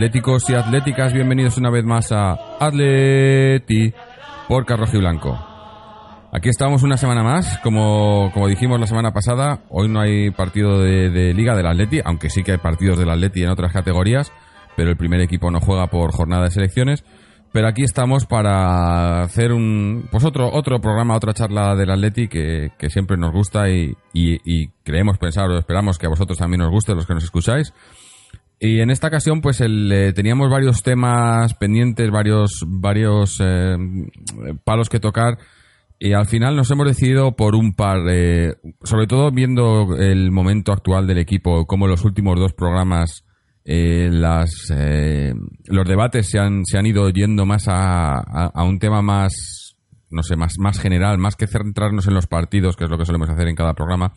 atléticos 0.00 0.48
y 0.48 0.54
atléticas, 0.54 1.12
bienvenidos 1.12 1.58
una 1.58 1.68
vez 1.68 1.84
más 1.84 2.10
a 2.10 2.32
Atleti 2.58 3.92
por 4.48 4.64
Carrojo 4.64 4.96
y 4.96 4.98
Blanco. 4.98 5.38
Aquí 6.32 6.48
estamos 6.48 6.82
una 6.82 6.96
semana 6.96 7.22
más, 7.22 7.58
como, 7.58 8.30
como 8.32 8.48
dijimos 8.48 8.80
la 8.80 8.86
semana 8.86 9.12
pasada, 9.12 9.60
hoy 9.68 9.90
no 9.90 10.00
hay 10.00 10.30
partido 10.30 10.80
de, 10.80 11.10
de 11.10 11.34
Liga 11.34 11.54
del 11.54 11.66
Atleti, 11.66 12.00
aunque 12.02 12.30
sí 12.30 12.42
que 12.42 12.52
hay 12.52 12.56
partidos 12.56 12.98
del 12.98 13.10
Atleti 13.10 13.42
en 13.42 13.50
otras 13.50 13.74
categorías, 13.74 14.32
pero 14.74 14.88
el 14.88 14.96
primer 14.96 15.20
equipo 15.20 15.50
no 15.50 15.60
juega 15.60 15.88
por 15.88 16.12
jornada 16.12 16.44
de 16.44 16.50
selecciones. 16.50 17.04
Pero 17.52 17.68
aquí 17.68 17.82
estamos 17.82 18.24
para 18.24 19.24
hacer 19.24 19.52
un 19.52 20.08
pues 20.10 20.24
otro 20.24 20.50
otro 20.50 20.80
programa, 20.80 21.14
otra 21.14 21.34
charla 21.34 21.74
del 21.76 21.90
Atleti 21.90 22.28
que, 22.28 22.70
que 22.78 22.88
siempre 22.88 23.18
nos 23.18 23.32
gusta 23.32 23.68
y, 23.68 23.92
y, 24.14 24.40
y 24.44 24.68
creemos 24.82 25.18
pensar 25.18 25.50
o 25.50 25.58
esperamos 25.58 25.98
que 25.98 26.06
a 26.06 26.10
vosotros 26.10 26.38
también 26.38 26.62
os 26.62 26.70
guste 26.70 26.94
los 26.94 27.06
que 27.06 27.12
nos 27.12 27.24
escucháis. 27.24 27.74
Y 28.62 28.80
en 28.80 28.90
esta 28.90 29.06
ocasión, 29.06 29.40
pues 29.40 29.62
el, 29.62 29.90
eh, 29.90 30.12
teníamos 30.12 30.50
varios 30.50 30.82
temas 30.82 31.54
pendientes, 31.54 32.10
varios, 32.10 32.62
varios 32.66 33.40
eh, 33.42 33.78
palos 34.64 34.90
que 34.90 35.00
tocar. 35.00 35.38
Y 35.98 36.12
al 36.12 36.26
final 36.26 36.56
nos 36.56 36.70
hemos 36.70 36.86
decidido 36.86 37.34
por 37.36 37.54
un 37.54 37.72
par, 37.72 38.00
eh, 38.10 38.56
sobre 38.82 39.06
todo 39.06 39.30
viendo 39.30 39.96
el 39.96 40.30
momento 40.30 40.72
actual 40.72 41.06
del 41.06 41.18
equipo, 41.18 41.66
como 41.66 41.86
los 41.86 42.04
últimos 42.04 42.38
dos 42.38 42.52
programas, 42.52 43.24
eh, 43.64 44.10
las, 44.12 44.70
los 45.66 45.88
debates 45.88 46.28
se 46.28 46.38
han, 46.38 46.66
se 46.66 46.76
han 46.76 46.86
ido 46.86 47.08
yendo 47.08 47.46
más 47.46 47.66
a, 47.66 48.18
a 48.18 48.64
un 48.64 48.78
tema 48.78 49.00
más, 49.00 49.69
no 50.10 50.22
sé, 50.22 50.36
más, 50.36 50.54
más 50.58 50.78
general, 50.80 51.18
más 51.18 51.36
que 51.36 51.46
centrarnos 51.46 52.06
en 52.08 52.14
los 52.14 52.26
partidos, 52.26 52.76
que 52.76 52.84
es 52.84 52.90
lo 52.90 52.98
que 52.98 53.04
solemos 53.06 53.30
hacer 53.30 53.48
en 53.48 53.54
cada 53.54 53.74
programa. 53.74 54.12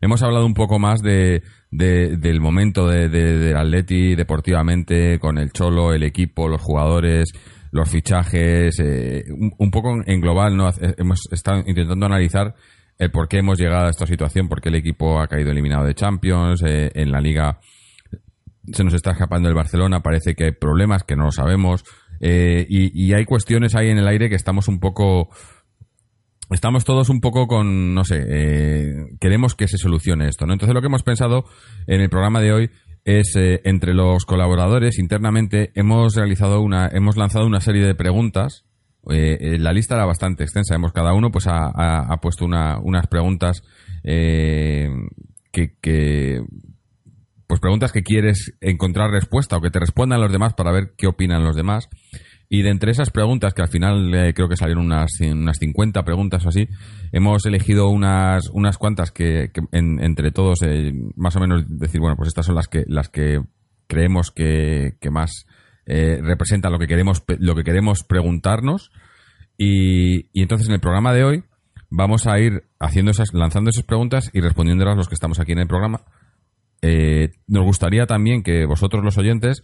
Hemos 0.00 0.22
hablado 0.22 0.46
un 0.46 0.54
poco 0.54 0.78
más 0.78 1.00
de, 1.00 1.42
de- 1.70 2.16
del 2.16 2.40
momento 2.40 2.86
de, 2.86 3.08
de, 3.08 3.38
del 3.38 3.56
Atleti 3.56 4.14
deportivamente, 4.14 5.18
con 5.18 5.38
el 5.38 5.50
Cholo, 5.52 5.92
el 5.92 6.02
equipo, 6.02 6.48
los 6.48 6.60
jugadores, 6.62 7.32
los 7.70 7.88
fichajes, 7.88 8.78
eh, 8.80 9.24
un, 9.30 9.52
un 9.58 9.70
poco 9.70 9.90
en 10.06 10.20
global, 10.20 10.56
¿no? 10.56 10.70
Hemos 10.96 11.20
estado 11.30 11.62
intentando 11.66 12.06
analizar 12.06 12.54
el 12.98 13.10
por 13.10 13.28
qué 13.28 13.38
hemos 13.38 13.58
llegado 13.60 13.86
a 13.86 13.90
esta 13.90 14.06
situación, 14.06 14.48
por 14.48 14.60
qué 14.60 14.70
el 14.70 14.74
equipo 14.76 15.20
ha 15.20 15.28
caído 15.28 15.50
eliminado 15.50 15.84
de 15.84 15.94
Champions, 15.94 16.62
eh, 16.66 16.90
en 16.94 17.12
la 17.12 17.20
Liga 17.20 17.58
se 18.72 18.84
nos 18.84 18.92
está 18.92 19.12
escapando 19.12 19.48
el 19.48 19.54
Barcelona, 19.54 20.00
parece 20.00 20.34
que 20.34 20.44
hay 20.44 20.52
problemas 20.52 21.02
que 21.02 21.16
no 21.16 21.24
lo 21.24 21.30
sabemos, 21.32 21.84
eh, 22.20 22.66
y, 22.68 23.12
hay 23.12 23.24
cuestiones 23.24 23.74
ahí 23.74 23.88
en 23.90 23.98
el 23.98 24.08
aire 24.08 24.28
que 24.28 24.34
estamos 24.34 24.68
un 24.68 24.80
poco 24.80 25.28
estamos 26.50 26.84
todos 26.84 27.10
un 27.10 27.20
poco 27.20 27.46
con, 27.46 27.94
no 27.94 28.04
sé, 28.04 28.24
eh, 28.26 28.94
queremos 29.20 29.54
que 29.54 29.68
se 29.68 29.76
solucione 29.76 30.28
esto, 30.28 30.46
¿no? 30.46 30.54
Entonces 30.54 30.74
lo 30.74 30.80
que 30.80 30.86
hemos 30.86 31.02
pensado 31.02 31.44
en 31.86 32.00
el 32.00 32.08
programa 32.08 32.40
de 32.40 32.52
hoy 32.52 32.70
es, 33.04 33.36
eh, 33.36 33.60
entre 33.64 33.92
los 33.92 34.24
colaboradores 34.24 34.98
internamente, 34.98 35.72
hemos 35.74 36.14
realizado 36.14 36.60
una, 36.62 36.88
hemos 36.88 37.16
lanzado 37.18 37.46
una 37.46 37.60
serie 37.60 37.84
de 37.84 37.94
preguntas. 37.94 38.64
La 39.04 39.72
lista 39.72 39.94
era 39.94 40.04
bastante 40.04 40.42
extensa, 40.42 40.74
hemos 40.74 40.92
cada 40.92 41.14
uno 41.14 41.30
pues 41.30 41.46
ha, 41.48 42.16
puesto 42.20 42.44
una- 42.44 42.78
unas 42.78 43.06
preguntas 43.06 43.62
que, 44.02 45.78
que, 45.80 46.42
pues 47.48 47.60
preguntas 47.60 47.90
que 47.90 48.02
quieres 48.04 48.54
encontrar 48.60 49.10
respuesta 49.10 49.56
o 49.56 49.60
que 49.60 49.70
te 49.70 49.80
respondan 49.80 50.20
los 50.20 50.30
demás 50.30 50.54
para 50.54 50.70
ver 50.70 50.92
qué 50.96 51.08
opinan 51.08 51.42
los 51.42 51.56
demás. 51.56 51.88
Y 52.50 52.62
de 52.62 52.70
entre 52.70 52.92
esas 52.92 53.10
preguntas, 53.10 53.52
que 53.52 53.60
al 53.62 53.68
final 53.68 54.14
eh, 54.14 54.32
creo 54.34 54.48
que 54.48 54.56
salieron 54.56 54.86
unas, 54.86 55.10
unas 55.20 55.58
50 55.58 56.02
preguntas 56.04 56.46
o 56.46 56.48
así, 56.48 56.66
hemos 57.12 57.44
elegido 57.44 57.88
unas, 57.88 58.48
unas 58.50 58.78
cuantas 58.78 59.10
que, 59.10 59.50
que 59.52 59.60
en- 59.72 60.02
entre 60.02 60.30
todos, 60.30 60.60
eh, 60.62 60.92
más 61.16 61.36
o 61.36 61.40
menos 61.40 61.64
decir, 61.68 62.00
bueno, 62.00 62.16
pues 62.16 62.28
estas 62.28 62.46
son 62.46 62.54
las 62.54 62.68
que, 62.68 62.84
las 62.86 63.08
que 63.10 63.42
creemos 63.86 64.30
que, 64.30 64.96
más 65.10 65.46
eh, 65.86 66.20
representan 66.22 66.72
lo 66.72 66.78
que 66.78 66.86
queremos, 66.86 67.22
lo 67.38 67.54
que 67.54 67.64
queremos 67.64 68.02
preguntarnos. 68.04 68.92
Y, 69.58 70.28
y 70.32 70.42
entonces 70.42 70.68
en 70.68 70.74
el 70.74 70.80
programa 70.80 71.12
de 71.12 71.24
hoy 71.24 71.44
vamos 71.90 72.26
a 72.26 72.38
ir 72.38 72.64
haciendo 72.78 73.10
esas, 73.10 73.32
lanzando 73.34 73.70
esas 73.70 73.84
preguntas 73.84 74.30
y 74.32 74.40
respondiéndolas 74.40 74.96
los 74.96 75.08
que 75.08 75.14
estamos 75.14 75.38
aquí 75.40 75.52
en 75.52 75.58
el 75.58 75.66
programa. 75.68 76.02
Eh, 76.82 77.30
nos 77.46 77.64
gustaría 77.64 78.06
también 78.06 78.42
que 78.42 78.64
vosotros 78.66 79.04
los 79.04 79.18
oyentes, 79.18 79.62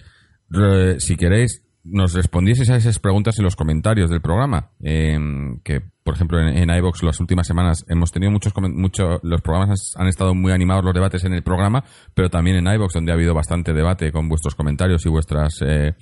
si 0.99 1.17
queréis, 1.17 1.63
nos 1.87 2.15
respondieseis 2.15 2.71
a 2.71 2.77
esas 2.77 2.99
preguntas 2.99 3.39
en 3.39 3.45
los 3.45 3.57
comentarios 3.57 4.09
del 4.09 4.23
programa. 4.23 4.71
Eh, 4.83 5.19
que, 5.63 5.83
por 6.03 6.15
ejemplo, 6.15 6.41
en, 6.41 6.57
en 6.57 6.71
iVox 6.77 7.03
las 7.03 7.21
últimas 7.21 7.47
semanas 7.47 7.85
hemos 7.89 8.11
tenido 8.11 8.33
muchos, 8.33 8.55
comen- 8.55 8.75
mucho, 8.75 9.21
los 9.23 9.43
programas 9.43 9.93
han 9.97 10.07
estado 10.09 10.35
muy 10.35 10.53
animados 10.53 10.83
los 10.85 10.95
debates 10.95 11.25
en 11.25 11.35
el 11.35 11.43
programa, 11.43 11.85
pero 12.15 12.31
también 12.31 12.57
en 12.57 12.75
iVox 12.75 12.95
donde 12.95 13.13
ha 13.13 13.15
habido 13.15 13.35
bastante 13.35 13.75
debate 13.75 14.13
con 14.13 14.29
vuestros 14.31 14.55
comentarios 14.55 15.05
y 15.05 15.11
vuestras 15.11 15.61
eh, 15.61 15.95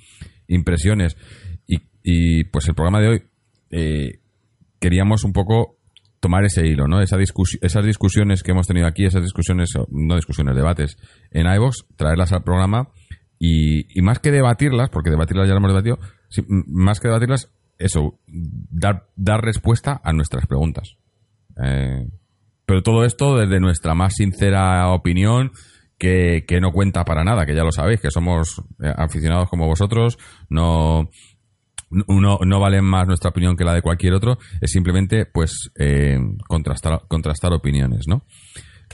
impresiones. 0.47 1.17
Y, 1.67 1.81
y, 2.01 2.43
pues 2.45 2.67
el 2.69 2.75
programa 2.75 3.01
de 3.01 3.07
hoy 3.09 3.23
eh, 3.69 4.19
queríamos 4.79 5.25
un 5.25 5.33
poco 5.33 5.79
tomar 6.23 6.45
ese 6.45 6.65
hilo, 6.65 6.87
¿no? 6.87 7.01
Esa 7.01 7.17
discusi- 7.17 7.59
esas 7.61 7.85
discusiones 7.85 8.41
que 8.43 8.51
hemos 8.51 8.65
tenido 8.65 8.87
aquí, 8.87 9.05
esas 9.05 9.21
discusiones, 9.21 9.69
no 9.91 10.15
discusiones, 10.15 10.55
debates 10.55 10.97
en 11.31 11.45
iVoox, 11.45 11.85
traerlas 11.97 12.31
al 12.31 12.43
programa 12.43 12.87
y, 13.37 13.85
y 13.99 14.01
más 14.01 14.19
que 14.19 14.31
debatirlas, 14.31 14.89
porque 14.89 15.09
debatirlas 15.09 15.47
ya 15.47 15.53
lo 15.53 15.57
hemos 15.59 15.71
debatido, 15.71 15.99
más 16.47 17.01
que 17.01 17.09
debatirlas, 17.09 17.51
eso, 17.77 18.19
dar, 18.25 19.07
dar 19.17 19.41
respuesta 19.41 19.99
a 20.01 20.13
nuestras 20.13 20.47
preguntas. 20.47 20.95
Eh, 21.61 22.07
pero 22.65 22.81
todo 22.81 23.03
esto 23.03 23.35
desde 23.37 23.59
nuestra 23.59 23.93
más 23.93 24.13
sincera 24.15 24.87
opinión, 24.93 25.51
que, 25.99 26.45
que 26.47 26.61
no 26.61 26.71
cuenta 26.71 27.03
para 27.03 27.23
nada, 27.25 27.45
que 27.45 27.53
ya 27.53 27.63
lo 27.63 27.71
sabéis, 27.73 27.99
que 27.99 28.11
somos 28.11 28.61
eh, 28.81 28.93
aficionados 28.95 29.49
como 29.49 29.67
vosotros, 29.67 30.17
no, 30.49 31.09
no, 32.07 32.39
no 32.45 32.59
vale 32.59 32.81
más 32.81 33.07
nuestra 33.07 33.29
opinión 33.29 33.55
que 33.55 33.63
la 33.63 33.73
de 33.73 33.81
cualquier 33.81 34.13
otro, 34.13 34.37
es 34.61 34.71
simplemente 34.71 35.25
pues 35.25 35.71
eh, 35.79 36.17
contrastar, 36.47 37.01
contrastar 37.07 37.53
opiniones, 37.53 38.05
¿no? 38.07 38.23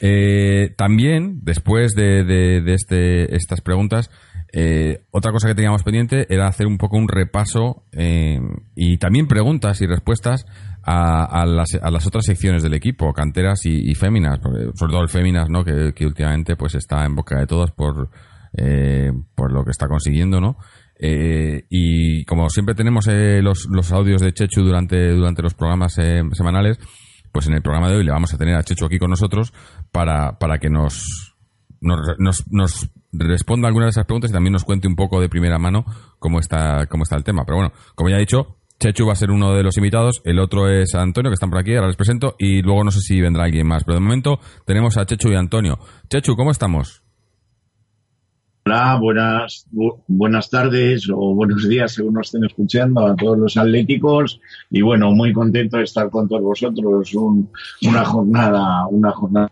Eh, 0.02 0.74
también, 0.78 1.40
después 1.44 1.94
de, 1.94 2.24
de- 2.24 2.62
de 2.62 2.74
este, 2.74 3.36
estas 3.36 3.62
preguntas, 3.62 4.10
eh, 4.54 5.02
otra 5.12 5.32
cosa 5.32 5.48
que 5.48 5.56
teníamos 5.56 5.84
pendiente 5.84 6.26
era 6.34 6.48
hacer 6.48 6.68
un 6.68 6.78
poco 6.78 6.98
un 6.98 7.08
repaso 7.08 7.84
eh, 7.92 8.40
y 8.76 8.98
también 8.98 9.28
preguntas 9.28 9.82
y 9.82 9.88
respuestas 9.88 10.46
a, 10.84 11.24
a 11.26 11.46
las, 11.46 11.76
a 11.82 11.92
las 11.92 12.08
otras 12.08 12.26
secciones 12.26 12.64
del 12.64 12.74
equipo, 12.74 13.12
canteras 13.14 13.66
y, 13.66 13.92
y 13.92 13.94
féminas, 13.96 14.40
sobre 14.42 14.92
todo 14.94 15.02
el 15.02 15.10
féminas, 15.10 15.50
¿no? 15.50 15.64
Que, 15.66 15.92
que 15.94 16.06
últimamente 16.06 16.56
pues 16.56 16.76
está 16.76 17.06
en 17.06 17.16
boca 17.16 17.38
de 17.38 17.46
todos 17.48 17.72
por, 17.72 18.10
eh, 18.58 19.12
por 19.36 19.52
lo 19.52 19.64
que 19.66 19.72
está 19.72 19.88
consiguiendo, 19.88 20.40
¿no? 20.40 20.58
Eh, 21.02 21.64
y 21.70 22.26
como 22.26 22.50
siempre 22.50 22.76
tenemos 22.76 23.08
eh, 23.08 23.42
los, 23.42 23.68
los 23.72 23.92
audios 23.94 24.22
de 24.22 24.34
Chechu 24.34 24.62
durante, 24.62 25.12
durante 25.12 25.42
los 25.42 25.54
programas 25.54 25.98
eh, 25.98 26.22
semanales, 26.34 26.78
pues 27.32 27.48
en 27.48 27.54
el 27.54 27.62
programa 27.62 27.90
de 27.90 27.96
hoy 27.96 28.04
le 28.04 28.12
vamos 28.12 28.34
a 28.34 28.38
tener 28.38 28.56
a 28.56 28.64
Chechu 28.64 28.86
aquí 28.86 29.00
con 29.00 29.10
nosotros 29.10 29.54
para, 29.92 30.38
para 30.38 30.58
que 30.58 30.70
nos, 30.70 31.38
nos, 31.80 32.00
nos, 32.18 32.44
nos 32.52 32.90
responda 33.14 33.68
algunas 33.68 33.88
de 33.88 33.92
esas 33.92 34.06
preguntas 34.06 34.32
y 34.32 34.34
también 34.34 34.54
nos 34.54 34.66
cuente 34.66 34.88
un 34.88 34.96
poco 34.96 35.22
de 35.22 35.30
primera 35.30 35.58
mano 35.58 35.86
cómo 36.20 36.40
está, 36.40 36.86
cómo 36.88 37.04
está 37.04 37.16
el 37.16 37.24
tema. 37.24 37.46
Pero 37.46 37.58
bueno, 37.58 37.74
como 37.96 38.10
ya 38.10 38.18
he 38.18 38.20
dicho, 38.20 38.58
Chechu 38.80 39.06
va 39.06 39.14
a 39.14 39.16
ser 39.16 39.32
uno 39.32 39.54
de 39.54 39.64
los 39.64 39.78
invitados, 39.78 40.22
el 40.26 40.40
otro 40.40 40.70
es 40.70 40.96
Antonio, 40.96 41.30
que 41.30 41.36
están 41.36 41.50
por 41.50 41.60
aquí, 41.60 41.76
ahora 41.76 41.88
les 41.88 41.98
presento, 41.98 42.36
y 42.38 42.62
luego 42.62 42.84
no 42.84 42.92
sé 42.92 43.00
si 43.00 43.22
vendrá 43.22 43.46
alguien 43.46 43.68
más, 43.68 43.84
pero 43.84 43.96
de 43.96 44.02
momento 44.02 44.40
tenemos 44.66 44.98
a 44.98 45.06
Chechu 45.06 45.30
y 45.30 45.36
Antonio. 45.36 45.80
Chechu, 46.10 46.36
¿cómo 46.36 46.52
estamos? 46.52 47.04
Hola, 48.66 48.98
buenas, 49.02 49.66
bu- 49.72 50.04
buenas 50.08 50.50
tardes 50.50 51.10
o 51.10 51.34
buenos 51.34 51.68
días 51.68 51.94
según 51.94 52.14
nos 52.16 52.28
estén 52.28 52.44
escuchando 52.46 53.06
a 53.08 53.16
todos 53.16 53.38
los 53.38 53.58
atléticos 53.58 54.40
y 54.70 54.82
bueno, 54.82 55.12
muy 55.12 55.34
contento 55.34 55.78
de 55.78 55.84
estar 55.84 56.10
con 56.10 56.28
todos 56.28 56.44
vosotros 56.44 57.14
un- 57.16 57.50
una 57.88 58.06
jornada, 58.06 58.86
una 58.88 59.12
jornada. 59.12 59.52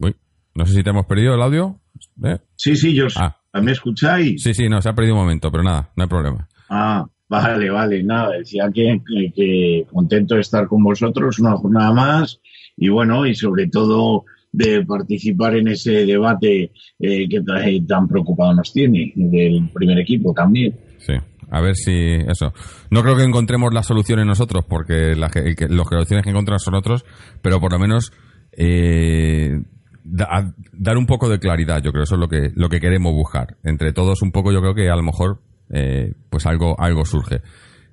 Uy, 0.00 0.14
no 0.54 0.66
sé 0.66 0.74
si 0.74 0.82
te 0.82 0.90
hemos 0.90 1.06
perdido 1.06 1.34
el 1.34 1.42
audio. 1.42 1.76
¿Eh? 2.24 2.38
Sí, 2.56 2.76
sí, 2.76 2.94
yo 2.94 3.06
Ah. 3.16 3.36
¿me 3.60 3.72
escucháis? 3.72 4.42
Sí, 4.42 4.52
sí, 4.52 4.68
no, 4.68 4.82
se 4.82 4.88
ha 4.90 4.94
perdido 4.94 5.14
un 5.14 5.20
momento, 5.22 5.50
pero 5.50 5.62
nada, 5.62 5.90
no 5.96 6.02
hay 6.02 6.08
problema. 6.08 6.46
Ah, 6.68 7.06
vale, 7.28 7.70
vale, 7.70 8.02
nada, 8.02 8.32
decía 8.38 8.70
que, 8.74 9.00
que- 9.06 9.32
que 9.34 9.86
contento 9.90 10.34
de 10.34 10.42
estar 10.42 10.66
con 10.66 10.82
vosotros 10.82 11.38
una 11.38 11.56
jornada 11.56 11.92
más 11.92 12.40
y 12.76 12.88
bueno, 12.90 13.24
y 13.26 13.34
sobre 13.34 13.66
todo 13.68 14.24
de 14.52 14.84
participar 14.84 15.56
en 15.56 15.68
ese 15.68 16.04
debate 16.06 16.72
eh, 16.98 17.28
que 17.28 17.40
tra- 17.42 17.86
tan 17.86 18.08
preocupado 18.08 18.54
nos 18.54 18.72
tiene 18.72 19.12
del 19.14 19.68
primer 19.72 19.98
equipo 19.98 20.32
también. 20.32 20.74
Sí. 20.98 21.14
A 21.52 21.60
ver 21.60 21.74
si 21.74 21.92
eso. 22.28 22.52
No 22.90 23.02
creo 23.02 23.16
que 23.16 23.24
encontremos 23.24 23.74
las 23.74 23.86
soluciones 23.86 24.24
nosotros, 24.24 24.64
porque 24.68 25.16
la, 25.16 25.28
que, 25.30 25.54
los 25.68 25.86
soluciones 25.88 26.22
que 26.24 26.30
encontramos 26.30 26.62
son 26.62 26.74
otros, 26.76 27.04
pero 27.42 27.58
por 27.58 27.72
lo 27.72 27.78
menos 27.80 28.12
eh, 28.52 29.60
dar 30.04 30.96
un 30.96 31.06
poco 31.06 31.28
de 31.28 31.38
claridad. 31.38 31.82
Yo 31.82 31.90
creo 31.92 32.04
eso 32.04 32.14
es 32.14 32.20
lo 32.20 32.28
que 32.28 32.50
lo 32.54 32.68
que 32.68 32.80
queremos 32.80 33.12
buscar. 33.12 33.56
Entre 33.64 33.92
todos 33.92 34.22
un 34.22 34.30
poco, 34.32 34.52
yo 34.52 34.60
creo 34.60 34.74
que 34.74 34.90
a 34.90 34.96
lo 34.96 35.02
mejor 35.02 35.40
eh, 35.70 36.12
pues 36.28 36.46
algo 36.46 36.78
algo 36.80 37.04
surge. 37.04 37.40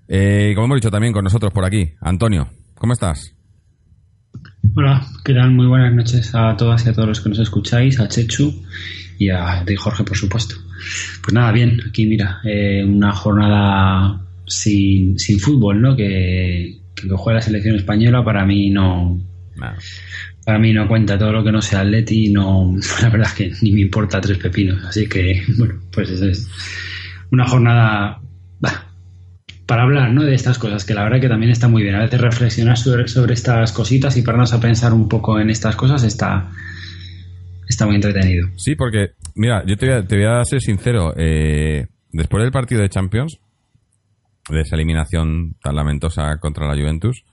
Eh, 0.07 0.51
como 0.56 0.65
hemos 0.65 0.77
dicho 0.77 0.92
también 0.92 1.13
con 1.13 1.24
nosotros 1.24 1.51
por 1.51 1.65
aquí, 1.65 1.94
Antonio, 2.01 2.48
¿cómo 2.75 2.94
estás? 2.94 3.36
Hola, 4.79 5.03
¿qué 5.25 5.33
tal? 5.33 5.53
Muy 5.53 5.65
buenas 5.65 5.91
noches 5.91 6.35
a 6.35 6.56
todas 6.56 6.85
y 6.85 6.89
a 6.89 6.94
todos 6.94 7.07
los 7.07 7.19
que 7.19 7.29
nos 7.29 7.39
escucháis, 7.39 8.00
a 8.00 8.07
Chechu 8.07 8.63
y 9.18 9.29
a 9.31 9.65
Jorge, 9.75 10.03
por 10.03 10.15
supuesto. 10.15 10.53
Pues 11.24 11.33
nada, 11.33 11.51
bien, 11.51 11.81
aquí 11.89 12.06
mira, 12.06 12.41
eh, 12.44 12.85
una 12.85 13.12
jornada 13.12 14.21
sin, 14.45 15.18
sin 15.18 15.39
fútbol, 15.39 15.81
¿no? 15.81 15.95
Que, 15.95 16.77
que, 16.94 17.09
juega 17.09 17.39
la 17.39 17.41
selección 17.41 17.75
española 17.75 18.24
para 18.24 18.45
mí 18.45 18.69
no, 18.69 19.19
Para 20.45 20.59
mí 20.59 20.71
no 20.74 20.88
cuenta 20.88 21.18
todo 21.18 21.31
lo 21.31 21.44
que 21.44 21.51
no 21.51 21.63
sea 21.63 21.79
Atleti, 21.79 22.31
no, 22.31 22.75
la 23.01 23.09
verdad 23.09 23.29
es 23.29 23.33
que 23.33 23.51
ni 23.63 23.71
me 23.71 23.81
importa 23.81 24.21
tres 24.21 24.38
pepinos. 24.38 24.85
Así 24.85 25.09
que, 25.09 25.41
bueno, 25.57 25.74
pues 25.91 26.12
es 26.12 26.47
una 27.31 27.47
jornada 27.47 28.21
para 29.67 29.83
hablar 29.83 30.13
¿no? 30.13 30.23
de 30.23 30.33
estas 30.33 30.57
cosas, 30.57 30.85
que 30.85 30.93
la 30.93 31.03
verdad 31.03 31.19
que 31.19 31.27
también 31.27 31.51
está 31.51 31.67
muy 31.67 31.83
bien. 31.83 31.93
A 31.95 31.99
veces 31.99 32.21
reflexionar 32.21 32.77
sobre, 32.77 33.33
estas 33.33 33.73
cositas 33.73 34.15
y 34.15 34.21
pararnos 34.21 34.53
a 34.53 34.61
pensar 34.61 34.93
un 34.93 35.09
poco 35.09 35.39
en 35.39 35.49
estas 35.49 35.75
cosas 35.75 36.03
está, 36.03 36.49
está 37.67 37.85
muy 37.85 37.95
entretenido. 37.95 38.47
Sí, 38.55 38.75
porque, 38.75 39.11
mira, 39.35 39.63
yo 39.65 39.75
te 39.75 40.15
voy 40.15 40.25
a, 40.25 40.43
ser 40.45 40.61
sincero. 40.61 41.13
Eh, 41.17 41.85
después 42.13 42.41
del 42.43 42.51
partido 42.51 42.81
de 42.81 42.87
Champions, 42.87 43.39
de 44.49 44.61
esa 44.61 44.77
eliminación 44.77 45.55
tan 45.61 45.75
lamentosa 45.75 46.37
contra 46.39 46.65
la 46.65 46.81
Juventus, 46.81 47.25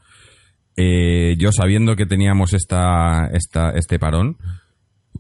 eh, 0.77 1.37
yo 1.39 1.53
sabiendo 1.53 1.95
que 1.95 2.07
teníamos 2.07 2.53
esta, 2.53 3.29
esta, 3.33 3.71
este 3.71 4.01
parón, 4.01 4.39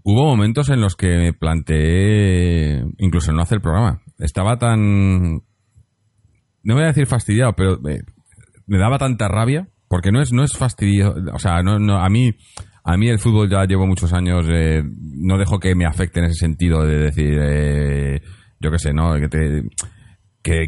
hubo 0.02 0.24
momentos 0.24 0.68
en 0.68 0.80
los 0.80 0.96
que 0.96 1.16
me 1.16 1.32
planteé 1.32 2.82
incluso 2.98 3.32
no 3.32 3.42
hacer 3.42 3.60
programa. 3.60 4.02
Estaba 4.18 4.58
tan... 4.58 5.42
No 6.64 6.74
voy 6.74 6.84
a 6.84 6.88
decir 6.88 7.06
fastidiado, 7.06 7.52
pero 7.52 7.78
me, 7.80 8.00
me 8.66 8.78
daba 8.78 8.98
tanta 8.98 9.28
rabia, 9.28 9.68
porque 9.88 10.10
no 10.10 10.20
es, 10.20 10.32
no 10.32 10.42
es 10.42 10.56
fastidio, 10.56 11.14
o 11.32 11.38
sea, 11.38 11.62
no, 11.62 11.78
no, 11.78 12.02
a 12.02 12.08
mí 12.08 12.34
a 12.84 12.98
mí 12.98 13.08
el 13.08 13.18
fútbol 13.18 13.48
ya 13.48 13.64
llevo 13.64 13.86
muchos 13.86 14.12
años, 14.12 14.46
eh, 14.50 14.82
no 14.84 15.38
dejo 15.38 15.58
que 15.58 15.74
me 15.74 15.86
afecte 15.86 16.20
en 16.20 16.26
ese 16.26 16.34
sentido 16.34 16.84
de 16.84 16.98
decir, 16.98 17.38
eh, 17.40 18.20
yo 18.60 18.70
qué 18.70 18.78
sé, 18.78 18.92
¿no? 18.92 19.14
Que, 19.14 19.28
te, 19.28 19.62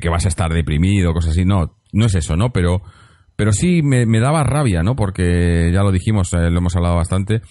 que, 0.00 0.08
vas 0.08 0.24
a 0.24 0.28
estar 0.28 0.50
deprimido, 0.50 1.12
cosas 1.12 1.32
así. 1.32 1.44
No, 1.44 1.76
no 1.92 2.06
es 2.06 2.14
eso, 2.14 2.34
¿no? 2.34 2.52
Pero, 2.52 2.80
pero 3.36 3.52
sí 3.52 3.82
me, 3.82 4.06
daba 4.18 4.44
rabia, 4.44 4.82
¿no? 4.82 4.96
Porque 4.96 5.70
ya 5.72 5.82
lo 5.82 5.92
dijimos, 5.92 6.32
eh, 6.32 6.50
lo 6.50 6.58
hemos 6.58 6.74
hablado 6.74 6.96
bastante. 6.96 7.42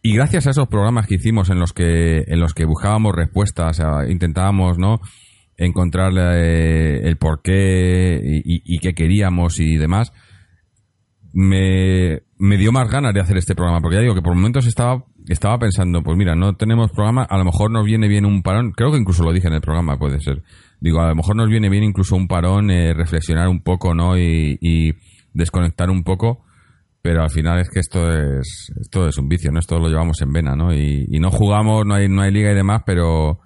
Y 0.00 0.14
gracias 0.14 0.46
a 0.46 0.50
esos 0.50 0.68
programas 0.68 1.06
que 1.06 1.16
hicimos 1.16 1.50
en 1.50 1.60
los 1.60 1.74
que, 1.74 2.24
en 2.26 2.40
los 2.40 2.54
que 2.54 2.64
buscábamos 2.64 3.14
respuestas, 3.14 3.82
intentábamos, 4.08 4.78
¿no? 4.78 5.00
Encontrar 5.62 6.16
el 6.16 7.16
por 7.18 7.42
qué 7.42 8.20
y, 8.22 8.62
y 8.64 8.78
qué 8.78 8.94
queríamos 8.94 9.60
y 9.60 9.76
demás 9.76 10.12
me, 11.32 12.22
me 12.38 12.56
dio 12.56 12.72
más 12.72 12.90
ganas 12.90 13.14
de 13.14 13.20
hacer 13.20 13.36
este 13.36 13.54
programa, 13.54 13.80
porque 13.80 13.96
ya 13.96 14.02
digo 14.02 14.14
que 14.14 14.22
por 14.22 14.34
momentos 14.34 14.66
estaba, 14.66 15.04
estaba 15.28 15.58
pensando, 15.58 16.02
pues 16.02 16.16
mira, 16.16 16.34
no 16.34 16.54
tenemos 16.56 16.90
programa, 16.90 17.22
a 17.22 17.38
lo 17.38 17.44
mejor 17.44 17.70
nos 17.70 17.84
viene 17.84 18.08
bien 18.08 18.24
un 18.24 18.42
parón, 18.42 18.72
creo 18.72 18.90
que 18.90 18.98
incluso 18.98 19.22
lo 19.22 19.32
dije 19.32 19.48
en 19.48 19.54
el 19.54 19.60
programa, 19.60 19.98
puede 19.98 20.20
ser. 20.20 20.42
Digo, 20.80 21.00
a 21.00 21.08
lo 21.08 21.14
mejor 21.14 21.36
nos 21.36 21.48
viene 21.48 21.68
bien 21.68 21.84
incluso 21.84 22.16
un 22.16 22.26
parón, 22.26 22.70
eh, 22.70 22.94
reflexionar 22.94 23.48
un 23.48 23.62
poco, 23.62 23.94
¿no? 23.94 24.18
Y, 24.18 24.94
desconectar 25.32 25.90
un 25.90 26.02
poco, 26.02 26.44
pero 27.02 27.22
al 27.22 27.30
final 27.30 27.60
es 27.60 27.70
que 27.70 27.78
esto 27.78 28.10
es, 28.12 28.72
esto 28.80 29.06
es 29.06 29.16
un 29.16 29.28
vicio, 29.28 29.52
¿no? 29.52 29.60
Esto 29.60 29.78
lo 29.78 29.88
llevamos 29.88 30.20
en 30.22 30.32
vena, 30.32 30.56
¿no? 30.56 30.74
Y, 30.74 31.06
y 31.08 31.20
no 31.20 31.30
jugamos, 31.30 31.86
no 31.86 31.94
hay, 31.94 32.08
no 32.08 32.22
hay 32.22 32.32
liga 32.32 32.50
y 32.50 32.56
demás, 32.56 32.82
pero 32.84 33.38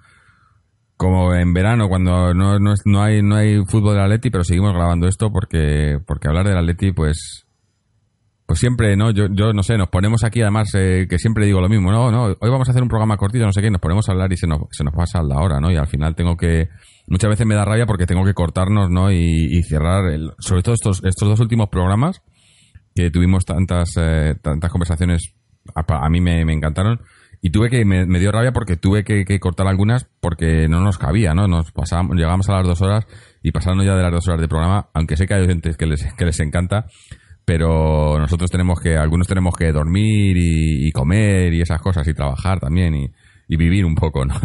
como 0.97 1.33
en 1.33 1.53
verano 1.53 1.87
cuando 1.89 2.33
no, 2.33 2.59
no, 2.59 2.73
no 2.85 3.01
hay 3.01 3.21
no 3.21 3.35
hay 3.35 3.63
fútbol 3.65 3.95
del 3.95 4.03
Atleti, 4.03 4.29
pero 4.29 4.43
seguimos 4.43 4.73
grabando 4.73 5.07
esto 5.07 5.31
porque 5.31 5.99
porque 6.05 6.27
hablar 6.27 6.47
del 6.47 6.57
Atleti 6.57 6.91
pues 6.91 7.45
pues 8.45 8.59
siempre, 8.59 8.95
¿no? 8.95 9.11
Yo, 9.11 9.25
yo 9.31 9.53
no 9.53 9.63
sé, 9.63 9.77
nos 9.77 9.89
ponemos 9.89 10.23
aquí, 10.23 10.41
además, 10.41 10.69
eh, 10.75 11.07
que 11.09 11.17
siempre 11.17 11.45
digo 11.45 11.61
lo 11.61 11.69
mismo, 11.69 11.91
no, 11.91 12.11
no, 12.11 12.25
hoy 12.25 12.49
vamos 12.49 12.67
a 12.67 12.71
hacer 12.71 12.83
un 12.83 12.89
programa 12.89 13.17
cortito, 13.17 13.43
no 13.43 13.51
sé 13.51 13.61
qué, 13.61 13.71
nos 13.71 13.81
ponemos 13.81 14.07
a 14.07 14.11
hablar 14.11 14.31
y 14.31 14.37
se 14.37 14.45
nos, 14.45 14.61
se 14.71 14.83
nos 14.83 14.93
pasa 14.93 15.23
la 15.23 15.41
hora, 15.41 15.59
¿no? 15.59 15.71
Y 15.71 15.77
al 15.77 15.87
final 15.87 16.15
tengo 16.15 16.37
que, 16.37 16.69
muchas 17.07 17.29
veces 17.29 17.47
me 17.47 17.55
da 17.55 17.65
rabia 17.65 17.87
porque 17.87 18.05
tengo 18.05 18.23
que 18.23 18.35
cortarnos, 18.35 18.91
¿no? 18.91 19.11
Y, 19.11 19.63
cerrar, 19.63 20.11
el, 20.11 20.31
sobre 20.37 20.61
todo 20.61 20.75
estos, 20.75 21.03
estos 21.03 21.27
dos 21.27 21.39
últimos 21.39 21.69
programas, 21.69 22.21
que 22.93 23.09
tuvimos 23.09 23.45
tantas, 23.45 23.89
eh, 23.97 24.35
tantas 24.41 24.71
conversaciones, 24.71 25.33
a, 25.73 26.09
mí 26.09 26.21
me, 26.21 26.41
encantaron, 26.41 27.01
y 27.41 27.49
tuve 27.51 27.69
que, 27.69 27.85
me, 27.85 28.19
dio 28.19 28.31
rabia 28.31 28.51
porque 28.51 28.77
tuve 28.77 29.03
que, 29.03 29.39
cortar 29.39 29.67
algunas 29.67 30.05
porque 30.19 30.67
no 30.67 30.81
nos 30.81 30.97
cabía, 30.97 31.33
¿no? 31.33 31.47
Nos 31.47 31.71
pasábamos, 31.71 32.15
llegamos 32.17 32.49
a 32.49 32.53
las 32.53 32.67
dos 32.67 32.81
horas 32.81 33.05
y 33.41 33.51
pasando 33.51 33.83
ya 33.83 33.95
de 33.95 34.03
las 34.03 34.11
dos 34.11 34.27
horas 34.27 34.41
de 34.41 34.47
programa, 34.47 34.89
aunque 34.93 35.17
sé 35.17 35.27
que 35.27 35.33
hay 35.33 35.45
gente 35.45 35.71
que 35.77 35.85
les, 35.85 36.13
que 36.17 36.25
les 36.25 36.39
encanta, 36.39 36.85
pero 37.45 38.17
nosotros 38.19 38.49
tenemos 38.49 38.79
que, 38.79 38.97
algunos 38.97 39.27
tenemos 39.27 39.55
que 39.55 39.71
dormir 39.71 40.35
y, 40.37 40.91
comer 40.91 41.53
y 41.53 41.61
esas 41.61 41.81
cosas 41.81 42.07
y 42.07 42.13
trabajar 42.13 42.59
también 42.59 42.95
y, 42.95 43.11
vivir 43.47 43.85
un 43.85 43.95
poco, 43.95 44.25
¿no? 44.25 44.35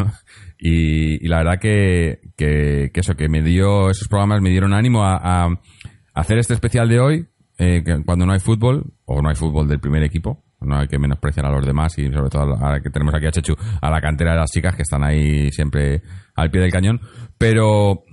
Y, 0.58 1.26
la 1.26 1.38
verdad 1.38 1.58
que, 1.60 2.20
que, 2.37 2.90
eso, 2.92 3.14
que 3.14 3.28
me 3.28 3.42
dio, 3.42 3.90
esos 3.90 4.08
programas 4.08 4.42
me 4.42 4.50
dieron 4.50 4.75
ánimo 4.75 5.04
a, 5.04 5.48
hacer 6.12 6.38
este 6.38 6.54
especial 6.54 6.88
de 6.88 7.00
hoy, 7.00 7.26
eh, 7.58 7.82
cuando 8.04 8.26
no 8.26 8.32
hay 8.32 8.40
fútbol, 8.40 8.92
o 9.06 9.22
no 9.22 9.31
hay 9.31 9.37
fútbol 9.37 9.69
del 9.69 9.81
primer 9.81 10.02
equipo, 10.02 10.44
no 10.61 10.79
hay 10.79 10.89
que 10.89 10.99
menospreciar 10.99 11.47
a 11.47 11.51
los 11.51 11.65
demás 11.65 11.99
y 11.99 12.11
sobre 12.11 12.31
todo 12.31 12.57
que 12.83 12.90
tenemos 12.90 13.14
aquí 13.14 13.26
a 13.26 13.33
Chechu, 13.33 13.55
a 13.81 13.90
la 13.90 14.00
cantera 14.00 14.33
de 14.33 14.38
las 14.38 14.50
chicas 14.50 14.75
que 14.76 14.83
están 14.83 15.02
ahí 15.02 15.50
siempre 15.50 16.02
al 16.35 16.50
pie 16.50 16.61
del 16.61 16.73
cañón, 16.73 17.00
pero 17.38 18.05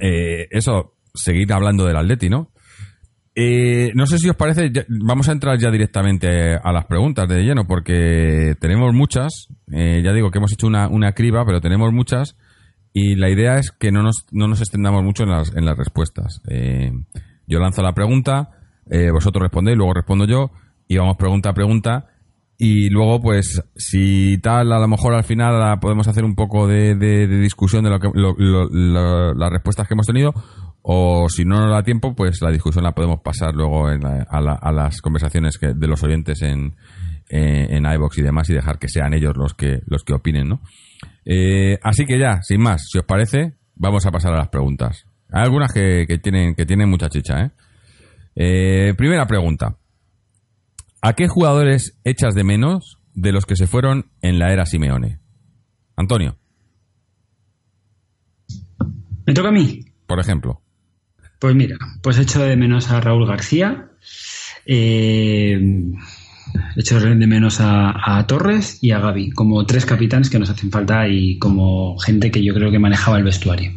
eh, 0.00 0.48
eso, 0.50 0.94
seguir 1.14 1.52
hablando 1.52 1.84
del 1.84 1.96
Atleti, 1.96 2.28
¿no? 2.28 2.50
Eh, 3.34 3.92
no 3.94 4.06
sé 4.06 4.18
si 4.18 4.28
os 4.28 4.36
parece, 4.36 4.70
vamos 4.88 5.28
a 5.28 5.32
entrar 5.32 5.56
ya 5.58 5.70
directamente 5.70 6.56
a 6.56 6.72
las 6.72 6.86
preguntas 6.86 7.28
de 7.28 7.42
lleno, 7.42 7.66
porque 7.66 8.54
tenemos 8.60 8.92
muchas. 8.92 9.48
Eh, 9.72 10.02
ya 10.04 10.12
digo 10.12 10.30
que 10.30 10.38
hemos 10.38 10.52
hecho 10.52 10.66
una, 10.66 10.88
una, 10.88 11.12
criba, 11.12 11.44
pero 11.46 11.60
tenemos 11.60 11.92
muchas. 11.92 12.36
Y 12.92 13.14
la 13.14 13.30
idea 13.30 13.56
es 13.56 13.70
que 13.70 13.92
no 13.92 14.02
nos, 14.02 14.26
no 14.32 14.48
nos 14.48 14.60
extendamos 14.60 15.04
mucho 15.04 15.22
en 15.22 15.30
las, 15.30 15.54
en 15.54 15.64
las 15.64 15.78
respuestas. 15.78 16.42
Eh, 16.48 16.92
yo 17.46 17.60
lanzo 17.60 17.82
la 17.82 17.94
pregunta, 17.94 18.50
vosotros 19.12 19.42
respondéis, 19.42 19.76
luego 19.76 19.94
respondo 19.94 20.26
yo, 20.26 20.50
y 20.90 20.98
vamos 20.98 21.16
pregunta 21.16 21.50
a 21.50 21.54
pregunta. 21.54 22.06
Y 22.58 22.90
luego, 22.90 23.20
pues, 23.20 23.62
si 23.76 24.38
tal, 24.38 24.72
a 24.72 24.80
lo 24.80 24.88
mejor 24.88 25.14
al 25.14 25.22
final 25.22 25.78
podemos 25.78 26.08
hacer 26.08 26.24
un 26.24 26.34
poco 26.34 26.66
de, 26.66 26.96
discusión 27.28 27.84
de 27.84 27.90
lo 27.90 28.00
que, 28.00 28.10
las 28.12 29.50
respuestas 29.50 29.86
que 29.86 29.94
hemos 29.94 30.08
tenido, 30.08 30.34
o 30.82 31.28
si 31.28 31.44
no 31.44 31.60
nos 31.60 31.70
da 31.70 31.84
tiempo, 31.84 32.16
pues 32.16 32.42
la 32.42 32.50
discusión 32.50 32.82
la 32.82 32.92
podemos 32.92 33.20
pasar 33.20 33.54
luego 33.54 33.86
a, 33.86 34.72
las 34.72 35.00
conversaciones 35.00 35.60
de 35.60 35.86
los 35.86 36.02
oyentes 36.02 36.42
en, 36.42 36.74
en, 37.28 37.86
iVox 37.86 38.18
y 38.18 38.22
demás 38.22 38.50
y 38.50 38.54
dejar 38.54 38.80
que 38.80 38.88
sean 38.88 39.14
ellos 39.14 39.36
los 39.36 39.54
que, 39.54 39.82
los 39.86 40.02
que 40.02 40.14
opinen, 40.14 40.48
¿no? 40.48 40.60
Eh, 41.24 41.78
así 41.84 42.04
que 42.04 42.18
ya, 42.18 42.42
sin 42.42 42.60
más, 42.60 42.88
si 42.90 42.98
os 42.98 43.04
parece, 43.04 43.52
vamos 43.76 44.04
a 44.06 44.10
pasar 44.10 44.32
a 44.34 44.38
las 44.38 44.48
preguntas. 44.48 45.06
Hay 45.30 45.44
algunas 45.44 45.72
que, 45.72 46.04
tienen, 46.20 46.56
que 46.56 46.66
tienen 46.66 46.90
mucha 46.90 47.08
chicha, 47.08 47.42
¿eh? 47.42 47.50
¿eh? 48.34 48.94
Primera 48.98 49.24
pregunta. 49.26 49.76
¿A 51.02 51.14
qué 51.14 51.28
jugadores 51.28 51.98
echas 52.04 52.34
de 52.34 52.44
menos 52.44 52.98
de 53.14 53.32
los 53.32 53.46
que 53.46 53.56
se 53.56 53.66
fueron 53.66 54.10
en 54.20 54.38
la 54.38 54.52
era 54.52 54.66
Simeone? 54.66 55.20
Antonio. 55.96 56.36
¿Me 59.26 59.32
toca 59.32 59.48
a 59.48 59.52
mí? 59.52 59.84
Por 60.06 60.20
ejemplo. 60.20 60.60
Pues 61.38 61.54
mira, 61.54 61.76
pues 62.02 62.18
echo 62.18 62.42
de 62.42 62.56
menos 62.56 62.90
a 62.90 63.00
Raúl 63.00 63.26
García, 63.26 63.92
eh, 64.66 65.58
echo 66.76 67.00
de 67.00 67.26
menos 67.26 67.58
a, 67.60 68.22
Torres 68.26 68.78
y 68.82 68.90
a 68.90 68.98
Gaby, 68.98 69.30
como 69.30 69.64
tres 69.64 69.86
capitanes 69.86 70.28
que 70.28 70.38
nos 70.38 70.50
hacen 70.50 70.70
falta 70.70 71.08
y 71.08 71.38
como 71.38 71.96
gente 71.98 72.30
que 72.30 72.44
yo 72.44 72.52
creo 72.52 72.70
que 72.70 72.78
manejaba 72.78 73.16
el 73.16 73.24
vestuario. 73.24 73.72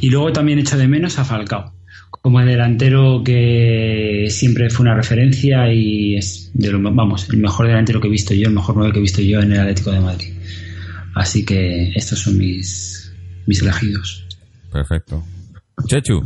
Y 0.00 0.08
luego 0.08 0.32
también 0.32 0.58
echo 0.60 0.78
de 0.78 0.88
menos 0.88 1.18
a 1.18 1.24
Falcao, 1.24 1.74
como 2.10 2.40
el 2.40 2.46
delantero 2.46 3.22
que 3.24 4.26
siempre 4.28 4.70
fue 4.70 4.84
una 4.84 4.94
referencia 4.94 5.72
y 5.72 6.16
es 6.16 6.50
de 6.54 6.70
lo, 6.70 6.80
vamos, 6.82 7.28
el 7.30 7.38
mejor 7.38 7.66
delantero 7.66 8.00
que 8.00 8.08
he 8.08 8.10
visto 8.10 8.34
yo, 8.34 8.48
el 8.48 8.54
mejor 8.54 8.76
nueve 8.76 8.92
que 8.92 8.98
he 8.98 9.02
visto 9.02 9.22
yo 9.22 9.40
en 9.40 9.52
el 9.52 9.60
Atlético 9.60 9.92
de 9.92 10.00
Madrid. 10.00 10.34
Así 11.14 11.44
que 11.44 11.92
estos 11.94 12.20
son 12.20 12.38
mis, 12.38 13.14
mis 13.46 13.62
elegidos. 13.62 14.26
Perfecto. 14.72 15.22
Chechu. 15.86 16.22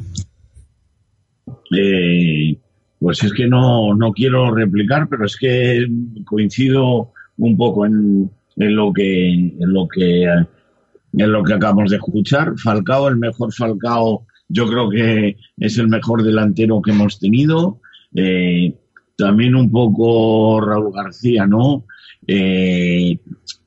Eh, 1.77 2.57
pues 2.99 3.25
es 3.25 3.33
que 3.33 3.47
no, 3.47 3.95
no 3.95 4.13
quiero 4.13 4.55
replicar, 4.55 5.09
pero 5.09 5.27
es 5.27 5.37
que 5.37 5.87
coincido 6.25 7.13
un 7.39 7.57
poco 7.57 7.87
en, 7.87 8.31
en 8.57 8.77
lo 8.77 8.93
que 8.93 9.33
en 9.33 9.73
lo 9.73 9.89
que 9.89 10.25
en 10.25 11.33
lo 11.33 11.43
que 11.43 11.55
acabamos 11.55 11.91
de 11.91 11.97
escuchar. 11.97 12.53
Falcao, 12.59 13.09
el 13.09 13.17
mejor 13.17 13.53
Falcao 13.53 14.27
yo 14.53 14.67
creo 14.67 14.91
que 14.91 15.37
es 15.57 15.79
el 15.79 15.89
mejor 15.89 16.23
delantero 16.23 16.83
que 16.83 16.91
hemos 16.91 17.19
tenido. 17.19 17.81
Eh, 18.15 18.75
también 19.17 19.55
un 19.55 19.71
poco 19.71 20.61
Raúl 20.61 20.93
García, 20.93 21.47
¿no? 21.47 21.87
Eh, 22.27 23.19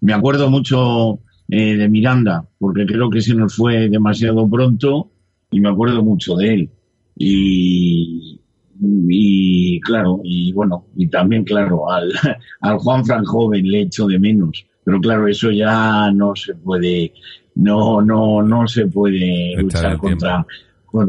me 0.01 0.13
acuerdo 0.13 0.50
mucho 0.50 1.20
eh, 1.50 1.75
de 1.75 1.89
Miranda, 1.89 2.48
porque 2.60 2.86
creo 2.86 3.10
que 3.10 3.22
se 3.22 3.34
nos 3.34 3.56
fue 3.56 3.89
demasiado 3.89 4.48
pronto 4.48 5.12
y 5.50 5.60
me 5.60 5.70
acuerdo 5.70 6.04
mucho 6.04 6.36
de 6.36 6.54
él. 6.54 6.70
Y, 7.18 8.39
y 8.80 9.80
claro, 9.82 10.22
y 10.24 10.51
bueno, 10.54 10.86
y 10.96 11.08
también, 11.08 11.44
claro, 11.44 11.89
al, 11.89 12.12
al 12.62 12.77
Juan 12.77 13.06
Fran 13.06 13.25
joven 13.25 13.68
le 13.70 13.82
echo 13.82 14.06
de 14.06 14.20
menos. 14.20 14.65
Pero 14.84 15.01
claro, 15.01 15.27
eso 15.27 15.50
ya 15.50 16.12
no 16.12 16.36
se 16.36 16.54
puede, 16.54 17.12
no, 17.56 18.01
no, 18.01 18.44
no 18.44 18.68
se 18.68 18.86
puede 18.86 19.56
luchar 19.58 19.98
contra, 19.98 20.46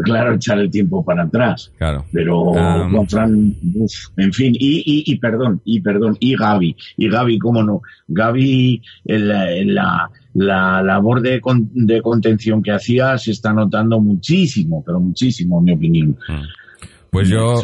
claro, 0.02 0.34
echar 0.34 0.58
el 0.58 0.70
tiempo 0.70 1.04
para 1.04 1.24
atrás. 1.24 1.72
Claro. 1.78 2.04
Pero 2.12 2.52
Juan 2.52 3.08
Fran, 3.08 3.54
uf, 3.74 3.92
en 4.16 4.32
fin, 4.32 4.54
y, 4.58 4.78
y, 4.78 5.12
y, 5.12 5.18
perdón, 5.18 5.60
y 5.64 5.80
perdón, 5.80 6.16
y 6.20 6.36
Gaby, 6.36 6.76
y 6.96 7.08
Gaby, 7.08 7.38
cómo 7.38 7.62
no, 7.62 7.82
Gaby, 8.08 8.82
la, 9.04 9.46
la, 9.64 10.10
la 10.34 10.82
labor 10.82 11.22
de, 11.22 11.40
con, 11.40 11.70
de 11.72 12.02
contención 12.02 12.62
que 12.62 12.72
hacía 12.72 13.16
se 13.18 13.30
está 13.32 13.52
notando 13.52 14.00
muchísimo, 14.00 14.82
pero 14.84 15.00
muchísimo, 15.00 15.58
en 15.58 15.64
mi 15.64 15.72
opinión. 15.72 16.16
Pues 17.10 17.28
yo, 17.28 17.60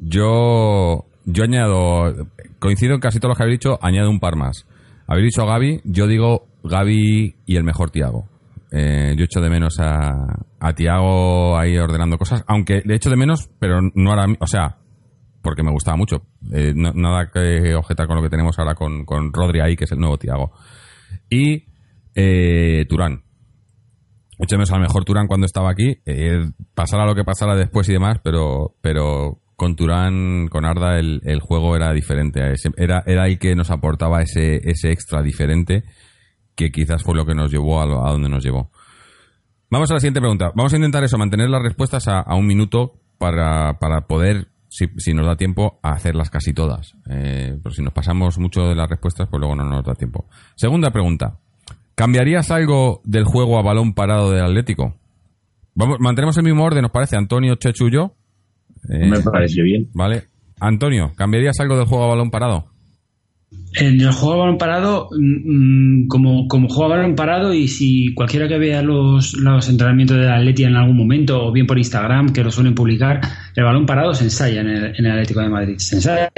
yo, 0.00 1.04
yo 1.24 1.44
añado, 1.44 2.28
coincido 2.58 2.94
en 2.94 3.00
casi 3.00 3.18
todo 3.20 3.30
lo 3.30 3.34
que 3.34 3.42
habéis 3.42 3.58
dicho, 3.58 3.78
añado 3.82 4.10
un 4.10 4.20
par 4.20 4.36
más. 4.36 4.66
Habéis 5.06 5.34
dicho 5.34 5.46
Gaby, 5.46 5.80
yo 5.84 6.06
digo 6.06 6.46
Gaby 6.64 7.34
y 7.46 7.56
el 7.56 7.64
mejor 7.64 7.90
Tiago. 7.90 8.28
Eh, 8.72 9.14
yo 9.16 9.24
echo 9.24 9.40
de 9.40 9.48
menos 9.48 9.78
a, 9.80 10.44
a 10.60 10.72
Tiago 10.74 11.56
ahí 11.56 11.76
ordenando 11.78 12.18
cosas, 12.18 12.44
aunque 12.46 12.82
le 12.84 12.96
echo 12.96 13.10
de 13.10 13.16
menos, 13.16 13.48
pero 13.58 13.80
no 13.94 14.10
ahora, 14.10 14.26
o 14.40 14.46
sea, 14.46 14.78
porque 15.46 15.62
me 15.62 15.70
gustaba 15.70 15.96
mucho. 15.96 16.22
Eh, 16.52 16.72
nada 16.74 17.30
que 17.32 17.74
objetar 17.76 18.08
con 18.08 18.16
lo 18.16 18.22
que 18.22 18.28
tenemos 18.28 18.58
ahora 18.58 18.74
con, 18.74 19.04
con 19.04 19.32
Rodri 19.32 19.60
ahí, 19.60 19.76
que 19.76 19.84
es 19.84 19.92
el 19.92 20.00
nuevo 20.00 20.18
Tiago. 20.18 20.50
Y 21.30 21.66
eh, 22.16 22.84
Turán. 22.88 23.22
Echo 24.38 24.56
de 24.56 24.58
menos 24.58 24.72
al 24.72 24.80
mejor 24.80 25.04
Turán 25.04 25.28
cuando 25.28 25.46
estaba 25.46 25.70
aquí. 25.70 26.00
Eh, 26.04 26.50
pasara 26.74 27.06
lo 27.06 27.14
que 27.14 27.22
pasara 27.22 27.54
después 27.54 27.88
y 27.88 27.92
demás, 27.92 28.18
pero, 28.24 28.74
pero 28.80 29.40
con 29.54 29.76
Turán, 29.76 30.48
con 30.48 30.64
Arda, 30.64 30.98
el, 30.98 31.20
el 31.24 31.38
juego 31.38 31.76
era 31.76 31.92
diferente. 31.92 32.40
Era, 32.76 33.04
era 33.06 33.26
el 33.28 33.38
que 33.38 33.54
nos 33.54 33.70
aportaba 33.70 34.22
ese, 34.22 34.56
ese 34.68 34.90
extra 34.90 35.22
diferente 35.22 35.84
que 36.56 36.72
quizás 36.72 37.02
fue 37.02 37.14
lo 37.14 37.24
que 37.24 37.34
nos 37.34 37.52
llevó 37.52 37.80
a, 37.80 37.86
lo, 37.86 38.04
a 38.04 38.10
donde 38.10 38.28
nos 38.28 38.42
llevó. 38.42 38.70
Vamos 39.70 39.90
a 39.90 39.94
la 39.94 40.00
siguiente 40.00 40.20
pregunta. 40.20 40.52
Vamos 40.54 40.72
a 40.72 40.76
intentar 40.76 41.04
eso, 41.04 41.18
mantener 41.18 41.50
las 41.50 41.62
respuestas 41.62 42.08
a, 42.08 42.20
a 42.20 42.34
un 42.34 42.46
minuto 42.46 42.94
para, 43.18 43.78
para 43.78 44.06
poder, 44.06 44.48
si, 44.68 44.86
si, 44.96 45.12
nos 45.12 45.26
da 45.26 45.36
tiempo, 45.36 45.78
a 45.82 45.90
hacerlas 45.90 46.30
casi 46.30 46.52
todas. 46.52 46.94
Eh, 47.10 47.58
pero 47.62 47.74
si 47.74 47.82
nos 47.82 47.92
pasamos 47.92 48.38
mucho 48.38 48.62
de 48.62 48.74
las 48.74 48.88
respuestas, 48.88 49.28
pues 49.28 49.38
luego 49.38 49.54
no 49.54 49.64
nos 49.64 49.84
da 49.84 49.94
tiempo. 49.94 50.26
Segunda 50.54 50.90
pregunta. 50.90 51.38
¿Cambiarías 51.94 52.50
algo 52.50 53.00
del 53.04 53.24
juego 53.24 53.58
a 53.58 53.62
balón 53.62 53.94
parado 53.94 54.30
del 54.30 54.44
Atlético? 54.44 54.94
Vamos, 55.74 55.98
mantenemos 56.00 56.36
el 56.38 56.44
mismo 56.44 56.64
orden, 56.64 56.82
¿nos 56.82 56.90
parece? 56.90 57.16
Antonio, 57.16 57.56
Chechu 57.56 57.88
y 57.88 57.92
yo. 57.92 58.14
Eh, 58.88 59.08
Me 59.08 59.20
parece 59.20 59.62
bien. 59.62 59.90
Vale. 59.94 60.24
Antonio, 60.60 61.12
¿cambiarías 61.16 61.58
algo 61.60 61.76
del 61.76 61.86
juego 61.86 62.04
a 62.04 62.08
balón 62.08 62.30
parado? 62.30 62.66
En 63.78 64.00
el 64.00 64.10
juego 64.10 64.34
a 64.34 64.38
balón 64.38 64.58
parado, 64.58 65.10
mmm, 65.12 66.08
como, 66.08 66.48
como 66.48 66.68
juego 66.68 66.92
a 66.92 66.96
balón 66.96 67.14
parado, 67.14 67.52
y 67.52 67.68
si 67.68 68.14
cualquiera 68.14 68.48
que 68.48 68.58
vea 68.58 68.82
los, 68.82 69.34
los 69.34 69.68
entrenamientos 69.68 70.16
de 70.16 70.30
Atleti 70.30 70.64
en 70.64 70.76
algún 70.76 70.96
momento, 70.96 71.46
o 71.46 71.52
bien 71.52 71.66
por 71.66 71.78
Instagram, 71.78 72.32
que 72.32 72.42
lo 72.42 72.50
suelen 72.50 72.74
publicar, 72.74 73.20
el 73.54 73.64
balón 73.64 73.84
parado 73.84 74.14
se 74.14 74.24
ensaya 74.24 74.62
en 74.62 74.68
el, 74.68 74.84
en 74.96 75.04
el 75.04 75.12
Atlético 75.12 75.40
de 75.40 75.48
Madrid. 75.48 75.74
Se 75.78 75.96
ensaya. 75.96 76.30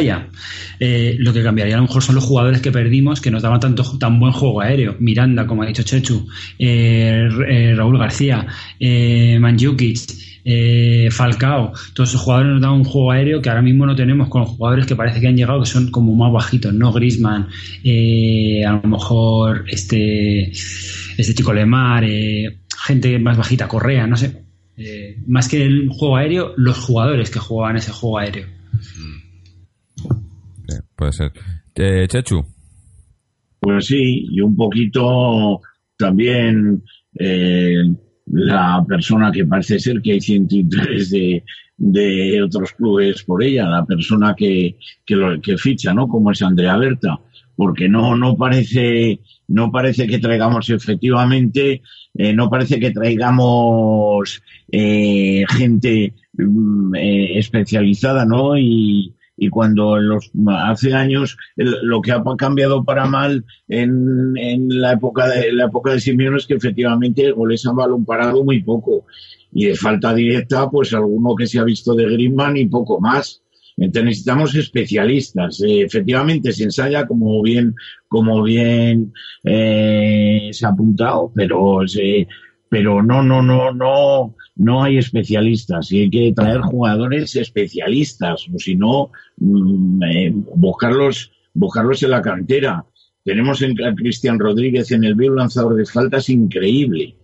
Eh, 0.80 1.16
lo 1.18 1.32
que 1.32 1.42
cambiaría 1.42 1.74
a 1.74 1.78
lo 1.78 1.84
mejor 1.84 2.02
son 2.02 2.16
los 2.16 2.24
jugadores 2.24 2.60
que 2.60 2.72
perdimos, 2.72 3.20
que 3.20 3.30
nos 3.30 3.42
daban 3.42 3.60
tanto, 3.60 3.84
tan 3.98 4.18
buen 4.18 4.32
juego 4.32 4.60
aéreo. 4.60 4.96
Miranda, 4.98 5.46
como 5.46 5.62
ha 5.62 5.66
dicho 5.66 5.84
Chechu, 5.84 6.26
eh, 6.58 7.28
eh, 7.48 7.74
Raúl 7.76 7.98
García, 7.98 8.46
eh, 8.80 9.38
Manjukic 9.40 10.27
eh, 10.50 11.10
Falcao, 11.10 11.72
todos 11.92 12.08
esos 12.08 12.22
jugadores 12.22 12.52
nos 12.54 12.62
dan 12.62 12.70
un 12.72 12.84
juego 12.84 13.10
aéreo 13.12 13.42
que 13.42 13.50
ahora 13.50 13.60
mismo 13.60 13.84
no 13.84 13.94
tenemos 13.94 14.30
con 14.30 14.46
jugadores 14.46 14.86
que 14.86 14.96
parece 14.96 15.20
que 15.20 15.28
han 15.28 15.36
llegado 15.36 15.60
que 15.60 15.66
son 15.66 15.90
como 15.90 16.14
más 16.14 16.32
bajitos, 16.32 16.72
¿no? 16.72 16.90
Grisman, 16.90 17.48
eh, 17.84 18.64
a 18.64 18.80
lo 18.82 18.88
mejor 18.88 19.66
este, 19.68 20.50
este 20.50 21.34
chico 21.34 21.52
Lemar, 21.52 22.02
eh, 22.04 22.60
gente 22.82 23.18
más 23.18 23.36
bajita, 23.36 23.68
Correa, 23.68 24.06
no 24.06 24.16
sé. 24.16 24.42
Eh, 24.78 25.18
más 25.26 25.50
que 25.50 25.62
el 25.62 25.90
juego 25.90 26.16
aéreo, 26.16 26.54
los 26.56 26.78
jugadores 26.78 27.30
que 27.30 27.40
jugaban 27.40 27.76
ese 27.76 27.92
juego 27.92 28.18
aéreo. 28.18 28.46
puede 30.96 31.12
ser. 31.12 31.30
Chechu. 32.08 32.42
Pues 33.60 33.84
sí, 33.84 34.24
y 34.30 34.40
un 34.40 34.56
poquito 34.56 35.60
también 35.98 36.82
la 38.30 38.84
persona 38.86 39.30
que 39.32 39.46
parece 39.46 39.78
ser 39.78 40.00
que 40.02 40.12
hay 40.12 40.20
ciento 40.20 40.56
interés 40.56 41.10
de, 41.10 41.44
de 41.76 42.42
otros 42.42 42.72
clubes 42.72 43.22
por 43.22 43.42
ella, 43.42 43.68
la 43.68 43.84
persona 43.84 44.34
que, 44.36 44.76
que, 45.06 45.14
lo, 45.14 45.40
que 45.40 45.56
ficha, 45.56 45.94
¿no? 45.94 46.08
Como 46.08 46.32
es 46.32 46.42
Andrea 46.42 46.76
Berta, 46.76 47.20
porque 47.56 47.88
no, 47.88 48.16
no 48.16 48.36
parece, 48.36 49.20
no 49.46 49.70
parece 49.70 50.06
que 50.06 50.18
traigamos 50.18 50.68
efectivamente, 50.70 51.82
eh, 52.14 52.32
no 52.32 52.50
parece 52.50 52.80
que 52.80 52.90
traigamos 52.90 54.42
eh, 54.70 55.44
gente 55.48 56.14
eh, 56.94 57.38
especializada, 57.38 58.24
¿no? 58.24 58.58
Y, 58.58 59.14
y 59.38 59.48
cuando 59.50 59.98
los, 59.98 60.30
hace 60.48 60.94
años 60.94 61.38
lo 61.56 62.02
que 62.02 62.12
ha 62.12 62.22
cambiado 62.36 62.84
para 62.84 63.06
mal 63.06 63.44
en, 63.68 64.36
en 64.36 64.80
la 64.80 64.92
época 64.92 65.28
de 65.28 65.52
la 65.52 65.66
época 65.66 65.92
de 65.92 66.00
Simeone 66.00 66.38
es 66.38 66.46
que 66.46 66.54
efectivamente 66.54 67.30
goles 67.30 67.64
a 67.66 67.72
balón 67.72 68.04
parado 68.04 68.44
muy 68.44 68.62
poco. 68.62 69.06
Y 69.52 69.66
de 69.66 69.76
falta 69.76 70.12
directa 70.12 70.68
pues 70.68 70.92
alguno 70.92 71.34
que 71.36 71.46
se 71.46 71.58
ha 71.58 71.64
visto 71.64 71.94
de 71.94 72.04
Griezmann 72.04 72.56
y 72.56 72.66
poco 72.66 73.00
más. 73.00 73.42
Entonces 73.76 74.04
necesitamos 74.04 74.54
especialistas. 74.56 75.62
Eh, 75.62 75.82
efectivamente 75.82 76.52
se 76.52 76.64
ensaya 76.64 77.06
como 77.06 77.40
bien 77.40 77.74
como 78.08 78.42
bien 78.42 79.12
eh, 79.44 80.48
se 80.52 80.66
ha 80.66 80.70
apuntado 80.70 81.30
pero 81.34 81.86
se, 81.86 82.26
pero 82.68 83.02
no 83.02 83.22
no 83.22 83.40
no 83.40 83.72
no 83.72 84.34
no 84.58 84.82
hay 84.82 84.98
especialistas 84.98 85.90
y 85.92 86.00
hay 86.00 86.10
que 86.10 86.32
traer 86.34 86.60
jugadores 86.60 87.36
especialistas 87.36 88.46
o 88.52 88.58
si 88.58 88.74
no 88.74 89.10
eh, 90.04 90.32
buscarlos 90.34 91.32
buscarlos 91.54 92.02
en 92.02 92.10
la 92.10 92.22
cantera. 92.22 92.84
Tenemos 93.24 93.62
en 93.62 93.72
a 93.84 93.94
Cristian 93.94 94.38
Rodríguez 94.38 94.90
en 94.92 95.04
el 95.04 95.14
bio 95.14 95.34
lanzador 95.34 95.74
de 95.76 95.86
faltas 95.86 96.28
increíble. 96.28 97.16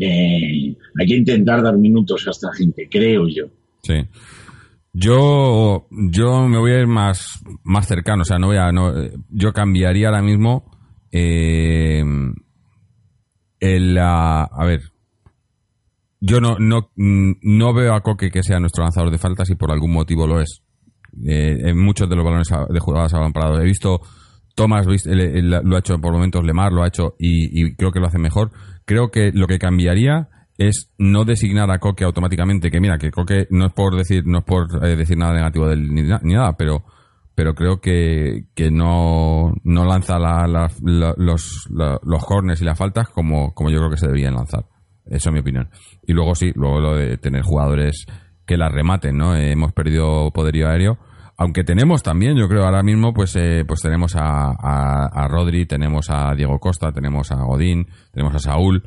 Eh, 0.00 0.76
hay 0.98 1.06
que 1.06 1.16
intentar 1.16 1.62
dar 1.62 1.76
minutos 1.76 2.26
a 2.26 2.30
esta 2.30 2.52
gente 2.54 2.88
creo 2.90 3.28
yo. 3.28 3.46
Sí. 3.82 3.94
Yo 4.92 5.88
yo 5.90 6.48
me 6.48 6.58
voy 6.58 6.72
a 6.72 6.80
ir 6.80 6.86
más 6.86 7.42
más 7.64 7.86
cercano 7.86 8.22
o 8.22 8.24
sea 8.24 8.38
no 8.38 8.46
voy 8.46 8.56
a 8.56 8.72
no, 8.72 8.94
yo 9.28 9.52
cambiaría 9.52 10.08
ahora 10.08 10.22
mismo 10.22 10.70
eh, 11.12 12.02
el 13.60 13.98
a 13.98 14.64
ver 14.66 14.80
yo 16.20 16.40
no, 16.40 16.56
no, 16.58 16.90
no 16.96 17.74
veo 17.74 17.94
a 17.94 18.00
Coque 18.00 18.30
que 18.30 18.42
sea 18.42 18.58
nuestro 18.58 18.82
lanzador 18.82 19.10
de 19.10 19.18
faltas 19.18 19.50
y 19.50 19.54
por 19.54 19.70
algún 19.70 19.92
motivo 19.92 20.26
lo 20.26 20.40
es. 20.40 20.62
Eh, 21.26 21.70
en 21.70 21.78
muchos 21.78 22.08
de 22.08 22.16
los 22.16 22.24
balones 22.24 22.48
de 22.68 22.80
jugadas 22.80 23.12
balón 23.12 23.32
parado. 23.32 23.60
He 23.60 23.64
visto 23.64 24.00
Thomas 24.54 24.86
lo 24.86 25.76
ha 25.76 25.78
hecho 25.78 25.98
por 26.00 26.12
momentos, 26.12 26.44
Lemar 26.44 26.72
lo 26.72 26.82
ha 26.82 26.88
hecho 26.88 27.14
y, 27.18 27.62
y, 27.62 27.74
creo 27.76 27.92
que 27.92 28.00
lo 28.00 28.06
hace 28.06 28.18
mejor. 28.18 28.50
Creo 28.84 29.10
que 29.10 29.30
lo 29.32 29.46
que 29.46 29.58
cambiaría 29.58 30.28
es 30.58 30.92
no 30.98 31.24
designar 31.24 31.70
a 31.70 31.78
Coque 31.78 32.04
automáticamente, 32.04 32.70
que 32.70 32.80
mira, 32.80 32.98
que 32.98 33.12
Coque 33.12 33.46
no 33.50 33.66
es 33.66 33.72
por 33.72 33.96
decir, 33.96 34.26
no 34.26 34.38
es 34.38 34.44
por 34.44 34.84
eh, 34.84 34.96
decir 34.96 35.16
nada 35.16 35.32
negativo 35.32 35.68
de 35.68 35.74
él 35.74 35.94
ni, 35.94 36.02
nada, 36.02 36.56
pero 36.56 36.84
pero 37.36 37.54
creo 37.54 37.80
que, 37.80 38.46
que 38.56 38.68
no, 38.72 39.52
no 39.62 39.84
lanza 39.84 40.18
la, 40.18 40.48
la, 40.48 40.68
la, 40.82 41.14
los, 41.16 41.68
los 41.70 42.24
corners 42.24 42.60
y 42.60 42.64
las 42.64 42.76
faltas 42.76 43.08
como, 43.10 43.54
como 43.54 43.70
yo 43.70 43.78
creo 43.78 43.90
que 43.90 43.96
se 43.96 44.08
debían 44.08 44.34
lanzar. 44.34 44.64
Eso 45.10 45.30
es 45.30 45.32
mi 45.32 45.40
opinión. 45.40 45.70
Y 46.06 46.12
luego 46.12 46.34
sí, 46.34 46.52
luego 46.54 46.80
lo 46.80 46.96
de 46.96 47.16
tener 47.16 47.42
jugadores 47.42 48.06
que 48.46 48.56
la 48.56 48.68
rematen, 48.68 49.16
¿no? 49.16 49.36
Eh, 49.36 49.52
hemos 49.52 49.72
perdido 49.72 50.30
poderío 50.32 50.68
aéreo. 50.68 50.98
Aunque 51.36 51.62
tenemos 51.62 52.02
también, 52.02 52.36
yo 52.36 52.48
creo, 52.48 52.64
ahora 52.64 52.82
mismo, 52.82 53.14
pues, 53.14 53.36
eh, 53.36 53.64
pues 53.66 53.80
tenemos 53.80 54.16
a, 54.16 54.50
a, 54.50 55.28
Rodri, 55.28 55.66
tenemos 55.66 56.10
a 56.10 56.34
Diego 56.34 56.58
Costa, 56.58 56.90
tenemos 56.90 57.30
a 57.30 57.36
Godín, 57.36 57.86
tenemos 58.12 58.34
a 58.34 58.40
Saúl, 58.40 58.82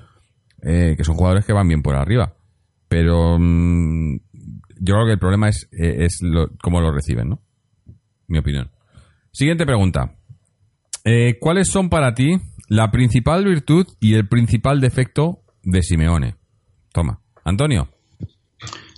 eh, 0.62 0.96
que 0.98 1.04
son 1.06 1.16
jugadores 1.16 1.46
que 1.46 1.54
van 1.54 1.70
bien 1.70 1.82
por 1.82 1.96
arriba. 1.96 2.34
Pero 2.90 3.38
mmm, 3.40 4.18
yo 4.82 4.96
creo 4.96 5.06
que 5.06 5.14
el 5.14 5.20
problema 5.20 5.48
es, 5.48 5.70
es 5.72 6.20
lo, 6.22 6.50
cómo 6.62 6.82
lo 6.82 6.92
reciben, 6.92 7.30
¿no? 7.30 7.42
Mi 8.28 8.40
opinión. 8.40 8.70
Siguiente 9.32 9.66
pregunta. 9.66 10.18
¿Cuáles 11.40 11.70
son 11.70 11.90
para 11.90 12.14
ti 12.14 12.38
la 12.68 12.92
principal 12.92 13.46
virtud 13.46 13.88
y 14.00 14.14
el 14.16 14.28
principal 14.28 14.82
defecto 14.82 15.42
de 15.64 15.82
Simeone? 15.82 16.36
Toma. 16.94 17.20
Antonio. 17.44 17.90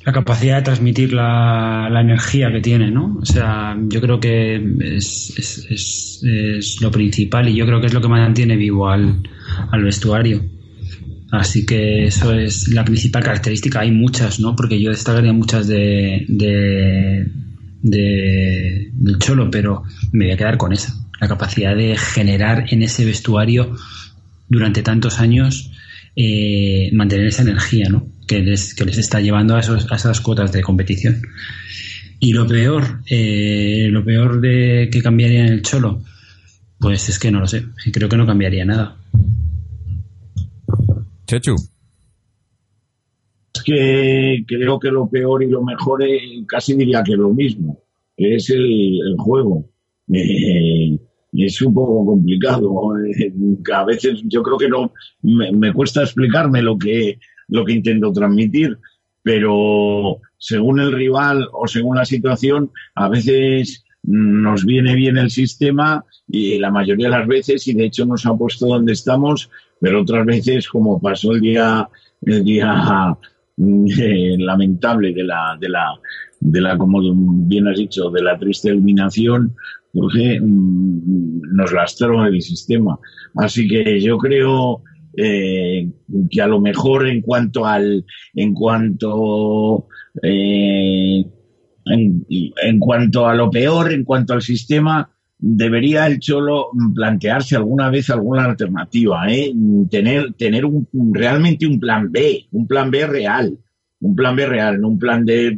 la 0.06 0.12
capacidad 0.12 0.58
de 0.58 0.64
transmitir 0.64 1.14
la, 1.14 1.88
la, 1.90 2.02
energía 2.02 2.52
que 2.52 2.60
tiene, 2.60 2.92
¿no? 2.92 3.18
O 3.22 3.26
sea, 3.26 3.78
yo 3.88 4.02
creo 4.02 4.20
que 4.20 4.56
es, 4.82 5.34
es, 5.38 6.24
es, 6.24 6.82
lo 6.82 6.92
principal 6.92 7.48
y 7.48 7.56
yo 7.56 7.66
creo 7.66 7.80
que 7.80 7.88
es 7.88 7.94
lo 7.94 8.02
que 8.02 8.10
mantiene 8.10 8.58
vivo 8.58 8.90
al, 8.90 9.24
al 9.72 9.84
vestuario. 9.84 10.44
Así 11.32 11.66
que 11.66 12.06
eso 12.06 12.34
es 12.34 12.68
la 12.68 12.86
principal 12.86 13.24
característica. 13.24 13.80
Hay 13.80 13.92
muchas, 13.92 14.40
¿no? 14.40 14.56
Porque 14.56 14.80
yo 14.80 14.92
destacaría 14.92 15.34
muchas 15.34 15.68
de, 15.68 16.26
de, 16.28 17.26
de, 17.82 18.90
del 18.94 19.18
Cholo, 19.20 19.50
pero 19.50 19.84
me 20.12 20.26
voy 20.26 20.34
a 20.34 20.38
quedar 20.38 20.58
con 20.58 20.74
esa. 20.74 20.94
La 21.20 21.28
capacidad 21.28 21.76
de 21.76 21.98
generar 21.98 22.66
en 22.70 22.84
ese 22.84 23.06
vestuario 23.06 23.76
durante 24.48 24.84
tantos 24.84 25.20
años 25.20 25.73
eh, 26.16 26.90
mantener 26.94 27.28
esa 27.28 27.42
energía, 27.42 27.90
¿no? 27.90 28.08
Que 28.28 28.40
les, 28.40 28.74
que 28.76 28.86
les 28.86 28.98
está 28.98 29.20
llevando 29.20 29.56
a, 29.56 29.60
esos, 29.60 29.92
a 29.92 29.96
esas 29.96 30.22
cuotas 30.22 30.52
de 30.52 30.62
competición. 30.62 31.22
Y 32.20 32.34
lo 32.34 32.48
peor, 32.48 33.02
eh, 33.10 33.88
lo 33.90 34.06
peor 34.06 34.40
de 34.40 34.90
que 34.92 35.02
cambiaría 35.02 35.46
en 35.46 35.54
el 35.54 35.62
Cholo, 35.62 36.02
pues 36.80 37.10
es 37.10 37.20
que 37.20 37.32
no 37.32 37.40
lo 37.40 37.48
sé. 37.48 37.66
Creo 37.92 38.08
que 38.08 38.18
no 38.18 38.26
cambiaría 38.26 38.64
nada. 38.64 38.98
Chechu. 41.28 41.56
Es 43.56 43.64
que 43.64 44.44
creo 44.48 44.80
que 44.80 44.90
lo 44.90 45.10
peor 45.10 45.44
y 45.44 45.50
lo 45.50 45.64
mejor 45.64 46.04
es, 46.04 46.22
casi 46.48 46.76
diría 46.76 47.04
que 47.04 47.16
lo 47.16 47.30
mismo, 47.34 47.84
que 48.16 48.36
es 48.36 48.50
el, 48.50 49.00
el 49.06 49.16
juego. 49.18 49.70
Eh, 50.14 50.98
es 51.36 51.62
un 51.62 51.74
poco 51.74 52.06
complicado. 52.06 52.72
Eh, 52.98 53.34
a 53.74 53.84
veces 53.86 54.22
yo 54.26 54.44
creo 54.44 54.58
que 54.58 54.70
no 54.70 54.92
me, 55.22 55.52
me, 55.52 55.74
cuesta 55.74 56.02
explicarme 56.04 56.62
lo 56.62 56.78
que, 56.78 57.20
lo 57.48 57.66
que 57.66 57.74
intento 57.74 58.12
transmitir, 58.12 58.78
pero 59.22 60.20
según 60.38 60.80
el 60.80 60.92
rival 60.92 61.48
o 61.54 61.68
según 61.68 61.96
la 61.96 62.06
situación, 62.06 62.72
a 62.96 63.10
veces 63.10 63.84
nos 64.04 64.66
viene 64.66 64.96
bien 64.96 65.18
el 65.18 65.30
sistema 65.30 66.06
y 66.28 66.60
la 66.60 66.72
mayoría 66.72 67.08
de 67.08 67.18
las 67.18 67.28
veces, 67.28 67.68
y 67.68 67.74
de 67.74 67.86
hecho 67.86 68.06
nos 68.06 68.26
ha 68.26 68.36
puesto 68.36 68.68
donde 68.68 68.94
estamos, 68.94 69.50
pero 69.80 70.02
otras 70.02 70.26
veces, 70.26 70.68
como 70.68 71.00
pasó 71.00 71.32
el 71.32 71.42
día, 71.42 71.88
el 72.22 72.44
día 72.44 73.18
eh, 73.58 74.36
lamentable 74.38 75.14
de 75.14 75.24
la, 75.24 75.58
de 75.60 75.70
la, 75.70 75.94
de 76.40 76.62
la, 76.62 76.78
como 76.78 77.02
bien 77.48 77.68
has 77.68 77.78
dicho, 77.78 78.10
de 78.10 78.22
la 78.22 78.38
triste 78.38 78.70
eliminación, 78.70 79.56
porque 79.94 80.40
mmm, 80.42 81.42
nos 81.56 81.72
lastró 81.72 82.26
el 82.26 82.42
sistema. 82.42 83.00
Así 83.36 83.68
que 83.68 84.02
yo 84.02 84.18
creo 84.18 84.82
eh, 85.16 85.90
que 86.30 86.42
a 86.42 86.48
lo 86.48 86.60
mejor 86.60 87.08
en 87.08 87.22
cuanto 87.22 87.66
al, 87.66 88.04
en 88.34 88.54
cuanto, 88.54 89.88
eh, 90.22 91.24
en, 91.86 92.26
en, 92.28 92.80
cuanto 92.80 93.28
a 93.28 93.36
lo 93.36 93.52
peor, 93.52 93.94
en 93.94 94.04
cuanto 94.04 94.34
al 94.34 94.42
sistema, 94.42 95.10
debería 95.38 96.08
el 96.08 96.20
Cholo 96.20 96.70
plantearse 96.96 97.56
alguna 97.56 97.90
vez 97.90 98.10
alguna 98.10 98.46
alternativa, 98.46 99.32
¿eh? 99.32 99.54
tener, 99.90 100.34
tener 100.34 100.66
un, 100.66 100.88
realmente 101.12 101.68
un 101.68 101.80
plan 101.80 102.12
B, 102.12 102.48
un 102.52 102.66
plan 102.66 102.90
B 102.90 103.06
real 103.06 103.58
un 104.04 104.16
plan 104.16 104.36
B 104.36 104.46
real, 104.46 104.84
un 104.84 105.00
plan 105.00 105.24
D 105.26 105.58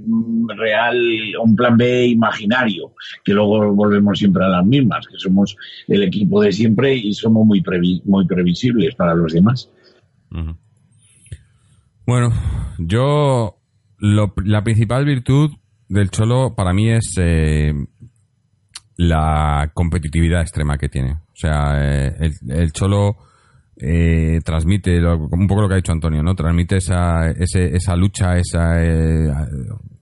real, 0.55 0.97
un 1.41 1.55
plan 1.55 1.75
B 1.75 2.08
imaginario, 2.08 2.93
que 3.23 3.34
luego 3.34 3.73
volvemos 3.73 4.19
siempre 4.19 4.45
a 4.45 4.49
las 4.49 4.65
mismas, 4.65 5.08
que 5.08 5.17
somos 5.17 5.58
el 5.88 6.03
equipo 6.03 6.41
de 6.41 6.51
siempre 6.51 6.95
y 6.95 7.13
somos 7.13 7.45
muy, 7.45 7.62
previ 7.62 8.01
muy 8.05 8.25
previsibles 8.27 8.95
para 8.95 9.15
los 9.15 9.34
demás. 9.34 9.69
Bueno, 12.05 12.29
yo 12.77 13.58
lo, 13.97 14.34
la 14.43 14.63
principal 14.63 15.05
virtud 15.05 15.51
del 15.89 16.12
Cholo 16.12 16.53
para 16.55 16.71
mí 16.71 16.91
es 16.91 17.15
eh, 17.17 17.73
la 18.95 19.71
competitividad 19.73 20.41
extrema 20.41 20.77
que 20.77 20.89
tiene. 20.89 21.13
O 21.13 21.36
sea, 21.36 21.77
eh, 21.81 22.31
el 22.49 22.71
Cholo 22.73 23.17
eh, 23.77 24.39
transmite 24.43 24.99
un 25.05 25.47
poco 25.47 25.61
lo 25.61 25.67
que 25.67 25.73
ha 25.73 25.77
dicho 25.77 25.91
Antonio, 25.91 26.23
¿no? 26.23 26.33
Transmite 26.33 26.77
esa, 26.77 27.29
esa 27.31 27.95
lucha, 27.95 28.38
esa 28.38 28.81
eh, 28.81 29.29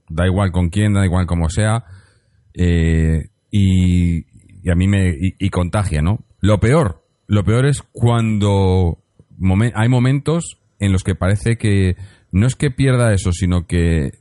da 0.10 0.28
igual 0.28 0.52
con 0.52 0.70
quién, 0.70 0.94
da 0.94 1.06
igual 1.06 1.26
como 1.26 1.50
sea, 1.50 1.84
eh, 2.54 3.30
y, 3.50 4.26
a 4.70 4.76
mí 4.76 4.88
me 4.88 5.16
y, 5.18 5.50
contagia, 5.50 6.02
¿no? 6.02 6.20
Lo 6.40 6.60
peor, 6.60 7.04
lo 7.28 7.44
peor 7.44 7.66
es 7.66 7.82
cuando 7.82 9.00
hay 9.76 9.90
momentos 9.90 10.60
en 10.80 10.92
los 10.92 11.04
que 11.04 11.16
parece 11.16 11.58
que 11.58 11.96
no 12.32 12.46
es 12.46 12.56
que 12.56 12.72
pierda 12.72 13.14
eso, 13.14 13.32
sino 13.32 13.66
que 13.66 14.12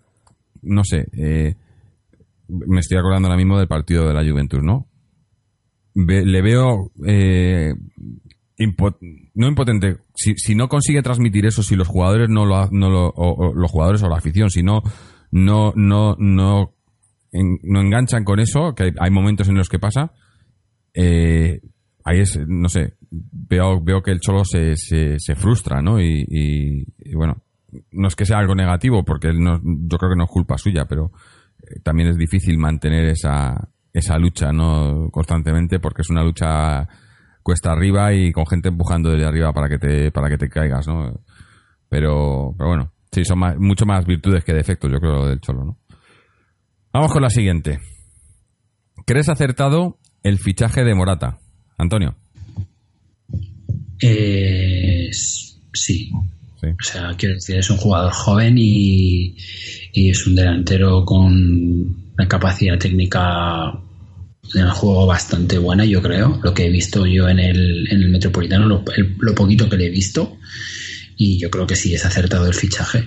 no 0.62 0.82
sé, 0.84 1.06
me 2.48 2.80
estoy 2.80 2.98
acordando 2.98 3.28
ahora 3.28 3.36
mismo 3.36 3.58
del 3.58 3.68
partido 3.68 4.08
de 4.08 4.14
la 4.14 4.28
Juventus, 4.28 4.62
¿no? 4.62 4.88
Le 5.94 6.42
veo 6.42 6.90
no 8.58 9.48
impotente, 9.48 9.98
si, 10.14 10.34
si, 10.36 10.54
no 10.54 10.68
consigue 10.68 11.02
transmitir 11.02 11.46
eso, 11.46 11.62
si 11.62 11.74
los 11.76 11.88
jugadores 11.88 12.28
no 12.28 12.44
lo, 12.44 12.68
no 12.70 12.90
lo 12.90 13.08
o, 13.08 13.54
los 13.54 13.70
jugadores 13.70 14.02
o 14.02 14.08
la 14.08 14.16
afición, 14.16 14.50
si 14.50 14.62
no, 14.62 14.82
no, 15.30 15.72
no, 15.74 16.16
no, 16.18 16.74
en, 17.32 17.58
no 17.62 17.80
enganchan 17.80 18.24
con 18.24 18.40
eso, 18.40 18.74
que 18.74 18.84
hay, 18.84 18.90
hay, 19.00 19.10
momentos 19.10 19.48
en 19.48 19.56
los 19.56 19.68
que 19.68 19.78
pasa, 19.78 20.12
eh, 20.94 21.60
ahí 22.04 22.20
es, 22.20 22.38
no 22.46 22.68
sé, 22.68 22.94
veo, 23.10 23.82
veo 23.82 24.02
que 24.02 24.10
el 24.10 24.20
Cholo 24.20 24.44
se, 24.44 24.76
se, 24.76 25.18
se 25.18 25.34
frustra, 25.34 25.82
¿no? 25.82 26.00
Y, 26.00 26.24
y, 26.28 26.84
y, 26.98 27.14
bueno, 27.14 27.42
no 27.90 28.08
es 28.08 28.16
que 28.16 28.26
sea 28.26 28.38
algo 28.38 28.54
negativo, 28.54 29.04
porque 29.04 29.32
no, 29.32 29.60
yo 29.62 29.98
creo 29.98 30.10
que 30.10 30.18
no 30.18 30.24
es 30.24 30.30
culpa 30.30 30.58
suya, 30.58 30.84
pero 30.86 31.12
eh, 31.62 31.80
también 31.82 32.10
es 32.10 32.16
difícil 32.16 32.58
mantener 32.58 33.06
esa, 33.06 33.68
esa 33.92 34.18
lucha, 34.18 34.52
¿no? 34.52 35.08
Constantemente, 35.10 35.80
porque 35.80 36.02
es 36.02 36.10
una 36.10 36.22
lucha 36.22 36.88
cuesta 37.42 37.72
arriba 37.72 38.12
y 38.14 38.32
con 38.32 38.46
gente 38.46 38.68
empujando 38.68 39.10
desde 39.10 39.26
arriba 39.26 39.52
para 39.52 39.68
que 39.68 39.78
te, 39.78 40.10
para 40.10 40.28
que 40.28 40.38
te 40.38 40.48
caigas, 40.48 40.86
¿no? 40.86 41.20
Pero, 41.88 42.54
pero 42.56 42.68
bueno, 42.68 42.92
sí, 43.10 43.24
son 43.24 43.38
más, 43.38 43.58
mucho 43.58 43.84
más 43.84 44.06
virtudes 44.06 44.44
que 44.44 44.52
defectos, 44.52 44.90
yo 44.90 44.98
creo, 44.98 45.26
del 45.26 45.40
Cholo, 45.40 45.64
¿no? 45.64 45.78
Vamos 46.92 47.12
con 47.12 47.22
la 47.22 47.30
siguiente. 47.30 47.78
¿Crees 49.06 49.28
acertado 49.28 49.98
el 50.22 50.38
fichaje 50.38 50.84
de 50.84 50.94
Morata? 50.94 51.38
Antonio. 51.78 52.16
Eh, 54.00 55.08
sí. 55.12 55.58
sí. 55.72 56.10
O 56.62 56.82
sea, 56.82 57.10
quiero 57.16 57.34
decir, 57.34 57.56
es 57.56 57.70
un 57.70 57.78
jugador 57.78 58.12
joven 58.12 58.56
y, 58.58 59.36
y 59.92 60.10
es 60.10 60.26
un 60.26 60.34
delantero 60.34 61.04
con 61.04 61.32
una 61.32 62.28
capacidad 62.28 62.78
técnica 62.78 63.72
en 64.54 64.62
el 64.62 64.70
juego 64.70 65.06
bastante 65.06 65.58
buena, 65.58 65.84
yo 65.84 66.02
creo. 66.02 66.40
Lo 66.42 66.54
que 66.54 66.66
he 66.66 66.70
visto 66.70 67.06
yo 67.06 67.28
en 67.28 67.38
el, 67.38 67.88
en 67.90 68.02
el 68.02 68.08
Metropolitano, 68.08 68.66
lo, 68.66 69.34
poquito 69.34 69.68
que 69.68 69.76
le 69.76 69.86
he 69.86 69.90
visto, 69.90 70.38
y 71.16 71.38
yo 71.38 71.50
creo 71.50 71.66
que 71.66 71.76
sí 71.76 71.94
es 71.94 72.04
acertado 72.04 72.46
el 72.46 72.54
fichaje. 72.54 73.04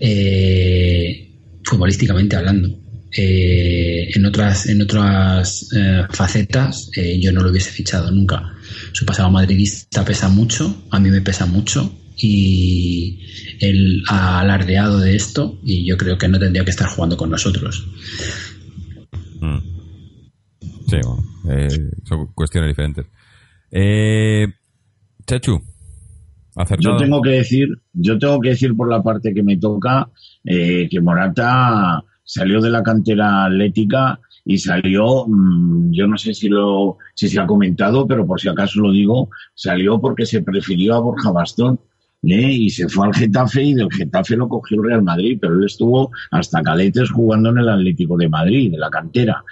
Eh, 0.00 1.30
futbolísticamente 1.64 2.36
hablando. 2.36 2.82
Eh, 3.14 4.10
en 4.14 4.24
otras, 4.24 4.66
en 4.66 4.80
otras 4.80 5.68
eh, 5.76 6.02
facetas 6.08 6.88
eh, 6.96 7.20
yo 7.20 7.30
no 7.30 7.42
lo 7.42 7.50
hubiese 7.50 7.70
fichado 7.70 8.10
nunca. 8.10 8.54
Su 8.92 9.04
pasado 9.04 9.30
madridista 9.30 10.04
pesa 10.04 10.28
mucho, 10.28 10.84
a 10.90 10.98
mí 10.98 11.10
me 11.10 11.20
pesa 11.20 11.44
mucho 11.44 11.94
y 12.16 13.20
él 13.60 14.02
ha 14.08 14.40
alardeado 14.40 14.98
de 14.98 15.14
esto 15.14 15.60
y 15.62 15.84
yo 15.84 15.96
creo 15.98 16.16
que 16.16 16.28
no 16.28 16.38
tendría 16.38 16.64
que 16.64 16.70
estar 16.70 16.88
jugando 16.88 17.16
con 17.16 17.30
nosotros. 17.30 17.86
Mm. 19.40 19.71
Sí, 20.92 20.98
bueno, 21.06 21.22
eh, 21.48 21.90
son 22.04 22.26
cuestiones 22.34 22.68
diferentes. 22.68 23.06
Eh, 23.70 24.46
Chechu, 25.26 25.58
acertado. 26.54 26.98
Yo 26.98 27.02
tengo 27.02 27.22
que 27.22 27.30
decir, 27.30 27.68
yo 27.94 28.18
tengo 28.18 28.38
que 28.40 28.50
decir 28.50 28.76
por 28.76 28.90
la 28.90 29.02
parte 29.02 29.32
que 29.32 29.42
me 29.42 29.56
toca 29.56 30.10
eh, 30.44 30.86
que 30.90 31.00
Morata 31.00 32.04
salió 32.22 32.60
de 32.60 32.68
la 32.68 32.82
cantera 32.82 33.46
atlética 33.46 34.20
y 34.44 34.58
salió, 34.58 35.24
mmm, 35.26 35.92
yo 35.92 36.06
no 36.06 36.18
sé 36.18 36.34
si 36.34 36.50
lo, 36.50 36.98
si 37.14 37.28
se 37.28 37.40
ha 37.40 37.46
comentado, 37.46 38.06
pero 38.06 38.26
por 38.26 38.38
si 38.38 38.48
acaso 38.48 38.80
lo 38.80 38.92
digo, 38.92 39.30
salió 39.54 39.98
porque 39.98 40.26
se 40.26 40.42
prefirió 40.42 40.96
a 40.96 41.00
Borja 41.00 41.30
Bastón. 41.30 41.80
¿eh? 42.24 42.52
y 42.52 42.70
se 42.70 42.88
fue 42.88 43.06
al 43.06 43.14
Getafe 43.14 43.62
y 43.64 43.74
del 43.74 43.90
Getafe 43.90 44.36
lo 44.36 44.48
cogió 44.48 44.76
el 44.76 44.88
Real 44.88 45.02
Madrid, 45.02 45.38
pero 45.40 45.54
él 45.54 45.64
estuvo 45.64 46.10
hasta 46.30 46.62
caletes 46.62 47.10
jugando 47.10 47.48
en 47.50 47.58
el 47.58 47.68
Atlético 47.68 48.16
de 48.16 48.28
Madrid, 48.28 48.70
de 48.70 48.78
la 48.78 48.90
cantera. 48.90 49.42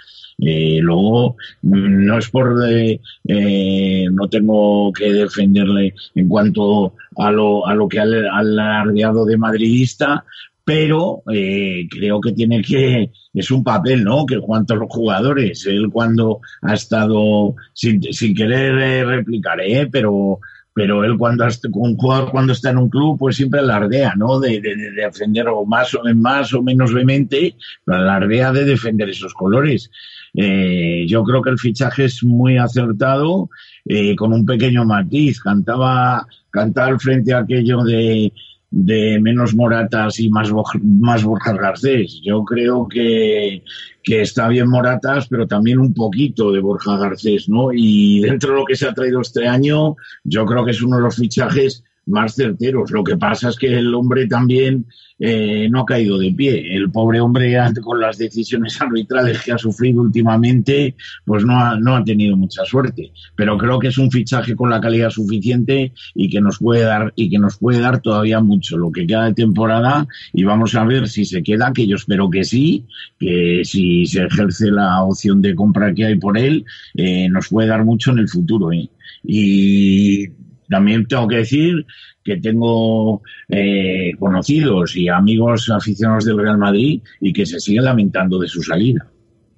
Eh, 0.43 0.79
luego, 0.81 1.37
no 1.61 2.17
es 2.17 2.29
por, 2.29 2.67
eh, 2.67 2.99
eh, 3.27 4.07
no 4.11 4.27
tengo 4.27 4.91
que 4.91 5.13
defenderle 5.13 5.93
en 6.15 6.27
cuanto 6.27 6.95
a 7.17 7.31
lo, 7.31 7.67
a 7.67 7.75
lo 7.75 7.87
que 7.87 7.99
ha 7.99 8.03
alardeado 8.03 9.23
de 9.25 9.37
madridista, 9.37 10.25
pero 10.65 11.21
eh, 11.31 11.87
creo 11.91 12.19
que 12.19 12.31
tiene 12.31 12.63
que, 12.63 13.11
es 13.33 13.51
un 13.51 13.63
papel, 13.63 14.03
¿no? 14.03 14.25
Que 14.25 14.39
cuanto 14.39 14.73
a 14.73 14.77
los 14.77 14.89
jugadores, 14.89 15.65
él 15.67 15.89
cuando 15.93 16.39
ha 16.63 16.73
estado, 16.73 17.55
sin, 17.73 18.01
sin 18.11 18.33
querer 18.33 19.05
replicar, 19.05 19.61
¿eh? 19.61 19.87
Pero 19.91 20.39
pero 20.73 21.03
él 21.03 21.17
cuando 21.17 21.45
un 21.73 21.97
jugador 21.97 22.31
cuando 22.31 22.53
está 22.53 22.69
en 22.69 22.77
un 22.77 22.89
club 22.89 23.19
pues 23.19 23.35
siempre 23.35 23.59
alardea 23.59 24.15
no 24.15 24.39
de, 24.39 24.61
de, 24.61 24.75
de 24.75 24.91
defender 24.91 25.47
o 25.49 25.65
más 25.65 25.93
o 25.93 26.01
más 26.15 26.53
o 26.53 26.63
menos 26.63 26.93
vehemente 26.93 27.55
alardea 27.85 28.53
de 28.53 28.63
defender 28.63 29.09
esos 29.09 29.33
colores 29.33 29.91
eh, 30.33 31.05
yo 31.07 31.23
creo 31.23 31.41
que 31.41 31.49
el 31.49 31.59
fichaje 31.59 32.05
es 32.05 32.23
muy 32.23 32.57
acertado 32.57 33.49
eh, 33.85 34.15
con 34.15 34.33
un 34.33 34.45
pequeño 34.45 34.85
matiz 34.85 35.41
cantaba 35.41 36.25
al 36.53 36.99
frente 36.99 37.33
aquello 37.33 37.83
de 37.83 38.31
de 38.71 39.19
menos 39.19 39.53
Moratas 39.53 40.19
y 40.21 40.29
más, 40.29 40.49
más 40.81 41.23
Borja 41.23 41.53
Garcés. 41.53 42.21
Yo 42.23 42.43
creo 42.45 42.87
que, 42.87 43.63
que 44.01 44.21
está 44.21 44.47
bien 44.47 44.69
Moratas, 44.69 45.27
pero 45.27 45.45
también 45.45 45.77
un 45.77 45.93
poquito 45.93 46.51
de 46.51 46.61
Borja 46.61 46.97
Garcés, 46.97 47.49
¿no? 47.49 47.71
Y 47.73 48.21
dentro 48.21 48.51
de 48.51 48.59
lo 48.59 48.65
que 48.65 48.77
se 48.77 48.87
ha 48.87 48.93
traído 48.93 49.19
este 49.19 49.45
año, 49.45 49.97
yo 50.23 50.45
creo 50.45 50.63
que 50.63 50.71
es 50.71 50.81
uno 50.81 50.95
de 50.95 51.03
los 51.03 51.17
fichajes 51.17 51.83
más 52.05 52.35
certeros. 52.35 52.91
Lo 52.91 53.03
que 53.03 53.17
pasa 53.17 53.49
es 53.49 53.57
que 53.57 53.77
el 53.77 53.93
hombre 53.93 54.25
también 54.27 54.85
eh, 55.23 55.69
no 55.69 55.81
ha 55.81 55.85
caído 55.85 56.17
de 56.17 56.31
pie. 56.31 56.75
El 56.75 56.89
pobre 56.89 57.21
hombre, 57.21 57.55
con 57.79 58.01
las 58.01 58.17
decisiones 58.17 58.81
arbitrales 58.81 59.39
que 59.43 59.51
ha 59.51 59.57
sufrido 59.57 60.01
últimamente, 60.01 60.95
pues 61.23 61.45
no 61.45 61.59
ha, 61.59 61.79
no 61.79 61.95
ha 61.95 62.03
tenido 62.03 62.35
mucha 62.35 62.65
suerte. 62.65 63.13
Pero 63.35 63.55
creo 63.55 63.77
que 63.77 63.89
es 63.89 63.99
un 63.99 64.09
fichaje 64.09 64.55
con 64.55 64.71
la 64.71 64.81
calidad 64.81 65.11
suficiente 65.11 65.93
y 66.15 66.27
que 66.27 66.41
nos 66.41 66.57
puede 66.57 66.81
dar 66.81 67.13
y 67.15 67.29
que 67.29 67.37
nos 67.37 67.59
puede 67.59 67.79
dar 67.79 68.01
todavía 68.01 68.39
mucho 68.39 68.77
lo 68.77 68.91
que 68.91 69.05
queda 69.05 69.25
de 69.25 69.33
temporada 69.33 70.07
y 70.33 70.43
vamos 70.43 70.73
a 70.73 70.83
ver 70.85 71.07
si 71.07 71.23
se 71.25 71.43
queda, 71.43 71.71
que 71.71 71.85
yo 71.85 71.97
espero 71.97 72.27
que 72.27 72.43
sí, 72.43 72.87
que 73.19 73.61
si 73.63 74.07
se 74.07 74.23
ejerce 74.23 74.71
la 74.71 75.03
opción 75.03 75.39
de 75.39 75.53
compra 75.53 75.93
que 75.93 76.05
hay 76.05 76.15
por 76.15 76.35
él, 76.35 76.65
eh, 76.95 77.29
nos 77.29 77.49
puede 77.49 77.67
dar 77.67 77.85
mucho 77.85 78.09
en 78.09 78.17
el 78.17 78.27
futuro. 78.27 78.71
¿eh? 78.71 78.89
Y 79.23 80.29
también 80.67 81.05
tengo 81.05 81.27
que 81.27 81.37
decir 81.37 81.85
que 82.23 82.37
tengo 82.37 83.21
eh, 83.49 84.11
conocidos 84.19 84.95
y 84.95 85.09
amigos 85.09 85.69
aficionados 85.69 86.25
del 86.25 86.37
Real 86.37 86.57
Madrid 86.57 87.01
y 87.19 87.33
que 87.33 87.45
se 87.45 87.59
siguen 87.59 87.85
lamentando 87.85 88.39
de 88.39 88.47
su 88.47 88.61
salida. 88.61 89.07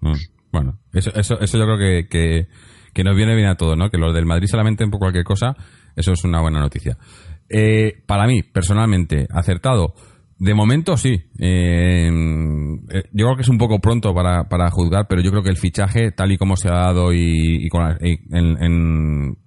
Mm, 0.01 0.13
bueno, 0.51 0.79
eso, 0.93 1.11
eso, 1.15 1.39
eso 1.39 1.57
yo 1.57 1.65
creo 1.65 1.77
que, 1.77 2.07
que, 2.07 2.47
que, 2.93 3.03
nos 3.03 3.15
viene 3.15 3.35
bien 3.35 3.47
a 3.47 3.55
todos, 3.55 3.77
¿no? 3.77 3.89
Que 3.89 3.97
los 3.97 4.13
del 4.13 4.25
Madrid 4.25 4.47
se 4.47 4.57
lamenten 4.57 4.89
por 4.89 4.99
cualquier 4.99 5.23
cosa, 5.23 5.55
eso 5.95 6.13
es 6.13 6.23
una 6.23 6.41
buena 6.41 6.59
noticia. 6.59 6.97
Eh, 7.49 8.01
para 8.05 8.25
mí, 8.25 8.43
personalmente, 8.43 9.27
acertado. 9.29 9.93
De 10.39 10.53
momento 10.53 10.97
sí. 10.97 11.21
Eh, 11.39 12.09
yo 13.13 13.25
creo 13.25 13.35
que 13.35 13.43
es 13.43 13.49
un 13.49 13.57
poco 13.57 13.79
pronto 13.79 14.13
para, 14.13 14.49
para, 14.49 14.69
juzgar, 14.71 15.05
pero 15.07 15.21
yo 15.21 15.31
creo 15.31 15.43
que 15.43 15.49
el 15.49 15.57
fichaje, 15.57 16.11
tal 16.11 16.31
y 16.31 16.37
como 16.37 16.57
se 16.57 16.69
ha 16.69 16.73
dado 16.73 17.13
y, 17.13 17.65
y 17.65 17.69
con, 17.69 17.97
y 18.01 18.19
en, 18.35 18.61
en, 18.61 19.37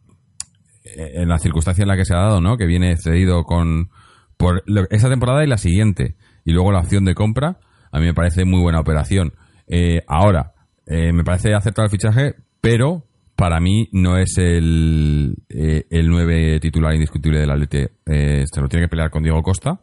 en 0.96 1.28
la 1.28 1.38
circunstancia 1.38 1.82
en 1.82 1.88
la 1.88 1.96
que 1.96 2.04
se 2.04 2.14
ha 2.14 2.18
dado, 2.20 2.40
¿no? 2.40 2.56
Que 2.56 2.66
viene 2.66 2.96
cedido 2.96 3.44
con 3.44 3.90
por 4.36 4.62
esa 4.90 5.08
temporada 5.08 5.44
y 5.44 5.46
la 5.46 5.58
siguiente 5.58 6.16
y 6.44 6.52
luego 6.52 6.72
la 6.72 6.80
opción 6.80 7.04
de 7.04 7.14
compra, 7.14 7.58
a 7.90 7.98
mí 7.98 8.06
me 8.06 8.14
parece 8.14 8.44
muy 8.44 8.60
buena 8.60 8.80
operación. 8.80 9.34
Eh, 9.66 10.02
ahora, 10.06 10.52
eh, 10.86 11.12
me 11.12 11.24
parece 11.24 11.54
acertado 11.54 11.86
el 11.86 11.90
fichaje, 11.90 12.34
pero 12.60 13.04
para 13.34 13.60
mí 13.60 13.88
no 13.92 14.16
es 14.16 14.38
el, 14.38 15.36
eh, 15.48 15.84
el 15.90 16.08
9 16.08 16.60
titular 16.60 16.94
indiscutible 16.94 17.40
del 17.40 17.50
Atleti. 17.50 17.84
Eh, 18.06 18.44
se 18.50 18.60
lo 18.60 18.68
tiene 18.68 18.86
que 18.86 18.90
pelear 18.90 19.10
con 19.10 19.22
Diego 19.22 19.42
Costa. 19.42 19.80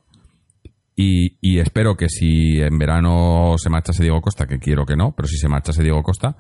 Y, 0.96 1.38
y, 1.42 1.60
espero 1.60 1.96
que 1.96 2.08
si 2.08 2.60
en 2.62 2.78
verano 2.78 3.56
se 3.58 3.70
marchase 3.70 4.04
Diego 4.04 4.22
Costa, 4.22 4.46
que 4.46 4.60
quiero 4.60 4.86
que 4.86 4.96
no, 4.96 5.14
pero 5.16 5.28
si 5.28 5.38
se 5.38 5.48
marchase 5.48 5.82
Diego 5.82 6.04
Costa, 6.04 6.38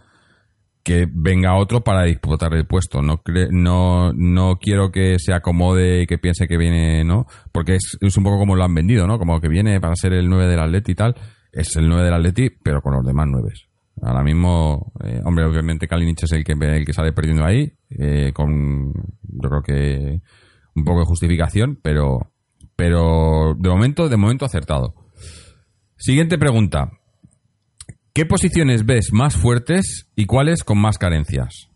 que 0.84 1.08
venga 1.10 1.56
otro 1.56 1.82
para 1.82 2.04
disputar 2.04 2.54
el 2.54 2.68
puesto. 2.68 3.02
No, 3.02 3.22
no, 3.52 4.14
no 4.14 4.60
quiero 4.60 4.92
que 4.92 5.18
se 5.18 5.34
acomode 5.34 6.02
y 6.02 6.06
que 6.06 6.18
piense 6.18 6.48
que 6.48 6.58
viene, 6.58 7.04
¿no? 7.04 7.26
Porque 7.52 7.76
es, 7.76 7.98
es, 8.02 8.18
un 8.18 8.24
poco 8.24 8.40
como 8.40 8.56
lo 8.56 8.64
han 8.64 8.76
vendido, 8.76 9.08
¿no? 9.08 9.18
Como 9.18 9.40
que 9.40 9.48
viene 9.48 9.80
para 9.80 9.96
ser 9.96 10.14
el 10.14 10.30
9 10.30 10.48
del 10.48 10.60
Atleti 10.60 10.92
y 10.92 10.96
tal. 10.96 11.16
Es 11.52 11.76
el 11.78 11.88
9 11.88 12.04
del 12.04 12.14
Atleti, 12.14 12.50
pero 12.50 12.82
con 12.82 12.94
los 12.94 13.06
demás 13.06 13.28
9. 13.30 13.50
Ahora 14.02 14.24
mismo, 14.24 14.92
eh, 15.04 15.22
hombre, 15.24 15.46
obviamente 15.46 15.88
Kalinic 15.88 16.24
es 16.24 16.32
el 16.32 16.44
que, 16.44 16.54
el 16.54 16.86
que 16.86 16.94
sale 16.94 17.14
perdiendo 17.14 17.46
ahí, 17.46 17.72
eh, 17.90 18.32
con, 18.34 18.92
yo 19.22 19.50
creo 19.50 19.62
que 19.62 20.22
un 20.76 20.84
poco 20.84 21.00
de 21.00 21.06
justificación, 21.06 21.80
pero, 21.82 22.34
pero 22.76 23.56
de 23.58 23.70
momento, 23.70 24.10
de 24.10 24.18
momento 24.18 24.46
acertado. 24.46 24.96
Siguiente 25.96 26.38
pregunta. 26.38 26.92
¿Qué 28.16 28.28
posiciones 28.28 28.86
ves 28.86 29.12
más 29.12 29.36
fuertes 29.36 30.06
y 30.16 30.28
cuáles 30.28 30.64
con 30.64 30.78
más 30.78 31.00
carencias? 31.00 31.70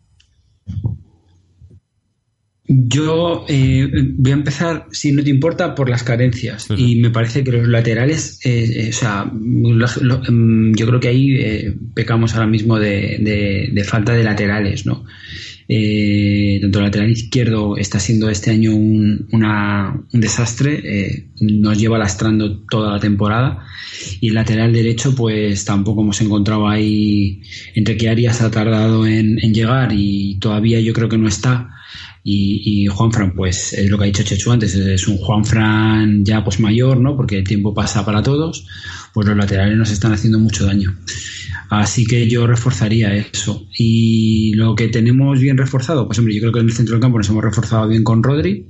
Yo 2.69 3.43
eh, 3.47 3.89
voy 4.17 4.31
a 4.31 4.35
empezar, 4.35 4.85
si 4.91 5.11
no 5.13 5.23
te 5.23 5.31
importa, 5.31 5.73
por 5.73 5.89
las 5.89 6.03
carencias. 6.03 6.65
Sí. 6.65 6.75
Y 6.77 7.01
me 7.01 7.09
parece 7.09 7.43
que 7.43 7.53
los 7.53 7.67
laterales, 7.67 8.39
eh, 8.45 8.65
eh, 8.83 8.89
o 8.89 8.93
sea, 8.93 9.31
lo, 9.33 9.87
yo 10.75 10.85
creo 10.85 10.99
que 10.99 11.07
ahí 11.07 11.35
eh, 11.37 11.75
pecamos 11.95 12.35
ahora 12.35 12.45
mismo 12.45 12.77
de, 12.77 13.17
de, 13.19 13.69
de, 13.73 13.83
falta 13.83 14.13
de 14.13 14.23
laterales, 14.23 14.85
¿no? 14.85 15.05
Eh, 15.69 16.59
tanto 16.61 16.79
el 16.79 16.85
lateral 16.85 17.11
izquierdo 17.11 17.77
está 17.77 17.99
siendo 17.99 18.29
este 18.29 18.51
año 18.51 18.73
un, 18.73 19.27
una, 19.31 20.01
un 20.13 20.21
desastre, 20.21 20.81
eh, 20.83 21.27
nos 21.41 21.77
lleva 21.77 21.97
lastrando 21.97 22.59
toda 22.69 22.93
la 22.93 22.99
temporada. 22.99 23.65
Y 24.21 24.29
el 24.29 24.35
lateral 24.35 24.73
derecho 24.73 25.15
pues 25.15 25.65
tampoco 25.65 26.01
hemos 26.01 26.21
encontrado 26.21 26.67
ahí 26.67 27.41
entre 27.75 27.97
que 27.97 28.09
Arias 28.09 28.41
ha 28.41 28.51
tardado 28.51 29.05
en 29.07 29.37
llegar 29.53 29.91
y 29.93 30.37
todavía 30.39 30.79
yo 30.79 30.93
creo 30.93 31.09
que 31.09 31.17
no 31.17 31.27
está 31.27 31.76
y, 32.29 32.83
y 32.83 32.87
Juanfran 32.87 33.33
pues 33.33 33.73
es 33.73 33.89
lo 33.89 33.97
que 33.97 34.03
ha 34.03 34.07
dicho 34.07 34.23
Chechu 34.23 34.51
antes 34.51 34.75
es 34.75 35.07
un 35.07 35.17
Juanfran 35.17 36.25
ya 36.25 36.43
pues 36.43 36.59
mayor 36.59 36.99
no 36.99 37.15
porque 37.15 37.37
el 37.37 37.43
tiempo 37.43 37.73
pasa 37.73 38.05
para 38.05 38.21
todos 38.21 38.65
pues 39.13 39.27
los 39.27 39.37
laterales 39.37 39.77
nos 39.77 39.91
están 39.91 40.11
haciendo 40.13 40.37
mucho 40.37 40.65
daño 40.65 40.95
Así 41.69 42.05
que 42.05 42.29
yo 42.29 42.47
reforzaría 42.47 43.13
eso. 43.15 43.67
Y 43.77 44.53
lo 44.55 44.75
que 44.75 44.87
tenemos 44.87 45.39
bien 45.39 45.57
reforzado, 45.57 46.05
pues 46.05 46.19
hombre, 46.19 46.33
yo 46.33 46.41
creo 46.41 46.53
que 46.53 46.59
en 46.59 46.67
el 46.67 46.73
centro 46.73 46.95
del 46.95 47.01
campo 47.01 47.17
nos 47.17 47.29
hemos 47.29 47.43
reforzado 47.43 47.87
bien 47.87 48.03
con 48.03 48.23
Rodri. 48.23 48.65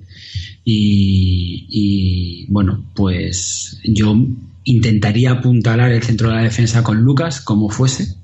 Y, 0.63 1.67
y 1.69 2.51
bueno, 2.51 2.85
pues 2.95 3.79
yo 3.83 4.15
intentaría 4.63 5.31
apuntalar 5.31 5.91
el 5.91 6.03
centro 6.03 6.29
de 6.29 6.35
la 6.35 6.43
defensa 6.43 6.83
con 6.83 7.01
Lucas, 7.01 7.39
como 7.41 7.69
fuese. 7.69 8.15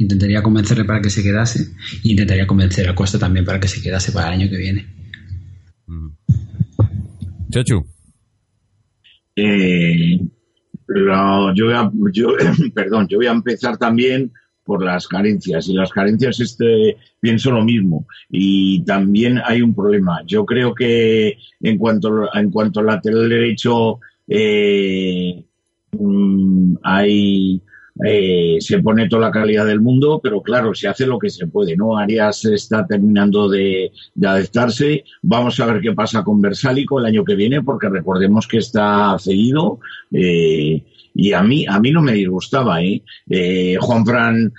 Intentaría 0.00 0.42
convencerle 0.42 0.84
para 0.84 1.02
que 1.02 1.10
se 1.10 1.22
quedase. 1.22 1.60
E 2.02 2.08
intentaría 2.08 2.46
convencer 2.46 2.88
a 2.88 2.94
Costa 2.94 3.18
también 3.18 3.44
para 3.44 3.60
que 3.60 3.68
se 3.68 3.82
quedase 3.82 4.12
para 4.12 4.28
el 4.28 4.40
año 4.40 4.50
que 4.50 4.56
viene. 4.56 4.86
Chachu. 7.50 7.84
Eh, 9.36 10.18
yo 11.54 11.64
voy 11.66 11.74
a, 11.74 11.90
yo, 12.12 12.28
perdón, 12.74 13.08
yo 13.08 13.18
voy 13.18 13.26
a 13.26 13.32
empezar 13.32 13.76
también 13.76 14.32
por 14.64 14.82
las 14.82 15.06
carencias 15.06 15.68
y 15.68 15.74
las 15.74 15.90
carencias 15.90 16.40
este 16.40 16.96
pienso 17.18 17.50
lo 17.50 17.64
mismo 17.64 18.06
y 18.30 18.84
también 18.84 19.40
hay 19.44 19.62
un 19.62 19.74
problema 19.74 20.22
yo 20.26 20.44
creo 20.44 20.74
que 20.74 21.38
en 21.60 21.76
cuanto 21.76 22.28
en 22.32 22.50
cuanto 22.50 22.78
al 22.78 22.86
lateral 22.86 23.28
derecho 23.28 23.98
eh, 24.28 25.42
hay 26.84 27.62
eh, 28.06 28.56
se 28.60 28.80
pone 28.80 29.08
toda 29.08 29.26
la 29.26 29.30
calidad 29.30 29.66
del 29.66 29.80
mundo, 29.80 30.20
pero 30.22 30.42
claro, 30.42 30.74
se 30.74 30.88
hace 30.88 31.06
lo 31.06 31.18
que 31.18 31.30
se 31.30 31.46
puede, 31.46 31.76
¿no? 31.76 31.96
Arias 31.96 32.44
está 32.44 32.86
terminando 32.86 33.48
de, 33.48 33.92
de 34.14 34.28
adaptarse. 34.28 35.04
Vamos 35.22 35.58
a 35.60 35.66
ver 35.66 35.80
qué 35.80 35.92
pasa 35.92 36.22
con 36.24 36.40
Versálico 36.40 36.98
el 36.98 37.06
año 37.06 37.24
que 37.24 37.34
viene, 37.34 37.62
porque 37.62 37.88
recordemos 37.88 38.46
que 38.46 38.58
está 38.58 39.16
cedido. 39.18 39.80
Eh, 40.12 40.82
y 41.14 41.32
a 41.32 41.42
mí, 41.42 41.66
a 41.68 41.78
mí 41.80 41.90
no 41.90 42.02
me 42.02 42.12
disgustaba, 42.12 42.82
¿eh? 42.82 43.02
eh 43.28 43.76
Juan 43.80 44.04
Fran 44.04 44.52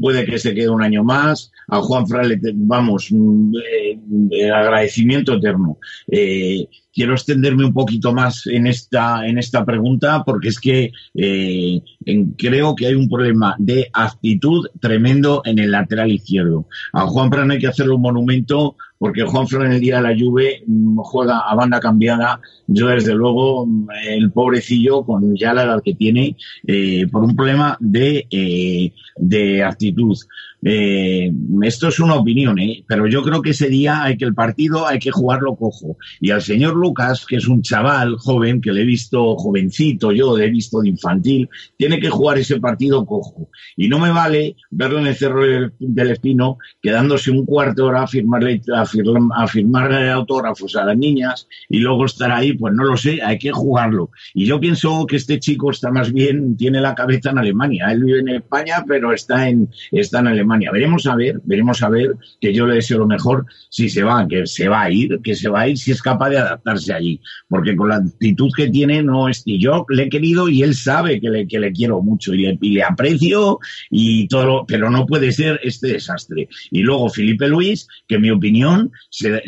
puede 0.00 0.24
que 0.24 0.38
se 0.38 0.54
quede 0.54 0.68
un 0.68 0.82
año 0.82 1.04
más. 1.04 1.50
A 1.68 1.80
Juan 1.80 2.06
Fran 2.06 2.28
le, 2.28 2.38
vamos, 2.54 3.10
eh, 3.10 4.50
agradecimiento 4.50 5.34
eterno. 5.34 5.78
Eh, 6.10 6.66
quiero 6.92 7.14
extenderme 7.14 7.64
un 7.64 7.72
poquito 7.72 8.12
más 8.12 8.46
en 8.46 8.66
esta, 8.66 9.26
en 9.26 9.38
esta 9.38 9.64
pregunta 9.64 10.22
porque 10.24 10.48
es 10.48 10.60
que 10.60 10.92
eh, 11.14 11.80
en, 12.04 12.32
creo 12.32 12.74
que 12.74 12.86
hay 12.86 12.94
un 12.94 13.08
problema 13.08 13.56
de 13.58 13.88
actitud 13.92 14.66
tremendo 14.80 15.42
en 15.44 15.58
el 15.58 15.70
lateral 15.70 16.12
izquierdo. 16.12 16.66
A 16.92 17.06
Juan 17.06 17.30
Fran 17.30 17.50
hay 17.50 17.58
que 17.58 17.68
hacerle 17.68 17.94
un 17.94 18.02
monumento 18.02 18.76
porque 19.02 19.24
Juan 19.24 19.48
en 19.50 19.72
el 19.72 19.80
día 19.80 19.96
de 19.96 20.02
la 20.02 20.16
Juve 20.16 20.62
juega 20.98 21.40
a 21.40 21.56
banda 21.56 21.80
cambiada. 21.80 22.40
Yo 22.68 22.86
desde 22.86 23.16
luego 23.16 23.66
el 24.08 24.30
pobrecillo 24.30 25.02
con 25.02 25.34
ya 25.34 25.52
la 25.52 25.64
edad 25.64 25.82
que 25.84 25.94
tiene 25.94 26.36
eh, 26.64 27.08
por 27.10 27.24
un 27.24 27.34
problema 27.34 27.76
de, 27.80 28.28
eh, 28.30 28.92
de 29.16 29.64
actitud. 29.64 30.16
Eh, 30.64 31.32
esto 31.62 31.88
es 31.88 31.98
una 31.98 32.14
opinión, 32.14 32.58
¿eh? 32.60 32.84
pero 32.86 33.08
yo 33.08 33.22
creo 33.22 33.42
que 33.42 33.50
ese 33.50 33.68
día 33.68 34.04
hay 34.04 34.16
que 34.16 34.24
el 34.24 34.34
partido 34.34 34.86
hay 34.86 34.98
que 35.00 35.10
jugarlo 35.10 35.56
cojo. 35.56 35.96
Y 36.20 36.30
al 36.30 36.42
señor 36.42 36.76
Lucas, 36.76 37.26
que 37.26 37.36
es 37.36 37.48
un 37.48 37.62
chaval 37.62 38.16
joven, 38.16 38.60
que 38.60 38.72
le 38.72 38.82
he 38.82 38.84
visto 38.84 39.34
jovencito, 39.36 40.12
yo 40.12 40.36
le 40.36 40.46
he 40.46 40.50
visto 40.50 40.80
de 40.80 40.88
infantil, 40.88 41.48
tiene 41.76 41.98
que 41.98 42.10
jugar 42.10 42.38
ese 42.38 42.60
partido 42.60 43.04
cojo. 43.04 43.50
Y 43.76 43.88
no 43.88 43.98
me 43.98 44.10
vale 44.10 44.56
verlo 44.70 45.00
en 45.00 45.08
el 45.08 45.16
Cerro 45.16 45.42
del 45.78 46.10
Espino 46.10 46.58
quedándose 46.80 47.30
un 47.30 47.44
cuarto 47.44 47.82
de 47.82 47.88
hora 47.88 48.02
a 48.02 48.06
firmarle, 48.06 48.60
a, 48.74 48.86
firmar, 48.86 49.22
a 49.36 49.46
firmarle 49.48 50.10
autógrafos 50.10 50.76
a 50.76 50.84
las 50.84 50.96
niñas 50.96 51.48
y 51.68 51.78
luego 51.78 52.06
estar 52.06 52.30
ahí, 52.30 52.52
pues 52.52 52.74
no 52.74 52.84
lo 52.84 52.96
sé, 52.96 53.20
hay 53.22 53.38
que 53.38 53.50
jugarlo. 53.50 54.10
Y 54.34 54.46
yo 54.46 54.60
pienso 54.60 55.06
que 55.06 55.16
este 55.16 55.40
chico 55.40 55.70
está 55.70 55.90
más 55.90 56.12
bien, 56.12 56.56
tiene 56.56 56.80
la 56.80 56.94
cabeza 56.94 57.30
en 57.30 57.38
Alemania. 57.38 57.90
Él 57.90 58.04
vive 58.04 58.20
en 58.20 58.28
España, 58.28 58.84
pero 58.86 59.12
está 59.12 59.48
en, 59.48 59.68
está 59.90 60.20
en 60.20 60.28
Alemania. 60.28 60.51
Veremos 60.58 61.06
a 61.06 61.16
ver, 61.16 61.40
veremos 61.44 61.82
a 61.82 61.88
ver, 61.88 62.14
que 62.40 62.52
yo 62.52 62.66
le 62.66 62.76
deseo 62.76 62.98
lo 62.98 63.06
mejor, 63.06 63.46
si 63.68 63.88
se 63.88 64.02
va, 64.02 64.26
que 64.28 64.46
se 64.46 64.68
va 64.68 64.82
a 64.82 64.90
ir, 64.90 65.20
que 65.22 65.34
se 65.34 65.48
va 65.48 65.62
a 65.62 65.68
ir, 65.68 65.78
si 65.78 65.92
es 65.92 66.02
capaz 66.02 66.30
de 66.30 66.38
adaptarse 66.38 66.92
allí. 66.92 67.20
Porque 67.48 67.76
con 67.76 67.88
la 67.88 67.96
actitud 67.96 68.50
que 68.56 68.68
tiene, 68.68 69.02
no 69.02 69.28
es, 69.28 69.42
y 69.44 69.58
yo 69.58 69.84
le 69.88 70.04
he 70.04 70.08
querido 70.08 70.48
y 70.48 70.62
él 70.62 70.74
sabe 70.74 71.20
que 71.20 71.30
le, 71.30 71.46
que 71.46 71.58
le 71.58 71.72
quiero 71.72 72.02
mucho 72.02 72.34
y 72.34 72.58
le, 72.60 72.82
aprecio 72.82 73.58
y 73.90 74.26
todo, 74.28 74.64
pero 74.66 74.90
no 74.90 75.06
puede 75.06 75.32
ser 75.32 75.60
este 75.62 75.88
desastre. 75.88 76.48
Y 76.70 76.82
luego 76.82 77.08
Felipe 77.08 77.48
Luis, 77.48 77.86
que 78.06 78.16
en 78.16 78.22
mi 78.22 78.30
opinión, 78.30 78.90
se, 79.10 79.42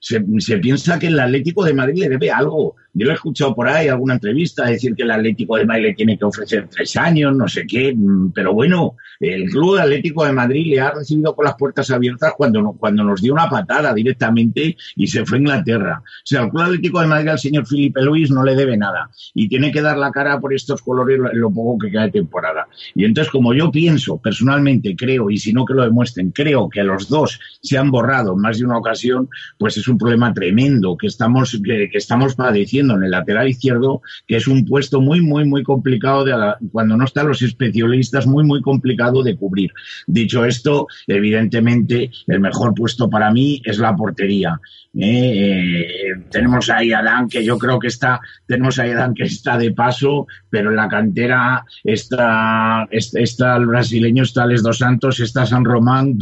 se, 0.00 0.24
se 0.38 0.58
piensa 0.58 0.98
que 0.98 1.08
el 1.08 1.18
Atlético 1.18 1.64
de 1.64 1.74
Madrid 1.74 2.02
le 2.02 2.08
debe 2.08 2.30
algo 2.30 2.76
yo 2.94 3.06
lo 3.06 3.12
he 3.12 3.14
escuchado 3.14 3.54
por 3.54 3.68
ahí, 3.68 3.88
alguna 3.88 4.14
entrevista, 4.14 4.66
decir 4.66 4.94
que 4.94 5.02
el 5.02 5.10
Atlético 5.10 5.56
de 5.56 5.64
Madrid 5.64 5.84
le 5.84 5.94
tiene 5.94 6.18
que 6.18 6.26
ofrecer 6.26 6.68
tres 6.68 6.94
años, 6.96 7.34
no 7.34 7.48
sé 7.48 7.66
qué, 7.66 7.94
mm, 7.96 8.32
pero 8.32 8.52
bueno, 8.52 8.96
el 9.18 9.48
Club 9.48 9.78
Atlético 9.78 10.26
de 10.26 10.32
Madrid 10.32 10.66
le 10.66 10.80
ha 10.80 10.90
recibido 10.90 11.34
con 11.34 11.46
las 11.46 11.54
puertas 11.54 11.90
abiertas 11.90 12.34
cuando, 12.36 12.72
cuando 12.78 13.02
nos 13.02 13.22
dio 13.22 13.32
una 13.32 13.48
patada 13.48 13.94
directamente 13.94 14.76
y 14.96 15.06
se 15.06 15.24
fue 15.24 15.38
a 15.38 15.40
Inglaterra. 15.40 16.02
O 16.04 16.22
sea, 16.22 16.42
el 16.42 16.50
Club 16.50 16.62
Atlético 16.62 17.00
de 17.00 17.06
Madrid 17.06 17.28
al 17.28 17.38
señor 17.38 17.66
Felipe 17.66 18.02
Luis 18.02 18.30
no 18.30 18.44
le 18.44 18.54
debe 18.54 18.76
nada 18.76 19.10
y 19.34 19.48
tiene 19.48 19.72
que 19.72 19.80
dar 19.80 19.96
la 19.96 20.10
cara 20.10 20.38
por 20.38 20.52
estos 20.52 20.82
colores 20.82 21.18
lo 21.32 21.50
poco 21.50 21.78
que 21.78 21.90
queda 21.90 22.02
de 22.02 22.10
temporada. 22.10 22.68
Y 22.94 23.04
entonces, 23.04 23.30
como 23.30 23.54
yo 23.54 23.70
pienso, 23.70 24.18
personalmente 24.18 24.94
creo, 24.96 25.30
y 25.30 25.38
si 25.38 25.52
no 25.52 25.64
que 25.64 25.74
lo 25.74 25.84
demuestren, 25.84 26.30
creo 26.30 26.68
que 26.68 26.82
los 26.82 27.08
dos 27.08 27.40
se 27.62 27.78
han 27.78 27.90
borrado 27.90 28.34
en 28.34 28.40
más 28.40 28.58
de 28.58 28.66
una 28.66 28.76
ocasión, 28.76 29.30
pues 29.56 29.78
es 29.78 29.88
un 29.88 29.96
problema 29.96 30.34
tremendo 30.34 30.96
que 30.96 31.06
estamos, 31.06 31.58
que, 31.64 31.88
que 31.90 31.98
estamos 31.98 32.34
padeciendo 32.34 32.81
en 32.90 33.04
el 33.04 33.10
lateral 33.10 33.48
izquierdo, 33.48 34.02
que 34.26 34.36
es 34.36 34.46
un 34.46 34.64
puesto 34.64 35.00
muy, 35.00 35.20
muy, 35.20 35.44
muy 35.44 35.62
complicado 35.62 36.24
de 36.24 36.32
cuando 36.70 36.96
no 36.96 37.04
están 37.04 37.28
los 37.28 37.42
especialistas, 37.42 38.26
muy, 38.26 38.44
muy 38.44 38.60
complicado 38.60 39.22
de 39.22 39.36
cubrir. 39.36 39.72
Dicho 40.06 40.44
esto, 40.44 40.86
evidentemente, 41.06 42.10
el 42.26 42.40
mejor 42.40 42.74
puesto 42.74 43.08
para 43.08 43.30
mí 43.30 43.62
es 43.64 43.78
la 43.78 43.94
portería. 43.94 44.60
¿eh? 44.94 45.32
Eh, 45.74 46.24
tenemos 46.30 46.70
ahí 46.70 46.92
a 46.92 47.02
Dan, 47.02 47.28
que 47.28 47.44
yo 47.44 47.58
creo 47.58 47.78
que 47.78 47.88
está, 47.88 48.20
tenemos 48.46 48.78
ahí 48.78 48.90
a 48.90 48.96
Dan 48.96 49.14
que 49.14 49.24
está 49.24 49.56
de 49.56 49.72
paso, 49.72 50.26
pero 50.50 50.70
en 50.70 50.76
la 50.76 50.88
cantera 50.88 51.64
está, 51.84 52.86
está, 52.90 53.56
el 53.56 53.66
brasileño, 53.66 54.22
está 54.22 54.46
Les 54.46 54.62
Dos 54.62 54.78
Santos, 54.78 55.20
está 55.20 55.46
San 55.46 55.64
Román, 55.64 56.18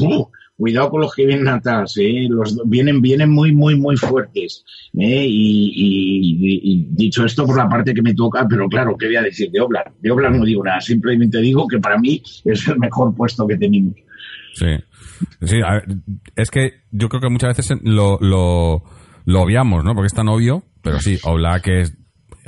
cuidado 0.61 0.91
con 0.91 1.01
los 1.01 1.15
que 1.15 1.25
vienen 1.25 1.49
atrás, 1.49 1.97
¿eh? 1.97 2.27
los 2.29 2.55
vienen, 2.67 3.01
vienen 3.01 3.31
muy, 3.31 3.51
muy, 3.51 3.77
muy 3.77 3.97
fuertes. 3.97 4.63
¿eh? 4.93 5.25
Y, 5.27 6.87
dicho 6.91 7.25
esto 7.25 7.47
por 7.47 7.57
la 7.57 7.67
parte 7.67 7.95
que 7.95 8.03
me 8.03 8.15
toca, 8.15 8.47
pero 8.47 8.69
claro, 8.69 8.95
¿qué 8.99 9.07
voy 9.07 9.17
a 9.17 9.23
decir 9.23 9.51
de 9.51 9.61
Oblar? 9.61 9.91
De 10.01 10.11
Oblar 10.11 10.33
no 10.33 10.45
digo 10.45 10.63
nada, 10.63 10.81
simplemente 10.83 11.39
digo 11.39 11.67
que 11.67 11.79
para 11.79 11.99
mí 11.99 12.23
es 12.45 12.69
el 12.69 12.79
mejor 12.79 13.15
puesto 13.17 13.47
que 13.47 13.57
tenemos. 13.57 13.95
Sí, 14.53 14.67
sí 15.43 15.57
es 16.37 16.51
que 16.51 16.83
yo 16.91 17.09
creo 17.09 17.23
que 17.23 17.31
muchas 17.31 17.57
veces 17.57 17.79
lo, 17.83 18.19
lo, 18.21 18.83
lo 19.25 19.41
obviamos, 19.41 19.83
¿no? 19.83 19.95
Porque 19.95 20.09
es 20.09 20.15
tan 20.15 20.29
obvio, 20.29 20.65
pero 20.83 21.01
sí, 21.01 21.19
Oblak 21.25 21.69
es 21.69 21.97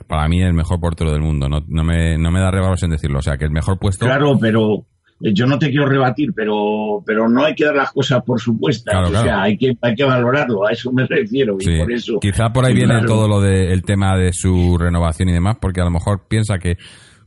para 0.07 0.29
mí 0.29 0.43
el 0.43 0.53
mejor 0.53 0.81
portero 0.81 1.13
del 1.13 1.23
mundo, 1.23 1.49
no, 1.49 1.61
no, 1.67 1.85
me, 1.85 2.19
no 2.19 2.31
me 2.31 2.41
da 2.41 2.51
en 2.83 2.91
decirlo, 2.91 3.21
o 3.21 3.23
sea, 3.23 3.39
que 3.39 3.47
el 3.47 3.51
mejor 3.51 3.79
puesto... 3.79 4.05
Claro, 4.05 4.39
pero 4.39 4.87
yo 5.23 5.47
no 5.47 5.59
te 5.59 5.71
quiero 5.71 5.87
rebatir, 5.87 6.31
pero, 6.35 7.03
pero 7.07 7.29
no 7.29 7.45
hay 7.45 7.55
que 7.55 7.65
dar 7.65 7.77
las 7.77 7.93
cosas 7.93 8.23
por 8.25 8.41
supuestas. 8.41 9.11
o 9.11 9.23
sea, 9.23 9.43
hay 9.43 9.57
que, 9.57 9.77
hay 9.81 9.95
que 9.95 10.05
valorarlo, 10.05 10.67
a 10.67 10.73
eso 10.73 10.93
me 10.93 11.07
refiero. 11.07 11.57
Y 11.61 11.79
por 11.79 11.93
eso, 11.93 12.19
Quizá 12.21 12.53
por 12.53 12.67
ahí 12.67 12.75
viene 12.75 13.03
todo 13.07 13.29
lo 13.29 13.41
del 13.41 13.83
tema 13.83 14.17
de 14.17 14.33
su 14.33 14.77
renovación 14.79 15.29
y 15.29 15.33
demás, 15.33 15.57
porque 15.61 15.81
a 15.81 15.85
lo 15.85 15.91
mejor 15.91 16.27
piensa 16.29 16.59
que 16.59 16.77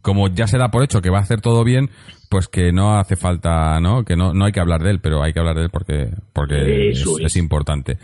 como 0.01 0.27
ya 0.27 0.45
se 0.45 0.59
da 0.59 0.69
por 0.69 0.83
hecho 0.83 1.01
que 1.01 1.09
va 1.09 1.17
a 1.17 1.21
hacer 1.21 1.41
todo 1.41 1.63
bien, 1.63 1.89
pues 2.29 2.47
que 2.47 2.71
no 2.71 2.99
hace 2.99 3.15
falta, 3.15 3.79
¿no? 3.79 4.03
Que 4.03 4.15
no, 4.15 4.33
no 4.33 4.45
hay 4.45 4.51
que 4.51 4.59
hablar 4.59 4.83
de 4.83 4.91
él, 4.91 4.99
pero 5.01 5.23
hay 5.23 5.33
que 5.33 5.39
hablar 5.39 5.55
de 5.55 5.63
él 5.63 5.69
porque, 5.71 6.09
porque 6.31 6.89
es, 6.91 7.35
importante. 7.37 7.97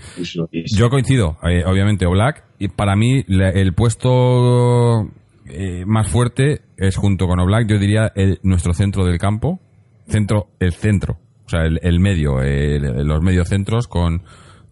Yo 0.52 0.90
coincido, 0.90 1.38
eh, 1.44 1.64
obviamente, 1.64 2.08
Oblak, 2.08 2.44
y 2.58 2.70
para 2.70 2.96
mí 2.96 3.24
el 3.28 3.74
puesto 3.74 5.12
eh, 5.48 5.84
más 5.86 6.08
fuerte 6.08 6.62
es 6.78 6.96
junto 6.96 7.28
con 7.28 7.40
Oblak, 7.40 7.68
yo 7.68 7.78
diría, 7.78 8.12
el, 8.16 8.40
nuestro 8.42 8.74
centro 8.74 9.06
del 9.06 9.20
campo, 9.20 9.60
centro, 10.12 10.50
el 10.60 10.74
centro, 10.74 11.20
o 11.46 11.50
sea, 11.50 11.62
el, 11.66 12.00
medio, 12.00 12.38
los 12.42 13.22
medios 13.22 13.50
centros 13.50 13.88
con, 13.88 14.24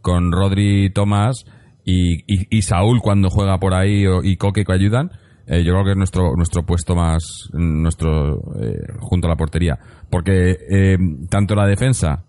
con 0.01 0.31
Rodri 0.31 0.91
Tomás 0.91 1.45
y, 1.83 2.23
y, 2.27 2.61
Saúl 2.61 3.01
cuando 3.01 3.29
juega 3.29 3.57
por 3.57 3.73
ahí 3.73 4.05
y 4.23 4.37
Coque 4.37 4.63
que 4.63 4.73
ayudan. 4.73 5.11
Eh, 5.47 5.63
yo 5.63 5.73
creo 5.73 5.83
que 5.83 5.91
es 5.91 5.97
nuestro 5.97 6.35
nuestro 6.35 6.63
puesto 6.63 6.95
más 6.95 7.49
nuestro 7.53 8.35
eh, 8.61 8.77
junto 8.99 9.25
a 9.25 9.31
la 9.31 9.35
portería 9.35 9.79
porque 10.07 10.55
eh, 10.69 10.97
tanto 11.27 11.55
la 11.55 11.65
defensa 11.65 12.23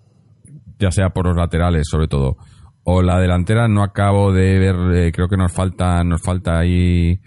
ya 0.79 0.91
sea 0.91 1.11
por 1.11 1.27
los 1.27 1.37
laterales 1.37 1.87
sobre 1.87 2.09
todo 2.09 2.39
o 2.83 3.03
la 3.03 3.21
delantera 3.21 3.69
no 3.69 3.83
acabo 3.83 4.33
de 4.33 4.59
ver 4.59 5.13
creo 5.13 5.29
que 5.29 5.37
nos 5.37 5.53
falta 5.53 6.03
nos 6.03 6.23
falta 6.23 6.61
ahí 6.61 7.21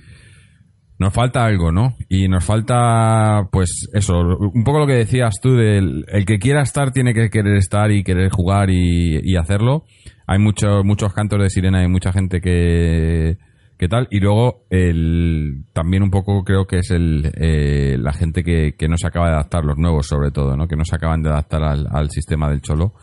nos 0.99 1.13
falta 1.13 1.45
algo, 1.45 1.71
¿no? 1.71 1.95
Y 2.07 2.27
nos 2.27 2.45
falta, 2.45 3.47
pues 3.51 3.89
eso, 3.93 4.19
un 4.19 4.63
poco 4.63 4.79
lo 4.79 4.87
que 4.87 4.93
decías 4.93 5.35
tú, 5.41 5.55
del 5.55 6.05
el 6.07 6.25
que 6.25 6.39
quiera 6.39 6.61
estar 6.61 6.91
tiene 6.91 7.13
que 7.13 7.29
querer 7.29 7.57
estar 7.57 7.91
y 7.91 8.03
querer 8.03 8.29
jugar 8.29 8.69
y, 8.69 9.35
hacerlo. 9.35 9.85
Hay 10.27 10.39
muchos 10.39 10.85
muchos 10.85 11.13
cantos 11.13 11.41
de 11.41 11.49
sirena 11.49 11.83
y 11.83 11.87
mucha 11.87 12.13
gente 12.13 12.39
que, 12.39 13.37
que 13.77 13.87
tal. 13.87 14.07
Y 14.11 14.19
luego, 14.19 14.65
el, 14.69 15.65
también 15.73 16.03
un 16.03 16.11
poco 16.11 16.43
creo 16.43 16.65
que 16.65 16.77
es 16.77 16.91
el, 16.91 17.31
eh, 17.35 17.97
la 17.99 18.13
gente 18.13 18.43
que, 18.43 18.75
que 18.77 18.87
no 18.87 18.97
se 18.97 19.07
acaba 19.07 19.27
de 19.27 19.33
adaptar, 19.33 19.65
los 19.65 19.77
nuevos 19.77 20.07
sobre 20.07 20.31
todo, 20.31 20.55
¿no? 20.55 20.67
Que 20.67 20.75
no 20.75 20.85
se 20.85 20.95
acaban 20.95 21.23
de 21.23 21.29
adaptar 21.29 21.63
al, 21.63 22.09
sistema 22.11 22.49
del 22.49 22.61
Cholo. 22.61 22.93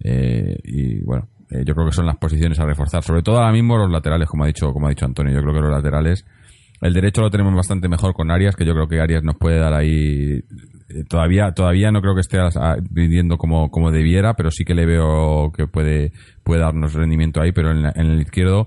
Eh, 0.00 0.56
y 0.64 1.00
bueno, 1.04 1.28
eh, 1.50 1.64
yo 1.66 1.74
creo 1.74 1.86
que 1.86 1.92
son 1.92 2.06
las 2.06 2.16
posiciones 2.16 2.58
a 2.60 2.64
reforzar. 2.64 3.02
Sobre 3.02 3.22
todo 3.22 3.38
ahora 3.38 3.52
mismo 3.52 3.76
los 3.76 3.90
laterales, 3.90 4.28
como 4.28 4.44
ha 4.44 4.46
dicho, 4.46 4.72
como 4.72 4.86
ha 4.86 4.90
dicho 4.90 5.04
Antonio. 5.04 5.34
Yo 5.34 5.42
creo 5.42 5.54
que 5.54 5.60
los 5.60 5.70
laterales 5.70 6.24
el 6.82 6.94
derecho 6.94 7.22
lo 7.22 7.30
tenemos 7.30 7.54
bastante 7.54 7.88
mejor 7.88 8.12
con 8.12 8.32
Arias, 8.32 8.56
que 8.56 8.66
yo 8.66 8.74
creo 8.74 8.88
que 8.88 9.00
Arias 9.00 9.22
nos 9.22 9.36
puede 9.36 9.58
dar 9.58 9.72
ahí. 9.72 10.42
Eh, 10.88 11.04
todavía, 11.08 11.52
todavía 11.52 11.92
no 11.92 12.00
creo 12.00 12.14
que 12.14 12.22
esté 12.22 12.38
viviendo 12.90 13.38
como, 13.38 13.70
como 13.70 13.92
debiera, 13.92 14.34
pero 14.34 14.50
sí 14.50 14.64
que 14.64 14.74
le 14.74 14.84
veo 14.84 15.52
que 15.52 15.68
puede, 15.68 16.12
puede 16.42 16.60
darnos 16.60 16.92
rendimiento 16.92 17.40
ahí. 17.40 17.52
Pero 17.52 17.70
en, 17.70 17.86
el 17.94 18.20
izquierdo, 18.20 18.66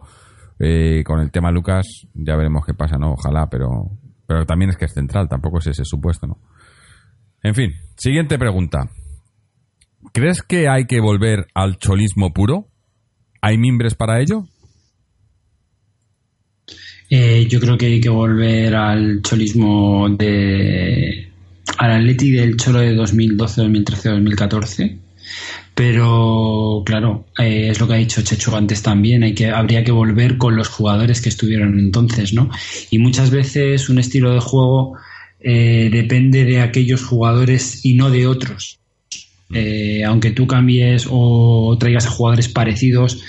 eh, 0.60 1.04
con 1.06 1.20
el 1.20 1.30
tema 1.30 1.52
Lucas, 1.52 2.08
ya 2.14 2.38
veremos 2.38 2.66
qué 2.66 2.74
pasa, 2.74 2.98
¿no? 2.98 3.12
Ojalá, 3.12 3.50
pero, 3.50 3.92
pero 4.26 4.46
también 4.46 4.70
es 4.70 4.78
que 4.78 4.86
es 4.86 4.94
central, 4.94 5.28
tampoco 5.28 5.60
es 5.60 5.68
ese 5.68 5.84
supuesto, 5.84 6.26
¿no? 6.26 6.40
En 7.44 7.54
fin, 7.54 7.74
siguiente 7.98 8.40
pregunta. 8.40 8.90
¿Crees 10.14 10.42
que 10.42 10.70
hay 10.70 10.86
que 10.86 11.02
volver 11.02 11.48
al 11.54 11.78
cholismo 11.80 12.32
puro? 12.32 12.70
¿Hay 13.42 13.58
mimbres 13.58 13.94
para 13.94 14.22
ello? 14.22 14.46
Eh, 17.10 17.46
yo 17.48 17.60
creo 17.60 17.78
que 17.78 17.86
hay 17.86 18.02
que 18.02 18.10
volver 18.10 18.76
al 18.76 19.22
cholismo 19.22 20.10
de 20.10 21.30
al 21.78 21.92
Atleti 21.92 22.32
del 22.32 22.58
Cholo 22.58 22.80
de 22.80 22.96
2012, 22.96 23.62
2013, 23.62 24.10
2014. 24.10 24.98
Pero 25.76 26.84
claro, 26.86 27.26
eh, 27.38 27.68
es 27.70 27.80
lo 27.80 27.88
que 27.88 27.94
ha 27.96 27.98
dicho 27.98 28.22
Checho 28.22 28.56
antes 28.56 28.82
también, 28.82 29.24
hay 29.24 29.34
que, 29.34 29.50
habría 29.50 29.84
que 29.84 29.92
volver 29.92 30.38
con 30.38 30.56
los 30.56 30.70
jugadores 30.70 31.22
que 31.22 31.30
estuvieron 31.30 31.78
entonces, 31.80 32.34
¿no? 32.34 32.50
Y 32.90 33.00
muchas 33.00 33.30
veces 33.30 33.90
un 33.90 34.00
estilo 34.00 34.34
de 34.34 34.40
juego 34.40 34.94
eh, 35.42 35.90
depende 35.92 36.46
de 36.46 36.62
aquellos 36.62 37.04
jugadores 37.04 37.86
y 37.86 37.96
no 37.96 38.10
de 38.10 38.28
otros. 38.28 38.80
Mm. 39.48 40.04
aunque 40.08 40.32
tú 40.32 40.48
cambies 40.48 41.06
o 41.08 41.78
traigas 41.80 42.08
a 42.08 42.10
jugadores 42.10 42.48
parecidos, 42.48 43.22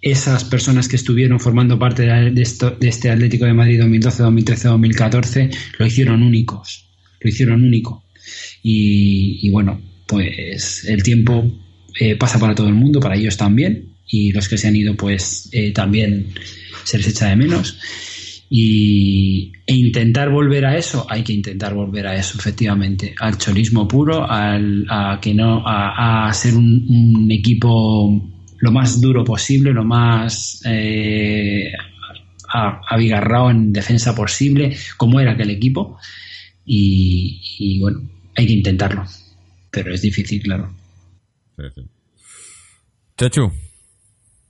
esas 0.00 0.44
personas 0.44 0.88
que 0.88 0.96
estuvieron 0.96 1.40
formando 1.40 1.78
parte 1.78 2.02
de, 2.04 2.42
este 2.42 3.10
Atlético 3.10 3.44
de 3.44 3.54
Madrid 3.54 3.80
2012, 3.80 4.22
2013, 4.22 4.68
2014 4.68 5.50
lo 5.78 5.86
hicieron 5.86 6.22
únicos, 6.22 6.86
lo 7.20 7.28
hicieron 7.28 7.64
único. 7.64 8.04
Y, 8.62 9.48
bueno, 9.50 9.80
pues 10.06 10.84
el 10.84 11.02
tiempo 11.02 11.50
eh, 11.98 12.16
pasa 12.16 12.38
para 12.38 12.54
todo 12.54 12.68
el 12.68 12.74
mundo, 12.74 13.00
para 13.00 13.16
ellos 13.16 13.36
también, 13.36 13.94
y 14.06 14.32
los 14.32 14.48
que 14.48 14.58
se 14.58 14.68
han 14.68 14.76
ido 14.76 14.94
pues 14.96 15.48
eh, 15.52 15.72
también 15.72 16.28
se 16.84 16.98
les 16.98 17.08
echa 17.08 17.28
de 17.28 17.36
menos. 17.36 17.78
y, 18.50 19.52
e 19.68 19.74
intentar 19.74 20.30
volver 20.30 20.64
a 20.64 20.78
eso, 20.78 21.06
hay 21.10 21.22
que 21.22 21.34
intentar 21.34 21.74
volver 21.74 22.06
a 22.06 22.16
eso, 22.16 22.38
efectivamente, 22.38 23.14
al 23.20 23.36
cholismo 23.36 23.86
puro, 23.86 24.24
al, 24.26 24.86
a 24.88 25.18
que 25.20 25.34
no, 25.34 25.62
a, 25.66 26.32
ser 26.32 26.54
un, 26.54 27.28
equipo 27.30 28.18
lo 28.58 28.72
más 28.72 29.00
duro 29.00 29.24
posible, 29.24 29.72
lo 29.72 29.84
más 29.84 30.62
eh, 30.64 31.72
abigarrado 32.52 33.50
en 33.50 33.72
defensa 33.72 34.14
posible, 34.14 34.76
como 34.96 35.20
era 35.20 35.32
aquel 35.32 35.50
equipo. 35.50 35.98
Y, 36.64 37.78
bueno, 37.80 38.02
hay 38.36 38.46
que 38.46 38.52
intentarlo, 38.52 39.04
pero 39.70 39.94
es 39.94 40.02
difícil, 40.02 40.42
claro. 40.42 40.70
Chachu. 43.16 43.50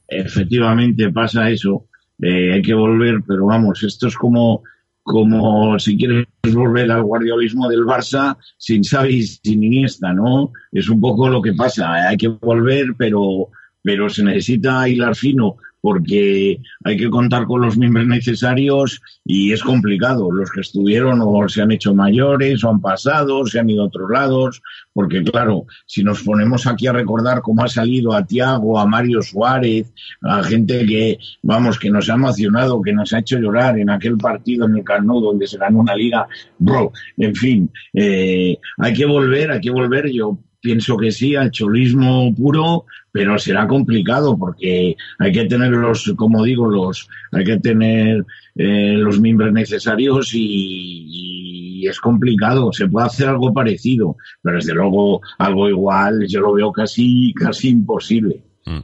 Efectivamente 0.08 1.10
pasa 1.12 1.50
eso 1.50 1.88
eh, 2.20 2.52
hay 2.54 2.62
que 2.62 2.74
volver, 2.74 3.22
pero 3.26 3.46
vamos, 3.46 3.82
esto 3.84 4.08
es 4.08 4.16
como, 4.16 4.62
como 5.02 5.78
si 5.78 5.96
quieres 5.96 6.26
volver 6.52 6.90
al 6.90 7.04
guardiolismo 7.04 7.68
del 7.68 7.84
Barça 7.84 8.36
sin 8.56 8.82
Xavi, 8.82 9.22
sin 9.22 9.62
Iniesta, 9.62 10.12
¿no? 10.12 10.52
Es 10.72 10.88
un 10.88 11.00
poco 11.00 11.28
lo 11.28 11.40
que 11.40 11.52
pasa, 11.52 12.08
hay 12.08 12.16
que 12.16 12.28
volver, 12.28 12.94
pero, 12.98 13.50
pero 13.88 14.10
se 14.10 14.22
necesita 14.22 14.86
hilar 14.86 15.16
fino 15.16 15.56
porque 15.80 16.60
hay 16.84 16.96
que 16.98 17.08
contar 17.08 17.46
con 17.46 17.62
los 17.62 17.78
miembros 17.78 18.06
necesarios 18.06 19.00
y 19.24 19.50
es 19.52 19.62
complicado. 19.62 20.30
Los 20.30 20.50
que 20.50 20.60
estuvieron 20.60 21.20
o 21.22 21.48
se 21.48 21.62
han 21.62 21.72
hecho 21.72 21.94
mayores 21.94 22.62
o 22.62 22.68
han 22.68 22.82
pasado, 22.82 23.38
o 23.38 23.46
se 23.46 23.60
han 23.60 23.70
ido 23.70 23.84
a 23.84 23.86
otros 23.86 24.10
lados, 24.10 24.60
porque 24.92 25.22
claro, 25.22 25.64
si 25.86 26.04
nos 26.04 26.22
ponemos 26.22 26.66
aquí 26.66 26.86
a 26.86 26.92
recordar 26.92 27.40
cómo 27.40 27.64
ha 27.64 27.68
salido 27.68 28.12
a 28.12 28.26
Tiago, 28.26 28.78
a 28.78 28.84
Mario 28.84 29.22
Suárez, 29.22 29.90
a 30.20 30.42
gente 30.42 30.84
que, 30.84 31.16
vamos, 31.42 31.78
que 31.78 31.88
nos 31.88 32.10
ha 32.10 32.14
emocionado, 32.14 32.82
que 32.82 32.92
nos 32.92 33.14
ha 33.14 33.20
hecho 33.20 33.38
llorar 33.38 33.78
en 33.78 33.88
aquel 33.88 34.18
partido 34.18 34.66
en 34.66 34.76
el 34.76 34.84
Carnot 34.84 35.22
donde 35.22 35.46
se 35.46 35.56
ganó 35.56 35.78
una 35.78 35.96
liga, 35.96 36.28
bro, 36.58 36.92
en 37.16 37.34
fin, 37.34 37.70
eh, 37.94 38.58
hay 38.76 38.92
que 38.92 39.06
volver, 39.06 39.50
hay 39.50 39.60
que 39.62 39.70
volver. 39.70 40.10
Yo 40.10 40.38
pienso 40.68 40.98
que 40.98 41.10
sí, 41.10 41.34
al 41.34 41.50
cholismo 41.50 42.34
puro, 42.34 42.84
pero 43.10 43.38
será 43.38 43.66
complicado 43.66 44.36
porque 44.36 44.96
hay 45.18 45.32
que 45.32 45.46
tener 45.46 45.70
los, 45.70 46.12
como 46.14 46.44
digo, 46.44 46.68
los, 46.68 47.08
hay 47.32 47.42
que 47.42 47.58
tener 47.58 48.26
eh, 48.54 48.92
los 48.98 49.18
miembros 49.18 49.50
necesarios 49.50 50.32
y, 50.34 51.86
es 51.88 52.00
complicado. 52.00 52.70
Se 52.70 52.86
puede 52.86 53.06
hacer 53.06 53.28
algo 53.28 53.54
parecido, 53.54 54.16
pero 54.42 54.56
desde 54.56 54.74
luego 54.74 55.22
algo 55.38 55.70
igual 55.70 56.26
yo 56.28 56.40
lo 56.40 56.52
veo 56.52 56.70
casi, 56.70 57.32
casi 57.32 57.70
imposible. 57.70 58.42
Mm. 58.66 58.80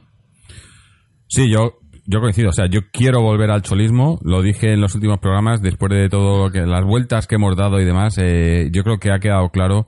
Sí, 1.27 1.51
yo, 1.51 1.77
yo 2.07 2.19
coincido. 2.19 2.49
O 2.49 2.53
sea, 2.53 2.65
yo 2.67 2.79
quiero 2.91 3.21
volver 3.21 3.51
al 3.51 3.61
cholismo. 3.61 4.17
Lo 4.23 4.41
dije 4.41 4.73
en 4.73 4.81
los 4.81 4.95
últimos 4.95 5.19
programas, 5.19 5.61
después 5.61 5.91
de 5.91 6.09
todo 6.09 6.49
que 6.49 6.61
las 6.61 6.83
vueltas 6.83 7.27
que 7.27 7.35
hemos 7.35 7.55
dado 7.55 7.79
y 7.79 7.85
demás. 7.85 8.17
Eh, 8.17 8.71
yo 8.73 8.81
creo 8.81 8.97
que 8.97 9.11
ha 9.11 9.19
quedado 9.19 9.49
claro 9.49 9.87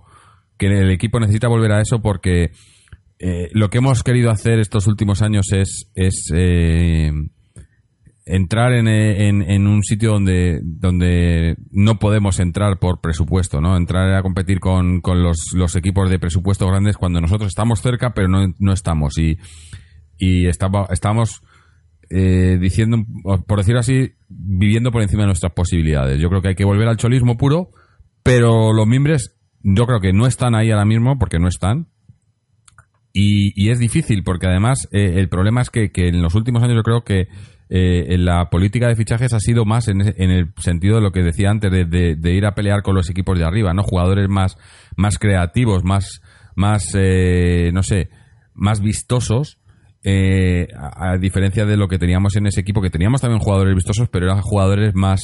que 0.58 0.68
el 0.68 0.92
equipo 0.92 1.20
necesita 1.20 1.48
volver 1.48 1.72
a 1.72 1.82
eso 1.82 2.02
porque 2.02 2.52
eh, 3.20 3.50
lo 3.54 3.70
que 3.70 3.80
hemos 3.80 4.04
querido 4.04 4.30
hacer 4.30 4.60
estos 4.60 4.88
últimos 4.88 5.22
años 5.22 5.48
es, 5.52 5.88
eh, 6.34 7.12
entrar 8.26 8.74
en, 8.74 9.68
un 9.68 9.84
sitio 9.84 10.12
donde, 10.12 10.60
donde 10.64 11.56
no 11.72 11.98
podemos 11.98 12.40
entrar 12.40 12.78
por 12.78 13.02
presupuesto, 13.02 13.62
¿no? 13.62 13.78
Entrar 13.78 14.14
a 14.14 14.22
competir 14.22 14.60
con, 14.60 15.02
con 15.02 15.24
los, 15.24 15.54
los, 15.54 15.76
equipos 15.76 16.10
de 16.10 16.20
presupuesto 16.20 16.68
grandes 16.68 16.98
cuando 16.98 17.22
nosotros 17.22 17.48
estamos 17.48 17.82
cerca, 17.82 18.14
pero 18.14 18.28
no, 18.28 18.54
no 18.60 18.74
estamos. 18.74 19.18
Y, 19.18 19.38
y 20.18 20.48
estamos, 20.48 20.90
estamos 20.92 21.42
eh, 22.10 22.58
diciendo, 22.60 23.06
por 23.46 23.60
decirlo 23.60 23.80
así, 23.80 24.14
viviendo 24.28 24.92
por 24.92 25.02
encima 25.02 25.24
de 25.24 25.28
nuestras 25.28 25.54
posibilidades. 25.54 26.20
Yo 26.20 26.30
creo 26.30 26.42
que 26.42 26.50
hay 26.50 26.56
que 26.56 26.66
volver 26.66 26.88
al 26.88 26.98
cholismo 26.98 27.38
puro, 27.38 27.72
pero 28.24 28.74
los 28.74 28.88
mimbres 28.88 29.37
yo 29.64 29.86
creo 29.86 30.00
que 30.00 30.14
no 30.14 30.28
están 30.28 30.56
ahí 30.56 30.72
ahora 30.72 30.86
mismo 30.86 31.18
porque 31.18 31.40
no 31.40 31.48
están. 31.48 31.88
Y, 33.14 33.70
es 33.72 33.80
difícil 33.80 34.24
porque 34.24 34.46
además 34.46 34.88
eh, 34.92 35.14
el 35.16 35.28
problema 35.28 35.62
es 35.62 35.72
que, 35.72 35.90
en 35.96 36.22
los 36.22 36.36
últimos 36.36 36.62
años 36.62 36.76
yo 36.76 36.84
creo 36.84 37.02
que 37.04 37.28
eh, 37.70 38.16
la 38.20 38.50
política 38.52 38.88
de 38.88 38.96
fichajes 38.96 39.34
ha 39.34 39.40
sido 39.40 39.66
más 39.66 39.88
en, 39.88 40.02
el 40.02 40.54
sentido 40.58 40.98
de 40.98 41.02
lo 41.02 41.12
que 41.12 41.24
decía 41.24 41.50
antes 41.50 41.72
de, 41.72 42.32
ir 42.32 42.46
a 42.46 42.54
pelear 42.54 42.84
con 42.84 42.96
los 42.96 43.10
equipos 43.10 43.40
de 43.40 43.46
arriba, 43.46 43.74
¿no? 43.74 43.82
Jugadores 43.82 44.30
más, 44.30 44.56
más 44.96 45.18
creativos, 45.18 45.84
más, 45.84 46.22
más 46.56 46.92
eh, 46.94 47.72
no 47.74 47.82
sé, 47.82 48.10
más 48.54 48.82
vistosos. 48.82 49.58
a, 50.06 51.18
diferencia 51.18 51.66
de 51.66 51.76
lo 51.76 51.88
que 51.88 51.98
teníamos 51.98 52.36
en 52.36 52.46
ese 52.46 52.62
equipo, 52.62 52.84
que 52.84 52.92
teníamos 52.92 53.22
también 53.22 53.40
jugadores 53.40 53.74
vistosos, 53.74 54.10
pero 54.10 54.28
eran 54.28 54.42
jugadores 54.42 54.94
más 54.94 55.22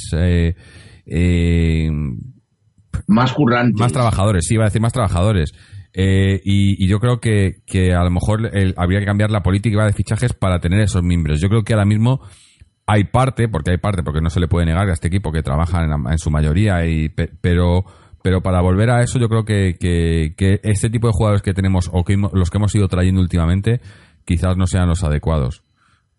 más 3.08 3.34
currantes. 3.34 3.80
Más 3.80 3.92
trabajadores, 3.92 4.46
sí, 4.48 4.56
iba 4.56 4.64
a 4.64 4.68
decir 4.68 4.82
más 4.82 4.94
trabajadores. 4.94 5.54
Eh, 5.94 6.42
y, 6.44 6.88
yo 6.88 7.00
creo 7.00 7.20
que, 7.20 7.62
a 7.96 8.04
lo 8.04 8.10
mejor 8.10 8.52
habría 8.78 9.00
que 9.00 9.06
cambiar 9.06 9.30
la 9.30 9.44
política 9.44 9.86
de 9.86 9.94
fichajes 9.94 10.34
para 10.34 10.60
tener 10.60 10.82
esos 10.82 11.04
miembros. 11.04 11.40
Yo 11.40 11.50
creo 11.50 11.64
que 11.64 11.74
ahora 11.74 11.86
mismo 11.86 12.22
hay 12.86 13.06
parte, 13.06 13.48
porque 13.48 13.72
hay 13.72 13.78
parte, 13.78 14.04
porque 14.04 14.22
no 14.22 14.30
se 14.30 14.40
le 14.40 14.48
puede 14.48 14.66
negar 14.66 14.90
a 14.90 14.94
este 14.94 15.08
equipo 15.08 15.32
que 15.32 15.44
trabaja 15.44 15.84
en, 15.84 16.18
su 16.18 16.32
mayoría, 16.32 16.86
y, 16.86 17.10
pero, 17.10 17.86
pero 18.24 18.42
para 18.42 18.62
volver 18.62 18.90
a 18.90 19.02
eso 19.02 19.20
yo 19.20 19.30
creo 19.30 19.46
que, 19.46 19.76
que, 19.80 20.60
este 20.64 20.90
tipo 20.90 21.08
de 21.08 21.14
jugadores 21.14 21.42
que 21.42 21.54
tenemos 21.54 21.90
o 21.94 22.04
que 22.04 22.18
los 22.18 22.50
que 22.50 22.58
hemos 22.58 22.74
ido 22.76 22.88
trayendo 22.88 23.22
últimamente 23.22 23.82
quizás 24.26 24.58
no 24.58 24.66
sean 24.66 24.88
los 24.88 25.04
adecuados. 25.04 25.64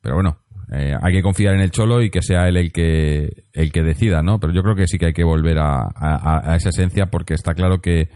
Pero 0.01 0.17
bueno, 0.17 0.39
eh, 0.73 0.95
hay 1.01 1.13
que 1.13 1.23
confiar 1.23 1.55
en 1.55 1.61
el 1.61 1.71
Cholo 1.71 2.03
y 2.03 2.11
que 2.11 2.23
sea 2.23 2.49
él 2.49 2.57
el 2.57 2.73
que, 2.73 3.45
el 3.53 3.73
que 3.73 3.83
decida, 3.83 4.23
¿no? 4.23 4.41
Pero 4.41 4.53
yo 4.53 4.63
creo 4.63 4.75
que 4.75 4.87
sí 4.87 4.99
que 4.99 5.07
hay 5.07 5.13
que 5.13 5.25
volver 5.25 5.59
a, 5.59 6.55
esa 6.57 6.71
esencia 6.71 7.07
porque 7.07 7.35
está 7.35 7.55
claro 7.55 7.81
que 7.81 8.09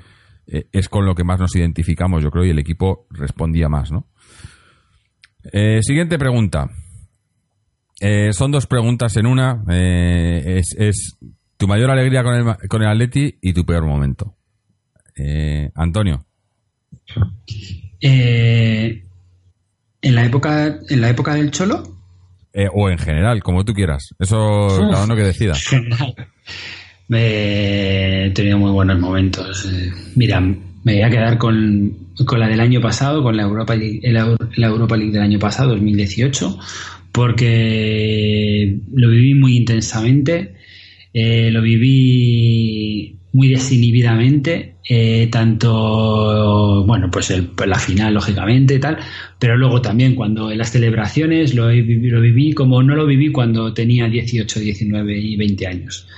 eh, 0.46 0.66
es 0.72 0.88
con 0.88 1.04
lo 1.04 1.14
que 1.14 1.24
más 1.24 1.38
nos 1.38 1.54
identificamos, 1.54 2.22
yo 2.22 2.30
creo, 2.30 2.44
y 2.44 2.50
el 2.50 2.58
equipo 2.58 3.06
respondía 3.10 3.68
más, 3.68 3.92
¿no? 3.92 4.06
Eh, 5.52 5.80
siguiente 5.82 6.18
pregunta. 6.18 6.70
son 8.32 8.50
dos 8.50 8.66
preguntas 8.66 9.16
en 9.16 9.26
una. 9.26 9.62
Es, 9.68 11.18
tu 11.56 11.66
mayor 11.66 11.90
alegría 11.90 12.22
con 12.22 12.34
el, 12.34 12.68
con 12.68 12.82
el 12.82 12.88
Atleti 12.88 13.38
y 13.42 13.52
tu 13.52 13.64
peor 13.64 13.84
momento. 13.84 14.36
Antonio. 15.74 16.24
en 18.00 19.02
la 20.02 20.24
época 20.24 20.78
en 20.88 21.00
la 21.00 21.10
época 21.10 21.34
del 21.34 21.50
Cholo 21.50 21.97
eh, 22.52 22.68
o 22.72 22.90
en 22.90 22.98
general, 22.98 23.42
como 23.42 23.64
tú 23.64 23.72
quieras. 23.72 24.14
Eso 24.18 24.68
cada 24.90 25.04
uno 25.04 25.16
que 25.16 25.22
decida. 25.22 25.54
he 27.10 28.32
tenido 28.34 28.58
muy 28.58 28.70
buenos 28.70 28.98
momentos. 28.98 29.66
Eh, 29.66 29.90
mira, 30.16 30.40
me 30.40 30.94
voy 30.94 31.02
a 31.02 31.10
quedar 31.10 31.38
con, 31.38 31.96
la 32.36 32.48
del 32.48 32.60
año 32.60 32.80
pasado, 32.80 33.22
con 33.22 33.36
la 33.36 33.42
Europa 33.42 33.74
League, 33.74 34.00
la 34.12 34.66
Europa 34.66 34.96
League 34.96 35.12
del 35.12 35.22
año 35.22 35.38
pasado, 35.38 35.70
2018, 35.70 36.58
porque 37.12 38.78
lo 38.92 39.10
viví 39.10 39.34
muy 39.34 39.56
intensamente. 39.56 40.54
Eh, 41.12 41.50
lo 41.50 41.62
viví 41.62 43.17
muy 43.32 43.48
desinhibidamente, 43.48 44.76
eh, 44.88 45.28
tanto, 45.30 46.84
bueno, 46.86 47.10
pues 47.10 47.30
el, 47.30 47.50
la 47.66 47.78
final, 47.78 48.14
lógicamente, 48.14 48.78
tal, 48.78 48.98
pero 49.38 49.56
luego 49.56 49.82
también 49.82 50.14
cuando 50.14 50.50
en 50.50 50.58
las 50.58 50.70
celebraciones 50.70 51.54
lo, 51.54 51.70
lo 51.70 52.20
viví 52.20 52.52
como 52.54 52.82
no 52.82 52.94
lo 52.96 53.06
viví 53.06 53.30
cuando 53.30 53.74
tenía 53.74 54.08
18, 54.08 54.60
19 54.60 55.18
y 55.18 55.36
20 55.36 55.66
años. 55.66 56.08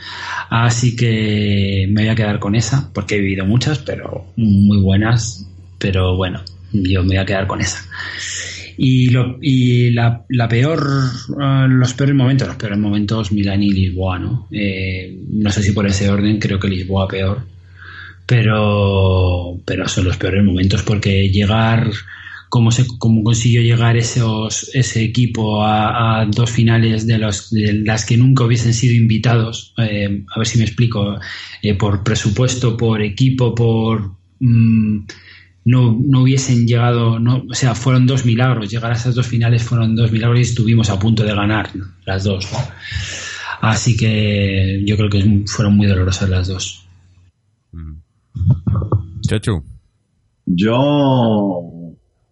Así 0.51 0.95
que 0.95 1.87
me 1.91 2.03
voy 2.03 2.11
a 2.11 2.15
quedar 2.15 2.39
con 2.39 2.55
esa, 2.55 2.93
porque 2.93 3.17
he 3.17 3.21
vivido 3.21 3.45
muchas, 3.45 3.79
pero 3.81 4.33
muy 4.37 4.79
buenas, 4.79 5.47
pero 5.79 6.17
bueno, 6.17 6.43
yo 6.73 7.03
me 7.03 7.09
voy 7.09 7.17
a 7.17 7.27
quedar 7.27 7.47
con 7.47 7.61
esa. 7.61 7.85
Y, 8.83 9.11
lo, 9.11 9.37
y 9.43 9.91
la, 9.91 10.25
la, 10.31 10.49
peor, 10.49 10.81
eh, 11.39 11.67
los 11.69 11.93
peores 11.93 12.15
momentos, 12.15 12.49
los 12.49 12.57
peores 12.57 12.79
momentos 12.79 13.31
Milán 13.31 13.63
y 13.63 13.69
Lisboa, 13.69 14.19
¿no? 14.19 14.49
Eh, 14.51 15.19
no 15.29 15.51
sé 15.51 15.63
si 15.63 15.73
por 15.73 15.87
ese 15.87 16.09
orden, 16.09 16.39
creo 16.39 16.59
que 16.59 16.69
Lisboa 16.69 17.07
peor, 17.07 17.45
pero, 18.25 19.61
pero 19.67 19.87
son 19.87 20.07
los 20.07 20.17
peores 20.17 20.43
momentos 20.43 20.83
porque 20.83 21.29
llegar, 21.29 21.91
como 22.49 22.71
se, 22.71 22.87
cómo 22.99 23.23
consiguió 23.23 23.61
llegar 23.61 23.99
esos, 23.99 24.71
ese 24.73 25.05
equipo 25.05 25.63
a, 25.63 26.25
dos 26.35 26.51
finales 26.51 27.07
de, 27.07 27.19
los, 27.19 27.51
de 27.51 27.75
las 27.85 28.07
que 28.07 28.17
nunca 28.17 28.45
hubiesen 28.45 28.73
sido 28.73 28.95
invitados, 28.95 29.75
eh, 29.77 30.25
a 30.35 30.39
ver 30.39 30.47
si 30.47 30.57
me 30.57 30.65
explico, 30.65 31.21
por 31.79 32.03
presupuesto, 32.03 32.79
por 32.79 33.03
equipo, 33.03 33.55
por... 33.55 34.13
Mm, 34.39 35.01
no, 35.71 35.97
no 36.05 36.23
hubiesen 36.23 36.67
llegado, 36.67 37.21
no, 37.21 37.45
o 37.49 37.55
sea, 37.55 37.77
fueron 37.77 38.05
dos 38.05 38.27
milagros, 38.27 38.69
llegar 38.69 38.91
a 38.91 38.97
esas 38.97 39.15
dos 39.15 39.29
finales 39.29 39.63
fueron 39.63 39.95
dos 39.95 40.11
milagros 40.11 40.41
y 40.41 40.43
estuvimos 40.43 40.91
a 40.91 40.99
punto 40.99 41.23
de 41.23 41.33
ganar 41.33 41.71
las 42.05 42.25
dos. 42.25 42.49
Así 43.61 43.97
que 43.97 44.83
yo 44.85 44.97
creo 44.97 45.09
que 45.09 45.45
fueron 45.47 45.77
muy 45.77 45.87
dolorosas 45.87 46.29
las 46.29 46.49
dos. 46.49 46.87
Chacho. 49.29 49.63
Yo 50.47 50.77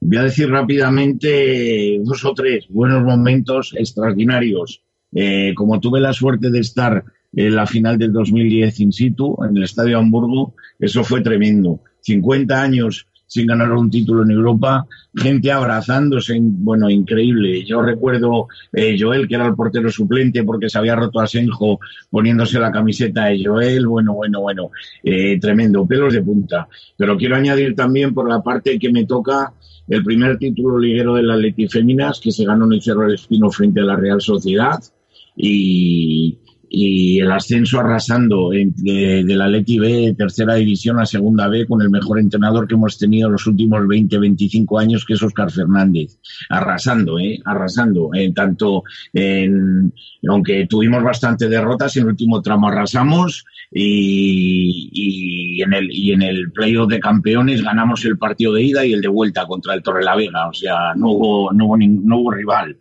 voy 0.01 0.17
a 0.17 0.23
decir 0.25 0.49
rápidamente 0.49 2.01
dos 2.03 2.25
o 2.25 2.35
tres 2.35 2.67
buenos 2.69 3.05
momentos 3.05 3.73
extraordinarios. 3.79 4.83
eh, 5.15 5.55
como 5.55 5.81
tuve 5.81 6.01
la 6.01 6.13
suerte 6.13 6.51
de 6.51 6.59
estar 6.59 7.05
en 7.33 7.55
la 7.55 7.67
final 7.67 7.99
del 7.99 8.13
2010 8.13 8.81
in 8.81 8.93
situ, 8.93 9.37
en 9.49 9.57
el 9.57 9.63
Estadio 9.63 9.99
Hamburgo, 9.99 10.55
eso 10.79 11.05
fue 11.05 11.23
tremendo. 11.23 11.81
50 12.01 12.63
años 12.63 13.08
sin 13.29 13.47
ganar 13.47 13.71
un 13.73 13.91
título 13.91 14.23
en 14.23 14.31
Europa, 14.31 14.87
gente 15.15 15.53
abrazándose, 15.53 16.39
bueno, 16.41 16.89
increíble. 16.89 17.65
Yo 17.65 17.83
recuerdo 17.83 18.49
eh, 18.73 18.97
Joel, 18.99 19.29
que 19.29 19.35
era 19.35 19.47
el 19.47 19.55
portero 19.55 19.91
suplente 19.91 20.43
porque 20.43 20.71
se 20.71 20.79
había 20.79 20.97
roto 20.97 21.21
a 21.21 21.27
Senjo 21.27 21.79
poniéndose 22.11 22.59
la 22.59 22.73
camiseta 22.73 23.27
de 23.27 23.45
Joel, 23.45 23.87
bueno, 23.87 24.15
bueno, 24.15 24.41
bueno, 24.41 24.71
eh, 25.05 25.39
tremendo, 25.39 25.87
pelos 25.87 26.15
de 26.15 26.23
punta. 26.23 26.67
Pero 26.97 27.17
quiero 27.19 27.37
añadir 27.37 27.75
también 27.75 28.15
por 28.15 28.29
la 28.29 28.43
parte 28.43 28.79
que 28.79 28.91
me 28.91 29.05
toca 29.05 29.53
el 29.87 30.03
primer 30.03 30.39
título 30.39 30.79
liguero 30.79 31.15
del 31.15 31.31
Atleti 31.31 31.69
Féminas 31.69 32.21
que 32.21 32.33
se 32.33 32.45
ganó 32.45 32.65
en 32.65 32.73
el 32.73 32.83
Cerro 32.83 33.03
del 33.03 33.15
Espino 33.15 33.51
frente 33.51 33.81
a 33.81 33.85
la 33.85 33.97
Real 33.97 34.23
Sociedad 34.23 34.79
y, 35.37 36.39
y 36.71 37.21
el 37.21 37.31
ascenso 37.33 37.81
arrasando 37.81 38.51
de, 38.51 39.25
la 39.27 39.47
Atleti 39.47 39.79
B, 39.79 40.15
tercera 40.17 40.55
división 40.55 40.99
a 40.99 41.07
segunda 41.07 41.49
B, 41.49 41.67
con 41.67 41.81
el 41.81 41.91
mejor 41.91 42.19
entrenador 42.19 42.69
que 42.69 42.75
hemos 42.75 42.99
tenido 42.99 43.31
los 43.31 43.47
últimos 43.47 43.87
20, 43.87 44.19
25 44.19 44.79
años, 44.79 45.05
que 45.05 45.15
es 45.15 45.23
Oscar 45.23 45.51
Fernández. 45.51 46.19
Arrasando, 46.51 47.19
¿eh? 47.19 47.41
Arrasando. 47.45 48.11
Eh, 48.15 48.33
tanto 48.35 48.83
en, 49.13 49.93
aunque 50.29 50.67
tuvimos 50.67 51.03
bastante 51.03 51.49
derrotas, 51.49 51.97
en 51.97 52.03
el 52.03 52.09
último 52.11 52.43
tramo 52.43 52.69
arrasamos 52.69 53.45
y, 53.73 54.91
y 54.93 55.63
en 55.63 55.73
el, 55.73 55.89
y 55.91 56.13
en 56.13 56.23
el 56.23 56.53
playoff 56.53 56.89
de 56.89 57.01
campeones 57.01 57.63
ganamos 57.63 58.05
el 58.05 58.19
partido 58.19 58.53
de 58.53 58.63
ida 58.63 58.85
y 58.85 58.93
el 58.93 59.01
de 59.01 59.09
vuelta 59.09 59.47
contra 59.47 59.75
el 59.75 59.83
Torrelavega. 59.83 60.49
O 60.49 60.53
sea, 60.53 60.95
no 60.95 61.11
hubo, 61.13 61.53
no 61.53 61.67
hubo, 61.67 61.77
no 61.79 62.19
hubo 62.19 62.31
rival. 62.31 62.77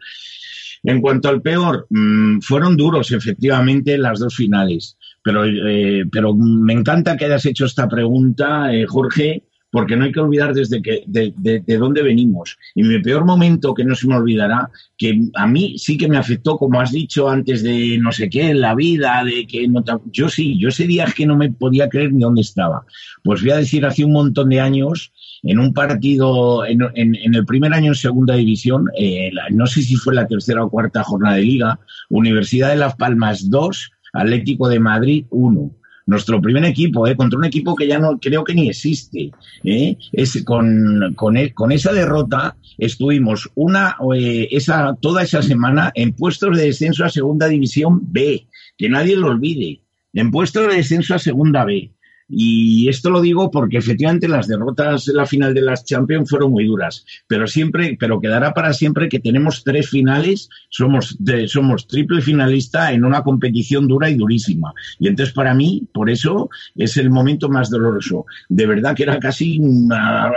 En 0.84 1.02
cuanto 1.02 1.30
al 1.30 1.42
peor, 1.42 1.88
mm, 1.90 2.40
fueron 2.40 2.78
duros 2.78 3.12
efectivamente 3.12 3.98
las 3.98 4.20
dos 4.20 4.36
finales, 4.36 4.98
pero, 5.24 5.46
eh, 5.46 6.06
pero 6.12 6.34
me 6.36 6.74
encanta 6.74 7.18
que 7.18 7.26
hayas 7.26 7.46
hecho 7.46 7.66
esta 7.66 7.88
pregunta, 7.88 8.74
eh, 8.74 8.86
Jorge, 8.86 9.44
porque 9.70 9.96
no 9.96 10.06
hay 10.06 10.12
que 10.12 10.20
olvidar 10.20 10.54
desde 10.54 10.82
que, 10.82 11.04
de, 11.08 11.34
de, 11.36 11.78
dónde 11.78 12.02
venimos. 12.02 12.58
Y 12.74 12.84
mi 12.84 13.00
peor 13.00 13.26
momento, 13.26 13.74
que 13.74 13.84
no 13.84 13.96
se 13.96 14.08
me 14.08 14.16
olvidará, 14.16 14.70
que 14.98 15.20
a 15.36 15.46
mí 15.46 15.78
sí 15.78 15.98
que 15.98 16.08
me 16.08 16.18
afectó, 16.18 16.58
como 16.58 16.80
has 16.80 16.92
dicho 16.92 17.30
antes, 17.30 17.64
de 17.64 17.98
no 18.00 18.12
sé 18.12 18.30
qué, 18.30 18.52
en 18.52 18.62
la 18.62 18.76
vida, 18.76 19.24
de 19.26 19.46
que 19.46 19.68
no 19.68 19.84
yo 20.12 20.30
sí, 20.30 20.58
yo 20.58 20.70
ese 20.70 20.88
día 20.88 21.04
es 21.04 21.14
que 21.14 21.26
no 21.26 21.36
me 21.36 21.52
podía 21.52 21.90
creer 21.90 22.14
ni 22.14 22.22
dónde 22.22 22.42
estaba. 22.42 22.86
Pues 23.24 23.42
voy 23.42 23.52
a 23.52 23.58
decir, 23.58 23.86
hace 23.86 24.06
un 24.06 24.14
montón 24.14 24.50
de 24.50 24.62
años, 24.62 25.12
en 25.44 25.60
un 25.60 25.74
partido, 25.74 26.66
en, 26.66 26.82
en, 26.96 27.36
el 27.36 27.46
primer 27.46 27.74
año 27.74 27.92
en 27.92 27.96
segunda 27.96 28.36
división, 28.36 28.88
eh, 28.98 29.32
no 29.52 29.68
sé 29.68 29.82
si 29.82 29.96
fue 29.96 30.16
la 30.16 30.28
tercera 30.28 30.64
o 30.64 30.70
cuarta 30.70 31.04
jornada 31.04 31.36
de 31.36 31.44
liga, 31.44 31.80
Universidad 32.10 32.70
de 32.70 32.78
Las 32.78 32.96
Palmas 32.96 33.50
2, 33.50 33.92
Atlético 34.14 34.68
de 34.68 34.80
Madrid 34.80 35.26
1 35.30 35.72
nuestro 36.08 36.42
primer 36.42 36.66
equipo, 36.66 37.06
¿eh? 37.06 37.16
contra 37.16 37.38
un 37.38 37.46
equipo 37.46 37.76
que 37.76 37.86
ya 37.86 38.00
no 38.00 38.18
creo 38.18 38.44
que 38.44 38.56
ni 38.56 38.70
existe. 38.70 39.32
¿eh? 39.64 39.98
Es, 40.14 40.42
con, 40.44 41.14
con, 41.16 41.38
e, 41.38 41.54
con, 41.54 41.72
esa 41.72 41.94
derrota 41.94 42.56
estuvimos 42.78 43.50
una, 43.56 43.98
eh, 44.16 44.48
esa, 44.52 44.96
toda 45.00 45.22
esa 45.24 45.42
semana 45.42 45.92
en 45.94 46.14
puestos 46.14 46.58
de 46.58 46.64
descenso 46.64 47.06
a 47.06 47.10
Segunda 47.10 47.48
División 47.48 48.00
B, 48.12 48.48
que 48.78 48.90
nadie 48.90 49.18
lo 49.18 49.28
olvide, 49.28 49.82
en 50.14 50.32
puestos 50.32 50.68
de 50.68 50.78
descenso 50.78 51.14
a 51.14 51.20
Segunda 51.20 51.66
B. 51.66 51.92
Y 52.30 52.90
esto 52.90 53.10
lo 53.10 53.22
digo 53.22 53.50
porque 53.50 53.78
efectivamente 53.78 54.28
las 54.28 54.48
derrotas 54.48 55.08
en 55.08 55.16
la 55.16 55.26
final 55.26 55.54
de 55.54 55.62
las 55.62 55.86
Champions 55.86 56.30
fueron 56.30 56.52
muy 56.52 56.66
duras, 56.66 57.06
pero 57.26 57.48
siempre, 57.48 57.96
pero 57.98 58.20
quedará 58.20 58.54
para 58.54 58.74
siempre 58.74 59.08
que 59.08 59.20
tenemos 59.20 59.64
tres 59.64 59.90
finales, 59.90 60.50
somos, 60.70 61.16
de, 61.20 61.48
somos 61.48 61.88
triple 61.88 62.22
finalista 62.22 62.92
en 62.92 63.06
una 63.06 63.22
competición 63.22 63.88
dura 63.88 64.10
y 64.10 64.16
durísima. 64.16 64.74
Y 65.00 65.08
entonces 65.08 65.34
para 65.34 65.54
mí, 65.54 65.88
por 65.94 66.10
eso, 66.10 66.50
es 66.76 66.98
el 66.98 67.10
momento 67.10 67.48
más 67.48 67.70
doloroso. 67.70 68.26
De 68.50 68.68
verdad 68.68 68.94
que 68.94 69.04
era 69.04 69.20
casi 69.20 69.62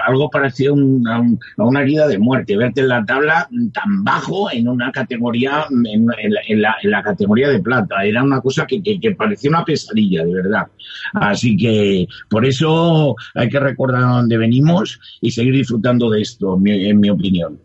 algo 0.06 0.30
parecido 0.30 0.76
a, 1.08 1.64
una 1.64 1.82
herida 1.82 2.06
de 2.06 2.18
muerte, 2.18 2.56
verte 2.56 2.82
en 2.82 2.88
la 2.88 3.04
tabla 3.04 3.48
tan 3.72 4.04
bajo 4.04 4.50
en 4.52 4.68
una 4.68 4.92
categoría, 4.92 5.66
en, 5.84 6.06
la, 6.06 6.74
en 6.82 6.90
la, 6.90 7.02
categoría 7.02 7.48
de 7.48 7.60
plata. 7.60 8.04
Era 8.04 8.22
una 8.22 8.40
cosa 8.40 8.66
que, 8.66 8.80
que, 8.80 9.00
que 9.00 9.12
parecía 9.12 9.50
una 9.50 9.64
pesadilla, 9.64 10.24
de 10.24 10.34
verdad. 10.34 10.66
Así 11.14 11.56
que 11.56 11.79
por 12.28 12.46
eso 12.46 13.14
hay 13.34 13.48
que 13.48 13.60
recordar 13.60 14.02
dónde 14.02 14.38
venimos 14.38 15.00
y 15.20 15.30
seguir 15.30 15.54
disfrutando 15.54 16.10
de 16.10 16.22
esto, 16.22 16.58
en 16.64 17.00
mi 17.00 17.10
opinión. 17.10 17.58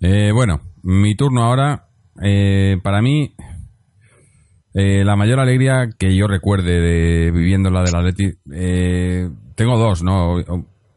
Eh, 0.00 0.32
bueno, 0.32 0.60
mi 0.82 1.14
turno 1.14 1.44
ahora. 1.44 1.88
Eh, 2.22 2.76
para 2.82 3.02
mí, 3.02 3.34
eh, 4.72 5.04
la 5.04 5.16
mayor 5.16 5.40
alegría 5.40 5.88
que 5.98 6.16
yo 6.16 6.28
recuerde 6.28 6.80
de 6.80 7.30
viviendo 7.32 7.70
la 7.70 7.82
del 7.82 7.96
Atleti, 7.96 8.30
tengo 9.56 9.78
dos, 9.78 10.02
¿no? 10.02 10.42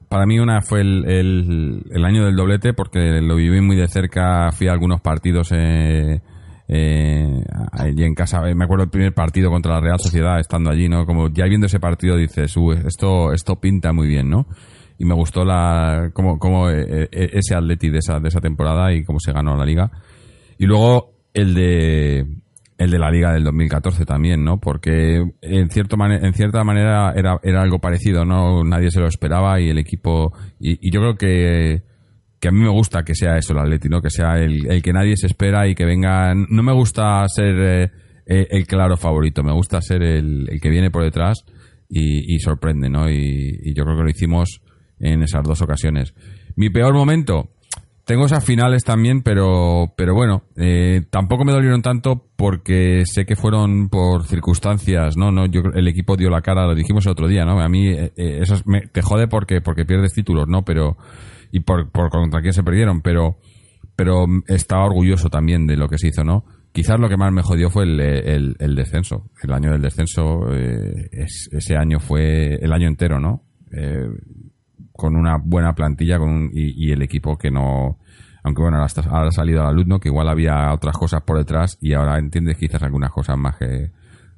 Para 0.10 0.26
mí 0.26 0.40
una 0.40 0.62
fue 0.62 0.82
el, 0.82 1.84
el, 1.90 2.06
año 2.06 2.26
del 2.26 2.36
doblete 2.36 2.74
porque 2.74 3.22
lo 3.22 3.36
viví 3.36 3.60
muy 3.60 3.76
de 3.76 3.88
cerca, 3.90 4.52
fui 4.54 4.68
a 4.68 4.72
algunos 4.72 5.02
partidos 5.02 5.52
eh, 5.52 6.22
allí 6.70 8.04
en 8.04 8.14
casa. 8.14 8.42
Me 8.42 8.66
acuerdo 8.66 8.84
el 8.84 8.90
primer 8.90 9.14
partido 9.14 9.50
contra 9.50 9.76
la 9.76 9.82
Real 9.82 10.00
Sociedad, 10.00 10.40
estando 10.40 10.70
allí, 10.70 10.90
¿no? 10.90 11.06
Como 11.06 11.30
ya 11.30 11.46
viendo 11.46 11.68
ese 11.68 11.80
partido 11.80 12.18
dices, 12.18 12.56
esto, 12.86 13.34
esto 13.34 13.60
pinta 13.60 13.94
muy 13.94 14.08
bien, 14.08 14.30
¿no? 14.30 14.48
Y 14.98 15.06
me 15.06 15.14
gustó 15.14 15.46
la, 15.46 16.10
como, 16.14 16.40
como 16.40 16.70
eh, 16.70 17.08
eh, 17.12 17.30
ese 17.34 17.56
Atleti 17.56 17.90
de 17.90 18.00
esa, 18.00 18.20
de 18.20 18.30
esa 18.30 18.42
temporada 18.42 18.94
y 18.94 19.04
cómo 19.04 19.20
se 19.20 19.32
ganó 19.32 19.56
la 19.56 19.66
liga. 19.66 19.92
Y 20.58 20.66
luego 20.66 21.14
el 21.34 21.54
de, 21.54 22.26
el 22.78 22.92
de 22.92 23.00
la 23.00 23.12
liga 23.12 23.32
del 23.32 23.44
2014 23.44 24.06
también, 24.06 24.44
¿no? 24.44 24.60
Porque 24.60 25.24
en 25.42 25.70
cierto 25.70 25.98
en 26.04 26.34
cierta 26.34 26.64
manera 26.64 27.14
era, 27.16 27.40
era 27.44 27.62
algo 27.62 27.80
parecido, 27.80 28.26
¿no? 28.26 28.64
Nadie 28.64 28.90
se 28.90 29.00
lo 29.00 29.08
esperaba 29.08 29.62
y 29.62 29.70
el 29.70 29.78
equipo, 29.78 30.34
y 30.60 30.92
yo 30.92 31.00
creo 31.00 31.16
que, 31.16 31.84
que 32.40 32.50
a 32.50 32.52
mí 32.52 32.60
me 32.60 32.70
gusta 32.70 33.04
que 33.04 33.16
sea 33.16 33.38
eso 33.38 33.54
el 33.54 33.60
Atleti, 33.60 33.90
¿no? 33.90 34.02
Que 34.02 34.10
sea 34.10 34.38
el, 34.38 34.82
que 34.82 34.94
nadie 34.94 35.18
se 35.18 35.28
espera 35.28 35.68
y 35.68 35.76
que 35.76 35.86
venga... 35.86 36.34
No 36.36 36.62
me 36.62 36.74
gusta 36.74 37.26
ser 37.28 37.56
eh, 37.60 37.92
eh, 38.26 38.48
el 38.52 38.68
claro 38.68 38.96
favorito, 38.96 39.44
me 39.44 39.54
gusta 39.54 39.82
ser 39.82 40.04
el, 40.04 40.48
que 40.62 40.70
viene 40.70 40.92
por 40.92 41.04
detrás 41.04 41.46
y, 41.90 42.38
sorprende, 42.40 42.90
¿no? 42.90 43.10
Y, 43.10 43.74
yo 43.74 43.84
creo 43.86 43.98
que 43.98 44.04
lo 44.04 44.10
hicimos 44.10 44.62
en 45.00 45.24
esas 45.24 45.44
dos 45.44 45.62
ocasiones. 45.62 46.14
Mi 46.56 46.70
peor 46.70 46.94
momento, 46.94 47.50
tengo 48.04 48.26
esas 48.26 48.46
finales 48.46 48.84
también, 48.84 49.24
pero, 49.24 49.94
pero 49.96 50.14
bueno, 50.14 50.44
eh, 50.58 51.06
tampoco 51.10 51.44
me 51.44 51.54
dolieron 51.54 51.82
tanto 51.82 52.28
porque 52.36 53.04
sé 53.06 53.26
que 53.26 53.36
fueron 53.36 53.90
por 53.90 54.26
circunstancias, 54.26 55.18
¿no? 55.18 55.32
no 55.32 55.48
yo, 55.48 55.62
el 55.74 55.88
equipo 55.88 56.18
dio 56.18 56.30
la 56.30 56.42
cara, 56.42 56.68
lo 56.68 56.76
dijimos 56.76 57.06
el 57.06 57.14
otro 57.14 57.28
día, 57.28 57.46
¿no? 57.46 57.60
A 57.60 57.70
mí 57.70 57.90
eso 58.16 58.56
me, 58.66 58.82
te 58.82 59.02
jode 59.02 59.28
porque, 59.28 59.62
porque 59.62 59.86
pierdes 59.86 60.14
títulos, 60.14 60.48
¿no? 60.48 60.64
Pero 60.64 60.98
y 61.52 61.62
por, 61.62 61.90
por 61.92 62.10
contra 62.10 62.42
quién 62.42 62.54
se 62.54 62.64
perdieron, 62.64 63.02
pero, 63.02 63.38
pero 63.96 64.26
estaba 64.48 64.86
orgulloso 64.86 65.30
también 65.30 65.68
de 65.68 65.78
lo 65.78 65.88
que 65.88 65.98
se 65.98 66.08
hizo, 66.08 66.24
¿no? 66.24 66.46
Quizás 66.72 67.00
lo 67.00 67.10
que 67.10 67.18
más 67.18 67.32
me 67.32 67.42
jodió 67.42 67.72
fue 67.72 67.86
el, 67.86 68.76
descenso. 68.76 69.32
El 69.42 69.52
año 69.52 69.72
del 69.72 69.82
descenso, 69.82 70.54
eh, 70.54 71.10
ese 71.12 71.76
año 71.76 72.00
fue 72.00 72.56
el 72.62 72.72
año 72.72 72.88
entero, 72.88 73.20
¿no? 73.20 73.42
Eh, 73.72 74.08
con 74.92 75.16
una 75.16 75.38
buena 75.44 75.74
plantilla 75.74 76.20
con 76.20 76.52
y, 76.54 76.92
el 76.92 77.02
equipo 77.02 77.36
que 77.36 77.50
no. 77.50 77.98
Aunque 78.44 78.62
bueno, 78.62 78.78
ahora, 78.78 79.28
ha 79.28 79.32
salido 79.32 79.62
a 79.62 79.66
la 79.66 79.72
luz, 79.72 79.88
¿no? 79.88 80.00
Que 80.00 80.10
igual 80.10 80.30
había 80.30 80.72
otras 80.72 80.96
cosas 80.96 81.24
por 81.24 81.40
detrás 81.40 81.80
y 81.82 81.94
ahora 81.94 82.20
entiendes 82.20 82.58
quizás 82.58 82.84
algunas 82.84 83.12
cosas 83.12 83.38
más 83.38 83.58
que 83.58 83.92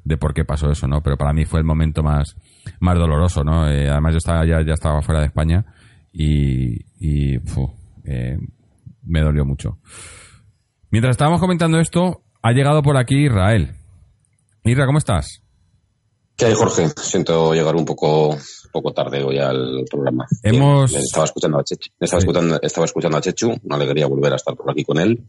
de 0.06 0.18
por 0.18 0.34
qué 0.34 0.46
pasó 0.46 0.72
eso, 0.72 0.88
¿no? 0.88 1.02
Pero 1.02 1.18
para 1.18 1.34
mí 1.34 1.44
fue 1.44 1.60
el 1.60 1.66
momento 1.66 2.04
más, 2.04 2.38
más 2.80 2.98
doloroso, 2.98 3.44
¿no? 3.44 3.70
Eh, 3.70 3.90
además 3.90 4.14
yo 4.14 4.18
estaba 4.20 4.46
ya, 4.46 4.62
ya 4.62 4.74
estaba 4.74 5.02
fuera 5.02 5.20
de 5.20 5.28
España 5.28 5.66
y, 6.12 6.86
y 7.00 7.40
eh, 8.06 8.38
me 9.04 9.22
dolió 9.22 9.46
mucho. 9.46 9.78
Mientras 10.92 11.14
estábamos 11.14 11.40
comentando 11.40 11.80
esto, 11.80 12.24
ha 12.42 12.52
llegado 12.52 12.82
por 12.82 12.98
aquí 12.98 13.26
Israel. 13.26 13.76
Isra, 14.64 14.86
¿cómo 14.86 14.98
estás? 14.98 15.42
¿Qué 16.36 16.46
hay, 16.46 16.54
Jorge? 16.54 16.90
Siento 16.96 17.54
llegar 17.54 17.76
un 17.76 17.86
poco, 17.86 18.38
poco 18.72 18.94
tarde 18.94 19.24
hoy 19.24 19.38
al 19.40 19.84
programa. 19.90 20.26
Hemos... 20.42 20.94
Estaba 20.94 21.26
escuchando 21.26 21.60
a 21.60 21.64
Chechu, 21.64 21.90
estaba, 22.00 22.20
escuchando, 22.20 22.60
estaba 22.62 22.86
escuchando 22.86 23.18
a 23.18 23.22
Chechu, 23.22 23.56
una 23.64 23.76
alegría 23.76 24.08
volver 24.08 24.34
a 24.34 24.38
estar 24.38 24.56
por 24.56 24.72
aquí 24.72 24.84
con 24.84 25.00
él 25.00 25.22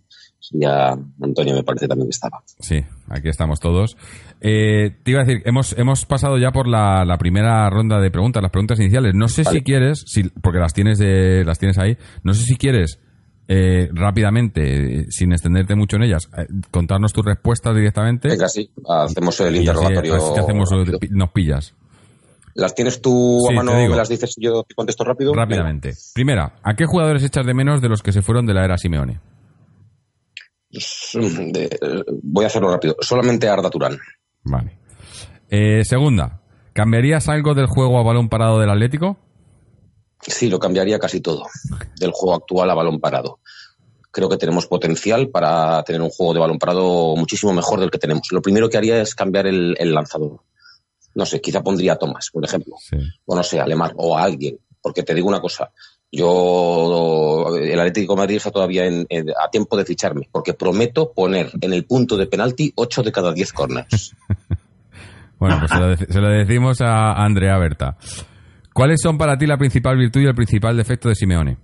ya 0.53 0.97
Antonio 1.23 1.55
me 1.55 1.63
parece 1.63 1.87
también 1.87 2.09
que 2.09 2.15
estaba. 2.15 2.43
Sí, 2.59 2.85
aquí 3.09 3.29
estamos 3.29 3.61
todos. 3.61 3.97
Eh, 4.41 4.97
te 5.03 5.11
iba 5.11 5.21
a 5.21 5.25
decir, 5.25 5.43
hemos, 5.45 5.77
hemos 5.79 6.07
pasado 6.07 6.39
ya 6.39 6.51
por 6.51 6.67
la, 6.67 7.17
primera 7.19 7.69
ronda 7.71 8.01
de 8.01 8.11
preguntas, 8.11 8.43
las 8.43 8.51
preguntas 8.51 8.79
iniciales. 8.81 9.15
No 9.15 9.29
sé 9.29 9.45
si 9.45 9.63
quieres, 9.63 10.05
si, 10.07 10.25
porque 10.43 10.59
las 10.59 10.73
tienes, 10.73 10.99
de, 10.99 11.45
las 11.45 11.59
tienes 11.59 11.79
ahí, 11.79 11.97
no 12.23 12.35
sé 12.35 12.45
si 12.45 12.57
quieres 12.57 12.99
eh, 13.49 13.89
rápidamente, 13.93 15.07
sin 15.11 15.33
extenderte 15.33 15.75
mucho 15.75 15.97
en 15.97 16.05
ellas, 16.05 16.31
eh, 16.37 16.47
contarnos 16.71 17.13
tus 17.13 17.25
respuestas 17.25 17.75
directamente. 17.75 18.29
Venga, 18.29 18.49
sí, 18.49 18.71
hacemos 18.89 19.41
el 19.41 19.57
interrogatorio. 19.57 20.17
hacemos, 20.39 20.71
nos 21.11 21.31
pillas. 21.33 21.75
¿Las 22.55 22.75
tienes 22.75 23.01
tú 23.01 23.49
a 23.49 23.53
mano? 23.53 23.73
¿Me 23.73 23.89
las 23.89 24.09
dices 24.09 24.35
y 24.37 24.45
yo 24.45 24.65
te 24.65 24.75
contesto 24.75 25.05
rápido? 25.05 25.33
Rápidamente. 25.35 25.95
Primera, 26.15 26.55
¿a 26.63 26.75
qué 26.75 26.85
jugadores 26.85 27.23
echas 27.23 27.47
de 27.47 27.55
menos 27.55 27.81
de 27.81 27.89
los 27.89 28.03
que 28.03 28.13
se 28.13 28.23
fueron 28.23 28.47
de 28.47 28.55
la 28.55 28.65
era 28.65 28.77
Simeone? 28.77 29.21
Voy 32.23 32.45
a 32.45 32.47
hacerlo 32.47 32.71
rápido. 32.71 32.97
Solamente 33.01 33.49
Arda 33.49 33.71
Turán. 33.71 33.99
Vale. 34.45 34.79
Eh, 35.49 35.85
segunda, 35.85 36.41
¿cambiarías 36.73 37.29
algo 37.29 37.55
del 37.55 37.67
juego 37.67 37.99
a 37.99 38.05
balón 38.05 38.29
parado 38.29 38.59
del 38.61 38.71
Atlético? 38.71 39.19
Sí, 40.23 40.49
lo 40.49 40.59
cambiaría 40.59 40.99
casi 40.99 41.21
todo 41.21 41.47
del 41.99 42.13
juego 42.13 42.37
actual 42.37 42.71
a 42.71 42.75
balón 42.75 43.01
parado. 43.01 43.41
Creo 44.11 44.29
que 44.29 44.37
tenemos 44.37 44.67
potencial 44.67 45.29
para 45.29 45.83
tener 45.85 46.03
un 46.03 46.11
juego 46.11 46.35
de 46.35 46.41
balón 46.41 46.59
parado 46.59 47.15
muchísimo 47.17 47.53
mejor 47.53 47.81
del 47.81 47.91
que 47.91 47.99
tenemos. 47.99 48.29
Lo 48.33 48.43
primero 48.43 48.69
que 48.69 48.77
haría 48.77 49.01
es 49.01 49.15
cambiar 49.15 49.47
el, 49.47 49.75
lanzador. 49.95 50.41
No 51.15 51.27
sé, 51.27 51.41
quizá 51.41 51.63
pondría 51.63 51.93
a 51.93 51.97
Tomás, 51.97 52.31
por 52.33 52.45
ejemplo. 52.45 52.75
O 53.25 53.37
no 53.37 53.43
sé, 53.43 53.61
a 53.61 53.67
Lemar 53.67 53.93
o 53.97 54.17
a 54.17 54.23
alguien. 54.25 54.59
Porque 54.83 55.03
te 55.03 55.15
digo 55.15 55.29
una 55.29 55.41
cosa, 55.41 55.71
yo, 56.13 57.55
el 57.57 57.79
Atlético 57.79 58.15
de 58.15 58.21
Madrid 58.23 58.37
está 58.37 58.51
todavía 58.51 58.85
a 58.85 59.51
tiempo 59.51 59.77
de 59.77 59.85
ficharme, 59.85 60.29
porque 60.33 60.55
prometo 60.55 61.13
poner 61.13 61.53
en 61.61 61.73
el 61.73 61.85
punto 61.85 62.17
de 62.17 62.27
penalti 62.27 62.73
8 62.75 63.03
de 63.05 63.13
cada 63.13 63.33
10 63.33 63.53
corners. 63.53 64.17
bueno, 65.39 65.61
pues 65.61 65.71
se 66.11 66.21
lo, 66.21 66.29
decimos 66.29 66.81
a 66.81 67.13
Andrea 67.13 67.57
Berta. 67.59 67.97
¿Cuáles 68.75 69.01
son 69.01 69.19
para 69.19 69.39
ti 69.39 69.47
la 69.47 69.57
principal 69.57 69.97
virtud 69.97 70.23
y 70.23 70.27
el 70.27 70.35
principal 70.35 70.77
defecto 70.77 71.09
de 71.09 71.15
Simeone? 71.15 71.59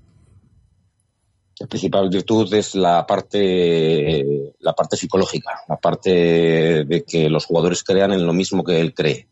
La 1.58 1.66
principal 1.66 2.08
virtud 2.08 2.52
es 2.54 2.74
la 2.76 3.04
parte, 3.04 4.24
la 4.60 4.74
parte 4.74 4.96
psicológica, 4.96 5.62
la 5.68 5.76
parte 5.76 6.84
de 6.84 7.04
que 7.04 7.28
los 7.28 7.46
jugadores 7.46 7.82
crean 7.82 8.12
en 8.12 8.26
lo 8.26 8.32
mismo 8.32 8.62
que 8.62 8.80
él 8.80 8.94
cree, 8.94 9.26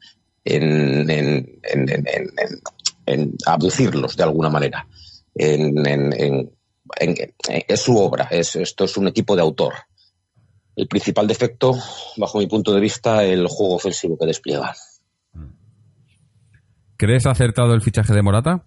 en, 0.45 1.09
en, 1.09 1.61
en, 1.63 2.05
en 3.07 3.33
abducirlos 3.47 4.17
de 4.17 4.23
alguna 4.25 4.49
manera 4.49 4.89
en, 5.35 6.51
es 7.69 7.81
su 7.81 7.97
obra, 7.97 8.29
es, 8.31 8.57
esto 8.57 8.85
es 8.85 8.97
un 8.97 9.09
equipo 9.09 9.35
de 9.37 9.43
autor. 9.43 9.75
El 10.77 10.89
principal 10.89 11.27
defecto, 11.27 11.77
bajo 12.17 12.39
mi 12.39 12.47
punto 12.47 12.73
de 12.73 12.81
vista, 12.81 13.25
el 13.25 13.47
juego 13.47 13.77
ofensivo 13.77 14.19
que 14.19 14.27
despliega. 14.27 14.75
¿Crees 16.97 17.27
acertado 17.27 17.75
el 17.75 17.83
fichaje 17.83 18.13
de 18.13 18.23
Morata? 18.23 18.65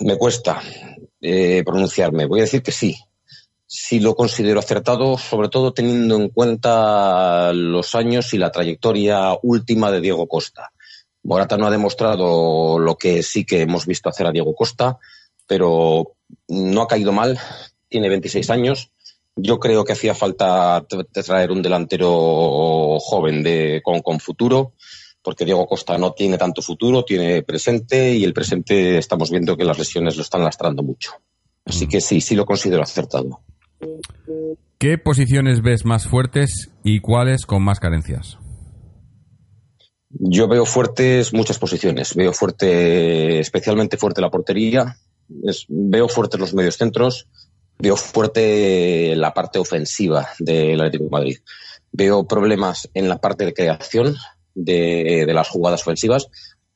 Me 0.00 0.16
cuesta 0.16 0.60
eh, 1.20 1.62
pronunciarme. 1.64 2.26
Voy 2.26 2.40
a 2.40 2.44
decir 2.44 2.62
que 2.62 2.72
sí. 2.72 2.96
Sí 3.66 4.00
lo 4.00 4.14
considero 4.14 4.60
acertado, 4.60 5.18
sobre 5.18 5.48
todo 5.48 5.74
teniendo 5.74 6.16
en 6.16 6.30
cuenta 6.30 7.52
los 7.52 7.94
años 7.94 8.32
y 8.32 8.38
la 8.38 8.50
trayectoria 8.50 9.36
última 9.42 9.90
de 9.90 10.00
Diego 10.00 10.26
Costa. 10.26 10.72
Morata 11.28 11.58
no 11.58 11.66
ha 11.66 11.70
demostrado 11.70 12.78
lo 12.78 12.96
que 12.96 13.22
sí 13.22 13.44
que 13.44 13.60
hemos 13.60 13.84
visto 13.84 14.08
hacer 14.08 14.26
a 14.26 14.32
Diego 14.32 14.54
Costa, 14.54 14.98
pero 15.46 16.14
no 16.48 16.80
ha 16.80 16.88
caído 16.88 17.12
mal, 17.12 17.38
tiene 17.86 18.08
26 18.08 18.48
años. 18.48 18.92
Yo 19.36 19.60
creo 19.60 19.84
que 19.84 19.92
hacía 19.92 20.14
falta 20.14 20.86
traer 21.12 21.50
un 21.50 21.60
delantero 21.60 22.98
joven 22.98 23.42
de, 23.42 23.82
con, 23.84 24.20
futuro, 24.20 24.72
porque 25.20 25.44
Diego 25.44 25.66
Costa 25.66 25.98
no 25.98 26.12
tiene 26.12 26.38
tanto 26.38 26.62
futuro, 26.62 27.04
tiene 27.04 27.42
presente 27.42 28.14
y 28.14 28.24
el 28.24 28.32
presente 28.32 28.96
estamos 28.96 29.30
viendo 29.30 29.54
que 29.54 29.66
las 29.66 29.78
lesiones 29.78 30.16
lo 30.16 30.22
están 30.22 30.42
lastrando 30.42 30.82
mucho. 30.82 31.12
Así 31.66 31.86
que 31.86 32.00
sí, 32.00 32.22
sí 32.22 32.36
lo 32.36 32.46
considero 32.46 32.82
acertado. 32.82 33.42
¿Qué 34.78 34.96
posiciones 34.96 35.60
ves 35.60 35.84
más 35.84 36.08
fuertes 36.08 36.70
y 36.82 37.00
cuáles 37.00 37.44
con 37.44 37.62
más 37.62 37.80
carencias? 37.80 38.38
Yo 40.20 40.48
veo 40.48 40.66
fuertes 40.66 41.32
muchas 41.32 41.58
posiciones. 41.58 42.14
Veo 42.14 42.32
fuerte, 42.32 43.38
especialmente 43.38 43.96
fuerte 43.96 44.20
la 44.20 44.30
portería. 44.30 44.96
veo 45.68 46.08
fuertes 46.08 46.40
los 46.40 46.54
medios 46.54 46.76
centros. 46.76 47.28
Veo 47.78 47.96
fuerte 47.96 49.14
la 49.14 49.32
parte 49.32 49.60
ofensiva 49.60 50.28
del 50.40 50.80
Atlético 50.80 51.04
de 51.04 51.10
Madrid. 51.10 51.38
Veo 51.92 52.26
problemas 52.26 52.90
en 52.94 53.08
la 53.08 53.18
parte 53.18 53.44
de 53.44 53.54
creación 53.54 54.16
de, 54.54 55.24
las 55.32 55.48
jugadas 55.48 55.82
ofensivas. 55.82 56.28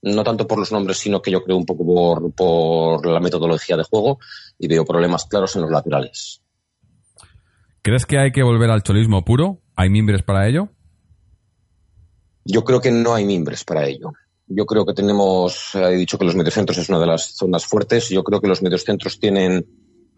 No 0.03 0.22
tanto 0.22 0.47
por 0.47 0.59
los 0.59 0.70
nombres, 0.70 0.99
sino 0.99 1.20
que 1.20 1.32
yo 1.32 1.43
creo 1.43 1.57
un 1.57 1.66
poco 1.66 1.84
por, 1.84 2.32
por 2.32 3.07
la 3.07 3.20
metodología 3.20 3.76
de 3.76 3.82
juego. 3.82 4.20
Y 4.59 4.68
veo 4.68 4.84
problemas 4.84 5.24
claros 5.24 5.57
en 5.57 5.62
los 5.62 5.70
laterales. 5.72 6.43
¿Crees 7.82 8.07
que 8.07 8.18
hay 8.18 8.30
que 8.30 8.45
volver 8.45 8.70
al 8.70 8.84
cholismo 8.84 9.24
puro? 9.24 9.59
¿Hay 9.74 9.90
mimbres 9.90 10.22
para 10.22 10.47
ello? 10.47 10.68
Yo 12.45 12.64
creo 12.64 12.80
que 12.80 12.90
no 12.90 13.14
hay 13.14 13.24
mimbres 13.24 13.64
para 13.64 13.86
ello. 13.86 14.12
Yo 14.47 14.66
creo 14.66 14.84
que 14.84 14.95
tenemos, 14.95 15.74
he 15.74 15.97
dicho 15.97 16.18
que 16.18 16.24
los 16.24 16.34
mediocentros 16.34 16.78
es 16.78 16.88
una 16.88 16.99
de 16.99 17.07
las 17.07 17.36
zonas 17.36 17.64
fuertes. 17.64 18.09
Yo 18.09 18.22
creo 18.24 18.40
que 18.40 18.49
los 18.49 18.62
mediocentros 18.62 19.18
tienen, 19.18 19.66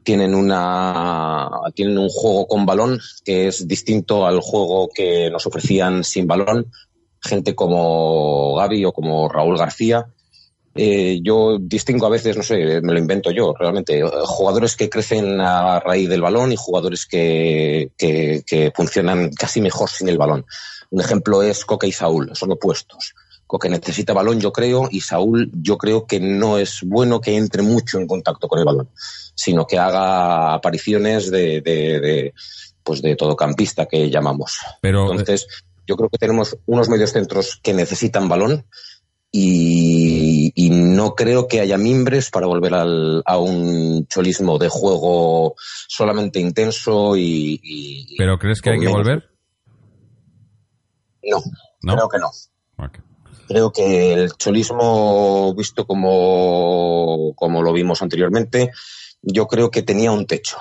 tienen 0.02 0.34
una, 0.34 1.48
tienen 1.74 1.98
un 1.98 2.08
juego 2.08 2.46
con 2.46 2.66
balón 2.66 2.98
que 3.24 3.48
es 3.48 3.68
distinto 3.68 4.26
al 4.26 4.40
juego 4.40 4.88
que 4.92 5.30
nos 5.30 5.46
ofrecían 5.46 6.02
sin 6.02 6.26
balón. 6.26 6.66
Gente 7.20 7.54
como 7.54 8.56
Gaby 8.56 8.84
o 8.86 8.92
como 8.92 9.28
Raúl 9.28 9.58
García. 9.58 10.06
Eh, 10.76 11.20
yo 11.22 11.58
distingo 11.60 12.06
a 12.06 12.10
veces, 12.10 12.36
no 12.36 12.42
sé, 12.42 12.80
me 12.82 12.92
lo 12.92 12.98
invento 12.98 13.30
yo, 13.30 13.54
realmente, 13.56 14.02
jugadores 14.24 14.76
que 14.76 14.90
crecen 14.90 15.40
a 15.40 15.78
raíz 15.78 16.08
del 16.08 16.20
balón 16.20 16.50
y 16.50 16.56
jugadores 16.56 17.06
que, 17.06 17.92
que, 17.96 18.42
que 18.44 18.72
funcionan 18.74 19.30
casi 19.30 19.60
mejor 19.60 19.88
sin 19.88 20.08
el 20.08 20.18
balón. 20.18 20.44
Un 20.90 21.00
ejemplo 21.00 21.42
es 21.42 21.64
Coque 21.64 21.86
y 21.86 21.92
Saúl, 21.92 22.30
son 22.34 22.52
opuestos. 22.52 23.14
Coque 23.46 23.68
necesita 23.68 24.12
balón, 24.12 24.40
yo 24.40 24.52
creo, 24.52 24.88
y 24.90 25.00
Saúl, 25.00 25.50
yo 25.54 25.76
creo 25.76 26.06
que 26.06 26.18
no 26.18 26.58
es 26.58 26.80
bueno 26.82 27.20
que 27.20 27.36
entre 27.36 27.62
mucho 27.62 27.98
en 27.98 28.06
contacto 28.06 28.48
con 28.48 28.58
el 28.58 28.64
balón, 28.64 28.88
sino 29.34 29.66
que 29.66 29.78
haga 29.78 30.54
apariciones 30.54 31.30
de, 31.30 31.60
de, 31.60 32.32
pues 32.82 33.02
de 33.02 33.16
todocampista 33.16 33.86
que 33.86 34.10
llamamos. 34.10 34.58
Pero, 34.80 35.10
Entonces, 35.10 35.46
yo 35.86 35.96
creo 35.96 36.08
que 36.08 36.18
tenemos 36.18 36.56
unos 36.66 36.88
medios 36.88 37.12
centros 37.12 37.60
que 37.62 37.74
necesitan 37.74 38.28
balón 38.28 38.64
y, 39.36 40.70
no 40.70 41.14
creo 41.16 41.48
que 41.48 41.60
haya 41.60 41.76
mimbres 41.76 42.30
para 42.30 42.46
volver 42.46 42.72
a 42.74 43.38
un 43.38 44.06
cholismo 44.06 44.58
de 44.58 44.68
juego 44.68 45.56
solamente 45.88 46.38
intenso 46.38 47.16
y. 47.16 48.14
¿Pero 48.16 48.38
crees 48.38 48.62
que 48.62 48.70
hay 48.70 48.78
que 48.78 48.88
volver? 48.88 49.33
No, 51.30 51.94
creo 51.94 52.08
que 52.08 52.18
no. 52.18 52.30
Creo 53.46 53.72
que 53.72 54.12
el 54.14 54.32
cholismo, 54.32 55.54
visto 55.54 55.86
como, 55.86 57.34
como 57.34 57.62
lo 57.62 57.72
vimos 57.72 58.00
anteriormente, 58.00 58.70
yo 59.20 59.46
creo 59.46 59.70
que 59.70 59.82
tenía 59.82 60.12
un 60.12 60.26
techo. 60.26 60.56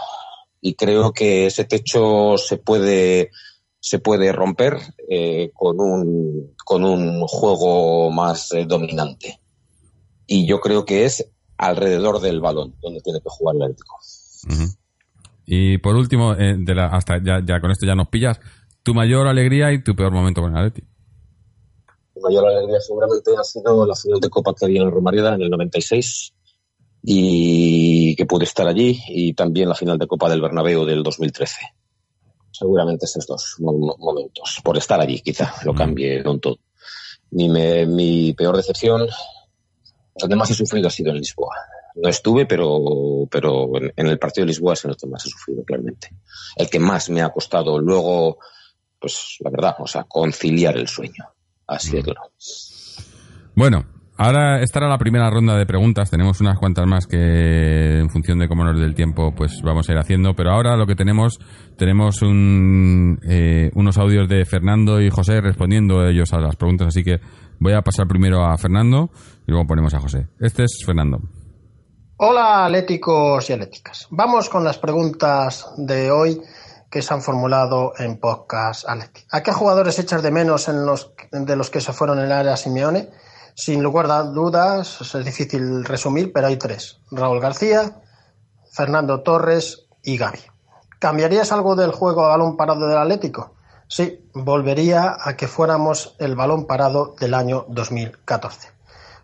Y 0.59 0.76
creo 0.76 1.14
que 1.14 1.45
ese 1.45 1.66
techo 1.66 2.38
se 2.38 2.57
puede, 2.57 3.32
se 3.80 3.99
puede 3.99 4.32
romper 4.32 4.78
eh, 5.09 5.51
con, 5.53 5.80
un, 5.80 6.53
con 6.64 6.84
un 6.84 7.26
juego 7.28 8.11
más 8.11 8.51
eh, 8.53 8.66
dominante. 8.66 9.39
Y 10.28 10.47
yo 10.47 10.59
creo 10.59 10.86
que 10.86 11.05
es 11.05 11.30
alrededor 11.57 12.20
del 12.20 12.41
balón 12.41 12.76
donde 12.82 13.01
tiene 13.01 13.20
que 13.20 13.30
jugar 13.30 13.55
el 13.55 13.64
Atlético. 13.64 13.97
Y 15.45 15.78
por 15.80 15.95
último, 15.95 16.34
eh, 16.34 16.55
de 16.57 16.76
la, 16.76 16.88
hasta 16.88 17.22
ya, 17.22 17.41
ya 17.45 17.59
con 17.59 17.72
esto 17.72 17.86
ya 17.86 17.95
nos 17.95 18.07
pillas, 18.07 18.39
tu 18.84 18.93
mayor 18.93 19.27
alegría 19.27 19.71
y 19.71 19.84
tu 19.84 19.95
peor 19.95 20.11
momento 20.11 20.41
con 20.41 20.51
el 20.51 20.57
Atleti. 20.57 20.88
Mi 22.15 22.21
mayor 22.21 22.47
alegría 22.47 22.79
seguramente 22.79 23.31
ha 23.38 23.43
sido 23.43 23.86
la 23.86 23.95
final 23.95 24.19
de 24.19 24.29
Copa 24.29 24.53
que 24.53 24.65
había 24.65 24.81
en 24.81 24.91
Romareda 24.91 25.34
en 25.34 25.41
el 25.41 25.49
96 25.49 26.34
y 27.03 28.15
que 28.15 28.25
pude 28.25 28.45
estar 28.45 28.67
allí 28.67 29.01
y 29.07 29.34
también 29.34 29.69
la 29.69 29.75
final 29.75 29.97
de 29.97 30.07
Copa 30.07 30.29
del 30.29 30.41
Bernabéu 30.41 30.86
del 30.86 31.01
2013. 31.01 31.55
Seguramente 32.51 33.05
esos 33.05 33.25
dos 33.25 33.55
momentos. 33.59 34.59
Por 34.63 34.77
estar 34.77 35.01
allí, 35.01 35.21
quizá 35.21 35.53
lo 35.65 35.73
mm. 35.73 35.77
cambie 35.77 36.23
todo. 36.23 36.59
Mi, 37.31 37.49
mi 37.49 38.34
peor 38.34 38.55
decepción, 38.55 39.07
donde 40.15 40.36
más 40.36 40.51
he 40.51 40.53
sufrido 40.53 40.88
ha 40.88 40.91
sido 40.91 41.09
en 41.09 41.17
Lisboa. 41.17 41.55
No 41.95 42.09
estuve, 42.09 42.45
pero, 42.45 43.27
pero 43.29 43.69
en, 43.75 44.07
el 44.07 44.19
partido 44.19 44.45
de 44.45 44.49
Lisboa 44.49 44.73
es 44.73 44.86
el 44.86 44.95
que 44.95 45.07
más 45.07 45.25
he 45.25 45.29
sufrido, 45.29 45.63
claramente. 45.63 46.09
El 46.55 46.69
que 46.69 46.79
más 46.79 47.09
me 47.09 47.21
ha 47.21 47.29
costado 47.29 47.79
luego 47.79 48.38
pues 49.04 49.36
la 49.41 49.51
verdad, 49.51 49.76
o 49.80 49.86
sea, 49.86 50.06
conciliar 50.08 50.78
el 50.78 50.88
sueño. 50.88 51.26
Así 51.68 51.97
es 51.97 52.06
claro. 52.06 52.22
Bueno, 53.54 53.84
ahora 54.18 54.62
esta 54.62 54.80
era 54.80 54.88
la 54.88 54.97
primera 54.97 55.30
ronda 55.30 55.58
de 55.58 55.66
preguntas. 55.66 56.10
Tenemos 56.10 56.39
unas 56.39 56.58
cuantas 56.58 56.88
más 56.88 57.06
que 57.06 57.99
en 57.99 58.10
función 58.10 58.39
de 58.39 58.47
cómo 58.47 58.64
nos 58.64 58.80
dé 58.80 58.86
el 58.86 58.95
tiempo, 58.95 59.36
pues 59.36 59.62
vamos 59.62 59.89
a 59.89 59.91
ir 59.91 59.97
haciendo. 59.97 60.36
Pero 60.36 60.51
ahora 60.51 60.78
lo 60.78 60.88
que 60.88 60.95
tenemos, 60.95 61.38
tenemos 61.78 62.22
un, 62.22 63.20
eh, 63.30 63.72
unos 63.76 63.97
audios 63.97 64.30
de 64.30 64.45
Fernando 64.45 65.01
y 65.01 65.10
José 65.10 65.41
respondiendo 65.41 66.08
ellos 66.08 66.32
a 66.32 66.39
las 66.39 66.56
preguntas. 66.56 66.88
Así 66.88 67.04
que 67.04 67.20
voy 67.60 67.74
a 67.74 67.82
pasar 67.82 68.08
primero 68.08 68.45
a 68.45 68.58
Fernando 68.58 69.10
y 69.45 69.51
luego 69.51 69.68
ponemos 69.68 69.93
a 69.93 69.99
José. 69.99 70.30
Este 70.39 70.64
es 70.64 70.82
Fernando. 70.86 71.20
Hola, 72.16 72.68
atléticos 72.68 73.49
y 73.49 73.54
atléticas. 73.54 74.08
Vamos 74.12 74.47
con 74.47 74.64
las 74.64 74.78
preguntas 74.78 75.74
de 75.76 76.10
hoy 76.10 76.41
que 76.93 77.01
se 77.01 77.11
han 77.11 77.23
formulado 77.23 77.93
en 77.97 78.19
podcast 78.19 78.85
¿A 79.31 79.41
qué 79.41 79.51
jugadores 79.51 79.97
echas 79.97 80.21
de 80.21 80.29
menos 80.29 80.67
en 80.67 80.85
los, 80.85 81.11
de 81.31 81.55
los 81.55 81.71
que 81.71 81.81
se 81.81 81.91
fueron 81.91 82.19
en 82.19 82.25
el 82.25 82.31
área 82.31 82.55
Simeone? 82.55 83.09
Sin 83.55 83.81
lugar 83.81 84.11
a 84.11 84.21
dudas, 84.21 85.01
es 85.01 85.25
difícil 85.25 85.85
resumir, 85.85 86.31
pero 86.31 86.45
hay 86.45 86.57
tres. 86.57 86.99
Raúl 87.09 87.39
García, 87.39 87.99
Fernando 88.71 89.23
Torres 89.23 89.87
y 90.03 90.17
Gaby. 90.17 90.37
¿Cambiarías 90.99 91.51
algo 91.51 91.75
del 91.75 91.89
juego 91.89 92.25
a 92.25 92.27
balón 92.27 92.57
parado 92.57 92.87
del 92.87 92.99
Atlético? 92.99 93.55
Sí, 93.87 94.29
volvería 94.35 95.17
a 95.19 95.35
que 95.35 95.47
fuéramos 95.47 96.15
el 96.19 96.35
balón 96.35 96.67
parado 96.67 97.15
del 97.19 97.33
año 97.33 97.65
2014. 97.69 98.69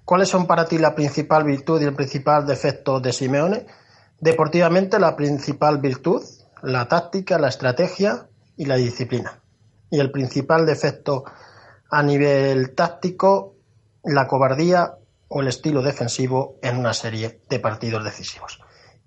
¿Cuáles 0.06 0.28
son 0.28 0.48
para 0.48 0.66
ti 0.66 0.80
la 0.80 0.96
principal 0.96 1.44
virtud 1.44 1.80
y 1.80 1.86
el 1.86 1.94
principal 1.94 2.48
defecto 2.48 3.00
de 3.00 3.14
Simeone? 3.14 3.68
Deportivamente, 4.20 4.98
la 4.98 5.16
principal 5.16 5.78
virtud, 5.78 6.24
la 6.64 6.88
táctica, 6.88 7.38
la 7.38 7.50
estrategia 7.50 8.28
y 8.58 8.66
la 8.66 8.76
disciplina. 8.76 9.42
Y 9.90 10.00
el 10.00 10.12
principal 10.12 10.66
defecto 10.66 11.24
a 11.90 12.04
nivel 12.04 12.76
táctico, 12.76 13.56
la 14.04 14.28
cobardía 14.28 14.96
o 15.28 15.42
el 15.42 15.48
estilo 15.48 15.82
defensivo 15.82 16.58
en 16.62 16.78
una 16.78 16.94
serie 16.94 17.42
de 17.50 17.60
partidos 17.60 18.04
decisivos. 18.04 18.60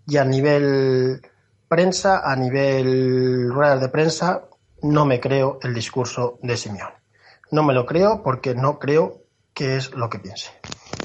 Y 0.06 0.16
a 0.16 0.24
nivel 0.24 1.20
prensa, 1.68 2.22
a 2.24 2.36
nivel 2.36 3.50
ruedas 3.50 3.80
de 3.80 3.88
prensa, 3.88 4.44
no 4.82 5.04
me 5.04 5.20
creo 5.20 5.58
el 5.62 5.74
discurso 5.74 6.38
de 6.42 6.56
Simeone. 6.56 6.96
No 7.50 7.62
me 7.62 7.74
lo 7.74 7.86
creo 7.86 8.22
porque 8.22 8.54
no 8.54 8.78
creo 8.78 9.22
que 9.54 9.76
es 9.76 9.92
lo 9.92 10.08
que 10.10 10.18
piense. 10.18 10.50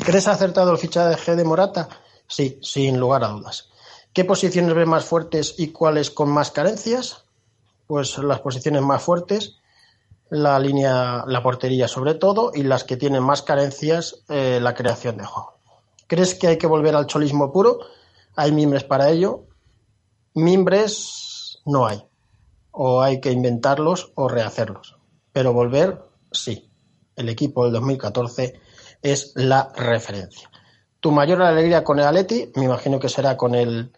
¿Crees 0.05 0.27
acertado 0.27 0.71
el 0.71 0.77
fichaje 0.77 1.35
de 1.35 1.43
Morata? 1.43 1.87
Sí, 2.27 2.59
sin 2.61 2.99
lugar 2.99 3.23
a 3.23 3.27
dudas. 3.27 3.69
¿Qué 4.17 4.25
posiciones 4.25 4.73
ve 4.73 4.87
más 4.87 5.05
fuertes 5.05 5.53
y 5.59 5.67
cuáles 5.67 6.09
con 6.09 6.31
más 6.31 6.49
carencias? 6.49 7.25
Pues 7.85 8.17
las 8.17 8.39
posiciones 8.39 8.81
más 8.81 9.03
fuertes, 9.03 9.57
la 10.31 10.57
línea, 10.57 11.23
la 11.27 11.43
portería 11.43 11.87
sobre 11.87 12.15
todo, 12.15 12.49
y 12.51 12.63
las 12.63 12.83
que 12.83 12.97
tienen 12.97 13.21
más 13.21 13.43
carencias, 13.43 14.23
eh, 14.29 14.57
la 14.59 14.73
creación 14.73 15.17
de 15.17 15.25
juego. 15.25 15.59
¿Crees 16.07 16.33
que 16.33 16.47
hay 16.47 16.57
que 16.57 16.65
volver 16.65 16.95
al 16.95 17.05
cholismo 17.05 17.51
puro? 17.51 17.77
¿Hay 18.35 18.51
mimbres 18.51 18.83
para 18.83 19.11
ello? 19.11 19.43
Mimbres 20.33 21.59
no 21.67 21.85
hay 21.85 22.03
o 22.71 23.03
hay 23.03 23.21
que 23.21 23.31
inventarlos 23.31 24.13
o 24.15 24.27
rehacerlos. 24.27 24.97
Pero 25.31 25.53
volver, 25.53 26.01
sí. 26.31 26.71
El 27.15 27.29
equipo 27.29 27.65
del 27.65 27.73
2014 27.73 28.59
es 28.99 29.33
la 29.35 29.71
referencia. 29.75 30.49
Tu 30.99 31.11
mayor 31.11 31.43
alegría 31.43 31.83
con 31.83 31.99
el 31.99 32.07
Atleti, 32.07 32.51
me 32.55 32.65
imagino 32.65 32.99
que 32.99 33.09
será 33.09 33.37
con 33.37 33.53
el 33.53 33.91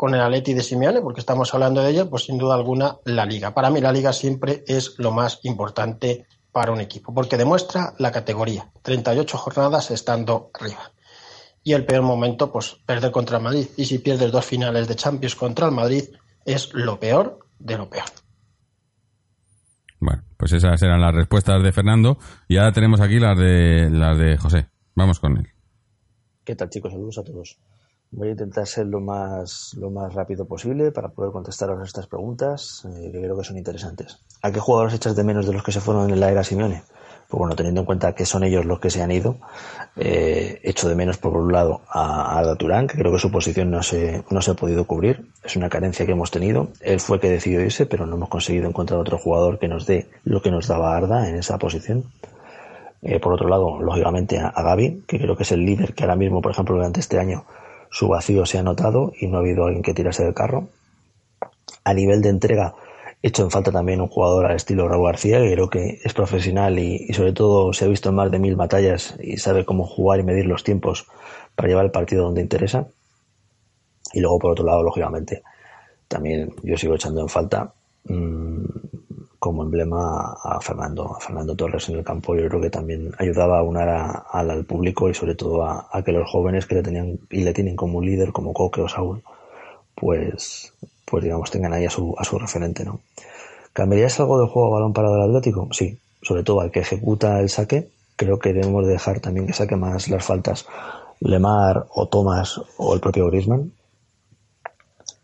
con 0.00 0.14
el 0.14 0.22
Atleti 0.22 0.54
de 0.54 0.62
Simeone, 0.62 1.02
porque 1.02 1.20
estamos 1.20 1.52
hablando 1.52 1.82
de 1.82 1.90
ello, 1.90 2.08
pues 2.08 2.24
sin 2.24 2.38
duda 2.38 2.54
alguna 2.54 2.96
la 3.04 3.26
liga. 3.26 3.52
Para 3.52 3.68
mí 3.68 3.82
la 3.82 3.92
liga 3.92 4.14
siempre 4.14 4.64
es 4.66 4.94
lo 4.96 5.12
más 5.12 5.40
importante 5.42 6.24
para 6.52 6.72
un 6.72 6.80
equipo, 6.80 7.12
porque 7.12 7.36
demuestra 7.36 7.92
la 7.98 8.10
categoría, 8.10 8.72
38 8.80 9.36
jornadas 9.36 9.90
estando 9.90 10.50
arriba. 10.58 10.90
Y 11.62 11.74
el 11.74 11.84
peor 11.84 12.00
momento, 12.00 12.50
pues 12.50 12.78
perder 12.86 13.10
contra 13.10 13.36
el 13.36 13.42
Madrid. 13.42 13.66
Y 13.76 13.84
si 13.84 13.98
pierdes 13.98 14.32
dos 14.32 14.46
finales 14.46 14.88
de 14.88 14.96
Champions 14.96 15.36
contra 15.36 15.66
el 15.66 15.72
Madrid, 15.72 16.04
es 16.46 16.72
lo 16.72 16.98
peor 16.98 17.40
de 17.58 17.76
lo 17.76 17.90
peor. 17.90 18.08
Bueno, 20.00 20.22
pues 20.38 20.54
esas 20.54 20.80
eran 20.80 21.02
las 21.02 21.14
respuestas 21.14 21.62
de 21.62 21.72
Fernando 21.72 22.16
y 22.48 22.56
ahora 22.56 22.72
tenemos 22.72 23.02
aquí 23.02 23.18
las 23.18 23.36
de 23.36 23.90
las 23.90 24.16
de 24.16 24.38
José. 24.38 24.70
Vamos 24.94 25.20
con 25.20 25.36
él. 25.36 25.48
¿Qué 26.42 26.56
tal 26.56 26.70
chicos? 26.70 26.90
Saludos 26.90 27.18
a 27.18 27.22
todos. 27.22 27.58
Voy 28.12 28.28
a 28.28 28.30
intentar 28.32 28.66
ser 28.66 28.86
lo 28.86 29.00
más, 29.00 29.74
lo 29.78 29.90
más 29.90 30.12
rápido 30.14 30.44
posible 30.44 30.90
para 30.90 31.08
poder 31.08 31.30
contestaros 31.30 31.86
estas 31.86 32.06
preguntas 32.06 32.84
eh, 32.84 33.10
que 33.12 33.20
creo 33.20 33.36
que 33.36 33.44
son 33.44 33.56
interesantes. 33.56 34.18
¿A 34.42 34.50
qué 34.50 34.58
jugadores 34.58 34.94
echas 34.94 35.14
de 35.14 35.22
menos 35.22 35.46
de 35.46 35.52
los 35.52 35.62
que 35.62 35.72
se 35.72 35.80
fueron 35.80 36.10
en 36.10 36.18
la 36.18 36.30
era 36.30 36.42
Simeone? 36.42 36.82
pues 37.30 37.38
bueno, 37.38 37.54
teniendo 37.54 37.82
en 37.82 37.86
cuenta 37.86 38.12
que 38.12 38.26
son 38.26 38.42
ellos 38.42 38.64
los 38.64 38.80
que 38.80 38.90
se 38.90 39.02
han 39.02 39.12
ido, 39.12 39.36
eh, 39.94 40.58
echo 40.64 40.88
de 40.88 40.96
menos 40.96 41.16
por 41.16 41.36
un 41.36 41.52
lado 41.52 41.80
a 41.88 42.36
Arda 42.36 42.56
Turán, 42.56 42.88
que 42.88 42.98
creo 42.98 43.12
que 43.12 43.20
su 43.20 43.30
posición 43.30 43.70
no 43.70 43.84
se, 43.84 44.24
no 44.30 44.42
se 44.42 44.50
ha 44.50 44.54
podido 44.54 44.84
cubrir, 44.84 45.28
es 45.44 45.54
una 45.54 45.68
carencia 45.68 46.04
que 46.04 46.10
hemos 46.10 46.32
tenido, 46.32 46.70
él 46.80 46.98
fue 46.98 47.20
que 47.20 47.30
decidió 47.30 47.60
irse, 47.60 47.86
pero 47.86 48.04
no 48.04 48.16
hemos 48.16 48.28
conseguido 48.28 48.68
encontrar 48.68 48.98
otro 48.98 49.16
jugador 49.16 49.60
que 49.60 49.68
nos 49.68 49.86
dé 49.86 50.08
lo 50.24 50.42
que 50.42 50.50
nos 50.50 50.66
daba 50.66 50.96
Arda 50.96 51.28
en 51.28 51.36
esa 51.36 51.56
posición. 51.56 52.06
Eh, 53.02 53.20
por 53.20 53.32
otro 53.32 53.48
lado, 53.48 53.80
lógicamente 53.80 54.40
a, 54.40 54.48
a 54.48 54.62
Gaby, 54.64 55.04
que 55.06 55.20
creo 55.20 55.36
que 55.36 55.44
es 55.44 55.52
el 55.52 55.64
líder 55.64 55.94
que 55.94 56.02
ahora 56.02 56.16
mismo, 56.16 56.42
por 56.42 56.50
ejemplo, 56.50 56.74
durante 56.74 56.98
este 56.98 57.20
año 57.20 57.44
su 57.90 58.08
vacío 58.08 58.46
se 58.46 58.58
ha 58.58 58.62
notado 58.62 59.12
y 59.18 59.26
no 59.26 59.36
ha 59.36 59.40
habido 59.40 59.64
alguien 59.64 59.82
que 59.82 59.94
tirase 59.94 60.24
del 60.24 60.34
carro. 60.34 60.68
A 61.84 61.92
nivel 61.94 62.22
de 62.22 62.28
entrega, 62.28 62.74
hecho 63.22 63.42
en 63.42 63.50
falta 63.50 63.72
también 63.72 64.00
un 64.00 64.08
jugador 64.08 64.46
al 64.46 64.56
estilo 64.56 64.88
Raúl 64.88 65.06
García, 65.06 65.40
que 65.40 65.52
creo 65.52 65.68
que 65.68 65.98
es 66.02 66.14
profesional 66.14 66.78
y, 66.78 67.12
sobre 67.12 67.32
todo 67.32 67.72
se 67.72 67.84
ha 67.84 67.88
visto 67.88 68.08
en 68.10 68.14
más 68.14 68.30
de 68.30 68.38
mil 68.38 68.56
batallas 68.56 69.16
y 69.20 69.36
sabe 69.36 69.64
cómo 69.64 69.86
jugar 69.86 70.20
y 70.20 70.24
medir 70.24 70.46
los 70.46 70.64
tiempos 70.64 71.06
para 71.54 71.68
llevar 71.68 71.84
el 71.84 71.90
partido 71.90 72.24
donde 72.24 72.40
interesa. 72.40 72.86
Y 74.12 74.20
luego, 74.20 74.38
por 74.38 74.52
otro 74.52 74.64
lado, 74.64 74.82
lógicamente, 74.82 75.42
también 76.08 76.54
yo 76.62 76.76
sigo 76.76 76.94
echando 76.94 77.20
en 77.20 77.28
falta 77.28 77.74
mmm, 78.04 78.64
como 79.38 79.62
emblema 79.62 80.36
a 80.44 80.60
Fernando, 80.60 81.16
a 81.16 81.20
Fernando 81.20 81.56
Torres 81.56 81.88
en 81.88 81.96
el 81.96 82.04
campo. 82.04 82.36
Yo 82.36 82.46
creo 82.48 82.60
que 82.60 82.70
también 82.70 83.10
ayudaba 83.18 83.58
a 83.58 83.62
unar 83.62 84.24
al 84.30 84.64
público 84.64 85.08
y 85.08 85.14
sobre 85.14 85.34
todo 85.34 85.64
a, 85.64 85.88
a, 85.90 86.02
que 86.02 86.12
los 86.12 86.30
jóvenes 86.30 86.66
que 86.66 86.76
le 86.76 86.82
tenían 86.82 87.18
y 87.30 87.42
le 87.42 87.54
tienen 87.54 87.74
como 87.74 88.02
líder, 88.02 88.32
como 88.32 88.52
Coque 88.52 88.82
o 88.82 88.88
Saúl, 88.88 89.22
pues 89.94 90.74
pues 91.10 91.24
digamos 91.24 91.50
tengan 91.50 91.72
ahí 91.72 91.84
a 91.84 91.90
su, 91.90 92.14
a 92.16 92.24
su 92.24 92.38
referente, 92.38 92.84
¿no? 92.84 93.00
¿Cambiarías 93.72 94.20
algo 94.20 94.38
del 94.38 94.48
juego 94.48 94.70
balón 94.70 94.92
parado 94.92 95.14
del 95.14 95.24
Atlético? 95.24 95.68
Sí, 95.72 95.98
sobre 96.22 96.42
todo 96.44 96.60
al 96.60 96.70
que 96.70 96.80
ejecuta 96.80 97.40
el 97.40 97.48
saque, 97.48 97.88
creo 98.16 98.38
que 98.38 98.52
debemos 98.52 98.86
dejar 98.86 99.20
también 99.20 99.46
que 99.46 99.52
saque 99.52 99.76
más 99.76 100.08
las 100.08 100.24
faltas 100.24 100.66
Lemar 101.20 101.86
o 101.94 102.08
Thomas 102.08 102.60
o 102.76 102.94
el 102.94 103.00
propio 103.00 103.26
Griezmann. 103.26 103.72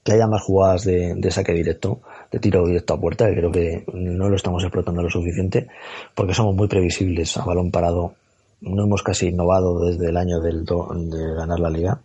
Que 0.05 0.13
haya 0.13 0.27
más 0.27 0.43
jugadas 0.43 0.85
de, 0.85 1.15
de 1.17 1.31
saque 1.31 1.53
directo, 1.53 2.01
de 2.31 2.39
tiro 2.39 2.67
directo 2.67 2.95
a 2.95 3.01
puerta, 3.01 3.27
que 3.27 3.37
creo 3.37 3.53
que 3.53 3.85
no 3.93 4.29
lo 4.29 4.37
estamos 4.37 4.63
explotando 4.63 5.03
lo 5.03 5.11
suficiente, 5.11 5.69
porque 6.15 6.35
somos 6.35 6.55
muy 6.55 6.69
previsibles 6.69 7.37
a 7.37 7.45
balón 7.45 7.71
parado. 7.71 8.15
No 8.61 8.85
hemos 8.85 9.03
casi 9.03 9.29
innovado 9.29 9.85
desde 9.85 10.09
el 10.09 10.17
año 10.17 10.41
del 10.41 10.65
de 10.65 11.35
ganar 11.35 11.61
la 11.61 11.71
liga. 11.71 12.01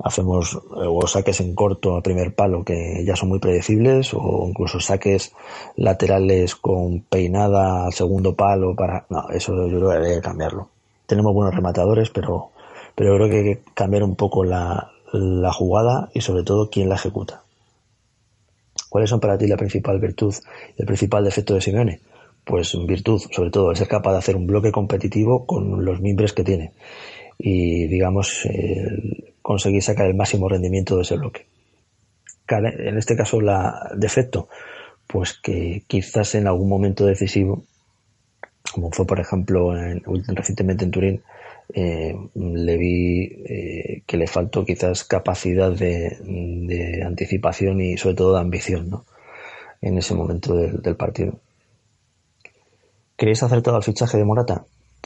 Hacemos 0.00 0.54
eh, 0.54 0.86
o 0.86 1.06
saques 1.06 1.40
en 1.40 1.54
corto 1.54 1.96
a 1.96 2.02
primer 2.02 2.32
palo 2.32 2.64
que 2.64 3.04
ya 3.04 3.16
son 3.16 3.30
muy 3.30 3.40
predecibles 3.40 4.14
o 4.14 4.46
incluso 4.48 4.78
saques 4.78 5.32
laterales 5.74 6.54
con 6.54 7.00
peinada 7.00 7.86
al 7.86 7.92
segundo 7.92 8.36
palo 8.36 8.76
para 8.76 9.06
no 9.10 9.28
eso 9.30 9.66
yo 9.66 9.80
creo 9.80 10.00
que 10.00 10.14
que 10.14 10.20
cambiarlo. 10.20 10.68
Tenemos 11.06 11.34
buenos 11.34 11.52
rematadores 11.52 12.10
pero 12.10 12.50
pero 12.94 13.16
creo 13.16 13.28
que 13.28 13.36
hay 13.38 13.44
que 13.56 13.60
cambiar 13.74 14.04
un 14.04 14.14
poco 14.14 14.44
la, 14.44 14.92
la 15.12 15.52
jugada 15.52 16.10
y 16.14 16.20
sobre 16.20 16.44
todo 16.44 16.70
quién 16.70 16.88
la 16.88 16.94
ejecuta 16.94 17.42
¿cuáles 18.88 19.10
son 19.10 19.20
para 19.20 19.38
ti 19.38 19.46
la 19.46 19.56
principal 19.56 19.98
virtud 19.98 20.34
el 20.76 20.86
principal 20.86 21.24
defecto 21.24 21.54
de 21.54 21.60
Simeone? 21.60 22.00
pues 22.48 22.74
virtud 22.86 23.20
sobre 23.30 23.50
todo 23.50 23.72
es 23.72 23.78
ser 23.78 23.88
capaz 23.88 24.12
de 24.12 24.18
hacer 24.18 24.34
un 24.34 24.46
bloque 24.46 24.72
competitivo 24.72 25.44
con 25.44 25.84
los 25.84 26.00
mimbres 26.00 26.32
que 26.32 26.44
tiene 26.44 26.72
y 27.38 27.86
digamos 27.88 28.48
conseguir 29.42 29.82
sacar 29.82 30.06
el 30.06 30.14
máximo 30.14 30.48
rendimiento 30.48 30.96
de 30.96 31.02
ese 31.02 31.16
bloque. 31.16 31.46
En 32.48 32.96
este 32.96 33.16
caso, 33.16 33.40
la 33.40 33.90
defecto, 33.94 34.48
pues 35.06 35.38
que 35.42 35.82
quizás 35.86 36.34
en 36.34 36.46
algún 36.46 36.68
momento 36.68 37.04
decisivo, 37.04 37.62
como 38.72 38.90
fue 38.90 39.06
por 39.06 39.20
ejemplo 39.20 39.76
en, 39.76 40.02
recientemente 40.28 40.84
en 40.84 40.90
Turín, 40.90 41.22
eh, 41.74 42.14
le 42.34 42.76
vi 42.76 43.22
eh, 43.24 44.02
que 44.06 44.16
le 44.16 44.26
faltó 44.26 44.64
quizás 44.64 45.04
capacidad 45.04 45.70
de, 45.70 47.02
anticipación 47.04 47.80
y 47.80 47.96
sobre 47.96 48.14
todo 48.16 48.34
de 48.34 48.40
ambición 48.40 48.90
¿no? 48.90 49.04
en 49.80 49.98
ese 49.98 50.14
momento 50.14 50.54
del, 50.54 50.80
del 50.82 50.96
partido. 50.96 51.40
¿Queréis 53.16 53.42
acertado 53.42 53.76
al 53.76 53.82
fichaje 53.82 54.16
de 54.16 54.24
Morata? 54.24 54.64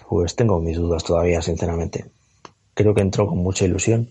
Pues 0.09 0.37
tengo 0.37 0.61
mis 0.61 0.77
dudas 0.77 1.05
todavía, 1.05 1.41
sinceramente. 1.43 2.07
Creo 2.75 2.95
que 2.95 3.01
entró 3.01 3.27
con 3.27 3.39
mucha 3.39 3.65
ilusión 3.65 4.11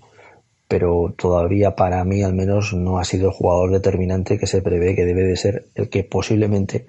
pero 0.71 1.13
todavía 1.17 1.75
para 1.75 2.01
mí 2.05 2.23
al 2.23 2.33
menos 2.33 2.73
no 2.73 2.97
ha 2.97 3.03
sido 3.03 3.27
el 3.27 3.33
jugador 3.33 3.71
determinante 3.71 4.39
que 4.39 4.47
se 4.47 4.61
prevé 4.61 4.95
que 4.95 5.03
debe 5.03 5.23
de 5.23 5.35
ser 5.35 5.65
el 5.75 5.89
que 5.89 6.05
posiblemente, 6.05 6.85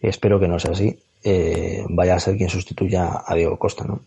espero 0.00 0.40
que 0.40 0.48
no 0.48 0.58
sea 0.58 0.72
así, 0.72 0.98
eh, 1.22 1.84
vaya 1.90 2.16
a 2.16 2.18
ser 2.18 2.36
quien 2.36 2.48
sustituya 2.48 3.22
a 3.24 3.36
Diego 3.36 3.56
Costa, 3.56 3.84
¿no? 3.84 4.00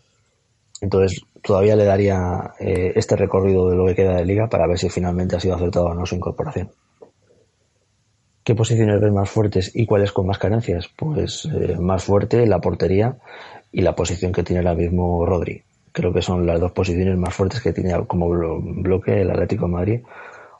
Entonces 0.82 1.22
todavía 1.42 1.76
le 1.76 1.84
daría 1.84 2.54
eh, 2.58 2.92
este 2.96 3.16
recorrido 3.16 3.70
de 3.70 3.76
lo 3.76 3.86
que 3.86 3.94
queda 3.94 4.16
de 4.16 4.26
liga 4.26 4.48
para 4.48 4.66
ver 4.66 4.78
si 4.78 4.90
finalmente 4.90 5.36
ha 5.36 5.40
sido 5.40 5.54
acertado 5.54 5.86
o 5.86 5.94
no 5.94 6.04
su 6.04 6.16
incorporación. 6.16 6.72
¿Qué 8.42 8.56
posiciones 8.56 9.00
ves 9.00 9.12
más 9.12 9.30
fuertes 9.30 9.70
y 9.74 9.86
cuáles 9.86 10.10
con 10.10 10.26
más 10.26 10.38
carencias? 10.38 10.90
Pues 10.96 11.46
eh, 11.46 11.76
más 11.78 12.02
fuerte 12.02 12.44
la 12.46 12.60
portería 12.60 13.16
y 13.70 13.82
la 13.82 13.94
posición 13.94 14.32
que 14.32 14.42
tiene 14.42 14.58
ahora 14.58 14.74
mismo 14.74 15.24
Rodri 15.24 15.62
creo 15.92 16.12
que 16.12 16.22
son 16.22 16.46
las 16.46 16.58
dos 16.58 16.72
posiciones 16.72 17.16
más 17.16 17.32
fuertes 17.32 17.60
que 17.60 17.72
tiene 17.72 17.94
como 18.06 18.28
bloque 18.28 19.20
el 19.20 19.30
Atlético 19.30 19.68
Madrid 19.68 20.00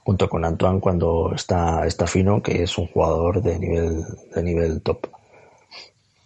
junto 0.04 0.28
con 0.28 0.44
Antoine 0.44 0.80
cuando 0.80 1.32
está, 1.34 1.84
está 1.84 2.06
fino 2.06 2.42
que 2.42 2.62
es 2.62 2.78
un 2.78 2.86
jugador 2.86 3.42
de 3.42 3.58
nivel 3.58 4.04
de 4.34 4.42
nivel 4.42 4.82
top 4.82 5.08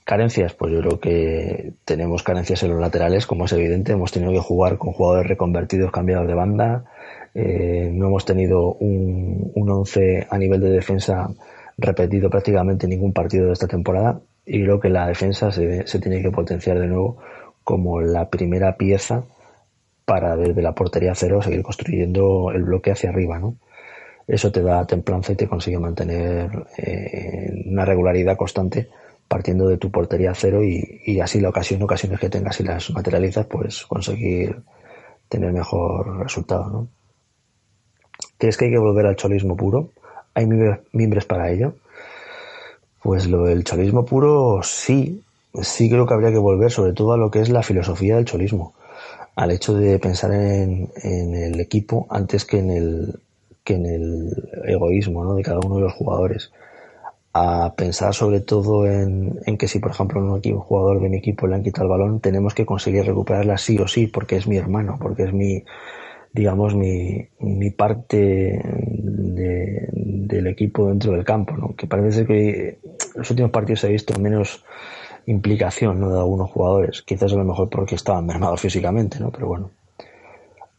Carencias, 0.07 0.55
pues 0.55 0.73
yo 0.73 0.79
creo 0.83 1.01
que 1.01 1.73
tenemos 1.85 2.23
carencias 2.23 2.63
en 2.63 2.71
los 2.71 2.81
laterales, 2.81 3.27
como 3.27 3.47
es 3.47 3.53
evidente. 3.53 3.91
Hemos 3.91 4.13
tenido 4.13 4.31
que 4.31 4.39
jugar 4.39 4.79
con 4.79 4.93
jugadores 4.93 5.27
reconvertidos, 5.27 5.91
cambiados 5.91 6.29
de 6.29 6.35
banda. 6.35 6.85
Eh, 7.35 7.91
no 7.93 8.07
hemos 8.07 8.25
tenido 8.25 8.75
un, 8.75 9.51
un 9.53 9.69
once 9.69 10.25
a 10.31 10.39
nivel 10.39 10.61
de 10.61 10.71
defensa 10.71 11.29
repetido 11.77 12.31
prácticamente 12.31 12.87
en 12.87 12.91
ningún 12.91 13.13
partido 13.13 13.49
de 13.49 13.55
esta 13.55 13.67
temporada. 13.67 14.21
Y 14.45 14.63
creo 14.63 14.79
que 14.79 14.91
la 14.91 15.09
defensa 15.09 15.51
se, 15.51 15.85
se 15.89 15.99
tiene 15.99 16.23
que 16.23 16.31
potenciar 16.31 16.79
de 16.79 16.87
nuevo 16.87 17.17
como 17.65 18.01
la 18.01 18.31
primera 18.31 18.77
pieza 18.77 19.25
para 20.05 20.37
desde 20.37 20.63
la 20.63 20.73
portería 20.73 21.17
cero 21.17 21.43
seguir 21.43 21.65
construyendo 21.65 22.53
el 22.53 22.63
bloque 22.63 22.93
hacia 22.93 23.11
arriba, 23.11 23.41
¿no? 23.41 23.57
Eso 24.29 24.53
te 24.53 24.63
da 24.63 24.87
templanza 24.87 25.33
y 25.33 25.37
te 25.37 25.49
consigue 25.49 25.81
mantener 25.81 26.49
eh, 26.79 27.65
una 27.67 27.85
regularidad 27.85 28.37
constante 28.37 28.89
partiendo 29.29 29.69
de 29.69 29.79
tu 29.79 29.91
portería 29.91 30.35
cero 30.35 30.63
y, 30.63 31.01
y 31.05 31.21
así 31.21 31.41
la 31.41 31.49
ocasión, 31.49 31.83
ocasiones 31.83 32.21
que 32.21 32.31
tengas 32.31 32.61
y 32.61 32.65
las 32.65 32.91
materializas, 32.91 33.47
pues 33.47 33.85
conseguir 33.87 34.57
tener 35.29 35.53
mejor 35.53 36.19
resultado, 36.19 36.71
¿no? 36.71 36.89
¿Crees 38.39 38.57
que 38.57 38.67
hay 38.67 38.71
que 38.71 38.79
volver 38.79 39.07
al 39.07 39.17
cholismo 39.17 39.57
puro? 39.57 39.91
¿Hay 40.35 40.47
mimbres, 40.47 41.25
para 41.25 41.51
ello? 41.51 41.75
Pues 43.03 43.27
lo 43.27 43.45
del 43.45 43.65
cholismo 43.65 44.05
puro 44.05 44.61
sí, 44.63 45.23
sí 45.63 45.89
creo 45.89 46.07
que 46.07 46.15
habría 46.15 46.31
que 46.31 46.39
volver 46.39 46.71
sobre 46.71 46.93
todo 46.93 47.13
a 47.13 47.17
lo 47.17 47.31
que 47.31 47.41
es 47.41 47.49
la 47.49 47.63
filosofía 47.63 48.17
del 48.17 48.27
cholismo, 48.27 48.75
al 49.35 49.53
hecho 49.53 49.75
de 49.75 49.99
pensar 49.99 50.33
en, 50.33 50.91
en 51.03 51.35
el 51.35 51.61
equipo 51.61 52.07
antes 52.11 52.45
que 52.45 52.59
en 52.59 52.71
el, 52.71 53.21
que 53.65 53.75
en 53.75 53.87
el 53.87 54.49
egoísmo 54.67 55.25
¿no? 55.25 55.35
de 55.35 55.43
cada 55.43 55.61
uno 55.61 55.77
de 55.77 55.83
los 55.83 55.95
jugadores. 55.95 56.53
A 57.39 57.75
pensar 57.77 58.15
sobre 58.15 58.41
todo 58.41 58.87
en, 58.87 59.41
en 59.45 59.59
que 59.59 59.69
si, 59.69 59.79
por 59.79 59.91
ejemplo, 59.91 60.25
un, 60.25 60.39
equipo, 60.39 60.61
jugador 60.61 61.03
de 61.03 61.11
mi 61.11 61.19
equipo 61.19 61.47
le 61.47 61.57
han 61.57 61.63
quitado 61.63 61.85
el 61.85 61.91
balón, 61.91 62.21
tenemos 62.21 62.55
que 62.55 62.65
conseguir 62.65 63.05
recuperarla 63.05 63.59
sí 63.59 63.77
o 63.79 63.87
sí, 63.87 64.07
porque 64.07 64.37
es 64.37 64.47
mi 64.47 64.57
hermano, 64.57 64.97
porque 64.99 65.25
es 65.25 65.35
mi, 65.35 65.63
digamos, 66.33 66.75
mi, 66.75 67.29
mi 67.41 67.71
parte 67.71 68.63
de, 68.65 69.89
del 69.93 70.47
equipo 70.47 70.89
dentro 70.89 71.13
del 71.13 71.25
campo, 71.25 71.57
¿no? 71.57 71.75
Que 71.77 71.87
parece 71.87 72.13
ser 72.13 72.27
que 72.27 72.79
los 73.15 73.31
últimos 73.31 73.51
partidos 73.51 73.85
ha 73.85 73.89
visto 73.89 74.19
menos 74.19 74.65
implicación, 75.27 76.01
¿no? 76.01 76.11
De 76.11 76.19
algunos 76.19 76.51
jugadores. 76.51 77.03
Quizás 77.03 77.33
a 77.33 77.37
lo 77.37 77.45
mejor 77.45 77.69
porque 77.69 77.97
estaban 77.97 78.27
mermados 78.27 78.61
físicamente, 78.61 79.21
¿no? 79.21 79.31
Pero 79.31 79.49
bueno. 79.49 79.71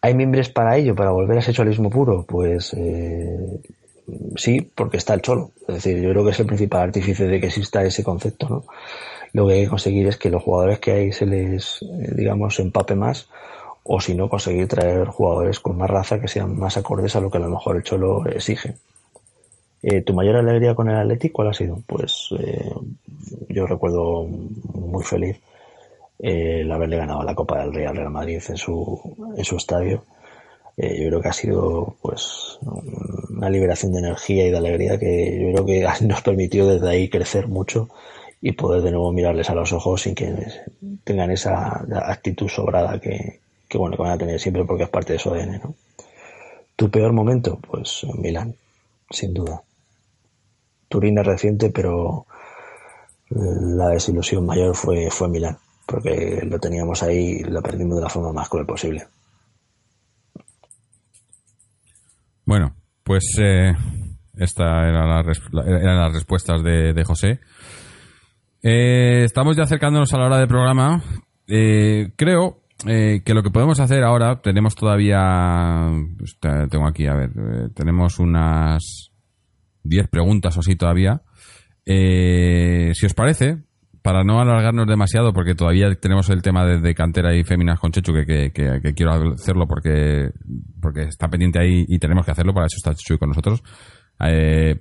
¿Hay 0.01 0.14
miembros 0.14 0.49
para 0.49 0.78
ello, 0.78 0.95
para 0.95 1.12
volver 1.12 1.38
a 1.38 1.39
ese 1.39 1.53
cholismo 1.53 1.89
puro? 1.89 2.24
Pues 2.28 2.74
eh, 2.74 3.60
sí, 4.36 4.62
porque 4.76 4.97
está 4.97 5.14
el 5.14 5.22
cholo. 5.22 5.51
Es 5.68 5.76
decir, 5.76 6.01
yo 6.01 6.10
creo 6.12 6.24
que 6.24 6.32
es 6.32 6.39
el 6.39 6.45
principal 6.45 6.82
artífice 6.82 7.28
de 7.28 7.39
que 7.39 7.47
exista 7.47 7.84
ese 7.84 8.03
concepto, 8.03 8.47
¿no? 8.49 8.66
Lo 9.34 9.47
que 9.47 9.53
hay 9.53 9.64
que 9.64 9.70
conseguir 9.70 10.08
es 10.08 10.18
que 10.18 10.30
los 10.30 10.41
jugadores 10.41 10.80
que 10.80 10.91
hay 10.91 11.12
se 11.12 11.26
les, 11.26 11.82
eh, 11.82 12.14
digamos, 12.16 12.60
empape 12.60 12.95
más 12.95 13.28
o 13.89 14.01
si 14.01 14.14
no, 14.16 14.28
conseguir 14.28 14.68
traer 14.68 15.08
jugadores 15.08 15.60
con 15.62 15.78
más 15.78 15.89
raza 15.89 16.20
que 16.20 16.28
sean 16.28 16.60
más 16.60 16.76
acordes 16.76 17.16
a 17.16 17.22
lo 17.22 17.32
que 17.32 17.38
a 17.38 17.41
lo 17.41 17.49
mejor 17.49 17.78
el 17.78 17.84
Cholo 17.84 18.26
exige. 18.26 18.76
Eh, 19.82 20.01
¿Tu 20.01 20.14
mayor 20.14 20.36
alegría 20.36 20.76
con 20.76 20.89
el 20.89 20.97
Athletic 20.97 21.32
cuál 21.32 21.49
ha 21.49 21.53
sido? 21.53 21.82
Pues 21.88 22.30
eh, 22.38 22.70
yo 23.47 23.66
recuerdo 23.66 24.24
muy 24.26 25.03
feliz 25.03 25.39
eh, 26.20 26.62
el 26.62 26.72
haberle 26.72 26.97
ganado 26.97 27.24
la 27.24 27.34
Copa 27.34 27.60
del 27.60 27.74
Rey 27.74 27.86
al 27.86 27.95
Real 27.95 28.10
Madrid 28.10 28.41
en 28.49 28.58
su, 28.58 29.16
en 29.38 29.45
su 29.45 29.55
estadio. 29.55 30.03
Eh, 30.78 31.01
yo 31.01 31.07
creo 31.09 31.21
que 31.21 31.28
ha 31.28 31.34
sido 31.34 31.97
pues 32.01 32.59
una 33.30 33.49
liberación 33.49 33.93
de 33.93 33.99
energía 33.99 34.45
y 34.45 34.51
de 34.51 34.57
alegría 34.57 34.99
que 34.99 35.39
yo 35.41 35.51
creo 35.51 35.65
que 35.65 36.05
nos 36.05 36.21
permitió 36.21 36.67
desde 36.67 36.89
ahí 36.89 37.09
crecer 37.09 37.47
mucho 37.47 37.89
y 38.41 38.51
poder 38.51 38.84
de 38.84 38.91
nuevo 38.91 39.11
mirarles 39.11 39.49
a 39.49 39.55
los 39.55 39.73
ojos 39.73 40.03
sin 40.03 40.13
que 40.13 40.32
tengan 41.03 41.32
esa 41.32 41.84
actitud 42.05 42.47
sobrada 42.47 42.99
que, 42.99 43.39
que 43.67 43.78
bueno, 43.78 43.97
que 43.97 44.03
van 44.03 44.11
a 44.11 44.17
tener 44.17 44.39
siempre 44.39 44.65
porque 44.65 44.84
es 44.84 44.89
parte 44.89 45.13
de 45.13 45.19
su 45.19 45.34
ADN, 45.34 45.61
¿no? 45.63 45.75
¿Tu 46.75 46.91
peor 46.91 47.11
momento? 47.11 47.59
Pues 47.59 48.05
Milán, 48.15 48.55
sin 49.09 49.34
duda. 49.34 49.63
Turín 50.88 51.17
es 51.17 51.25
reciente, 51.25 51.71
pero 51.71 52.28
la 53.30 53.89
desilusión 53.89 54.45
mayor 54.45 54.75
fue, 54.75 55.09
fue 55.09 55.28
Milán, 55.28 55.57
porque 55.88 56.41
lo 56.43 56.59
teníamos 56.59 57.01
ahí 57.01 57.39
y 57.39 57.43
lo 57.43 57.63
perdimos 57.63 57.97
de 57.97 58.03
la 58.03 58.09
forma 58.09 58.32
más 58.32 58.47
cruel 58.47 58.67
posible. 58.67 59.07
Bueno, 62.48 62.74
pues 63.04 63.26
eh, 63.39 63.74
esta 64.38 64.88
era 64.88 65.06
la 65.06 65.20
eran 65.66 65.98
las 65.98 66.14
respuestas 66.14 66.64
de, 66.64 67.04
José. 67.04 67.41
Eh, 68.64 69.24
estamos 69.26 69.58
ya 69.58 69.64
acercándonos 69.64 70.14
a 70.14 70.18
la 70.18 70.26
hora 70.28 70.38
del 70.39 70.48
programa. 70.48 71.04
Eh, 71.45 72.14
creo 72.16 72.62
eh, 72.88 73.22
que 73.26 73.34
lo 73.34 73.43
que 73.43 73.52
podemos 73.52 73.82
hacer 73.82 74.02
ahora, 74.02 74.41
tenemos 74.41 74.76
todavía, 74.76 75.91
pues, 76.18 76.38
te- 76.39 76.68
tengo 76.70 76.88
aquí, 76.88 77.06
a 77.08 77.16
ver, 77.16 77.32
eh, 77.32 77.68
tenemos 77.76 78.18
unas 78.18 79.12
10 79.84 80.08
preguntas 80.08 80.56
o 80.56 80.62
así 80.62 80.78
todavía. 80.78 81.22
Si 81.86 83.06
os 83.06 83.14
parece, 83.14 83.58
para 84.08 84.24
no 84.24 84.39
alargarnos 84.39 84.88
demasiado, 84.88 85.34
porque 85.34 85.53
todavía 85.53 85.93
tenemos 85.95 86.30
el 86.30 86.41
tema 86.41 86.66
de, 86.66 86.95
cantera 86.95 87.36
y 87.36 87.43
féminas 87.43 87.78
con 87.78 87.91
Chechu, 87.91 88.14
que, 88.14 88.53
que- 88.53 88.93
quiero 88.95 89.34
hacerlo 89.34 89.68
porque, 89.68 90.30
porque 90.82 91.01
está 91.01 91.28
pendiente 91.28 91.60
ahí 91.60 91.84
y 91.89 91.99
tenemos 91.99 92.24
que 92.26 92.32
hacerlo, 92.32 92.53
para 92.53 92.68
eso 92.68 92.78
está 92.78 92.95
Chechu 92.95 93.20
con 93.20 93.28
nosotros. 93.28 93.62
Eh, 94.26 94.80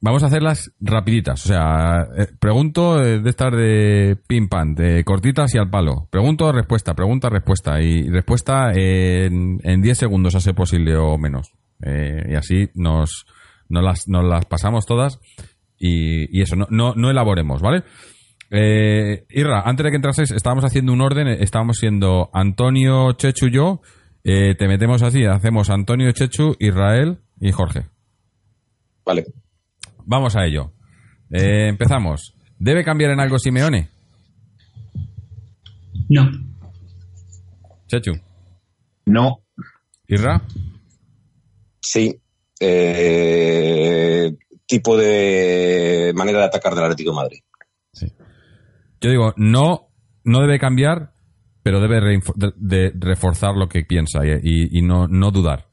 vamos 0.00 0.24
a 0.24 0.26
hacerlas 0.26 0.72
rapiditas, 0.80 1.44
o 1.44 1.48
sea, 1.48 2.08
eh, 2.18 2.26
pregunto 2.40 3.00
eh, 3.00 3.20
de 3.20 3.30
estas 3.30 3.52
de 3.52 4.16
pim 4.26 4.48
pam, 4.48 4.74
de 4.74 5.04
cortitas 5.04 5.54
y 5.54 5.58
al 5.58 5.70
palo. 5.70 6.08
Pregunto, 6.10 6.50
respuesta, 6.50 6.94
pregunta, 6.94 7.28
respuesta. 7.30 7.80
Y 7.80 8.08
respuesta 8.10 8.72
en, 8.72 9.60
en 9.62 9.80
10 9.80 9.96
segundos, 9.96 10.34
a 10.34 10.40
ser 10.40 10.56
posible 10.56 10.96
o 10.96 11.16
menos. 11.18 11.52
Y 11.86 12.34
así 12.34 12.68
nos, 12.74 13.26
nos, 13.68 13.84
las, 13.84 14.08
nos 14.08 14.24
las 14.24 14.44
pasamos 14.46 14.86
todas 14.86 15.20
y, 15.78 16.36
y 16.36 16.42
eso, 16.42 16.56
no, 16.56 16.66
no, 16.68 16.94
no 16.96 17.10
elaboremos, 17.10 17.62
¿vale? 17.62 17.84
Eh, 18.56 19.26
Irra, 19.30 19.62
antes 19.64 19.82
de 19.82 19.90
que 19.90 19.96
entrases, 19.96 20.30
estábamos 20.30 20.64
haciendo 20.64 20.92
un 20.92 21.00
orden, 21.00 21.26
eh, 21.26 21.38
estábamos 21.40 21.78
siendo 21.78 22.30
Antonio, 22.32 23.12
Chechu, 23.14 23.48
yo, 23.48 23.80
eh, 24.22 24.54
te 24.54 24.68
metemos 24.68 25.02
así, 25.02 25.24
hacemos 25.24 25.70
Antonio, 25.70 26.12
Chechu, 26.12 26.54
Israel 26.60 27.18
y 27.40 27.50
Jorge. 27.50 27.88
Vale. 29.04 29.24
Vamos 30.04 30.36
a 30.36 30.44
ello. 30.44 30.72
Eh, 31.32 31.66
empezamos. 31.68 32.36
¿Debe 32.56 32.84
cambiar 32.84 33.10
en 33.10 33.18
algo 33.18 33.40
Simeone? 33.40 33.88
No, 36.08 36.30
Chechu. 37.88 38.12
No, 39.06 39.40
¿Irra? 40.06 40.42
Sí. 41.80 42.20
Eh, 42.60 44.32
tipo 44.64 44.96
de 44.96 46.12
manera 46.14 46.38
de 46.38 46.44
atacar 46.44 46.74
del 46.76 46.84
Atlético 46.84 47.10
de 47.10 47.16
Madrid. 47.16 47.40
Yo 49.04 49.10
digo, 49.10 49.34
no, 49.36 49.90
no 50.24 50.40
debe 50.40 50.58
cambiar, 50.58 51.12
pero 51.62 51.78
debe 51.78 52.00
reinfo- 52.00 52.32
de, 52.36 52.52
de 52.56 52.90
reforzar 52.98 53.54
lo 53.54 53.68
que 53.68 53.84
piensa 53.84 54.20
y, 54.24 54.30
y- 54.42 54.78
y 54.78 54.82
no, 54.82 55.08
no 55.08 55.30
dudar. 55.30 55.66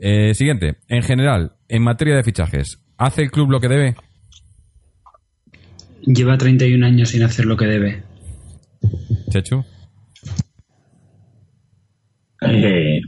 Eh, 0.00 0.34
siguiente. 0.34 0.78
En 0.88 1.02
general, 1.04 1.52
en 1.68 1.82
materia 1.84 2.16
de 2.16 2.24
fichajes, 2.24 2.80
¿hace 2.96 3.22
el 3.22 3.30
club 3.30 3.50
lo 3.52 3.60
que 3.60 3.68
debe? 3.68 3.94
lleva 6.02 6.36
31 6.38 6.84
años 6.86 7.10
sin 7.10 7.22
hacer 7.22 7.44
lo 7.44 7.56
que 7.56 7.66
debe. 7.66 8.02
Chechu. 9.30 9.62
eh, 12.42 13.00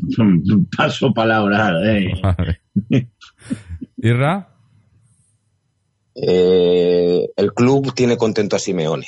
paso 0.76 1.12
palabra. 1.12 1.72
eh. 1.92 2.12
¿Irra? 3.96 4.48
Eh, 6.14 7.26
el 7.36 7.52
club 7.54 7.94
tiene 7.94 8.16
contento 8.16 8.56
a 8.56 8.58
Simeone. 8.58 9.06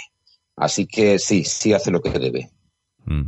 Así 0.63 0.87
que 0.87 1.19
sí, 1.19 1.45
sí 1.45 1.73
hace 1.73 1.91
lo 1.91 2.01
que 2.01 2.11
debe. 2.19 2.51
Mm. 3.07 3.27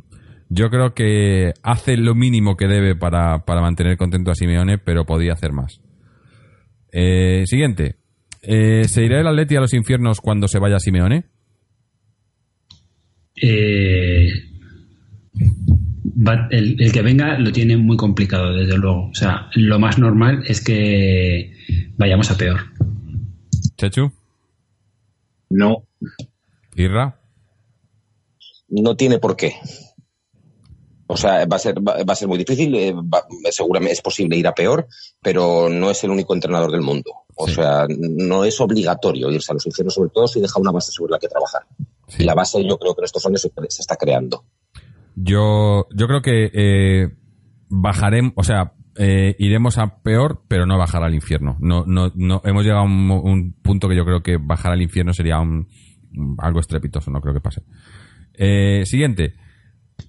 Yo 0.50 0.70
creo 0.70 0.94
que 0.94 1.52
hace 1.62 1.96
lo 1.96 2.14
mínimo 2.14 2.56
que 2.56 2.66
debe 2.68 2.94
para, 2.94 3.44
para 3.44 3.60
mantener 3.60 3.96
contento 3.96 4.30
a 4.30 4.34
Simeone, 4.34 4.78
pero 4.78 5.04
podía 5.04 5.32
hacer 5.32 5.52
más. 5.52 5.80
Eh, 6.92 7.42
siguiente. 7.46 7.96
Eh, 8.42 8.84
¿Se 8.86 9.04
irá 9.04 9.20
el 9.20 9.26
Atleti 9.26 9.56
a 9.56 9.60
los 9.60 9.74
infiernos 9.74 10.20
cuando 10.20 10.46
se 10.46 10.58
vaya 10.60 10.78
Simeone? 10.78 11.24
Eh, 13.42 14.28
va- 16.26 16.46
el, 16.50 16.80
el 16.80 16.92
que 16.92 17.02
venga 17.02 17.38
lo 17.38 17.50
tiene 17.52 17.76
muy 17.76 17.96
complicado, 17.96 18.54
desde 18.54 18.78
luego. 18.78 19.08
O 19.08 19.14
sea, 19.14 19.48
lo 19.54 19.78
más 19.78 19.98
normal 19.98 20.44
es 20.46 20.62
que 20.62 21.52
vayamos 21.96 22.30
a 22.30 22.36
peor. 22.36 22.60
Chechu. 23.76 24.12
No, 25.50 25.84
¿Irra? 26.76 27.20
No 28.82 28.96
tiene 28.96 29.18
por 29.18 29.36
qué. 29.36 29.54
O 31.06 31.16
sea, 31.18 31.44
va 31.46 31.56
a 31.56 31.58
ser, 31.58 31.76
va, 31.86 32.02
va 32.02 32.12
a 32.12 32.16
ser 32.16 32.28
muy 32.28 32.38
difícil. 32.38 32.74
eh, 32.74 32.92
va- 32.92 33.26
seguramente 33.50 33.92
es 33.92 34.00
posible 34.00 34.36
ir 34.36 34.46
a 34.46 34.54
peor, 34.54 34.86
pero 35.22 35.68
no 35.68 35.90
es 35.90 36.02
el 36.02 36.10
único 36.10 36.34
entrenador 36.34 36.70
del 36.72 36.80
mundo. 36.80 37.10
O 37.36 37.46
sea, 37.46 37.86
no 37.88 38.44
es 38.44 38.60
obligatorio 38.60 39.30
irse 39.30 39.52
a 39.52 39.54
los 39.54 39.66
infiernos, 39.66 39.94
sobre 39.94 40.10
todo 40.10 40.26
si 40.26 40.40
deja 40.40 40.58
una 40.60 40.70
base 40.72 40.92
sobre 40.92 41.10
la 41.12 41.18
que 41.18 41.28
trabajar. 41.28 41.62
Sí. 42.08 42.22
Y 42.22 42.26
la 42.26 42.34
base 42.34 42.64
yo 42.66 42.78
creo 42.78 42.94
que 42.94 43.00
en 43.02 43.04
estos 43.04 43.26
años 43.26 43.42
se, 43.42 43.50
se 43.68 43.82
está 43.82 43.96
creando. 43.96 44.44
Yo, 45.14 45.86
yo 45.94 46.06
creo 46.06 46.22
que 46.22 46.50
eh, 46.54 47.08
bajaremos, 47.68 48.32
o 48.36 48.42
sea, 48.42 48.72
eh, 48.96 49.34
iremos 49.38 49.78
a 49.78 50.00
peor, 50.02 50.42
pero 50.48 50.64
no 50.66 50.78
bajar 50.78 51.02
al 51.02 51.14
infierno. 51.14 51.56
No, 51.60 51.84
no, 51.86 52.12
no, 52.14 52.40
hemos 52.44 52.62
llegado 52.62 52.82
a 52.82 52.84
un, 52.84 53.10
un 53.10 53.52
punto 53.62 53.88
que 53.88 53.96
yo 53.96 54.04
creo 54.04 54.22
que 54.22 54.38
bajar 54.38 54.72
al 54.72 54.82
infierno 54.82 55.12
sería 55.12 55.38
un, 55.40 55.68
algo 56.38 56.60
estrepitoso, 56.60 57.10
no 57.10 57.20
creo 57.20 57.34
que 57.34 57.40
pase. 57.40 57.62
Eh, 58.36 58.82
siguiente. 58.84 59.34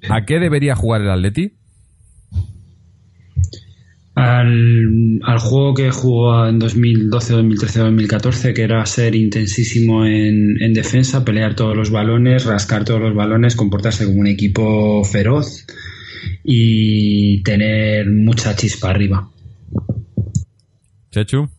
¿A 0.10 0.26
qué 0.26 0.40
debería 0.40 0.76
jugar 0.76 1.02
el 1.02 1.10
Atleti? 1.10 1.54
Al, 4.16 5.20
al 5.24 5.40
juego 5.40 5.74
que 5.74 5.92
jugó 5.92 6.48
en 6.48 6.58
2012, 6.58 7.34
2013, 7.34 7.80
2014, 7.82 8.54
que 8.54 8.62
era 8.62 8.86
ser 8.86 9.14
intensísimo 9.14 10.06
en, 10.06 10.62
en 10.62 10.74
defensa, 10.74 11.26
pelear 11.26 11.56
todos 11.56 11.76
los 11.76 11.92
balones, 11.92 12.46
rascar 12.46 12.86
todos 12.86 13.02
los 13.02 13.14
balones, 13.14 13.58
comportarse 13.58 14.06
como 14.06 14.22
un 14.22 14.28
equipo 14.28 15.04
feroz 15.04 15.66
y 16.46 17.44
tener 17.44 18.10
mucha 18.10 18.56
chispa 18.56 18.92
arriba. 18.92 19.30
Chechu. 21.12 21.50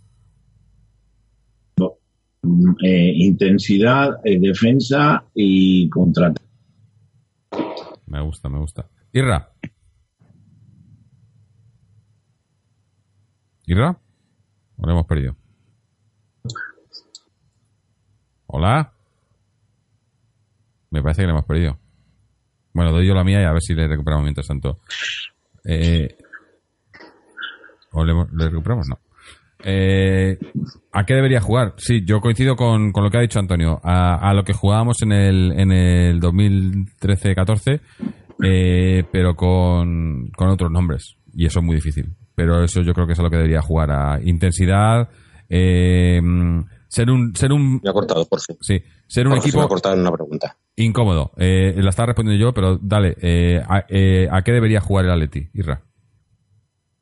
Eh, 2.83 3.12
intensidad, 3.17 4.17
eh, 4.25 4.39
defensa 4.41 5.25
y 5.35 5.89
contrato. 5.89 6.45
Me 8.07 8.20
gusta, 8.22 8.48
me 8.48 8.59
gusta. 8.59 8.88
Irra. 9.12 9.52
¿Irra? 13.66 13.98
¿O 14.78 14.86
lo 14.86 14.92
hemos 14.92 15.07
perdido? 15.07 15.36
¿Hola? 18.46 18.92
Me 20.90 21.02
parece 21.02 21.22
que 21.22 21.26
lo 21.26 21.32
hemos 21.32 21.44
perdido. 21.44 21.78
Bueno, 22.72 22.92
doy 22.92 23.07
yo 23.07 23.14
la 23.14 23.24
mía 23.24 23.40
y 23.40 23.44
a 23.44 23.52
ver 23.52 23.62
si 23.62 23.74
le 23.74 23.88
recuperamos 23.88 24.24
mientras 24.24 24.46
tanto. 24.46 24.80
Eh, 25.64 26.16
¿O 27.92 28.04
le, 28.04 28.12
le 28.32 28.48
recuperamos? 28.50 28.88
No. 28.88 28.98
Eh, 29.64 30.38
¿A 30.92 31.04
qué 31.04 31.14
debería 31.14 31.40
jugar? 31.40 31.74
Sí, 31.78 32.04
yo 32.04 32.20
coincido 32.20 32.57
con, 32.57 32.92
con 32.92 33.04
lo 33.04 33.11
que 33.11 33.18
ha 33.18 33.22
dicho 33.22 33.38
Antonio. 33.38 33.80
A, 33.82 34.16
a 34.16 34.34
lo 34.34 34.44
que 34.44 34.52
jugábamos 34.52 35.02
en 35.02 35.12
el, 35.12 35.52
en 35.59 35.72
el 35.72 36.20
2013-14, 36.20 37.80
eh, 38.44 39.04
pero 39.11 39.34
con, 39.34 40.30
con 40.36 40.48
otros 40.48 40.70
nombres. 40.70 41.16
Y 41.34 41.46
eso 41.46 41.61
es 41.61 41.64
muy 41.64 41.76
difícil. 41.76 42.14
Pero 42.34 42.62
eso 42.62 42.82
yo 42.82 42.92
creo 42.92 43.07
que 43.07 43.14
es 43.14 43.18
a 43.18 43.22
lo 43.22 43.30
que 43.30 43.36
debería 43.36 43.62
jugar. 43.62 43.90
A 43.90 44.20
intensidad, 44.22 45.09
eh, 45.48 46.20
ser 46.88 47.11
un, 47.11 47.34
ser 47.34 47.52
un, 47.52 47.80
Me 47.82 47.90
ha 47.90 47.92
cortado, 47.92 48.26
por 48.26 48.40
fin. 48.40 48.57
sí, 48.61 48.82
ser 49.07 49.26
un 49.26 49.32
Jorge, 49.34 49.50
se 49.50 49.57
me 49.57 49.61
equipo 49.61 49.62
ha 49.64 49.68
cortado 49.68 49.94
en 49.94 50.00
una 50.02 50.12
pregunta. 50.12 50.57
incómodo. 50.76 51.32
Eh, 51.38 51.74
la 51.76 51.90
estaba 51.90 52.07
respondiendo 52.07 52.42
yo, 52.44 52.52
pero 52.52 52.78
dale, 52.80 53.16
a, 53.68 53.84
¿a 54.36 54.42
qué 54.42 54.52
debería 54.52 54.80
jugar 54.80 55.07
el 55.07 55.12
Atleti, 55.12 55.48
Irra? 55.54 55.82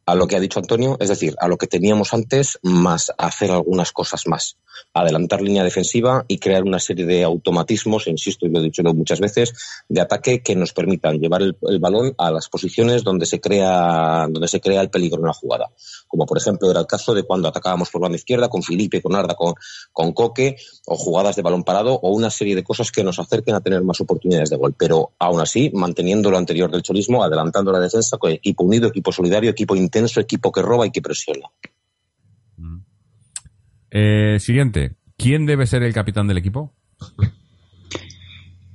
A 0.06 0.14
lo 0.14 0.26
que 0.26 0.36
ha 0.36 0.40
dicho 0.40 0.58
Antonio, 0.58 0.96
es 1.00 1.08
decir, 1.08 1.34
a 1.40 1.48
lo 1.48 1.56
que 1.56 1.66
teníamos 1.66 2.12
antes, 2.12 2.58
más 2.62 3.12
hacer 3.18 3.50
algunas 3.50 3.92
cosas 3.92 4.26
más. 4.26 4.58
Adelantar 4.92 5.40
línea 5.40 5.64
defensiva 5.64 6.24
y 6.28 6.38
crear 6.38 6.64
una 6.64 6.78
serie 6.78 7.06
de 7.06 7.24
automatismos, 7.24 8.06
insisto, 8.06 8.46
y 8.46 8.50
lo 8.50 8.60
he 8.60 8.62
dicho 8.62 8.82
muchas 8.82 9.20
veces, 9.20 9.54
de 9.88 10.00
ataque 10.00 10.42
que 10.42 10.56
nos 10.56 10.72
permitan 10.72 11.18
llevar 11.18 11.42
el, 11.42 11.56
balón 11.80 12.14
a 12.18 12.30
las 12.30 12.48
posiciones 12.48 13.02
donde 13.02 13.26
se 13.26 13.40
crea, 13.40 14.26
donde 14.28 14.48
se 14.48 14.60
crea 14.60 14.80
el 14.80 14.90
peligro 14.90 15.20
en 15.20 15.26
la 15.26 15.32
jugada. 15.32 15.70
Como 16.14 16.26
por 16.26 16.38
ejemplo 16.38 16.70
era 16.70 16.78
el 16.78 16.86
caso 16.86 17.12
de 17.12 17.24
cuando 17.24 17.48
atacábamos 17.48 17.90
por 17.90 18.00
banda 18.00 18.14
izquierda 18.14 18.48
con 18.48 18.62
Felipe, 18.62 19.02
con 19.02 19.16
Arda, 19.16 19.34
con, 19.34 19.54
con 19.90 20.12
Coque, 20.12 20.54
o 20.86 20.94
jugadas 20.94 21.34
de 21.34 21.42
balón 21.42 21.64
parado, 21.64 21.94
o 21.94 22.14
una 22.14 22.30
serie 22.30 22.54
de 22.54 22.62
cosas 22.62 22.92
que 22.92 23.02
nos 23.02 23.18
acerquen 23.18 23.56
a 23.56 23.60
tener 23.60 23.82
más 23.82 24.00
oportunidades 24.00 24.48
de 24.48 24.56
gol. 24.56 24.76
Pero 24.78 25.10
aún 25.18 25.40
así, 25.40 25.72
manteniendo 25.74 26.30
lo 26.30 26.38
anterior 26.38 26.70
del 26.70 26.82
cholismo, 26.82 27.24
adelantando 27.24 27.72
la 27.72 27.80
defensa 27.80 28.16
con 28.16 28.30
equipo 28.30 28.62
unido, 28.62 28.86
equipo 28.86 29.10
solidario, 29.10 29.50
equipo 29.50 29.74
intenso, 29.74 30.20
equipo 30.20 30.52
que 30.52 30.62
roba 30.62 30.86
y 30.86 30.92
que 30.92 31.02
presiona. 31.02 31.48
Eh, 33.90 34.38
siguiente. 34.38 34.94
¿Quién 35.16 35.46
debe 35.46 35.66
ser 35.66 35.82
el 35.82 35.92
capitán 35.92 36.28
del 36.28 36.38
equipo? 36.38 36.72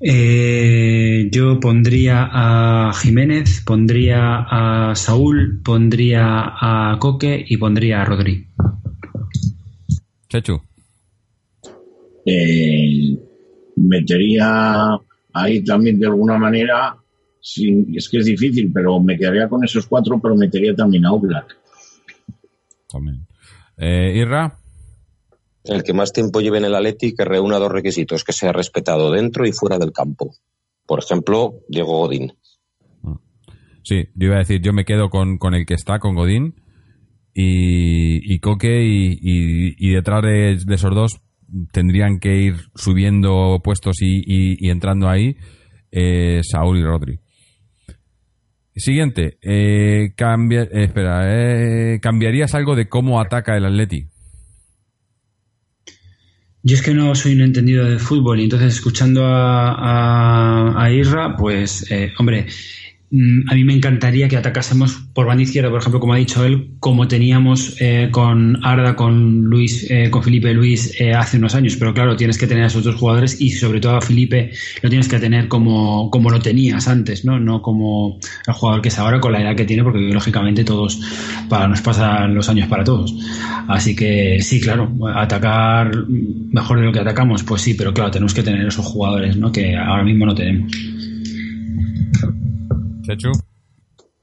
Eh, 0.02 1.30
yo 1.30 1.60
pondría 1.60 2.30
a 2.32 2.94
Jiménez, 2.94 3.62
pondría 3.66 4.46
a 4.50 4.96
Saúl, 4.96 5.62
pondría 5.64 6.24
a 6.24 6.98
Coque 7.00 7.44
y 7.46 7.58
pondría 7.58 8.02
a 8.02 8.06
Rodri. 8.06 8.48
Chechu. 10.30 10.62
Eh, 12.26 13.18
metería 13.76 14.98
ahí 15.34 15.64
también 15.64 16.00
de 16.00 16.06
alguna 16.06 16.38
manera, 16.38 16.96
sin, 17.42 17.94
es 17.96 18.08
que 18.08 18.20
es 18.20 18.26
difícil, 18.26 18.72
pero 18.74 19.00
me 19.00 19.18
quedaría 19.18 19.50
con 19.50 19.64
esos 19.64 19.86
cuatro, 19.86 20.20
pero 20.22 20.36
metería 20.36 20.74
también 20.76 21.06
a 21.06 21.12
Oblak. 21.12 21.58
También. 22.90 23.26
Eh, 23.78 24.14
Irra. 24.16 24.56
El 25.70 25.84
que 25.84 25.94
más 25.94 26.12
tiempo 26.12 26.42
lleve 26.42 26.58
en 26.58 26.66
el 26.66 26.76
Atleti 26.76 27.14
que 27.16 27.26
reúna 27.26 27.60
dos 27.60 27.72
requisitos, 27.72 28.24
que 28.24 28.34
sea 28.34 28.52
respetado 28.52 29.12
dentro 29.12 29.46
y 29.46 29.52
fuera 29.52 29.78
del 29.78 29.92
campo. 29.92 30.36
Por 30.86 31.00
ejemplo, 31.00 31.54
Diego 31.68 32.00
Godín. 32.00 32.34
Sí, 33.84 34.08
yo 34.16 34.28
iba 34.28 34.36
a 34.36 34.40
decir, 34.40 34.62
yo 34.62 34.74
me 34.74 34.86
quedo 34.86 35.10
con, 35.10 35.38
con 35.38 35.54
el 35.54 35.66
que 35.66 35.74
está, 35.76 36.00
con 36.00 36.16
Godín 36.16 36.56
y, 37.34 38.34
y 38.34 38.40
Coque 38.40 38.84
y, 38.84 39.20
y- 39.78 39.94
detrás 39.94 40.22
de, 40.24 40.54
esos 40.54 40.94
dos 40.94 41.22
tendrían 41.72 42.20
que 42.20 42.36
ir 42.36 42.56
subiendo 42.76 43.60
puestos 43.64 43.98
y 44.02 44.70
entrando 44.70 45.08
ahí 45.08 45.38
eh, 45.92 46.42
Saúl 46.44 46.80
y 46.80 46.84
Rodri. 46.84 47.20
Siguiente, 48.76 49.38
eh, 49.42 50.14
cambia, 50.16 50.64
eh, 50.64 50.86
espera, 50.86 51.24
eh, 51.28 52.00
¿cambiarías 52.02 52.56
algo 52.56 52.76
de 52.76 52.88
cómo 52.88 53.20
ataca 53.20 53.58
el 53.58 53.66
Atleti? 53.66 54.08
Yo 56.62 56.76
es 56.76 56.82
que 56.82 56.94
no 56.94 57.16
soy 57.16 57.34
un 57.34 57.42
entendido 57.42 57.86
de 57.86 58.00
fútbol 58.00 58.40
y 58.40 58.44
entonces 58.44 58.74
escuchando 58.76 59.26
a, 59.26 59.72
a, 59.72 60.84
a 60.84 60.92
Irra, 60.92 61.36
pues, 61.38 61.90
eh, 61.90 62.14
hombre, 62.20 62.48
a 63.12 63.56
mí 63.56 63.64
me 63.64 63.74
encantaría 63.74 64.28
que 64.28 64.38
atacásemos 64.38 64.94
por 65.14 65.26
banda 65.26 65.42
izquierda, 65.42 65.72
por 65.72 65.80
ejemplo, 65.80 66.00
como 66.00 66.14
ha 66.14 66.18
dicho 66.18 66.46
él, 66.46 66.76
como 66.80 67.08
teníamos 67.08 67.76
eh, 67.80 68.10
con 68.12 68.64
Arda, 68.64 68.96
con 68.96 69.42
Luis, 69.42 69.90
eh, 69.90 70.12
con 70.12 70.22
Felipe 70.22 70.54
Luis 70.54 70.94
eh, 71.02 71.14
hace 71.14 71.38
unos 71.38 71.56
años. 71.56 71.76
Pero 71.76 71.92
claro, 71.92 72.16
tienes 72.16 72.38
que 72.38 72.46
tener 72.46 72.66
a 72.66 72.68
esos 72.68 72.84
dos 72.84 72.96
jugadores 72.96 73.42
y 73.42 73.50
sobre 73.50 73.80
todo 73.80 73.96
a 73.96 74.02
Felipe 74.02 74.52
lo 74.84 74.90
tienes 74.90 75.08
que 75.08 75.18
tener 75.18 75.48
como, 75.48 76.12
como 76.12 76.30
lo 76.30 76.40
tenías 76.40 76.88
antes, 76.88 77.26
¿no? 77.26 77.40
No 77.40 77.64
como 77.64 78.20
el 78.46 78.54
jugador 78.54 78.84
que 78.84 78.90
es 78.90 79.00
ahora 79.00 79.20
con 79.20 79.32
la 79.32 79.42
edad 79.42 79.56
que 79.56 79.66
tiene, 79.66 79.84
porque 79.84 80.00
lógicamente 80.00 80.64
todos 80.64 81.02
para, 81.50 81.68
nos 81.68 81.82
pasan 81.82 82.36
los 82.36 82.48
años 82.48 82.68
para 82.68 82.84
todos. 82.84 83.16
Así 83.68 83.96
que 83.96 84.38
sí, 84.42 84.62
claro, 84.62 84.88
atacar 85.16 85.92
mejor 86.08 86.80
de 86.80 86.86
lo 86.86 86.92
que 86.92 87.00
atacamos, 87.00 87.42
pues 87.42 87.64
sí, 87.64 87.74
pero 87.74 87.92
claro, 87.92 88.12
tenemos 88.12 88.36
que 88.36 88.44
tener 88.44 88.68
esos 88.68 88.86
jugadores, 88.86 89.36
¿no? 89.36 89.52
Que 89.52 89.76
ahora 89.76 90.04
mismo 90.04 90.28
no 90.28 90.36
tenemos. 90.36 90.72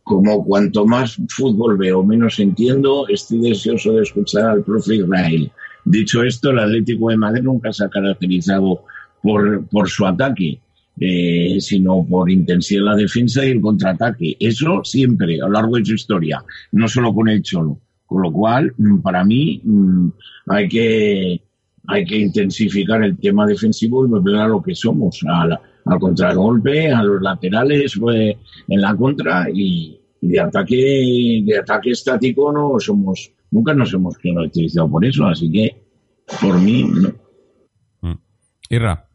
Como 0.03 0.45
cuanto 0.45 0.87
más 0.87 1.17
fútbol 1.29 1.77
veo, 1.77 2.05
menos 2.05 2.39
entiendo, 2.39 3.09
estoy 3.09 3.41
deseoso 3.41 3.93
de 3.95 4.03
escuchar 4.03 4.51
al 4.51 4.63
profe 4.63 4.97
Israel. 4.97 5.51
Dicho 5.85 6.23
esto, 6.23 6.51
el 6.51 6.61
Atlético 6.61 7.11
de 7.11 7.17
Madrid 7.17 7.43
nunca 7.43 7.73
se 7.73 7.85
ha 7.85 7.89
caracterizado 7.89 8.85
por, 9.23 9.89
su 9.89 10.07
ataque, 10.07 10.61
eh, 11.01 11.57
sino 11.61 12.07
por 12.09 12.31
intensidad 12.31 12.81
en 12.81 12.85
la 12.87 12.97
defensa 12.97 13.45
y 13.45 13.51
el 13.51 13.61
contraataque. 13.61 14.37
Eso 14.39 14.83
siempre, 14.85 15.41
a 15.41 15.47
lo 15.47 15.53
largo 15.53 15.77
de 15.77 15.85
su 15.85 15.95
historia, 15.95 16.45
no 16.73 16.87
solo 16.89 17.13
con 17.13 17.29
el 17.29 17.43
Cholo. 17.43 17.79
Con 18.07 18.23
lo 18.23 18.33
cual, 18.33 18.73
mm, 18.77 18.99
para 18.99 19.25
mí, 19.25 19.61
mm, 19.65 20.09
hay 20.49 20.69
que, 20.69 21.43
intensificar 22.11 23.03
el 23.03 23.17
tema 23.17 23.47
defensivo 23.47 24.05
y 24.05 24.09
volver 24.09 24.37
a 24.37 24.49
lo 24.49 24.63
que 24.63 24.75
somos, 24.75 25.21
al, 25.29 25.59
al 25.87 25.99
contragolpe, 25.99 26.93
a 26.93 27.03
los 27.03 27.23
laterales, 27.23 27.97
pues, 27.99 28.37
en 28.69 28.81
la 28.81 28.95
contra 28.97 29.49
y, 29.53 29.99
y 30.21 30.29
de 30.29 30.41
ataque, 30.41 31.43
de 31.45 31.59
ataque 31.59 31.91
estático 31.91 32.53
no 32.53 32.79
somos, 32.79 33.33
nunca 33.51 33.75
nos 33.75 33.93
hemos 33.95 34.17
caracterizado 34.19 34.91
por 34.91 35.05
eso, 35.05 35.27
así 35.27 35.51
que 35.51 35.77
por 36.41 36.61
mí 36.61 36.85
no. 36.85 37.13
Mm. 38.03 38.19
Irra. 38.71 39.06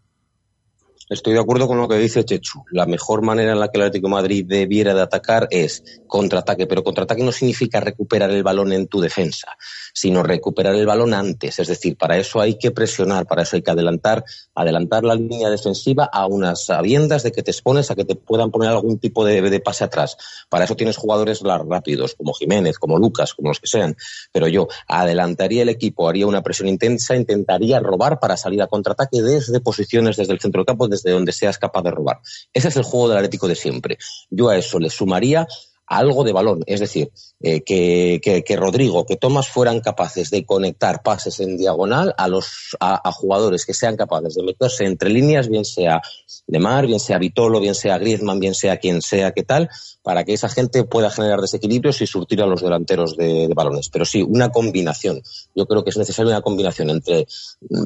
Estoy 1.10 1.34
de 1.34 1.40
acuerdo 1.40 1.68
con 1.68 1.78
lo 1.78 1.88
que 1.88 1.98
dice 1.98 2.24
Chechu. 2.24 2.64
La 2.72 2.86
mejor 2.86 3.22
manera 3.22 3.52
en 3.54 3.60
la 3.60 3.70
que 3.70 3.78
el 3.78 3.84
Atlético 3.84 4.10
Madrid 4.10 4.46
debiera 4.48 4.94
de 4.94 5.02
atacar 5.02 5.48
es 5.52 5.84
contraataque, 6.08 6.68
pero 6.68 6.84
contraataque 6.84 7.24
no 7.24 7.32
significa 7.32 7.80
recuperar 7.80 8.30
el 8.32 8.44
balón 8.44 8.72
en 8.74 8.88
tu 8.88 9.02
defensa, 9.02 9.58
sino 9.94 10.24
recuperar 10.24 10.76
el 10.76 10.86
balón 10.86 11.14
antes. 11.14 11.60
Es 11.60 11.68
decir, 11.68 11.98
para 11.98 12.18
eso 12.18 12.40
hay 12.40 12.58
que 12.58 12.72
presionar, 12.72 13.26
para 13.26 13.44
eso 13.44 13.56
hay 13.56 13.62
que 13.62 13.72
adelantar, 13.72 14.24
adelantar 14.54 15.04
la 15.04 15.16
línea 15.16 15.50
defensiva 15.50 16.10
a 16.12 16.28
unas 16.28 16.66
sabiendas 16.66 17.24
de 17.24 17.32
que 17.32 17.44
te 17.44 17.52
expones 17.52 17.90
a 17.92 17.96
que 17.96 18.06
te 18.06 18.16
puedan 18.16 18.52
poner 18.52 18.70
algún 18.70 19.00
tipo 19.00 19.26
de, 19.26 19.42
de 19.42 19.60
pase 19.60 19.84
atrás. 19.84 20.18
Para 20.50 20.66
eso 20.66 20.76
tienes 20.76 20.98
jugadores 20.98 21.42
rápidos, 21.42 22.16
como 22.16 22.34
Jiménez, 22.34 22.78
como 22.78 22.98
Lucas, 22.98 23.34
como 23.34 23.50
los 23.50 23.60
que 23.60 23.68
sean. 23.68 23.96
Pero 24.32 24.48
yo 24.48 24.68
adelantaría 24.88 25.64
el 25.64 25.70
equipo, 25.70 26.08
haría 26.08 26.28
una 26.28 26.42
presión 26.42 26.68
intensa, 26.68 27.16
intentaría 27.16 27.80
robar 27.80 28.20
para 28.20 28.38
salir 28.38 28.62
a 28.62 28.68
contraataque 28.68 29.22
desde 29.22 29.60
posiciones 29.60 30.18
desde 30.18 30.34
el 30.34 30.40
centro 30.40 30.60
del 30.60 30.66
campo, 30.66 30.88
desde 30.88 31.01
de 31.04 31.12
donde 31.12 31.32
seas 31.32 31.58
capaz 31.58 31.84
de 31.84 31.92
robar. 31.92 32.20
Ese 32.54 32.68
es 32.68 32.76
el 32.76 32.84
juego 32.84 33.10
del 33.10 33.18
Atlético 33.18 33.48
de 33.48 33.56
siempre. 33.56 33.98
Yo 34.30 34.50
a 34.50 34.58
eso 34.58 34.80
le 34.80 34.90
sumaría 34.90 35.48
algo 35.92 36.24
de 36.24 36.32
balón, 36.32 36.64
es 36.68 36.80
decir, 36.80 37.12
eh, 37.42 37.64
que, 37.64 38.22
que, 38.22 38.56
Rodrigo, 38.56 39.06
que 39.06 39.18
Tomás 39.18 39.50
fueran 39.50 39.82
capaces 39.82 40.30
de 40.30 40.46
conectar 40.46 41.04
pases 41.04 41.42
en 41.42 41.58
diagonal 41.58 42.16
a 42.18 42.30
los 42.30 42.78
a, 42.80 43.12
jugadores 43.12 43.66
que 43.66 43.74
sean 43.74 43.98
capaces 43.98 44.36
de 44.36 44.44
meterse 44.44 44.86
entre 44.86 45.10
líneas, 45.10 45.50
bien 45.50 45.66
sea 45.66 46.02
Lemar, 46.48 46.88
bien 46.88 47.00
sea 47.00 47.18
Vitolo, 47.18 47.60
bien 47.60 47.76
sea 47.76 47.98
Griezmann, 47.98 48.40
bien 48.40 48.56
sea 48.56 48.78
quien 48.78 49.02
sea 49.02 49.32
que 49.32 49.44
tal, 49.44 49.70
para 50.02 50.24
que 50.24 50.34
esa 50.34 50.48
gente 50.48 50.86
pueda 50.86 51.10
generar 51.10 51.42
desequilibrios 51.42 52.02
y 52.02 52.08
surtir 52.08 52.42
a 52.42 52.46
los 52.46 52.62
delanteros 52.62 53.18
de, 53.18 53.50
de 53.50 53.54
balones. 53.54 53.90
Pero 53.90 54.06
sí, 54.06 54.22
una 54.22 54.50
combinación. 54.50 55.22
Yo 55.56 55.66
creo 55.66 55.84
que 55.84 55.90
es 55.90 55.98
necesaria 55.98 56.32
una 56.32 56.42
combinación 56.42 56.90
entre 56.90 57.28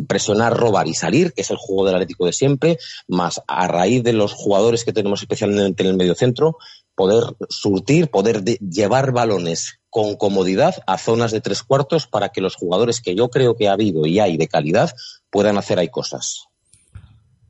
presionar, 0.08 0.56
robar 0.56 0.88
y 0.88 0.94
salir, 0.94 1.34
que 1.34 1.42
es 1.42 1.50
el 1.50 1.58
juego 1.58 1.86
del 1.86 1.96
Atlético 1.96 2.28
de 2.28 2.34
siempre, 2.34 2.78
más 3.08 3.42
a 3.48 3.68
raíz 3.68 4.04
de 4.04 4.14
los 4.14 4.34
jugadores 4.34 4.86
que 4.86 4.94
tenemos 4.94 5.22
especialmente 5.22 5.84
en 5.84 5.90
el 5.90 5.98
medio 5.98 6.14
centro, 6.14 6.58
poder 6.96 7.24
surtir, 7.50 8.10
poder 8.10 8.44
llevar 8.44 9.12
balones 9.12 9.80
con 9.90 10.16
comodidad 10.16 10.76
a 10.88 10.98
zonas 10.98 11.32
de 11.32 11.42
tres 11.42 11.64
cuartos 11.64 12.08
para 12.08 12.30
que 12.30 12.42
los 12.42 12.56
jugadores 12.56 13.02
que 13.02 13.16
yo 13.16 13.30
creo 13.30 13.56
que 13.56 13.68
ha 13.68 13.74
habido 13.74 14.06
y 14.06 14.20
hay 14.20 14.38
de 14.38 14.48
calidad 14.48 14.92
puedan 15.30 15.58
hacer 15.58 15.80
ahí 15.80 15.90
cosas. 15.90 16.48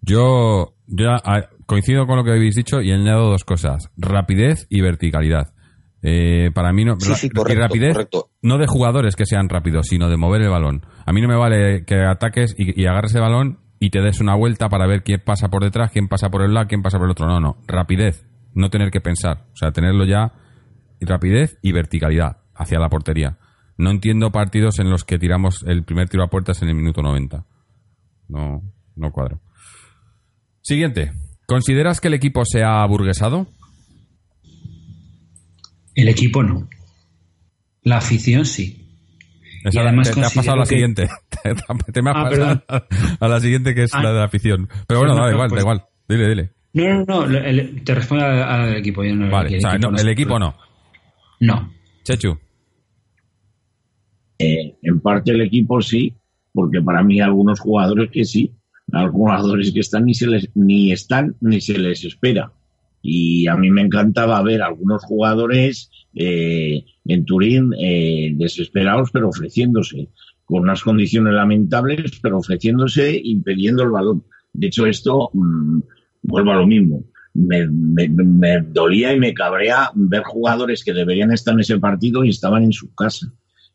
Yo 0.02 0.76
ya 0.86 1.18
coincido 1.66 2.06
con 2.06 2.18
lo 2.18 2.24
que 2.24 2.32
habéis 2.32 2.56
dicho 2.56 2.82
y 2.82 2.92
añado 2.92 3.30
dos 3.30 3.44
cosas: 3.44 3.90
rapidez 3.98 4.68
y 4.70 4.82
verticalidad. 4.82 5.54
Eh, 6.04 6.52
para 6.54 6.72
mí 6.72 6.86
no 6.86 7.00
sí, 7.00 7.30
correcto, 7.32 7.62
rapidez 7.62 7.98
no 8.44 8.60
de 8.60 8.68
jugadores 8.68 9.16
que 9.16 9.26
sean 9.26 9.50
rápidos, 9.50 9.88
sino 9.88 10.08
de 10.08 10.18
mover 10.18 10.44
el 10.44 10.50
balón. 10.50 10.86
A 11.04 11.14
mí 11.14 11.22
no 11.22 11.28
me 11.28 11.36
vale 11.36 11.84
que 11.84 12.04
ataques 12.04 12.54
y, 12.56 12.80
y 12.80 12.86
agarres 12.86 13.16
el 13.16 13.22
balón 13.22 13.60
y 13.80 13.90
te 13.90 14.02
des 14.02 14.20
una 14.20 14.36
vuelta 14.36 14.70
para 14.70 14.86
ver 14.86 15.02
quién 15.02 15.22
pasa 15.26 15.48
por 15.48 15.64
detrás, 15.64 15.90
quién 15.92 16.08
pasa 16.08 16.30
por 16.30 16.44
el 16.44 16.54
lado, 16.54 16.68
quién 16.68 16.84
pasa 16.84 17.00
por 17.00 17.08
el 17.08 17.12
otro. 17.12 17.26
No, 17.26 17.40
no, 17.40 17.58
rapidez 17.66 18.24
no 18.56 18.70
tener 18.70 18.90
que 18.90 19.02
pensar, 19.02 19.46
o 19.54 19.56
sea, 19.56 19.72
tenerlo 19.72 20.06
ya 20.06 20.34
rapidez 21.02 21.60
y 21.62 21.72
verticalidad 21.72 22.38
hacia 22.56 22.80
la 22.80 22.90
portería. 22.90 23.38
No 23.78 23.92
entiendo 23.92 24.32
partidos 24.32 24.80
en 24.80 24.90
los 24.90 25.04
que 25.04 25.20
tiramos 25.20 25.64
el 25.68 25.84
primer 25.84 26.10
tiro 26.10 26.24
a 26.24 26.30
puertas 26.30 26.62
en 26.62 26.70
el 26.70 26.76
minuto 26.76 27.02
90. 27.02 27.46
No, 28.30 28.64
no 28.96 29.12
cuadro. 29.12 29.42
Siguiente. 30.62 31.12
¿Consideras 31.46 32.00
que 32.00 32.08
el 32.08 32.16
equipo 32.16 32.44
se 32.46 32.64
ha 32.64 32.82
aburguesado? 32.82 33.48
El 35.94 36.08
equipo 36.08 36.42
no. 36.42 36.68
La 37.84 37.98
afición 37.98 38.46
sí. 38.46 38.90
y 39.64 39.78
además 39.78 40.12
te, 40.12 40.22
has 40.22 40.34
pasado 40.34 40.56
a 40.56 40.60
la 40.60 40.66
siguiente. 40.66 41.08
te, 41.94 42.02
me 42.02 42.10
has 42.10 42.18
ah, 42.18 42.30
pasado 42.30 42.64
a 43.20 43.28
la 43.28 43.40
siguiente 43.40 43.76
que 43.76 43.84
es 43.84 43.94
ah. 43.94 44.02
la 44.02 44.12
de 44.12 44.20
la 44.20 44.26
afición. 44.26 44.70
Pero 44.88 45.02
bueno, 45.02 45.16
da 45.16 45.30
igual, 45.30 45.50
da 45.50 45.50
pues 45.50 45.62
igual. 45.62 45.86
Dile, 46.08 46.28
dile. 46.28 46.55
No, 46.76 47.06
no, 47.06 47.26
no, 47.26 47.84
te 47.86 47.96
respondo 47.96 48.26
al, 48.26 48.76
equipo. 48.76 49.02
vale, 49.32 49.58
el, 49.58 50.10
equipo, 50.10 50.38
no, 50.38 50.54
no. 51.40 51.72
Chechu. 52.04 52.38
Eh, 54.38 54.76
en 54.82 55.00
parte 55.00 55.32
el 55.32 55.40
equipo 55.40 55.82
sí, 55.82 56.14
porque 56.52 56.82
para 56.82 57.02
mí 57.02 57.22
algunos 57.22 57.62
jugadores 57.62 58.12
que 58.12 58.26
sí, 58.26 58.52
algunos 58.92 59.38
jugadores 59.38 59.72
que 59.72 59.80
están 59.80 60.04
ni 60.04 60.14
se 60.14 60.28
les 60.28 60.50
ni 60.54 60.92
están 60.92 61.38
ni 61.40 61.62
se 61.62 61.78
les 61.78 62.04
espera. 62.04 62.52
Y 63.02 63.48
a 63.48 63.56
mí 63.56 63.72
me 63.72 63.82
encantaba 63.82 64.42
ver 64.42 64.62
algunos 64.62 65.02
jugadores 65.06 65.90
eh, 66.14 66.84
en 67.06 67.24
Turín 67.24 67.72
eh, 67.80 68.34
desesperados, 68.36 69.12
pero 69.14 69.30
ofreciéndose, 69.30 70.10
con 70.44 70.64
unas 70.64 70.84
condiciones 70.84 71.36
lamentables, 71.36 72.20
pero 72.22 72.40
ofreciéndose 72.40 73.18
y 73.24 73.38
pidiendo 73.38 73.84
el 73.84 73.92
balón. 73.92 74.26
De 74.52 74.68
hecho, 74.68 74.86
esto 74.86 75.30
mm, 75.34 75.80
vuelvo 76.28 76.52
a 76.52 76.56
lo 76.56 76.68
mismo. 76.68 77.04
Me, 77.34 77.68
dolía 78.68 79.14
y 79.14 79.20
me 79.20 79.34
cabrea 79.34 79.92
ver 79.94 80.24
jugadores 80.24 80.84
que 80.84 80.94
deberían 80.94 81.32
estar 81.32 81.54
en 81.54 81.60
ese 81.60 81.80
partido 81.80 82.24
y 82.24 82.30
estaban 82.30 82.64
en 82.64 82.72
su 82.72 82.94
casa. 82.96 83.28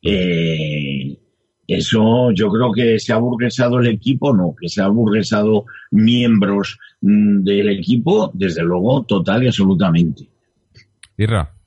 Eh, 0.03 1.19
eso 1.67 2.33
yo 2.33 2.51
creo 2.51 2.73
que 2.73 2.99
se 2.99 3.13
ha 3.13 3.19
burguesado 3.19 3.79
el 3.79 3.89
equipo, 3.89 4.35
no, 4.35 4.55
que 4.59 4.69
se 4.69 4.83
ha 4.83 4.89
burguesado 4.89 5.67
miembros 5.91 6.79
mm, 7.03 7.43
del 7.43 7.69
equipo, 7.69 8.31
desde 8.35 8.63
luego, 8.63 9.05
total 9.05 9.45
y 9.45 9.49
absolutamente. 9.49 10.29
Irra 11.19 11.60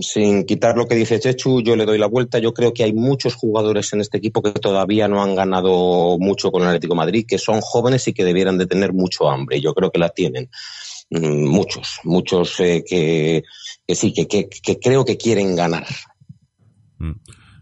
sin 0.00 0.44
quitar 0.44 0.76
lo 0.76 0.86
que 0.86 0.94
dice 0.94 1.20
Chechu, 1.20 1.62
yo 1.62 1.76
le 1.76 1.84
doy 1.84 1.98
la 1.98 2.06
vuelta. 2.06 2.38
Yo 2.38 2.52
creo 2.52 2.72
que 2.72 2.84
hay 2.84 2.92
muchos 2.92 3.34
jugadores 3.34 3.92
en 3.92 4.00
este 4.00 4.18
equipo 4.18 4.42
que 4.42 4.52
todavía 4.52 5.08
no 5.08 5.22
han 5.22 5.34
ganado 5.34 6.18
mucho 6.18 6.50
con 6.50 6.62
el 6.62 6.68
Atlético 6.68 6.94
Madrid, 6.94 7.24
que 7.26 7.38
son 7.38 7.60
jóvenes 7.60 8.06
y 8.08 8.12
que 8.12 8.24
debieran 8.24 8.58
de 8.58 8.66
tener 8.66 8.92
mucho 8.92 9.28
hambre. 9.28 9.60
Yo 9.60 9.74
creo 9.74 9.90
que 9.90 9.98
la 9.98 10.10
tienen. 10.10 10.50
Mm, 11.10 11.46
muchos, 11.48 12.00
muchos 12.04 12.58
eh, 12.60 12.82
que, 12.86 13.44
sí, 13.88 14.12
que, 14.12 14.26
que, 14.26 14.78
creo 14.80 15.04
que 15.04 15.16
quieren 15.16 15.54
ganar. 15.54 15.86
Mm. 16.98 17.12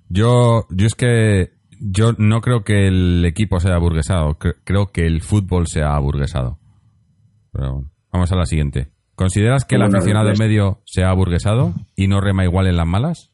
Yo, 0.08 0.66
yo 0.70 0.86
es 0.86 0.94
que 0.94 1.50
yo 1.80 2.12
no 2.16 2.40
creo 2.40 2.64
que 2.64 2.86
el 2.86 3.24
equipo 3.24 3.60
sea 3.60 3.76
burguesado, 3.78 4.38
creo 4.38 4.92
que 4.92 5.06
el 5.06 5.20
fútbol 5.22 5.66
sea 5.66 5.98
burguesado. 5.98 6.58
Pero 7.52 7.90
vamos 8.10 8.32
a 8.32 8.36
la 8.36 8.46
siguiente. 8.46 8.93
¿Consideras 9.14 9.64
que 9.64 9.76
el 9.76 9.82
aficionado 9.82 10.28
del 10.28 10.38
medio 10.38 10.82
se 10.86 11.04
ha 11.04 11.10
aburguesado 11.10 11.74
y 11.94 12.08
no 12.08 12.20
rema 12.20 12.44
igual 12.44 12.66
en 12.66 12.76
las 12.76 12.86
malas? 12.86 13.30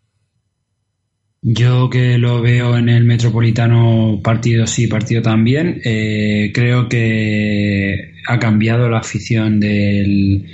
Yo 1.42 1.88
que 1.88 2.18
lo 2.18 2.42
veo 2.42 2.76
en 2.76 2.90
el 2.90 3.04
Metropolitano 3.04 4.20
partido 4.22 4.66
sí, 4.66 4.88
partido 4.88 5.22
también, 5.22 5.80
eh, 5.84 6.50
creo 6.52 6.86
que 6.86 8.12
ha 8.28 8.38
cambiado 8.38 8.90
la 8.90 8.98
afición 8.98 9.58
del, 9.58 10.46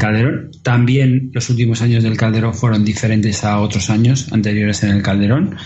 Calderón. 0.00 0.50
También 0.64 1.30
los 1.32 1.48
últimos 1.48 1.80
años 1.80 2.02
del 2.02 2.16
Calderón 2.16 2.54
fueron 2.54 2.84
diferentes 2.84 3.44
a 3.44 3.60
otros 3.60 3.88
años 3.88 4.32
anteriores 4.32 4.82
en 4.82 4.90
el 4.90 5.02
Calderón. 5.02 5.56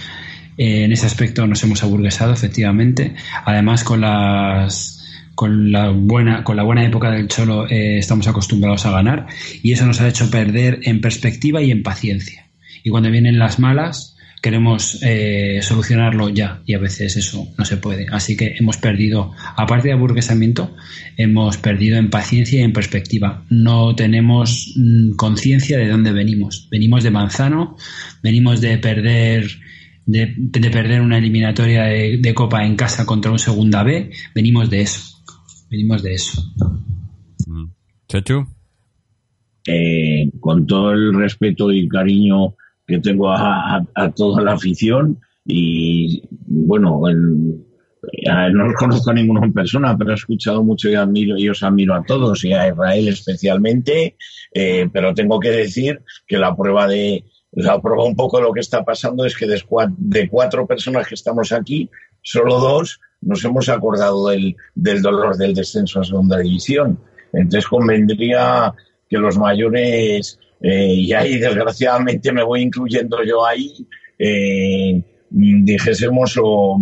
Eh, 0.59 0.85
en 0.85 0.93
ese 0.93 1.07
aspecto 1.07 1.47
nos 1.47 1.62
hemos 1.64 1.83
aburguesado, 1.83 2.35
efectivamente. 2.35 3.14
Además, 3.47 3.83
con 3.83 4.03
las 4.03 5.06
con 5.37 5.70
la 5.70 5.91
buena, 5.91 6.43
con 6.43 6.57
la 6.57 6.64
buena 6.64 6.84
época 6.84 7.11
del 7.11 7.28
Cholo 7.28 7.68
eh, 7.68 7.99
estamos 7.99 8.26
acostumbrados 8.26 8.87
a 8.87 8.91
ganar 8.91 9.26
y 9.62 9.70
eso 9.70 9.87
nos 9.87 10.01
ha 10.01 10.09
hecho 10.09 10.30
perder 10.30 10.80
en 10.82 11.01
perspectiva 11.03 11.62
y 11.62 11.70
en 11.70 11.82
paciencia. 11.82 12.49
Y 12.82 12.91
cuando 12.91 13.11
vienen 13.11 13.39
las 13.39 13.59
malas, 13.59 14.16
queremos 14.41 14.99
eh, 15.03 15.59
solucionarlo 15.61 16.30
ya 16.30 16.62
y 16.64 16.72
a 16.72 16.78
veces 16.78 17.18
eso 17.18 17.49
no 17.59 17.66
se 17.66 17.76
puede. 17.76 18.07
Así 18.11 18.34
que 18.34 18.55
hemos 18.59 18.78
perdido, 18.78 19.32
aparte 19.57 19.89
de 19.89 19.95
aburguesamiento, 19.95 20.74
hemos 21.18 21.59
perdido 21.59 21.99
en 21.99 22.09
paciencia 22.09 22.61
y 22.61 22.62
en 22.62 22.72
perspectiva. 22.72 23.45
No 23.51 23.95
tenemos 23.95 24.72
mm, 24.74 25.16
conciencia 25.16 25.76
de 25.76 25.89
dónde 25.89 26.12
venimos. 26.12 26.66
Venimos 26.70 27.05
de 27.05 27.11
Manzano, 27.11 27.76
venimos 28.22 28.62
de 28.62 28.78
perder 28.78 29.51
de, 30.07 30.28
perder 30.70 31.03
una 31.03 31.18
eliminatoria 31.18 31.84
de, 31.84 32.18
de, 32.18 32.34
Copa 32.34 32.64
en 32.64 32.76
casa 32.76 33.05
contra 33.05 33.32
un 33.32 33.41
segunda 33.41 33.82
B, 33.82 34.12
venimos 34.34 34.70
de 34.70 34.82
eso 34.82 35.16
venimos 35.71 36.03
de 36.03 36.14
eso. 36.14 36.43
Mm. 37.47 37.67
Chechu. 38.09 38.47
Eh, 39.67 40.31
con 40.39 40.67
todo 40.67 40.93
el 40.93 41.12
respeto 41.14 41.73
y 41.73 41.89
cariño 41.89 42.55
que 42.87 43.01
tengo 43.01 43.33
a, 43.33 43.85
toda 44.14 44.41
la 44.41 44.53
afición 44.53 45.19
y 45.45 46.23
bueno, 46.31 47.01
no 47.03 48.73
conozco 48.79 49.11
a 49.11 49.14
ninguno 49.14 49.43
en 49.43 49.53
persona, 49.53 49.97
pero 49.99 50.12
he 50.12 50.14
escuchado 50.14 50.62
mucho 50.62 50.89
y 50.89 50.95
admiro, 50.95 51.37
y 51.37 51.49
os 51.49 51.64
admiro 51.64 51.95
a 51.95 52.05
todos 52.05 52.45
y 52.45 52.53
a 52.53 52.69
Israel 52.69 53.09
especialmente, 53.09 54.17
eh, 54.55 54.89
pero 54.93 55.14
tengo 55.14 55.41
que 55.41 55.51
decir 55.51 56.01
que 56.29 56.39
la 56.39 56.55
prueba 56.55 56.87
de 56.87 57.25
la 57.53 57.81
prueba 57.81 58.05
un 58.05 58.14
poco 58.14 58.37
de 58.37 58.45
lo 58.45 58.53
que 58.53 58.61
está 58.61 58.85
pasando 58.85 59.25
es 59.25 59.35
que 59.35 59.47
de 59.47 60.29
cuatro 60.29 60.67
personas 60.67 61.09
que 61.09 61.14
estamos 61.14 61.53
aquí, 61.53 61.89
solo 62.27 62.59
dos 62.59 63.01
nos 63.20 63.45
hemos 63.45 63.68
acordado 63.68 64.29
del, 64.29 64.57
del 64.74 65.01
dolor 65.01 65.37
del 65.37 65.55
descenso 65.55 66.01
a 66.01 66.05
segunda 66.05 66.39
división. 66.39 66.99
Entonces 67.33 67.68
convendría 67.68 68.74
que 69.09 69.16
los 69.16 69.39
mayores, 69.39 70.39
eh, 70.61 70.93
y 70.93 71.12
ahí 71.12 71.39
desgraciadamente 71.39 72.33
me 72.33 72.43
voy 72.43 72.62
incluyendo 72.62 73.22
yo 73.22 73.47
ahí, 73.47 73.87
eh, 74.18 75.01
dijésemos 75.31 76.37
o, 76.43 76.79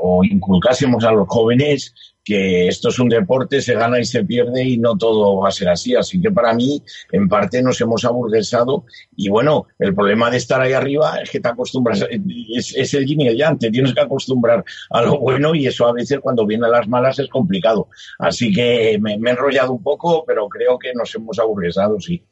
o, 0.00 0.24
inculcásemos 0.24 1.04
a 1.04 1.12
los 1.12 1.28
jóvenes 1.28 1.94
que 2.24 2.68
esto 2.68 2.88
es 2.88 2.98
un 2.98 3.08
deporte, 3.08 3.60
se 3.60 3.74
gana 3.74 3.98
y 3.98 4.04
se 4.04 4.24
pierde 4.24 4.64
y 4.64 4.78
no 4.78 4.96
todo 4.96 5.38
va 5.38 5.48
a 5.48 5.52
ser 5.52 5.68
así. 5.68 5.94
Así 5.94 6.20
que 6.20 6.30
para 6.30 6.54
mí, 6.54 6.82
en 7.10 7.28
parte, 7.28 7.62
nos 7.62 7.80
hemos 7.80 8.04
aburguesado 8.04 8.84
y 9.16 9.28
bueno, 9.28 9.66
el 9.78 9.94
problema 9.94 10.30
de 10.30 10.36
estar 10.36 10.60
ahí 10.60 10.72
arriba 10.72 11.18
es 11.22 11.30
que 11.30 11.40
te 11.40 11.48
acostumbras, 11.48 12.06
es, 12.08 12.94
el 12.94 13.06
yin 13.06 13.22
y 13.22 13.28
el 13.28 13.36
yang, 13.36 13.58
te 13.58 13.70
tienes 13.70 13.94
que 13.94 14.00
acostumbrar 14.00 14.64
a 14.90 15.02
lo 15.02 15.18
bueno 15.18 15.54
y 15.54 15.66
eso 15.66 15.86
a 15.86 15.92
veces 15.92 16.20
cuando 16.20 16.46
vienen 16.46 16.70
las 16.70 16.88
malas 16.88 17.18
es 17.18 17.28
complicado. 17.28 17.88
Así 18.18 18.52
que 18.52 18.98
me, 19.00 19.14
he 19.14 19.30
enrollado 19.30 19.72
un 19.72 19.82
poco, 19.82 20.24
pero 20.26 20.48
creo 20.48 20.78
que 20.78 20.92
nos 20.94 21.14
hemos 21.14 21.38
aburguesado, 21.38 21.98
sí. 22.00 22.24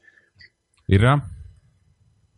¿Irra? 0.87 1.23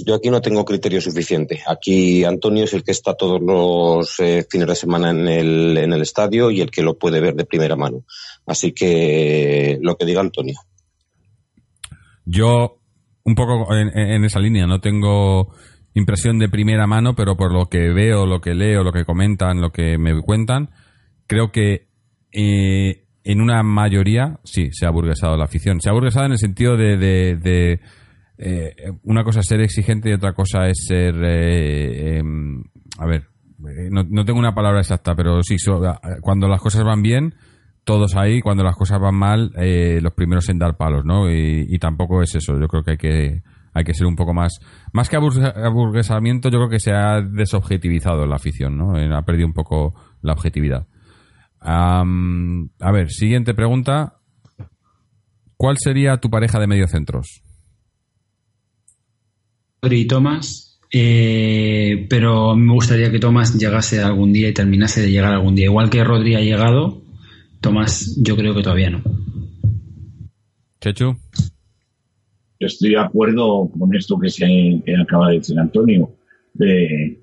Yo 0.05 0.15
aquí 0.15 0.31
no 0.31 0.41
tengo 0.41 0.65
criterio 0.65 1.01
suficiente. 1.01 1.63
Aquí 1.67 2.25
Antonio 2.25 2.65
es 2.65 2.73
el 2.73 2.83
que 2.83 2.93
está 2.93 3.15
todos 3.15 3.41
los 3.41 4.19
eh, 4.21 4.47
fines 4.49 4.67
de 4.67 4.75
semana 4.75 5.11
en 5.11 5.29
el, 5.29 5.77
en 5.79 5.93
el 5.93 6.03
estadio 6.03 6.51
y 6.51 6.61
el 6.61 6.71
que 6.71 6.83
lo 6.83 6.99
puede 6.99 7.21
ver 7.21 7.35
de 7.35 7.45
primera 7.45 7.77
mano. 7.77 8.05
Así 8.47 8.73
que 8.73 9.79
lo 9.81 9.97
que 9.97 10.07
diga 10.07 10.21
Antonio. 10.21 10.59
Yo, 12.25 12.79
un 13.25 13.35
poco 13.35 13.75
en, 13.75 14.25
esa 14.25 14.41
línea, 14.41 14.67
no 14.67 14.81
tengo 14.81 15.55
impresión 15.95 16.39
de 16.39 16.49
primera 16.49 16.87
mano, 16.87 17.15
pero 17.15 17.37
por 17.37 17.53
lo 17.53 17.67
que 17.67 17.91
veo, 17.91 18.27
lo 18.27 18.41
que 18.41 18.55
leo, 18.55 18.83
lo 18.83 18.93
que 18.93 19.05
comentan, 19.05 19.61
lo 19.61 19.71
que 19.71 19.99
me 19.99 20.21
cuentan, 20.23 20.71
creo 21.27 21.53
que 21.53 21.89
eh, 22.33 23.05
en 23.25 23.41
una 23.41 23.63
mayoría, 23.63 24.41
sí, 24.45 24.71
se 24.73 24.87
ha 24.87 24.91
burguesado 24.91 25.37
la 25.37 25.45
afición. 25.45 25.81
Se 25.81 25.91
ha 25.91 25.93
burguesado 25.93 26.27
en 26.27 26.33
el 26.33 26.39
sentido 26.39 26.77
de 26.77 27.81
eh, 28.45 28.75
una 29.05 29.23
cosa 29.23 29.39
es 29.39 29.47
ser 29.47 29.61
exigente 29.61 30.11
y 30.11 30.15
otra 30.15 30.33
cosa 30.33 30.67
es 30.67 30.87
ser, 30.89 31.15
eh, 31.23 32.19
em, 32.19 32.61
a 32.99 33.07
ver, 33.07 33.29
eh, 33.69 33.89
no, 33.89 34.25
tengo 34.25 34.41
una 34.41 34.53
palabra 34.53 34.81
exacta, 34.81 35.15
pero 35.15 35.45
sí, 35.45 35.55
cuando 36.21 36.49
las 36.49 36.61
cosas 36.61 36.83
van 36.83 37.03
bien, 37.03 37.37
todos 37.85 38.17
ahí, 38.17 38.41
cuando 38.41 38.65
las 38.65 38.75
cosas 38.75 38.99
van 38.99 39.15
mal, 39.15 39.53
los 39.55 40.13
primeros 40.15 40.49
en 40.49 40.59
dar 40.59 40.77
palos, 40.77 41.05
¿no? 41.05 41.31
Y, 41.31 41.79
tampoco 41.79 42.21
es 42.21 42.35
eso, 42.35 42.59
yo 42.59 42.67
creo 42.67 42.83
que 42.83 42.91
hay 42.93 42.97
que 42.97 43.43
hay 43.75 43.85
que 43.85 43.95
ser 43.95 44.07
un 44.07 44.17
poco 44.17 44.35
más, 44.35 44.59
más 44.93 45.09
que 45.09 45.17
aburguesamiento, 45.17 46.51
yo 46.51 46.59
creo 46.59 46.69
que 46.69 46.81
se 46.81 46.93
ha 46.93 47.23
desobjetivizado 47.23 48.27
la 48.27 48.37
afición, 48.37 48.77
¿no? 48.77 48.97
Ha 48.97 49.23
perdido 49.23 49.47
un 49.47 49.55
poco 49.55 49.95
la 50.21 50.33
objetividad. 50.33 50.89
a 51.61 52.03
ver, 52.93 53.11
siguiente 53.11 53.55
pregunta. 53.55 54.17
¿Cuál 55.57 55.77
sería 55.79 56.17
tu 56.17 56.29
pareja 56.29 56.59
de 56.59 56.67
mediocentros? 56.67 57.45
Y 59.91 60.07
Thomas, 60.07 60.79
eh, 60.93 62.07
pero 62.09 62.55
me 62.55 62.73
gustaría 62.73 63.11
que 63.11 63.19
Thomas 63.19 63.59
llegase 63.59 64.01
algún 64.01 64.33
día 64.33 64.49
y 64.49 64.55
terminase 64.55 65.01
de 65.01 65.11
llegar 65.11 65.33
algún 65.33 65.57
día. 65.57 65.65
Igual 65.65 65.91
que 65.91 66.05
Rodri 66.05 66.37
ha 66.37 66.41
llegado, 66.41 67.03
Tomás 67.61 68.17
yo 68.23 68.37
creo 68.37 68.55
que 68.55 68.63
todavía 68.63 68.91
no. 68.91 69.03
Chechu. 70.81 71.17
Estoy 72.61 72.91
de 72.91 72.99
acuerdo 72.99 73.71
con 73.77 73.95
esto 73.97 74.19
que 74.21 74.31
se 74.31 74.47
acaba 75.01 75.31
de 75.31 75.39
decir 75.39 75.59
Antonio. 75.59 76.15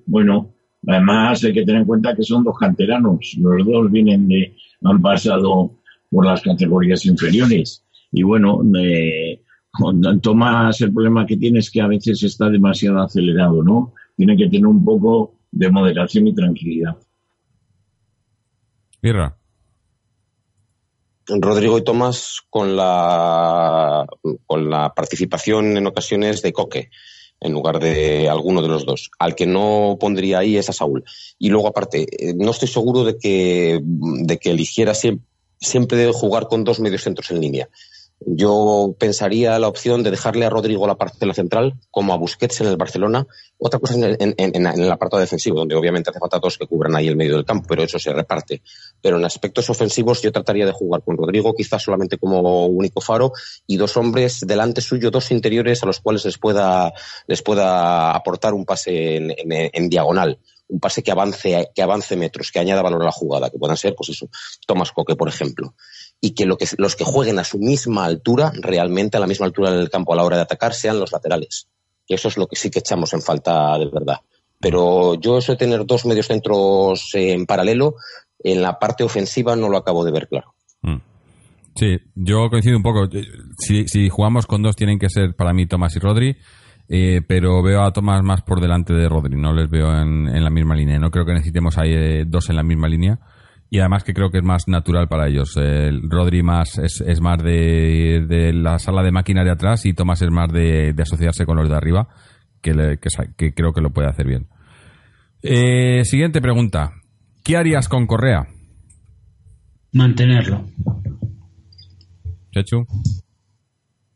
bueno, 0.04 0.54
además 0.86 1.42
hay 1.44 1.54
que 1.54 1.64
tener 1.64 1.80
en 1.80 1.86
cuenta 1.86 2.14
que 2.14 2.22
son 2.22 2.44
dos 2.44 2.58
canteranos. 2.58 3.36
Los 3.38 3.66
dos 3.66 3.90
vienen 3.90 4.28
de, 4.28 4.54
han 4.84 5.00
pasado 5.00 5.78
por 6.10 6.26
las 6.26 6.42
categorías 6.42 7.06
inferiores. 7.06 7.86
Y 8.12 8.22
bueno, 8.22 8.60
eh, 8.78 9.40
con 9.70 10.20
Tomás 10.20 10.80
el 10.80 10.92
problema 10.92 11.26
que 11.26 11.36
tiene 11.36 11.60
es 11.60 11.70
que 11.70 11.80
a 11.80 11.86
veces 11.86 12.22
está 12.22 12.48
demasiado 12.48 13.00
acelerado, 13.00 13.62
¿no? 13.62 13.94
Tiene 14.16 14.36
que 14.36 14.48
tener 14.48 14.66
un 14.66 14.84
poco 14.84 15.34
de 15.50 15.70
moderación 15.70 16.26
y 16.26 16.34
tranquilidad. 16.34 16.96
Rodrigo 21.26 21.78
y 21.78 21.84
Tomás 21.84 22.40
con 22.50 22.76
la, 22.76 24.06
con 24.46 24.68
la 24.68 24.92
participación 24.94 25.76
en 25.76 25.86
ocasiones 25.86 26.42
de 26.42 26.52
Coque 26.52 26.90
en 27.40 27.52
lugar 27.52 27.80
de 27.80 28.28
alguno 28.28 28.60
de 28.60 28.68
los 28.68 28.84
dos. 28.84 29.10
Al 29.18 29.34
que 29.34 29.46
no 29.46 29.96
pondría 29.98 30.40
ahí 30.40 30.56
es 30.56 30.68
a 30.68 30.74
Saúl. 30.74 31.04
Y 31.38 31.48
luego, 31.48 31.68
aparte, 31.68 32.06
eh, 32.10 32.34
no 32.34 32.50
estoy 32.50 32.68
seguro 32.68 33.04
de 33.04 33.16
que, 33.16 33.80
de 33.82 34.38
que 34.38 34.50
eligiera 34.50 34.94
siempre, 34.94 35.26
siempre 35.58 36.10
jugar 36.12 36.48
con 36.48 36.64
dos 36.64 36.80
mediocentros 36.80 37.30
en 37.30 37.40
línea. 37.40 37.68
Yo 38.26 38.94
pensaría 38.98 39.58
la 39.58 39.68
opción 39.68 40.02
de 40.02 40.10
dejarle 40.10 40.44
a 40.44 40.50
Rodrigo 40.50 40.86
la 40.86 40.96
parcela 40.96 41.32
central, 41.32 41.74
como 41.90 42.12
a 42.12 42.18
Busquets 42.18 42.60
en 42.60 42.66
el 42.66 42.76
Barcelona. 42.76 43.26
Otra 43.56 43.80
cosa 43.80 43.94
en, 43.94 44.34
el 44.36 44.92
apartado 44.92 45.20
defensivo, 45.20 45.56
donde 45.56 45.74
obviamente 45.74 46.10
hace 46.10 46.18
falta 46.18 46.38
dos 46.38 46.58
que 46.58 46.66
cubran 46.66 46.94
ahí 46.94 47.08
el 47.08 47.16
medio 47.16 47.36
del 47.36 47.46
campo, 47.46 47.66
pero 47.66 47.82
eso 47.82 47.98
se 47.98 48.12
reparte. 48.12 48.60
Pero 49.00 49.16
en 49.16 49.24
aspectos 49.24 49.70
ofensivos 49.70 50.20
yo 50.20 50.32
trataría 50.32 50.66
de 50.66 50.72
jugar 50.72 51.02
con 51.02 51.16
Rodrigo 51.16 51.54
quizás 51.54 51.82
solamente 51.82 52.18
como 52.18 52.66
único 52.66 53.00
faro 53.00 53.32
y 53.66 53.78
dos 53.78 53.96
hombres 53.96 54.40
delante 54.40 54.82
suyo, 54.82 55.10
dos 55.10 55.30
interiores 55.30 55.82
a 55.82 55.86
los 55.86 56.00
cuales 56.00 56.22
les 56.26 56.36
pueda, 56.36 56.92
les 57.26 57.40
pueda 57.40 58.10
aportar 58.12 58.52
un 58.52 58.66
pase 58.66 59.16
en, 59.16 59.88
diagonal 59.88 60.38
un 60.68 60.78
pase 60.78 61.02
que 61.02 61.10
avance, 61.10 61.70
que 61.74 61.82
avance 61.82 62.16
metros, 62.16 62.52
que 62.52 62.60
añada 62.60 62.80
valor 62.80 63.02
a 63.02 63.06
la 63.06 63.10
jugada, 63.10 63.50
que 63.50 63.58
puedan 63.58 63.76
ser, 63.76 63.96
pues 63.96 64.10
eso, 64.10 64.28
Tomás 64.66 64.92
Coque, 64.92 65.16
por 65.16 65.28
ejemplo 65.28 65.74
y 66.20 66.32
que, 66.32 66.44
lo 66.44 66.58
que 66.58 66.66
los 66.76 66.96
que 66.96 67.04
jueguen 67.04 67.38
a 67.38 67.44
su 67.44 67.58
misma 67.58 68.04
altura, 68.04 68.52
realmente 68.60 69.16
a 69.16 69.20
la 69.20 69.26
misma 69.26 69.46
altura 69.46 69.70
del 69.70 69.90
campo 69.90 70.12
a 70.12 70.16
la 70.16 70.24
hora 70.24 70.36
de 70.36 70.42
atacar, 70.42 70.74
sean 70.74 71.00
los 71.00 71.12
laterales. 71.12 71.68
Y 72.06 72.14
eso 72.14 72.28
es 72.28 72.36
lo 72.36 72.46
que 72.46 72.56
sí 72.56 72.70
que 72.70 72.80
echamos 72.80 73.12
en 73.14 73.22
falta 73.22 73.78
de 73.78 73.86
verdad. 73.86 74.18
Pero 74.58 75.14
yo 75.14 75.38
eso 75.38 75.52
de 75.52 75.58
tener 75.58 75.86
dos 75.86 76.04
medios 76.04 76.26
centros 76.26 77.10
en 77.14 77.46
paralelo, 77.46 77.94
en 78.42 78.60
la 78.60 78.78
parte 78.78 79.04
ofensiva 79.04 79.56
no 79.56 79.68
lo 79.68 79.78
acabo 79.78 80.04
de 80.04 80.12
ver 80.12 80.28
claro. 80.28 80.54
Mm. 80.82 80.98
Sí, 81.74 81.96
yo 82.14 82.50
coincido 82.50 82.76
un 82.76 82.82
poco. 82.82 83.08
Si, 83.58 83.88
si 83.88 84.08
jugamos 84.10 84.46
con 84.46 84.62
dos, 84.62 84.76
tienen 84.76 84.98
que 84.98 85.08
ser 85.08 85.34
para 85.34 85.54
mí 85.54 85.66
Tomás 85.66 85.96
y 85.96 85.98
Rodri. 86.00 86.36
Eh, 86.92 87.22
pero 87.26 87.62
veo 87.62 87.82
a 87.84 87.92
Tomás 87.92 88.20
más 88.24 88.42
por 88.42 88.60
delante 88.60 88.92
de 88.92 89.08
Rodri, 89.08 89.36
no 89.36 89.52
les 89.52 89.70
veo 89.70 89.92
en, 89.92 90.26
en 90.26 90.42
la 90.42 90.50
misma 90.50 90.74
línea. 90.74 90.98
No 90.98 91.12
creo 91.12 91.24
que 91.24 91.32
necesitemos 91.32 91.78
ahí 91.78 91.94
eh, 91.94 92.24
dos 92.26 92.50
en 92.50 92.56
la 92.56 92.64
misma 92.64 92.88
línea. 92.88 93.20
Y 93.72 93.78
además 93.78 94.02
que 94.02 94.12
creo 94.12 94.30
que 94.30 94.38
es 94.38 94.44
más 94.44 94.66
natural 94.66 95.06
para 95.06 95.28
ellos. 95.28 95.56
El 95.56 96.10
Rodri 96.10 96.42
más 96.42 96.76
es, 96.78 97.00
es 97.06 97.20
más 97.20 97.40
de, 97.40 98.24
de, 98.26 98.52
la 98.52 98.80
sala 98.80 99.04
de 99.04 99.12
máquina 99.12 99.44
de 99.44 99.52
atrás 99.52 99.86
y 99.86 99.94
Tomás 99.94 100.20
es 100.22 100.30
más 100.30 100.52
de, 100.52 100.92
de 100.92 101.02
asociarse 101.02 101.46
con 101.46 101.56
los 101.56 101.68
de 101.68 101.76
arriba, 101.76 102.08
que, 102.60 102.98
que, 103.36 103.54
creo 103.54 103.72
que 103.72 103.80
lo 103.80 103.90
puede 103.90 104.08
hacer 104.08 104.26
bien. 104.26 104.48
Eh, 105.42 106.04
siguiente 106.04 106.40
pregunta. 106.40 106.94
¿Qué 107.44 107.56
harías 107.56 107.88
con 107.88 108.08
Correa? 108.08 108.48
Mantenerlo. 109.92 110.66
Chechu. 112.50 112.84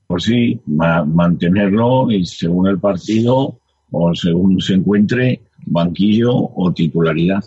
Pues 0.09 0.25
sí, 0.25 0.61
mantenerlo 0.67 2.11
y 2.11 2.25
según 2.25 2.67
el 2.67 2.81
partido 2.81 3.61
o 3.93 4.15
según 4.15 4.61
se 4.61 4.75
encuentre, 4.75 5.43
banquillo 5.65 6.33
o 6.35 6.73
titularidad. 6.75 7.45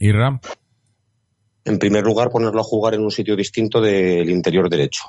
Ram 0.00 0.38
en 1.68 1.78
primer 1.78 2.04
lugar, 2.04 2.30
ponerlo 2.30 2.60
a 2.60 2.64
jugar 2.64 2.94
en 2.94 3.02
un 3.02 3.10
sitio 3.10 3.36
distinto 3.36 3.80
del 3.80 4.30
interior 4.30 4.68
derecho. 4.70 5.04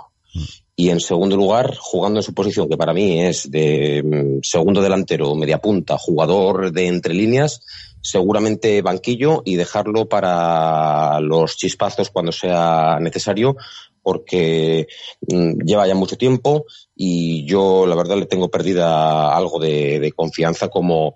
Y 0.76 0.90
en 0.90 1.00
segundo 1.00 1.36
lugar, 1.36 1.76
jugando 1.78 2.20
en 2.20 2.24
su 2.24 2.34
posición, 2.34 2.70
que 2.70 2.78
para 2.78 2.94
mí 2.94 3.22
es 3.22 3.50
de 3.50 4.04
mm, 4.04 4.40
segundo 4.44 4.82
delantero, 4.82 5.36
media 5.36 5.60
punta, 5.60 5.98
jugador 5.98 6.72
de 6.72 6.88
entre 6.88 7.14
líneas, 7.14 7.62
seguramente 8.02 8.82
banquillo 8.82 9.42
y 9.44 9.56
dejarlo 9.56 10.08
para 10.08 11.20
los 11.20 11.58
chispazos 11.58 12.10
cuando 12.12 12.32
sea 12.32 13.00
necesario, 13.02 13.58
porque 14.02 14.88
mm, 15.28 15.66
lleva 15.66 15.88
ya 15.88 15.96
mucho 15.96 16.18
tiempo 16.18 16.66
y 16.96 17.46
yo 17.46 17.86
la 17.86 17.96
verdad 17.96 18.18
le 18.18 18.26
tengo 18.26 18.50
perdida 18.50 19.36
algo 19.36 19.60
de, 19.60 20.14
confianza 20.16 20.70
como 20.70 21.16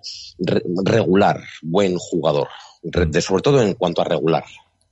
regular, 0.84 1.40
buen 1.62 1.96
jugador, 1.96 2.48
sobre 3.20 3.42
todo 3.42 3.62
en 3.62 3.74
cuanto 3.74 4.02
a 4.02 4.04
regular. 4.04 4.44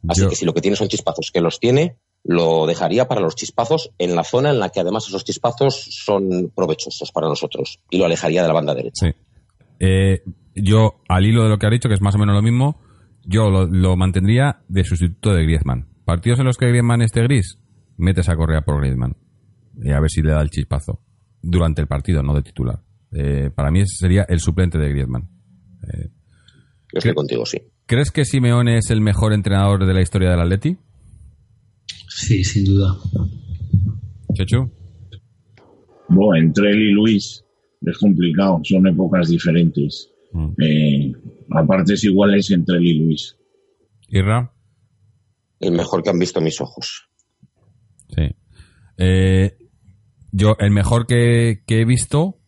Así 0.09 0.27
que 0.29 0.35
si 0.35 0.45
lo 0.45 0.55
que 0.55 0.61
tiene 0.61 0.77
son 0.77 0.89
chispazos, 0.89 1.31
que 1.33 1.41
los 1.41 1.61
tiene, 1.61 1.97
lo 2.24 2.66
dejaría 2.66 3.09
para 3.09 3.20
los 3.20 3.35
chispazos 3.35 3.91
en 3.99 4.15
la 4.15 4.24
zona 4.24 4.51
en 4.51 4.59
la 4.59 4.70
que 4.70 4.81
además 4.81 5.07
esos 5.09 5.24
chispazos 5.24 5.74
son 5.74 6.53
provechosos 6.55 7.11
para 7.12 7.29
nosotros 7.29 7.81
y 7.91 7.99
lo 7.99 8.05
alejaría 8.05 8.43
de 8.43 8.49
la 8.49 8.55
banda 8.55 8.74
derecha. 8.74 9.07
Sí. 9.07 9.12
Eh, 9.81 10.23
yo, 10.55 11.01
al 11.09 11.27
hilo 11.27 11.43
de 11.45 11.49
lo 11.49 11.59
que 11.59 11.66
ha 11.66 11.70
dicho, 11.70 11.89
que 11.89 11.95
es 11.95 12.01
más 12.01 12.15
o 12.15 12.19
menos 12.19 12.35
lo 12.35 12.43
mismo, 12.43 12.81
yo 13.24 13.51
lo, 13.51 13.97
mantendría 13.97 14.62
de 14.69 14.85
sustituto 14.85 15.35
de 15.35 15.43
Griezmann. 15.45 15.89
Partidos 16.05 16.41
en 16.41 16.47
los 16.47 16.57
que 16.57 16.66
Griezmann 16.66 17.03
esté 17.03 17.23
gris, 17.23 17.59
metes 17.97 18.29
a 18.29 18.37
Correa 18.37 18.62
por 18.62 18.81
Griezmann. 18.81 19.16
Y 19.83 19.91
a 19.91 20.01
ver 20.01 20.11
si 20.11 20.23
le 20.23 20.33
da 20.33 20.43
el 20.43 20.51
chispazo. 20.51 21.01
Durante 21.41 21.81
el 21.81 21.89
partido, 21.89 22.23
no 22.23 22.35
de 22.35 22.43
titular. 22.43 22.81
Eh, 23.12 23.51
para 23.55 23.70
mí 23.70 23.85
sería 23.87 24.24
el 24.29 24.41
suplente 24.41 24.79
de 24.79 24.89
Griezmann. 24.91 25.29
Eh, 25.83 26.09
estoy 26.93 27.15
contigo, 27.15 27.45
sí. 27.47 27.59
¿Crees 27.87 28.11
que 28.11 28.25
Simeone 28.25 28.79
es 28.79 28.91
el 28.91 29.01
mejor 29.01 29.33
entrenador 29.33 29.87
de 29.87 29.95
la 29.95 30.03
historia 30.03 30.31
del 30.31 30.41
Atleti? 30.41 30.77
Sí, 32.09 32.45
sin 32.45 32.65
duda. 32.65 32.97
Chechu. 34.35 34.71
Bueno, 36.09 36.47
entre 36.47 36.71
él 36.71 36.83
y 36.83 36.93
Luis 36.93 37.45
es 37.81 37.99
complicado, 37.99 38.61
son 38.65 38.87
épocas 38.87 39.29
diferentes. 39.29 40.11
Mm. 40.33 40.63
Eh, 40.63 41.13
a 41.51 41.67
partes 41.67 42.05
iguales 42.05 42.51
entre 42.51 42.77
él 42.79 42.87
y 42.87 42.99
Luis. 42.99 43.37
¿Irra? 44.09 44.53
el 45.63 45.73
mejor 45.73 46.03
que 46.03 46.11
han 46.11 46.19
visto 46.19 46.41
mis 46.41 46.61
ojos. 46.61 47.09
Sí. 48.09 48.35
Eh, 48.99 49.57
yo, 50.33 50.57
el 50.59 50.73
mejor 50.73 51.07
que, 51.07 51.63
que 51.67 51.81
he 51.81 51.85
visto, 51.85 52.41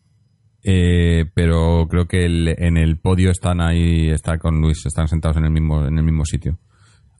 eh, 0.67 1.25
pero 1.33 1.87
creo 1.89 2.07
que 2.07 2.25
el- 2.25 2.55
en 2.57 2.75
el 2.77 2.97
podio 2.97 3.29
están 3.29 3.61
ahí, 3.61 4.09
está 4.09 4.37
con 4.39 4.59
Luis, 4.59 4.85
están 4.85 5.07
sentados 5.07 5.37
en 5.37 5.45
el 5.45 5.51
mismo, 5.51 5.85
en 5.85 5.97
el 5.97 6.03
mismo 6.03 6.25
sitio. 6.25 6.57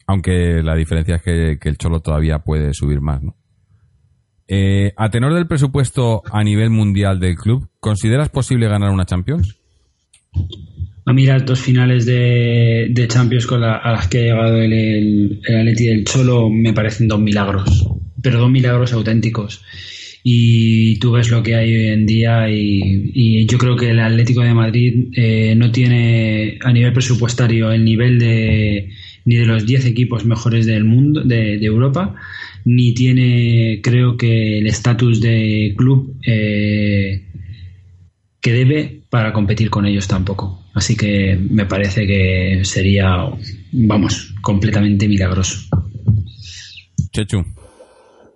Aunque 0.07 0.61
la 0.63 0.75
diferencia 0.75 1.15
es 1.15 1.21
que, 1.21 1.57
el 1.69 1.77
Cholo 1.77 1.99
todavía 1.99 2.39
puede 2.39 2.73
subir 2.73 3.01
más. 3.01 3.21
Eh, 4.47 4.93
a 4.97 5.09
tenor 5.09 5.33
del 5.33 5.47
presupuesto 5.47 6.21
a 6.31 6.43
nivel 6.43 6.69
mundial 6.69 7.19
del 7.19 7.35
club, 7.35 7.67
¿consideras 7.79 8.29
posible 8.29 8.67
ganar 8.67 8.91
una 8.91 9.05
Champions? 9.05 9.57
A 11.07 11.13
mí 11.13 11.25
las 11.25 11.45
dos 11.45 11.59
finales 11.59 12.05
de, 12.05 12.87
de 12.91 13.07
Champions 13.07 13.45
con 13.45 13.61
la- 13.61 13.77
a 13.77 13.91
las 13.91 14.07
que 14.07 14.19
ha 14.19 14.21
llegado 14.23 14.57
el, 14.57 14.73
el, 14.73 15.41
el 15.47 15.55
Atleti 15.59 15.85
del 15.87 16.03
Cholo 16.03 16.49
me 16.49 16.73
parecen 16.73 17.07
dos 17.07 17.19
milagros, 17.19 17.87
pero 18.21 18.39
dos 18.39 18.49
milagros 18.49 18.91
auténticos. 18.93 19.63
Y 20.27 20.97
tú 20.97 21.11
ves 21.11 21.29
lo 21.29 21.43
que 21.43 21.53
hay 21.53 21.71
hoy 21.71 21.85
en 21.89 22.07
día 22.07 22.49
y, 22.49 23.45
yo 23.45 23.59
creo 23.59 23.75
que 23.75 23.91
el 23.91 23.99
Atlético 23.99 24.41
de 24.41 24.55
Madrid 24.55 25.09
eh, 25.15 25.53
no 25.55 25.71
tiene 25.71 26.57
a 26.63 26.73
nivel 26.73 26.93
presupuestario 26.93 27.71
el 27.71 27.85
nivel 27.85 28.17
de 28.17 28.89
ni 29.25 29.35
de 29.35 29.45
los 29.45 29.67
10 29.67 29.85
equipos 29.85 30.25
mejores 30.25 30.65
del 30.65 30.83
mundo, 30.83 31.21
de, 31.21 31.59
de 31.59 31.65
Europa, 31.67 32.15
ni 32.63 32.95
tiene 32.95 33.81
creo 33.83 34.17
que 34.17 34.57
el 34.57 34.65
estatus 34.65 35.21
de 35.21 35.75
club 35.77 36.15
eh, 36.25 37.25
que 38.41 38.51
debe 38.51 39.03
para 39.11 39.31
competir 39.31 39.69
con 39.69 39.85
ellos 39.85 40.07
tampoco. 40.07 40.65
Así 40.73 40.97
que 40.97 41.37
me 41.51 41.67
parece 41.67 42.07
que 42.07 42.61
sería, 42.63 43.29
vamos, 43.71 44.33
completamente 44.41 45.07
milagroso. 45.07 45.69
Chechu. 47.13 47.45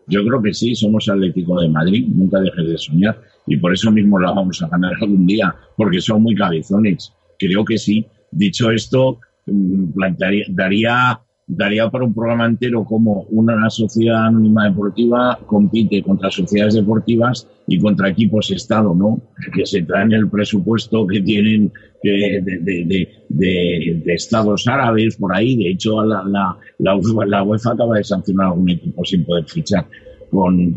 Yo 0.09 0.25
creo 0.25 0.41
que 0.41 0.53
sí, 0.53 0.75
somos 0.75 1.07
Atlético 1.07 1.61
de 1.61 1.69
Madrid, 1.69 2.07
nunca 2.07 2.39
dejes 2.39 2.67
de 2.67 2.77
soñar. 2.77 3.21
Y 3.45 3.57
por 3.57 3.73
eso 3.73 3.91
mismo 3.91 4.19
la 4.19 4.31
vamos 4.31 4.61
a 4.61 4.67
ganar 4.67 4.93
algún 5.01 5.25
día, 5.25 5.55
porque 5.77 6.01
son 6.01 6.23
muy 6.23 6.35
cabezones. 6.35 7.13
Creo 7.37 7.63
que 7.63 7.77
sí. 7.77 8.05
Dicho 8.31 8.71
esto, 8.71 9.19
mm, 9.45 9.91
plantearía, 9.93 10.45
daría, 10.49 11.21
daría 11.51 11.89
para 11.89 12.05
un 12.05 12.13
programa 12.13 12.45
entero 12.45 12.83
como 12.85 13.23
una 13.31 13.69
sociedad 13.71 14.27
anónima 14.27 14.69
deportiva 14.69 15.37
compite 15.47 16.03
contra 16.03 16.29
sociedades 16.29 16.75
deportivas 16.75 17.47
y 17.67 17.79
contra 17.79 18.09
equipos 18.09 18.51
Estado, 18.51 18.93
¿no? 18.93 19.19
Que 19.55 19.65
se 19.65 19.81
traen 19.81 20.11
el 20.13 20.29
presupuesto 20.29 21.07
que 21.07 21.21
tienen 21.21 21.71
de, 22.03 22.41
de, 22.43 22.59
de, 22.61 22.85
de- 23.29 24.01
de 24.05 24.13
estados 24.13 24.67
árabes 24.67 25.17
por 25.17 25.35
ahí. 25.35 25.57
De 25.57 25.71
hecho, 25.71 26.03
la, 26.03 27.43
UEFA, 27.43 27.71
acaba 27.71 27.97
de 27.97 28.03
sancionar 28.03 28.45
a 28.45 28.49
algún 28.51 28.69
equipo 28.69 29.03
sin 29.03 29.25
poder 29.25 29.45
fichar 29.45 29.85
con 30.29 30.75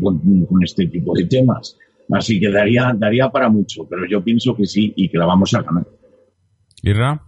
este 0.63 0.87
tipo 0.87 1.13
de 1.15 1.25
temas. 1.25 1.77
Así 2.11 2.39
que 2.39 2.49
daría, 2.49 2.93
daría 2.97 3.29
para 3.29 3.47
mucho, 3.47 3.87
pero 3.87 4.07
yo 4.09 4.23
pienso 4.23 4.55
que 4.55 4.65
sí 4.65 4.91
y 4.95 5.07
que 5.07 5.17
la 5.19 5.25
vamos 5.27 5.53
a 5.53 5.61
ganar. 5.61 5.85
Irra. 6.81 7.21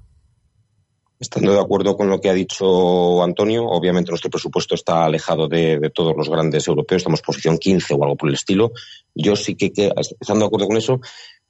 Estando 1.20 1.54
de 1.54 1.62
acuerdo 1.62 1.96
con 1.96 2.10
lo 2.10 2.20
que 2.20 2.30
ha 2.30 2.34
dicho 2.34 3.24
Antonio, 3.24 3.66
obviamente 3.66 4.12
nuestro 4.12 4.30
presupuesto 4.30 4.76
está 4.76 5.06
alejado 5.06 5.48
de, 5.48 5.90
todos 5.94 6.14
los 6.16 6.30
grandes 6.30 6.68
europeos, 6.68 7.00
estamos 7.00 7.22
posición 7.22 7.58
15 7.58 7.94
o 7.94 8.04
algo 8.04 8.18
por 8.18 8.28
el 8.28 8.36
estilo. 8.36 8.74
Yo 9.14 9.36
sí 9.38 9.56
que, 9.56 9.72
estando 10.20 10.42
de 10.42 10.48
acuerdo 10.48 10.68
con 10.68 10.78
eso, 10.78 11.00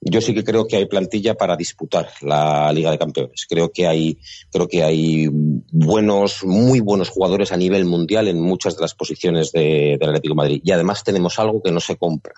yo 0.01 0.21
sí 0.21 0.35
que 0.35 0.43
creo 0.43 0.67
que 0.67 0.75
hay 0.75 0.85
plantilla 0.85 1.33
para 1.33 1.55
disputar 1.55 2.09
la 2.21 2.71
Liga 2.71 2.91
de 2.91 2.99
Campeones. 2.99 3.47
Creo 3.49 3.71
que 3.71 3.87
hay, 3.87 4.19
creo 4.51 4.67
que 4.67 4.83
hay 4.83 5.27
buenos, 5.31 6.43
muy 6.43 6.79
buenos 6.79 7.09
jugadores 7.09 7.51
a 7.51 7.57
nivel 7.57 7.85
mundial 7.85 8.27
en 8.27 8.39
muchas 8.39 8.75
de 8.75 8.81
las 8.81 8.93
posiciones 8.93 9.51
de- 9.51 9.97
del 9.99 10.09
Atlético 10.09 10.33
de 10.33 10.37
Madrid. 10.37 10.61
Y 10.63 10.71
además 10.71 11.03
tenemos 11.03 11.39
algo 11.39 11.63
que 11.63 11.71
no 11.71 11.79
se 11.79 11.95
compra, 11.95 12.33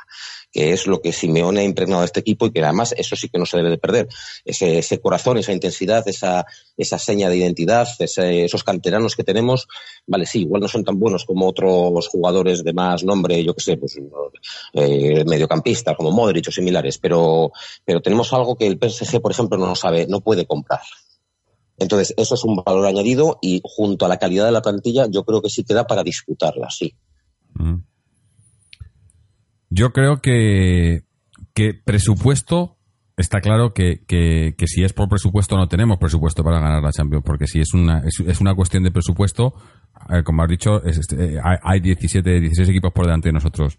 que 0.57 0.73
es 0.73 0.87
lo 0.87 1.03
que 1.03 1.13
Simeone 1.13 1.59
ha 1.59 1.63
impregnado 1.63 2.01
a 2.01 2.05
este 2.05 2.21
equipo 2.21 2.47
y 2.47 2.51
que 2.51 2.63
además 2.63 2.91
eso 2.97 3.15
sí 3.15 3.29
que 3.29 3.37
no 3.37 3.45
se 3.45 3.57
debe 3.57 3.69
de 3.69 3.77
perder. 3.77 4.07
Ese, 4.43 4.99
corazón, 4.99 5.37
esa 5.37 5.53
intensidad, 5.53 6.07
esa, 6.07 6.47
esa 6.75 6.97
seña 6.97 7.29
de 7.29 7.37
identidad, 7.37 7.87
esos 7.99 8.63
canteranos 8.63 9.15
que 9.15 9.23
tenemos, 9.23 9.67
vale, 10.07 10.25
sí, 10.25 10.41
igual 10.41 10.63
no 10.63 10.67
son 10.67 10.83
tan 10.83 10.97
buenos 10.97 11.25
como 11.25 11.47
otros 11.47 12.07
jugadores 12.07 12.63
de 12.63 12.73
más 12.73 13.03
nombre, 13.03 13.43
yo 13.43 13.53
que 13.53 13.61
sé, 13.61 13.77
pues 13.77 13.99
eh, 14.73 15.23
mediocampistas 15.27 15.95
como 15.95 16.09
Modric 16.09 16.47
o 16.47 16.51
similares, 16.51 16.97
pero, 16.97 17.51
pero 17.85 18.01
tenemos 18.01 18.33
algo 18.33 18.55
que 18.55 18.65
el 18.65 18.79
PSG, 18.81 19.21
por 19.21 19.33
ejemplo, 19.33 19.59
no 19.59 19.75
sabe, 19.75 20.07
no 20.07 20.21
puede 20.21 20.47
comprar. 20.47 20.81
Entonces, 21.77 22.15
eso 22.17 22.33
es 22.33 22.43
un 22.43 22.55
valor 22.65 22.87
añadido 22.87 23.37
y 23.43 23.61
junto 23.63 24.07
a 24.07 24.09
la 24.09 24.17
calidad 24.17 24.45
de 24.45 24.53
la 24.53 24.63
plantilla, 24.63 25.05
yo 25.07 25.23
creo 25.23 25.39
que 25.39 25.51
sí 25.51 25.63
queda 25.63 25.85
para 25.85 26.01
disputarla, 26.01 26.71
sí. 26.71 26.95
Mm. 27.53 27.75
Yo 29.69 29.91
creo 29.91 30.21
que, 30.21 31.03
que 31.53 31.73
presupuesto 31.73 32.77
está 33.17 33.41
claro 33.41 33.73
que, 33.73 34.01
que, 34.07 34.53
que 34.57 34.67
si 34.67 34.83
es 34.83 34.93
por 34.93 35.09
presupuesto 35.09 35.57
no 35.57 35.67
tenemos 35.67 35.97
presupuesto 35.97 36.43
para 36.43 36.59
ganar 36.59 36.83
la 36.83 36.91
Champions, 36.91 37.23
porque 37.25 37.47
si 37.47 37.59
es 37.59 37.73
una, 37.73 38.03
es, 38.05 38.39
una 38.41 38.53
cuestión 38.53 38.83
de 38.83 38.91
presupuesto, 38.91 39.53
eh, 40.09 40.23
como 40.23 40.43
has 40.43 40.49
dicho, 40.49 40.83
es 40.83 40.99
este, 40.99 41.33
eh, 41.35 41.39
hay, 41.43 41.57
hay 41.63 41.79
17, 41.79 42.39
16 42.39 42.69
equipos 42.69 42.93
por 42.93 43.05
delante 43.05 43.29
de 43.29 43.33
nosotros. 43.33 43.77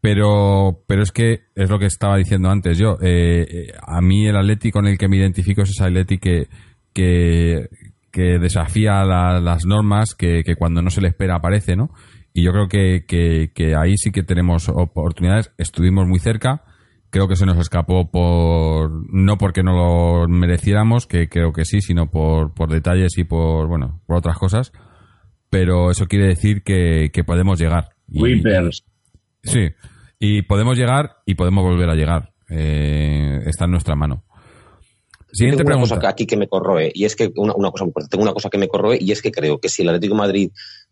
Pero, 0.00 0.84
pero 0.86 1.02
es 1.02 1.10
que 1.10 1.40
es 1.56 1.68
lo 1.68 1.78
que 1.80 1.86
estaba 1.86 2.16
diciendo 2.16 2.48
antes 2.50 2.78
yo. 2.78 2.98
Eh, 3.02 3.46
eh, 3.50 3.72
a 3.84 4.00
mí 4.00 4.26
el 4.28 4.36
Atleti 4.36 4.70
con 4.70 4.86
el 4.86 4.96
que 4.96 5.08
me 5.08 5.16
identifico 5.16 5.62
es 5.62 5.70
ese 5.70 5.82
Atleti 5.82 6.18
que, 6.18 6.46
que, 6.92 7.68
que 8.12 8.38
desafía 8.38 9.04
la- 9.04 9.40
las 9.40 9.64
normas, 9.66 10.14
que, 10.14 10.44
que 10.44 10.54
cuando 10.54 10.82
no 10.82 10.90
se 10.90 11.00
le 11.00 11.08
espera 11.08 11.34
aparece, 11.36 11.74
¿no? 11.74 11.90
Y 12.38 12.44
yo 12.44 12.52
creo 12.52 12.68
que, 12.68 13.04
que, 13.04 13.50
que 13.52 13.74
ahí 13.74 13.96
sí 13.96 14.12
que 14.12 14.22
tenemos 14.22 14.68
oportunidades. 14.68 15.50
Estuvimos 15.58 16.06
muy 16.06 16.20
cerca. 16.20 16.62
Creo 17.10 17.26
que 17.26 17.34
se 17.34 17.44
nos 17.46 17.58
escapó 17.58 18.12
por 18.12 18.92
no 19.12 19.38
porque 19.38 19.64
no 19.64 19.72
lo 19.72 20.28
mereciéramos, 20.28 21.08
que 21.08 21.28
creo 21.28 21.52
que 21.52 21.64
sí, 21.64 21.80
sino 21.80 22.12
por, 22.12 22.54
por 22.54 22.70
detalles 22.70 23.18
y 23.18 23.24
por 23.24 23.66
bueno 23.66 24.02
por 24.06 24.18
otras 24.18 24.38
cosas. 24.38 24.70
Pero 25.50 25.90
eso 25.90 26.06
quiere 26.06 26.28
decir 26.28 26.62
que, 26.62 27.10
que 27.12 27.24
podemos 27.24 27.58
llegar. 27.58 27.88
Y-. 28.08 28.40
Sí, 29.42 29.70
y 30.20 30.42
podemos 30.42 30.78
llegar 30.78 31.16
y 31.26 31.34
podemos 31.34 31.64
volver 31.64 31.90
a 31.90 31.96
llegar. 31.96 32.34
Eh, 32.48 33.40
está 33.46 33.64
en 33.64 33.72
nuestra 33.72 33.96
mano. 33.96 34.22
Siguiente 35.32 35.64
tengo 35.64 35.70
una 35.70 35.82
pregunta. 35.82 35.96
cosa 35.96 36.08
aquí 36.08 36.24
que 36.24 36.36
me 36.36 36.46
corroe, 36.46 36.92
y 36.94 37.04
es 37.04 37.16
que 37.16 37.32
una, 37.36 37.52
una 37.54 37.70
cosa 37.72 37.84
importante, 37.84 38.12
tengo 38.12 38.22
una 38.22 38.32
cosa 38.32 38.48
que 38.48 38.58
me 38.58 38.68
corroe, 38.68 38.96
y 39.00 39.10
es 39.10 39.20
que 39.20 39.32
creo 39.32 39.58
que 39.58 39.68
si 39.68 39.82
el 39.82 39.88
Atlético 39.88 40.14
de 40.14 40.18
Madrid 40.18 40.50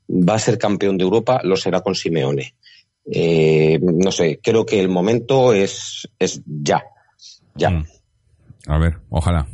va 0.09 0.35
a 0.35 0.39
ser 0.39 0.59
campeón 0.59 0.97
de 0.97 1.05
Europa, 1.05 1.41
lo 1.43 1.57
será 1.57 1.81
con 1.81 1.95
Simeone. 1.95 2.55
Eh, 3.11 3.79
no 3.81 4.11
sé, 4.11 4.41
creo 4.43 4.67
que 4.67 4.81
el 4.81 4.89
momento 4.89 5.53
es, 5.53 6.09
es 6.19 6.43
ya. 6.47 6.83
Ya. 7.55 7.71
Mm. 7.71 7.87
A 8.69 8.79
ver, 8.79 8.99
ojalá. 9.11 9.47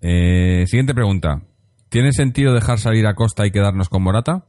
Eh, 0.00 0.64
siguiente 0.66 0.94
pregunta. 0.94 1.42
¿Tiene 1.88 2.12
sentido 2.12 2.54
dejar 2.54 2.78
salir 2.78 3.06
a 3.06 3.14
Costa 3.14 3.46
y 3.46 3.50
quedarnos 3.50 3.88
con 3.88 4.02
Morata? 4.02 4.46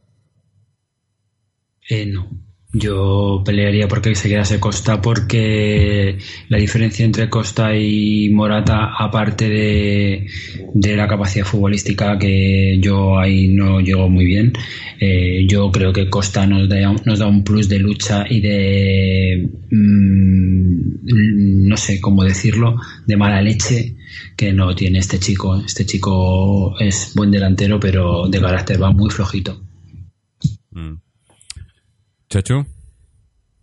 Eh, 1.90 2.06
no. 2.06 2.30
Yo 2.76 3.44
pelearía 3.46 3.88
porque 3.88 4.16
se 4.16 4.28
quedase 4.28 4.60
Costa 4.60 5.00
porque 5.00 6.18
la 6.50 6.58
diferencia 6.58 7.06
entre 7.06 7.30
Costa 7.30 7.76
y 7.76 8.32
Morata, 8.32 8.96
aparte 8.98 9.48
de, 9.48 10.28
de 10.74 10.96
la 10.98 11.08
capacidad 11.08 11.46
futbolística 11.46 12.18
que 12.18 12.80
yo 12.82 13.20
ahí 13.20 13.48
no 13.50 13.80
llego 13.80 14.10
muy 14.10 14.26
bien, 14.26 14.54
eh, 15.00 15.46
yo 15.48 15.72
creo 15.72 15.94
que 15.94 16.10
Costa 16.10 16.48
nos 16.48 16.68
da, 16.68 16.92
nos 17.06 17.20
da 17.20 17.28
un 17.28 17.44
plus 17.44 17.70
de 17.70 17.78
lucha 17.78 18.26
y 18.28 18.42
de, 18.42 19.52
mm, 19.70 21.68
no 21.68 21.78
sé 21.78 22.02
cómo 22.02 22.24
decirlo, 22.24 22.78
de 23.06 23.18
mala 23.18 23.40
leche 23.40 23.98
que 24.36 24.52
no 24.52 24.74
tiene 24.74 24.98
este 24.98 25.20
chico. 25.20 25.62
Este 25.64 25.86
chico 25.86 26.76
es 26.80 27.14
buen 27.16 27.30
delantero, 27.30 27.80
pero 27.80 28.28
de 28.28 28.42
carácter 28.42 28.82
va 28.82 28.92
muy 28.92 29.12
flojito. 29.12 29.62
Mm. 30.72 31.13
Chechu. 32.34 32.66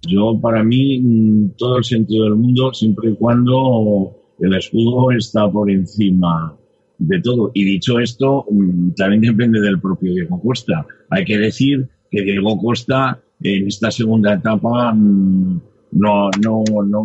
Yo, 0.02 0.38
para 0.40 0.62
mí, 0.62 1.50
todo 1.58 1.78
el 1.78 1.84
sentido 1.84 2.24
del 2.24 2.36
mundo, 2.36 2.72
siempre 2.72 3.10
y 3.10 3.14
cuando 3.16 4.16
el 4.38 4.54
escudo 4.54 5.10
está 5.10 5.50
por 5.50 5.68
encima 5.68 6.56
de 6.98 7.20
todo. 7.20 7.50
Y 7.52 7.64
dicho 7.64 7.98
esto, 7.98 8.46
mm, 8.48 8.92
también 8.92 9.22
depende 9.22 9.60
del 9.60 9.80
propio 9.80 10.12
Diego 10.12 10.40
Costa. 10.40 10.86
Hay 11.10 11.24
que 11.24 11.36
decir 11.36 11.88
que 12.10 12.22
Diego 12.22 12.56
Costa 12.58 13.20
en 13.42 13.66
esta 13.66 13.90
segunda 13.90 14.34
etapa 14.34 14.92
mm, 14.94 15.60
no, 15.92 16.30
no, 16.40 16.62
no, 16.86 17.04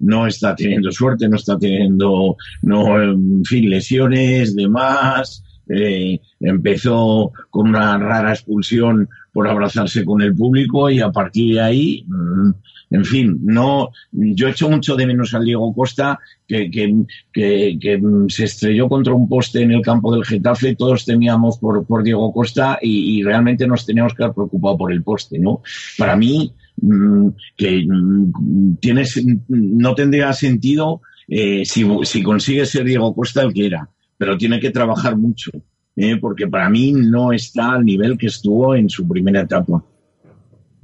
no 0.00 0.26
está 0.26 0.56
teniendo 0.56 0.90
suerte, 0.90 1.28
no 1.28 1.36
está 1.36 1.56
teniendo, 1.56 2.36
no, 2.62 3.00
en 3.00 3.44
fin, 3.44 3.70
lesiones, 3.70 4.56
demás. 4.56 5.44
Eh, 5.68 6.20
empezó 6.40 7.32
con 7.48 7.68
una 7.68 7.96
rara 7.96 8.32
expulsión 8.32 9.08
por 9.32 9.48
abrazarse 9.48 10.04
con 10.04 10.22
el 10.22 10.34
público 10.34 10.90
y 10.90 11.00
a 11.00 11.10
partir 11.10 11.54
de 11.54 11.60
ahí 11.60 12.04
mm, 12.06 12.50
En 12.92 13.04
fin, 13.06 13.38
no, 13.42 13.90
yo 14.12 14.48
echo 14.48 14.68
mucho 14.68 14.96
de 14.96 15.06
menos 15.06 15.32
al 15.32 15.46
Diego 15.46 15.74
Costa, 15.74 16.18
que, 16.46 16.70
que, 16.70 16.94
que, 17.32 17.78
que 17.80 18.00
se 18.28 18.44
estrelló 18.44 18.86
contra 18.86 19.14
un 19.14 19.28
poste 19.28 19.62
en 19.62 19.72
el 19.72 19.80
campo 19.80 20.12
del 20.12 20.26
Getafe, 20.26 20.76
todos 20.76 21.06
temíamos 21.06 21.56
por, 21.56 21.86
por 21.86 22.02
Diego 22.02 22.30
Costa 22.34 22.78
y, 22.82 23.22
realmente 23.22 23.66
nos 23.66 23.86
teníamos 23.86 24.12
que 24.12 24.24
haber 24.24 24.34
preocupado 24.34 24.76
por 24.76 24.92
el 24.92 25.02
poste, 25.02 25.38
¿no? 25.38 25.62
Para 25.96 26.16
mí, 26.16 26.52
mm, 26.82 27.28
que 27.56 27.86
mm, 27.88 28.76
tienes, 28.78 29.24
no 29.48 29.94
tendría 29.94 30.30
sentido 30.34 31.00
eh, 31.28 31.64
si, 31.64 31.86
si 32.02 32.22
consigue 32.22 32.66
ser 32.66 32.84
Diego 32.84 33.14
Costa 33.14 33.40
el 33.40 33.54
que 33.54 33.66
era, 33.66 33.88
pero 34.18 34.36
tiene 34.36 34.60
que 34.60 34.70
trabajar 34.70 35.16
mucho, 35.16 35.50
¿eh? 35.96 36.16
porque 36.16 36.46
para 36.46 36.68
mí 36.68 36.92
no 36.92 37.32
está 37.32 37.72
al 37.72 37.84
nivel 37.84 38.16
que 38.16 38.26
estuvo 38.26 38.74
en 38.74 38.88
su 38.88 39.06
primera 39.06 39.40
etapa. 39.40 39.84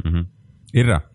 Ujú. 0.05 0.27
Irra. 0.73 1.11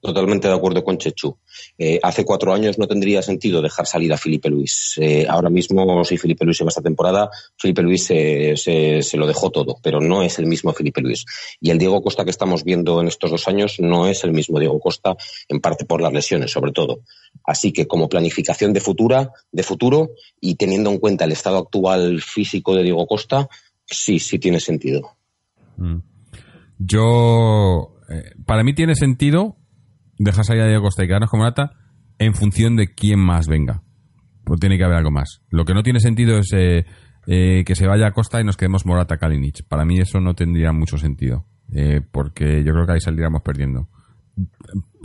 Totalmente 0.00 0.48
de 0.48 0.54
acuerdo 0.54 0.84
con 0.84 0.98
Chechu. 0.98 1.36
Eh, 1.78 1.98
hace 2.02 2.24
cuatro 2.24 2.52
años 2.54 2.78
no 2.78 2.86
tendría 2.86 3.22
sentido 3.22 3.62
dejar 3.62 3.86
salir 3.86 4.12
a 4.12 4.16
Felipe 4.16 4.48
Luis. 4.50 4.94
Eh, 4.98 5.26
ahora 5.28 5.50
mismo, 5.50 6.04
si 6.04 6.16
Felipe 6.18 6.44
Luis 6.44 6.56
se 6.58 6.64
va 6.64 6.68
esta 6.68 6.82
temporada, 6.82 7.30
Felipe 7.58 7.82
Luis 7.82 8.04
se, 8.04 8.56
se- 8.56 9.02
se 9.02 9.16
lo 9.16 9.26
dejó 9.26 9.50
todo, 9.50 9.78
pero 9.82 10.00
no 10.00 10.22
es 10.22 10.38
el 10.38 10.46
mismo 10.46 10.72
Felipe 10.72 11.00
Luis. 11.00 11.24
Y 11.60 11.70
el 11.70 11.78
Diego 11.78 12.02
Costa 12.02 12.24
que 12.24 12.30
estamos 12.30 12.64
viendo 12.64 13.00
en 13.00 13.08
estos 13.08 13.30
dos 13.30 13.46
años 13.48 13.76
no 13.78 14.06
es 14.06 14.24
el 14.24 14.32
mismo 14.32 14.58
Diego 14.58 14.78
Costa, 14.80 15.16
en 15.48 15.60
parte 15.60 15.84
por 15.84 16.00
las 16.00 16.12
lesiones, 16.12 16.50
sobre 16.50 16.72
todo. 16.72 17.00
Así 17.44 17.72
que 17.72 17.86
como 17.86 18.08
planificación 18.08 18.72
de, 18.72 18.80
futura, 18.80 19.32
de 19.52 19.62
futuro 19.62 20.10
y 20.40 20.54
teniendo 20.56 20.90
en 20.90 20.98
cuenta 20.98 21.24
el 21.24 21.32
estado 21.32 21.58
actual 21.58 22.20
físico 22.22 22.74
de 22.74 22.82
Diego 22.82 23.06
Costa, 23.06 23.48
sí, 23.84 24.18
sí 24.18 24.38
tiene 24.38 24.60
sentido. 24.60 25.16
Mm. 25.76 25.98
Yo. 26.78 27.94
eh, 28.08 28.32
para 28.44 28.62
mí 28.64 28.74
tiene 28.74 28.94
sentido 28.94 29.56
dejar 30.18 30.44
salir 30.44 30.62
a 30.62 30.66
Diego 30.66 30.82
Costa 30.82 31.04
y 31.04 31.06
quedarnos 31.06 31.30
con 31.30 31.40
Morata 31.40 31.72
en 32.18 32.34
función 32.34 32.76
de 32.76 32.94
quién 32.94 33.18
más 33.20 33.46
venga. 33.48 33.82
Pues 34.44 34.60
tiene 34.60 34.78
que 34.78 34.84
haber 34.84 34.96
algo 34.98 35.10
más. 35.10 35.42
Lo 35.50 35.64
que 35.64 35.74
no 35.74 35.82
tiene 35.82 36.00
sentido 36.00 36.38
es 36.38 36.52
eh, 36.52 36.86
eh, 37.26 37.64
que 37.66 37.74
se 37.74 37.86
vaya 37.86 38.06
a 38.06 38.12
Costa 38.12 38.40
y 38.40 38.44
nos 38.44 38.56
quedemos 38.56 38.86
Morata 38.86 39.16
Kalinic. 39.18 39.66
Para 39.68 39.84
mí 39.84 39.98
eso 39.98 40.20
no 40.20 40.34
tendría 40.34 40.72
mucho 40.72 40.98
sentido. 40.98 41.46
eh, 41.72 42.00
porque 42.12 42.62
yo 42.64 42.72
creo 42.72 42.86
que 42.86 42.92
ahí 42.92 43.00
saldríamos 43.00 43.42
perdiendo. 43.42 43.88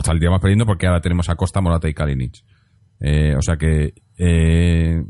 Saldríamos 0.04 0.40
perdiendo 0.40 0.64
porque 0.66 0.86
ahora 0.86 1.00
tenemos 1.00 1.28
a 1.28 1.34
Costa, 1.34 1.60
Morata 1.60 1.88
y 1.88 1.94
Kalinic. 1.94 2.34
Eh, 3.00 3.34
o 3.36 3.42
sea 3.42 3.56
que 3.56 3.94
eh, 4.16 5.02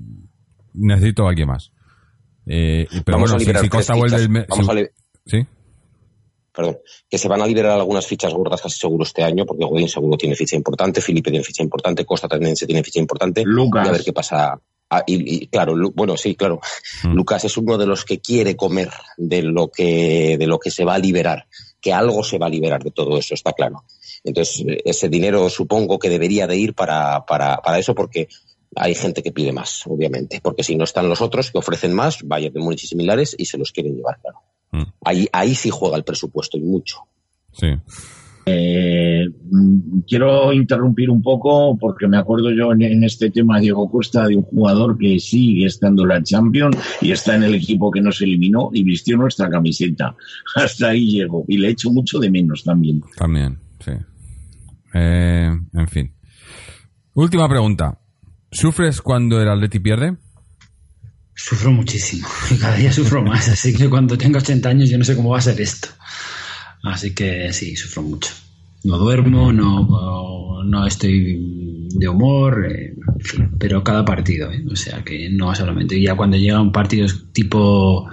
necesito 0.73 1.27
a 1.27 1.29
alguien 1.29 1.49
más. 1.49 1.73
Eh, 2.47 2.87
pero 3.05 3.19
Vamos 3.19 3.33
bueno, 3.33 3.59
a 3.59 3.61
si, 3.61 3.69
Costa 3.69 3.95
vuelve 3.95 4.47
¿Sí? 5.27 5.47
Perdón, 6.55 6.79
que 7.09 7.19
se 7.19 7.29
van 7.29 7.43
a 7.43 7.47
liberar 7.47 7.73
algunas 7.73 8.07
fichas 8.07 8.33
gordas 8.33 8.61
casi 8.61 8.79
seguro 8.79 9.05
este 9.05 9.23
año, 9.23 9.47
porque 9.47 9.65
Godín 9.65 9.89
seguro 9.89 10.16
tiene 10.16 10.37
ficha 10.37 10.57
importante, 10.57 11.01
Felipe 11.01 11.31
tiene 11.31 11.45
ficha 11.45 11.62
importante, 11.62 12.05
Costa 12.05 12.29
también 12.29 12.57
se 12.57 12.66
tiene 12.66 12.83
ficha 12.83 13.01
importante. 13.01 13.43
Lucas. 13.45 13.87
Y 13.87 13.89
a 13.89 13.93
ver 13.93 14.05
qué 14.05 14.12
pasa. 14.12 14.61
Ah, 14.91 15.03
y, 15.07 15.45
y, 15.45 15.47
claro, 15.47 15.74
Lu- 15.74 15.93
bueno, 15.95 16.19
sí, 16.19 16.35
claro. 16.35 16.61
Mm. 17.05 17.15
Lucas 17.15 17.45
es 17.45 17.57
uno 17.57 17.79
de 17.79 17.87
los 17.87 18.05
que 18.05 18.20
quiere 18.20 18.57
comer 18.57 18.91
de 19.16 19.41
lo 19.43 19.69
que, 19.69 20.37
de 20.39 20.47
lo 20.47 20.59
que 20.59 20.70
se 20.70 20.85
va 20.85 20.95
a 20.95 20.99
liberar, 20.99 21.47
que 21.81 21.95
algo 21.95 22.23
se 22.23 22.37
va 22.37 22.47
a 22.47 22.51
liberar 22.51 22.83
de 22.85 22.91
todo 22.91 23.16
eso, 23.16 23.33
está 23.33 23.55
claro. 23.55 23.85
Entonces, 24.23 24.62
ese 24.85 25.09
dinero 25.09 25.49
supongo 25.49 25.99
que 25.99 26.11
debería 26.11 26.47
de 26.47 26.57
ir 26.57 26.74
para, 26.74 27.24
para, 27.24 27.57
para 27.57 27.79
eso, 27.79 27.95
porque 27.95 28.29
hay 28.77 28.95
gente 28.95 29.23
que 29.23 29.33
pide 29.33 29.53
más, 29.53 29.87
obviamente, 29.87 30.41
porque 30.43 30.62
si 30.62 30.77
no 30.77 30.85
están 30.85 31.09
los 31.09 31.23
otros 31.23 31.51
que 31.51 31.59
ofrecen 31.59 31.95
más, 31.95 32.19
Bayern 32.23 32.53
de 32.55 32.61
Múnich 32.61 32.85
y 32.85 32.89
similares, 32.89 33.35
y 33.39 33.47
se 33.47 33.57
los 33.57 33.73
quieren 33.73 33.97
llevar, 33.97 34.20
claro. 34.20 34.39
Mm. 34.73 34.82
Ahí, 35.05 35.27
ahí 35.32 35.55
sí 35.55 35.70
juega 35.70 35.97
el 35.97 36.05
presupuesto 36.05 36.59
y 36.59 36.62
mucho. 36.62 36.99
Sí. 37.53 37.69
Eh, 38.44 39.28
quiero 40.09 40.53
interrumpir 40.53 41.11
un 41.11 41.23
poco 41.23 41.77
porque 41.78 42.09
me 42.09 42.19
acuerdo 42.19 42.51
yo 42.51 42.73
en, 42.73 42.82
en 42.82 43.05
este 43.05 43.31
tema, 43.31 43.61
Diego 43.61 43.89
Costa, 43.90 44.27
de 44.27 44.36
un 44.36 44.43
jugador 44.43 44.99
que 44.99 45.20
sigue 45.20 45.66
estando 45.66 46.03
en 46.03 46.09
la 46.09 46.23
Champions 46.23 46.77
y 47.01 47.12
está 47.12 47.36
en 47.36 47.44
el 47.44 47.55
equipo 47.55 47.90
que 47.90 48.01
nos 48.01 48.20
eliminó 48.20 48.70
y 48.73 48.82
vistió 48.82 49.16
nuestra 49.16 49.49
camiseta. 49.49 50.16
Hasta 50.57 50.89
ahí 50.89 51.07
llegó 51.07 51.44
y 51.47 51.59
le 51.59 51.69
echo 51.69 51.90
mucho 51.90 52.19
de 52.19 52.31
menos 52.31 52.65
también. 52.65 53.03
También, 53.16 53.59
sí. 53.78 53.93
Eh, 54.94 55.51
en 55.73 55.89
fin. 55.89 56.15
Última 57.15 57.49
pregunta. 57.49 57.99
¿Sufres 58.51 59.01
cuando 59.01 59.40
el 59.40 59.49
Atleti 59.49 59.78
pierde? 59.78 60.16
Sufro 61.35 61.73
muchísimo 61.73 62.29
y 62.51 62.57
cada 62.57 62.77
día 62.77 62.93
sufro 62.93 63.23
más, 63.23 63.49
así 63.49 63.75
que 63.75 63.89
cuando 63.89 64.19
tenga 64.19 64.39
80 64.39 64.69
años 64.69 64.91
yo 64.91 64.99
no 64.99 65.05
sé 65.05 65.17
cómo 65.17 65.31
va 65.31 65.39
a 65.39 65.43
ser 65.43 65.61
esto. 65.61 65.89
Así 66.83 67.15
que 67.15 67.53
sí, 67.53 67.77
sufro 67.77 68.03
mucho. 68.03 68.31
No 68.85 68.99
duermo, 68.99 69.53
no, 69.53 70.65
no 70.65 70.87
estoy 70.87 71.89
de 71.95 72.09
humor, 72.09 72.67
eh, 72.69 72.95
pero 73.59 73.85
cada 73.85 74.05
partido, 74.05 74.51
¿eh? 74.51 74.65
o 74.71 74.75
sea 74.75 75.05
que 75.05 75.31
no 75.31 75.55
solamente. 75.55 76.01
Ya 76.01 76.17
cuando 76.17 76.37
llega 76.37 76.61
un 76.61 76.73
partido 76.73 77.07
tipo, 77.33 78.09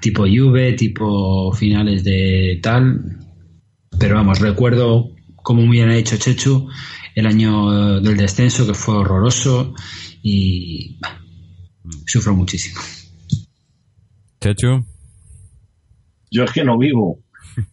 tipo 0.00 0.22
Juve, 0.22 0.72
tipo 0.72 1.52
finales 1.52 2.04
de 2.04 2.58
tal, 2.62 3.18
pero 3.98 4.14
vamos, 4.16 4.40
recuerdo, 4.40 5.10
como 5.36 5.62
muy 5.62 5.76
bien 5.76 5.90
ha 5.90 5.94
dicho 5.94 6.16
Chechu, 6.16 6.68
el 7.14 7.26
año 7.26 8.00
del 8.00 8.16
descenso 8.16 8.66
que 8.66 8.74
fue 8.74 8.96
horroroso 8.96 9.74
y 10.22 10.98
sufro 12.06 12.34
muchísimo. 12.34 12.80
Chechu. 14.40 14.84
Yo 16.30 16.44
es 16.44 16.52
que 16.52 16.64
no 16.64 16.78
vivo. 16.78 17.20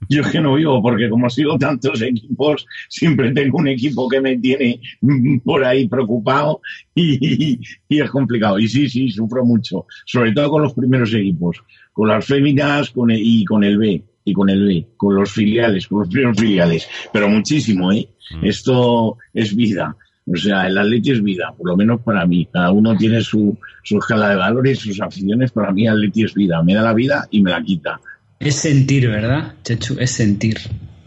Yo 0.10 0.22
es 0.22 0.28
que 0.28 0.40
no 0.40 0.54
vivo 0.56 0.80
porque 0.82 1.10
como 1.10 1.28
sigo 1.30 1.58
tantos 1.58 2.02
equipos, 2.04 2.68
siempre 2.88 3.32
tengo 3.32 3.58
un 3.58 3.68
equipo 3.68 4.08
que 4.08 4.22
me 4.22 4.38
tiene 4.38 4.80
mm, 5.02 5.40
por 5.40 5.64
ahí 5.66 5.88
preocupado 5.88 6.62
y, 6.94 7.60
y 7.90 8.00
es 8.00 8.10
complicado. 8.12 8.60
Y 8.60 8.68
sí, 8.68 8.88
sí, 8.90 9.10
sufro 9.10 9.44
mucho, 9.44 9.88
sobre 10.06 10.34
todo 10.34 10.52
con 10.52 10.62
los 10.62 10.74
primeros 10.74 11.12
equipos, 11.14 11.64
con 11.94 12.10
las 12.10 12.24
féminas 12.26 12.92
con 12.92 13.10
el- 13.10 13.22
y 13.24 13.44
con 13.44 13.64
el 13.64 13.78
B, 13.80 14.04
y 14.24 14.34
con 14.34 14.50
el 14.52 14.64
B, 14.68 14.88
con 14.98 15.16
los 15.16 15.32
filiales, 15.32 15.88
con 15.88 16.00
los 16.02 16.10
primeros 16.10 16.38
filiales, 16.38 16.88
pero 17.12 17.28
muchísimo, 17.28 17.92
¿eh? 17.92 18.08
Esto 18.44 19.18
es 19.34 19.56
vida. 19.56 19.98
O 20.34 20.38
sea, 20.38 20.68
el 20.68 20.78
Atleti 20.78 21.12
es 21.12 21.22
vida, 21.22 21.54
por 21.58 21.68
lo 21.68 21.76
menos 21.78 22.02
para 22.02 22.26
mí. 22.26 22.48
Cada 22.52 22.72
uno 22.72 22.96
tiene 22.96 23.22
su, 23.22 23.58
su 23.84 23.98
escala 23.98 24.30
de 24.30 24.36
valores, 24.38 24.80
sus 24.80 25.02
aficiones. 25.02 25.52
Para 25.52 25.72
mí, 25.72 25.88
Atleti 25.88 26.24
es 26.24 26.34
vida. 26.34 26.62
Me 26.64 26.74
da 26.74 26.82
la 26.84 26.94
vida 26.94 27.28
y 27.32 27.42
me 27.42 27.52
la 27.52 27.62
quita. 27.62 28.00
Es 28.40 28.56
sentir, 28.56 29.08
¿verdad, 29.10 29.54
Chechu? 29.64 29.96
Es 30.00 30.12
sentir. 30.12 30.58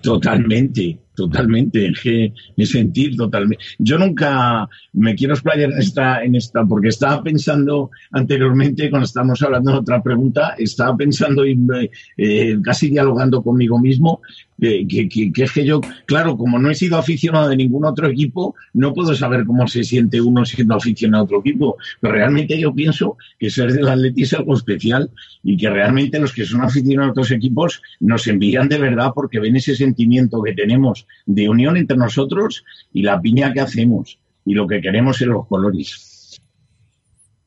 Totalmente, 0.02 0.98
totalmente, 1.16 1.86
es 1.86 1.98
que 2.00 2.32
es 2.58 2.70
sentir 2.70 3.16
totalmente. 3.16 3.64
Yo 3.78 3.96
nunca 3.98 4.68
me 4.92 5.14
quiero 5.14 5.32
explayar 5.32 5.72
en 5.72 5.78
esta, 5.78 6.22
en 6.22 6.34
esta, 6.34 6.62
porque 6.66 6.88
estaba 6.88 7.22
pensando 7.22 7.90
anteriormente, 8.12 8.90
cuando 8.90 9.06
estábamos 9.06 9.40
hablando 9.42 9.72
de 9.72 9.78
otra 9.78 10.02
pregunta, 10.02 10.54
estaba 10.58 10.94
pensando 10.94 11.46
y 11.46 11.56
me- 11.56 11.90
eh, 12.18 12.58
casi 12.62 12.90
dialogando 12.90 13.42
conmigo 13.42 13.80
mismo, 13.80 14.20
que, 14.60 14.86
que, 14.88 15.08
que- 15.32 15.42
es 15.42 15.52
que 15.52 15.64
yo, 15.64 15.80
claro, 16.06 16.36
como 16.36 16.58
no 16.58 16.70
he 16.70 16.74
sido 16.74 16.96
aficionado 16.96 17.48
de 17.48 17.56
ningún 17.56 17.84
otro 17.84 18.08
equipo, 18.08 18.54
no 18.72 18.92
puedo 18.94 19.14
saber 19.14 19.44
cómo 19.44 19.66
se 19.66 19.82
siente 19.84 20.20
uno 20.20 20.44
siendo 20.44 20.74
aficionado 20.76 21.22
a 21.22 21.24
otro 21.24 21.40
equipo. 21.40 21.76
Pero 22.00 22.14
realmente 22.14 22.58
yo 22.58 22.74
pienso 22.74 23.16
que 23.38 23.50
ser 23.50 23.72
del 23.72 23.88
Atleti 23.88 24.22
es 24.22 24.32
algo 24.34 24.54
especial 24.54 25.10
y 25.42 25.56
que 25.56 25.68
realmente 25.70 26.18
los 26.18 26.32
que 26.32 26.44
son 26.44 26.62
aficionados 26.62 27.08
a 27.08 27.12
otros 27.12 27.30
equipos 27.32 27.82
nos 28.00 28.26
envían 28.26 28.68
de 28.68 28.78
verdad 28.78 29.10
porque 29.14 29.40
ven 29.40 29.56
ese 29.56 29.74
sentimiento 29.76 30.40
que 30.42 30.52
tenemos 30.54 31.06
de 31.26 31.48
unión 31.48 31.76
entre 31.76 31.96
nosotros 31.96 32.64
y 32.92 33.02
la 33.02 33.20
piña 33.20 33.52
que 33.52 33.60
hacemos 33.60 34.18
y 34.46 34.54
lo 34.54 34.66
que 34.66 34.80
queremos 34.80 35.20
en 35.22 35.28
los 35.30 35.46
colores. 35.46 36.38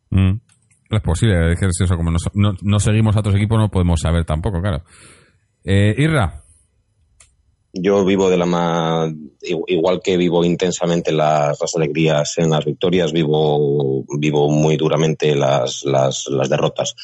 Mm. 0.09 0.33
Es 0.89 1.01
posible, 1.01 1.51
es 1.51 1.59
eso, 1.81 1.97
como 1.97 2.11
no, 2.11 2.17
no- 2.33 2.55
no 2.61 2.79
seguimos 2.79 3.15
a 3.15 3.19
otros 3.19 3.35
equipos 3.35 3.57
no 3.59 3.69
podemos 3.69 3.99
saber 3.99 4.23
tampoco, 4.23 4.61
claro. 4.61 4.83
Eh, 5.65 5.93
Irra, 5.97 6.43
Yo 7.81 8.03
vivo 8.05 8.29
de 8.29 8.37
la 8.37 8.45
ma- 8.45 9.11
igual 9.67 10.01
que 10.03 10.17
vivo 10.17 10.43
intensamente 10.43 11.11
las, 11.11 11.59
alegrías 11.75 12.37
en 12.37 12.49
las 12.49 12.65
victorias, 12.65 13.11
vivo, 13.11 14.03
vivo 14.17 14.49
muy 14.49 14.77
duramente 14.77 15.35
las, 15.35 15.83
las 15.83 16.49
derrotas. 16.49 16.95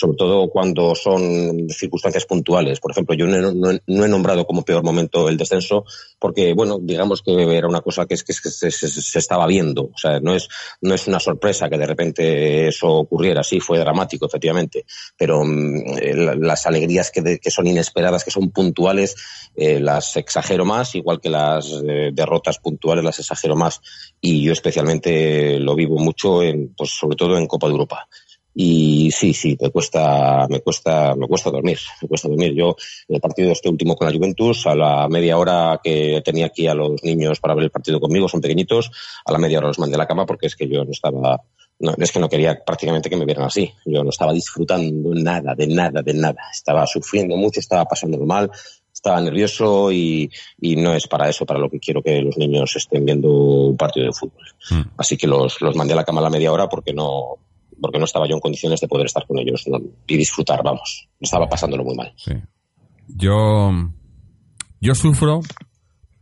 Sobre 0.00 0.16
todo 0.16 0.48
cuando 0.48 0.94
son 0.94 1.68
circunstancias 1.70 2.24
puntuales. 2.24 2.78
Por 2.78 2.92
ejemplo, 2.92 3.16
yo 3.16 3.26
no, 3.26 3.50
no 3.52 3.76
no 3.84 4.04
he 4.04 4.08
nombrado 4.08 4.46
como 4.46 4.62
peor 4.64 4.84
momento 4.84 5.28
el 5.28 5.36
descenso 5.36 5.84
porque, 6.20 6.54
bueno, 6.54 6.78
digamos 6.80 7.20
que 7.20 7.32
era 7.56 7.66
una 7.66 7.80
cosa 7.80 8.06
que, 8.06 8.14
es, 8.14 8.22
que, 8.22 8.32
se, 8.32 9.18
estaba 9.18 9.44
viendo. 9.48 9.86
O 9.92 9.98
sea, 9.98 10.20
no 10.20 10.36
es, 10.36 10.48
no 10.82 10.94
es 10.94 11.08
una 11.08 11.18
sorpresa 11.18 11.68
que 11.68 11.78
de 11.78 11.86
repente 11.86 12.68
eso 12.68 12.86
ocurriera. 12.88 13.42
Sí, 13.42 13.58
fue 13.58 13.80
dramático, 13.80 14.26
efectivamente. 14.26 14.84
Pero 15.16 15.42
mm, 15.44 15.98
eh, 16.00 16.14
la- 16.14 16.34
las 16.36 16.64
alegrías 16.66 17.10
que, 17.10 17.20
de- 17.20 17.38
que 17.40 17.50
son 17.50 17.66
inesperadas, 17.66 18.22
que 18.22 18.30
son 18.30 18.50
puntuales, 18.52 19.16
eh, 19.56 19.80
las 19.80 20.16
exagero 20.16 20.64
más, 20.64 20.94
igual 20.94 21.20
que 21.20 21.28
las 21.30 21.72
eh, 21.84 22.10
derrotas 22.12 22.58
puntuales 22.60 23.02
las 23.04 23.18
exagero 23.18 23.56
más. 23.56 23.80
Y 24.20 24.44
yo 24.44 24.52
especialmente 24.52 25.58
lo 25.58 25.74
vivo 25.74 25.98
mucho, 25.98 26.40
en, 26.40 26.72
pues 26.76 26.90
sobre 26.90 27.16
todo 27.16 27.36
en 27.36 27.48
Copa 27.48 27.66
de 27.66 27.72
Europa. 27.72 28.08
Y 28.60 29.12
sí, 29.12 29.32
sí, 29.34 29.56
me 29.60 29.70
cuesta, 29.70 30.48
me 30.50 30.58
cuesta, 30.58 31.14
me 31.14 31.28
cuesta 31.28 31.48
dormir, 31.48 31.78
me 32.02 32.08
cuesta 32.08 32.26
dormir. 32.26 32.54
Yo, 32.54 32.74
el 33.06 33.20
partido 33.20 33.52
este 33.52 33.68
último 33.68 33.94
con 33.94 34.08
la 34.08 34.12
Juventus, 34.12 34.66
a 34.66 34.74
la 34.74 35.06
media 35.08 35.38
hora 35.38 35.80
que 35.80 36.20
tenía 36.24 36.46
aquí 36.46 36.66
a 36.66 36.74
los 36.74 37.04
niños 37.04 37.38
para 37.38 37.54
ver 37.54 37.62
el 37.62 37.70
partido 37.70 38.00
conmigo, 38.00 38.28
son 38.28 38.40
pequeñitos, 38.40 38.90
a 39.24 39.30
la 39.30 39.38
media 39.38 39.58
hora 39.58 39.68
los 39.68 39.78
mandé 39.78 39.94
a 39.94 39.98
la 39.98 40.08
cama 40.08 40.26
porque 40.26 40.48
es 40.48 40.56
que 40.56 40.68
yo 40.68 40.84
no 40.84 40.90
estaba, 40.90 41.40
no, 41.78 41.94
es 41.96 42.10
que 42.10 42.18
no 42.18 42.28
quería 42.28 42.58
prácticamente 42.66 43.08
que 43.08 43.16
me 43.16 43.26
vieran 43.26 43.44
así. 43.44 43.72
Yo 43.86 44.02
no 44.02 44.10
estaba 44.10 44.32
disfrutando 44.32 45.14
nada, 45.14 45.54
de 45.54 45.68
nada, 45.68 46.02
de 46.02 46.14
nada. 46.14 46.42
Estaba 46.52 46.84
sufriendo 46.84 47.36
mucho, 47.36 47.60
estaba 47.60 47.84
pasándolo 47.84 48.26
mal, 48.26 48.50
estaba 48.92 49.20
nervioso 49.20 49.92
y, 49.92 50.28
y, 50.60 50.74
no 50.74 50.94
es 50.94 51.06
para 51.06 51.28
eso, 51.28 51.46
para 51.46 51.60
lo 51.60 51.70
que 51.70 51.78
quiero 51.78 52.02
que 52.02 52.20
los 52.22 52.36
niños 52.36 52.74
estén 52.74 53.04
viendo 53.04 53.30
un 53.30 53.76
partido 53.76 54.06
de 54.06 54.12
fútbol. 54.12 54.46
Mm. 54.68 54.80
Así 54.96 55.16
que 55.16 55.28
los, 55.28 55.60
los 55.60 55.76
mandé 55.76 55.92
a 55.92 55.96
la 55.98 56.04
cama 56.04 56.20
a 56.20 56.24
la 56.24 56.30
media 56.30 56.50
hora 56.50 56.68
porque 56.68 56.92
no, 56.92 57.38
porque 57.80 57.98
no 57.98 58.04
estaba 58.04 58.28
yo 58.28 58.34
en 58.34 58.40
condiciones 58.40 58.80
de 58.80 58.88
poder 58.88 59.06
estar 59.06 59.26
con 59.26 59.38
ellos 59.38 59.64
y 60.06 60.16
disfrutar, 60.16 60.62
vamos. 60.62 61.08
Estaba 61.20 61.48
pasándolo 61.48 61.84
muy 61.84 61.94
mal. 61.94 62.12
Sí. 62.16 62.32
Yo, 63.08 63.70
yo 64.80 64.94
sufro, 64.94 65.40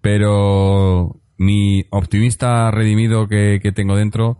pero 0.00 1.20
mi 1.36 1.84
optimista 1.90 2.70
redimido 2.70 3.28
que, 3.28 3.60
que 3.62 3.72
tengo 3.72 3.96
dentro 3.96 4.38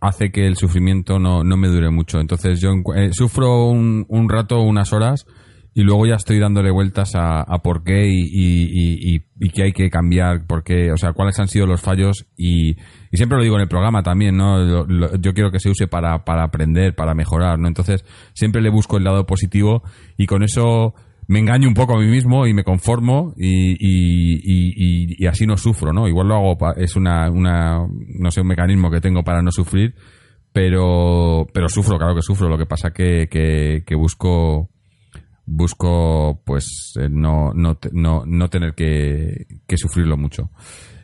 hace 0.00 0.30
que 0.30 0.46
el 0.46 0.56
sufrimiento 0.56 1.18
no, 1.18 1.44
no 1.44 1.56
me 1.56 1.68
dure 1.68 1.90
mucho. 1.90 2.20
Entonces 2.20 2.60
yo 2.60 2.70
eh, 2.94 3.10
sufro 3.12 3.68
un, 3.68 4.04
un, 4.08 4.28
rato, 4.28 4.60
unas 4.60 4.92
horas, 4.92 5.26
y 5.76 5.82
luego 5.82 6.06
ya 6.06 6.14
estoy 6.14 6.38
dándole 6.38 6.70
vueltas 6.70 7.12
a, 7.16 7.44
por 7.62 7.84
qué 7.84 8.06
y, 8.08 9.20
qué 9.50 9.62
hay 9.62 9.72
que 9.74 9.90
cambiar, 9.90 10.46
por 10.46 10.64
qué, 10.64 10.90
o 10.90 10.96
sea, 10.96 11.12
cuáles 11.12 11.38
han 11.38 11.48
sido 11.48 11.66
los 11.66 11.82
fallos 11.82 12.26
y, 12.34 12.76
siempre 13.12 13.36
lo 13.36 13.44
digo 13.44 13.56
en 13.56 13.60
el 13.60 13.68
programa 13.68 14.02
también, 14.02 14.38
¿no? 14.38 14.86
yo 15.18 15.34
quiero 15.34 15.50
que 15.50 15.60
se 15.60 15.68
use 15.68 15.86
para, 15.86 16.24
para 16.24 16.44
aprender, 16.44 16.94
para 16.94 17.14
mejorar, 17.14 17.58
¿no? 17.58 17.68
Entonces 17.68 18.06
siempre 18.32 18.62
le 18.62 18.70
busco 18.70 18.96
el 18.96 19.04
lado 19.04 19.26
positivo 19.26 19.82
y 20.16 20.24
con 20.24 20.42
eso 20.42 20.94
me 21.28 21.40
engaño 21.40 21.68
un 21.68 21.74
poco 21.74 21.94
a 21.94 22.00
mí 22.00 22.06
mismo 22.06 22.46
y 22.46 22.54
me 22.54 22.64
conformo 22.64 23.34
y, 23.36 25.26
así 25.26 25.46
no 25.46 25.58
sufro, 25.58 25.92
¿no? 25.92 26.08
Igual 26.08 26.28
lo 26.28 26.36
hago, 26.36 26.56
es 26.78 26.96
una, 26.96 27.30
una, 27.30 27.86
no 28.18 28.30
sé, 28.30 28.40
un 28.40 28.46
mecanismo 28.46 28.90
que 28.90 29.02
tengo 29.02 29.22
para 29.22 29.42
no 29.42 29.50
sufrir, 29.50 29.94
pero, 30.54 31.46
pero 31.52 31.68
sufro, 31.68 31.98
claro 31.98 32.14
que 32.14 32.22
sufro. 32.22 32.48
Lo 32.48 32.56
que 32.56 32.64
pasa 32.64 32.92
que, 32.92 33.28
que, 33.30 33.82
que 33.86 33.94
busco, 33.94 34.70
busco, 35.46 36.42
pues, 36.44 36.94
eh, 37.00 37.08
no, 37.10 37.52
no, 37.54 37.78
no, 37.92 38.24
no 38.26 38.50
tener 38.50 38.74
que, 38.74 39.46
que 39.66 39.76
sufrirlo 39.76 40.16
mucho. 40.16 40.50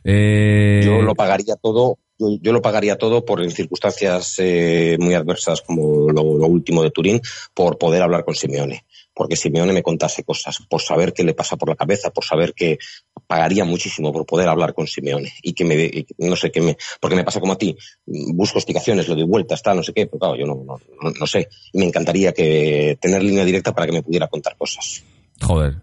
Eh... 0.05 0.82
Yo 0.85 1.01
lo 1.01 1.14
pagaría 1.14 1.56
todo 1.56 1.98
yo, 2.40 2.52
lo 2.52 2.62
pagaría 2.62 2.97
todo 2.97 3.24
por 3.24 3.43
en 3.43 3.51
circunstancias 3.51 4.36
eh, 4.39 4.97
muy 5.01 5.14
adversas 5.14 5.60
como 5.62 6.10
lo, 6.10 6.39
lo, 6.39 6.47
último 6.47 6.82
de 6.82 6.90
Turín, 6.90 7.20
por 7.55 7.78
poder 7.78 8.02
hablar 8.02 8.24
con 8.24 8.35
Simeone 8.35 8.85
porque 9.14 9.36
Simeone 9.36 9.72
me 9.72 9.82
contase 9.82 10.24
cosas, 10.24 10.59
por 10.68 10.80
saber 10.80 11.12
qué 11.12 11.24
le 11.24 11.34
pasa 11.34 11.56
por 11.56 11.68
la 11.68 11.76
cabeza, 11.76 12.10
por 12.10 12.24
saber 12.24 12.55
que 12.55 12.78
pagaría 13.26 13.64
muchísimo 13.64 14.12
por 14.12 14.26
poder 14.26 14.48
hablar 14.48 14.74
con 14.74 14.86
Simeone 14.86 15.32
y 15.43 15.52
que 15.52 15.64
me, 15.64 16.06
no 16.18 16.36
sé 16.36 16.51
qué 16.51 16.60
me, 16.60 16.76
porque 17.01 17.16
me 17.16 17.24
pasa 17.24 17.40
como 17.40 17.52
a 17.52 17.59
ti, 17.59 17.76
busco 18.06 18.59
explicaciones, 18.59 19.09
lo 19.09 19.14
doy 19.14 19.24
vuelta, 19.24 19.55
está, 19.55 19.74
no 19.74 19.82
sé 19.82 19.93
qué, 19.93 20.06
pero 20.06 20.18
claro, 20.18 20.36
yo 20.36 20.47
no, 20.47 20.55
no, 20.64 21.10
no 21.10 21.26
sé, 21.26 21.48
y 21.72 21.78
me 21.78 21.86
encantaría 21.86 22.32
que 22.32 22.98
tener 23.01 23.22
línea 23.22 23.44
directa 23.44 23.74
para 23.74 23.86
que 23.86 23.93
me 23.93 24.02
pudiera 24.02 24.28
contar 24.28 24.56
cosas. 24.56 25.05
Joder, 25.40 25.76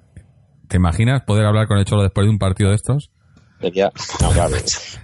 ¿te 0.67 0.77
imaginas 0.77 1.23
poder 1.23 1.45
hablar 1.45 1.67
con 1.67 1.77
el 1.77 1.85
Cholo 1.85 2.03
después 2.03 2.25
de 2.25 2.31
un 2.31 2.39
partido 2.39 2.69
de 2.69 2.75
estos? 2.75 3.11
No, 3.61 4.31
claro. 4.31 4.55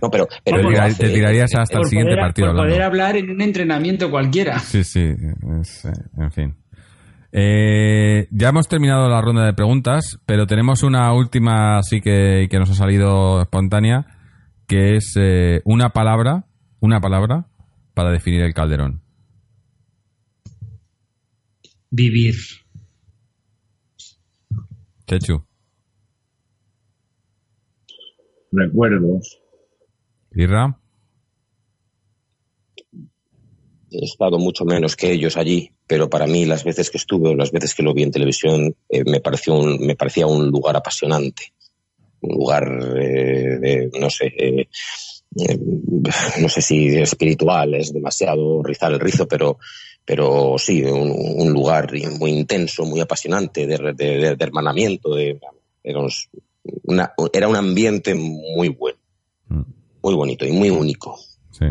no, 0.02 0.10
pero, 0.10 0.28
pero 0.44 0.70
te, 0.70 0.80
hace, 0.80 1.08
te, 1.08 1.14
tirarías 1.14 1.54
hasta 1.56 1.80
el 1.80 1.86
siguiente 1.86 2.14
poder, 2.14 2.26
partido. 2.26 2.48
Por 2.54 2.66
poder 2.66 2.82
hablar 2.82 3.18
en 3.18 3.30
un 3.30 3.42
entrenamiento 3.42 4.10
cualquiera. 4.10 4.60
Sí, 4.60 4.84
sí, 4.84 5.14
es, 5.62 5.86
en 6.18 6.32
fin. 6.32 6.56
Eh, 7.38 8.30
ya 8.32 8.48
hemos 8.48 8.70
terminado 8.70 9.10
la 9.10 9.20
ronda 9.20 9.46
de 9.46 9.54
preguntas, 9.54 10.22
pero 10.26 10.48
tenemos 10.48 10.84
una 10.84 11.12
última 11.14 11.80
así 11.80 12.00
que, 12.00 12.48
que 12.50 12.58
nos 12.60 12.70
ha 12.70 12.76
salido 12.76 13.42
espontánea, 13.42 14.06
que 14.68 14.96
es 14.96 15.16
eh, 15.20 15.62
una 15.66 15.90
palabra, 15.90 16.46
una 16.80 17.02
palabra 17.02 17.48
para 17.94 18.12
definir 18.12 18.42
el 18.44 18.54
calderón. 18.54 19.02
Vivir. 21.92 22.36
Chechu. 25.06 25.44
Recuerdos. 28.54 29.42
Irra. 30.32 30.80
He 33.92 34.06
estado 34.06 34.40
mucho 34.40 34.64
menos 34.64 34.96
que 34.96 35.12
ellos 35.12 35.36
allí, 35.36 35.75
pero 35.88 36.10
para 36.10 36.26
mí 36.26 36.46
las 36.46 36.64
veces 36.64 36.90
que 36.90 36.98
estuve 36.98 37.30
o 37.30 37.36
las 37.36 37.52
veces 37.52 37.76
que 37.76 37.84
lo 37.84 37.94
vi 37.94 38.04
en 38.04 38.12
televisión 38.12 38.76
eh, 38.90 39.04
me, 39.06 39.20
pareció 39.20 39.56
un, 39.56 39.86
me 39.86 39.96
parecía 39.96 40.26
un 40.26 40.48
lugar 40.48 40.76
apasionante, 40.76 41.54
un 42.22 42.36
lugar 42.36 42.64
eh, 42.98 43.60
de, 43.60 43.92
no 44.00 44.10
sé, 44.10 44.28
eh, 44.38 44.68
eh, 45.38 45.60
no 46.42 46.50
sé 46.50 46.62
si 46.62 46.88
espiritual 46.98 47.76
es 47.76 47.94
demasiado 47.94 48.64
rizar 48.64 48.92
el 48.94 49.00
rizo, 49.00 49.28
pero, 49.28 49.60
pero 50.04 50.56
sí, 50.58 50.84
un, 50.84 51.12
un 51.12 51.54
lugar 51.54 51.92
muy 52.20 52.32
intenso, 52.32 52.86
muy 52.86 53.02
apasionante, 53.02 53.68
de, 53.68 53.94
de, 53.94 54.36
de, 54.36 54.38
hermanamiento, 54.40 55.16
una, 56.84 57.14
era 57.32 57.48
un 57.48 57.56
ambiente 57.56 58.16
muy 58.16 58.70
bueno, 58.70 58.98
muy 60.02 60.16
bonito 60.16 60.46
y 60.46 60.52
muy 60.52 60.72
único. 60.72 61.20
Sí, 61.52 61.66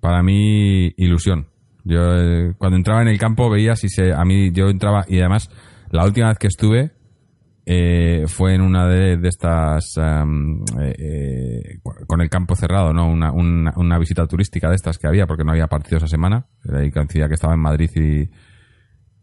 para 0.00 0.22
mí 0.22 0.92
ilusión 0.96 1.51
yo 1.84 2.00
eh, 2.16 2.54
cuando 2.58 2.76
entraba 2.76 3.02
en 3.02 3.08
el 3.08 3.18
campo 3.18 3.50
veía 3.50 3.76
si 3.76 3.88
se, 3.88 4.12
a 4.12 4.24
mí 4.24 4.52
yo 4.52 4.68
entraba 4.68 5.04
y 5.08 5.18
además 5.20 5.50
la 5.90 6.04
última 6.04 6.28
vez 6.28 6.38
que 6.38 6.46
estuve 6.46 6.92
eh, 7.64 8.24
fue 8.26 8.54
en 8.54 8.60
una 8.60 8.88
de, 8.88 9.20
estas 9.22 9.96
um, 9.96 10.64
eh, 10.80 11.78
con 12.06 12.20
el 12.20 12.28
campo 12.28 12.56
cerrado, 12.56 12.92
¿no? 12.92 13.08
Una, 13.08 13.30
una, 13.30 13.72
una, 13.76 13.98
visita 13.98 14.26
turística 14.26 14.68
de 14.68 14.74
estas 14.74 14.98
que 14.98 15.06
había 15.06 15.26
porque 15.26 15.44
no 15.44 15.52
había 15.52 15.68
partido 15.68 15.98
esa 15.98 16.08
semana. 16.08 16.46
Coincidía 16.92 17.28
que 17.28 17.34
estaba 17.34 17.54
en 17.54 17.60
Madrid 17.60 17.90
y, 17.94 18.22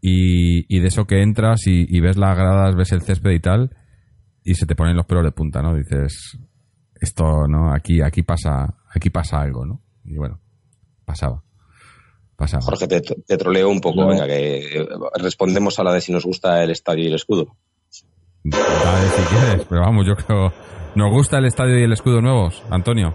y, 0.00 0.74
y 0.74 0.80
de 0.80 0.88
eso 0.88 1.06
que 1.06 1.20
entras 1.20 1.66
y, 1.66 1.84
y, 1.86 2.00
ves 2.00 2.16
las 2.16 2.34
gradas, 2.34 2.74
ves 2.76 2.92
el 2.92 3.02
césped 3.02 3.32
y 3.32 3.40
tal 3.40 3.76
y 4.42 4.54
se 4.54 4.66
te 4.66 4.74
ponen 4.74 4.96
los 4.96 5.06
pelos 5.06 5.24
de 5.24 5.32
punta, 5.32 5.60
¿no? 5.60 5.74
Dices 5.74 6.38
esto, 6.94 7.46
¿no? 7.46 7.72
Aquí, 7.72 8.00
aquí 8.00 8.22
pasa, 8.22 8.74
aquí 8.94 9.10
pasa 9.10 9.40
algo, 9.40 9.66
¿no? 9.66 9.82
Y 10.04 10.16
bueno, 10.16 10.40
pasaba. 11.04 11.42
Pasaba. 12.40 12.62
Jorge, 12.62 12.88
te, 12.88 13.02
te, 13.02 13.36
troleo 13.36 13.68
un 13.68 13.82
poco, 13.82 14.00
no. 14.00 14.08
venga, 14.08 14.26
que 14.26 14.88
respondemos 15.16 15.78
a 15.78 15.84
la 15.84 15.92
de 15.92 16.00
si 16.00 16.10
nos 16.10 16.24
gusta 16.24 16.64
el 16.64 16.70
estadio 16.70 17.04
y 17.04 17.08
el 17.08 17.14
escudo. 17.16 17.54
Dale, 18.44 19.08
si 19.10 19.22
quieres, 19.24 19.66
pero 19.68 19.82
vamos, 19.82 20.06
yo 20.06 20.14
creo. 20.16 20.50
¿Nos 20.94 21.12
gusta 21.12 21.36
el 21.36 21.44
estadio 21.44 21.78
y 21.78 21.82
el 21.82 21.92
escudo 21.92 22.22
nuevos, 22.22 22.62
Antonio? 22.70 23.14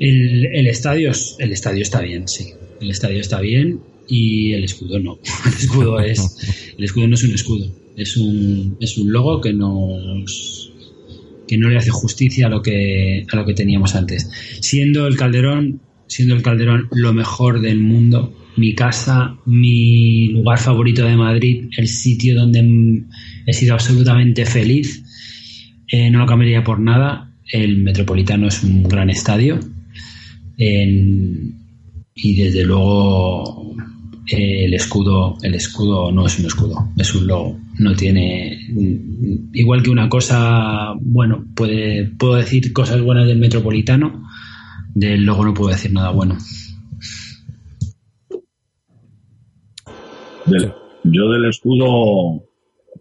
El, 0.00 0.46
el, 0.46 0.66
estadio, 0.66 1.12
el 1.38 1.52
estadio 1.52 1.82
está 1.82 2.00
bien, 2.00 2.26
sí. 2.26 2.54
El 2.80 2.90
estadio 2.90 3.20
está 3.20 3.38
bien 3.40 3.82
y 4.08 4.54
el 4.54 4.64
escudo 4.64 4.98
no. 4.98 5.18
El 5.44 5.52
escudo 5.52 6.00
es, 6.00 6.72
el 6.78 6.84
escudo 6.84 7.06
no 7.06 7.16
es 7.16 7.22
un 7.24 7.34
escudo, 7.34 7.70
es 7.98 8.16
un, 8.16 8.78
es 8.80 8.96
un 8.96 9.12
logo 9.12 9.42
que 9.42 9.52
nos 9.52 10.72
que 11.46 11.58
no 11.58 11.68
le 11.68 11.76
hace 11.76 11.90
justicia 11.90 12.46
a 12.46 12.48
lo 12.48 12.62
que 12.62 13.26
a 13.30 13.36
lo 13.36 13.44
que 13.44 13.52
teníamos 13.52 13.94
antes. 13.94 14.26
Siendo 14.62 15.06
el 15.06 15.18
Calderón 15.18 15.82
siendo 16.06 16.34
el 16.34 16.42
Calderón 16.42 16.88
lo 16.92 17.12
mejor 17.12 17.60
del 17.60 17.80
mundo, 17.80 18.34
mi 18.56 18.74
casa, 18.74 19.36
mi 19.44 20.28
lugar 20.28 20.58
favorito 20.58 21.04
de 21.04 21.16
Madrid, 21.16 21.68
el 21.76 21.88
sitio 21.88 22.34
donde 22.34 23.04
he 23.46 23.52
sido 23.52 23.74
absolutamente 23.74 24.46
feliz, 24.46 25.02
eh, 25.88 26.10
no 26.10 26.20
lo 26.20 26.26
cambiaría 26.26 26.64
por 26.64 26.80
nada. 26.80 27.32
El 27.52 27.78
Metropolitano 27.78 28.48
es 28.48 28.64
un 28.64 28.82
gran 28.84 29.08
estadio 29.08 29.60
y 30.56 32.34
desde 32.34 32.64
luego 32.64 33.74
eh, 34.26 34.64
el 34.64 34.74
escudo 34.74 35.36
el 35.42 35.54
escudo 35.54 36.10
no 36.10 36.26
es 36.26 36.38
un 36.38 36.46
escudo 36.46 36.88
es 36.96 37.14
un 37.14 37.26
logo 37.26 37.58
no 37.78 37.94
tiene 37.94 38.58
igual 39.52 39.82
que 39.82 39.90
una 39.90 40.08
cosa 40.08 40.94
bueno 41.00 41.44
puede 41.54 42.04
puedo 42.18 42.36
decir 42.36 42.72
cosas 42.72 43.02
buenas 43.02 43.26
del 43.26 43.38
Metropolitano 43.38 44.26
del 44.96 45.26
logo 45.26 45.44
no 45.44 45.52
puedo 45.52 45.70
decir 45.70 45.92
nada 45.92 46.10
bueno. 46.10 46.38
Del, 50.46 50.72
yo 51.04 51.30
del 51.32 51.44
escudo, 51.50 52.42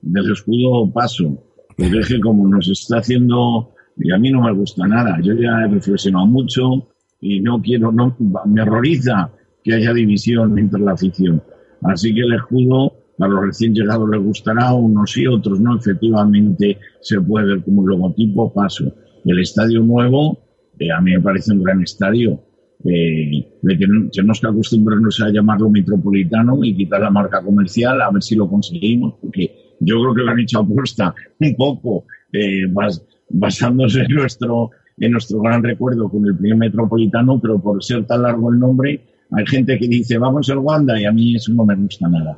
del 0.02 0.32
escudo 0.32 0.92
paso, 0.92 1.42
porque 1.78 2.00
es 2.00 2.08
que 2.10 2.20
como 2.20 2.50
nos 2.50 2.68
está 2.68 2.98
haciendo, 2.98 3.72
y 3.98 4.12
a 4.12 4.18
mí 4.18 4.30
no 4.30 4.42
me 4.42 4.52
gusta 4.52 4.86
nada, 4.86 5.20
yo 5.22 5.36
ya 5.36 5.62
he 5.64 5.70
reflexionado 5.70 6.26
mucho 6.26 6.90
y 7.22 7.40
no 7.40 7.62
quiero, 7.62 7.94
no, 7.94 8.14
me 8.46 8.62
horroriza 8.62 9.32
que 9.64 9.76
haya 9.76 9.94
división 9.94 10.60
entre 10.60 10.82
la 10.82 10.94
afición. 10.94 11.42
Así 11.82 12.14
que 12.14 12.22
el 12.22 12.34
escudo 12.34 12.92
a 13.20 13.28
los 13.30 13.42
recién 13.42 13.74
llegados 13.74 14.10
les 14.10 14.22
gustará, 14.22 14.74
unos 14.74 15.16
y 15.16 15.28
otros 15.28 15.62
no, 15.62 15.78
efectivamente 15.78 16.78
se 17.00 17.22
puede 17.22 17.48
ver 17.48 17.64
como 17.64 17.84
un 17.84 17.90
logotipo 17.90 18.54
paso. 18.54 18.92
El 19.24 19.40
estadio 19.40 19.82
nuevo, 19.82 20.45
eh, 20.80 20.92
a 20.92 21.02
mí 21.02 21.12
me 21.12 21.22
parece 21.22 21.52
un 21.52 21.64
gran 21.64 21.82
estadio 21.82 22.42
eh, 22.84 23.48
tenemos 24.12 24.40
que 24.40 24.48
acostumbrarnos 24.48 25.20
a 25.22 25.32
llamarlo 25.32 25.70
metropolitano 25.70 26.64
y 26.64 26.76
quitar 26.76 27.02
la 27.02 27.10
marca 27.10 27.42
comercial, 27.42 28.00
a 28.02 28.12
ver 28.12 28.22
si 28.22 28.36
lo 28.36 28.48
conseguimos, 28.48 29.16
porque 29.22 29.76
yo 29.80 29.96
creo 30.02 30.14
que 30.14 30.22
lo 30.22 30.32
han 30.32 30.40
hecho 30.40 30.60
apuesta 30.60 31.14
un 31.40 31.56
poco, 31.56 32.06
eh, 32.32 32.64
basándose 33.30 34.02
en 34.02 34.16
nuestro, 34.16 34.70
en 34.98 35.12
nuestro 35.12 35.42
gran 35.42 35.64
recuerdo 35.64 36.10
con 36.10 36.26
el 36.28 36.38
primer 36.38 36.58
metropolitano, 36.58 37.40
pero 37.42 37.60
por 37.60 37.84
ser 37.84 38.06
tan 38.06 38.22
largo 38.22 38.52
el 38.52 38.60
nombre, 38.60 39.02
hay 39.32 39.46
gente 39.48 39.80
que 39.80 39.88
dice 39.88 40.20
vamos 40.20 40.50
al 40.52 40.60
Wanda 40.60 41.00
y 41.00 41.06
a 41.06 41.12
mí 41.12 41.36
eso 41.36 41.54
no 41.54 41.66
me 41.66 41.76
gusta 41.76 42.08
nada. 42.08 42.38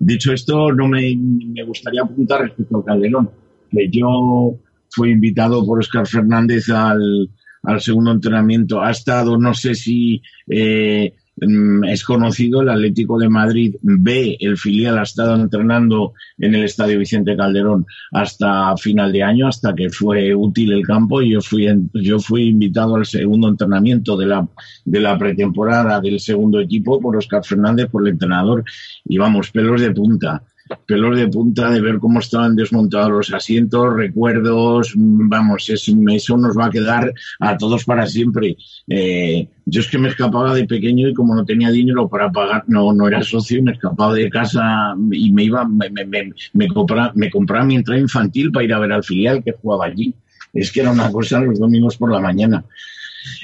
Dicho 0.00 0.32
esto, 0.32 0.72
no 0.72 0.88
me, 0.88 1.14
me 1.16 1.62
gustaría 1.62 2.02
apuntar 2.02 2.42
respecto 2.42 2.78
al 2.78 2.84
Calderón, 2.84 3.30
que 3.70 3.88
yo 3.90 4.58
fui 4.90 5.12
invitado 5.12 5.64
por 5.64 5.78
Oscar 5.78 6.06
Fernández 6.06 6.68
al, 6.68 7.30
al 7.64 7.80
segundo 7.80 8.12
entrenamiento. 8.12 8.82
Ha 8.82 8.90
estado, 8.90 9.38
no 9.38 9.54
sé 9.54 9.74
si 9.74 10.22
eh, 10.48 11.14
mm, 11.36 11.84
es 11.84 12.04
conocido, 12.04 12.62
el 12.62 12.68
Atlético 12.68 13.18
de 13.18 13.28
Madrid 13.28 13.76
B, 13.82 14.36
el 14.40 14.56
filial, 14.56 14.98
ha 14.98 15.02
estado 15.02 15.34
entrenando 15.34 16.12
en 16.38 16.54
el 16.54 16.64
Estadio 16.64 16.98
Vicente 16.98 17.36
Calderón 17.36 17.86
hasta 18.12 18.76
final 18.76 19.12
de 19.12 19.22
año, 19.22 19.48
hasta 19.48 19.74
que 19.74 19.90
fue 19.90 20.34
útil 20.34 20.72
el 20.72 20.86
campo 20.86 21.22
y 21.22 21.32
yo 21.32 21.40
fui, 21.40 21.66
yo 21.94 22.18
fui 22.18 22.48
invitado 22.48 22.96
al 22.96 23.06
segundo 23.06 23.48
entrenamiento 23.48 24.16
de 24.16 24.26
la, 24.26 24.48
de 24.84 25.00
la 25.00 25.18
pretemporada 25.18 26.00
del 26.00 26.20
segundo 26.20 26.60
equipo 26.60 27.00
por 27.00 27.16
Oscar 27.16 27.44
Fernández, 27.44 27.88
por 27.90 28.02
el 28.06 28.14
entrenador, 28.14 28.64
y 29.04 29.18
vamos, 29.18 29.50
pelos 29.50 29.80
de 29.80 29.90
punta 29.90 30.42
pelos 30.86 31.16
de 31.16 31.28
punta 31.28 31.70
de 31.70 31.80
ver 31.80 31.98
cómo 31.98 32.20
estaban 32.20 32.56
desmontados 32.56 33.10
los 33.10 33.34
asientos, 33.34 33.94
recuerdos, 33.94 34.92
vamos, 34.96 35.68
eso 35.68 36.36
nos 36.36 36.56
va 36.56 36.66
a 36.66 36.70
quedar 36.70 37.12
a 37.40 37.56
todos 37.56 37.84
para 37.84 38.06
siempre. 38.06 38.56
Eh, 38.88 39.48
yo 39.66 39.80
es 39.80 39.88
que 39.88 39.98
me 39.98 40.08
escapaba 40.08 40.54
de 40.54 40.66
pequeño 40.66 41.08
y 41.08 41.14
como 41.14 41.34
no 41.34 41.44
tenía 41.44 41.70
dinero 41.70 42.08
para 42.08 42.30
pagar, 42.30 42.64
no, 42.66 42.92
no 42.92 43.06
era 43.08 43.22
socio, 43.22 43.62
me 43.62 43.72
escapaba 43.72 44.14
de 44.14 44.30
casa 44.30 44.94
y 45.10 45.32
me 45.32 45.44
iba, 45.44 45.66
me, 45.66 45.90
me, 45.90 46.32
me, 46.52 46.68
compraba, 46.68 47.12
me 47.14 47.30
compraba 47.30 47.64
mi 47.64 47.76
entrada 47.76 48.00
infantil 48.00 48.50
para 48.50 48.64
ir 48.64 48.72
a 48.72 48.78
ver 48.78 48.92
al 48.92 49.04
filial 49.04 49.42
que 49.42 49.52
jugaba 49.52 49.86
allí. 49.86 50.14
Es 50.52 50.70
que 50.70 50.80
era 50.80 50.92
una 50.92 51.10
cosa 51.10 51.40
los 51.40 51.58
domingos 51.58 51.96
por 51.96 52.12
la 52.12 52.20
mañana. 52.20 52.64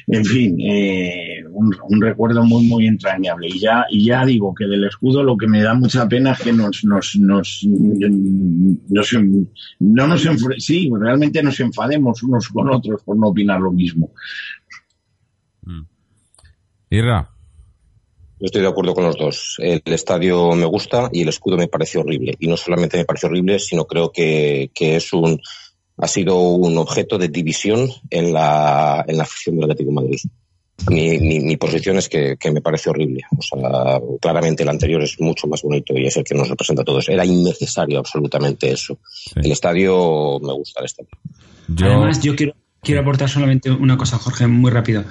En 0.07 0.25
fin, 0.25 0.61
eh, 0.61 1.45
un, 1.51 2.01
recuerdo 2.01 2.45
muy, 2.45 2.67
muy 2.67 2.87
entrañable. 2.87 3.49
Y 3.49 3.59
ya, 3.61 3.85
y 3.91 4.05
ya 4.05 4.25
digo 4.25 4.55
que 4.55 4.67
del 4.67 4.85
escudo 4.85 5.23
lo 5.23 5.37
que 5.37 5.47
me 5.47 5.63
da 5.63 5.75
mucha 5.75 6.09
pena 6.09 6.33
es 6.33 6.41
que 6.41 6.53
nos, 6.53 6.85
nos, 6.85 7.17
nos, 7.17 7.65
nos 7.65 9.13
no 9.81 10.07
nos 10.07 10.29
sí, 10.59 10.91
realmente 10.93 11.43
nos 11.43 11.61
enfademos 11.61 12.23
unos 12.23 12.49
con 12.49 12.71
otros 12.71 13.03
por 13.03 13.17
no 13.17 13.29
opinar 13.29 13.61
lo 13.61 13.73
mismo. 13.73 14.13
Mm. 15.63 15.83
Irra. 16.91 17.31
Yo 18.39 18.47
estoy 18.47 18.63
de 18.63 18.69
acuerdo 18.69 18.95
con 18.95 19.05
los 19.05 19.19
dos. 19.19 19.57
El 19.59 19.83
estadio 19.85 20.53
me 20.53 20.65
gusta 20.65 21.11
y 21.13 21.23
el 21.23 21.29
escudo 21.29 21.59
me 21.59 21.69
parece 21.69 21.99
horrible. 21.99 22.35
Y 22.39 22.47
no 22.47 22.57
solamente 22.57 22.97
me 22.97 23.05
parece 23.05 23.27
horrible, 23.27 23.59
sino 23.59 23.85
creo 23.85 24.11
que, 24.13 24.71
que 24.75 24.97
es 24.97 25.13
un, 25.13 25.39
ha 26.01 26.09
sido 26.09 26.39
un 26.39 26.79
objeto 26.79 27.19
de 27.19 27.29
división 27.29 27.89
en 28.11 28.33
la, 28.33 29.05
en 29.07 29.17
la 29.17 29.25
afición 29.25 29.57
del 29.57 29.65
Atlético 29.65 29.91
de 29.91 29.95
Madrid. 29.95 30.21
Mi, 30.89 31.19
mi, 31.43 31.57
posición 31.59 31.99
es 31.99 32.09
que, 32.09 32.39
me 32.53 32.63
parece 32.63 32.89
horrible. 32.89 33.23
O 33.37 33.43
sea, 33.43 34.01
claramente 34.21 34.63
el 34.63 34.71
anterior 34.71 35.03
es 35.03 35.21
mucho 35.21 35.47
más 35.47 35.61
bonito 35.63 35.93
y 35.95 36.07
es 36.07 36.17
el 36.17 36.25
que 36.25 36.35
nos 36.35 36.49
representa 36.49 36.83
a 36.83 36.85
todos. 36.87 37.09
Era 37.11 37.25
innecesario 37.25 37.99
absolutamente 37.99 38.71
eso. 38.71 38.99
El 39.37 39.53
estadio 39.53 40.41
me 40.41 40.55
gusta 40.55 40.81
el 40.81 40.87
estadio. 40.87 41.11
Además, 41.83 42.23
yo 42.23 42.35
quiero, 42.35 42.55
quiero 42.83 43.03
aportar 43.03 43.29
solamente 43.29 43.71
una 43.71 43.99
cosa, 43.99 44.17
Jorge, 44.17 44.47
muy 44.47 44.71
rápido. 44.71 45.05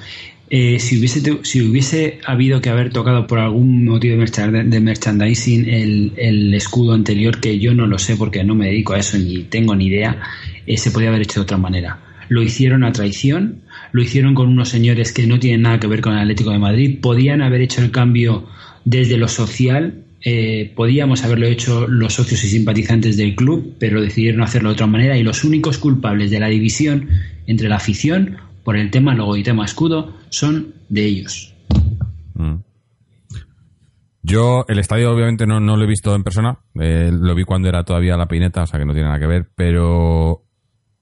Eh, 0.50 0.80
si, 0.80 0.98
hubiese, 0.98 1.22
si 1.44 1.62
hubiese 1.62 2.20
habido 2.26 2.60
que 2.60 2.72
haber 2.72 2.92
tocado 2.92 3.28
por 3.28 3.38
algún 3.38 3.86
motivo 3.86 4.18
de 4.20 4.80
merchandising 4.80 5.70
el, 5.70 6.14
el 6.18 6.54
escudo 6.56 6.94
anterior, 6.94 7.40
que 7.40 7.60
yo 7.60 7.76
no 7.76 7.86
lo 7.86 8.00
sé 8.00 8.16
porque 8.16 8.44
no 8.44 8.56
me 8.56 8.66
dedico 8.66 8.94
a 8.94 9.00
eso 9.00 9.20
ni 9.20 9.44
tengo 9.44 9.76
ni 9.76 9.86
idea, 9.86 10.20
eh, 10.70 10.78
se 10.78 10.92
podía 10.92 11.10
haber 11.10 11.24
hecho 11.24 11.40
de 11.40 11.44
otra 11.46 11.58
manera. 11.58 12.00
Lo 12.30 12.44
hicieron 12.44 12.84
a 12.84 12.92
traición, 12.92 13.64
lo 13.92 14.04
hicieron 14.04 14.36
con 14.36 14.48
unos 14.48 14.70
señores 14.70 15.12
que 15.12 15.26
no 15.26 15.40
tienen 15.40 15.64
nada 15.64 15.80
que 15.80 15.88
ver 15.88 16.00
con 16.00 16.14
el 16.14 16.20
Atlético 16.20 16.52
de 16.52 16.60
Madrid, 16.60 17.00
podían 17.02 17.42
haber 17.42 17.62
hecho 17.62 17.82
el 17.82 17.90
cambio 17.90 18.46
desde 18.86 19.18
lo 19.18 19.28
social, 19.28 20.04
eh, 20.22 20.72
podíamos 20.76 21.24
haberlo 21.24 21.48
hecho 21.48 21.88
los 21.88 22.14
socios 22.14 22.44
y 22.44 22.50
simpatizantes 22.50 23.18
del 23.18 23.36
club, 23.36 23.78
pero 23.80 24.00
decidieron 24.00 24.44
hacerlo 24.44 24.70
de 24.70 24.74
otra 24.74 24.86
manera 24.86 25.18
y 25.18 25.24
los 25.24 25.44
únicos 25.44 25.80
culpables 25.80 26.30
de 26.30 26.40
la 26.40 26.50
división 26.50 27.10
entre 27.48 27.68
la 27.68 27.78
afición 27.78 28.38
por 28.64 28.78
el 28.78 28.92
tema 28.92 29.16
logo 29.16 29.36
y 29.36 29.42
tema 29.42 29.66
escudo 29.66 30.14
son 30.30 30.76
de 30.88 31.06
ellos. 31.06 31.56
Mm. 32.36 32.58
Yo 34.22 34.66
el 34.68 34.78
estadio 34.78 35.12
obviamente 35.12 35.48
no, 35.48 35.60
no, 35.60 35.78
lo 35.78 35.84
he 35.84 35.88
visto 35.88 36.14
en 36.14 36.24
persona, 36.24 36.60
eh, 36.80 37.10
lo 37.12 37.34
vi 37.34 37.44
cuando 37.44 37.70
era 37.70 37.84
todavía 37.84 38.16
la 38.18 38.28
pineta, 38.28 38.62
o 38.62 38.68
sea 38.68 38.80
que 38.80 38.86
no 38.86 38.94
tiene 38.94 39.08
nada 39.08 39.20
que 39.20 39.26
ver, 39.26 39.50
pero 39.56 40.44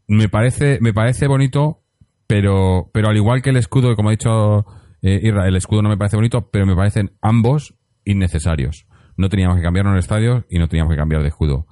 me 0.08 0.30
parece, 0.30 0.80
me 0.82 0.94
parece 0.94 1.28
bonito, 1.28 1.82
pero, 2.28 2.90
pero 2.94 3.10
al 3.10 3.18
igual 3.18 3.42
que 3.42 3.50
el 3.50 3.58
escudo, 3.58 3.96
como 3.96 4.10
ha 4.10 4.12
dicho 4.12 4.66
eh, 5.02 5.20
Irra, 5.22 5.48
el 5.48 5.56
escudo 5.56 5.82
no 5.82 5.90
me 5.90 5.98
parece 5.98 6.18
bonito, 6.18 6.50
pero 6.52 6.66
me 6.66 6.76
parecen 6.76 7.12
ambos 7.22 7.76
innecesarios. 8.06 8.88
No 9.18 9.30
teníamos 9.30 9.58
que 9.58 9.64
cambiar 9.64 9.86
el 9.88 9.98
estadio 9.98 10.46
y 10.50 10.60
no 10.60 10.68
teníamos 10.68 10.92
que 10.92 10.98
cambiar 10.98 11.22
de 11.22 11.30
escudo. 11.30 11.66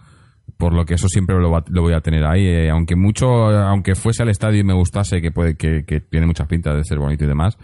Por 0.58 0.74
lo 0.74 0.86
que 0.86 0.96
eso 0.96 1.08
siempre 1.08 1.36
lo, 1.40 1.64
lo 1.68 1.82
voy 1.82 1.94
a 1.94 2.02
tener 2.02 2.26
ahí. 2.26 2.46
Eh, 2.46 2.70
aunque 2.70 2.96
mucho, 2.96 3.28
aunque 3.28 3.96
fuese 3.96 4.24
al 4.24 4.30
estadio 4.30 4.60
y 4.60 4.64
me 4.64 4.74
gustase, 4.74 5.22
que 5.22 5.32
puede, 5.32 5.56
que, 5.56 5.86
que 5.86 6.02
tiene 6.02 6.26
muchas 6.26 6.48
pintas 6.48 6.76
de 6.76 6.84
ser 6.84 6.98
bonito 6.98 7.24
y 7.24 7.28
demás, 7.28 7.58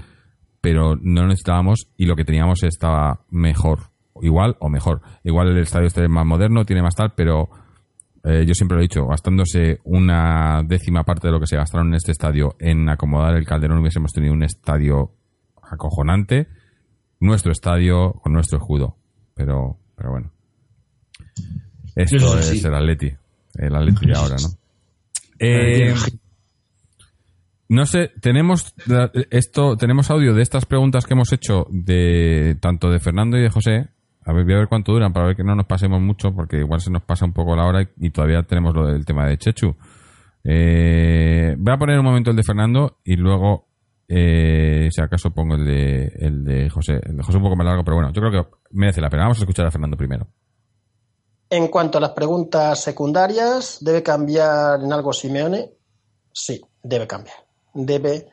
pero 0.62 0.96
no 0.96 1.22
lo 1.22 1.28
necesitábamos 1.28 1.90
y 1.98 2.06
lo 2.06 2.16
que 2.16 2.26
teníamos 2.26 2.64
estaba 2.64 3.26
mejor. 3.30 3.92
Igual 4.22 4.58
o 4.60 4.70
mejor. 4.70 5.02
Igual 5.24 5.50
el 5.50 5.58
estadio 5.58 5.88
este 5.88 6.04
es 6.04 6.10
más 6.10 6.26
moderno, 6.26 6.66
tiene 6.66 6.84
más 6.84 6.96
tal, 6.96 7.14
pero 7.16 7.50
eh, 8.24 8.46
yo 8.46 8.54
siempre 8.54 8.76
lo 8.76 8.82
he 8.82 8.84
dicho, 8.84 9.08
gastándose 9.08 9.80
una 9.84 10.62
décima 10.64 11.04
parte 11.04 11.28
de 11.28 11.34
lo 11.34 11.40
que 11.40 11.48
se 11.48 11.56
gastaron 11.56 11.88
en 11.88 11.96
este 11.96 12.12
estadio 12.12 12.56
en 12.60 12.88
acomodar 12.88 13.36
el 13.36 13.46
Calderón, 13.46 13.80
hubiésemos 13.80 14.14
tenido 14.14 14.34
un 14.34 14.44
estadio 14.44 15.12
acojonante, 15.62 16.48
nuestro 17.20 17.52
estadio 17.52 18.14
con 18.14 18.34
nuestro 18.34 18.60
escudo. 18.60 18.98
Pero, 19.34 19.78
pero 19.96 20.12
bueno. 20.12 20.32
Esto 21.96 22.38
es 22.38 22.64
el 22.64 22.76
Atleti, 22.76 23.12
el 23.56 23.76
Atleti 23.76 24.06
de 24.06 24.14
ahora, 24.16 24.36
¿no? 24.42 24.48
Eh, 25.44 25.96
no 27.68 27.88
sé, 27.88 28.12
tenemos 28.22 28.76
esto, 29.32 29.76
tenemos 29.76 30.12
audio 30.12 30.36
de 30.36 30.44
estas 30.44 30.68
preguntas 30.68 31.08
que 31.08 31.16
hemos 31.16 31.34
hecho 31.34 31.66
de 31.72 32.56
tanto 32.62 32.92
de 32.92 33.00
Fernando 33.00 33.38
y 33.38 33.42
de 33.42 33.50
José 33.50 33.90
a 34.24 34.34
ver, 34.34 34.46
voy 34.46 34.54
a 34.54 34.58
ver 34.60 34.68
cuánto 34.68 34.92
duran 34.92 35.14
para 35.14 35.28
ver 35.28 35.36
que 35.36 35.44
no 35.44 35.56
nos 35.56 35.66
pasemos 35.66 36.00
mucho, 36.00 36.34
porque 36.34 36.58
igual 36.58 36.80
se 36.80 36.92
nos 36.92 37.04
pasa 37.04 37.26
un 37.26 37.34
poco 37.34 37.56
la 37.56 37.66
hora 37.66 37.88
y, 37.98 38.12
todavía 38.12 38.44
tenemos 38.44 38.76
lo 38.76 38.86
del 38.86 39.06
tema 39.06 39.28
de 39.28 39.38
Chechu. 39.38 39.76
Eh, 40.44 41.56
voy 41.58 41.74
a 41.74 41.78
poner 41.78 41.98
un 41.98 42.06
momento 42.06 42.30
el 42.30 42.36
de 42.36 42.44
Fernando 42.44 43.00
y 43.04 43.16
luego, 43.16 43.68
eh, 44.08 44.90
si 44.92 45.02
acaso, 45.02 45.32
pongo 45.32 45.56
el 45.56 45.66
de, 45.66 46.12
el 46.20 46.44
de 46.44 46.70
José. 46.70 47.00
El 47.04 47.18
de 47.18 47.24
José 47.24 47.38
un 47.38 47.44
poco 47.44 47.56
más 47.56 47.66
largo, 47.66 47.84
pero 47.84 47.96
bueno, 47.96 48.12
yo 48.14 48.22
creo 48.22 48.32
que 48.32 48.50
merece 48.72 49.02
la 49.02 49.10
pena. 49.10 49.24
Vamos 49.24 49.40
a 49.40 49.42
escuchar 49.42 49.66
a 49.66 49.72
Fernando 49.72 49.98
primero. 49.98 50.28
En 51.50 51.68
cuanto 51.68 51.98
a 51.98 52.02
las 52.02 52.12
preguntas 52.12 52.80
secundarias, 52.80 53.80
¿debe 53.82 54.04
cambiar 54.04 54.82
en 54.82 54.94
algo 54.94 55.12
Simeone? 55.12 55.72
Sí, 56.32 56.62
debe 56.84 57.08
cambiar. 57.08 57.38
Debe 57.74 58.28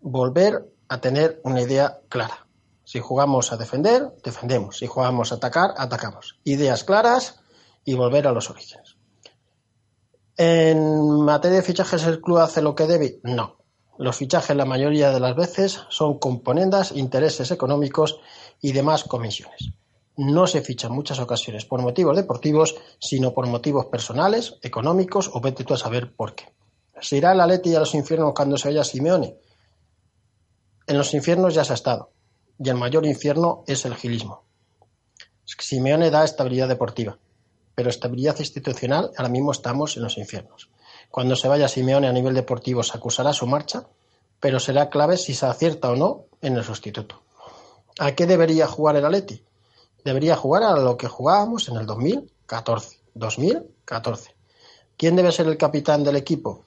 volver 0.00 0.62
a 0.88 1.00
tener 1.00 1.40
una 1.44 1.62
idea 1.62 1.98
clara. 2.08 2.46
Si 2.90 2.98
jugamos 2.98 3.52
a 3.52 3.56
defender, 3.56 4.16
defendemos. 4.24 4.78
Si 4.78 4.88
jugamos 4.88 5.30
a 5.30 5.36
atacar, 5.36 5.74
atacamos. 5.76 6.40
Ideas 6.42 6.82
claras 6.82 7.40
y 7.84 7.94
volver 7.94 8.26
a 8.26 8.32
los 8.32 8.50
orígenes. 8.50 8.96
¿En 10.36 11.22
materia 11.22 11.58
de 11.58 11.62
fichajes 11.62 12.02
el 12.02 12.20
club 12.20 12.38
hace 12.38 12.60
lo 12.60 12.74
que 12.74 12.88
debe? 12.88 13.20
No. 13.22 13.58
Los 13.96 14.16
fichajes 14.16 14.56
la 14.56 14.64
mayoría 14.64 15.12
de 15.12 15.20
las 15.20 15.36
veces 15.36 15.82
son 15.88 16.18
componendas, 16.18 16.90
intereses 16.90 17.52
económicos 17.52 18.18
y 18.60 18.72
demás 18.72 19.04
comisiones. 19.04 19.70
No 20.16 20.48
se 20.48 20.60
ficha 20.60 20.88
en 20.88 20.94
muchas 20.94 21.20
ocasiones 21.20 21.64
por 21.64 21.82
motivos 21.82 22.16
deportivos, 22.16 22.74
sino 22.98 23.32
por 23.32 23.46
motivos 23.46 23.86
personales, 23.86 24.58
económicos 24.62 25.30
o 25.32 25.40
vete 25.40 25.62
tú 25.62 25.74
a 25.74 25.78
saber 25.78 26.12
por 26.16 26.34
qué. 26.34 26.52
¿Se 27.00 27.18
irá 27.18 27.36
la 27.36 27.46
Leti 27.46 27.72
a 27.72 27.78
los 27.78 27.94
infiernos 27.94 28.34
cuando 28.34 28.56
se 28.56 28.66
vaya 28.66 28.82
Simeone? 28.82 29.36
En 30.88 30.98
los 30.98 31.14
infiernos 31.14 31.54
ya 31.54 31.62
se 31.62 31.74
ha 31.74 31.74
estado 31.74 32.10
y 32.62 32.68
el 32.68 32.76
mayor 32.76 33.06
infierno 33.06 33.64
es 33.66 33.84
el 33.84 33.94
gilismo. 33.94 34.44
Simeone 35.44 36.10
da 36.10 36.24
estabilidad 36.24 36.68
deportiva, 36.68 37.18
pero 37.74 37.90
estabilidad 37.90 38.38
institucional 38.38 39.10
ahora 39.16 39.30
mismo 39.30 39.52
estamos 39.52 39.96
en 39.96 40.02
los 40.02 40.18
infiernos. 40.18 40.70
Cuando 41.10 41.34
se 41.34 41.48
vaya 41.48 41.68
Simeone 41.68 42.06
a 42.06 42.12
nivel 42.12 42.34
deportivo 42.34 42.82
se 42.82 42.96
acusará 42.96 43.32
su 43.32 43.46
marcha, 43.46 43.86
pero 44.38 44.60
será 44.60 44.90
clave 44.90 45.16
si 45.16 45.34
se 45.34 45.46
acierta 45.46 45.90
o 45.90 45.96
no 45.96 46.26
en 46.40 46.56
el 46.56 46.64
sustituto. 46.64 47.22
¿A 47.98 48.12
qué 48.12 48.26
debería 48.26 48.66
jugar 48.66 48.96
el 48.96 49.04
Atleti? 49.04 49.44
Debería 50.04 50.36
jugar 50.36 50.62
a 50.62 50.76
lo 50.76 50.96
que 50.96 51.08
jugábamos 51.08 51.68
en 51.68 51.76
el 51.76 51.86
2014. 51.86 53.00
2014. 53.14 54.34
¿Quién 54.96 55.16
debe 55.16 55.32
ser 55.32 55.46
el 55.46 55.56
capitán 55.56 56.04
del 56.04 56.16
equipo? 56.16 56.64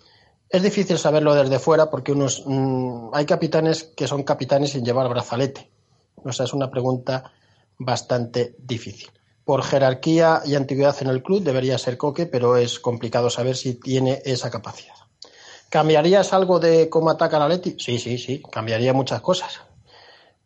Es 0.49 0.61
difícil 0.61 0.97
saberlo 0.97 1.33
desde 1.33 1.59
fuera 1.59 1.89
porque 1.89 2.11
unos 2.11 2.43
mm, 2.45 3.09
hay 3.13 3.25
capitanes 3.25 3.83
que 3.95 4.07
son 4.07 4.23
capitanes 4.23 4.71
sin 4.71 4.85
llevar 4.85 5.09
brazalete. 5.09 5.72
O 6.15 6.31
sea, 6.31 6.45
es 6.45 6.53
una 6.53 6.69
pregunta 6.69 7.31
bastante 7.77 8.55
difícil. 8.57 9.09
Por 9.45 9.63
jerarquía 9.63 10.41
y 10.45 10.55
antigüedad 10.55 10.95
en 11.01 11.09
el 11.09 11.21
club 11.21 11.43
debería 11.43 11.77
ser 11.77 11.97
Coque, 11.97 12.25
pero 12.25 12.55
es 12.55 12.79
complicado 12.79 13.29
saber 13.29 13.57
si 13.57 13.73
tiene 13.75 14.21
esa 14.23 14.49
capacidad. 14.49 14.95
¿Cambiarías 15.69 16.33
algo 16.33 16.59
de 16.59 16.87
cómo 16.87 17.09
ataca 17.09 17.39
la 17.39 17.49
Leti? 17.49 17.75
Sí, 17.79 17.99
sí, 17.99 18.17
sí, 18.17 18.41
cambiaría 18.51 18.93
muchas 18.93 19.21
cosas. 19.21 19.61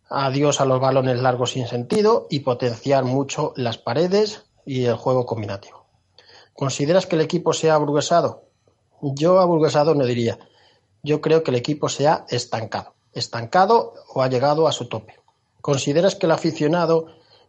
Adiós 0.10 0.62
a 0.62 0.66
los 0.66 0.80
balones 0.80 1.22
largos 1.22 1.52
sin 1.52 1.68
sentido 1.68 2.28
y 2.30 2.40
potenciar 2.40 3.04
mucho 3.04 3.54
las 3.58 3.78
paredes 3.78 4.46
y 4.66 4.86
el 4.86 4.96
juego 4.96 5.26
combinativo. 5.26 5.86
¿Consideras 6.54 7.06
que 7.06 7.18
el 7.18 7.22
equipo 7.22 7.54
se 7.54 7.70
ha 7.70 7.76
aburguesado? 7.76 8.46
Yo 9.02 9.40
aburguesado 9.40 9.94
no 9.94 10.06
diría. 10.06 10.40
Yo 11.04 11.22
creo 11.22 11.44
que 11.44 11.52
el 11.52 11.58
equipo 11.58 11.88
se 11.90 12.08
ha 12.08 12.26
estancado. 12.30 12.96
Estancado 13.14 13.94
o 14.14 14.22
ha 14.24 14.30
llegado 14.30 14.68
a 14.68 14.72
su 14.72 14.88
tope. 14.88 15.20
¿Consideras 15.68 16.16
que 16.16 16.28
el 16.28 16.32
aficionado 16.32 17.08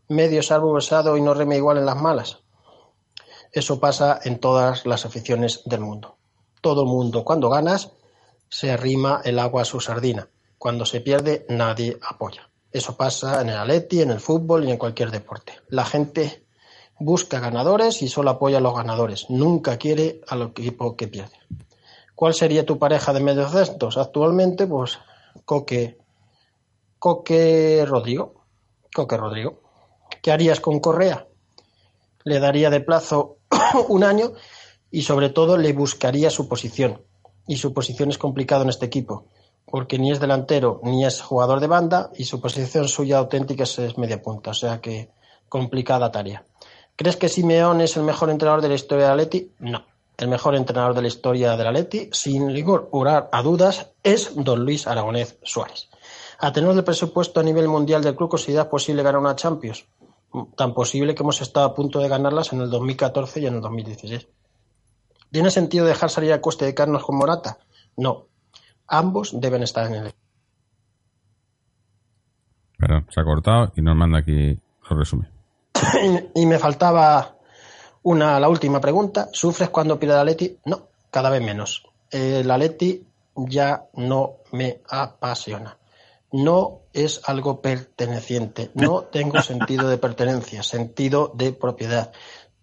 medio 0.09 0.43
se 0.43 0.53
ha 0.53 0.57
aburguesado 0.57 1.17
y 1.17 1.21
no 1.21 1.35
reme 1.35 1.55
igual 1.55 1.79
en 1.79 1.87
las 1.87 2.03
malas? 2.03 2.39
Eso 3.53 3.79
pasa 3.79 4.19
en 4.25 4.41
todas 4.41 4.87
las 4.87 5.07
aficiones 5.07 5.63
del 5.67 5.83
mundo. 5.83 6.17
Todo 6.61 6.83
el 6.83 6.89
mundo, 6.89 7.23
cuando 7.23 7.49
ganas, 7.49 7.93
se 8.49 8.73
arrima 8.73 9.21
el 9.25 9.39
agua 9.39 9.63
a 9.63 9.65
su 9.65 9.79
sardina. 9.79 10.29
Cuando 10.59 10.85
se 10.85 11.01
pierde, 11.01 11.47
nadie 11.49 11.97
apoya. 12.03 12.51
Eso 12.73 12.97
pasa 12.97 13.41
en 13.41 13.51
el 13.51 13.57
atleti, 13.57 14.03
en 14.03 14.11
el 14.11 14.19
fútbol 14.19 14.65
y 14.65 14.73
en 14.73 14.79
cualquier 14.79 15.13
deporte. 15.13 15.53
La 15.69 15.85
gente 15.85 16.45
busca 16.99 17.39
ganadores 17.39 18.03
y 18.03 18.09
solo 18.09 18.31
apoya 18.31 18.59
a 18.59 18.61
los 18.61 18.75
ganadores. 18.75 19.31
Nunca 19.31 19.77
quiere 19.77 20.23
al 20.27 20.43
equipo 20.43 20.97
que 20.97 21.07
pierde. 21.07 21.39
¿Cuál 22.17 22.35
sería 22.35 22.67
tu 22.67 22.81
pareja 22.81 23.13
de 23.13 23.21
mediocentros? 23.21 23.97
Actualmente, 23.97 24.67
pues 24.67 24.99
Coque, 25.45 25.99
Coque 26.99 27.85
Rodrigo. 27.87 28.35
Coque 28.95 29.17
Rodrigo. 29.17 29.61
¿Qué 30.23 30.33
harías 30.33 30.61
con 30.61 30.81
Correa? 30.81 31.27
Le 32.25 32.41
daría 32.41 32.71
de 32.71 32.81
plazo 32.81 33.37
un 33.89 34.05
año 34.05 34.33
y 34.91 35.03
sobre 35.03 35.31
todo 35.31 35.57
le 35.57 35.73
buscaría 35.73 36.31
su 36.31 36.49
posición. 36.49 37.03
Y 37.47 37.57
su 37.57 37.73
posición 37.73 38.11
es 38.11 38.19
complicada 38.19 38.63
en 38.63 38.69
este 38.69 38.87
equipo, 38.87 39.27
porque 39.65 39.99
ni 39.99 40.11
es 40.11 40.21
delantero 40.21 40.81
ni 40.83 41.05
es 41.05 41.23
jugador 41.23 41.61
de 41.61 41.67
banda 41.67 42.11
y 42.17 42.25
su 42.25 42.41
posición 42.41 42.89
suya 42.89 43.19
auténtica 43.19 43.65
es 43.65 43.97
media 43.97 44.21
punta, 44.21 44.51
o 44.51 44.55
sea 44.55 44.81
que 44.81 45.11
complicada 45.49 46.13
tarea. 46.13 46.45
¿Crees 46.97 47.17
que 47.17 47.29
Simeón 47.29 47.81
es 47.81 47.97
el 47.97 48.03
mejor 48.03 48.29
entrenador 48.29 48.61
de 48.61 48.69
la 48.69 48.75
historia 48.75 49.07
de 49.07 49.13
Atleti? 49.13 49.53
No. 49.61 49.85
El 50.17 50.27
mejor 50.27 50.57
entrenador 50.57 50.95
de 50.95 51.03
la 51.03 51.09
historia 51.09 51.57
de 51.57 51.69
Atleti, 51.69 52.11
sin 52.13 52.53
rigor 52.53 52.89
orar 52.91 53.29
a 53.31 53.41
dudas, 53.43 53.91
es 54.03 54.33
don 54.35 54.65
Luis 54.65 54.89
Aragonés 54.89 55.39
Suárez. 55.45 55.89
A 56.39 56.53
tener 56.53 56.71
el 56.71 56.85
presupuesto 56.85 57.41
a 57.41 57.43
nivel 57.43 57.69
mundial 57.69 58.03
del 58.03 58.15
club, 58.15 58.31
¿consideras 58.31 58.67
posible 58.67 59.03
ganar 59.03 59.21
una 59.21 59.35
Champions? 59.35 59.87
Tan 60.57 60.73
posible 60.73 61.15
que 61.15 61.23
hemos 61.23 61.41
estado 61.41 61.67
a 61.67 61.75
punto 61.75 61.99
de 61.99 62.09
ganarlas 62.09 62.53
en 62.53 62.61
el 62.61 62.71
2014 62.71 63.41
y 63.41 63.47
en 63.47 63.55
el 63.57 63.61
2016. 63.61 64.29
¿Tiene 65.33 65.51
sentido 65.51 65.85
dejar 65.85 66.11
salir 66.11 66.33
a 66.33 66.41
coste 66.41 66.65
de 66.65 66.75
Carlos 66.75 67.05
con 67.05 67.17
Morata? 67.17 67.59
No. 67.97 68.27
Ambos 68.87 69.39
deben 69.41 69.63
estar 69.63 69.87
en 69.87 69.95
el. 69.95 70.15
Perdón, 72.79 73.07
se 73.11 73.21
ha 73.21 73.25
cortado 73.25 73.73
y 73.75 73.83
nos 73.83 73.97
manda 73.97 74.19
aquí 74.19 74.33
el 74.91 74.99
resumen. 74.99 75.29
y 76.35 76.47
me 76.47 76.59
faltaba 76.59 77.37
una, 78.03 78.39
la 78.39 78.49
última 78.49 78.81
pregunta. 78.81 79.29
¿Sufres 79.33 79.71
cuando 79.71 79.99
pierde 79.99 80.15
la 80.15 80.25
Leti? 80.25 80.57
No, 80.65 80.89
cada 81.11 81.31
vez 81.31 81.43
menos. 81.43 81.85
El 82.11 82.51
Atleti 82.51 83.05
ya 83.35 83.87
no 83.95 84.37
me 84.53 84.81
apasiona. 84.89 85.78
No 86.31 86.81
es 86.93 87.21
algo 87.25 87.61
perteneciente. 87.61 88.71
No 88.75 89.03
tengo 89.13 89.41
sentido 89.43 89.89
de 89.89 89.99
pertenencia, 89.99 90.63
sentido 90.63 91.33
de 91.35 91.53
propiedad, 91.53 92.13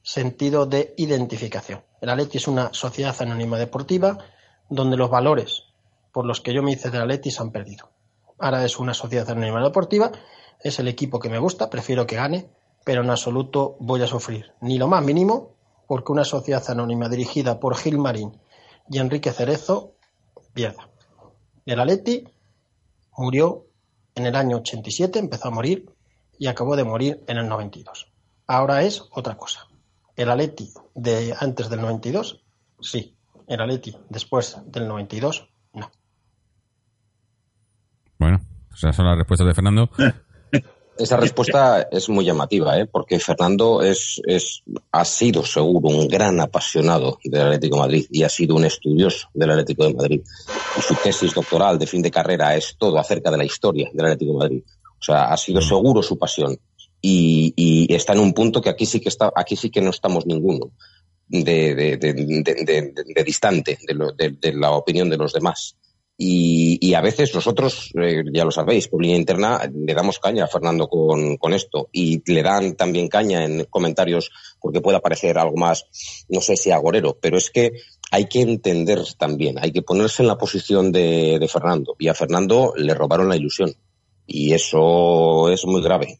sentido 0.01 0.65
de 0.65 0.93
identificación. 0.97 1.83
El 2.01 2.09
Atleti 2.09 2.37
es 2.37 2.47
una 2.47 2.73
sociedad 2.73 3.15
anónima 3.19 3.57
deportiva 3.57 4.17
donde 4.69 4.97
los 4.97 5.09
valores 5.09 5.63
por 6.15 6.25
los 6.25 6.39
que 6.39 6.53
yo 6.53 6.63
me 6.63 6.71
hice 6.71 6.89
del 6.89 7.01
Atleti 7.01 7.29
se 7.29 7.41
han 7.41 7.51
perdido. 7.51 7.89
Ahora 8.39 8.63
es 8.63 8.79
una 8.79 8.93
sociedad 8.93 9.29
anónima 9.29 9.61
deportiva, 9.61 10.13
es 10.61 10.79
el 10.79 10.87
equipo 10.87 11.19
que 11.19 11.27
me 11.27 11.39
gusta, 11.39 11.69
prefiero 11.69 12.07
que 12.07 12.15
gane, 12.15 12.49
pero 12.85 13.01
en 13.01 13.09
absoluto 13.09 13.75
voy 13.81 14.01
a 14.01 14.07
sufrir, 14.07 14.53
ni 14.61 14.77
lo 14.77 14.87
más 14.87 15.03
mínimo, 15.03 15.55
porque 15.87 16.13
una 16.13 16.23
sociedad 16.23 16.63
anónima 16.69 17.09
dirigida 17.09 17.59
por 17.59 17.75
Gil 17.75 17.97
Marín 17.97 18.31
y 18.89 18.99
Enrique 18.99 19.33
Cerezo 19.33 19.91
pierda. 20.53 20.87
El 21.65 21.81
Atleti 21.81 22.25
murió 23.17 23.65
en 24.15 24.25
el 24.25 24.35
año 24.35 24.57
87, 24.57 25.19
empezó 25.19 25.49
a 25.49 25.51
morir 25.51 25.89
y 26.37 26.47
acabó 26.47 26.75
de 26.75 26.83
morir 26.83 27.23
en 27.27 27.37
el 27.37 27.47
92. 27.47 28.11
Ahora 28.47 28.83
es 28.83 29.03
otra 29.11 29.35
cosa. 29.35 29.67
El 30.15 30.29
Atleti 30.29 30.71
de 30.93 31.35
antes 31.39 31.69
del 31.69 31.81
92, 31.81 32.43
sí. 32.79 33.15
El 33.47 33.61
Atleti 33.61 33.97
después 34.09 34.57
del 34.65 34.87
92, 34.87 35.49
no. 35.73 35.91
Bueno, 38.17 38.41
esas 38.73 38.95
son 38.95 39.05
las 39.05 39.17
respuestas 39.17 39.47
de 39.47 39.53
Fernando. 39.53 39.89
Esa 40.97 41.17
respuesta 41.17 41.89
es 41.91 42.07
muy 42.07 42.23
llamativa, 42.23 42.79
¿eh? 42.79 42.85
porque 42.85 43.19
Fernando 43.19 43.81
es, 43.81 44.21
es, 44.25 44.63
ha 44.91 45.03
sido 45.03 45.43
seguro 45.43 45.89
un 45.89 46.07
gran 46.07 46.39
apasionado 46.39 47.19
del 47.23 47.41
Atlético 47.41 47.75
de 47.75 47.81
Madrid 47.81 48.05
y 48.09 48.23
ha 48.23 48.29
sido 48.29 48.55
un 48.55 48.63
estudioso 48.63 49.27
del 49.33 49.51
Atlético 49.51 49.85
de 49.85 49.93
Madrid. 49.93 50.21
Y 50.77 50.81
su 50.81 50.95
tesis 50.95 51.33
doctoral 51.33 51.77
de 51.77 51.87
fin 51.87 52.01
de 52.01 52.11
carrera 52.11 52.55
es 52.55 52.75
todo 52.77 52.97
acerca 52.97 53.29
de 53.29 53.37
la 53.37 53.43
historia 53.43 53.89
del 53.91 54.05
Atlético 54.05 54.31
de 54.33 54.37
Madrid. 54.37 54.63
O 54.97 55.03
sea, 55.03 55.25
ha 55.25 55.37
sido 55.37 55.61
seguro 55.61 56.01
su 56.01 56.17
pasión. 56.17 56.57
Y, 57.01 57.53
y 57.57 57.93
está 57.93 58.13
en 58.13 58.19
un 58.19 58.33
punto 58.33 58.61
que 58.61 58.69
aquí 58.69 58.85
sí 58.85 59.01
que 59.01 59.09
está, 59.09 59.31
aquí 59.35 59.57
sí 59.57 59.69
que 59.69 59.81
no 59.81 59.89
estamos 59.89 60.25
ninguno 60.25 60.71
de, 61.27 61.75
de, 61.75 61.97
de, 61.97 62.93
de 63.05 63.23
distante 63.23 63.77
de 63.85 64.53
la 64.53 64.71
opinión 64.71 65.09
de 65.09 65.17
los 65.17 65.33
demás. 65.33 65.75
Y, 66.17 66.77
y, 66.79 66.93
a 66.93 67.01
veces 67.01 67.35
nosotros, 67.35 67.91
eh, 68.01 68.23
ya 68.31 68.45
lo 68.45 68.51
sabéis, 68.51 68.87
por 68.87 69.01
línea 69.01 69.17
interna, 69.17 69.69
le 69.73 69.93
damos 69.93 70.19
caña 70.19 70.45
a 70.45 70.47
Fernando 70.47 70.87
con, 70.87 71.35
con, 71.35 71.53
esto 71.53 71.89
y 71.91 72.21
le 72.31 72.41
dan 72.41 72.75
también 72.75 73.09
caña 73.09 73.43
en 73.43 73.65
comentarios 73.65 74.31
porque 74.61 74.79
pueda 74.79 75.01
parecer 75.01 75.37
algo 75.37 75.57
más, 75.57 75.87
no 76.29 76.39
sé 76.39 76.55
si 76.55 76.71
agorero, 76.71 77.17
pero 77.19 77.37
es 77.37 77.51
que 77.51 77.73
hay 78.11 78.27
que 78.27 78.41
entender 78.41 78.99
también, 79.17 79.57
hay 79.59 79.73
que 79.73 79.81
ponerse 79.81 80.23
en 80.23 80.29
la 80.29 80.37
posición 80.37 80.93
de, 80.93 81.37
de 81.37 81.47
Fernando. 81.49 81.97
Y 81.99 82.07
a 82.07 82.13
Fernando 82.13 82.73
le 82.77 82.93
robaron 82.93 83.27
la 83.27 83.35
ilusión. 83.35 83.73
Y 84.25 84.53
eso 84.53 85.49
es 85.49 85.65
muy 85.65 85.81
grave. 85.81 86.19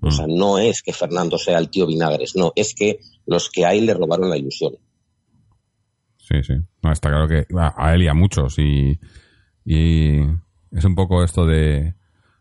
O 0.00 0.10
sea, 0.10 0.26
no 0.28 0.58
es 0.58 0.82
que 0.82 0.92
Fernando 0.92 1.38
sea 1.38 1.58
el 1.58 1.70
tío 1.70 1.86
Vinagres, 1.86 2.36
no, 2.36 2.52
es 2.54 2.74
que 2.74 3.00
los 3.26 3.50
que 3.50 3.66
hay 3.66 3.80
le 3.80 3.94
robaron 3.94 4.30
la 4.30 4.36
ilusión. 4.36 4.74
Sí, 6.18 6.42
sí. 6.42 6.54
No, 6.82 6.92
está 6.92 7.08
claro 7.08 7.26
que 7.26 7.46
a 7.56 7.94
él 7.94 8.02
y 8.02 8.08
a 8.08 8.14
muchos. 8.14 8.58
Y, 8.58 8.98
y 9.70 10.20
es 10.70 10.84
un 10.86 10.94
poco 10.94 11.22
esto 11.22 11.44
de 11.44 11.92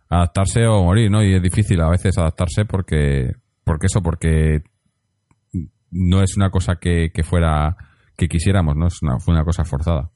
adaptarse 0.08 0.66
o 0.66 0.82
morir, 0.82 1.12
¿no? 1.12 1.22
Y 1.22 1.34
es 1.34 1.42
difícil 1.42 1.82
a 1.82 1.90
veces 1.90 2.18
adaptarse 2.18 2.64
porque, 2.64 3.34
porque 3.66 3.88
eso, 3.88 4.02
porque 4.02 4.64
no 5.92 6.24
es 6.24 6.38
una 6.38 6.50
cosa 6.50 6.78
que, 6.78 7.12
que 7.14 7.24
fuera, 7.24 7.76
que 8.16 8.30
quisiéramos, 8.30 8.78
¿no? 8.78 8.88
Es 8.88 9.02
una, 9.02 9.20
fue 9.20 9.34
una 9.34 9.44
cosa 9.44 9.66
forzada. 9.66 10.10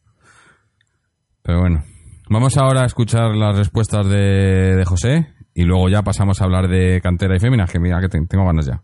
Pero 1.42 1.60
bueno, 1.60 1.84
vamos 2.30 2.56
ahora 2.56 2.84
a 2.84 2.86
escuchar 2.86 3.36
las 3.36 3.58
respuestas 3.58 4.08
de, 4.08 4.78
de 4.78 4.86
José 4.86 5.34
y 5.54 5.64
luego 5.64 5.90
ya 5.90 6.04
pasamos 6.04 6.42
a 6.42 6.46
hablar 6.46 6.70
de 6.70 7.02
cantera 7.02 7.36
y 7.36 7.40
féminas, 7.40 7.70
que 7.70 7.80
mira 7.82 8.00
que 8.00 8.08
tengo 8.08 8.46
ganas 8.46 8.68
ya. 8.68 8.82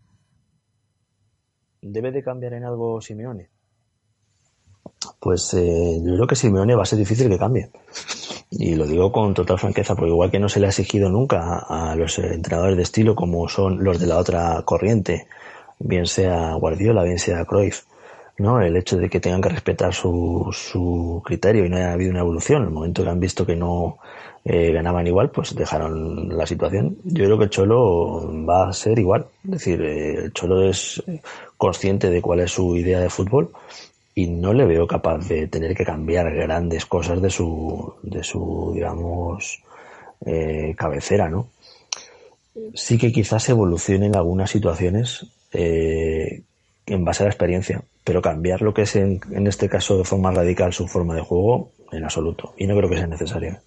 ¿Debe 1.82 2.12
de 2.12 2.22
cambiar 2.22 2.56
en 2.56 2.66
algo 2.66 3.00
Simeone? 3.00 3.52
Pues 5.20 5.54
eh, 5.54 6.00
yo 6.04 6.16
creo 6.16 6.28
que 6.28 6.36
Simeone 6.36 6.76
va 6.76 6.84
a 6.84 6.86
ser 6.86 7.00
difícil 7.00 7.30
que 7.30 7.38
cambie. 7.38 7.70
Y 8.52 8.76
lo 8.76 8.86
digo 8.86 9.12
con 9.12 9.34
total 9.34 9.60
franqueza, 9.60 9.96
porque 9.96 10.12
igual 10.12 10.32
que 10.32 10.40
no 10.40 10.50
se 10.50 10.60
le 10.60 10.68
ha 10.68 10.70
exigido 10.70 11.10
nunca 11.10 11.66
a, 11.68 11.96
los 11.96 12.18
entrenadores 12.20 12.78
de 12.78 12.84
estilo 12.84 13.16
como 13.16 13.48
son 13.50 13.84
los 13.84 14.00
de 14.00 14.08
la 14.08 14.18
otra 14.18 14.62
corriente, 14.64 15.28
bien 15.80 16.06
sea 16.06 16.54
Guardiola, 16.54 17.04
bien 17.04 17.20
sea 17.20 17.46
Cruyff, 17.46 17.84
¿no? 18.38 18.62
El 18.62 18.78
hecho 18.78 18.98
de 18.98 19.10
que 19.10 19.20
tengan 19.20 19.42
que 19.42 19.50
respetar 19.50 19.94
su, 19.94 20.48
su 20.52 21.22
criterio 21.26 21.66
y 21.66 21.70
no 21.70 21.78
haya 21.78 21.94
habido 21.94 22.12
una 22.12 22.22
evolución. 22.22 22.62
En 22.62 22.68
el 22.70 22.74
momento 22.74 23.04
que 23.04 23.10
han 23.10 23.20
visto 23.20 23.46
que 23.46 23.56
no 23.56 23.98
eh, 24.46 24.72
ganaban 24.72 25.08
igual, 25.08 25.30
pues 25.30 25.54
dejaron 25.56 26.38
la 26.38 26.46
situación. 26.46 26.98
Yo 27.04 27.26
creo 27.26 27.38
que 27.38 27.44
el 27.46 27.50
Cholo 27.50 28.32
va 28.46 28.70
a 28.70 28.74
ser 28.74 28.98
igual. 28.98 29.26
Es 29.44 29.52
decir, 29.52 29.82
eh, 29.82 30.14
el 30.26 30.34
Cholo 30.34 30.64
es 30.64 31.04
consciente 31.58 32.10
de 32.10 32.22
cuál 32.22 32.40
es 32.40 32.52
su 32.52 32.78
idea 32.78 33.00
de 33.00 33.10
fútbol 33.10 33.52
y 34.18 34.26
no 34.26 34.52
le 34.52 34.66
veo 34.66 34.88
capaz 34.88 35.28
de 35.28 35.48
tener 35.48 35.76
que 35.76 35.86
cambiar 35.86 36.34
grandes 36.34 36.88
cosas 36.88 37.22
de 37.22 37.30
su, 37.30 37.94
de 38.02 38.24
su 38.24 38.72
digamos, 38.74 39.62
eh, 40.26 40.74
cabecera, 40.76 41.30
¿no? 41.30 41.50
Sí 42.74 42.98
que 42.98 43.12
quizás 43.12 43.48
evolucione 43.50 44.08
en 44.08 44.16
algunas 44.16 44.50
situaciones 44.50 45.28
eh, 45.54 46.42
en 46.88 47.06
base 47.06 47.22
a 47.22 47.26
la 47.26 47.30
experiencia, 47.30 47.84
pero 48.04 48.24
cambiar 48.24 48.64
lo 48.64 48.74
que 48.74 48.82
es 48.82 48.96
en, 48.96 49.20
en 49.34 49.46
este 49.46 49.70
caso 49.70 50.00
de 50.00 50.04
forma 50.04 50.32
radical 50.32 50.74
su 50.74 50.88
forma 50.88 51.14
de 51.14 51.22
juego, 51.22 51.70
en 51.92 52.04
absoluto. 52.04 52.56
Y 52.58 52.66
no 52.66 52.76
creo 52.76 52.90
que 52.90 52.98
sea 52.98 53.06
necesario. 53.06 53.60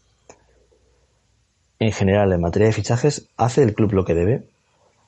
En 1.79 1.93
general, 1.93 2.33
en 2.33 2.41
materia 2.41 2.67
de 2.67 2.75
fichajes, 2.75 3.29
¿hace 3.37 3.63
el 3.63 3.73
club 3.73 3.93
lo 3.93 4.05
que 4.05 4.15
debe? 4.15 4.43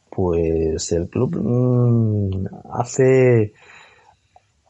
Pues 0.08 0.92
el 0.92 1.08
club 1.08 1.36
mm, 1.36 2.46
hace. 2.70 3.54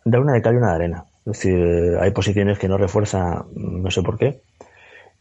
Da 0.05 0.21
una 0.21 0.35
de 0.35 0.43
cal 0.43 0.55
y 0.55 0.59
una 0.59 0.71
de 0.71 0.75
arena. 0.75 1.05
Es 1.25 1.39
decir, 1.39 1.97
hay 2.01 2.11
posiciones 2.11 2.59
que 2.59 2.69
no 2.69 2.79
refuerza, 2.79 3.45
no 3.55 3.91
sé 3.91 4.03
por 4.03 4.19
qué, 4.19 4.41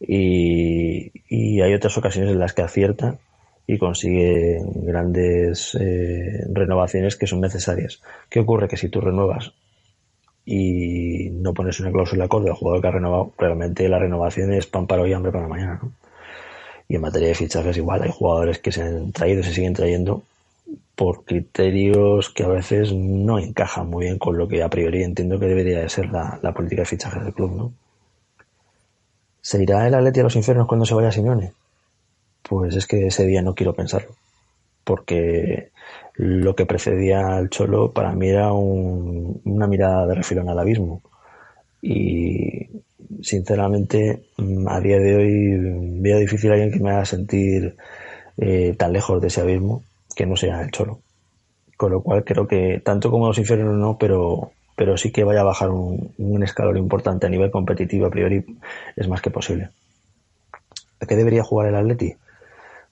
y, 0.00 1.60
hay 1.60 1.74
otras 1.74 1.96
ocasiones 1.96 2.32
en 2.32 2.38
las 2.38 2.52
que 2.52 2.62
acierta 2.62 3.18
y 3.66 3.78
consigue 3.78 4.60
grandes 4.64 5.76
eh, 5.80 6.44
renovaciones 6.52 7.16
que 7.16 7.28
son 7.28 7.40
necesarias. 7.40 8.02
¿Qué 8.28 8.40
ocurre? 8.40 8.68
Que 8.68 8.76
si 8.76 8.88
tú 8.88 9.00
renuevas 9.00 9.52
y 10.44 11.30
no 11.30 11.54
pones 11.54 11.78
una 11.78 11.92
cláusula 11.92 12.24
acorde 12.24 12.50
al 12.50 12.56
jugador 12.56 12.82
que 12.82 12.88
ha 12.88 12.92
renovado, 12.92 13.32
realmente 13.38 13.88
la 13.88 14.00
renovación 14.00 14.52
es 14.52 14.66
pan 14.66 14.88
para 14.88 15.02
hoy 15.02 15.10
y 15.10 15.12
hambre 15.14 15.30
para 15.30 15.46
mañana. 15.46 15.78
¿no? 15.80 15.92
Y 16.88 16.96
en 16.96 17.00
materia 17.00 17.28
de 17.28 17.34
fichajes 17.34 17.76
igual, 17.76 18.02
hay 18.02 18.10
jugadores 18.10 18.58
que 18.58 18.72
se 18.72 18.82
han 18.82 19.12
traído 19.12 19.40
y 19.40 19.44
se 19.44 19.54
siguen 19.54 19.74
trayendo 19.74 20.24
por 20.94 21.24
criterios 21.24 22.30
que 22.30 22.44
a 22.44 22.48
veces 22.48 22.92
no 22.92 23.38
encajan 23.38 23.88
muy 23.88 24.04
bien 24.04 24.18
con 24.18 24.36
lo 24.36 24.46
que 24.46 24.62
a 24.62 24.70
priori 24.70 25.02
entiendo 25.02 25.38
que 25.38 25.46
debería 25.46 25.80
de 25.80 25.88
ser 25.88 26.10
la, 26.10 26.38
política 26.54 26.82
de 26.82 26.86
fichajes 26.86 27.24
del 27.24 27.34
club, 27.34 27.56
¿no? 27.56 27.72
¿Se 29.40 29.60
irá 29.62 29.86
el 29.86 29.94
Atleti 29.94 30.20
a 30.20 30.22
los 30.22 30.36
infiernos 30.36 30.68
cuando 30.68 30.86
se 30.86 30.94
vaya 30.94 31.10
Simeone? 31.10 31.52
Pues 32.42 32.76
es 32.76 32.86
que 32.86 33.08
ese 33.08 33.26
día 33.26 33.42
no 33.42 33.54
quiero 33.54 33.74
pensarlo. 33.74 34.14
Porque 34.84 35.70
lo 36.14 36.54
que 36.54 36.66
precedía 36.66 37.36
al 37.36 37.50
Cholo 37.50 37.92
para 37.92 38.12
mí 38.12 38.28
era 38.28 38.52
un, 38.52 39.40
una 39.44 39.66
mirada 39.66 40.06
de 40.06 40.14
refilón 40.14 40.48
al 40.48 40.58
abismo. 40.60 41.02
Y 41.80 42.68
sinceramente, 43.22 44.26
mm, 44.36 44.68
a 44.68 44.80
día 44.80 44.98
de 44.98 45.16
hoy 45.16 46.00
veo 46.00 46.18
difícil 46.18 46.50
a 46.50 46.54
alguien 46.54 46.72
que 46.72 46.78
me 46.78 46.90
haga 46.90 47.04
sentir 47.04 47.76
eh, 48.36 48.74
tan 48.78 48.92
lejos 48.92 49.20
de 49.20 49.26
ese 49.28 49.40
abismo 49.40 49.82
que 50.14 50.26
no 50.26 50.36
sea 50.36 50.62
el 50.62 50.70
Cholo. 50.70 51.00
Con 51.76 51.92
lo 51.92 52.02
cual 52.02 52.24
creo 52.24 52.46
que 52.46 52.80
tanto 52.84 53.10
como 53.10 53.26
los 53.26 53.38
infiernos 53.38 53.76
no, 53.76 53.98
pero, 53.98 54.52
pero 54.76 54.96
sí 54.96 55.10
que 55.10 55.24
vaya 55.24 55.40
a 55.40 55.44
bajar 55.44 55.70
un, 55.70 56.42
escalón 56.42 56.76
importante 56.76 57.26
a 57.26 57.30
nivel 57.30 57.50
competitivo 57.50 58.06
a 58.06 58.10
priori 58.10 58.44
es 58.96 59.08
más 59.08 59.20
que 59.20 59.30
posible. 59.30 59.70
¿A 61.00 61.06
qué 61.06 61.16
debería 61.16 61.42
jugar 61.42 61.68
el 61.68 61.76
Atleti? 61.76 62.14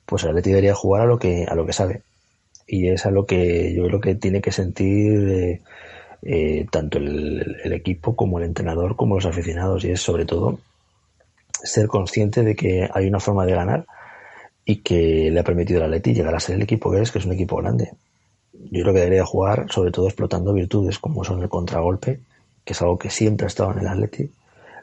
Pues 0.06 0.24
el 0.24 0.30
Atleti 0.30 0.50
debería 0.50 0.74
jugar 0.74 1.02
a 1.02 1.06
lo 1.06 1.18
que, 1.18 1.46
a 1.48 1.54
lo 1.54 1.66
que 1.66 1.72
sabe. 1.72 2.02
Y 2.66 2.88
es 2.88 3.06
a 3.06 3.10
lo 3.10 3.26
que 3.26 3.74
yo 3.74 3.86
creo 3.86 4.00
que 4.00 4.14
tiene 4.14 4.40
que 4.40 4.52
sentir 4.52 5.28
eh, 5.28 5.60
eh, 6.22 6.66
tanto 6.70 6.98
el, 6.98 7.72
equipo 7.72 8.14
como 8.16 8.38
el 8.38 8.44
entrenador 8.44 8.96
como 8.96 9.16
los 9.16 9.26
aficionados. 9.26 9.84
Y 9.84 9.92
es 9.92 10.00
sobre 10.00 10.24
todo 10.24 10.58
ser 11.62 11.86
consciente 11.86 12.42
de 12.42 12.56
que 12.56 12.88
hay 12.92 13.06
una 13.06 13.20
forma 13.20 13.46
de 13.46 13.54
ganar 13.54 13.86
y 14.64 14.76
que 14.82 15.30
le 15.30 15.40
ha 15.40 15.44
permitido 15.44 15.80
al 15.80 15.86
Atleti 15.86 16.14
llegar 16.14 16.34
a 16.34 16.40
ser 16.40 16.56
el 16.56 16.62
equipo 16.62 16.90
que 16.90 17.00
es, 17.00 17.10
que 17.10 17.18
es 17.18 17.26
un 17.26 17.32
equipo 17.32 17.56
grande. 17.56 17.92
Yo 18.52 18.82
creo 18.82 18.94
que 18.94 19.00
debería 19.00 19.24
jugar 19.24 19.66
sobre 19.70 19.90
todo 19.90 20.06
explotando 20.06 20.52
virtudes 20.52 20.98
como 20.98 21.24
son 21.24 21.42
el 21.42 21.48
contragolpe, 21.48 22.20
que 22.64 22.72
es 22.72 22.82
algo 22.82 22.98
que 22.98 23.10
siempre 23.10 23.46
ha 23.46 23.48
estado 23.48 23.72
en 23.72 23.80
el 23.80 23.88
Atleti, 23.88 24.30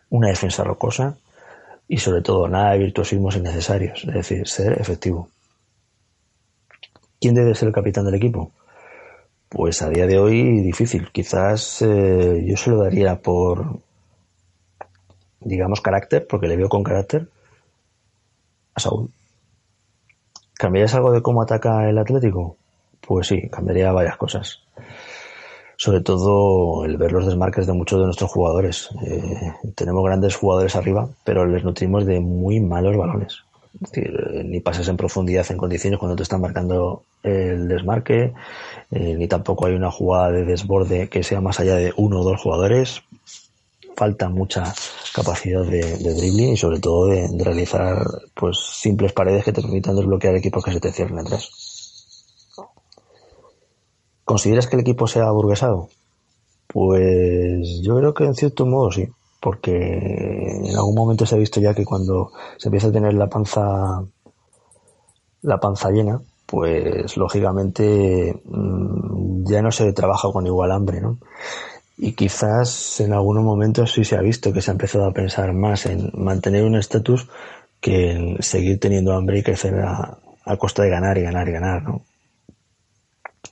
una 0.10 0.30
defensa 0.30 0.64
rocosa 0.64 1.18
y 1.88 1.98
sobre 1.98 2.22
todo 2.22 2.48
nada 2.48 2.72
de 2.74 2.80
virtuosismos 2.80 3.38
innecesarios, 3.38 4.04
es 4.06 4.14
decir, 4.14 4.48
ser 4.48 4.74
efectivo. 4.82 5.30
¿Quién 7.20 7.36
debe 7.36 7.56
ser 7.56 7.70
el 7.70 7.74
capitán 7.74 8.06
del 8.06 8.16
equipo? 8.16 8.52
Pues 9.50 9.82
a 9.82 9.90
día 9.90 10.06
de 10.06 10.20
hoy 10.20 10.62
difícil. 10.62 11.10
Quizás 11.12 11.82
eh, 11.82 12.44
yo 12.46 12.58
se 12.58 12.70
lo 12.70 12.84
daría 12.84 13.20
por, 13.22 13.80
digamos, 15.40 15.82
carácter, 15.82 16.28
porque 16.28 16.48
le 16.48 16.58
veo 16.58 16.70
con 16.70 16.84
carácter 16.84 17.30
a 18.76 18.80
Saúl. 18.80 19.10
¿Cambiarías 20.58 20.96
algo 20.96 21.12
de 21.12 21.22
cómo 21.22 21.42
ataca 21.42 21.88
el 21.88 21.98
Atlético? 21.98 22.58
Pues 23.02 23.28
sí, 23.28 23.48
cambiaría 23.50 23.92
varias 23.92 24.18
cosas. 24.18 24.60
Sobre 25.76 26.02
todo 26.02 26.84
el 26.84 26.98
ver 26.98 27.12
los 27.12 27.28
desmarques 27.28 27.68
de 27.68 27.74
muchos 27.74 28.00
de 28.00 28.06
nuestros 28.06 28.32
jugadores. 28.32 28.90
Eh, 29.06 29.54
tenemos 29.76 30.04
grandes 30.04 30.36
jugadores 30.36 30.76
arriba, 30.76 31.08
pero 31.24 31.46
les 31.46 31.64
nutrimos 31.64 32.06
de 32.06 32.20
muy 32.20 32.60
malos 32.60 32.98
balones. 32.98 33.44
Es 33.76 33.92
decir, 33.92 34.12
eh, 34.34 34.44
ni 34.44 34.60
pases 34.60 34.88
en 34.88 34.98
profundidad 34.98 35.46
en 35.52 35.58
condiciones 35.58 36.00
cuando 36.00 36.16
te 36.16 36.24
están 36.24 36.42
marcando 36.42 37.04
el 37.22 37.68
desmarque, 37.68 38.34
eh, 38.92 39.16
ni 39.16 39.28
tampoco 39.28 39.68
hay 39.68 39.76
una 39.76 39.92
jugada 39.92 40.32
de 40.32 40.46
desborde 40.46 41.10
que 41.10 41.22
sea 41.22 41.42
más 41.42 41.60
allá 41.60 41.76
de 41.76 41.94
uno 41.96 42.22
o 42.22 42.24
dos 42.24 42.42
jugadores. 42.42 43.04
Falta 43.98 44.30
mucha 44.30 44.64
capacidad 45.12 45.64
de, 45.64 45.98
de 45.98 46.14
dribbling 46.14 46.54
y 46.54 46.58
sobre 46.58 46.80
todo 46.80 47.08
de, 47.08 47.28
realizar 47.44 48.06
pues 48.36 48.60
simples 48.60 49.12
paredes 49.12 49.44
que 49.44 49.52
te 49.52 49.64
permitan 49.64 49.96
desbloquear 49.96 50.36
equipos 50.36 50.64
que 50.64 50.72
se 50.72 50.80
te 50.80 50.92
cierren 50.92 51.18
atrás. 51.18 51.50
¿Consideras 54.24 54.68
que 54.68 54.76
el 54.76 54.82
equipo 54.82 55.08
sea 55.08 55.32
burguesado? 55.32 55.90
Pues 56.68 57.82
yo 57.82 57.98
creo 57.98 58.14
que 58.14 58.26
en 58.26 58.36
cierto 58.36 58.68
modo 58.68 58.92
sí, 58.92 59.08
porque 59.42 59.74
en 59.74 60.76
algún 60.76 60.96
momento 60.96 61.26
se 61.26 61.34
ha 61.34 61.40
visto 61.40 61.60
ya 61.60 61.74
que 61.74 61.86
cuando 61.86 62.32
se 62.58 62.68
empieza 62.68 62.90
a 62.90 62.92
tener 62.92 63.16
la 63.16 63.28
panza 63.28 64.04
la 65.42 65.60
panza 65.60 65.90
llena, 65.90 66.22
pues 66.46 67.18
lógicamente 67.18 68.42
mm, 68.46 69.46
ya 69.46 69.62
no 69.62 69.72
se 69.72 69.92
trabaja 69.94 70.32
con 70.32 70.46
igual 70.46 70.72
hambre, 70.72 71.02
¿no? 71.02 71.20
Y 71.98 72.14
quizás 72.14 73.00
en 73.00 73.14
algunos 73.14 73.44
momentos 73.44 73.92
sí 73.92 74.04
se 74.04 74.16
ha 74.16 74.22
visto 74.22 74.54
que 74.54 74.62
se 74.62 74.70
ha 74.70 74.74
empezado 74.74 75.06
a 75.06 75.14
pensar 75.14 75.54
más 75.54 75.88
en 75.88 76.12
mantener 76.14 76.64
un 76.64 76.76
estatus 76.76 77.28
que 77.82 78.12
en 78.12 78.44
seguir 78.44 78.80
teniendo 78.80 79.14
hambre 79.14 79.40
y 79.40 79.44
crecer 79.44 79.76
a, 79.80 80.18
a 80.46 80.58
costa 80.58 80.84
de 80.84 80.90
ganar 80.90 81.18
y 81.18 81.24
ganar 81.24 81.50
y 81.50 81.52
ganar, 81.52 81.84
¿no? 81.84 82.04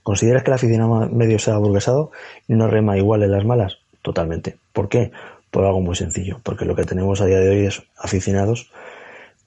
¿Consideras 0.04 0.44
que 0.44 0.52
el 0.52 0.56
aficionado 0.56 1.10
medio 1.10 1.40
se 1.40 1.50
ha 1.50 1.58
burguesado 1.58 2.12
y 2.48 2.54
no 2.54 2.68
rema 2.68 2.98
igual 2.98 3.24
en 3.24 3.32
las 3.32 3.44
malas? 3.44 3.80
Totalmente. 4.04 4.58
¿Por 4.72 4.88
qué? 4.88 5.12
Por 5.50 5.66
algo 5.66 5.82
muy 5.82 5.96
sencillo. 5.96 6.40
Porque 6.44 6.66
lo 6.66 6.76
que 6.76 6.84
tenemos 6.84 7.22
a 7.22 7.26
día 7.26 7.40
de 7.40 7.50
hoy 7.50 7.66
es 7.66 7.82
aficionados 7.98 8.72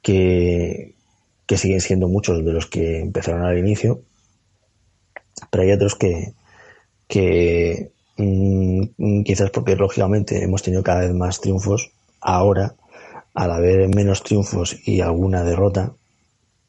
que, 0.03 0.95
que 1.47 1.57
siguen 1.57 1.81
siendo 1.81 2.09
muchos 2.09 2.45
de 2.45 2.53
los 2.53 2.66
que 2.66 3.01
empezaron 3.01 3.45
al 3.45 3.57
inicio, 3.57 4.03
pero 5.51 5.62
hay 5.62 5.73
otros 5.73 5.95
que, 5.95 6.33
que 7.07 7.93
mmm, 8.19 9.23
quizás 9.24 9.51
porque 9.51 9.77
lógicamente 9.77 10.43
hemos 10.43 10.62
tenido 10.62 10.82
cada 10.82 11.01
vez 11.01 11.15
más 11.15 11.40
triunfos, 11.40 11.90
ahora, 12.20 12.74
al 13.35 13.53
haber 13.53 13.89
menos 13.95 14.23
triunfos 14.23 14.77
y 14.85 15.01
alguna 15.01 15.45
derrota, 15.45 15.93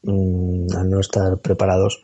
mmm, 0.02 0.66
al 0.76 0.90
no 0.90 1.00
estar 1.00 1.38
preparados, 1.38 2.02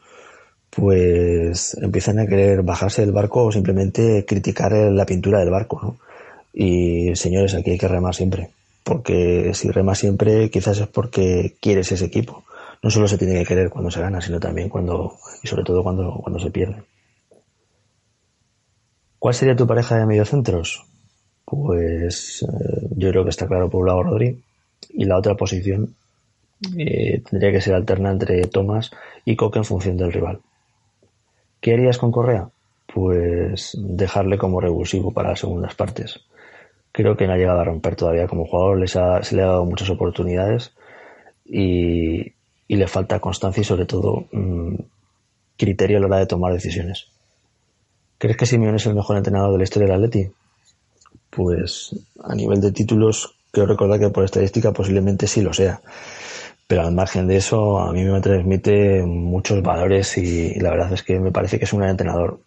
pues 0.70 1.74
empiezan 1.80 2.18
a 2.18 2.26
querer 2.26 2.62
bajarse 2.62 3.02
del 3.02 3.12
barco 3.12 3.44
o 3.44 3.52
simplemente 3.52 4.24
criticar 4.26 4.72
la 4.72 5.06
pintura 5.06 5.40
del 5.40 5.50
barco, 5.50 5.80
¿no? 5.82 5.96
Y 6.52 7.14
señores, 7.16 7.54
aquí 7.54 7.70
hay 7.72 7.78
que 7.78 7.88
remar 7.88 8.14
siempre, 8.14 8.50
porque 8.84 9.52
si 9.54 9.70
remas 9.70 9.98
siempre 9.98 10.50
quizás 10.50 10.78
es 10.80 10.86
porque 10.88 11.54
quieres 11.60 11.92
ese 11.92 12.06
equipo. 12.06 12.44
No 12.82 12.90
solo 12.90 13.08
se 13.08 13.18
tiene 13.18 13.34
que 13.38 13.46
querer 13.46 13.70
cuando 13.70 13.90
se 13.90 14.00
gana, 14.00 14.20
sino 14.20 14.38
también 14.38 14.68
cuando, 14.68 15.16
y 15.42 15.46
sobre 15.48 15.64
todo 15.64 15.82
cuando, 15.82 16.20
cuando 16.22 16.38
se 16.38 16.50
pierde. 16.50 16.82
¿Cuál 19.26 19.34
sería 19.34 19.56
tu 19.56 19.66
pareja 19.66 19.98
de 19.98 20.06
mediocentros? 20.06 20.86
Pues 21.44 22.44
eh, 22.44 22.86
yo 22.92 23.10
creo 23.10 23.24
que 23.24 23.30
está 23.30 23.48
claro 23.48 23.68
por 23.68 23.84
lado 23.84 24.04
Rodri 24.04 24.40
y 24.90 25.04
la 25.04 25.18
otra 25.18 25.34
posición 25.34 25.96
eh, 26.78 27.24
tendría 27.28 27.50
que 27.50 27.60
ser 27.60 27.74
alterna 27.74 28.12
entre 28.12 28.46
Thomas 28.46 28.92
y 29.24 29.34
Coque 29.34 29.58
en 29.58 29.64
función 29.64 29.96
del 29.96 30.12
rival. 30.12 30.38
¿Qué 31.60 31.72
harías 31.72 31.98
con 31.98 32.12
Correa? 32.12 32.50
Pues 32.94 33.76
dejarle 33.76 34.38
como 34.38 34.60
revulsivo 34.60 35.10
para 35.10 35.30
las 35.30 35.40
segundas 35.40 35.74
partes. 35.74 36.20
Creo 36.92 37.16
que 37.16 37.26
no 37.26 37.32
ha 37.32 37.36
llegado 37.36 37.58
a 37.58 37.64
romper 37.64 37.96
todavía 37.96 38.28
como 38.28 38.46
jugador, 38.46 38.78
les 38.78 38.94
ha, 38.94 39.24
se 39.24 39.34
le 39.34 39.42
ha 39.42 39.46
dado 39.46 39.64
muchas 39.64 39.90
oportunidades 39.90 40.72
y, 41.44 42.32
le 42.68 42.86
falta 42.86 43.18
constancia 43.18 43.62
y 43.62 43.64
sobre 43.64 43.86
todo 43.86 44.26
mmm, 44.30 44.76
criterio 45.56 45.96
a 45.96 46.00
la 46.00 46.06
hora 46.06 46.18
de 46.18 46.26
tomar 46.26 46.52
decisiones. 46.52 47.08
¿Crees 48.18 48.36
que 48.36 48.46
Simeone 48.46 48.76
es 48.76 48.86
el 48.86 48.94
mejor 48.94 49.16
entrenador 49.16 49.52
de 49.52 49.58
la 49.58 49.64
historia 49.64 49.88
del 49.88 49.96
Atleti? 49.96 50.30
Pues 51.30 51.94
a 52.22 52.34
nivel 52.34 52.60
de 52.60 52.72
títulos, 52.72 53.34
creo 53.50 53.66
recordar 53.66 54.00
que 54.00 54.10
por 54.10 54.24
estadística 54.24 54.72
posiblemente 54.72 55.26
sí 55.26 55.42
lo 55.42 55.52
sea 55.52 55.80
pero 56.66 56.82
al 56.82 56.92
margen 56.92 57.28
de 57.28 57.36
eso 57.36 57.78
a 57.78 57.92
mí 57.92 58.04
me 58.04 58.20
transmite 58.20 59.04
muchos 59.04 59.62
valores 59.62 60.18
y, 60.18 60.58
la 60.58 60.70
verdad 60.70 60.92
es 60.92 61.02
que 61.02 61.20
me 61.20 61.30
parece 61.30 61.58
que 61.58 61.64
es 61.64 61.72
un 61.72 61.80
gran 61.80 61.92
entrenador. 61.92 62.40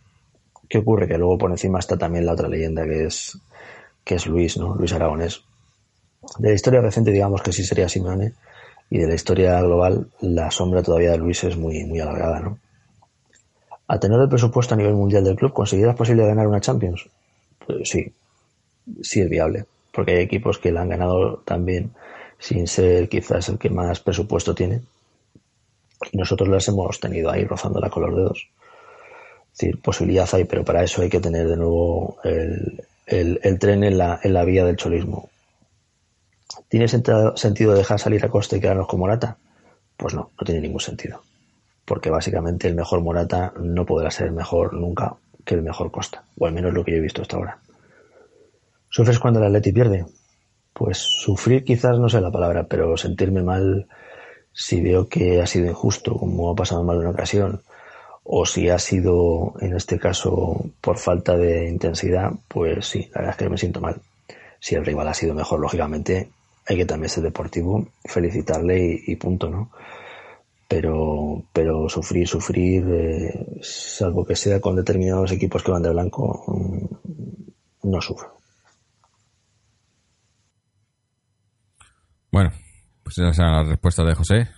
¿Qué 0.67 0.79
ocurre? 0.79 1.07
Que 1.07 1.17
luego 1.17 1.37
por 1.37 1.51
encima 1.51 1.79
está 1.79 1.97
también 1.97 2.25
la 2.25 2.33
otra 2.33 2.49
leyenda 2.49 2.83
que 2.83 3.05
es, 3.05 3.37
que 4.03 4.15
es 4.15 4.27
Luis, 4.27 4.57
¿no? 4.57 4.75
Luis 4.75 4.93
Aragonés. 4.93 5.41
De 6.37 6.49
la 6.49 6.55
historia 6.55 6.81
reciente 6.81 7.11
digamos 7.11 7.41
que 7.41 7.53
sí 7.53 7.63
sería 7.63 7.87
Simeone 7.87 8.33
y 8.89 8.99
de 8.99 9.07
la 9.07 9.15
historia 9.15 9.61
global 9.61 10.07
la 10.19 10.51
sombra 10.51 10.83
todavía 10.83 11.11
de 11.11 11.17
Luis 11.17 11.43
es 11.45 11.55
muy, 11.55 11.85
muy 11.85 11.99
alargada, 11.99 12.39
¿no? 12.41 12.59
A 13.89 13.99
tener 13.99 14.21
el 14.21 14.29
presupuesto 14.29 14.75
a 14.75 14.77
nivel 14.77 14.93
mundial 14.93 15.23
del 15.23 15.35
club, 15.35 15.51
¿consideras 15.51 15.95
posible 15.95 16.25
ganar 16.25 16.47
una 16.47 16.61
Champions? 16.61 17.09
eh, 17.69 17.81
sí, 17.83 18.13
sí 19.01 19.21
es 19.21 19.29
viable, 19.29 19.65
porque 19.91 20.11
hay 20.11 20.23
equipos 20.23 20.59
que 20.59 20.71
la 20.71 20.81
han 20.81 20.89
ganado 20.89 21.39
también 21.39 21.91
sin 22.37 22.67
ser 22.67 23.09
quizás 23.09 23.49
el 23.49 23.57
que 23.57 23.71
más 23.71 23.99
presupuesto 23.99 24.53
tiene. 24.53 24.81
Y 26.11 26.17
nosotros 26.17 26.47
las 26.49 26.67
hemos 26.67 26.99
tenido 26.99 27.31
ahí 27.31 27.45
rozándola 27.45 27.89
con 27.89 28.03
los 28.03 28.15
dedos. 28.15 28.47
Es 29.53 29.57
decir, 29.57 29.81
posibilidad 29.81 30.29
hay, 30.33 30.45
pero 30.45 30.63
para 30.63 30.83
eso 30.83 31.01
hay 31.01 31.09
que 31.09 31.19
tener 31.19 31.47
de 31.47 31.57
nuevo 31.57 32.17
el, 32.23 32.83
el, 33.07 33.59
tren 33.59 33.83
en 33.83 33.97
la, 33.97 34.19
en 34.23 34.33
la 34.33 34.45
vía 34.45 34.65
del 34.65 34.77
cholismo. 34.77 35.29
¿Tiene 36.69 36.87
sentido 36.87 37.73
dejar 37.73 37.99
salir 37.99 38.23
a 38.23 38.29
Costa 38.29 38.55
y 38.55 38.61
quedarnos 38.61 38.87
con 38.87 38.99
Morata? 38.99 39.37
Pues 39.97 40.13
no, 40.13 40.29
no 40.39 40.45
tiene 40.45 40.61
ningún 40.61 40.79
sentido. 40.79 41.23
Porque 41.89 42.11
básicamente 42.11 42.67
el 42.67 42.75
mejor 42.75 43.01
Morata 43.01 43.51
no 43.59 43.83
podrá 43.83 44.11
ser 44.11 44.31
mejor 44.31 44.75
nunca 44.75 45.15
que 45.43 45.55
el 45.55 45.63
mejor 45.63 45.89
Costa, 45.89 46.23
o 46.37 46.45
al 46.45 46.53
menos 46.53 46.71
lo 46.71 46.85
que 46.85 46.91
yo 46.91 46.97
he 46.97 47.01
visto 47.01 47.23
hasta 47.23 47.35
ahora. 47.35 47.57
¿Sufres 48.89 49.17
cuando 49.17 49.39
el 49.39 49.47
Atleti 49.47 49.71
pierde? 49.71 50.05
Pues 50.71 50.99
sufrir 50.99 51.63
quizás 51.63 51.97
no 51.97 52.07
sé 52.07 52.21
la 52.21 52.29
palabra, 52.29 52.67
pero 52.67 52.95
sentirme 52.95 53.41
mal 53.41 53.87
si 54.53 54.81
veo 54.81 55.09
que 55.09 55.41
ha 55.41 55.47
sido 55.47 55.65
injusto, 55.65 56.13
como 56.13 56.51
ha 56.51 56.55
pasado 56.55 56.83
mal 56.83 56.97
en 56.97 57.07
una 57.07 57.09
ocasión, 57.09 57.63
o 58.23 58.45
si 58.45 58.69
ha 58.69 58.77
sido, 58.77 59.55
en 59.59 59.75
este 59.75 59.97
caso, 59.97 60.69
por 60.81 60.99
falta 60.99 61.37
de 61.37 61.69
intensidad, 61.69 62.33
pues 62.47 62.85
sí, 62.85 63.09
la 63.15 63.21
verdad 63.21 63.31
es 63.31 63.37
que 63.37 63.49
me 63.49 63.57
siento 63.57 63.81
mal. 63.81 63.99
Si 64.59 64.75
el 64.75 64.85
rival 64.85 65.07
ha 65.07 65.15
sido 65.15 65.33
mejor, 65.33 65.59
lógicamente, 65.59 66.29
hay 66.67 66.77
que 66.77 66.85
también 66.85 67.09
ser 67.09 67.23
deportivo, 67.23 67.87
felicitarle 68.05 69.01
y, 69.07 69.15
punto, 69.15 69.49
¿no? 69.49 69.71
Pero, 70.69 71.45
pero 71.51 71.89
sufrir, 71.89 72.27
sufrir, 72.27 72.85
eh, 72.87 73.57
salvo 73.61 74.23
que 74.23 74.35
sea 74.35 74.61
con 74.61 74.75
determinados 74.75 75.31
equipos 75.31 75.63
que 75.63 75.71
van 75.71 75.81
de 75.81 75.89
blanco, 75.89 76.43
mm, 76.47 77.89
no 77.89 77.99
sufro. 77.99 78.37
Bueno, 82.31 82.51
pues 83.03 83.17
esa 83.17 83.29
es 83.29 83.37
la 83.39 83.63
respuesta 83.63 84.03
de 84.03 84.13
José. 84.13 84.49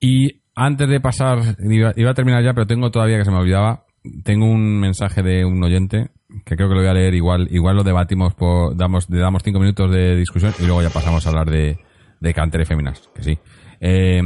Y 0.00 0.42
antes 0.56 0.88
de 0.88 1.00
pasar, 1.00 1.56
iba, 1.60 1.90
a 1.90 2.14
terminar 2.14 2.42
ya, 2.42 2.52
pero 2.52 2.66
tengo 2.66 2.90
todavía 2.90 3.18
que 3.18 3.24
se 3.24 3.30
me 3.30 3.38
olvidaba. 3.38 3.84
Tengo 4.24 4.46
un 4.46 4.80
mensaje 4.80 5.22
de 5.22 5.44
un 5.44 5.62
oyente 5.62 6.10
que 6.44 6.56
creo 6.56 6.68
que 6.68 6.74
lo 6.74 6.80
voy 6.80 6.90
a 6.90 6.94
leer 6.94 7.14
igual. 7.14 7.46
Igual 7.52 7.76
lo 7.76 7.84
debatimos, 7.84 8.34
por, 8.34 8.76
damos, 8.76 9.08
le 9.08 9.20
damos 9.20 9.44
cinco 9.44 9.60
minutos 9.60 9.88
de 9.92 10.16
discusión 10.16 10.52
y 10.58 10.64
luego 10.64 10.82
ya 10.82 10.90
pasamos 10.90 11.24
a 11.24 11.28
hablar 11.28 11.48
de, 11.48 11.78
de 12.20 12.34
Canter 12.34 12.66
Féminas, 12.66 13.08
que 13.14 13.22
sí. 13.22 13.38
Eh, 13.80 14.20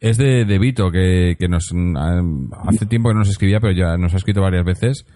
es 0.00 0.18
de, 0.18 0.44
de 0.44 0.58
Vito, 0.58 0.90
que, 0.90 1.36
que 1.38 1.48
nos 1.48 1.72
hace 1.72 2.86
tiempo 2.86 3.08
que 3.08 3.14
no 3.14 3.20
nos 3.20 3.30
escribía, 3.30 3.60
pero 3.60 3.72
ya 3.72 3.96
nos 3.96 4.14
ha 4.14 4.18
escrito 4.18 4.42
varias 4.42 4.64
veces. 4.64 5.06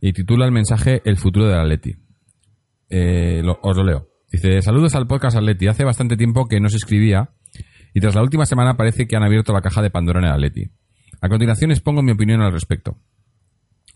Y 0.00 0.12
titula 0.12 0.46
el 0.46 0.52
mensaje 0.52 1.02
El 1.04 1.16
futuro 1.16 1.48
del 1.48 1.58
Atleti. 1.58 1.96
Eh, 2.88 3.42
os 3.62 3.76
lo 3.76 3.84
leo. 3.84 4.08
Dice, 4.30 4.62
saludos 4.62 4.94
al 4.94 5.06
podcast 5.06 5.36
Atleti. 5.36 5.66
Hace 5.66 5.84
bastante 5.84 6.16
tiempo 6.16 6.46
que 6.46 6.60
no 6.60 6.68
se 6.68 6.76
escribía 6.76 7.30
y 7.94 8.00
tras 8.00 8.14
la 8.14 8.22
última 8.22 8.46
semana 8.46 8.76
parece 8.76 9.06
que 9.06 9.16
han 9.16 9.24
abierto 9.24 9.52
la 9.52 9.60
caja 9.60 9.82
de 9.82 9.90
Pandora 9.90 10.20
en 10.20 10.26
el 10.26 10.32
Atleti. 10.32 10.70
A 11.20 11.28
continuación 11.28 11.70
expongo 11.70 12.02
mi 12.02 12.12
opinión 12.12 12.42
al 12.42 12.52
respecto. 12.52 12.98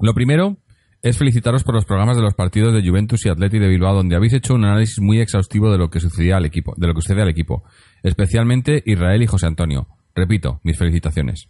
Lo 0.00 0.14
primero 0.14 0.56
es 1.02 1.18
felicitaros 1.18 1.64
por 1.64 1.74
los 1.74 1.84
programas 1.84 2.16
de 2.16 2.22
los 2.22 2.34
partidos 2.34 2.72
de 2.74 2.88
Juventus 2.88 3.24
y 3.26 3.28
Atleti 3.28 3.58
de 3.58 3.68
Bilbao 3.68 3.94
donde 3.94 4.16
habéis 4.16 4.32
hecho 4.32 4.54
un 4.54 4.64
análisis 4.64 5.00
muy 5.00 5.20
exhaustivo 5.20 5.70
de 5.70 5.78
lo 5.78 5.90
que 5.90 6.00
sucedía 6.00 6.36
al 6.36 6.44
equipo, 6.44 6.74
de 6.76 6.86
lo 6.86 6.94
que 6.94 7.02
sucede 7.02 7.22
al 7.22 7.28
equipo, 7.28 7.64
especialmente 8.02 8.82
Israel 8.86 9.22
y 9.22 9.26
José 9.26 9.46
Antonio. 9.46 9.88
Repito, 10.14 10.60
mis 10.62 10.78
felicitaciones. 10.78 11.48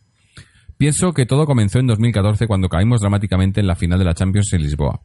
Pienso 0.76 1.12
que 1.12 1.26
todo 1.26 1.46
comenzó 1.46 1.78
en 1.78 1.86
2014 1.86 2.46
cuando 2.46 2.68
caímos 2.68 3.00
dramáticamente 3.00 3.60
en 3.60 3.66
la 3.66 3.76
final 3.76 3.98
de 3.98 4.04
la 4.04 4.14
Champions 4.14 4.52
en 4.52 4.62
Lisboa. 4.62 5.02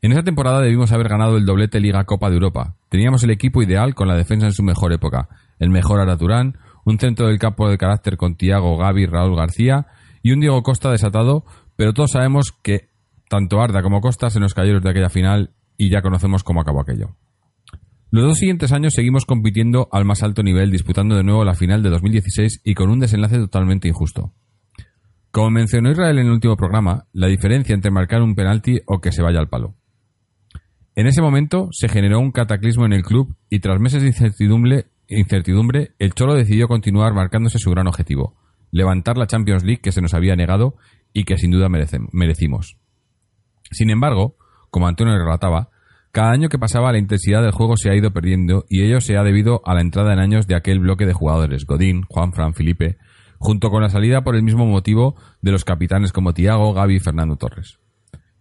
En 0.00 0.12
esa 0.12 0.22
temporada 0.22 0.60
debimos 0.60 0.92
haber 0.92 1.08
ganado 1.08 1.36
el 1.36 1.46
doblete 1.46 1.80
Liga 1.80 2.04
Copa 2.04 2.28
de 2.28 2.34
Europa. 2.34 2.76
Teníamos 2.90 3.22
el 3.22 3.30
equipo 3.30 3.62
ideal 3.62 3.94
con 3.94 4.08
la 4.08 4.16
defensa 4.16 4.46
en 4.46 4.52
su 4.52 4.62
mejor 4.62 4.92
época, 4.92 5.28
el 5.58 5.70
mejor 5.70 6.00
Araturán, 6.00 6.58
un 6.84 6.98
centro 6.98 7.26
del 7.26 7.38
campo 7.38 7.68
de 7.68 7.78
carácter 7.78 8.16
con 8.16 8.36
Tiago, 8.36 8.76
Gaby, 8.76 9.06
Raúl 9.06 9.36
García 9.36 9.86
y 10.22 10.32
un 10.32 10.40
Diego 10.40 10.62
Costa 10.62 10.90
desatado, 10.90 11.44
pero 11.76 11.94
todos 11.94 12.10
sabemos 12.12 12.52
que 12.62 12.88
tanto 13.28 13.60
Arda 13.60 13.82
como 13.82 14.00
Costa 14.00 14.30
se 14.30 14.40
nos 14.40 14.54
cayeron 14.54 14.82
de 14.82 14.90
aquella 14.90 15.08
final 15.08 15.54
y 15.76 15.90
ya 15.90 16.02
conocemos 16.02 16.44
cómo 16.44 16.60
acabó 16.60 16.82
aquello. 16.82 17.16
Los 18.14 18.26
dos 18.26 18.38
siguientes 18.38 18.70
años 18.70 18.94
seguimos 18.94 19.24
compitiendo 19.26 19.88
al 19.90 20.04
más 20.04 20.22
alto 20.22 20.44
nivel, 20.44 20.70
disputando 20.70 21.16
de 21.16 21.24
nuevo 21.24 21.44
la 21.44 21.54
final 21.54 21.82
de 21.82 21.90
2016 21.90 22.60
y 22.62 22.74
con 22.74 22.88
un 22.88 23.00
desenlace 23.00 23.38
totalmente 23.38 23.88
injusto. 23.88 24.32
Como 25.32 25.50
mencionó 25.50 25.90
Israel 25.90 26.20
en 26.20 26.26
el 26.26 26.32
último 26.32 26.56
programa, 26.56 27.08
la 27.12 27.26
diferencia 27.26 27.74
entre 27.74 27.90
marcar 27.90 28.22
un 28.22 28.36
penalti 28.36 28.78
o 28.86 29.00
que 29.00 29.10
se 29.10 29.20
vaya 29.20 29.40
al 29.40 29.48
palo. 29.48 29.74
En 30.94 31.08
ese 31.08 31.22
momento 31.22 31.70
se 31.72 31.88
generó 31.88 32.20
un 32.20 32.30
cataclismo 32.30 32.86
en 32.86 32.92
el 32.92 33.02
club 33.02 33.34
y 33.50 33.58
tras 33.58 33.80
meses 33.80 34.00
de 34.00 34.06
incertidumbre, 34.06 34.84
incertidumbre, 35.08 35.96
el 35.98 36.14
Cholo 36.14 36.34
decidió 36.34 36.68
continuar 36.68 37.14
marcándose 37.14 37.58
su 37.58 37.72
gran 37.72 37.88
objetivo, 37.88 38.36
levantar 38.70 39.18
la 39.18 39.26
Champions 39.26 39.64
League 39.64 39.82
que 39.82 39.90
se 39.90 40.00
nos 40.00 40.14
había 40.14 40.36
negado 40.36 40.76
y 41.12 41.24
que 41.24 41.36
sin 41.36 41.50
duda 41.50 41.68
merecimos. 41.68 42.78
Sin 43.72 43.90
embargo, 43.90 44.36
como 44.70 44.86
Antonio 44.86 45.18
relataba, 45.18 45.70
cada 46.14 46.30
año 46.30 46.48
que 46.48 46.60
pasaba 46.60 46.92
la 46.92 46.98
intensidad 46.98 47.42
del 47.42 47.50
juego 47.50 47.76
se 47.76 47.90
ha 47.90 47.96
ido 47.96 48.12
perdiendo 48.12 48.66
y 48.68 48.84
ello 48.84 49.00
se 49.00 49.16
ha 49.16 49.24
debido 49.24 49.60
a 49.64 49.74
la 49.74 49.80
entrada 49.80 50.12
en 50.12 50.20
años 50.20 50.46
de 50.46 50.54
aquel 50.54 50.78
bloque 50.78 51.06
de 51.06 51.12
jugadores, 51.12 51.66
Godín, 51.66 52.04
Juan 52.08 52.32
Fran, 52.32 52.54
Felipe, 52.54 52.98
junto 53.38 53.68
con 53.68 53.82
la 53.82 53.88
salida 53.88 54.22
por 54.22 54.36
el 54.36 54.44
mismo 54.44 54.64
motivo 54.64 55.16
de 55.42 55.50
los 55.50 55.64
capitanes 55.64 56.12
como 56.12 56.32
Tiago, 56.32 56.72
Gaby 56.72 56.94
y 56.94 57.00
Fernando 57.00 57.34
Torres. 57.34 57.80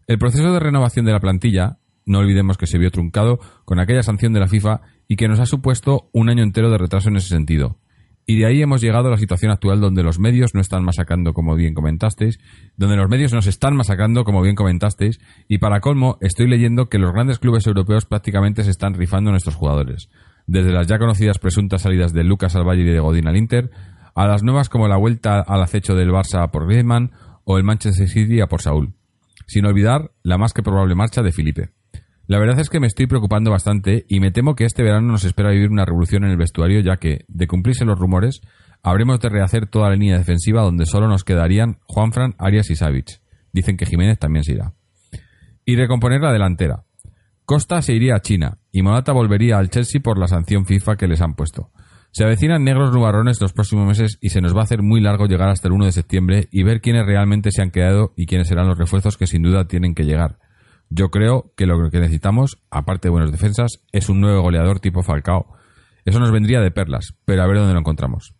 El 0.05 0.19
proceso 0.19 0.53
de 0.53 0.59
renovación 0.59 1.03
de 1.07 1.13
la 1.13 1.19
plantilla 1.19 1.79
no 2.05 2.19
olvidemos 2.19 2.59
que 2.59 2.67
se 2.67 2.77
vio 2.77 2.91
truncado 2.91 3.39
con 3.65 3.79
aquella 3.79 4.03
sanción 4.03 4.33
de 4.33 4.41
la 4.41 4.47
FIFA 4.47 4.81
y 5.07 5.15
que 5.15 5.27
nos 5.27 5.39
ha 5.39 5.47
supuesto 5.47 6.11
un 6.13 6.29
año 6.29 6.43
entero 6.43 6.69
de 6.69 6.77
retraso 6.77 7.09
en 7.09 7.15
ese 7.15 7.29
sentido. 7.29 7.79
Y 8.25 8.39
de 8.39 8.45
ahí 8.45 8.61
hemos 8.61 8.81
llegado 8.81 9.09
a 9.09 9.11
la 9.11 9.17
situación 9.17 9.51
actual 9.51 9.81
donde 9.81 10.01
los 10.01 10.17
medios 10.17 10.53
no 10.53 10.61
están 10.61 10.83
masacrando 10.83 11.33
como 11.33 11.55
bien 11.55 11.73
comentasteis, 11.73 12.39
donde 12.77 12.95
los 12.95 13.09
medios 13.09 13.33
nos 13.33 13.47
están 13.47 13.75
masacrando 13.75 14.23
como 14.23 14.41
bien 14.41 14.55
comentasteis, 14.55 15.19
y 15.49 15.57
para 15.57 15.81
colmo 15.81 16.17
estoy 16.21 16.47
leyendo 16.47 16.87
que 16.87 16.99
los 16.99 17.11
grandes 17.11 17.39
clubes 17.39 17.67
europeos 17.67 18.05
prácticamente 18.05 18.63
se 18.63 18.71
están 18.71 18.93
rifando 18.93 19.29
a 19.29 19.33
nuestros 19.33 19.55
jugadores. 19.55 20.09
Desde 20.47 20.71
las 20.71 20.87
ya 20.87 20.99
conocidas 20.99 21.39
presuntas 21.39 21.81
salidas 21.81 22.13
de 22.13 22.23
Lucas 22.23 22.55
al 22.55 22.67
Valle 22.67 22.83
y 22.83 22.85
de 22.85 22.99
Godín 22.99 23.27
al 23.27 23.37
Inter, 23.37 23.71
a 24.15 24.27
las 24.27 24.43
nuevas 24.43 24.69
como 24.69 24.87
la 24.87 24.97
vuelta 24.97 25.41
al 25.41 25.61
acecho 25.61 25.95
del 25.95 26.11
Barça 26.11 26.49
por 26.49 26.67
Griezmann 26.67 27.11
o 27.43 27.57
el 27.57 27.63
Manchester 27.63 28.07
City 28.07 28.39
a 28.39 28.47
por 28.47 28.61
Saúl. 28.61 28.93
Sin 29.47 29.65
olvidar 29.65 30.11
la 30.21 30.37
más 30.37 30.53
que 30.53 30.63
probable 30.63 30.95
marcha 30.95 31.21
de 31.21 31.31
Felipe. 31.31 31.71
La 32.25 32.39
verdad 32.39 32.57
es 32.59 32.69
que 32.69 32.79
me 32.79 32.87
estoy 32.87 33.05
preocupando 33.07 33.51
bastante 33.51 34.05
y 34.07 34.21
me 34.21 34.31
temo 34.31 34.55
que 34.55 34.63
este 34.63 34.81
verano 34.81 35.11
nos 35.11 35.25
espera 35.25 35.51
vivir 35.51 35.69
una 35.69 35.83
revolución 35.83 36.23
en 36.23 36.31
el 36.31 36.37
vestuario 36.37 36.79
ya 36.79 36.95
que, 36.95 37.25
de 37.27 37.47
cumplirse 37.47 37.83
los 37.83 37.99
rumores, 37.99 38.39
habremos 38.81 39.19
de 39.19 39.27
rehacer 39.27 39.67
toda 39.67 39.89
la 39.89 39.95
línea 39.95 40.17
defensiva 40.17 40.61
donde 40.61 40.85
solo 40.85 41.09
nos 41.09 41.25
quedarían 41.25 41.79
Juanfran, 41.85 42.35
Arias 42.37 42.69
y 42.69 42.75
Savic. 42.75 43.19
Dicen 43.51 43.75
que 43.75 43.85
Jiménez 43.85 44.19
también 44.19 44.45
se 44.45 44.53
irá. 44.53 44.73
Y 45.65 45.75
recomponer 45.75 46.21
la 46.21 46.31
delantera. 46.31 46.85
Costa 47.43 47.81
se 47.81 47.93
iría 47.93 48.15
a 48.15 48.21
China 48.21 48.57
y 48.71 48.83
Morata 48.83 49.11
volvería 49.11 49.57
al 49.57 49.69
Chelsea 49.69 49.99
por 50.01 50.17
la 50.17 50.27
sanción 50.27 50.65
FIFA 50.65 50.95
que 50.95 51.07
les 51.07 51.21
han 51.21 51.35
puesto. 51.35 51.71
Se 52.11 52.23
avecinan 52.23 52.63
negros 52.63 52.93
nubarrones 52.93 53.41
los 53.41 53.51
próximos 53.51 53.85
meses 53.85 54.17
y 54.21 54.29
se 54.29 54.39
nos 54.39 54.55
va 54.55 54.61
a 54.61 54.63
hacer 54.63 54.81
muy 54.81 55.01
largo 55.01 55.25
llegar 55.25 55.49
hasta 55.49 55.67
el 55.67 55.73
1 55.73 55.85
de 55.85 55.91
septiembre 55.91 56.47
y 56.51 56.63
ver 56.63 56.79
quiénes 56.79 57.05
realmente 57.05 57.51
se 57.51 57.61
han 57.61 57.71
quedado 57.71 58.13
y 58.15 58.27
quiénes 58.27 58.47
serán 58.47 58.67
los 58.67 58.77
refuerzos 58.77 59.17
que 59.17 59.27
sin 59.27 59.43
duda 59.43 59.67
tienen 59.67 59.93
que 59.93 60.05
llegar 60.05 60.37
yo 60.93 61.09
creo 61.09 61.51
que 61.57 61.65
lo 61.65 61.89
que 61.89 61.99
necesitamos, 61.99 62.61
aparte 62.69 63.07
de 63.07 63.11
buenas 63.11 63.31
defensas, 63.31 63.83
es 63.91 64.09
un 64.09 64.21
nuevo 64.21 64.41
goleador 64.41 64.79
tipo 64.79 65.01
Falcao. 65.01 65.47
Eso 66.05 66.19
nos 66.19 66.31
vendría 66.31 66.61
de 66.61 66.69
perlas, 66.69 67.15
pero 67.25 67.41
a 67.41 67.47
ver 67.47 67.57
dónde 67.57 67.73
lo 67.73 67.79
encontramos. 67.79 68.35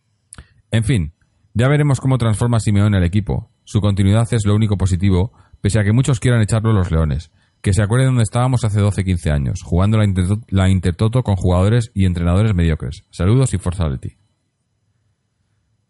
En 0.70 0.84
fin, 0.84 1.14
ya 1.56 1.68
veremos 1.68 2.00
cómo 2.00 2.20
transforma 2.20 2.60
Simeone 2.60 2.98
el 2.98 3.04
equipo. 3.04 3.50
Su 3.64 3.82
continuidad 3.82 4.32
es 4.32 4.46
lo 4.46 4.54
único 4.54 4.78
positivo, 4.78 5.34
pese 5.62 5.80
a 5.80 5.84
que 5.84 5.94
muchos 5.94 6.20
quieran 6.20 6.42
echarlo 6.42 6.74
los 6.74 6.92
leones. 6.92 7.32
Que 7.62 7.74
se 7.74 7.82
acuerden 7.82 8.10
dónde 8.10 8.24
estábamos 8.24 8.64
hace 8.66 8.82
12-15 8.82 9.32
años, 9.32 9.62
jugando 9.64 9.98
la, 9.98 10.06
la, 10.50 10.70
Intertoto 10.70 11.24
con 11.24 11.36
jugadores 11.36 11.90
y 11.96 12.06
entrenadores 12.06 12.54
mediocres. 12.54 13.04
Saludos 13.10 13.54
y 13.54 13.58
fuerza 13.58 13.90
de 13.90 13.98
ti. 13.98 14.18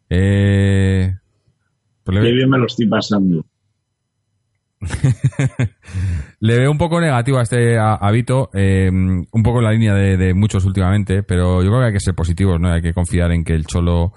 Eh... 0.09 1.13
Qué 2.05 2.31
bien 2.31 2.49
me 2.49 2.57
lo 2.57 2.67
estoy 2.67 2.87
pasando. 2.87 3.45
Le 6.39 6.57
veo 6.57 6.71
un 6.71 6.77
poco 6.77 6.99
negativo 6.99 7.39
a 7.39 7.43
este 7.43 7.77
hábito, 7.77 8.49
em, 8.53 9.25
un 9.31 9.43
poco 9.43 9.59
en 9.59 9.65
la 9.65 9.71
línea 9.71 9.93
de, 9.93 10.33
muchos 10.33 10.65
últimamente, 10.65 11.23
pero 11.23 11.63
yo 11.63 11.69
creo 11.69 11.79
que 11.79 11.87
hay 11.87 11.93
que 11.93 11.99
ser 11.99 12.15
positivos, 12.15 12.59
¿no? 12.59 12.71
Hay 12.71 12.81
que 12.81 12.93
confiar 12.93 13.31
en 13.31 13.43
que 13.43 13.53
el 13.53 13.65
Cholo. 13.65 14.13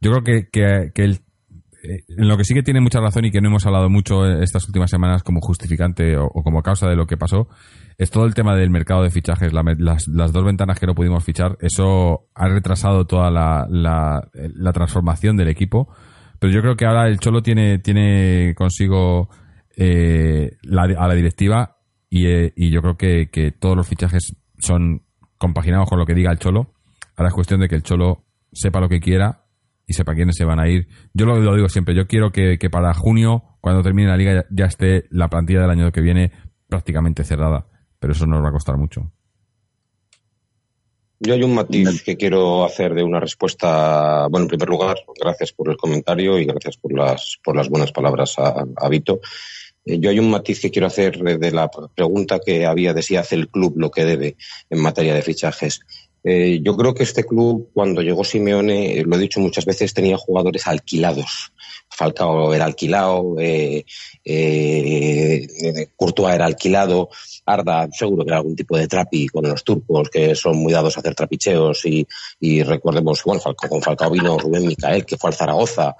Yo 0.00 0.10
creo 0.10 0.22
que, 0.22 0.48
que, 0.50 0.90
que 0.94 1.04
el, 1.04 1.20
eh, 1.82 2.04
en 2.08 2.28
lo 2.28 2.36
que 2.36 2.44
sí 2.44 2.54
que 2.54 2.62
tiene 2.62 2.80
mucha 2.80 3.00
razón 3.00 3.24
y 3.24 3.30
que 3.30 3.40
no 3.40 3.48
hemos 3.48 3.64
hablado 3.66 3.88
mucho 3.88 4.26
estas 4.26 4.66
últimas 4.66 4.90
semanas 4.90 5.22
como 5.22 5.40
justificante 5.40 6.16
o, 6.16 6.28
como 6.28 6.62
causa 6.62 6.88
de 6.88 6.96
lo 6.96 7.06
que 7.06 7.16
pasó, 7.16 7.48
es 7.96 8.10
todo 8.10 8.26
el 8.26 8.34
tema 8.34 8.54
del 8.54 8.70
mercado 8.70 9.02
de 9.02 9.10
fichajes, 9.10 9.52
las, 9.52 10.08
las, 10.08 10.32
dos 10.32 10.44
ventanas 10.44 10.78
que 10.78 10.86
no 10.86 10.94
pudimos 10.94 11.24
fichar, 11.24 11.56
eso 11.60 12.28
ha 12.34 12.48
retrasado 12.48 13.06
toda 13.06 13.30
la, 13.30 13.66
la, 13.70 14.28
la 14.32 14.72
transformación 14.72 15.36
del 15.36 15.48
equipo, 15.48 15.88
pero 16.38 16.52
yo 16.52 16.60
creo 16.60 16.76
que 16.76 16.86
ahora 16.86 17.08
el 17.08 17.18
Cholo 17.18 17.42
tiene, 17.42 17.78
tiene 17.78 18.54
consigo 18.56 19.28
eh, 19.82 20.58
a 20.70 21.08
la 21.08 21.14
directiva 21.14 21.78
y, 22.10 22.26
eh, 22.26 22.52
y 22.54 22.70
yo 22.70 22.82
creo 22.82 22.98
que, 22.98 23.30
que 23.30 23.50
todos 23.50 23.74
los 23.74 23.88
fichajes 23.88 24.36
son 24.58 25.06
compaginados 25.38 25.88
con 25.88 25.98
lo 25.98 26.04
que 26.04 26.12
diga 26.12 26.30
el 26.30 26.38
Cholo. 26.38 26.74
Ahora 27.16 27.28
es 27.28 27.34
cuestión 27.34 27.60
de 27.60 27.68
que 27.68 27.76
el 27.76 27.82
Cholo 27.82 28.26
sepa 28.52 28.78
lo 28.78 28.90
que 28.90 29.00
quiera 29.00 29.46
y 29.86 29.94
sepa 29.94 30.14
quiénes 30.14 30.36
se 30.36 30.44
van 30.44 30.60
a 30.60 30.68
ir. 30.68 30.88
Yo 31.14 31.24
lo, 31.24 31.38
lo 31.38 31.54
digo 31.54 31.70
siempre, 31.70 31.94
yo 31.94 32.06
quiero 32.06 32.30
que, 32.30 32.58
que 32.58 32.68
para 32.68 32.92
junio, 32.92 33.56
cuando 33.62 33.82
termine 33.82 34.08
la 34.08 34.18
liga, 34.18 34.34
ya, 34.34 34.44
ya 34.50 34.66
esté 34.66 35.04
la 35.10 35.28
plantilla 35.28 35.62
del 35.62 35.70
año 35.70 35.90
que 35.92 36.02
viene 36.02 36.30
prácticamente 36.68 37.24
cerrada. 37.24 37.66
Pero 37.98 38.12
eso 38.12 38.26
nos 38.26 38.44
va 38.44 38.50
a 38.50 38.52
costar 38.52 38.76
mucho. 38.76 39.10
Yo 41.20 41.32
hay 41.34 41.42
un 41.42 41.54
matiz 41.54 42.02
que 42.02 42.18
quiero 42.18 42.64
hacer 42.64 42.94
de 42.94 43.02
una 43.02 43.20
respuesta. 43.20 44.26
Bueno, 44.28 44.44
en 44.44 44.48
primer 44.48 44.68
lugar, 44.68 44.98
gracias 45.18 45.52
por 45.52 45.70
el 45.70 45.76
comentario 45.78 46.38
y 46.38 46.44
gracias 46.44 46.76
por 46.76 46.92
las, 46.92 47.38
por 47.42 47.56
las 47.56 47.70
buenas 47.70 47.92
palabras 47.92 48.38
a, 48.38 48.64
a 48.76 48.88
Vito. 48.90 49.20
Eh, 49.84 49.98
Yo 49.98 50.10
hay 50.10 50.18
un 50.18 50.30
matiz 50.30 50.60
que 50.60 50.70
quiero 50.70 50.86
hacer 50.86 51.18
de 51.18 51.38
de 51.38 51.52
la 51.52 51.70
pregunta 51.94 52.40
que 52.44 52.66
había 52.66 52.92
de 52.94 53.02
si 53.02 53.16
hace 53.16 53.34
el 53.34 53.48
club 53.48 53.74
lo 53.76 53.90
que 53.90 54.04
debe 54.04 54.36
en 54.68 54.80
materia 54.80 55.14
de 55.14 55.22
fichajes. 55.22 55.80
Eh, 56.22 56.60
yo 56.62 56.76
creo 56.76 56.92
que 56.92 57.02
este 57.02 57.24
club, 57.24 57.70
cuando 57.72 58.02
llegó 58.02 58.24
Simeone, 58.24 58.98
eh, 58.98 59.04
lo 59.04 59.16
he 59.16 59.18
dicho 59.18 59.40
muchas 59.40 59.64
veces, 59.64 59.94
tenía 59.94 60.18
jugadores 60.18 60.66
alquilados. 60.66 61.52
Falcao 61.88 62.52
era 62.54 62.66
alquilado, 62.66 63.36
eh, 63.38 63.84
eh, 64.24 65.46
eh, 65.62 65.88
Courtois 65.96 66.34
era 66.34 66.46
alquilado, 66.46 67.08
Arda 67.46 67.88
seguro 67.92 68.24
que 68.24 68.30
era 68.30 68.38
algún 68.38 68.54
tipo 68.54 68.76
de 68.76 68.86
trapi 68.86 69.28
con 69.28 69.48
los 69.48 69.64
turcos 69.64 70.08
que 70.08 70.34
son 70.34 70.58
muy 70.58 70.72
dados 70.72 70.96
a 70.96 71.00
hacer 71.00 71.14
trapicheos 71.14 71.84
y, 71.86 72.06
y 72.38 72.62
recordemos, 72.62 73.22
bueno, 73.24 73.40
Falcao, 73.40 73.68
con 73.68 73.82
Falcao 73.82 74.10
vino 74.10 74.38
Rubén 74.38 74.66
Micael 74.66 75.04
que 75.04 75.16
fue 75.16 75.30
al 75.30 75.36
Zaragoza, 75.36 75.94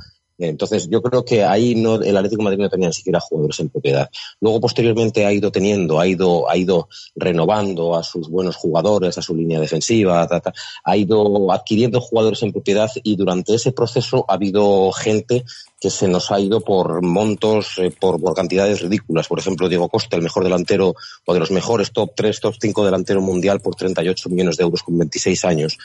entonces, 0.49 0.89
yo 0.89 1.03
creo 1.03 1.25
que 1.25 1.45
ahí 1.45 1.75
no, 1.75 1.97
el 1.97 2.17
Atlético 2.17 2.43
Madrid 2.43 2.61
no 2.61 2.71
tenía 2.71 2.89
ni 2.89 2.95
siquiera 2.95 3.21
jugadores 3.21 3.61
en 3.61 3.69
propiedad. 3.69 4.11
Luego, 4.41 4.61
posteriormente, 4.61 5.27
ha 5.27 5.33
ido 5.33 5.53
teniendo, 5.53 6.01
ha 6.01 6.07
ido, 6.07 6.49
ha 6.49 6.57
ido 6.57 6.89
renovando 7.15 7.97
a 7.97 8.03
sus 8.03 8.29
buenos 8.29 8.57
jugadores, 8.57 9.19
a 9.19 9.23
su 9.23 9.35
línea 9.35 9.61
defensiva, 9.61 10.27
ta, 10.27 10.41
ta. 10.41 10.53
ha 10.85 10.97
ido 10.97 11.53
adquiriendo 11.53 12.01
jugadores 12.01 12.43
en 12.43 12.53
propiedad 12.53 12.91
y 13.03 13.17
durante 13.17 13.55
ese 13.55 13.73
proceso 13.73 14.25
ha 14.29 14.35
habido 14.35 14.91
gente 14.93 15.45
que 15.81 15.91
se 15.91 16.09
nos 16.09 16.31
ha 16.31 16.39
ido 16.39 16.61
por 16.61 17.03
montos, 17.03 17.79
eh, 17.79 17.91
por, 17.99 18.21
por 18.21 18.35
cantidades 18.35 18.81
ridículas. 18.81 19.29
Por 19.29 19.39
ejemplo, 19.39 19.69
Diego 19.69 19.89
Costa, 19.89 20.17
el 20.17 20.23
mejor 20.23 20.45
delantero 20.45 20.95
o 21.25 21.35
de 21.35 21.41
los 21.41 21.51
mejores 21.51 21.91
top 21.93 22.13
3, 22.15 22.41
top 22.41 22.55
5 22.61 22.85
delantero 22.85 23.23
mundial 23.23 23.61
por 23.61 23.75
38 23.75 24.29
millones 24.29 24.57
de 24.59 24.65
euros 24.65 24.83
con 24.83 24.99
26 24.99 25.45
años. 25.47 25.79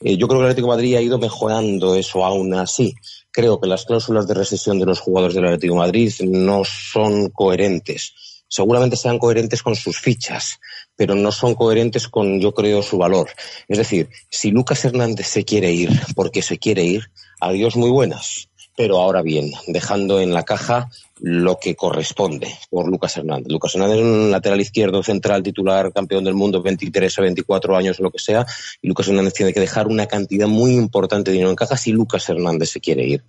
Eh, 0.00 0.16
yo 0.16 0.26
creo 0.26 0.40
que 0.40 0.44
el 0.44 0.50
Atlético 0.50 0.68
Madrid 0.68 0.96
ha 0.96 1.00
ido 1.00 1.18
mejorando 1.18 1.94
eso 1.94 2.24
aún 2.24 2.54
así. 2.54 2.94
Creo 3.32 3.60
que 3.60 3.66
las 3.66 3.86
cláusulas 3.86 4.28
de 4.28 4.34
rescisión 4.34 4.78
de 4.78 4.86
los 4.86 5.00
jugadores 5.00 5.34
del 5.34 5.46
Atlético 5.46 5.74
de 5.74 5.80
Madrid 5.80 6.12
no 6.20 6.64
son 6.64 7.30
coherentes. 7.30 8.12
Seguramente 8.46 8.96
sean 8.96 9.18
coherentes 9.18 9.62
con 9.62 9.74
sus 9.74 9.98
fichas, 9.98 10.60
pero 10.94 11.14
no 11.14 11.32
son 11.32 11.54
coherentes 11.54 12.06
con, 12.08 12.38
yo 12.38 12.52
creo, 12.52 12.82
su 12.82 12.98
valor. 12.98 13.30
Es 13.66 13.78
decir, 13.78 14.10
si 14.30 14.50
Lucas 14.50 14.84
Hernández 14.84 15.26
se 15.26 15.44
quiere 15.46 15.72
ir 15.72 15.88
porque 16.14 16.42
se 16.42 16.58
quiere 16.58 16.84
ir, 16.84 17.10
adiós 17.40 17.76
muy 17.76 17.88
buenas. 17.88 18.50
Pero 18.76 19.00
ahora 19.00 19.22
bien, 19.22 19.52
dejando 19.66 20.20
en 20.20 20.32
la 20.32 20.44
caja 20.44 20.88
lo 21.20 21.58
que 21.60 21.76
corresponde 21.76 22.48
por 22.68 22.88
Lucas 22.88 23.16
Hernández. 23.16 23.52
Lucas 23.52 23.74
Hernández 23.74 23.98
es 23.98 24.04
un 24.04 24.30
lateral 24.30 24.60
izquierdo 24.60 25.02
central 25.02 25.42
titular, 25.42 25.92
campeón 25.92 26.24
del 26.24 26.34
mundo, 26.34 26.62
23 26.62 27.18
a 27.18 27.22
24 27.22 27.76
años 27.76 28.00
o 28.00 28.02
lo 28.02 28.10
que 28.10 28.18
sea, 28.18 28.44
y 28.80 28.88
Lucas 28.88 29.08
Hernández 29.08 29.34
tiene 29.34 29.52
que 29.52 29.60
dejar 29.60 29.86
una 29.86 30.06
cantidad 30.06 30.48
muy 30.48 30.74
importante 30.74 31.30
de 31.30 31.34
dinero 31.34 31.50
en 31.50 31.56
caja 31.56 31.76
si 31.76 31.92
Lucas 31.92 32.28
Hernández 32.28 32.70
se 32.70 32.80
quiere 32.80 33.06
ir. 33.06 33.22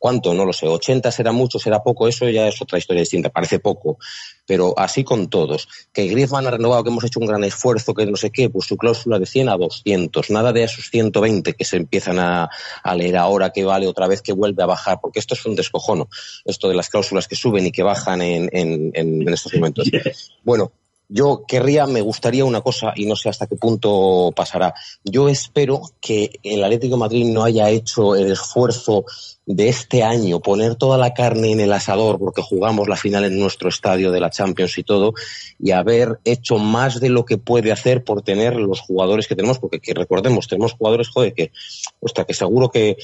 ¿Cuánto? 0.00 0.32
No 0.32 0.46
lo 0.46 0.54
sé. 0.54 0.66
80 0.66 1.12
será 1.12 1.30
mucho, 1.30 1.58
será 1.58 1.82
poco, 1.82 2.08
eso 2.08 2.26
ya 2.30 2.48
es 2.48 2.62
otra 2.62 2.78
historia 2.78 3.00
distinta, 3.00 3.28
parece 3.28 3.58
poco. 3.58 3.98
Pero 4.46 4.72
así 4.78 5.04
con 5.04 5.28
todos. 5.28 5.68
Que 5.92 6.06
Griezmann 6.06 6.46
ha 6.46 6.52
renovado, 6.52 6.82
que 6.82 6.88
hemos 6.88 7.04
hecho 7.04 7.20
un 7.20 7.26
gran 7.26 7.44
esfuerzo, 7.44 7.92
que 7.92 8.06
no 8.06 8.16
sé 8.16 8.30
qué, 8.30 8.48
pues 8.48 8.66
su 8.66 8.78
cláusula 8.78 9.18
de 9.18 9.26
100 9.26 9.50
a 9.50 9.58
200. 9.58 10.30
Nada 10.30 10.54
de 10.54 10.64
esos 10.64 10.88
120 10.88 11.52
que 11.52 11.64
se 11.66 11.76
empiezan 11.76 12.18
a, 12.18 12.48
a 12.82 12.94
leer 12.94 13.18
ahora 13.18 13.50
que 13.50 13.62
vale 13.62 13.86
otra 13.86 14.06
vez 14.06 14.22
que 14.22 14.32
vuelve 14.32 14.62
a 14.62 14.66
bajar, 14.66 15.00
porque 15.02 15.18
esto 15.18 15.34
es 15.34 15.44
un 15.44 15.54
descojono. 15.54 16.08
Esto 16.46 16.70
de 16.70 16.76
las 16.76 16.88
cláusulas 16.88 17.28
que 17.28 17.36
suben 17.36 17.66
y 17.66 17.70
que 17.70 17.82
bajan 17.82 18.22
en, 18.22 18.48
en, 18.54 18.92
en, 18.94 19.20
en 19.20 19.28
estos 19.28 19.52
momentos. 19.52 19.86
Bueno, 20.42 20.72
yo 21.12 21.44
querría, 21.46 21.86
me 21.86 22.00
gustaría 22.00 22.44
una 22.44 22.60
cosa 22.60 22.92
y 22.94 23.04
no 23.04 23.16
sé 23.16 23.28
hasta 23.28 23.48
qué 23.48 23.56
punto 23.56 24.30
pasará. 24.34 24.74
Yo 25.02 25.28
espero 25.28 25.82
que 26.00 26.38
el 26.44 26.62
Atlético 26.62 26.94
de 26.94 27.00
Madrid 27.00 27.26
no 27.26 27.42
haya 27.42 27.68
hecho 27.68 28.14
el 28.14 28.30
esfuerzo 28.30 29.04
de 29.46 29.68
este 29.68 30.02
año, 30.02 30.40
poner 30.40 30.76
toda 30.76 30.98
la 30.98 31.12
carne 31.14 31.52
en 31.52 31.60
el 31.60 31.72
asador, 31.72 32.18
porque 32.18 32.42
jugamos 32.42 32.88
la 32.88 32.96
final 32.96 33.24
en 33.24 33.38
nuestro 33.38 33.68
estadio 33.68 34.12
de 34.12 34.20
la 34.20 34.30
Champions 34.30 34.78
y 34.78 34.84
todo, 34.84 35.14
y 35.58 35.72
haber 35.72 36.20
hecho 36.24 36.58
más 36.58 37.00
de 37.00 37.08
lo 37.08 37.24
que 37.24 37.38
puede 37.38 37.72
hacer 37.72 38.04
por 38.04 38.22
tener 38.22 38.54
los 38.56 38.80
jugadores 38.80 39.26
que 39.26 39.34
tenemos, 39.34 39.58
porque 39.58 39.80
que 39.80 39.94
recordemos, 39.94 40.46
tenemos 40.46 40.74
jugadores, 40.74 41.08
joder, 41.08 41.34
que, 41.34 41.52
ostras, 42.00 42.26
que 42.26 42.34
seguro 42.34 42.70
que 42.70 42.90
eh, 42.90 42.96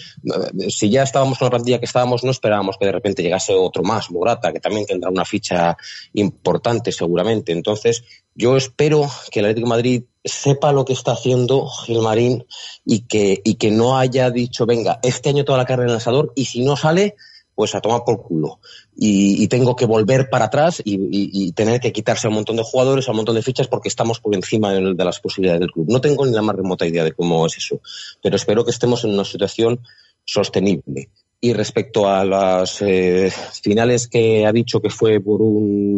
si 0.70 0.90
ya 0.90 1.02
estábamos 1.02 1.38
con 1.38 1.46
la 1.46 1.50
plantilla 1.50 1.78
que 1.78 1.86
estábamos, 1.86 2.22
no 2.22 2.30
esperábamos 2.30 2.76
que 2.78 2.86
de 2.86 2.92
repente 2.92 3.22
llegase 3.22 3.54
otro 3.54 3.82
más, 3.82 4.10
Morata, 4.10 4.52
que 4.52 4.60
también 4.60 4.86
tendrá 4.86 5.10
una 5.10 5.24
ficha 5.24 5.76
importante 6.14 6.92
seguramente. 6.92 7.52
Entonces, 7.52 8.04
yo 8.34 8.56
espero 8.56 9.10
que 9.30 9.40
el 9.40 9.46
Atlético 9.46 9.66
de 9.66 9.70
Madrid 9.70 10.02
sepa 10.26 10.72
lo 10.72 10.84
que 10.84 10.92
está 10.92 11.12
haciendo 11.12 11.68
Gilmarín 11.68 12.44
y 12.84 13.00
que, 13.00 13.40
y 13.44 13.54
que 13.54 13.70
no 13.70 13.98
haya 13.98 14.30
dicho, 14.30 14.66
venga, 14.66 14.98
este 15.02 15.30
año 15.30 15.44
toda 15.44 15.58
la 15.58 15.64
carne 15.64 15.84
en 15.84 15.90
el 15.90 15.96
asador 15.96 16.32
y 16.34 16.44
si 16.44 16.64
no 16.64 16.76
sale, 16.76 17.16
pues 17.54 17.74
a 17.74 17.80
tomar 17.80 18.02
por 18.04 18.22
culo. 18.22 18.60
Y, 18.94 19.48
tengo 19.48 19.74
que 19.76 19.86
volver 19.86 20.28
para 20.28 20.46
atrás 20.46 20.82
y, 20.84 21.52
tener 21.52 21.80
que 21.80 21.92
quitarse 21.92 22.26
a 22.26 22.30
un 22.30 22.36
montón 22.36 22.56
de 22.56 22.62
jugadores, 22.62 23.08
a 23.08 23.12
un 23.12 23.16
montón 23.16 23.34
de 23.34 23.42
fichas 23.42 23.66
porque 23.66 23.88
estamos 23.88 24.20
por 24.20 24.34
encima 24.34 24.72
de, 24.72 24.94
de 24.94 25.04
las 25.04 25.20
posibilidades 25.20 25.60
del 25.60 25.72
club. 25.72 25.86
No 25.88 26.00
tengo 26.00 26.26
ni 26.26 26.32
la 26.32 26.42
más 26.42 26.54
remota 26.54 26.86
idea 26.86 27.02
de 27.02 27.12
cómo 27.12 27.46
es 27.46 27.56
eso, 27.56 27.80
pero 28.22 28.36
espero 28.36 28.64
que 28.64 28.70
estemos 28.70 29.04
en 29.04 29.14
una 29.14 29.24
situación 29.24 29.80
sostenible. 30.24 31.08
Y 31.38 31.52
respecto 31.52 32.08
a 32.08 32.24
las 32.24 32.80
eh, 32.80 33.30
finales 33.62 34.08
que 34.08 34.46
ha 34.46 34.52
dicho 34.52 34.80
que 34.80 34.88
fue 34.88 35.20
por 35.20 35.42
un 35.42 35.96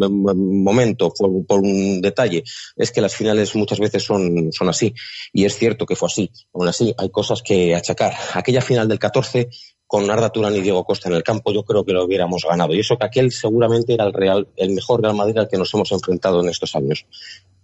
momento, 0.64 1.12
fue 1.16 1.28
por 1.46 1.60
un 1.60 2.00
detalle, 2.00 2.42
es 2.76 2.90
que 2.90 3.00
las 3.00 3.14
finales 3.14 3.54
muchas 3.54 3.78
veces 3.78 4.02
son, 4.02 4.52
son 4.52 4.68
así. 4.68 4.92
Y 5.32 5.44
es 5.44 5.56
cierto 5.56 5.86
que 5.86 5.94
fue 5.94 6.08
así. 6.08 6.30
Aún 6.52 6.66
así, 6.66 6.92
hay 6.98 7.10
cosas 7.10 7.40
que 7.42 7.74
achacar. 7.74 8.14
Aquella 8.34 8.60
final 8.60 8.88
del 8.88 8.98
14, 8.98 9.48
con 9.86 10.10
Arda 10.10 10.30
Turán 10.30 10.54
y 10.54 10.60
Diego 10.60 10.84
Costa 10.84 11.08
en 11.08 11.14
el 11.14 11.22
campo, 11.22 11.52
yo 11.52 11.64
creo 11.64 11.84
que 11.84 11.92
lo 11.92 12.04
hubiéramos 12.04 12.44
ganado. 12.44 12.74
Y 12.74 12.80
eso 12.80 12.98
que 12.98 13.06
aquel 13.06 13.32
seguramente 13.32 13.94
era 13.94 14.04
el, 14.04 14.12
real, 14.12 14.48
el 14.56 14.70
mejor 14.70 15.00
Real 15.00 15.14
Madrid 15.14 15.38
al 15.38 15.48
que 15.48 15.56
nos 15.56 15.72
hemos 15.72 15.90
enfrentado 15.92 16.42
en 16.42 16.48
estos 16.50 16.74
años. 16.74 17.06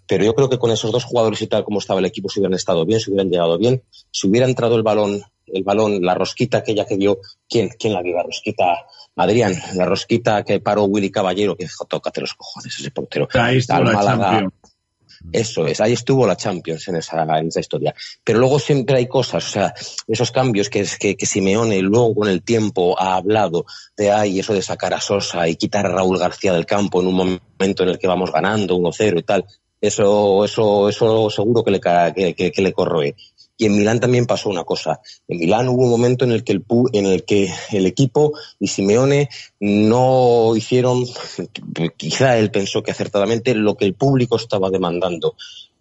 Pero 0.07 0.25
yo 0.25 0.35
creo 0.35 0.49
que 0.49 0.59
con 0.59 0.71
esos 0.71 0.93
dos 0.93 1.05
jugadores 1.05 1.43
y 1.43 1.49
tal 1.49 1.65
como 1.65 1.81
estaba 1.81 2.01
el 2.01 2.07
equipo, 2.07 2.29
si 2.29 2.41
hubieran 2.41 2.55
estado 2.55 2.87
bien, 2.87 3.01
si 3.01 3.11
hubieran 3.11 3.31
llegado 3.31 3.59
bien, 3.59 3.83
si 4.11 4.29
hubiera 4.29 4.47
entrado 4.47 4.77
el 4.77 4.83
balón 4.83 5.23
el 5.47 5.63
balón, 5.63 6.03
la 6.03 6.15
rosquita 6.15 6.59
aquella 6.59 6.85
que 6.85 6.97
dio, 6.97 7.19
¿quién, 7.49 7.71
quién 7.79 7.93
la 7.93 8.03
dio? 8.03 8.17
La 8.17 8.23
rosquita, 8.23 8.87
Adrián, 9.17 9.55
la 9.75 9.87
rosquita 9.87 10.43
que 10.45 10.61
paró 10.61 10.85
Willy 10.85 11.11
Caballero, 11.11 11.57
que 11.57 11.65
dijo, 11.65 11.85
tócate 11.85 12.21
los 12.21 12.35
cojones 12.35 12.79
ese 12.79 12.91
portero. 12.91 13.29
Ahí 13.35 13.59
está 13.59 13.81
la 13.81 13.93
Málaga. 13.93 14.49
Eso 15.33 15.67
es, 15.67 15.81
ahí 15.81 15.93
estuvo 15.93 16.27
la 16.27 16.37
Champions 16.37 16.87
en 16.89 16.97
esa, 16.97 17.23
en 17.39 17.49
esa 17.49 17.61
historia. 17.61 17.95
Pero 18.23 18.39
luego 18.39 18.59
siempre 18.59 18.99
hay 18.99 19.07
cosas, 19.07 19.47
o 19.47 19.51
sea, 19.51 19.75
esos 20.07 20.31
cambios 20.31 20.69
que, 20.69 20.87
que, 20.99 21.17
que 21.17 21.27
Simeone 21.27 21.81
luego 21.81 22.15
con 22.15 22.29
el 22.29 22.43
tiempo 22.43 23.01
ha 23.01 23.17
hablado 23.17 23.65
de 23.97 24.11
ahí, 24.11 24.41
eso 24.41 24.53
de 24.53 24.63
sacar 24.63 24.93
a 24.93 25.01
Sosa 25.01 25.49
y 25.49 25.57
quitar 25.57 25.87
a 25.87 25.91
Raúl 25.91 26.19
García 26.19 26.53
del 26.53 26.67
campo 26.67 27.01
en 27.01 27.07
un 27.07 27.15
momento 27.15 27.83
en 27.83 27.89
el 27.89 27.99
que 27.99 28.07
vamos 28.07 28.33
ganando 28.33 28.77
1-0 28.77 29.19
y 29.19 29.23
tal. 29.23 29.47
Eso, 29.81 30.45
eso, 30.45 30.89
eso 30.89 31.31
seguro 31.31 31.63
que 31.63 31.71
le, 31.71 31.81
que, 31.81 32.35
que, 32.35 32.53
que 32.53 32.63
le 32.63 32.73
corroe. 32.73 33.15
Y 33.57 33.67
en 33.67 33.79
Milán 33.79 34.01
también 34.01 34.27
pasó 34.27 34.49
una 34.49 34.65
cosa. 34.65 35.01
En 35.29 35.39
Milán 35.39 35.69
hubo 35.69 35.85
un 35.85 35.91
momento 35.91 36.25
en 36.25 36.33
el 36.33 36.43
que 36.43 36.53
el, 36.53 36.65
en 36.93 37.07
el, 37.07 37.25
que 37.25 37.53
el 37.73 37.87
equipo 37.87 38.33
y 38.59 38.69
Simeone 38.69 39.29
no 39.61 40.57
hicieron, 40.57 41.05
quizá 41.97 42.39
él 42.39 42.51
pensó 42.51 42.83
que 42.83 42.91
acertadamente, 42.91 43.55
lo 43.55 43.77
que 43.77 43.85
el 43.85 43.95
público 43.95 44.37
estaba 44.37 44.71
demandando. 44.71 45.37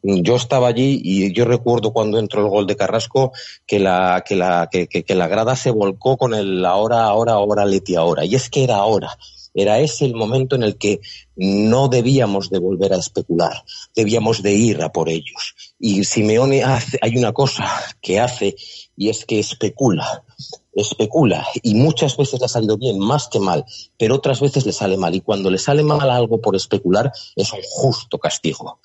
Yo 0.05 0.35
estaba 0.35 0.67
allí 0.67 0.99
y 1.01 1.31
yo 1.31 1.45
recuerdo 1.45 1.93
cuando 1.93 2.19
entró 2.19 2.41
el 2.41 2.49
gol 2.49 2.67
de 2.67 2.75
Carrasco 2.75 3.31
que 3.65 3.79
la, 3.79 4.21
que 4.27 4.35
la, 4.35 4.67
que, 4.69 4.87
que, 4.87 5.03
que 5.03 5.15
la 5.15 5.29
grada 5.29 5.55
se 5.55 5.71
volcó 5.71 6.17
con 6.17 6.33
el 6.33 6.65
ahora, 6.65 7.05
ahora, 7.05 7.33
ahora, 7.33 7.65
Leti, 7.65 7.95
ahora. 7.95 8.25
Y 8.25 8.35
es 8.35 8.49
que 8.49 8.65
era 8.65 8.75
ahora. 8.75 9.17
Era 9.53 9.80
ese 9.80 10.05
el 10.05 10.15
momento 10.15 10.55
en 10.55 10.63
el 10.63 10.77
que 10.77 10.99
no 11.35 11.88
debíamos 11.88 12.49
de 12.49 12.59
volver 12.59 12.93
a 12.93 12.97
especular, 12.97 13.63
debíamos 13.95 14.41
de 14.41 14.53
ir 14.53 14.81
a 14.81 14.91
por 14.91 15.09
ellos. 15.09 15.55
Y 15.80 16.03
Simeone 16.03 16.63
hay 16.63 17.17
una 17.17 17.34
cosa 17.34 17.65
que 18.01 18.19
hace 18.19 18.55
y 18.95 19.09
es 19.09 19.25
que 19.25 19.39
especula, 19.39 20.23
especula 20.73 21.45
y 21.61 21.75
muchas 21.75 22.17
veces 22.17 22.39
le 22.39 22.45
ha 22.45 22.49
salido 22.49 22.77
bien, 22.77 22.99
más 22.99 23.27
que 23.27 23.39
mal, 23.39 23.65
pero 23.97 24.15
otras 24.15 24.39
veces 24.39 24.65
le 24.65 24.73
sale 24.73 24.97
mal 24.97 25.13
y 25.13 25.21
cuando 25.21 25.49
le 25.49 25.57
sale 25.57 25.84
mal 25.84 26.09
algo 26.09 26.41
por 26.41 26.55
especular 26.55 27.11
es 27.35 27.51
un 27.53 27.59
justo 27.63 28.17
castigo 28.17 28.80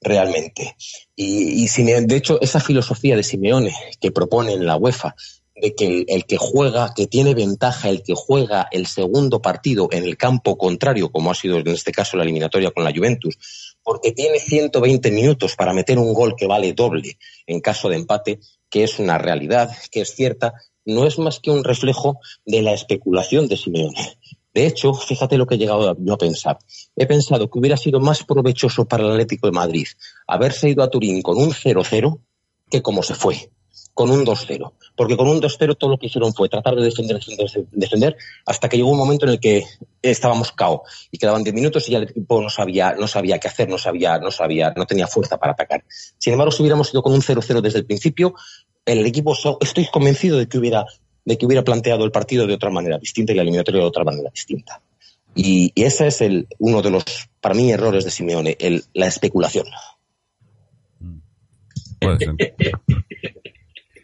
realmente. 0.00 0.76
Y, 1.14 1.64
y 1.64 1.82
de 1.82 2.16
hecho, 2.16 2.40
esa 2.40 2.60
filosofía 2.60 3.16
de 3.16 3.22
Simeone 3.22 3.74
que 4.00 4.10
propone 4.10 4.52
en 4.52 4.66
la 4.66 4.76
UEFA 4.76 5.14
de 5.60 5.74
que 5.74 6.04
el, 6.08 6.24
que 6.24 6.36
juega, 6.36 6.92
que 6.94 7.06
tiene 7.06 7.34
ventaja 7.34 7.88
el 7.88 8.02
que 8.02 8.14
juega 8.14 8.68
el 8.70 8.86
segundo 8.86 9.40
partido 9.42 9.88
en 9.90 10.04
el 10.04 10.16
campo 10.16 10.56
contrario, 10.56 11.10
como 11.10 11.30
ha 11.30 11.34
sido 11.34 11.58
en 11.58 11.68
este 11.68 11.92
caso 11.92 12.16
la 12.16 12.22
eliminatoria 12.22 12.70
con 12.70 12.84
la 12.84 12.92
Juventus, 12.94 13.36
porque 13.82 14.12
tiene 14.12 14.38
120 14.38 15.10
minutos 15.10 15.56
para 15.56 15.72
meter 15.72 15.98
un 15.98 16.12
gol 16.12 16.34
que 16.36 16.46
vale 16.46 16.72
doble 16.72 17.18
en 17.46 17.60
caso 17.60 17.88
de 17.88 17.96
empate, 17.96 18.40
que 18.68 18.84
es 18.84 18.98
una 18.98 19.18
realidad, 19.18 19.70
que 19.90 20.02
es 20.02 20.14
cierta, 20.14 20.54
no 20.84 21.06
es 21.06 21.18
más 21.18 21.40
que 21.40 21.50
un 21.50 21.64
reflejo 21.64 22.18
de 22.44 22.62
la 22.62 22.72
especulación 22.72 23.48
de 23.48 23.56
Simeone. 23.56 24.18
De 24.52 24.66
hecho, 24.66 24.94
fíjate 24.94 25.36
lo 25.38 25.46
que 25.46 25.54
he 25.54 25.58
llegado 25.58 25.96
yo 25.98 26.14
a 26.14 26.18
pensar. 26.18 26.58
He 26.96 27.06
pensado 27.06 27.48
que 27.48 27.58
hubiera 27.58 27.76
sido 27.76 28.00
más 28.00 28.24
provechoso 28.24 28.84
para 28.84 29.04
el 29.04 29.12
Atlético 29.12 29.46
de 29.46 29.52
Madrid 29.52 29.86
haberse 30.26 30.68
ido 30.68 30.82
a 30.82 30.90
Turín 30.90 31.22
con 31.22 31.38
un 31.38 31.50
0-0 31.52 32.18
que 32.68 32.82
como 32.82 33.02
se 33.02 33.14
fue, 33.14 33.50
con 34.00 34.10
un 34.10 34.24
2-0. 34.24 34.72
Porque 34.96 35.14
con 35.14 35.28
un 35.28 35.42
2-0 35.42 35.76
todo 35.76 35.90
lo 35.90 35.98
que 35.98 36.06
hicieron 36.06 36.32
fue 36.32 36.48
tratar 36.48 36.74
de 36.74 36.84
defender, 36.84 37.18
defender, 37.18 37.66
defender, 37.70 38.16
hasta 38.46 38.66
que 38.66 38.78
llegó 38.78 38.88
un 38.88 38.96
momento 38.96 39.26
en 39.26 39.32
el 39.32 39.40
que 39.40 39.62
estábamos 40.00 40.52
cao 40.52 40.84
y 41.10 41.18
quedaban 41.18 41.44
10 41.44 41.54
minutos 41.54 41.86
y 41.86 41.92
ya 41.92 41.98
el 41.98 42.04
equipo 42.04 42.40
no 42.40 42.48
sabía, 42.48 42.94
no 42.98 43.06
sabía 43.06 43.38
qué 43.38 43.48
hacer, 43.48 43.68
no 43.68 43.76
sabía, 43.76 44.16
no 44.16 44.30
sabía, 44.30 44.72
no 44.74 44.86
tenía 44.86 45.06
fuerza 45.06 45.36
para 45.36 45.52
atacar. 45.52 45.84
Sin 46.16 46.32
embargo, 46.32 46.50
si 46.50 46.62
hubiéramos 46.62 46.90
ido 46.94 47.02
con 47.02 47.12
un 47.12 47.20
0-0 47.20 47.60
desde 47.60 47.80
el 47.80 47.84
principio, 47.84 48.34
el 48.86 49.04
equipo, 49.04 49.34
estoy 49.60 49.86
convencido 49.92 50.38
de 50.38 50.48
que 50.48 50.56
hubiera 50.56 50.86
de 51.26 51.36
que 51.36 51.44
hubiera 51.44 51.62
planteado 51.62 52.06
el 52.06 52.10
partido 52.10 52.46
de 52.46 52.54
otra 52.54 52.70
manera 52.70 52.96
distinta 52.96 53.34
y 53.34 53.36
la 53.36 53.42
eliminatoria 53.42 53.82
de 53.82 53.86
otra 53.86 54.04
manera 54.04 54.30
distinta. 54.30 54.80
Y, 55.34 55.72
y 55.74 55.82
ese 55.82 56.06
es 56.06 56.22
el, 56.22 56.48
uno 56.58 56.80
de 56.80 56.90
los, 56.90 57.04
para 57.42 57.54
mí, 57.54 57.70
errores 57.70 58.06
de 58.06 58.10
Simeone, 58.10 58.56
el, 58.58 58.82
la 58.94 59.08
especulación. 59.08 59.66
Puede 62.00 62.18
ser. 62.18 62.34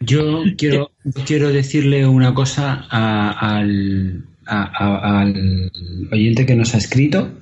Yo 0.07 0.43
quiero, 0.57 0.91
quiero 1.25 1.51
decirle 1.51 2.07
una 2.07 2.33
cosa 2.33 2.87
a, 2.89 3.57
al, 3.57 4.23
a, 4.45 5.21
al 5.21 5.71
oyente 6.11 6.45
que 6.45 6.55
nos 6.55 6.73
ha 6.73 6.77
escrito 6.77 7.37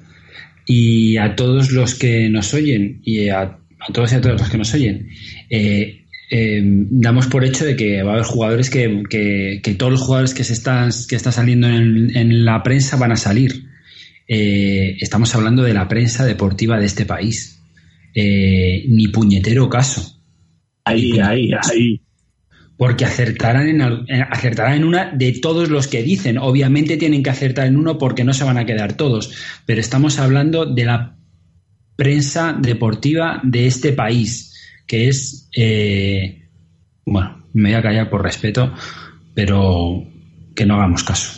y 0.66 1.18
a 1.18 1.36
todos 1.36 1.72
los 1.72 1.94
que 1.94 2.28
nos 2.30 2.54
oyen 2.56 3.02
y 3.04 3.30
a, 3.30 3.42
a 3.42 3.94
todos 3.94 4.12
y 4.12 4.16
a 4.16 4.22
todas 4.22 4.42
los 4.42 4.50
que 4.50 4.58
nos 4.58 4.74
oyen. 4.74 5.10
Eh, 5.50 6.06
eh, 6.32 6.62
damos 6.64 7.28
por 7.28 7.46
hecho 7.46 7.66
de 7.66 7.76
que 7.76 8.02
va 8.02 8.12
a 8.12 8.14
haber 8.16 8.26
jugadores 8.26 8.72
que, 8.72 9.04
que, 9.12 9.60
que 9.64 9.76
todos 9.76 9.92
los 9.92 10.02
jugadores 10.02 10.34
que 10.34 10.44
se 10.44 10.54
están 10.54 10.90
que 11.08 11.16
están 11.16 11.34
saliendo 11.34 11.68
en, 11.68 12.18
en 12.18 12.46
la 12.46 12.64
prensa 12.64 12.98
van 12.98 13.12
a 13.12 13.16
salir. 13.16 13.68
Eh, 14.28 14.98
estamos 15.00 15.36
hablando 15.36 15.62
de 15.62 15.76
la 15.76 15.88
prensa 15.88 16.26
deportiva 16.26 16.80
de 16.80 16.88
este 16.88 17.06
país. 17.06 17.62
Eh, 18.16 18.86
ni 18.88 19.10
puñetero 19.10 19.70
caso. 19.70 20.20
Ahí, 20.84 21.20
ahí, 21.20 21.52
ahí. 21.72 22.02
Porque 22.78 23.06
acertarán 23.06 23.68
en, 23.70 23.82
acertarán 23.82 24.74
en 24.74 24.84
una 24.84 25.12
de 25.12 25.32
todos 25.42 25.70
los 25.70 25.88
que 25.88 26.04
dicen. 26.04 26.38
Obviamente 26.38 26.98
tienen 26.98 27.24
que 27.24 27.30
acertar 27.30 27.68
en 27.68 27.78
uno 27.78 27.98
porque 27.98 28.24
no 28.26 28.34
se 28.34 28.44
van 28.44 28.58
a 28.58 28.66
quedar 28.66 28.94
todos. 28.94 29.34
Pero 29.66 29.80
estamos 29.80 30.20
hablando 30.20 30.66
de 30.66 30.86
la 30.86 31.16
prensa 31.96 32.54
deportiva 32.60 33.40
de 33.44 33.68
este 33.68 33.94
país 33.94 34.52
que 34.88 35.08
es, 35.08 35.50
eh, 35.56 36.50
bueno, 37.06 37.44
me 37.54 37.70
voy 37.70 37.80
a 37.80 37.82
callar 37.82 38.10
por 38.10 38.22
respeto, 38.22 38.72
pero 39.34 40.04
que 40.56 40.66
no 40.66 40.76
hagamos 40.76 41.04
caso. 41.04 41.32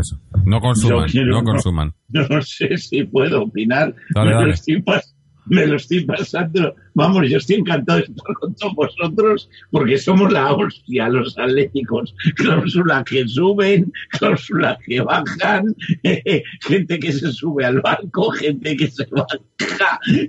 Eso. 0.00 0.20
No 0.44 0.60
consuman, 0.60 1.08
quiero- 1.08 1.30
no 1.32 1.44
consuman. 1.44 1.94
No 2.08 2.42
sé 2.42 2.76
si 2.78 3.04
puedo 3.04 3.42
opinar. 3.42 3.94
Dale, 4.14 4.30
me, 4.30 4.34
dale. 4.34 4.46
Lo 4.48 4.52
estoy 4.54 4.82
pas- 4.82 5.14
me 5.48 5.66
lo 5.66 5.76
estoy 5.76 6.04
pasando. 6.04 6.74
Vamos, 6.94 7.28
yo 7.28 7.38
estoy 7.38 7.56
encantado 7.56 7.98
de 8.00 8.04
estar 8.06 8.34
con 8.34 8.54
todos 8.54 8.74
vosotros 8.74 9.50
porque 9.70 9.98
somos 9.98 10.32
la 10.32 10.52
hostia, 10.52 11.08
los 11.08 11.36
atléticos. 11.38 12.14
Cláusulas 12.36 13.04
que 13.04 13.26
suben, 13.28 13.92
cláusulas 14.10 14.78
que 14.86 15.00
bajan, 15.00 15.74
gente 16.62 16.98
que 16.98 17.12
se 17.12 17.32
sube 17.32 17.64
al 17.64 17.80
barco, 17.80 18.30
gente 18.30 18.76
que 18.76 18.88
se 18.88 19.06
baja. 19.06 19.38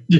Yo- 0.08 0.20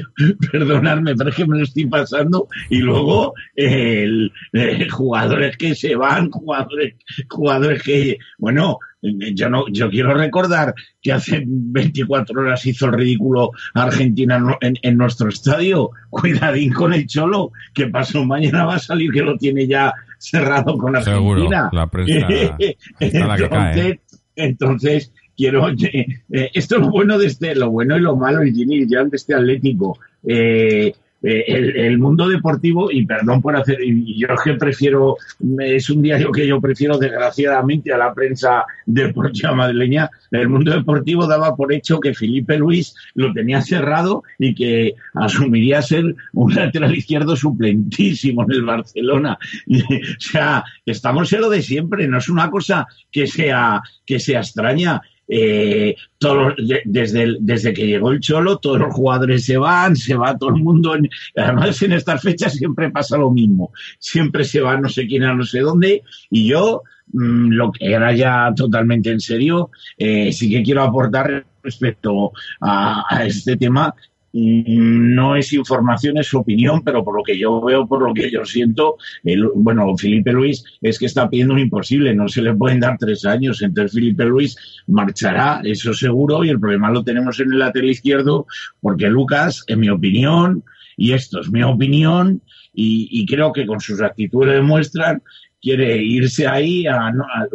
perdonadme, 0.50 1.14
pero 1.14 1.30
es 1.30 1.36
que 1.36 1.46
me 1.46 1.58
lo 1.58 1.64
estoy 1.64 1.86
pasando. 1.86 2.48
Y 2.68 2.78
luego 2.78 3.34
el, 3.54 4.32
eh, 4.52 4.88
jugadores 4.88 5.56
que 5.56 5.74
se 5.74 5.94
van, 5.94 6.30
jugadores, 6.30 6.94
jugadores 7.28 7.82
que, 7.82 8.18
bueno, 8.38 8.78
yo 9.02 9.48
no, 9.48 9.64
yo 9.68 9.88
quiero 9.88 10.14
recordar 10.14 10.74
que 11.00 11.12
hace 11.12 11.42
24 11.46 12.40
horas 12.40 12.66
hizo 12.66 12.86
el 12.86 12.92
ridículo 12.92 13.50
Argentina 13.74 14.58
en, 14.60 14.98
nuestro 14.98 15.28
estadio. 15.28 15.90
Cuidadín 16.10 16.72
con 16.72 16.92
el 16.92 17.06
Cholo, 17.06 17.52
que 17.72 17.86
pasó 17.86 18.24
mañana 18.24 18.66
va 18.66 18.74
a 18.74 18.78
salir 18.78 19.10
que 19.10 19.22
lo 19.22 19.36
tiene 19.36 19.66
ya 19.66 19.92
cerrado 20.18 20.76
con 20.76 21.02
Seguro, 21.02 21.42
Argentina. 21.42 21.70
la 21.72 21.86
prensa 21.86 22.28
está 23.00 23.26
la 23.26 23.36
que 23.36 23.48
cae. 23.48 23.72
entonces, 23.72 24.00
entonces, 24.36 25.12
quiero, 25.36 25.70
eh, 25.70 26.06
eh, 26.30 26.50
esto 26.52 26.76
es 26.76 26.80
lo 26.82 26.90
bueno 26.90 27.18
de 27.18 27.26
este, 27.26 27.54
lo 27.54 27.70
bueno 27.70 27.96
y 27.96 28.00
lo 28.00 28.16
malo 28.16 28.44
y 28.44 28.52
Ginny, 28.52 28.86
ya 28.86 29.02
de 29.04 29.16
este 29.16 29.34
Atlético. 29.34 29.98
Eh, 30.22 30.92
eh, 31.22 31.44
el, 31.46 31.76
el 31.76 31.98
mundo 31.98 32.28
deportivo, 32.28 32.90
y 32.90 33.04
perdón 33.04 33.42
por 33.42 33.56
hacer, 33.56 33.78
y 33.82 34.18
yo 34.18 34.28
es 34.28 34.40
que 34.42 34.54
prefiero, 34.54 35.16
es 35.58 35.90
un 35.90 36.02
diario 36.02 36.32
que 36.32 36.46
yo 36.46 36.60
prefiero 36.60 36.98
desgraciadamente 36.98 37.92
a 37.92 37.98
la 37.98 38.14
prensa 38.14 38.64
deportiva 38.86 39.52
madrileña, 39.54 40.10
el 40.30 40.48
mundo 40.48 40.72
deportivo 40.72 41.26
daba 41.26 41.56
por 41.56 41.72
hecho 41.72 42.00
que 42.00 42.14
Felipe 42.14 42.56
Luis 42.56 42.94
lo 43.14 43.32
tenía 43.32 43.60
cerrado 43.60 44.22
y 44.38 44.54
que 44.54 44.94
asumiría 45.14 45.82
ser 45.82 46.14
un 46.32 46.54
lateral 46.54 46.94
izquierdo 46.94 47.36
suplentísimo 47.36 48.44
en 48.44 48.52
el 48.52 48.62
Barcelona. 48.62 49.38
o 49.68 50.20
sea, 50.20 50.64
estamos 50.86 51.32
en 51.32 51.40
lo 51.40 51.50
de 51.50 51.62
siempre, 51.62 52.08
no 52.08 52.18
es 52.18 52.28
una 52.28 52.50
cosa 52.50 52.86
que 53.10 53.26
sea, 53.26 53.82
que 54.06 54.20
sea 54.20 54.40
extraña. 54.40 55.02
Eh, 55.32 55.94
todos, 56.18 56.54
de- 56.56 56.82
desde, 56.84 57.36
desde 57.38 57.72
que 57.72 57.86
llegó 57.86 58.10
el 58.10 58.18
Cholo, 58.18 58.58
todos 58.58 58.80
los 58.80 58.92
jugadores 58.92 59.44
se 59.44 59.56
van, 59.56 59.94
se 59.94 60.16
va 60.16 60.36
todo 60.36 60.50
el 60.50 60.62
mundo. 60.62 60.94
además, 61.36 61.80
en 61.82 61.92
estas 61.92 62.20
fechas 62.20 62.54
siempre 62.54 62.90
pasa 62.90 63.16
lo 63.16 63.30
mismo. 63.30 63.72
Siempre 64.00 64.42
se 64.44 64.60
va 64.60 64.76
no 64.76 64.88
sé 64.88 65.06
quién 65.06 65.22
a 65.22 65.34
no 65.34 65.44
sé 65.44 65.60
dónde. 65.60 66.02
Y 66.30 66.48
yo, 66.48 66.82
mm, 67.12 67.50
lo 67.52 67.70
que 67.70 67.92
era 67.92 68.12
ya 68.14 68.52
totalmente 68.56 69.10
en 69.10 69.20
serio, 69.20 69.70
eh, 69.96 70.32
sí 70.32 70.50
que 70.50 70.62
quiero 70.64 70.82
aportar 70.82 71.46
respecto 71.62 72.32
a 72.60 73.22
este 73.24 73.56
tema. 73.56 73.94
Mm, 74.32 75.14
No 75.14 75.34
es 75.36 75.52
información, 75.52 76.18
es 76.18 76.32
opinión, 76.34 76.82
pero 76.84 77.04
por 77.04 77.16
lo 77.16 77.22
que 77.22 77.36
yo 77.38 77.60
veo, 77.62 77.86
por 77.86 78.02
lo 78.06 78.14
que 78.14 78.30
yo 78.30 78.44
siento, 78.44 78.96
el- 79.24 79.48
bueno, 79.54 79.96
Felipe 79.96 80.32
Luis 80.32 80.64
es 80.80 80.98
que 80.98 81.06
está 81.06 81.28
pidiendo 81.28 81.54
un 81.54 81.60
imposible, 81.60 82.14
no 82.14 82.28
se 82.28 82.42
le 82.42 82.54
pueden 82.54 82.80
dar 82.80 82.96
tres 82.98 83.24
años, 83.24 83.60
entonces 83.62 83.92
Felipe 83.92 84.24
Luis 84.24 84.56
marchará, 84.86 85.60
eso 85.64 85.92
seguro, 85.94 86.44
y 86.44 86.48
el 86.50 86.60
problema 86.60 86.90
lo 86.90 87.02
tenemos 87.02 87.40
en 87.40 87.52
el 87.52 87.58
lateral 87.58 87.90
izquierdo, 87.90 88.46
porque 88.80 89.08
Lucas, 89.08 89.64
en 89.66 89.80
mi 89.80 89.88
opinión, 89.90 90.62
y 90.96 91.12
esto 91.12 91.40
es 91.40 91.50
mi 91.50 91.62
opinión, 91.62 92.40
y, 92.72 93.08
y 93.10 93.26
creo 93.26 93.52
que 93.52 93.66
con 93.66 93.80
sus 93.80 94.00
actitudes 94.00 94.54
demuestran, 94.54 95.22
quiere 95.62 96.02
irse 96.02 96.46
ahí, 96.46 96.86
a, 96.86 97.08
a- 97.08 97.12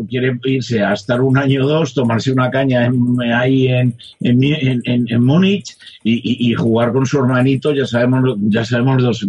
quiere 0.08 0.38
irse 0.46 0.84
a 0.84 0.94
estar 0.94 1.22
un 1.22 1.38
año 1.38 1.66
o 1.66 1.68
dos, 1.68 1.94
tomarse 1.94 2.32
una 2.32 2.50
caña 2.52 2.86
en- 2.86 3.22
ahí 3.34 3.68
en, 3.68 3.96
en, 4.22 4.82
en, 4.86 5.24
Múnich 5.24 5.76
y, 6.04 6.54
jugar 6.54 6.92
con 6.94 7.06
su 7.06 7.18
hermanito, 7.20 7.74
ya 7.74 7.86
sabemos, 7.86 8.38
ya 8.42 8.64
sabemos, 8.64 9.02
dos- 9.02 9.28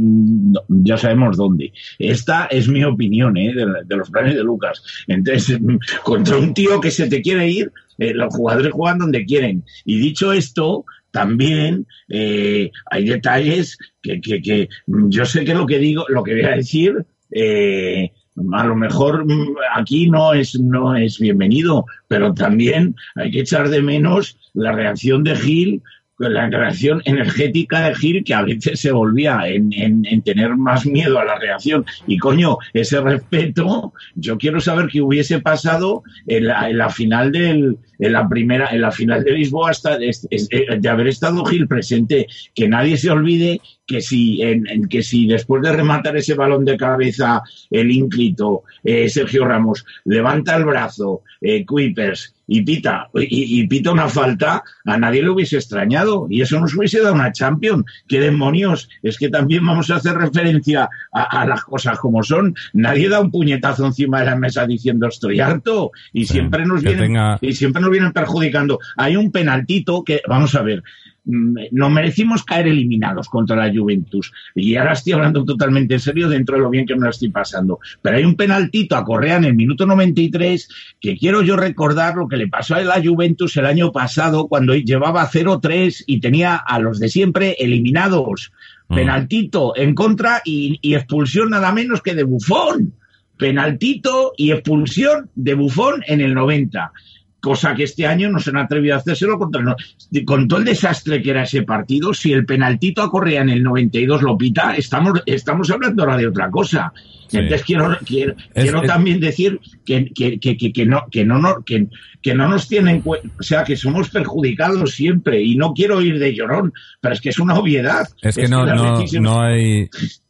ya 0.68 0.98
sabemos 0.98 1.36
dónde. 1.36 1.72
Esta 1.98 2.46
es 2.46 2.68
mi 2.68 2.84
opinión 2.84 3.36
¿eh? 3.36 3.52
de, 3.54 3.96
los 3.96 4.10
planes 4.10 4.34
de 4.34 4.42
Lucas. 4.44 4.82
Entonces, 5.06 5.58
contra 6.04 6.36
un 6.36 6.52
tío 6.52 6.80
que 6.80 6.90
se 6.90 7.08
te 7.08 7.22
quiere 7.22 7.48
ir, 7.48 7.72
eh, 7.98 8.12
los 8.12 8.34
jugadores 8.34 8.72
juegan 8.72 8.98
donde 8.98 9.24
quieren. 9.24 9.64
Y 9.84 9.98
dicho 9.98 10.32
esto, 10.32 10.84
también 11.10 11.86
eh, 12.10 12.70
hay 12.90 13.04
detalles 13.06 13.78
que, 14.02 14.20
que, 14.20 14.42
que 14.42 14.68
yo 14.86 15.24
sé 15.24 15.44
que 15.46 15.54
lo 15.54 15.66
que 15.66 15.78
digo, 15.78 16.04
lo 16.08 16.22
que 16.22 16.34
voy 16.34 16.44
a 16.44 16.56
decir, 16.56 17.06
eh, 17.30 18.10
a 18.52 18.64
lo 18.64 18.76
mejor 18.76 19.24
mm, 19.24 19.56
aquí 19.74 20.10
no 20.10 20.34
es, 20.34 20.58
no 20.60 20.96
es 20.96 21.18
bienvenido, 21.18 21.86
pero 22.08 22.34
también 22.34 22.94
hay 23.14 23.30
que 23.30 23.40
echar 23.40 23.68
de 23.68 23.82
menos 23.82 24.38
la 24.54 24.72
reacción 24.72 25.24
de 25.24 25.36
Gil, 25.36 25.82
la 26.18 26.48
reacción 26.48 27.02
energética 27.04 27.88
de 27.88 27.94
Gil, 27.94 28.24
que 28.24 28.34
a 28.34 28.42
veces 28.42 28.80
se 28.80 28.90
volvía 28.92 29.40
en, 29.46 29.72
en- 29.72 30.06
en 30.06 30.22
tener 30.22 30.56
más 30.56 30.86
miedo 30.86 31.18
a 31.18 31.24
la 31.24 31.38
reacción. 31.38 31.84
Y 32.06 32.16
coño, 32.18 32.56
ese 32.72 33.00
respeto, 33.00 33.92
yo 34.14 34.38
quiero 34.38 34.60
saber 34.60 34.86
qué 34.90 35.02
hubiese 35.02 35.40
pasado 35.40 36.02
en 36.26 36.46
la, 36.46 36.70
en 36.70 36.78
la 36.78 36.88
final 36.90 37.32
del, 37.32 37.76
en 37.98 38.12
la 38.12 38.28
primera, 38.28 38.68
en 38.70 38.80
la 38.80 38.92
final 38.92 39.24
de 39.24 39.32
Lisboa 39.32 39.70
hasta 39.70 39.96
es- 39.96 40.26
eh, 40.30 40.78
de 40.78 40.88
haber 40.88 41.08
estado 41.08 41.44
Gil 41.44 41.68
presente, 41.68 42.26
que 42.54 42.68
nadie 42.68 42.96
se 42.96 43.10
olvide 43.10 43.60
que 43.86 44.00
si, 44.00 44.42
en, 44.42 44.66
en 44.68 44.88
que 44.88 45.02
si 45.02 45.26
después 45.26 45.62
de 45.62 45.72
rematar 45.72 46.16
ese 46.16 46.34
balón 46.34 46.64
de 46.64 46.76
cabeza 46.76 47.42
el 47.70 47.90
ínclito, 47.90 48.62
eh, 48.82 49.08
Sergio 49.08 49.44
Ramos, 49.44 49.84
levanta 50.04 50.56
el 50.56 50.64
brazo, 50.64 51.22
eh, 51.40 51.64
Kuipers, 51.64 52.34
y 52.48 52.62
pita, 52.62 53.08
y, 53.14 53.60
y, 53.60 53.66
pita 53.66 53.90
una 53.90 54.08
falta, 54.08 54.62
a 54.84 54.96
nadie 54.96 55.22
le 55.22 55.30
hubiese 55.30 55.56
extrañado 55.56 56.26
y 56.30 56.42
eso 56.42 56.60
nos 56.60 56.74
hubiese 56.76 57.00
dado 57.00 57.14
una 57.14 57.32
Champions. 57.32 57.84
¿Qué 58.06 58.20
demonios? 58.20 58.88
Es 59.02 59.18
que 59.18 59.28
también 59.28 59.66
vamos 59.66 59.90
a 59.90 59.96
hacer 59.96 60.14
referencia 60.16 60.88
a, 61.12 61.40
a 61.40 61.46
las 61.46 61.64
cosas 61.64 61.98
como 61.98 62.22
son. 62.22 62.54
Nadie 62.72 63.08
da 63.08 63.20
un 63.20 63.30
puñetazo 63.30 63.84
encima 63.86 64.20
de 64.20 64.26
la 64.26 64.36
mesa 64.36 64.66
diciendo 64.66 65.08
estoy 65.08 65.40
harto 65.40 65.90
y 66.12 66.26
siempre 66.26 66.64
nos 66.66 66.82
vienen 66.82 67.12
tenga- 67.12 67.38
y 67.40 67.52
siempre 67.52 67.82
nos 67.82 67.90
vienen 67.90 68.12
perjudicando. 68.12 68.78
Hay 68.96 69.16
un 69.16 69.32
penaltito 69.32 70.04
que, 70.04 70.22
vamos 70.28 70.54
a 70.54 70.62
ver, 70.62 70.82
nos 71.26 71.90
merecimos 71.90 72.44
caer 72.44 72.68
eliminados 72.68 73.28
contra 73.28 73.56
la 73.56 73.72
Juventus. 73.72 74.32
Y 74.54 74.76
ahora 74.76 74.92
estoy 74.92 75.12
hablando 75.12 75.44
totalmente 75.44 75.94
en 75.94 76.00
serio 76.00 76.28
dentro 76.28 76.56
de 76.56 76.62
lo 76.62 76.70
bien 76.70 76.86
que 76.86 76.94
me 76.94 77.02
lo 77.02 77.10
estoy 77.10 77.30
pasando. 77.30 77.80
Pero 78.00 78.16
hay 78.16 78.24
un 78.24 78.36
penaltito 78.36 78.96
a 78.96 79.04
Correa 79.04 79.36
en 79.36 79.44
el 79.44 79.54
minuto 79.54 79.86
93 79.86 80.68
que 81.00 81.16
quiero 81.16 81.42
yo 81.42 81.56
recordar 81.56 82.16
lo 82.16 82.28
que 82.28 82.36
le 82.36 82.48
pasó 82.48 82.76
a 82.76 82.82
la 82.82 83.02
Juventus 83.02 83.56
el 83.56 83.66
año 83.66 83.90
pasado 83.90 84.46
cuando 84.46 84.74
llevaba 84.74 85.28
0-3 85.28 86.04
y 86.06 86.20
tenía 86.20 86.56
a 86.56 86.78
los 86.78 87.00
de 87.00 87.08
siempre 87.08 87.56
eliminados. 87.58 88.52
Mm. 88.88 88.94
Penaltito 88.94 89.76
en 89.76 89.94
contra 89.94 90.42
y, 90.44 90.78
y 90.80 90.94
expulsión 90.94 91.50
nada 91.50 91.72
menos 91.72 92.02
que 92.02 92.14
de 92.14 92.22
Bufón. 92.22 92.94
Penaltito 93.36 94.32
y 94.36 94.52
expulsión 94.52 95.28
de 95.34 95.54
Bufón 95.54 96.02
en 96.06 96.20
el 96.20 96.34
90 96.34 96.92
cosa 97.40 97.74
que 97.74 97.84
este 97.84 98.06
año 98.06 98.28
no 98.30 98.40
se 98.40 98.50
han 98.50 98.56
atrevido 98.56 98.94
a 98.94 98.98
hacérselo 98.98 99.38
contra 99.38 99.60
el 99.60 99.66
no- 99.66 99.76
con 100.24 100.48
todo 100.48 100.58
el 100.60 100.64
desastre 100.64 101.22
que 101.22 101.30
era 101.30 101.42
ese 101.44 101.62
partido, 101.62 102.12
si 102.14 102.32
el 102.32 102.44
penaltito 102.44 103.02
a 103.02 103.10
Correa 103.10 103.42
en 103.42 103.50
el 103.50 103.62
92 103.62 104.22
lo 104.22 104.36
pita, 104.36 104.74
estamos, 104.74 105.22
estamos 105.26 105.70
hablando 105.70 106.02
ahora 106.02 106.16
de 106.16 106.26
otra 106.26 106.50
cosa. 106.50 106.92
Sí. 107.28 107.38
Entonces 107.38 107.64
quiero, 107.66 107.98
quiero, 108.06 108.34
Es- 108.54 108.62
quiero 108.64 108.82
es- 108.82 108.88
también 108.88 109.20
decir 109.20 109.60
que, 109.84 110.06
que, 110.14 110.38
que, 110.38 110.56
que, 110.56 110.86
no, 110.86 111.02
que, 111.10 111.24
no, 111.24 111.38
no- 111.38 111.62
que, 111.64 111.86
que 112.22 112.34
no 112.34 112.48
nos 112.48 112.68
tienen 112.68 113.00
cuenta, 113.00 113.28
o 113.38 113.42
sea, 113.42 113.64
que 113.64 113.76
somos 113.76 114.10
perjudicados 114.10 114.92
siempre, 114.92 115.42
y 115.42 115.56
no 115.56 115.72
quiero 115.72 116.00
ir 116.02 116.18
de 116.18 116.34
llorón, 116.34 116.72
pero 117.00 117.14
es 117.14 117.20
que 117.20 117.28
es 117.30 117.38
una 117.38 117.54
obviedad. 117.54 118.06
Es 118.22 118.36
que 118.36 118.48
no, 118.48 118.64
no, 118.64 119.00
no 119.20 119.40
hay 119.40 119.88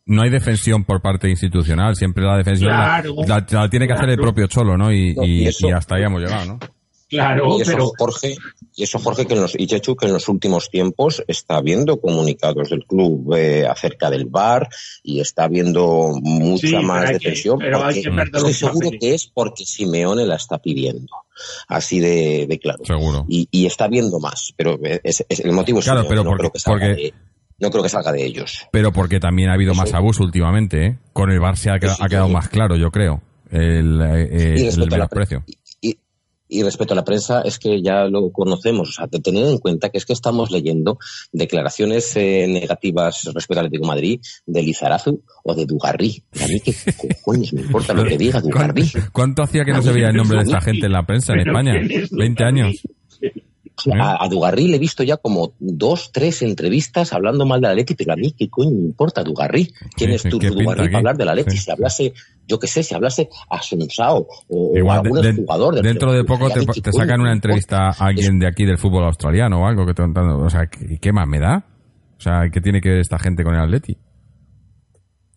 no 0.08 0.22
hay 0.22 0.30
defensión 0.30 0.84
por 0.84 1.02
parte 1.02 1.28
institucional, 1.28 1.96
siempre 1.96 2.24
la 2.24 2.36
defensión 2.36 2.70
la- 2.70 2.76
Claro, 3.02 3.14
la, 3.26 3.44
la 3.50 3.68
tiene 3.68 3.86
que 3.88 3.92
hacer 3.94 4.08
el 4.10 4.16
propio 4.18 4.46
Cholo, 4.46 4.76
¿no? 4.76 4.92
Y, 4.92 5.14
y- 5.20 5.42
y 5.42 5.46
eso- 5.48 5.68
y 5.68 5.72
hasta 5.72 5.96
ahí 5.96 6.04
hemos 6.04 6.20
llegado, 6.22 6.46
¿no? 6.46 6.58
Claro, 7.08 7.56
y 7.58 7.62
eso, 7.62 7.70
pero 7.70 7.92
Jorge, 7.96 8.36
y 8.74 8.82
eso 8.82 8.98
Jorge 8.98 9.26
que 9.26 9.34
en 9.34 9.42
los, 9.42 9.54
y 9.58 9.66
Chechu 9.68 9.94
que 9.94 10.06
en 10.06 10.12
los 10.12 10.28
últimos 10.28 10.68
tiempos 10.70 11.22
está 11.28 11.60
viendo 11.60 12.00
comunicados 12.00 12.70
del 12.70 12.84
club 12.84 13.32
eh, 13.36 13.64
acerca 13.66 14.10
del 14.10 14.24
bar 14.26 14.68
y 15.04 15.20
está 15.20 15.46
viendo 15.46 16.10
mucha 16.20 16.66
Sí, 16.66 16.76
más 16.76 17.06
hay 17.06 17.12
de 17.14 17.18
que- 17.20 17.28
tensión. 17.28 17.58
pero 17.60 17.76
hay 17.78 17.94
porque 17.94 18.02
que 18.02 18.10
perder 18.10 18.34
estoy 18.36 18.52
seguro 18.54 18.80
papeles. 18.86 19.00
que 19.00 19.14
es 19.14 19.26
porque 19.32 19.64
Simeone 19.64 20.26
la 20.26 20.34
está 20.36 20.58
pidiendo. 20.58 21.06
Así 21.68 22.00
de, 22.00 22.46
de 22.48 22.58
claro. 22.58 22.84
Seguro. 22.84 23.24
Y, 23.28 23.46
y 23.52 23.66
está 23.66 23.86
viendo 23.88 24.18
más, 24.18 24.52
pero 24.56 24.76
es, 25.04 25.24
es- 25.28 25.40
el 25.40 25.52
motivo 25.52 25.78
es 25.78 25.84
Claro, 25.84 26.02
Simeone, 26.02 26.08
pero 26.08 26.24
no 26.24 26.30
porque- 26.30 26.40
creo 26.42 26.52
que 26.52 26.58
salga 26.58 26.86
porque- 26.88 27.02
de- 27.02 27.14
no 27.58 27.70
creo 27.70 27.82
que 27.84 27.88
salga 27.88 28.12
de 28.12 28.24
ellos. 28.26 28.66
Pero 28.72 28.92
porque 28.92 29.20
también 29.20 29.48
ha 29.50 29.54
habido 29.54 29.72
Eso- 29.72 29.80
más 29.80 29.94
abuso 29.94 30.24
últimamente, 30.24 30.84
¿eh? 30.86 30.98
Con 31.12 31.30
el 31.30 31.38
Bar 31.40 31.56
se 31.56 31.70
ha, 31.70 31.78
quedado 31.78 32.28
más 32.28 32.48
claro, 32.48 32.76
yo 32.76 32.90
creo, 32.90 33.22
el, 33.50 34.00
eh, 34.02 34.68
el 34.74 34.90
menosprecio. 34.90 35.44
Y, 35.46 35.56
y 36.48 36.62
respecto 36.62 36.94
a 36.94 36.96
la 36.96 37.04
prensa, 37.04 37.42
es 37.42 37.58
que 37.58 37.82
ya 37.82 38.04
lo 38.04 38.30
conocemos. 38.30 38.88
O 38.88 38.92
sea, 38.92 39.06
de 39.06 39.20
tener 39.20 39.46
en 39.46 39.58
cuenta 39.58 39.88
que 39.88 39.98
es 39.98 40.06
que 40.06 40.12
estamos 40.12 40.50
leyendo 40.50 40.98
declaraciones 41.32 42.16
eh, 42.16 42.46
negativas 42.48 43.24
respecto 43.24 43.60
al 43.60 43.66
Atlético 43.66 43.84
de 43.84 43.88
Madrid 43.88 44.20
de 44.46 44.62
Lizarazu 44.62 45.22
o 45.44 45.54
de 45.54 45.66
Dugarry. 45.66 46.22
Y 46.32 46.42
a 46.42 46.46
mí 46.46 46.60
qué 46.60 46.74
cojones 47.22 47.52
me 47.52 47.62
importa 47.62 47.94
lo 47.94 48.04
que 48.04 48.16
diga 48.16 48.40
Dugarry. 48.40 48.90
¿Cuánto, 48.90 49.12
cuánto 49.12 49.42
hacía 49.42 49.64
que 49.64 49.72
no 49.72 49.82
se 49.82 49.92
veía 49.92 50.08
el 50.08 50.16
nombre 50.16 50.38
de 50.38 50.44
esta 50.44 50.60
gente 50.60 50.86
en 50.86 50.92
la 50.92 51.04
prensa 51.04 51.32
en 51.32 51.40
España? 51.40 51.72
¿quién 51.72 52.02
es 52.02 52.10
20 52.10 52.44
años. 52.44 52.82
A, 54.00 54.24
a 54.24 54.28
Dugarry 54.28 54.68
le 54.68 54.76
he 54.76 54.78
visto 54.78 55.02
ya 55.02 55.18
como 55.18 55.52
dos, 55.58 56.10
tres 56.12 56.40
entrevistas 56.42 57.12
hablando 57.12 57.44
mal 57.44 57.60
de 57.60 57.68
la 57.68 57.74
Leti, 57.74 57.94
pero 57.94 58.14
a 58.14 58.16
mí 58.16 58.32
qué 58.32 58.48
coño 58.48 58.70
me 58.70 58.80
importa 58.86 59.22
Dugarry. 59.22 59.72
¿Quién 59.94 60.10
Sí, 60.10 60.16
es 60.16 60.22
tú, 60.22 60.38
¿qué 60.38 60.48
pinta 60.48 60.62
Dugarry, 60.62 60.86
para 60.86 60.98
hablar 60.98 61.16
de 61.18 61.24
la 61.26 61.34
Leti? 61.34 61.56
Si 61.58 61.70
hablase, 61.70 62.14
yo 62.48 62.58
qué 62.58 62.66
sé, 62.66 62.82
si 62.82 62.94
hablase 62.94 63.28
a 63.50 63.60
Sunsao 63.62 64.26
o, 64.48 64.72
o 64.72 64.76
Igual, 64.78 65.00
algún 65.00 65.20
de- 65.20 65.32
de- 65.32 65.36
jugador 65.36 65.74
del 65.74 65.82
dentro 65.84 66.12
de 66.12 66.24
poco 66.24 66.46
a 66.46 66.50
te, 66.50 66.92
sacan 66.92 67.20
una 67.20 67.32
entrevista 67.32 67.88
a 67.88 68.06
alguien 68.06 68.38
de 68.38 68.46
aquí 68.48 68.64
del 68.64 68.78
fútbol 68.78 69.04
australiano 69.04 69.60
o 69.62 69.66
algo 69.66 69.84
que 69.84 69.92
te 69.94 70.02
O 70.02 70.50
sea, 70.50 70.66
¿qué, 70.66 70.98
qué 70.98 71.12
más 71.12 71.28
me 71.28 71.38
da? 71.38 71.66
O 72.18 72.20
sea, 72.20 72.48
¿qué 72.50 72.60
tiene 72.62 72.80
que 72.80 72.88
ver 72.88 73.00
esta 73.00 73.18
gente 73.18 73.44
con 73.44 73.54
el 73.54 73.60
Atleti? 73.60 73.96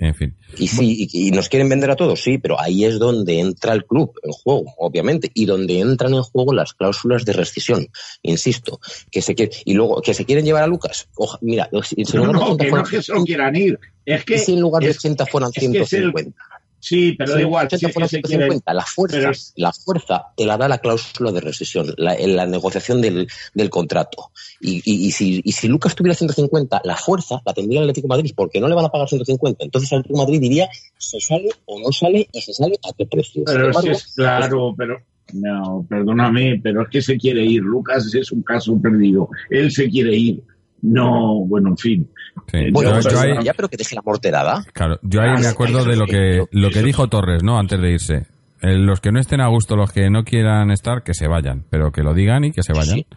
En 0.01 0.15
fin. 0.15 0.35
Y 0.57 0.67
sí, 0.69 1.09
y, 1.11 1.27
y 1.27 1.31
nos 1.31 1.49
quieren 1.49 1.67
vender 1.67 1.91
a 1.91 1.95
todos, 1.97 2.21
sí, 2.21 2.37
pero 2.37 2.59
ahí 2.59 2.85
es 2.85 2.99
donde 2.99 3.39
entra 3.39 3.73
el 3.73 3.85
club 3.85 4.13
en 4.23 4.31
juego, 4.31 4.73
obviamente, 4.77 5.29
y 5.33 5.45
donde 5.45 5.79
entran 5.81 6.13
en 6.13 6.23
juego 6.23 6.53
las 6.53 6.73
cláusulas 6.73 7.25
de 7.25 7.33
rescisión, 7.33 7.85
insisto, 8.21 8.79
que 9.11 9.21
se 9.21 9.35
quiere, 9.35 9.51
y 9.65 9.73
luego 9.73 10.01
que 10.01 10.13
se 10.13 10.23
quieren 10.23 10.45
llevar 10.45 10.63
a 10.63 10.67
Lucas. 10.67 11.09
Oja, 11.17 11.37
mira, 11.41 11.69
si, 11.83 12.05
si 12.05 12.15
en 12.17 12.23
no, 12.23 12.31
lugar 12.31 12.39
de 12.39 12.39
no, 12.39 12.45
80 12.53 12.63
que 12.63 12.69
no 12.69 12.69
fueran- 12.69 12.85
es 12.85 12.89
que 12.91 13.01
se 13.03 13.13
lo 13.13 13.23
quieran 13.25 13.55
ir, 13.57 13.79
es 14.05 14.23
que 14.25 14.37
si 14.39 14.53
en 14.53 14.61
lugar 14.61 14.83
de 14.83 14.89
es- 14.91 14.97
80 14.97 15.25
fueran 15.25 15.51
es 15.53 15.59
que 15.59 15.65
es 15.65 15.93
el- 15.93 16.11
150. 16.13 16.43
Sí, 16.79 17.13
pero 17.17 17.33
da 17.33 17.41
igual, 17.41 17.65
80 17.67 17.77
si 17.77 17.85
es 17.85 17.89
que 17.89 17.93
fueran 17.93 18.09
se 18.09 18.21
quieren 18.21 18.49
150, 18.49 18.73
la 18.73 18.85
fuerza, 18.85 19.17
pero 19.17 19.31
la 19.55 19.73
fuerza 19.73 20.25
te 20.35 20.45
la 20.45 20.57
da 20.57 20.67
la 20.67 20.77
cláusula 20.77 21.31
de 21.31 21.41
rescisión, 21.41 21.93
la, 21.97 22.15
en 22.15 22.35
la 22.35 22.45
negociación 22.45 23.01
del, 23.01 23.27
del 23.53 23.69
contrato. 23.69 24.31
Y, 24.61 24.77
y, 24.85 25.07
y 25.07 25.11
si, 25.11 25.41
y 25.43 25.51
si 25.51 25.67
Lucas 25.67 25.95
tuviera 25.95 26.15
150, 26.15 26.81
la 26.83 26.95
fuerza 26.95 27.41
la 27.45 27.53
tendría 27.53 27.79
el 27.79 27.85
Atlético 27.85 28.07
de 28.07 28.17
Madrid, 28.17 28.33
porque 28.35 28.59
no 28.59 28.67
le 28.67 28.75
van 28.75 28.85
a 28.85 28.89
pagar 28.89 29.07
150. 29.07 29.63
Entonces 29.63 29.91
el 29.91 29.99
Atlético 29.99 30.19
de 30.19 30.25
Madrid 30.25 30.41
diría, 30.41 30.69
se 30.97 31.19
sale 31.19 31.49
o 31.65 31.79
no 31.79 31.91
sale, 31.91 32.27
y 32.31 32.41
se 32.41 32.53
sale 32.53 32.79
a 32.83 32.93
qué 32.97 33.05
precio. 33.05 33.43
Pero 33.45 33.67
embargo, 33.67 33.91
es 33.91 34.13
claro, 34.15 34.73
pero 34.77 35.01
no, 35.33 35.85
perdóname, 35.87 36.59
pero 36.61 36.83
es 36.83 36.89
que 36.89 37.01
se 37.01 37.17
quiere 37.17 37.45
ir. 37.45 37.61
Lucas 37.61 38.13
es 38.13 38.31
un 38.31 38.41
caso 38.41 38.79
perdido. 38.81 39.29
Él 39.49 39.71
se 39.71 39.89
quiere 39.89 40.15
ir. 40.15 40.43
No, 40.81 41.45
bueno, 41.45 41.69
en 41.69 41.77
fin. 41.77 42.09
Sí. 42.51 42.57
Eh, 42.57 42.69
Bueno, 42.71 42.91
Yo- 42.95 43.01
pues 43.01 43.13
yo 43.13 43.19
ahí- 43.19 43.43
ya, 43.43 43.53
pero 43.53 43.67
que 43.69 43.77
deje 43.77 43.95
la 43.95 44.01
morterada. 44.01 44.65
Claro, 44.73 44.99
yo 45.03 45.21
ahí 45.21 45.29
Ah, 45.35 45.39
me 45.39 45.47
acuerdo 45.47 45.83
de 45.83 45.95
lo 45.95 46.05
que 46.05 46.43
lo 46.51 46.69
que 46.69 46.81
dijo 46.83 47.07
Torres, 47.07 47.43
¿no? 47.43 47.57
Antes 47.59 47.79
de 47.81 47.91
irse. 47.91 48.15
Eh, 48.61 48.77
los 48.77 48.99
que 48.99 49.11
no 49.11 49.19
estén 49.19 49.39
a 49.41 49.47
gusto, 49.47 49.75
los 49.75 49.91
que 49.91 50.09
no 50.09 50.23
quieran 50.23 50.71
estar, 50.71 51.03
que 51.03 51.13
se 51.13 51.27
vayan, 51.27 51.65
pero 51.69 51.91
que 51.91 52.03
lo 52.03 52.13
digan 52.13 52.43
y 52.45 52.51
que 52.51 52.61
se 52.63 52.73
vayan. 52.73 52.95
Sí. 52.95 53.07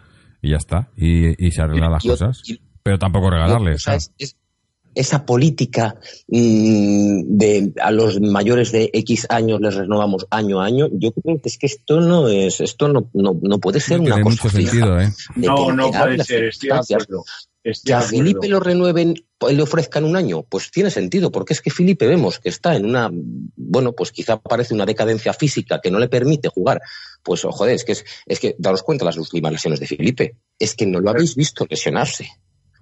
Y 0.41 0.51
ya 0.51 0.57
está. 0.57 0.89
Y, 0.97 1.45
y 1.45 1.51
se 1.51 1.61
arreglan 1.61 1.91
las 1.91 2.03
cosas. 2.03 2.41
Pero 2.81 2.97
tampoco 2.99 3.29
regalarles. 3.29 3.75
O 3.75 3.79
sea, 3.79 3.93
¿sabes? 3.99 4.11
es- 4.17 4.29
es- 4.31 4.37
esa 4.95 5.25
política 5.25 5.95
mm, 6.27 7.21
de 7.37 7.73
a 7.81 7.89
los 7.91 8.21
mayores 8.21 8.71
de 8.71 8.91
X 8.93 9.25
años 9.29 9.59
les 9.59 9.73
renovamos 9.75 10.27
año 10.29 10.61
a 10.61 10.65
año, 10.65 10.87
yo 10.91 11.11
creo 11.13 11.41
que 11.41 11.49
es 11.49 11.57
que 11.57 11.65
esto 11.65 11.99
no 11.99 12.27
es, 12.27 12.61
esto 12.61 12.87
no, 12.89 13.09
no, 13.13 13.35
no 13.41 13.57
puede 13.57 13.79
ser 13.79 13.97
No 13.97 14.03
una 14.03 14.15
tiene 14.15 14.23
cosa 14.29 14.43
mucho 14.43 14.57
fija, 14.57 14.71
sentido, 14.71 14.99
¿eh? 14.99 15.09
No, 15.35 15.71
no 15.71 15.89
puede 15.91 16.23
ser, 16.23 16.43
estoy 16.45 16.69
de 16.69 16.75
acuerdo. 16.75 17.23
Estoy 17.63 17.93
Que 17.93 17.99
de 17.99 18.05
a. 18.05 18.07
Felipe 18.07 18.47
lo 18.49 18.59
renueven, 18.59 19.13
le 19.49 19.61
ofrezcan 19.61 20.03
un 20.03 20.15
año, 20.15 20.43
pues 20.43 20.69
tiene 20.69 20.91
sentido, 20.91 21.31
porque 21.31 21.53
es 21.53 21.61
que 21.61 21.71
Felipe 21.71 22.05
vemos 22.07 22.39
que 22.39 22.49
está 22.49 22.75
en 22.75 22.85
una, 22.85 23.09
bueno, 23.11 23.93
pues 23.93 24.11
quizá 24.11 24.37
parece 24.39 24.73
una 24.73 24.85
decadencia 24.85 25.33
física 25.33 25.79
que 25.81 25.89
no 25.89 25.99
le 25.99 26.09
permite 26.09 26.49
jugar. 26.49 26.81
Pues, 27.23 27.45
oh, 27.45 27.51
joder, 27.51 27.75
es 27.75 27.85
que, 27.85 27.93
es, 27.93 28.03
es 28.25 28.39
que 28.39 28.55
daros 28.59 28.83
cuenta 28.83 29.05
las 29.05 29.17
últimas 29.17 29.51
lesiones 29.53 29.79
de 29.79 29.87
Felipe. 29.87 30.35
Es 30.59 30.75
que 30.75 30.85
no 30.85 30.99
lo 30.99 31.09
habéis 31.09 31.35
visto 31.35 31.65
lesionarse. 31.69 32.27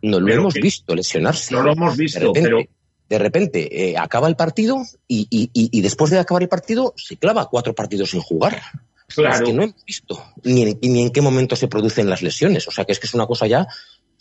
No 0.02 0.20
lo 0.20 0.26
Pero 0.26 0.42
hemos 0.42 0.54
visto 0.56 0.96
lesionarse. 0.96 1.54
No 1.54 1.62
lo 1.62 1.74
hemos 1.74 1.96
de 1.96 2.04
visto, 2.04 2.20
repente, 2.20 2.42
pero 2.42 2.60
de 3.08 3.18
repente 3.20 3.90
eh, 3.92 3.98
acaba 3.98 4.28
el 4.28 4.36
partido 4.36 4.82
y, 5.08 5.28
y- 5.30 5.52
y- 5.54 5.70
y 5.72 5.82
después 5.82 6.10
de 6.10 6.18
acabar 6.18 6.42
el 6.42 6.50
partido 6.50 6.94
se 6.98 7.18
clava 7.18 7.48
cuatro 7.50 7.76
partidos 7.76 8.10
sin 8.10 8.22
jugar. 8.22 8.60
Es 9.08 9.16
claro. 9.16 9.46
que 9.46 9.54
no 9.54 9.64
hemos 9.64 9.84
visto 9.86 10.24
ni 10.44 10.64
en, 10.64 10.80
ni 10.82 11.02
en 11.04 11.10
qué 11.12 11.22
momento 11.22 11.56
se 11.56 11.68
producen 11.68 12.10
las 12.10 12.22
lesiones. 12.24 12.68
O 12.68 12.72
sea 12.72 12.86
que 12.86 12.94
es 12.94 13.00
que 13.00 13.08
es 13.08 13.14
una 13.14 13.28
cosa 13.28 13.46
ya 13.46 13.68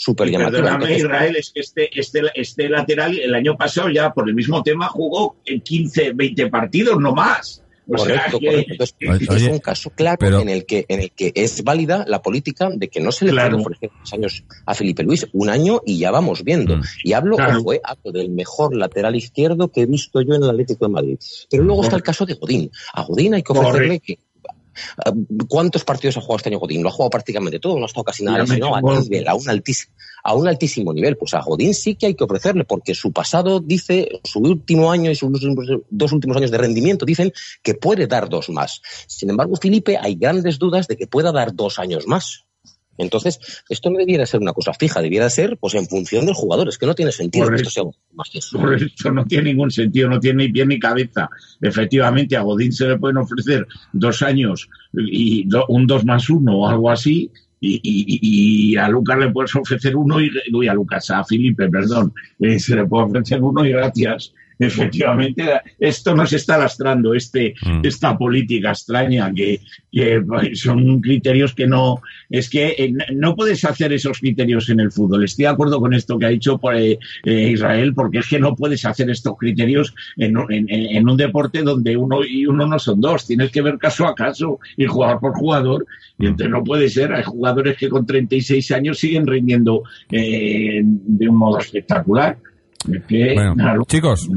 súper 0.03 0.31
llamativa. 0.31 0.63
perdóname, 0.63 0.85
Entonces, 0.85 0.99
Israel, 1.05 1.37
es 1.37 1.51
que 1.51 1.61
este, 1.61 2.01
este, 2.01 2.21
este 2.35 2.69
lateral 2.71 3.19
el 3.19 3.35
año 3.35 3.55
pasado 3.57 3.91
ya 3.91 4.13
por 4.15 4.27
el 4.29 4.35
mismo 4.35 4.63
tema 4.63 4.89
jugó 4.89 5.37
en 5.45 5.61
15, 5.61 6.13
20 6.15 6.47
partidos, 6.49 6.99
no 6.99 7.13
más. 7.15 7.63
O 7.93 7.97
Correcto, 7.97 8.39
que- 8.39 8.47
correcto. 8.47 8.73
Entonces, 8.73 9.29
Oye, 9.31 9.47
es 9.47 9.53
un 9.53 9.59
caso 9.59 9.91
claro 9.91 10.17
pero- 10.21 10.41
en 10.41 10.49
el 10.49 10.65
que 10.65 10.85
en 10.89 11.01
el 11.01 11.11
que 11.11 11.33
es 11.35 11.65
válida 11.65 12.05
la 12.07 12.23
política 12.23 12.71
de 12.73 12.89
que 12.89 13.01
no 13.01 13.11
se 13.11 13.25
le 13.25 13.33
Claro. 13.33 13.51
puede 13.59 13.63
ofrecer 13.63 13.91
dos 13.99 14.13
años 14.13 14.45
a 14.65 14.75
Felipe 14.75 15.03
Luis, 15.03 15.27
un 15.33 15.51
año 15.51 15.81
y 15.85 15.99
ya 15.99 16.13
vamos 16.13 16.45
viendo. 16.45 16.77
Mm. 16.77 16.83
Y 17.03 17.13
hablo, 17.15 17.37
Claro. 17.37 17.59
ojo, 17.59 17.73
eh, 17.75 17.81
hablo 17.83 18.13
del 18.13 18.31
mejor 18.31 18.77
lateral 18.77 19.17
izquierdo 19.17 19.73
que 19.73 19.83
he 19.83 19.87
visto 19.87 20.21
yo 20.23 20.35
en 20.35 20.45
el 20.45 20.51
Atlético 20.51 20.87
de 20.87 20.93
Madrid. 20.93 21.19
Pero 21.51 21.65
luego 21.65 21.83
está 21.83 21.97
el 21.97 22.03
caso 22.05 22.25
de 22.25 22.35
Godín. 22.35 22.71
A 22.95 23.03
Godín 23.03 23.35
hay 23.35 23.43
que 23.43 23.53
ofrecerle 23.53 23.99
que 23.99 24.19
¿Cuántos 25.49 25.85
partidos 25.85 26.17
ha 26.17 26.21
jugado 26.21 26.37
este 26.37 26.49
año 26.51 26.59
Godín? 26.59 26.83
Lo 26.83 26.89
ha 26.89 26.93
jugado 26.93 27.11
prácticamente 27.11 27.59
todo, 27.59 27.77
no 27.77 27.85
ha 27.85 27.87
estado 27.87 28.05
casi 28.05 28.25
nada 28.25 28.39
lesionado, 28.39 28.75
a, 28.75 29.01
nivel, 29.01 29.29
a, 29.29 29.35
un 29.35 29.49
altísimo, 29.49 29.95
a 30.23 30.35
un 30.35 30.49
altísimo 30.49 30.93
nivel. 30.93 31.17
Pues 31.17 31.35
a 31.35 31.41
Godín 31.41 31.75
sí 31.75 31.95
que 31.95 32.07
hay 32.07 32.15
que 32.15 32.25
ofrecerle, 32.25 32.65
porque 32.65 32.95
su 32.95 33.13
pasado 33.13 33.61
dice, 33.61 34.09
su 34.25 34.41
último 34.41 34.91
año 34.91 35.11
y 35.11 35.15
sus 35.15 35.31
dos 35.91 36.13
últimos 36.13 36.37
años 36.37 36.51
de 36.51 36.59
rendimiento 36.59 37.05
dicen 37.05 37.33
que 37.63 37.75
puede 37.75 38.07
dar 38.07 38.29
dos 38.29 38.49
más. 38.51 38.83
Sin 39.07 39.31
embargo, 39.31 39.57
Felipe, 39.57 39.99
hay 40.01 40.15
grandes 40.15 40.59
dudas 40.59 40.89
de 40.89 40.97
que 40.97 41.07
pueda 41.07 41.33
dar 41.33 41.55
dos 41.55 41.79
años 41.79 42.07
más. 42.07 42.45
Entonces, 43.03 43.41
esto 43.69 43.91
no 43.91 43.99
debiera 43.99 44.27
ser 44.27 44.41
una 44.41 44.53
cosa 44.53 44.73
fija, 44.75 45.01
debiera 45.03 45.29
ser 45.31 45.57
pues 45.59 45.75
en 45.75 45.87
función 45.87 46.27
del 46.27 46.35
jugador. 46.35 46.69
Es 46.69 46.79
que 46.79 46.87
no 46.87 46.95
tiene 46.95 47.13
sentido 47.13 47.45
que 47.57 47.63
esto 47.63 47.71
sea 47.71 47.83
más 48.15 48.29
que 48.31 48.39
eso. 48.39 48.59
Por 48.59 48.75
eso 48.75 49.11
no 49.13 49.25
tiene 49.25 49.51
ningún 49.51 49.71
sentido, 49.71 50.09
no 50.09 50.21
tiene 50.21 50.47
ni 50.47 50.53
pie 50.53 50.67
ni 50.67 50.79
cabeza. 50.79 51.29
Efectivamente, 51.61 52.37
a 52.37 52.43
Godín 52.43 52.73
se 52.73 52.87
le 52.89 52.99
pueden 52.99 53.19
ofrecer 53.19 53.67
dos 53.93 54.23
años 54.23 54.69
y 54.93 55.45
do- 55.49 55.67
un 55.69 55.87
dos 55.87 56.05
más 56.05 56.29
uno 56.31 56.59
o 56.61 56.69
algo 56.69 56.91
así, 56.91 57.31
y, 57.63 57.75
y- 57.83 58.73
y 58.73 58.77
a 58.77 58.89
Lucas 58.89 59.19
le 59.19 59.31
puedes 59.31 59.55
ofrecer 59.55 59.95
uno 59.95 60.21
y, 60.21 60.31
uy, 60.53 60.67
a 60.69 60.75
Lucas, 60.75 61.11
a 61.11 61.23
Felipe, 61.25 61.69
perdón, 61.69 62.13
eh, 62.39 62.59
se 62.59 62.75
le 62.75 62.87
puede 62.87 63.05
ofrecer 63.05 63.43
uno 63.43 63.65
y 63.67 63.71
gracias. 63.71 64.33
Efectivamente, 64.67 65.45
esto 65.79 66.15
nos 66.15 66.33
está 66.33 66.59
lastrando, 66.59 67.15
este, 67.15 67.55
Mm. 67.65 67.81
esta 67.85 68.17
política 68.17 68.71
extraña 68.71 69.33
que, 69.35 69.61
que 69.91 70.21
pues, 70.27 70.61
son 70.61 71.01
criterios 71.01 71.55
que 71.55 71.67
no, 71.67 72.01
es 72.29 72.49
que 72.51 72.75
eh, 72.79 72.93
no 73.15 73.35
puedes 73.35 73.65
hacer 73.65 73.93
esos 73.93 74.19
criterios 74.21 74.69
en 74.69 74.81
el 74.81 74.93
fútbol. 74.93 75.25
Estoy 75.25 75.45
de 75.45 75.49
acuerdo 75.49 75.81
con 75.81 75.95
esto 75.95 76.19
que 76.19 76.27
ha 76.27 76.29
dicho 76.31 76.59
por, 76.59 76.77
eh, 76.77 76.99
eh, 77.25 77.51
Israel, 77.53 77.95
porque 77.95 78.19
es 78.19 78.29
que 78.29 78.39
no 78.39 78.55
puedes 78.55 78.85
hacer 78.85 79.09
estos 79.11 79.37
criterios 79.39 79.95
en, 80.17 80.37
un- 80.37 80.53
en- 80.53 80.67
en- 80.71 80.97
en 80.97 81.09
un 81.09 81.17
deporte 81.17 81.63
donde 81.63 81.97
uno 81.97 82.25
y 82.25 82.47
uno 82.47 82.67
no 82.67 82.79
son 82.79 83.01
dos. 83.01 83.27
Tienes 83.27 83.51
que 83.51 83.63
ver 83.63 83.79
caso 83.79 84.07
a 84.07 84.15
caso 84.15 84.59
y 84.77 84.87
jugador 84.87 85.21
por 85.21 85.33
jugador. 85.35 85.87
Y 86.19 86.27
entonces 86.27 86.51
no 86.51 86.63
puede 86.63 86.89
ser. 86.89 87.13
Hay 87.13 87.23
jugadores 87.23 87.77
que 87.79 87.89
con 87.89 88.05
36 88.05 88.71
años 88.73 88.99
siguen 88.99 89.27
rindiendo 89.27 89.83
eh, 90.11 90.83
de 90.85 91.29
un 91.29 91.37
modo 91.37 91.59
espectacular. 91.59 92.37
Que, 93.09 93.35
Bueno, 93.35 93.55
claro, 93.55 93.83
chicos, 93.87 94.29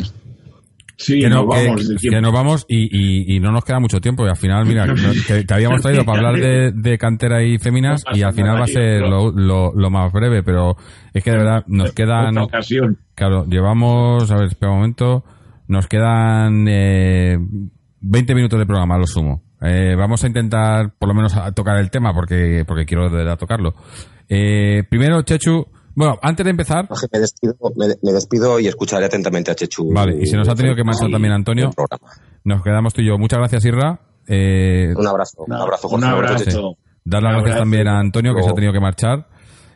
sí, 0.97 1.19
que, 1.21 1.29
no- 1.29 1.37
nos 1.43 1.47
vamos 1.47 1.87
de 1.87 1.95
que 1.95 1.99
tiempo. 1.99 2.21
nos 2.21 2.33
vamos 2.33 2.65
y, 2.67 2.83
y- 2.91 3.35
y 3.35 3.39
no 3.39 3.51
nos 3.51 3.63
queda 3.65 3.79
mucho 3.79 3.99
tiempo. 4.01 4.25
Y 4.25 4.29
al 4.29 4.35
final, 4.35 4.65
mira, 4.65 4.85
que 5.27 5.43
te 5.43 5.53
habíamos 5.53 5.81
traído 5.81 6.03
para 6.05 6.19
hablar 6.27 6.35
de, 6.41 6.71
de 6.75 6.97
cantera 6.97 7.43
y 7.43 7.57
féminas 7.57 8.03
No 8.09 8.17
y 8.17 8.21
al 8.23 8.33
final 8.33 8.57
va 8.59 8.63
a 8.63 8.67
ser 8.67 9.01
lo, 9.01 9.31
lo- 9.31 9.73
lo 9.73 9.89
más 9.89 10.11
breve, 10.11 10.43
pero 10.43 10.75
es 11.13 11.23
que 11.23 11.31
de 11.31 11.37
verdad 11.37 11.63
nos 11.67 11.91
quedan... 11.93 12.37
Ocasión. 12.37 12.97
Claro, 13.15 13.45
llevamos, 13.47 14.29
a 14.31 14.35
ver, 14.35 14.47
espera 14.47 14.71
un 14.71 14.77
momento, 14.79 15.23
nos 15.67 15.87
quedan 15.87 16.65
eh, 16.67 17.37
20 18.01 18.35
minutos 18.35 18.59
de 18.59 18.65
programa, 18.65 18.97
lo 18.97 19.07
sumo. 19.07 19.43
Eh, 19.61 19.95
vamos 19.97 20.21
a 20.23 20.27
intentar 20.27 20.91
por 20.99 21.07
lo 21.07 21.15
menos 21.15 21.35
a 21.37 21.49
tocar 21.53 21.77
el 21.77 21.89
tema 21.89 22.13
porque, 22.13 22.65
porque 22.67 22.85
quiero 22.85 23.09
de 23.09 23.15
verdad 23.17 23.37
tocarlo. 23.37 23.73
Eh, 24.27 24.83
primero, 24.89 25.21
Chechu, 25.21 25.65
bueno, 25.95 26.17
antes 26.21 26.43
de 26.43 26.49
empezar, 26.51 26.87
Jorge, 26.87 27.07
me 27.11 27.19
despido, 27.19 27.55
me, 27.75 27.87
me 28.01 28.11
despido 28.11 28.59
y 28.59 28.67
escucharé 28.67 29.05
atentamente 29.05 29.51
a 29.51 29.55
Chechu. 29.55 29.91
Vale, 29.93 30.17
y 30.21 30.25
se 30.25 30.37
nos 30.37 30.47
ha 30.49 30.55
tenido 30.55 30.75
que 30.75 30.83
marchar 30.83 31.07
Sí, 31.07 31.11
también 31.11 31.33
Antonio. 31.33 31.71
nos 32.43 32.63
quedamos 32.63 32.93
tú 32.93 33.01
y 33.01 33.07
yo. 33.07 33.17
Muchas 33.17 33.39
gracias, 33.39 33.65
Irra. 33.65 33.99
Eh, 34.27 34.93
Un 34.95 35.07
abrazo, 35.07 35.43
un 35.45 35.53
abrazo, 35.53 35.89
Jorge. 35.89 36.05
Un 36.05 36.11
abrazo. 36.11 36.45
Chechu. 36.45 36.77
dar 37.05 37.21
las 37.23 37.33
gracias 37.35 37.57
también 37.57 37.87
a 37.87 37.99
Antonio, 37.99 38.33
que 38.33 38.41
se 38.43 38.49
ha 38.49 38.53
tenido 38.53 38.71
que 38.73 38.79
marchar. 38.79 39.27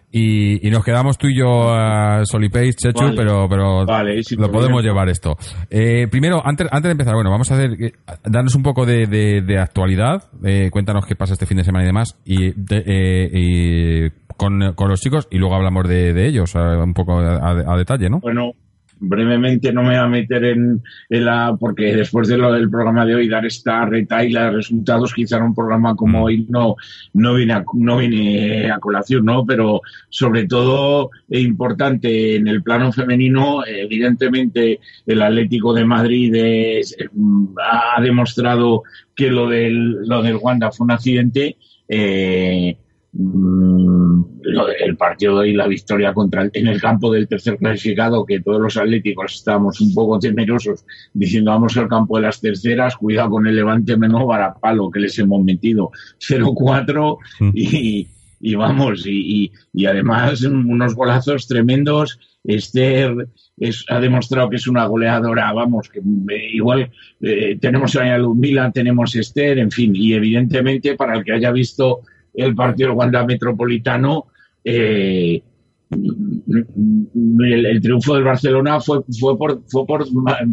Y, 0.09 0.65
y 0.65 0.71
nos 0.71 0.85
quedamos 0.85 1.17
tú 1.17 1.27
y 1.27 1.37
yo 1.37 1.69
a 1.73 2.21
Solipace, 2.23 2.71
Chechu, 2.73 3.03
Vale. 3.03 3.15
pero, 3.17 3.47
pero 3.49 3.85
Vale, 3.85 4.15
lo 4.15 4.23
problema. 4.23 4.51
podemos 4.53 4.81
llevar 4.83 5.09
esto. 5.09 5.35
Eh, 5.69 6.07
primero, 6.09 6.41
antes, 6.45 6.65
antes 6.71 6.83
de 6.87 6.91
empezar, 6.93 7.13
bueno, 7.13 7.29
vamos 7.29 7.51
a 7.51 7.55
hacer, 7.55 7.71
eh, 7.73 7.91
darnos 8.23 8.55
un 8.55 8.63
poco 8.63 8.85
de, 8.85 9.05
de- 9.05 9.41
de 9.41 9.59
actualidad. 9.59 10.23
Eh, 10.45 10.69
cuéntanos 10.71 11.05
qué 11.05 11.17
pasa 11.17 11.33
este 11.33 11.45
fin 11.45 11.57
de 11.57 11.65
semana 11.65 11.83
y 11.83 11.87
demás. 11.87 12.17
Y, 12.23 12.51
de- 12.53 12.83
eh, 12.85 13.29
y 13.33 14.09
con, 14.37 14.73
con 14.73 14.89
los 14.89 15.01
chicos, 15.01 15.27
y 15.31 15.37
luego 15.37 15.55
hablamos 15.55 15.87
de, 15.87 16.13
de 16.13 16.27
ellos, 16.27 16.53
un 16.55 16.93
poco 16.93 17.17
a, 17.19 17.77
detalle, 17.77 18.09
¿no? 18.09 18.19
Bueno, 18.19 18.53
brevemente 18.99 19.71
no 19.71 19.83
me 19.83 19.89
voy 19.89 19.97
a 19.97 20.07
meter 20.07 20.43
en, 20.43 20.81
en 21.09 21.25
la. 21.25 21.55
porque 21.59 21.95
después 21.95 22.27
de 22.27 22.37
lo 22.37 22.51
del 22.51 22.67
programa 22.69 23.05
de 23.05 23.13
hoy, 23.13 23.27
dar 23.27 23.45
esta 23.45 23.85
retaila 23.85 24.45
de 24.45 24.51
resultados, 24.51 25.13
quizá 25.13 25.37
en 25.37 25.43
un 25.43 25.53
programa 25.55 25.95
como 25.95 26.19
Mm. 26.19 26.23
hoy 26.23 26.47
no, 26.49 26.75
no, 27.13 27.35
viene 27.35 27.53
a, 27.53 27.63
no 27.73 27.97
viene 27.97 28.71
a 28.71 28.79
colación, 28.79 29.23
¿no? 29.25 29.45
Pero 29.45 29.81
sobre 30.09 30.47
todo 30.47 31.11
e 31.29 31.41
importante 31.41 32.37
en 32.37 32.47
el 32.47 32.63
plano 32.63 32.91
femenino, 32.91 33.63
evidentemente 33.67 34.79
el 35.05 35.21
Atlético 35.21 35.73
de 35.75 35.85
Madrid 35.85 36.33
es- 36.35 36.95
mm, 37.13 37.45
ha 37.97 38.01
demostrado 38.01 38.81
que 39.15 39.29
lo 39.29 39.47
del, 39.47 40.07
lo 40.07 40.23
del 40.23 40.37
Wanda 40.37 40.71
fue 40.71 40.85
un 40.85 40.91
accidente. 40.91 41.55
Eh, 41.87 42.77
el 43.17 44.95
partido 44.97 45.35
de 45.35 45.39
hoy, 45.49 45.53
la 45.53 45.67
victoria 45.67 46.13
contra 46.13 46.43
el- 46.43 46.51
en 46.53 46.67
el 46.67 46.79
campo 46.79 47.11
del 47.11 47.27
tercer 47.27 47.57
clasificado, 47.57 48.25
que 48.25 48.39
todos 48.41 48.61
los 48.61 48.77
atléticos 48.77 49.33
estábamos 49.35 49.81
un 49.81 49.93
poco 49.93 50.19
temerosos, 50.19 50.85
diciendo 51.13 51.51
vamos 51.51 51.75
al 51.77 51.87
campo 51.87 52.17
de 52.17 52.23
las 52.23 52.39
terceras, 52.39 52.95
cuidado 52.95 53.31
con 53.31 53.47
el 53.47 53.55
levante 53.55 53.97
menos 53.97 54.23
para 54.25 54.53
palo 54.55 54.89
que 54.91 54.99
les 54.99 55.17
hemos 55.19 55.43
metido 55.43 55.91
0-4 56.19 57.17
Mm. 57.39 57.49
y, 57.53 58.07
y 58.39 58.55
vamos, 58.55 59.05
y, 59.07 59.43
y- 59.45 59.51
y 59.73 59.85
además 59.85 60.43
unos 60.43 60.95
golazos 60.95 61.47
tremendos. 61.47 62.19
Esther 62.43 63.27
es- 63.57 63.83
ha 63.89 63.99
demostrado 63.99 64.49
que 64.49 64.55
es 64.55 64.67
una 64.67 64.85
goleadora, 64.85 65.51
vamos, 65.51 65.89
que 65.89 65.99
eh, 65.99 66.49
igual 66.53 66.89
eh, 67.21 67.57
tenemos 67.59 67.93
a 67.97 68.17
Ludmila, 68.17 68.71
tenemos 68.71 69.15
Esther, 69.15 69.57
en 69.57 69.69
fin, 69.71 69.93
y 69.93 70.13
evidentemente 70.13 70.95
para 70.95 71.17
el 71.17 71.25
que 71.25 71.33
haya 71.33 71.51
visto 71.51 72.01
el 72.37 72.55
partido 72.55 72.89
del 72.89 72.97
Wanda 72.97 73.25
Metropolitano, 73.25 74.27
eh, 74.63 75.41
el, 75.89 77.81
triunfo 77.81 78.15
del 78.15 78.23
Barcelona 78.23 78.79
fue, 78.79 78.99
fue, 79.19 79.37
por, 79.37 79.61
fue 79.67 79.85
por, 79.85 80.05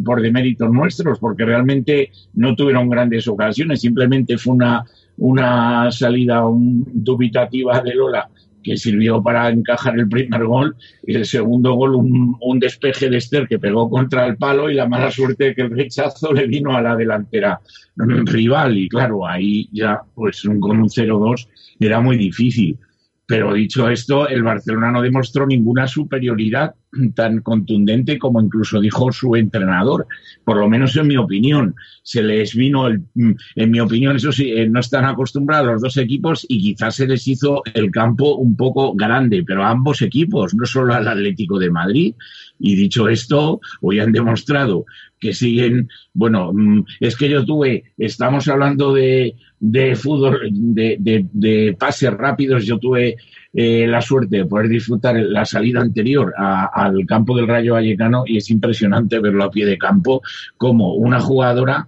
por 0.04 0.22
deméritos 0.22 0.70
nuestros, 0.70 1.18
porque 1.18 1.44
realmente 1.44 2.10
no 2.34 2.54
tuvieron 2.54 2.88
grandes 2.88 3.28
ocasiones, 3.28 3.80
simplemente 3.80 4.38
fue 4.38 4.54
una, 4.54 4.84
una 5.18 5.90
salida 5.90 6.46
un, 6.46 6.84
dubitativa 6.92 7.80
de 7.80 7.94
Lola 7.94 8.28
que 8.64 8.76
sirvió 8.76 9.22
para 9.22 9.48
encajar 9.50 9.96
el 9.96 10.08
primer 10.08 10.44
gol 10.44 10.76
y 11.06 11.14
el 11.14 11.26
segundo 11.26 11.74
gol 11.74 11.94
un, 11.94 12.36
un 12.40 12.58
despeje 12.58 13.08
de 13.08 13.18
Esther 13.18 13.46
que 13.46 13.60
pegó 13.60 13.88
contra 13.88 14.26
el 14.26 14.36
palo 14.36 14.70
y 14.70 14.74
la 14.74 14.88
mala 14.88 15.10
suerte 15.10 15.54
que 15.54 15.62
el 15.62 15.70
rechazo 15.70 16.32
le 16.32 16.48
vino 16.48 16.76
a 16.76 16.82
la 16.82 16.96
delantera 16.96 17.60
rival 17.96 18.76
y 18.76 18.88
claro, 18.88 19.26
ahí 19.26 19.68
ya 19.72 20.00
pues 20.14 20.42
con 20.42 20.80
un 20.80 20.88
0-2 20.88 21.46
era 21.78 22.00
muy 22.00 22.16
difícil. 22.16 22.78
Pero 23.26 23.54
dicho 23.54 23.88
esto, 23.88 24.28
el 24.28 24.42
Barcelona 24.42 24.90
no 24.90 25.00
demostró 25.00 25.46
ninguna 25.46 25.88
superioridad 25.88 26.74
tan 27.14 27.40
contundente 27.40 28.18
como 28.18 28.40
incluso 28.40 28.80
dijo 28.80 29.10
su 29.12 29.34
entrenador, 29.34 30.06
por 30.44 30.58
lo 30.58 30.68
menos 30.68 30.96
en 30.96 31.08
mi 31.08 31.16
opinión. 31.16 31.74
Se 32.02 32.22
les 32.22 32.54
vino, 32.54 32.86
el, 32.86 33.02
en 33.14 33.70
mi 33.70 33.80
opinión, 33.80 34.16
eso 34.16 34.30
sí, 34.30 34.52
eh, 34.52 34.68
no 34.68 34.80
están 34.80 35.04
acostumbrados 35.04 35.72
los 35.72 35.82
dos 35.82 35.96
equipos 35.96 36.44
y 36.48 36.60
quizás 36.60 36.96
se 36.96 37.06
les 37.06 37.26
hizo 37.26 37.62
el 37.72 37.90
campo 37.90 38.36
un 38.36 38.56
poco 38.56 38.94
grande, 38.94 39.42
pero 39.44 39.64
a 39.64 39.70
ambos 39.70 40.02
equipos, 40.02 40.54
no 40.54 40.66
solo 40.66 40.94
al 40.94 41.08
Atlético 41.08 41.58
de 41.58 41.70
Madrid. 41.70 42.14
Y 42.58 42.76
dicho 42.76 43.08
esto, 43.08 43.60
hoy 43.80 43.98
han 43.98 44.12
demostrado 44.12 44.84
que 45.18 45.32
siguen, 45.32 45.88
bueno, 46.12 46.52
mm, 46.52 46.84
es 47.00 47.16
que 47.16 47.28
yo 47.28 47.44
tuve, 47.44 47.84
estamos 47.96 48.46
hablando 48.48 48.92
de, 48.92 49.34
de 49.66 49.96
fútbol, 49.96 50.40
de, 50.52 50.96
de, 51.00 51.26
de 51.32 51.74
pases 51.78 52.12
rápidos, 52.12 52.66
yo 52.66 52.78
tuve 52.78 53.16
eh, 53.54 53.86
la 53.86 54.02
suerte 54.02 54.36
de 54.36 54.44
poder 54.44 54.68
disfrutar 54.68 55.16
la 55.16 55.46
salida 55.46 55.80
anterior 55.80 56.34
a, 56.36 56.66
al 56.66 57.06
campo 57.06 57.34
del 57.34 57.48
Rayo 57.48 57.72
Vallecano 57.72 58.24
y 58.26 58.36
es 58.36 58.50
impresionante 58.50 59.18
verlo 59.20 59.44
a 59.44 59.50
pie 59.50 59.64
de 59.64 59.78
campo 59.78 60.20
como 60.58 60.94
una 60.96 61.18
jugadora 61.18 61.86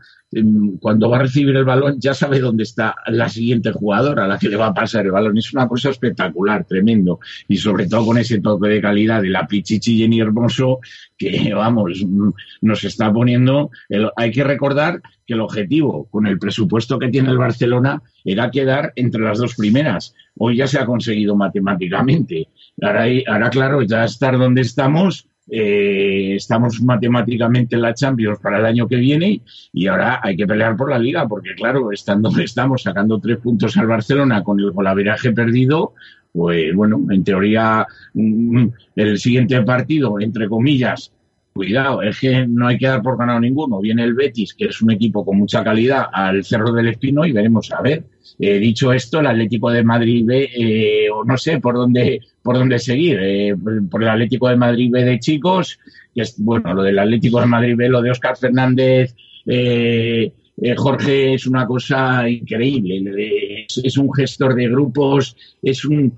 cuando 0.80 1.08
va 1.08 1.16
a 1.18 1.22
recibir 1.22 1.54
el 1.56 1.64
balón 1.64 1.96
ya 2.00 2.12
sabe 2.12 2.40
dónde 2.40 2.64
está 2.64 2.96
la 3.06 3.28
siguiente 3.28 3.70
jugadora 3.72 4.24
a 4.24 4.28
la 4.28 4.38
que 4.38 4.48
le 4.48 4.56
va 4.56 4.66
a 4.66 4.74
pasar 4.74 5.06
el 5.06 5.12
balón. 5.12 5.38
Es 5.38 5.52
una 5.54 5.68
cosa 5.68 5.90
espectacular, 5.90 6.64
tremendo. 6.64 7.20
Y 7.48 7.56
sobre 7.56 7.86
todo 7.86 8.06
con 8.06 8.18
ese 8.18 8.40
toque 8.40 8.68
de 8.68 8.80
calidad 8.80 9.22
de 9.22 9.28
la 9.30 9.46
Pichichi 9.46 9.98
Jenny 9.98 10.20
Hermoso 10.20 10.80
que, 11.16 11.52
vamos, 11.54 12.02
mm, 12.06 12.30
nos 12.62 12.84
está 12.84 13.12
poniendo... 13.12 13.70
el- 13.88 14.10
hay 14.16 14.30
que 14.32 14.44
recordar 14.44 15.00
que 15.26 15.34
el 15.34 15.40
objetivo 15.40 16.06
con 16.10 16.26
el 16.26 16.38
presupuesto 16.38 16.98
que 16.98 17.08
tiene 17.08 17.30
el 17.30 17.38
Barcelona 17.38 18.02
era 18.24 18.50
quedar 18.50 18.92
entre 18.96 19.22
las 19.22 19.38
dos 19.38 19.54
primeras. 19.54 20.14
Hoy 20.36 20.56
ya 20.56 20.66
se 20.66 20.78
ha 20.78 20.86
conseguido 20.86 21.34
matemáticamente. 21.36 22.48
Ahora, 22.82 23.06
ahora 23.28 23.50
claro, 23.50 23.82
ya 23.82 24.04
estar 24.04 24.36
donde 24.38 24.60
estamos, 24.60 25.28
eh, 25.48 26.34
estamos 26.36 26.82
matemáticamente 26.82 27.76
en 27.76 27.82
la 27.82 27.94
Champions 27.94 28.38
para 28.40 28.58
el 28.58 28.66
año 28.66 28.88
que 28.88 28.96
viene 28.96 29.42
y 29.72 29.86
ahora 29.86 30.20
hay 30.22 30.36
que 30.36 30.46
pelear 30.46 30.76
por 30.76 30.90
la 30.90 30.98
liga, 30.98 31.26
porque 31.28 31.54
claro, 31.54 31.92
estando 31.92 32.28
donde 32.28 32.44
estamos, 32.44 32.82
sacando 32.82 33.20
tres 33.20 33.38
puntos 33.38 33.76
al 33.76 33.86
Barcelona 33.86 34.42
con 34.42 34.58
el 34.58 34.72
golaveraje 34.72 35.32
perdido, 35.32 35.94
pues 36.32 36.74
bueno, 36.74 37.00
en 37.10 37.24
teoría 37.24 37.86
mm, 38.14 38.66
el 38.96 39.18
siguiente 39.18 39.62
partido, 39.62 40.20
entre 40.20 40.48
comillas, 40.48 41.12
cuidado, 41.56 42.02
es 42.02 42.20
que 42.20 42.46
no 42.46 42.68
hay 42.68 42.78
que 42.78 42.86
dar 42.86 43.02
por 43.02 43.18
ganado 43.18 43.40
ninguno. 43.40 43.80
Viene 43.80 44.04
el 44.04 44.14
Betis, 44.14 44.54
que 44.54 44.66
es 44.66 44.80
un 44.80 44.92
equipo 44.92 45.24
con 45.24 45.38
mucha 45.38 45.64
calidad, 45.64 46.06
al 46.12 46.44
Cerro 46.44 46.72
del 46.72 46.88
Espino 46.88 47.24
y 47.24 47.32
veremos 47.32 47.72
a 47.72 47.82
ver. 47.82 48.04
Eh, 48.38 48.58
dicho 48.58 48.92
esto, 48.92 49.18
el 49.20 49.26
Atlético 49.26 49.70
de 49.70 49.82
Madrid 49.82 50.24
B, 50.24 50.50
eh, 50.54 51.10
o 51.10 51.24
no 51.24 51.36
sé 51.36 51.58
por 51.58 51.74
dónde, 51.74 52.20
por 52.42 52.56
dónde 52.56 52.78
seguir, 52.78 53.18
eh, 53.20 53.54
por 53.90 54.02
el 54.02 54.08
Atlético 54.08 54.48
de 54.48 54.56
Madrid 54.56 54.90
B 54.92 55.04
de 55.04 55.18
chicos, 55.18 55.80
que 56.14 56.22
es, 56.22 56.36
bueno, 56.38 56.74
lo 56.74 56.82
del 56.82 56.98
Atlético 56.98 57.40
de 57.40 57.46
Madrid 57.46 57.74
B, 57.76 57.88
lo 57.88 58.02
de 58.02 58.10
Óscar 58.10 58.36
Fernández, 58.36 59.14
eh, 59.46 60.32
Jorge 60.76 61.34
es 61.34 61.46
una 61.46 61.66
cosa 61.66 62.28
increíble. 62.28 63.64
Es, 63.68 63.80
es, 63.82 63.98
un 63.98 64.12
gestor 64.12 64.54
de 64.54 64.68
grupos, 64.68 65.36
es 65.62 65.84
un. 65.84 66.16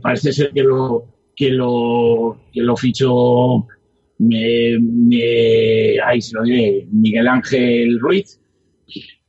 Parece 0.00 0.32
ser 0.32 0.50
que 0.50 0.62
lo, 0.62 1.13
que 1.36 1.50
lo, 1.50 2.38
que 2.52 2.62
lo 2.62 2.76
fichó 2.76 3.66
me, 4.18 4.78
me, 4.80 6.20
se 6.20 6.34
lo 6.34 6.42
diré, 6.42 6.86
Miguel 6.90 7.28
Ángel 7.28 7.98
Ruiz. 8.00 8.40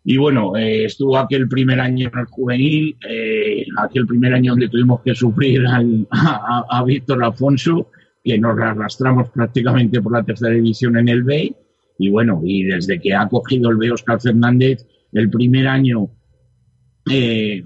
Y 0.08 0.18
bueno, 0.18 0.56
eh, 0.56 0.86
estuvo 0.86 1.18
aquel 1.18 1.48
primer 1.48 1.80
año 1.80 2.10
en 2.14 2.20
el 2.20 2.26
juvenil, 2.26 2.96
eh, 3.10 3.66
aquel 3.80 4.06
primer 4.06 4.36
año 4.36 4.52
donde 4.52 4.70
tuvimos 4.70 5.02
que 5.02 5.16
sufrir 5.16 5.66
al, 5.66 6.08
a, 6.12 6.66
a, 6.70 6.84
Víctor 6.84 7.24
Alfonso, 7.24 7.90
que 8.24 8.38
nos 8.38 8.60
arrastramos 8.60 9.30
prácticamente 9.30 10.00
por 10.02 10.12
la 10.14 10.24
tercera 10.24 10.54
división 10.54 10.98
en 10.98 11.10
el 11.10 11.24
B. 11.24 11.56
Y 11.98 12.10
bueno, 12.10 12.42
y 12.44 12.64
desde 12.64 13.00
que 13.00 13.16
ha 13.16 13.28
cogido 13.28 13.72
el 13.72 13.78
B 13.78 13.92
Oscar 13.92 14.22
Fernández, 14.22 14.86
el 15.12 15.30
primer 15.30 15.68
año 15.68 16.10
eh, 17.10 17.64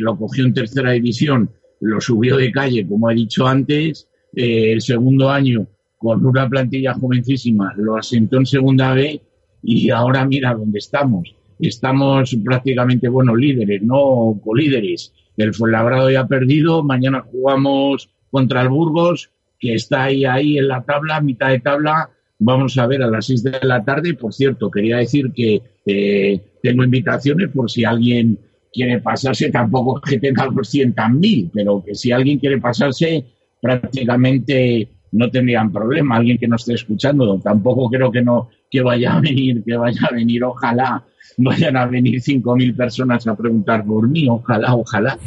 lo 0.00 0.16
cogió 0.16 0.44
en 0.44 0.54
tercera 0.54 0.92
división, 0.92 1.50
lo 1.80 2.00
subió 2.00 2.36
de 2.36 2.52
calle, 2.52 2.86
como 2.86 3.10
he 3.10 3.14
dicho 3.14 3.46
antes, 3.46 4.08
eh, 4.34 4.72
el 4.72 4.80
segundo 4.80 5.30
año 5.30 5.66
con 5.96 6.24
una 6.24 6.48
plantilla 6.48 6.94
jovencísima 6.94 7.74
lo 7.76 7.96
asentó 7.96 8.38
en 8.38 8.46
segunda 8.46 8.94
B 8.94 9.20
y 9.62 9.90
ahora 9.90 10.24
mira 10.24 10.54
dónde 10.54 10.78
estamos. 10.78 11.34
Estamos 11.58 12.36
prácticamente, 12.44 13.08
bueno, 13.08 13.34
líderes, 13.34 13.82
no 13.82 14.40
colíderes. 14.44 15.12
El 15.36 15.54
Fuenlabrado 15.54 16.08
ya 16.10 16.20
ha 16.20 16.28
perdido, 16.28 16.84
mañana 16.84 17.20
jugamos 17.20 18.10
contra 18.30 18.62
el 18.62 18.68
Burgos, 18.68 19.30
que 19.58 19.74
está 19.74 20.04
ahí, 20.04 20.24
ahí 20.24 20.58
en 20.58 20.68
la 20.68 20.84
tabla, 20.84 21.20
mitad 21.20 21.48
de 21.48 21.58
tabla, 21.58 22.10
vamos 22.38 22.78
a 22.78 22.86
ver 22.86 23.02
a 23.02 23.08
las 23.08 23.26
seis 23.26 23.42
de 23.42 23.58
la 23.62 23.84
tarde. 23.84 24.14
Por 24.14 24.32
cierto, 24.32 24.70
quería 24.70 24.98
decir 24.98 25.32
que 25.32 25.62
eh, 25.84 26.40
tengo 26.62 26.84
invitaciones 26.84 27.50
por 27.50 27.70
si 27.70 27.84
alguien 27.84 28.38
quiere 28.72 29.00
pasarse, 29.00 29.50
tampoco 29.50 30.00
es 30.04 30.10
que 30.10 30.18
tenga 30.18 30.46
los 30.46 30.74
mil, 31.12 31.50
pero 31.52 31.82
que 31.84 31.94
si 31.94 32.12
alguien 32.12 32.38
quiere 32.38 32.58
pasarse, 32.58 33.24
prácticamente 33.60 34.88
no 35.12 35.30
tendrían 35.30 35.72
problema. 35.72 36.16
Alguien 36.16 36.38
que 36.38 36.48
no 36.48 36.56
esté 36.56 36.74
escuchando, 36.74 37.38
tampoco 37.40 37.88
creo 37.88 38.10
que 38.10 38.22
no 38.22 38.48
que 38.70 38.82
vaya 38.82 39.16
a 39.16 39.20
venir, 39.20 39.64
que 39.64 39.76
vaya 39.76 40.00
a 40.10 40.14
venir, 40.14 40.44
ojalá 40.44 41.04
vayan 41.38 41.76
a 41.76 41.86
venir 41.86 42.20
cinco 42.20 42.56
mil 42.56 42.74
personas 42.74 43.26
a 43.26 43.36
preguntar 43.36 43.84
por 43.84 44.08
mí, 44.08 44.28
ojalá, 44.28 44.74
ojalá. 44.74 45.18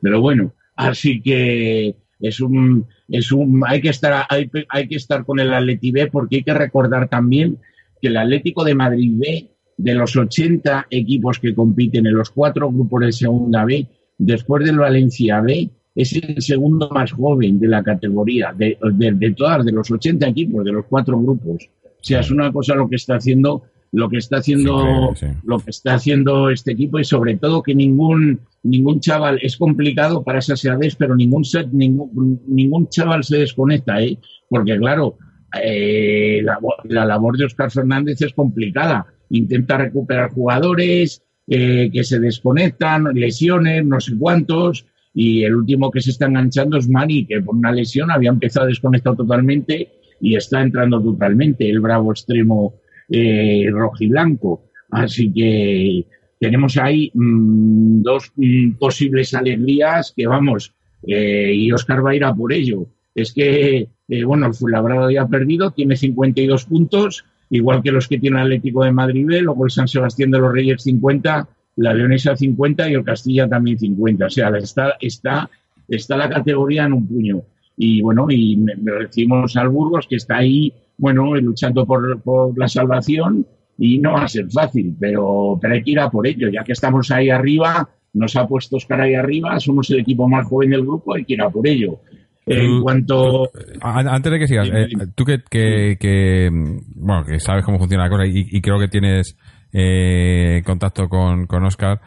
Pero 0.00 0.20
bueno, 0.20 0.52
así 0.76 1.20
que 1.20 1.96
es 2.20 2.40
un, 2.40 2.86
es 3.08 3.30
un, 3.32 3.62
hay 3.66 3.80
que 3.80 3.90
estar, 3.90 4.26
hay, 4.28 4.50
hay 4.68 4.88
que 4.88 4.96
estar 4.96 5.24
con 5.24 5.38
el 5.38 5.52
Atleti 5.52 5.92
B 5.92 6.08
porque 6.08 6.36
hay 6.36 6.42
que 6.42 6.54
recordar 6.54 7.08
también 7.08 7.58
que 8.00 8.08
el 8.08 8.16
Atlético 8.16 8.64
de 8.64 8.74
Madrid 8.74 9.12
B, 9.14 9.50
de 9.78 9.94
los 9.94 10.14
80 10.14 10.88
equipos 10.90 11.38
que 11.38 11.54
compiten 11.54 12.06
en 12.06 12.14
los 12.14 12.30
cuatro 12.30 12.70
grupos 12.70 13.00
de 13.00 13.12
segunda 13.12 13.64
B, 13.64 13.86
después 14.18 14.64
del 14.64 14.78
Valencia 14.78 15.40
B, 15.40 15.70
es 15.94 16.12
el 16.14 16.42
segundo 16.42 16.90
más 16.90 17.12
joven 17.12 17.58
de 17.58 17.68
la 17.68 17.82
categoría, 17.82 18.52
de, 18.56 18.76
de, 18.92 19.12
de, 19.12 19.32
todas, 19.32 19.64
de 19.64 19.72
los 19.72 19.90
80 19.90 20.28
equipos, 20.28 20.64
de 20.64 20.72
los 20.72 20.84
cuatro 20.86 21.18
grupos. 21.18 21.70
O 21.84 22.04
sea, 22.04 22.20
es 22.20 22.30
una 22.30 22.52
cosa 22.52 22.74
lo 22.74 22.88
que 22.88 22.96
está 22.96 23.16
haciendo, 23.16 23.62
lo 23.92 24.08
que 24.08 24.18
está 24.18 24.38
haciendo, 24.38 25.14
sí, 25.14 25.26
sí. 25.26 25.32
lo 25.44 25.58
que 25.58 25.70
está 25.70 25.94
haciendo 25.94 26.50
este 26.50 26.72
equipo 26.72 26.98
y 26.98 27.04
sobre 27.04 27.36
todo 27.36 27.62
que 27.62 27.74
ningún, 27.74 28.40
ningún 28.64 29.00
chaval, 29.00 29.38
es 29.42 29.56
complicado 29.56 30.22
para 30.22 30.40
esas 30.40 30.64
edades, 30.64 30.96
pero 30.96 31.16
ningún, 31.16 31.42
ningún, 31.72 32.42
ningún 32.46 32.88
chaval 32.88 33.24
se 33.24 33.38
desconecta, 33.38 34.00
¿eh? 34.00 34.18
Porque 34.48 34.76
claro, 34.76 35.16
eh, 35.62 36.40
la, 36.42 36.58
la, 36.84 37.06
labor 37.06 37.36
de 37.36 37.46
Oscar 37.46 37.70
Fernández 37.70 38.20
es 38.22 38.32
complicada. 38.34 39.06
Intenta 39.30 39.78
recuperar 39.78 40.30
jugadores, 40.30 41.22
eh, 41.46 41.90
que 41.92 42.04
se 42.04 42.18
desconectan, 42.18 43.04
lesiones, 43.14 43.84
no 43.84 44.00
sé 44.00 44.12
cuántos, 44.18 44.86
y 45.14 45.42
el 45.44 45.54
último 45.54 45.90
que 45.90 46.00
se 46.00 46.10
está 46.10 46.26
enganchando 46.26 46.76
es 46.76 46.88
Mani, 46.88 47.26
que 47.26 47.40
por 47.40 47.56
una 47.56 47.72
lesión 47.72 48.10
había 48.10 48.30
empezado 48.30 48.66
desconectado 48.66 49.16
totalmente 49.16 49.88
y 50.20 50.36
está 50.36 50.62
entrando 50.62 51.02
totalmente 51.02 51.68
el 51.68 51.80
bravo 51.80 52.12
extremo 52.12 52.74
eh, 53.08 53.66
rojiblanco. 53.70 54.70
Así 54.90 55.32
que 55.32 56.06
tenemos 56.38 56.76
ahí 56.76 57.10
mmm, 57.14 58.02
dos 58.02 58.32
mmm, 58.36 58.72
posibles 58.78 59.34
alegrías 59.34 60.12
que 60.16 60.26
vamos, 60.26 60.74
eh, 61.06 61.52
y 61.54 61.72
Oscar 61.72 62.04
va 62.04 62.10
a 62.10 62.16
ir 62.16 62.24
a 62.24 62.34
por 62.34 62.52
ello. 62.52 62.86
Es 63.14 63.32
que, 63.32 63.88
eh, 64.08 64.24
bueno, 64.24 64.46
el 64.46 64.54
Fuenlabrada 64.54 65.12
ya 65.12 65.22
ha 65.22 65.28
perdido, 65.28 65.72
tiene 65.72 65.96
52 65.96 66.64
puntos, 66.66 67.24
igual 67.50 67.82
que 67.82 67.92
los 67.92 68.08
que 68.08 68.18
tiene 68.18 68.36
el 68.36 68.44
Atlético 68.44 68.84
de 68.84 68.92
Madrid 68.92 69.26
B, 69.26 69.42
luego 69.42 69.64
el 69.64 69.70
San 69.70 69.88
Sebastián 69.88 70.30
de 70.30 70.38
los 70.38 70.52
Reyes 70.52 70.82
50, 70.82 71.48
la 71.76 71.94
Leonesa 71.94 72.36
50 72.36 72.90
y 72.90 72.94
el 72.94 73.04
Castilla 73.04 73.48
también 73.48 73.78
50. 73.78 74.26
O 74.26 74.30
sea, 74.30 74.48
está, 74.56 74.94
está, 75.00 75.50
está 75.88 76.16
la 76.16 76.28
categoría 76.28 76.84
en 76.84 76.92
un 76.92 77.06
puño. 77.06 77.42
Y 77.76 78.02
bueno, 78.02 78.26
y 78.28 78.56
me, 78.56 78.74
me 78.76 78.92
recibimos 78.92 79.56
al 79.56 79.68
Burgos, 79.68 80.06
que 80.08 80.16
está 80.16 80.38
ahí, 80.38 80.72
bueno, 80.96 81.34
luchando 81.36 81.86
por, 81.86 82.20
por, 82.22 82.58
la 82.58 82.68
salvación 82.68 83.46
y 83.78 83.98
no 83.98 84.14
va 84.14 84.24
a 84.24 84.28
ser 84.28 84.50
fácil, 84.50 84.96
pero, 84.98 85.56
pero 85.62 85.74
hay 85.74 85.84
que 85.84 85.92
ir 85.92 86.00
a 86.00 86.10
por 86.10 86.26
ello. 86.26 86.48
Ya 86.48 86.64
que 86.64 86.72
estamos 86.72 87.12
ahí 87.12 87.30
arriba, 87.30 87.88
nos 88.12 88.34
ha 88.34 88.48
puesto 88.48 88.76
Oscar 88.76 89.02
ahí 89.02 89.14
arriba, 89.14 89.60
somos 89.60 89.88
el 89.90 90.00
equipo 90.00 90.28
más 90.28 90.46
joven 90.46 90.70
del 90.70 90.82
grupo, 90.82 91.14
hay 91.14 91.24
que 91.24 91.34
ir 91.34 91.42
a 91.42 91.50
por 91.50 91.66
ello. 91.68 92.00
En 92.48 92.82
cuanto. 92.82 93.50
Antes 93.80 94.32
de 94.32 94.38
que 94.38 94.46
sigas, 94.46 94.68
eh, 94.72 94.88
tú 95.14 95.24
que, 95.24 95.38
que, 95.50 95.96
que, 95.98 96.48
bueno, 96.96 97.24
que 97.24 97.40
sabes 97.40 97.64
cómo 97.64 97.78
funciona 97.78 98.04
la 98.04 98.10
cosa 98.10 98.26
y, 98.26 98.46
y 98.50 98.60
creo 98.60 98.78
que 98.78 98.88
tienes 98.88 99.36
eh, 99.72 100.62
contacto 100.64 101.08
con, 101.08 101.46
con 101.46 101.64
Oscar. 101.64 102.00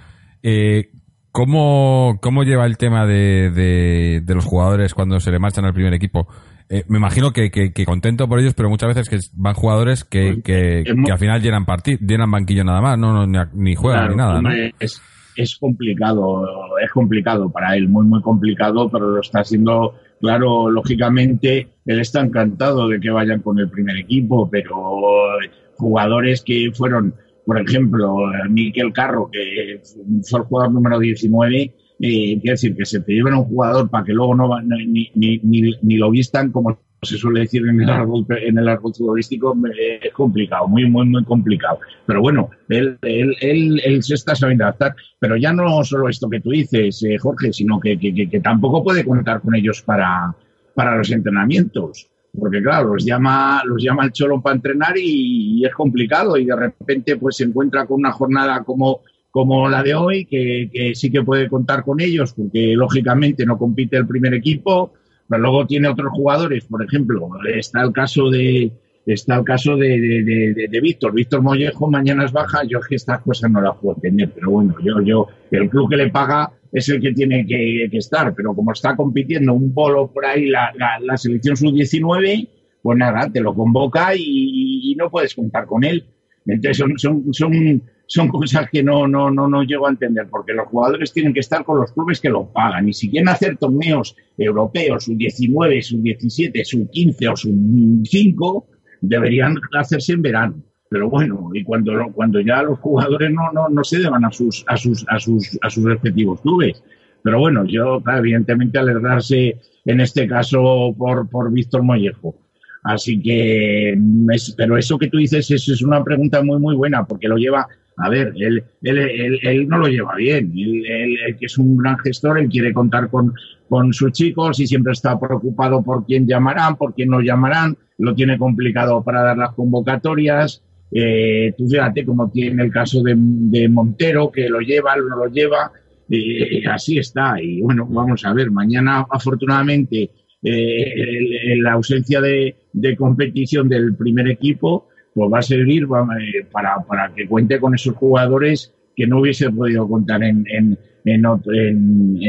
Eh, 0.43 0.89
¿cómo, 1.31 2.17
¿Cómo 2.21 2.43
lleva 2.43 2.65
el 2.65 2.77
tema 2.77 3.05
de, 3.05 3.51
de, 3.51 4.21
de, 4.23 4.35
los 4.35 4.45
jugadores 4.45 4.93
cuando 4.93 5.19
se 5.19 5.31
le 5.31 5.39
marchan 5.39 5.65
al 5.65 5.73
primer 5.73 5.93
equipo? 5.93 6.27
Eh, 6.69 6.83
me 6.87 6.97
imagino 6.97 7.31
que, 7.31 7.51
que, 7.51 7.85
contento 7.85 8.27
por 8.27 8.39
ellos, 8.39 8.53
pero 8.53 8.69
muchas 8.69 8.95
veces 8.95 9.09
que 9.09 9.17
van 9.35 9.53
jugadores 9.53 10.05
que, 10.05 10.41
que, 10.41 10.83
que 10.85 11.11
al 11.11 11.19
final 11.19 11.41
llenan 11.41 11.65
partido, 11.65 11.99
llenan 12.01 12.31
banquillo 12.31 12.63
nada 12.63 12.81
más, 12.81 12.97
no, 12.97 13.13
no 13.13 13.27
ni, 13.27 13.37
ni 13.53 13.75
juegan 13.75 14.13
claro, 14.13 14.13
ni 14.13 14.17
nada. 14.17 14.41
¿no? 14.41 14.71
Es, 14.79 15.01
es 15.35 15.57
complicado, 15.57 16.45
es 16.81 16.91
complicado 16.91 17.49
para 17.49 17.75
él, 17.75 17.89
muy, 17.89 18.05
muy 18.05 18.21
complicado, 18.21 18.89
pero 18.89 19.09
lo 19.09 19.19
está 19.19 19.41
haciendo, 19.41 19.95
claro, 20.21 20.69
lógicamente, 20.69 21.67
él 21.85 21.99
está 21.99 22.21
encantado 22.21 22.87
de 22.87 22.99
que 22.99 23.09
vayan 23.09 23.41
con 23.41 23.59
el 23.59 23.69
primer 23.69 23.97
equipo, 23.97 24.49
pero 24.49 25.37
jugadores 25.75 26.41
que 26.41 26.71
fueron 26.73 27.13
por 27.45 27.59
ejemplo, 27.59 28.27
Miquel 28.49 28.93
Carro, 28.93 29.29
que 29.31 29.81
fue 30.23 30.39
el 30.39 30.45
jugador 30.45 30.73
número 30.73 30.99
19, 30.99 31.61
eh, 31.63 31.71
quiere 31.99 32.39
decir 32.43 32.75
que 32.75 32.85
se 32.85 33.01
te 33.01 33.13
lleven 33.13 33.33
a 33.33 33.39
un 33.39 33.45
jugador 33.45 33.89
para 33.89 34.05
que 34.05 34.13
luego 34.13 34.35
no 34.35 34.49
ni, 34.61 35.11
ni, 35.15 35.39
ni, 35.43 35.71
ni, 35.81 35.97
lo 35.97 36.09
vistan, 36.11 36.51
como 36.51 36.79
se 37.01 37.17
suele 37.17 37.41
decir 37.41 37.67
en 37.67 37.81
el 37.81 37.89
árbol, 37.89 38.25
en 38.29 38.57
el 38.57 38.67
árbol 38.67 38.93
futbolístico, 38.93 39.57
es 40.01 40.13
complicado, 40.13 40.67
muy, 40.67 40.89
muy, 40.89 41.07
muy 41.07 41.23
complicado. 41.23 41.79
Pero 42.05 42.21
bueno, 42.21 42.49
él, 42.69 42.97
él, 43.01 43.35
él, 43.41 43.81
él 43.83 44.03
se 44.03 44.15
está 44.15 44.35
sabiendo 44.35 44.65
adaptar. 44.65 44.95
Pero 45.19 45.35
ya 45.35 45.51
no 45.51 45.83
solo 45.83 46.09
esto 46.09 46.29
que 46.29 46.41
tú 46.41 46.51
dices, 46.51 47.03
eh, 47.03 47.17
Jorge, 47.17 47.51
sino 47.53 47.79
que, 47.79 47.97
que, 47.97 48.13
que, 48.13 48.29
que 48.29 48.39
tampoco 48.39 48.83
puede 48.83 49.03
contar 49.03 49.41
con 49.41 49.55
ellos 49.55 49.81
para, 49.81 50.35
para 50.75 50.95
los 50.95 51.11
entrenamientos 51.11 52.07
porque 52.37 52.61
claro, 52.61 52.93
los 52.93 53.05
llama, 53.05 53.61
los 53.65 53.83
llama 53.83 54.05
el 54.05 54.11
Cholo 54.11 54.41
para 54.41 54.55
entrenar 54.55 54.97
y, 54.97 55.59
y, 55.59 55.65
es 55.65 55.73
complicado 55.73 56.37
y 56.37 56.45
de 56.45 56.55
repente 56.55 57.17
pues 57.17 57.37
se 57.37 57.43
encuentra 57.43 57.85
con 57.85 57.99
una 57.99 58.11
jornada 58.11 58.63
como, 58.63 59.01
como 59.31 59.67
la 59.67 59.83
de 59.83 59.95
hoy, 59.95 60.25
que, 60.25 60.69
que, 60.71 60.95
sí 60.95 61.11
que 61.11 61.23
puede 61.23 61.49
contar 61.49 61.83
con 61.83 61.99
ellos, 61.99 62.33
porque 62.33 62.73
lógicamente 62.75 63.45
no 63.45 63.57
compite 63.57 63.97
el 63.97 64.07
primer 64.07 64.33
equipo, 64.33 64.93
pero 65.31 65.43
luego 65.43 65.65
tiene 65.65 65.87
otros 65.87 66.11
jugadores, 66.11 66.65
por 66.65 66.83
ejemplo, 66.83 67.29
está 67.55 67.83
el 67.83 67.93
caso 67.93 68.29
de, 68.29 68.69
está 69.05 69.37
el 69.37 69.45
caso 69.45 69.77
de, 69.77 70.67
Víctor. 70.81 71.13
Víctor 71.13 71.41
Mollejo 71.41 71.89
mañana 71.89 72.25
es 72.25 72.33
baja, 72.33 72.63
yo 72.67 72.79
es 72.79 72.87
que 72.87 72.95
estas 72.95 73.21
cosas 73.21 73.49
no 73.49 73.61
las 73.61 73.77
puedo 73.77 73.95
entender, 73.95 74.29
pero 74.35 74.51
bueno, 74.51 74.75
yo, 74.83 74.99
yo, 75.01 75.27
el 75.51 75.69
club 75.69 75.89
que 75.89 75.95
le 75.95 76.11
paga 76.11 76.51
es 76.73 76.89
el 76.89 76.99
que 76.99 77.13
tiene 77.13 77.45
que, 77.47 77.87
que 77.89 77.97
estar, 77.97 78.35
pero 78.35 78.53
como 78.53 78.73
está 78.73 78.93
compitiendo 78.97 79.53
un 79.53 79.73
polo 79.73 80.11
por 80.11 80.25
ahí 80.25 80.49
la, 80.49 80.73
la, 80.75 80.99
la 80.99 81.15
selección 81.15 81.55
sub-19, 81.55 82.49
pues 82.81 82.97
nada, 82.97 83.31
te 83.31 83.39
lo 83.39 83.55
convoca 83.55 84.13
y, 84.13 84.91
y, 84.91 84.95
no 84.95 85.09
puedes 85.09 85.33
contar 85.33 85.65
con 85.65 85.85
él. 85.85 86.03
Entonces 86.45 86.77
son, 86.77 86.99
son, 86.99 87.33
son, 87.33 87.83
son 88.13 88.27
cosas 88.27 88.69
que 88.69 88.83
no, 88.83 89.07
no, 89.07 89.31
no, 89.31 89.47
no 89.47 89.63
llego 89.63 89.87
a 89.87 89.91
entender, 89.91 90.27
porque 90.29 90.51
los 90.53 90.67
jugadores 90.67 91.13
tienen 91.13 91.33
que 91.33 91.39
estar 91.39 91.63
con 91.63 91.79
los 91.79 91.93
clubes 91.93 92.19
que 92.19 92.29
lo 92.29 92.51
pagan. 92.51 92.89
Y 92.89 92.93
si 92.93 93.09
quieren 93.09 93.29
hacer 93.29 93.57
torneos 93.57 94.15
europeos, 94.37 95.05
sub-19, 95.05 95.81
sub-17, 95.81 96.63
sub-15 96.65 97.31
o 97.31 97.35
sub-5, 97.37 98.65
deberían 99.01 99.55
hacerse 99.77 100.13
en 100.13 100.21
verano 100.21 100.55
pero 100.89 101.09
bueno, 101.09 101.49
y 101.53 101.63
cuando, 101.63 101.93
cuando 102.13 102.41
ya 102.41 102.63
los 102.63 102.77
jugadores 102.79 103.31
no, 103.31 103.49
no, 103.53 103.69
no 103.69 103.81
se 103.81 103.99
deban 103.99 104.25
a 104.25 104.31
sus, 104.33 104.65
a 104.67 104.75
sus, 104.75 105.05
a 105.07 105.17
sus, 105.19 105.57
a 105.61 105.69
sus 105.69 105.85
respectivos 105.85 106.41
clubes. 106.41 106.83
Pero 107.23 107.39
bueno, 107.39 107.63
yo, 107.65 108.03
evidentemente 108.13 108.77
alegrarse 108.77 109.55
en 109.85 110.01
este 110.01 110.27
caso 110.27 110.93
por, 110.97 111.29
por 111.29 111.49
Víctor 111.53 111.83
Mollejo. 111.83 112.35
Así 112.83 113.21
que, 113.21 113.95
es- 114.33 114.53
pero 114.57 114.77
eso 114.77 114.97
que 114.97 115.07
tú 115.07 115.17
dices 115.19 115.49
eso 115.49 115.71
es 115.71 115.81
una 115.81 116.03
pregunta 116.03 116.43
muy, 116.43 116.59
muy 116.59 116.75
buena, 116.75 117.05
porque 117.05 117.29
lo 117.29 117.37
lleva, 117.37 117.67
a 117.97 118.09
ver, 118.09 118.33
él, 118.37 118.63
él, 118.81 119.39
él- 119.43 119.67
no 119.67 119.77
lo 119.77 119.87
lleva 119.87 120.15
bien. 120.15 120.51
Él, 120.55 121.15
que 121.39 121.45
es 121.45 121.57
un 121.57 121.77
gran 121.77 121.97
gestor, 121.99 122.39
él 122.39 122.49
quiere 122.49 122.73
contar 122.73 123.09
con, 123.09 123.33
con 123.69 123.93
sus 123.93 124.11
chicos 124.13 124.59
y 124.59 124.67
siempre 124.67 124.93
está 124.93 125.19
preocupado 125.19 125.83
por 125.83 126.05
quién 126.05 126.27
llamarán, 126.27 126.77
por 126.77 126.93
quién 126.95 127.09
no 127.09 127.21
llamarán, 127.21 127.77
lo 127.97 128.15
tiene 128.15 128.37
complicado 128.37 129.03
para 129.03 129.21
dar 129.21 129.37
las 129.37 129.53
convocatorias. 129.53 130.63
Eh, 130.91 131.53
tú 131.57 131.67
fíjate 131.69 132.03
cómo 132.05 132.29
tiene 132.31 132.63
el 132.63 132.71
caso 132.71 133.01
de, 133.03 133.13
de 133.17 133.69
Montero, 133.69 134.31
que 134.31 134.49
lo 134.49 134.59
lleva, 134.59 134.95
no 134.95 135.15
lo 135.25 135.27
lleva, 135.31 135.71
eh, 136.09 136.63
así 136.69 136.97
está. 136.97 137.41
Y 137.41 137.61
bueno, 137.61 137.85
vamos 137.89 138.25
a 138.25 138.33
ver, 138.33 138.51
mañana 138.51 139.05
afortunadamente 139.09 140.09
eh, 140.43 140.93
el- 140.95 141.61
la 141.61 141.73
ausencia 141.73 142.19
de, 142.19 142.55
de 142.73 142.95
competición 142.95 143.69
del 143.69 143.95
primer 143.95 144.27
equipo 144.27 144.87
pues 145.13 145.29
va 145.31 145.39
a 145.39 145.41
servir 145.41 145.83
eh, 145.83 146.45
para, 146.51 146.75
para 146.87 147.13
que 147.13 147.27
cuente 147.27 147.59
con 147.59 147.73
esos 147.75 147.95
jugadores 147.95 148.73
que 148.95 149.07
no 149.07 149.19
hubiese 149.19 149.49
podido 149.49 149.87
contar 149.87 150.23
en, 150.23 150.45
en, 150.49 150.77
en, 151.05 151.25
otro- 151.25 151.53
en- 151.53 152.19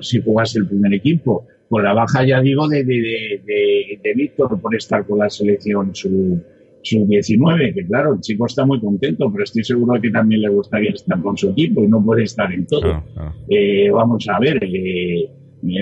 si 0.00 0.20
jugase 0.22 0.58
el 0.58 0.66
primer 0.68 0.92
equipo. 0.94 1.46
Con 1.68 1.84
la 1.84 1.94
baja, 1.94 2.22
ya 2.24 2.40
digo, 2.42 2.68
de, 2.68 2.84
de, 2.84 2.94
de, 3.46 4.00
de- 4.02 4.14
Víctor 4.14 4.60
por 4.60 4.74
estar 4.74 5.06
con 5.06 5.18
la 5.20 5.30
selección 5.30 5.94
su, 5.94 6.38
su 6.82 7.06
19, 7.06 7.72
que 7.72 7.86
claro, 7.86 8.12
el 8.14 8.20
chico 8.20 8.44
está 8.46 8.66
muy 8.66 8.78
contento, 8.78 9.30
pero 9.32 9.44
estoy 9.44 9.64
seguro 9.64 9.98
que 10.00 10.10
también 10.10 10.42
le 10.42 10.48
gustaría 10.50 10.90
estar 10.90 11.20
con 11.22 11.34
su 11.36 11.48
equipo 11.50 11.82
y 11.82 11.88
no 11.88 12.04
puede 12.04 12.24
estar 12.24 12.52
en 12.52 12.66
todo. 12.66 13.02
Eh, 13.48 13.90
vamos 13.90 14.28
a 14.28 14.38
ver, 14.38 14.62
eh, 14.62 15.22
eh, 15.22 15.28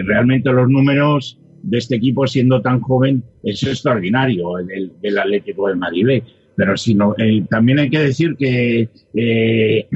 realmente 0.07 0.53
los 0.53 0.69
números 0.69 1.39
de 1.63 1.79
este 1.79 1.97
equipo 1.97 2.27
siendo 2.27 2.61
tan 2.61 2.81
joven 2.81 3.23
es 3.43 3.63
extraordinario, 3.63 4.59
el 4.59 4.67
del, 4.67 4.93
del 5.01 5.19
Atlético 5.19 5.69
de 5.69 5.75
Madrid. 5.75 6.23
Pero 6.57 6.77
si 6.77 6.95
no, 6.95 7.15
eh, 7.17 7.45
también 7.49 7.79
hay 7.79 7.89
que 7.89 8.01
decir 8.01 8.37
que 8.37 8.89
eh, 9.15 9.89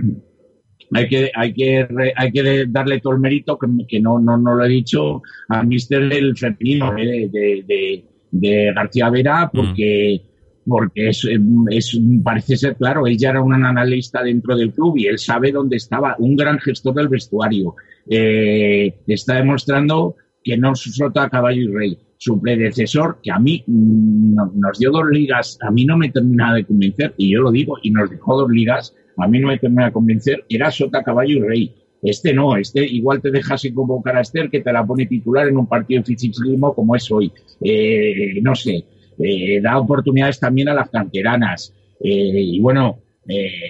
hay 0.92 1.08
que 1.08 1.30
hay 1.34 1.52
que 1.52 1.86
hay 2.16 2.32
que 2.32 2.64
darle 2.68 3.00
todo 3.00 3.14
el 3.14 3.20
mérito 3.20 3.58
que, 3.58 3.66
que 3.86 4.00
no, 4.00 4.18
no 4.18 4.36
no 4.36 4.54
lo 4.54 4.64
he 4.64 4.68
dicho 4.68 5.22
a 5.48 5.62
Mister 5.62 6.02
el 6.12 6.36
femenino 6.36 6.96
eh, 6.96 7.28
de, 7.30 7.64
de, 7.66 8.04
de 8.30 8.72
García 8.74 9.10
Vera 9.10 9.50
porque 9.52 10.22
porque 10.66 11.08
es, 11.08 11.26
es 11.70 12.00
parece 12.22 12.56
ser 12.56 12.76
claro 12.76 13.06
ella 13.06 13.30
era 13.30 13.42
una 13.42 13.68
analista 13.68 14.22
dentro 14.22 14.56
del 14.56 14.72
club 14.72 14.96
y 14.96 15.06
él 15.06 15.18
sabe 15.18 15.52
dónde 15.52 15.76
estaba 15.76 16.16
un 16.18 16.36
gran 16.36 16.58
gestor 16.58 16.94
del 16.94 17.08
vestuario 17.08 17.74
Eh, 18.06 18.92
está 19.06 19.36
demostrando 19.36 20.16
que 20.44 20.56
no 20.58 20.74
sota 20.74 21.28
caballo 21.30 21.62
y 21.62 21.66
rey 21.68 21.98
su 22.18 22.40
predecesor 22.40 23.18
que 23.22 23.32
a 23.32 23.38
mí 23.38 23.64
no- 23.66 24.52
nos 24.54 24.78
dio 24.78 24.90
dos 24.92 25.06
ligas 25.10 25.58
a 25.62 25.70
mí 25.70 25.84
no 25.84 25.96
me 25.96 26.10
termina 26.10 26.54
de 26.54 26.64
convencer 26.64 27.14
y 27.16 27.32
yo 27.32 27.40
lo 27.40 27.50
digo 27.50 27.76
y 27.82 27.90
nos 27.90 28.08
dejó 28.10 28.36
dos 28.38 28.50
ligas 28.50 28.94
a 29.16 29.26
mí 29.26 29.38
no 29.40 29.48
me 29.48 29.58
termina 29.58 29.86
de 29.86 29.92
convencer 29.92 30.44
era 30.48 30.70
sota 30.70 31.02
caballo 31.02 31.38
y 31.38 31.40
rey 31.40 31.74
este 32.02 32.34
no, 32.34 32.54
este 32.56 32.84
igual 32.84 33.22
te 33.22 33.30
deja 33.30 33.56
sin 33.56 33.74
convocar 33.74 34.16
a 34.18 34.20
Esther 34.20 34.50
que 34.50 34.60
te 34.60 34.70
la 34.70 34.84
pone 34.86 35.06
titular 35.06 35.48
en 35.48 35.56
un 35.56 35.66
partido 35.66 36.02
dificilísimo 36.02 36.74
como 36.74 36.94
es 36.94 37.10
hoy. 37.10 37.32
Eh, 37.62 38.42
no 38.42 38.54
sé, 38.54 38.84
eh, 39.18 39.58
da 39.62 39.78
oportunidades 39.78 40.38
también 40.38 40.68
a 40.68 40.74
las 40.74 40.90
canteranas. 40.90 41.72
Eh, 41.98 42.42
y 42.42 42.60
bueno, 42.60 42.98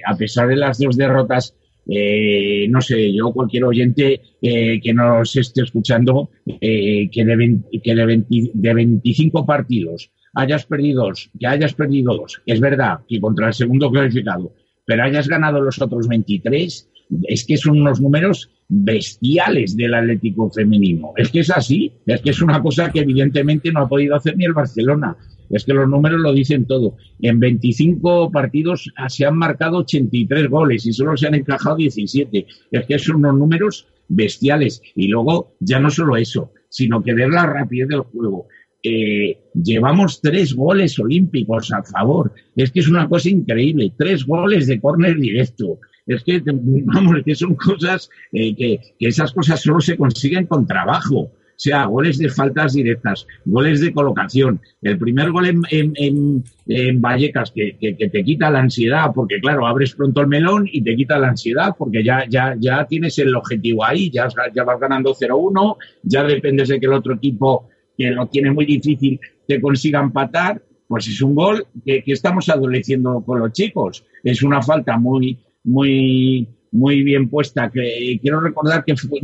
a 0.05 0.17
pesar 0.17 0.49
de 0.49 0.57
las 0.57 0.79
dos 0.81 0.97
derrotas, 0.97 1.55
eh, 1.87 2.67
no 2.69 2.81
sé, 2.81 3.13
yo 3.13 3.33
cualquier 3.33 3.65
oyente 3.65 4.21
eh, 4.41 4.81
que 4.83 4.95
nos 4.95 5.37
esté 5.37 5.63
escuchando, 5.63 6.31
eh, 6.47 7.09
que, 7.11 7.25
de, 7.25 7.37
20 7.37 7.81
que 7.83 7.95
de, 7.95 8.07
20 8.07 8.51
de 8.55 8.75
25 8.75 9.45
partidos 9.45 10.11
hayas 10.35 10.67
perdido 10.67 11.05
dos, 11.05 11.31
que 11.39 11.47
hayas 11.47 11.75
perdido 11.75 12.17
dos, 12.17 12.41
es 12.47 12.61
verdad 12.61 13.01
que 13.09 13.21
contra 13.21 13.49
el 13.49 13.55
segundo 13.55 13.91
clasificado, 13.91 14.53
pero 14.87 15.05
hayas 15.05 15.29
ganado 15.29 15.61
los 15.61 15.81
otros 15.81 16.09
23, 16.09 16.91
es 17.25 17.45
que 17.45 17.57
son 17.57 17.81
unos 17.81 18.01
números 18.01 18.51
bestiales 18.69 19.77
del 19.77 19.95
Atlético 19.95 20.51
femenino. 20.51 21.13
Es 21.17 21.31
que 21.31 21.41
es 21.41 21.51
así, 21.51 21.93
es 22.07 22.21
que 22.23 22.31
es 22.31 22.43
una 22.43 22.63
cosa 22.63 22.91
que 22.91 23.01
evidentemente 23.01 23.71
no 23.71 23.81
ha 23.81 23.89
podido 23.89 24.17
hacer 24.17 24.37
ni 24.37 24.45
el 24.45 24.53
Barcelona. 24.53 25.17
Es 25.55 25.65
que 25.65 25.73
los 25.73 25.89
números 25.89 26.21
lo 26.21 26.33
dicen 26.33 26.67
todo. 26.67 26.97
En 27.21 27.39
25 27.39 28.33
partidos 28.33 28.93
se 29.09 29.25
han 29.25 29.39
marcado 29.39 29.79
83 29.79 30.49
goles 30.49 30.85
y 30.85 30.93
solo 30.93 31.17
se 31.17 31.29
han 31.29 31.37
encajado 31.37 31.77
17. 31.77 32.45
Es 32.73 32.87
que 32.87 32.99
son 32.99 33.17
unos 33.17 33.37
números 33.37 33.87
bestiales. 34.09 34.83
Y 34.97 35.07
luego, 35.07 35.55
ya 35.61 35.79
no 35.79 35.91
solo 35.91 36.17
eso, 36.17 36.51
sino 36.69 37.01
que 37.05 37.15
ver 37.15 37.29
la 37.29 37.47
rapidez 37.47 37.87
del 37.87 38.01
juego. 38.01 38.49
Eh, 38.83 39.39
llevamos 39.55 40.21
tres 40.21 40.55
goles 40.55 40.99
olímpicos 40.99 41.73
a 41.73 41.85
favor. 41.85 42.33
Es 42.57 42.73
que 42.73 42.81
es 42.81 42.89
una 42.89 43.09
cosa 43.09 43.29
increíble. 43.29 43.93
Tres 43.97 44.27
goles 44.27 44.67
de 44.67 44.81
córner 44.81 45.17
directo. 45.17 45.79
Es 46.05 46.25
que, 46.25 46.43
vamos, 46.45 47.23
que 47.25 47.37
son 47.37 47.55
cosas 47.55 48.11
eh, 48.33 48.57
que, 48.57 48.81
que 48.99 49.07
esas 49.07 49.33
cosas 49.33 49.63
solo 49.63 49.81
se 49.81 49.97
consiguen 49.97 50.47
con 50.47 50.67
trabajo. 50.67 51.31
Sea, 51.57 51.87
goles 51.87 52.19
de 52.19 52.29
faltas 52.29 52.75
directas, 52.75 53.27
goles 53.45 53.81
de 53.81 53.93
colocación. 53.93 54.61
El 54.83 54.99
primer 54.99 55.31
gol 55.31 55.47
en, 55.47 55.63
en, 55.71 56.45
en, 56.67 57.01
Vallecas 57.01 57.53
que, 57.53 57.77
que, 57.81 57.97
que, 57.97 58.09
te 58.09 58.25
quita 58.25 58.51
la 58.51 58.61
ansiedad, 58.61 59.13
porque 59.15 59.41
claro, 59.41 59.67
abres 59.67 59.95
pronto 59.95 60.21
el 60.21 60.27
melón 60.27 60.69
y 60.71 60.83
te 60.83 60.97
quita 60.97 61.19
la 61.19 61.29
ansiedad, 61.29 61.75
porque 61.79 62.03
ya, 62.03 62.25
ya, 62.29 62.57
ya 62.59 62.85
tienes 62.87 63.19
el 63.19 63.35
objetivo 63.35 63.85
ahí, 63.85 64.11
ya, 64.11 64.29
ya 64.55 64.65
vas 64.65 64.81
ganando 64.81 65.15
0-1, 65.15 65.77
ya 66.03 66.25
dependes 66.25 66.69
de 66.69 66.81
que 66.81 66.87
el 66.87 66.93
otro 66.93 67.15
equipo, 67.15 67.69
que 67.97 68.11
lo 68.11 68.27
tiene 68.27 68.51
muy 68.51 68.67
difícil, 68.67 69.21
te 69.47 69.61
consiga 69.61 70.01
empatar. 70.01 70.61
Pues 70.87 71.09
es 71.09 71.23
un 71.23 71.35
gol 71.35 71.67
que, 71.85 72.03
que 72.03 72.13
estamos 72.13 72.49
adoleciendo 72.51 73.23
con 73.25 73.39
los 73.39 73.53
chicos. 73.53 74.05
Es 74.23 74.43
una 74.43 74.61
falta 74.61 74.99
muy, 74.99 75.39
muy, 75.65 76.47
muy 76.75 77.03
bien 77.03 77.31
puesta. 77.31 77.71
Que 77.71 78.19
quiero 78.21 78.41
recordar 78.41 78.85
que 78.85 78.97
fue, 78.97 79.21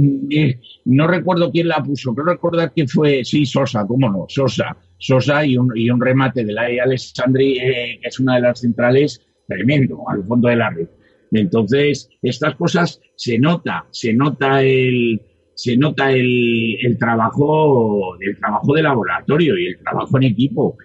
no 0.87 1.07
recuerdo 1.07 1.51
quién 1.51 1.69
la 1.69 1.83
puso, 1.83 2.15
quiero 2.15 2.31
recordar 2.31 2.73
que 2.73 2.87
fue, 2.87 3.25
sí, 3.25 3.45
Sosa, 3.45 3.85
cómo 3.87 4.09
no, 4.09 4.27
Sosa, 4.29 4.77
Sosa 4.97 5.45
y 5.45 5.59
un, 5.59 5.71
y 5.77 5.91
un 5.91 6.01
remate 6.01 6.45
de 6.45 6.53
la 6.53 6.63
Alessandri, 6.83 7.59
eh, 7.59 7.99
que 8.01 8.09
es 8.09 8.21
una 8.21 8.37
de 8.37 8.43
las 8.43 8.61
centrales, 8.61 9.21
tremendo, 9.47 10.03
al 10.09 10.25
fondo 10.25 10.49
de 10.49 10.57
la 10.57 10.71
red. 10.71 10.89
Entonces, 11.33 12.09
estas 12.23 12.55
cosas 12.57 13.01
se 13.17 13.39
nota, 13.39 13.85
se 13.91 14.13
nota 14.13 14.63
el, 14.63 15.21
se 15.55 15.77
nota 15.77 16.11
el, 16.13 16.77
el 16.81 16.99
trabajo, 16.99 18.17
el 18.21 18.39
trabajo 18.39 18.75
de 18.75 18.83
laboratorio 18.83 19.59
y 19.59 19.67
el 19.67 19.79
trabajo 19.79 20.17
en 20.19 20.25
equipo 20.25 20.77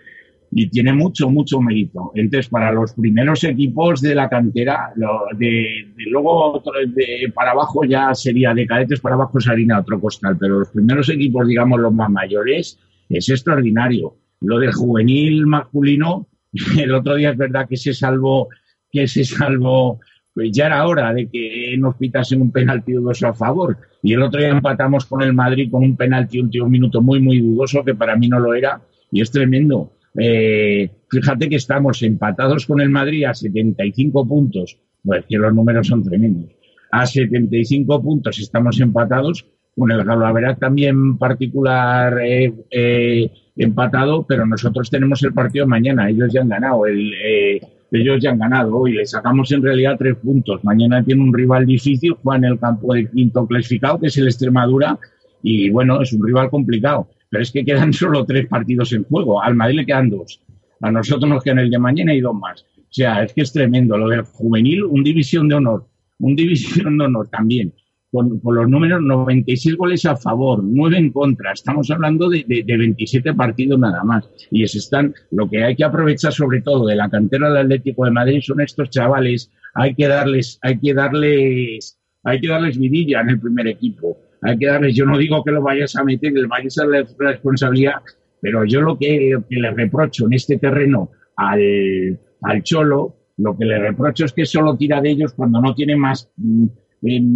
y 0.57 0.69
tiene 0.69 0.93
mucho, 0.93 1.29
mucho 1.29 1.59
mérito. 1.59 2.13
Entonces, 2.15 2.47
para 2.47 2.71
los 2.71 2.93
primeros 2.93 3.43
equipos 3.43 3.99
de 3.99 4.15
la 4.15 4.29
cantera, 4.29 4.93
de, 4.95 5.45
de, 5.45 6.03
luego 6.09 6.63
de, 6.95 7.29
para 7.35 7.51
abajo 7.51 7.83
ya 7.83 8.15
sería 8.15 8.53
de 8.53 8.65
cadetes 8.65 9.01
para 9.01 9.15
abajo 9.15 9.37
sería 9.41 9.77
otro 9.77 9.99
costal, 9.99 10.37
pero 10.39 10.59
los 10.59 10.69
primeros 10.69 11.09
equipos, 11.09 11.45
digamos, 11.45 11.81
los 11.81 11.93
más 11.93 12.09
mayores, 12.09 12.79
es 13.09 13.27
extraordinario. 13.27 14.15
Lo 14.39 14.57
del 14.57 14.71
juvenil 14.71 15.45
masculino, 15.45 16.29
el 16.79 16.93
otro 16.93 17.15
día 17.15 17.31
es 17.31 17.37
verdad 17.37 17.67
que 17.67 17.75
se 17.75 17.93
salvó, 17.93 18.47
que 18.89 19.09
se 19.09 19.25
salvó, 19.25 19.99
pues 20.33 20.53
ya 20.53 20.67
era 20.67 20.87
hora 20.87 21.13
de 21.13 21.27
que 21.27 21.75
nos 21.77 21.97
pitasen 21.97 22.41
un 22.41 22.53
penalti 22.53 22.93
dudoso 22.93 23.27
a 23.27 23.33
favor. 23.33 23.77
Y 24.01 24.13
el 24.13 24.23
otro 24.23 24.39
día 24.39 24.51
empatamos 24.51 25.05
con 25.05 25.21
el 25.21 25.33
Madrid 25.33 25.69
con 25.69 25.83
un 25.83 25.97
penalti 25.97 26.39
último 26.39 26.69
minuto 26.69 27.01
muy, 27.01 27.19
muy 27.19 27.41
dudoso, 27.41 27.83
que 27.83 27.93
para 27.93 28.15
mí 28.15 28.29
no 28.29 28.39
lo 28.39 28.53
era, 28.53 28.79
y 29.11 29.19
es 29.19 29.29
tremendo. 29.29 29.91
Eh, 30.17 30.89
fíjate 31.09 31.49
que 31.49 31.55
estamos 31.57 32.01
empatados 32.03 32.65
con 32.65 32.81
el 32.81 32.89
Madrid 32.89 33.25
a 33.25 33.33
75 33.33 34.27
puntos, 34.27 34.77
pues 35.03 35.25
que 35.27 35.37
los 35.37 35.53
números 35.53 35.87
son 35.87 36.03
tremendos. 36.03 36.51
A 36.91 37.05
75 37.05 38.01
puntos 38.01 38.39
estamos 38.39 38.79
empatados 38.79 39.45
con 39.75 39.91
el 39.91 40.03
Galaverat 40.03 40.59
también 40.59 41.17
particular 41.17 42.17
eh, 42.23 42.53
eh, 42.71 43.31
empatado, 43.57 44.25
pero 44.25 44.45
nosotros 44.45 44.89
tenemos 44.89 45.21
el 45.23 45.33
partido 45.33 45.67
mañana, 45.67 46.09
ellos 46.09 46.31
ya 46.31 46.41
han 46.41 46.49
ganado, 46.49 46.85
el, 46.85 47.13
eh, 47.13 47.61
ellos 47.91 48.21
ya 48.21 48.31
han 48.31 48.39
ganado 48.39 48.87
y 48.87 48.93
le 48.93 49.05
sacamos 49.05 49.51
en 49.51 49.61
realidad 49.61 49.97
tres 49.97 50.15
puntos. 50.15 50.63
Mañana 50.63 51.03
tiene 51.03 51.21
un 51.21 51.33
rival 51.33 51.65
difícil, 51.65 52.15
juega 52.23 52.37
en 52.37 52.45
el 52.45 52.59
campo 52.59 52.93
del 52.93 53.09
quinto 53.11 53.45
clasificado, 53.45 53.99
que 53.99 54.07
es 54.07 54.17
el 54.17 54.27
Extremadura, 54.27 54.97
y 55.43 55.69
bueno, 55.69 56.01
es 56.01 56.13
un 56.13 56.25
rival 56.25 56.49
complicado 56.49 57.09
pero 57.35 57.43
es 57.43 57.51
que 57.51 57.65
quedan 57.65 57.91
solo 57.93 58.23
tres 58.23 58.47
partidos 58.47 58.93
en 58.93 59.03
juego. 59.03 59.43
Al 59.43 59.55
Madrid 59.55 59.79
le 59.79 59.85
quedan 59.85 60.09
dos. 60.09 60.41
A 60.79 60.89
nosotros 60.89 61.29
nos 61.29 61.43
quedan 61.43 61.59
el 61.59 61.69
de 61.69 61.77
mañana 61.77 62.13
y 62.13 62.21
dos 62.21 62.33
más. 62.33 62.61
O 62.77 62.87
sea, 62.89 63.23
es 63.23 63.33
que 63.33 63.41
es 63.41 63.51
tremendo. 63.51 63.97
Lo 63.97 64.07
del 64.07 64.21
juvenil, 64.21 64.85
un 64.85 65.03
división 65.03 65.49
de 65.49 65.55
honor. 65.55 65.85
Un 66.19 66.33
división 66.37 66.97
de 66.97 67.03
honor 67.03 67.27
también. 67.27 67.73
Con, 68.09 68.39
los 68.41 68.69
números 68.69 69.01
96 69.01 69.75
goles 69.75 70.05
a 70.05 70.15
favor, 70.15 70.63
9 70.63 70.97
en 70.97 71.11
contra. 71.11 71.51
Estamos 71.51 71.91
hablando 71.91 72.29
de, 72.29 72.45
de, 72.47 72.63
de, 72.63 72.77
27 72.77 73.33
partidos 73.33 73.77
nada 73.77 74.01
más. 74.05 74.29
Y 74.49 74.63
es 74.63 74.73
están, 74.73 75.13
lo 75.31 75.49
que 75.49 75.61
hay 75.61 75.75
que 75.75 75.83
aprovechar 75.83 76.31
sobre 76.31 76.61
todo 76.61 76.87
de 76.87 76.95
la 76.95 77.09
cantera 77.09 77.49
del 77.49 77.65
Atlético 77.65 78.05
de 78.05 78.11
Madrid 78.11 78.39
son 78.41 78.61
estos 78.61 78.89
chavales. 78.91 79.51
Hay 79.73 79.93
que 79.93 80.07
darles, 80.07 80.57
hay 80.61 80.79
que 80.79 80.93
darles, 80.93 81.99
hay 82.23 82.39
que 82.39 82.47
darles 82.47 82.79
vidilla 82.79 83.19
en 83.19 83.31
el 83.31 83.41
primer 83.41 83.67
equipo 83.67 84.17
hay 84.45 84.57
que 84.57 84.67
darles, 84.67 84.95
yo 84.95 85.05
no 85.05 85.17
digo 85.17 85.43
que 85.43 85.51
lo 85.51 85.61
vayas 85.61 85.95
a 85.95 86.03
meter, 86.03 86.33
que 86.33 86.41
le 86.41 86.47
vayas 86.47 86.77
a 86.77 86.85
la 86.85 87.05
responsabilidad, 87.17 87.95
Pero 88.41 88.63
yo 88.65 88.81
lo 88.81 88.97
que, 88.97 89.31
lo 89.31 89.43
le 89.49 89.71
reprocho 89.71 90.25
en 90.25 90.33
este 90.33 90.57
terreno 90.57 91.09
al, 91.35 92.19
al 92.41 92.63
Cholo, 92.63 93.15
lo 93.37 93.57
que 93.57 93.65
le 93.65 93.79
reprocho 93.79 94.25
es 94.25 94.33
que 94.33 94.45
solo 94.45 94.77
tira 94.77 95.01
de 95.01 95.09
ellos 95.11 95.33
cuando 95.33 95.59
no 95.59 95.73
tiene 95.73 95.95
más 95.95 96.29
mm, 96.37 96.67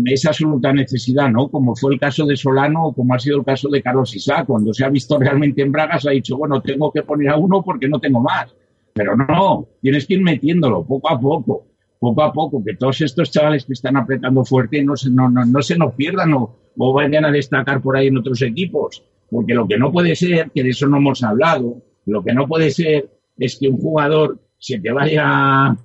esa 0.05 0.29
absoluta 0.29 0.73
necesidad, 0.73 1.29
¿no? 1.29 1.49
Como 1.49 1.75
fue 1.75 1.93
el 1.93 1.99
caso 1.99 2.25
de 2.25 2.35
Solano 2.35 2.87
o 2.87 2.93
como 2.93 3.13
ha 3.13 3.19
sido 3.19 3.37
el 3.37 3.45
caso 3.45 3.69
de 3.69 3.81
Carlos 3.81 4.15
Isaac, 4.15 4.47
cuando 4.47 4.73
se 4.73 4.85
ha 4.85 4.89
visto 4.89 5.17
realmente 5.19 5.61
en 5.61 5.71
Bragas 5.71 6.07
ha 6.07 6.11
dicho, 6.11 6.37
bueno, 6.37 6.61
tengo 6.61 6.91
que 6.91 7.03
poner 7.03 7.29
a 7.29 7.37
uno 7.37 7.63
porque 7.63 7.87
no 7.87 7.99
tengo 7.99 8.21
más. 8.21 8.53
Pero 8.93 9.15
no, 9.15 9.67
tienes 9.81 10.07
que 10.07 10.15
ir 10.15 10.21
metiéndolo 10.21 10.85
poco 10.85 11.09
a 11.09 11.19
poco, 11.19 11.67
poco 11.99 12.23
a 12.23 12.33
poco, 12.33 12.63
que 12.63 12.75
todos 12.75 13.01
estos 13.01 13.31
chavales 13.31 13.65
que 13.65 13.73
están 13.73 13.97
apretando 13.97 14.43
fuerte 14.43 14.83
no 14.83 14.95
se, 14.95 15.11
no, 15.11 15.29
no, 15.29 15.45
no 15.45 15.61
se 15.61 15.77
nos 15.77 15.93
pierdan 15.93 16.33
o, 16.33 16.57
o 16.79 16.93
vayan 16.93 17.25
a 17.25 17.31
destacar 17.31 17.81
por 17.81 17.95
ahí 17.97 18.07
en 18.07 18.17
otros 18.17 18.41
equipos. 18.41 19.03
Porque 19.29 19.53
lo 19.53 19.67
que 19.67 19.77
no 19.77 19.91
puede 19.91 20.15
ser, 20.15 20.49
que 20.55 20.63
de 20.63 20.69
eso 20.69 20.87
no 20.87 20.97
hemos 20.97 21.21
hablado, 21.23 21.83
lo 22.07 22.23
que 22.23 22.33
no 22.33 22.47
puede 22.47 22.71
ser 22.71 23.07
es 23.37 23.57
que 23.59 23.67
un 23.67 23.77
jugador 23.77 24.39
se 24.57 24.79
te 24.79 24.91
vaya, 24.91 25.75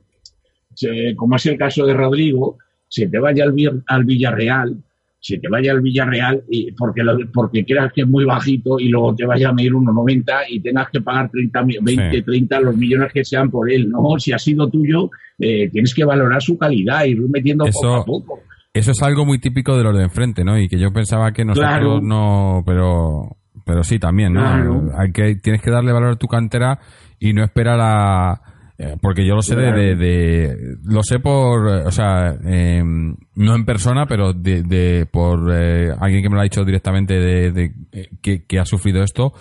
se- 0.74 1.14
como 1.16 1.36
es 1.36 1.46
el 1.46 1.58
caso 1.58 1.84
de 1.86 1.94
Rodrigo, 1.94 2.58
se 2.88 3.06
te 3.08 3.18
vaya 3.18 3.44
al, 3.44 3.54
al 3.86 4.04
Villarreal, 4.04 4.76
se 5.20 5.38
te 5.38 5.48
vaya 5.48 5.72
al 5.72 5.80
Villarreal 5.80 6.42
y 6.48 6.72
porque, 6.72 7.02
lo- 7.02 7.18
porque 7.32 7.64
creas 7.64 7.92
que 7.92 8.02
es 8.02 8.08
muy 8.08 8.24
bajito 8.24 8.78
y 8.78 8.88
luego 8.88 9.14
te 9.14 9.24
vaya 9.26 9.48
a 9.50 9.52
medir 9.52 9.72
1,90 9.74 10.32
y 10.48 10.60
tengas 10.60 10.88
que 10.90 11.00
pagar 11.00 11.30
30, 11.30 11.62
mi- 11.64 11.78
20, 11.80 12.16
Sí. 12.18 12.22
30 12.22 12.60
los 12.60 12.76
millones 12.76 13.12
que 13.12 13.24
sean 13.24 13.50
por 13.50 13.70
él. 13.70 13.88
No, 13.90 14.18
si 14.18 14.32
ha 14.32 14.38
sido 14.38 14.68
tuyo, 14.68 15.10
eh, 15.38 15.68
tienes 15.70 15.94
que 15.94 16.04
valorar 16.04 16.40
su 16.42 16.56
calidad 16.58 17.04
y 17.04 17.10
ir 17.10 17.20
metiendo 17.28 17.64
Eso- 17.66 17.80
poco 17.80 17.94
a 17.96 18.04
poco. 18.04 18.40
Eso 18.74 18.90
es 18.90 19.02
algo 19.02 19.24
muy 19.24 19.38
típico 19.38 19.76
de 19.76 19.84
los 19.84 19.96
de 19.96 20.02
enfrente, 20.02 20.44
¿no? 20.44 20.58
Y 20.58 20.68
que 20.68 20.78
yo 20.78 20.92
pensaba 20.92 21.32
que 21.32 21.44
nosotros 21.44 21.70
Claro. 21.70 22.00
no, 22.02 22.62
pero, 22.66 23.36
pero 23.64 23.84
sí 23.84 23.98
también, 24.00 24.32
¿no? 24.32 24.40
Claro. 24.40 24.82
Hay 24.98 25.12
que, 25.12 25.36
tienes 25.36 25.62
que 25.62 25.70
darle 25.70 25.92
valor 25.92 26.12
a 26.14 26.16
tu 26.16 26.26
cantera 26.26 26.80
y 27.20 27.32
no 27.32 27.44
esperar 27.44 27.78
a, 27.80 28.42
eh, 28.76 28.96
porque 29.00 29.24
yo 29.24 29.36
lo 29.36 29.42
sé 29.42 29.54
de, 29.54 29.62
Claro. 29.62 29.78
de, 29.80 29.94
de- 29.94 30.56
lo 30.84 31.04
sé 31.04 31.20
por, 31.20 31.66
o 31.68 31.90
sea, 31.92 32.34
eh, 32.44 32.82
no 32.82 33.54
en 33.54 33.64
persona, 33.64 34.06
pero 34.06 34.32
de, 34.32 34.64
de- 34.64 35.06
por 35.06 35.54
eh, 35.54 35.92
alguien 36.00 36.22
que 36.24 36.28
me 36.28 36.34
lo 36.34 36.40
ha 36.40 36.44
dicho 36.44 36.64
directamente 36.64 37.14
de, 37.14 37.52
de- 37.52 37.72
eh, 37.92 38.08
que, 38.20 38.44
que 38.44 38.58
ha 38.58 38.64
sufrido 38.64 39.04
esto. 39.04 39.32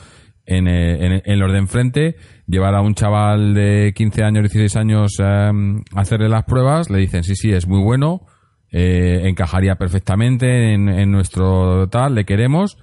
En, 0.46 0.68
eh, 0.68 1.06
en, 1.06 1.22
en 1.26 1.40
los 1.40 1.52
de 1.54 1.58
enfrente, 1.58 2.18
llevar 2.48 2.76
a 2.76 2.82
un 2.82 2.94
chaval 2.96 3.54
de 3.56 3.94
15 3.96 4.24
años, 4.26 4.44
16 4.44 4.76
años 4.76 5.14
eh, 5.20 5.24
a 5.24 6.00
hacerle 6.00 6.30
las 6.30 6.44
pruebas, 6.44 6.90
le 6.92 7.00
dicen, 7.00 7.24
sí, 7.24 7.34
sí, 7.36 7.52
es 7.52 7.66
muy 7.66 7.82
bueno, 7.82 8.22
eh, 8.74 9.22
encajaría 9.30 9.76
perfectamente 9.76 10.74
en, 10.74 10.90
en 10.90 11.12
nuestro 11.12 11.88
tal, 11.88 12.16
le 12.16 12.26
queremos, 12.26 12.78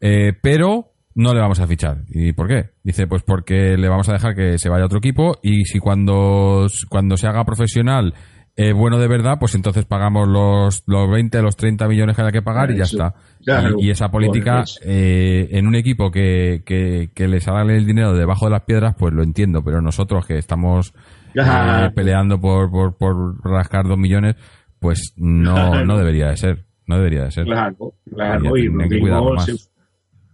eh, 0.00 0.32
pero 0.42 0.90
no 1.14 1.32
le 1.32 1.40
vamos 1.40 1.60
a 1.60 1.66
fichar. 1.66 1.98
¿Y 2.08 2.32
por 2.32 2.48
qué? 2.48 2.70
Dice, 2.82 3.06
pues 3.06 3.22
porque 3.22 3.76
le 3.78 3.88
vamos 3.88 4.08
a 4.08 4.12
dejar 4.14 4.34
que 4.34 4.58
se 4.58 4.68
vaya 4.68 4.82
a 4.82 4.86
otro 4.86 4.98
equipo 4.98 5.38
y 5.42 5.64
si 5.64 5.78
cuando, 5.78 6.66
cuando 6.90 7.16
se 7.16 7.26
haga 7.28 7.44
profesional 7.44 8.12
eh, 8.56 8.72
bueno 8.72 8.98
de 8.98 9.08
verdad, 9.08 9.34
pues 9.40 9.56
entonces 9.56 9.84
pagamos 9.84 10.28
los, 10.28 10.84
los 10.86 11.10
20, 11.10 11.42
los 11.42 11.56
30 11.56 11.88
millones 11.88 12.14
que 12.14 12.22
haya 12.22 12.30
que 12.30 12.40
pagar 12.42 12.70
y 12.70 12.76
ya 12.76 12.84
Eso, 12.84 12.96
está. 12.98 13.14
claro. 13.44 13.76
y, 13.80 13.86
y 13.86 13.90
esa 13.90 14.10
política 14.10 14.58
Pues- 14.58 14.78
eh, 14.84 15.48
en 15.52 15.66
un 15.66 15.74
equipo 15.74 16.10
que, 16.12 16.62
que, 16.64 17.10
que 17.14 17.26
les 17.26 17.48
haga 17.48 17.62
el 17.62 17.84
dinero 17.84 18.12
debajo 18.14 18.44
de 18.46 18.52
las 18.52 18.62
piedras, 18.62 18.94
pues 18.96 19.12
lo 19.12 19.24
entiendo, 19.24 19.62
pero 19.64 19.80
nosotros 19.80 20.24
que 20.26 20.38
estamos 20.38 20.94
eh, 21.34 21.90
peleando 21.96 22.40
por, 22.40 22.70
por, 22.70 22.96
por 22.96 23.40
rascar 23.44 23.88
dos 23.88 23.98
millones, 23.98 24.36
pues 24.84 25.14
no, 25.16 25.54
Claro. 25.70 25.86
no 25.86 25.96
debería 25.96 26.28
de 26.28 26.36
ser. 26.36 26.64
No 26.86 26.96
debería 26.98 27.24
de 27.24 27.30
ser. 27.30 27.44
Claro, 27.46 27.94
claro, 28.14 28.54
y 28.58 28.64
que 28.90 29.00
cuidarlo 29.00 29.32
más. 29.34 29.46
se- 29.46 29.56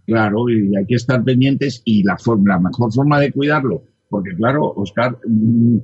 claro, 0.05 0.49
y 0.49 0.75
hay 0.75 0.85
que 0.85 0.95
estar 0.95 1.23
pendientes 1.23 1.81
y 1.85 2.03
la 2.03 2.17
forma, 2.17 2.55
la 2.55 2.59
mejor 2.59 2.91
forma 2.91 3.17
de 3.21 3.31
cuidarlo, 3.31 3.83
porque 4.09 4.35
claro, 4.35 4.73
Oscar, 4.75 5.17
mm, 5.25 5.77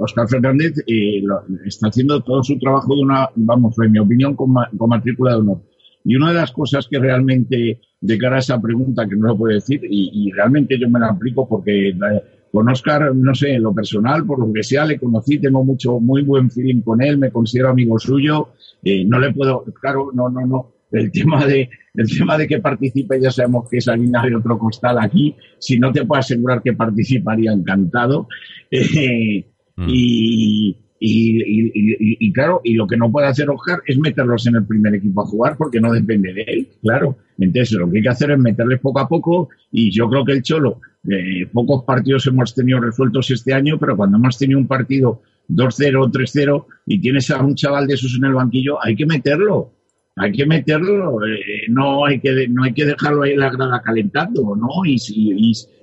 Oscar 0.00 0.28
Fernández 0.28 0.72
eh, 0.88 1.20
lo- 1.22 1.44
está 1.64 1.86
haciendo 1.86 2.20
todo 2.22 2.42
su 2.42 2.58
trabajo 2.58 2.96
de 2.96 3.02
una, 3.02 3.28
vamos, 3.36 3.76
en 3.84 3.92
mi 3.92 4.00
opinión, 4.00 4.34
con, 4.34 4.52
ma- 4.52 4.68
con 4.76 4.88
matrícula 4.90 5.32
de 5.34 5.36
honor. 5.38 5.62
Y 6.04 6.16
una 6.16 6.30
de 6.30 6.34
las 6.34 6.50
cosas 6.50 6.88
que 6.90 6.98
realmente, 6.98 7.80
de 8.00 8.18
cara 8.18 8.34
a 8.36 8.38
esa 8.40 8.60
pregunta, 8.60 9.06
que 9.08 9.14
no 9.14 9.28
lo 9.28 9.38
puedo 9.38 9.54
decir, 9.54 9.80
y, 9.88 10.10
y 10.12 10.32
realmente 10.32 10.76
yo 10.76 10.90
me 10.90 10.98
la 10.98 11.10
aplico 11.10 11.48
porque 11.48 11.92
la- 11.96 12.20
con 12.52 12.68
Oscar, 12.68 13.14
no 13.14 13.34
sé, 13.34 13.54
en 13.54 13.62
lo 13.62 13.74
personal, 13.74 14.24
por 14.26 14.38
lo 14.38 14.52
que 14.52 14.62
sea, 14.62 14.84
le 14.84 14.98
conocí, 14.98 15.38
tengo 15.38 15.64
mucho, 15.64 15.98
muy 15.98 16.22
buen 16.22 16.50
feeling 16.50 16.82
con 16.82 17.02
él, 17.02 17.16
me 17.18 17.30
considero 17.30 17.70
amigo 17.70 17.98
suyo, 17.98 18.50
eh, 18.84 19.04
no 19.04 19.18
le 19.18 19.32
puedo, 19.32 19.64
claro, 19.80 20.10
no, 20.12 20.28
no, 20.28 20.46
no, 20.46 20.72
el 20.92 21.10
tema 21.10 21.46
de, 21.46 21.70
el 21.94 22.06
tema 22.18 22.36
de 22.36 22.46
que 22.46 22.58
participe, 22.58 23.18
ya 23.20 23.30
sabemos 23.30 23.68
que 23.70 23.78
es 23.78 23.88
harina 23.88 24.22
de 24.22 24.36
otro 24.36 24.58
costal 24.58 24.98
aquí, 25.00 25.34
si 25.58 25.78
no 25.78 25.90
te 25.90 26.04
puedo 26.04 26.20
asegurar 26.20 26.62
que 26.62 26.74
participaría 26.74 27.52
encantado, 27.52 28.28
Eh, 28.70 29.46
Mm. 29.76 29.86
y, 29.88 30.76
y, 31.04 32.16
y- 32.26 32.32
claro, 32.32 32.60
y 32.64 32.74
lo 32.74 32.86
que 32.86 32.96
no 32.96 33.10
puede 33.10 33.26
hacer 33.26 33.48
Oscar 33.50 33.80
es 33.86 33.98
meterlos 33.98 34.46
en 34.46 34.56
el 34.56 34.66
primer 34.66 34.94
equipo 34.94 35.22
a 35.22 35.26
jugar 35.26 35.56
porque 35.56 35.80
no 35.80 35.92
depende 35.92 36.32
de 36.32 36.42
él, 36.42 36.68
claro. 36.82 37.16
Entonces 37.38 37.72
lo 37.78 37.90
que 37.90 37.98
hay 37.98 38.02
que 38.02 38.08
hacer 38.08 38.30
es 38.30 38.38
meterles 38.38 38.80
poco 38.80 39.00
a 39.00 39.08
poco 39.08 39.48
y 39.70 39.90
yo 39.90 40.08
creo 40.08 40.24
que 40.24 40.32
el 40.32 40.42
Cholo, 40.42 40.80
eh, 41.08 41.46
pocos 41.52 41.84
partidos 41.84 42.26
hemos 42.26 42.54
tenido 42.54 42.80
resueltos 42.80 43.30
este 43.30 43.52
año, 43.52 43.78
pero 43.78 43.96
cuando 43.96 44.16
hemos 44.18 44.38
tenido 44.38 44.58
un 44.60 44.68
partido 44.68 45.22
2-0, 45.48 46.10
3-0 46.12 46.66
y 46.86 47.00
tienes 47.00 47.30
a 47.30 47.42
un 47.42 47.54
chaval 47.54 47.86
de 47.86 47.94
esos 47.94 48.16
en 48.16 48.24
el 48.26 48.34
banquillo, 48.34 48.78
hay 48.82 48.94
que 48.94 49.06
meterlo. 49.06 49.72
Hay 50.14 50.30
que 50.30 50.44
meterlo, 50.44 51.24
eh, 51.26 51.62
no 51.70 52.04
hay 52.04 52.20
que 52.20 52.46
no 52.48 52.64
hay 52.64 52.74
que 52.74 52.84
dejarlo 52.84 53.22
ahí 53.22 53.32
en 53.32 53.40
la 53.40 53.48
grada 53.50 53.80
calentando, 53.82 54.54
¿no? 54.54 54.68
Y, 54.84 54.96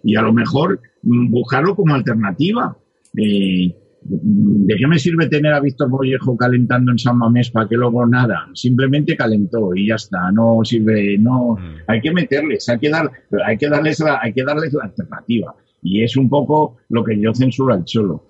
y 0.03 0.15
a 0.15 0.21
lo 0.21 0.31
mejor 0.31 0.79
mm, 1.01 1.31
buscarlo 1.31 1.75
como 1.75 1.95
alternativa. 1.95 2.77
Eh, 3.17 3.75
¿De 4.01 4.75
qué 4.77 4.87
me 4.87 4.97
sirve 4.97 5.27
tener 5.27 5.53
a 5.53 5.59
Víctor 5.59 5.89
Mollejo 5.89 6.35
calentando 6.37 6.91
en 6.91 6.97
San 6.97 7.17
Mamés 7.17 7.51
para 7.51 7.67
que 7.67 7.75
luego 7.75 8.05
nada? 8.05 8.47
Simplemente 8.53 9.15
calentó 9.15 9.75
y 9.75 9.87
ya 9.87 9.95
está. 9.95 10.31
No 10.31 10.59
sirve, 10.63 11.17
no. 11.17 11.55
Mm. 11.55 11.75
Hay 11.87 12.01
que 12.01 12.11
meterles, 12.11 12.67
hay 12.69 12.79
que 12.79 12.89
dar, 12.89 13.11
hay 13.45 13.57
que 13.57 13.67
darles 13.69 13.99
la, 13.99 14.19
hay 14.21 14.33
que 14.33 14.43
darles 14.43 14.73
la 14.73 14.85
alternativa. 14.85 15.53
Y 15.83 16.01
es 16.03 16.15
un 16.17 16.29
poco 16.29 16.77
lo 16.89 17.03
que 17.03 17.19
yo 17.19 17.33
censuro 17.33 17.73
al 17.73 17.83
Cholo. 17.85 18.25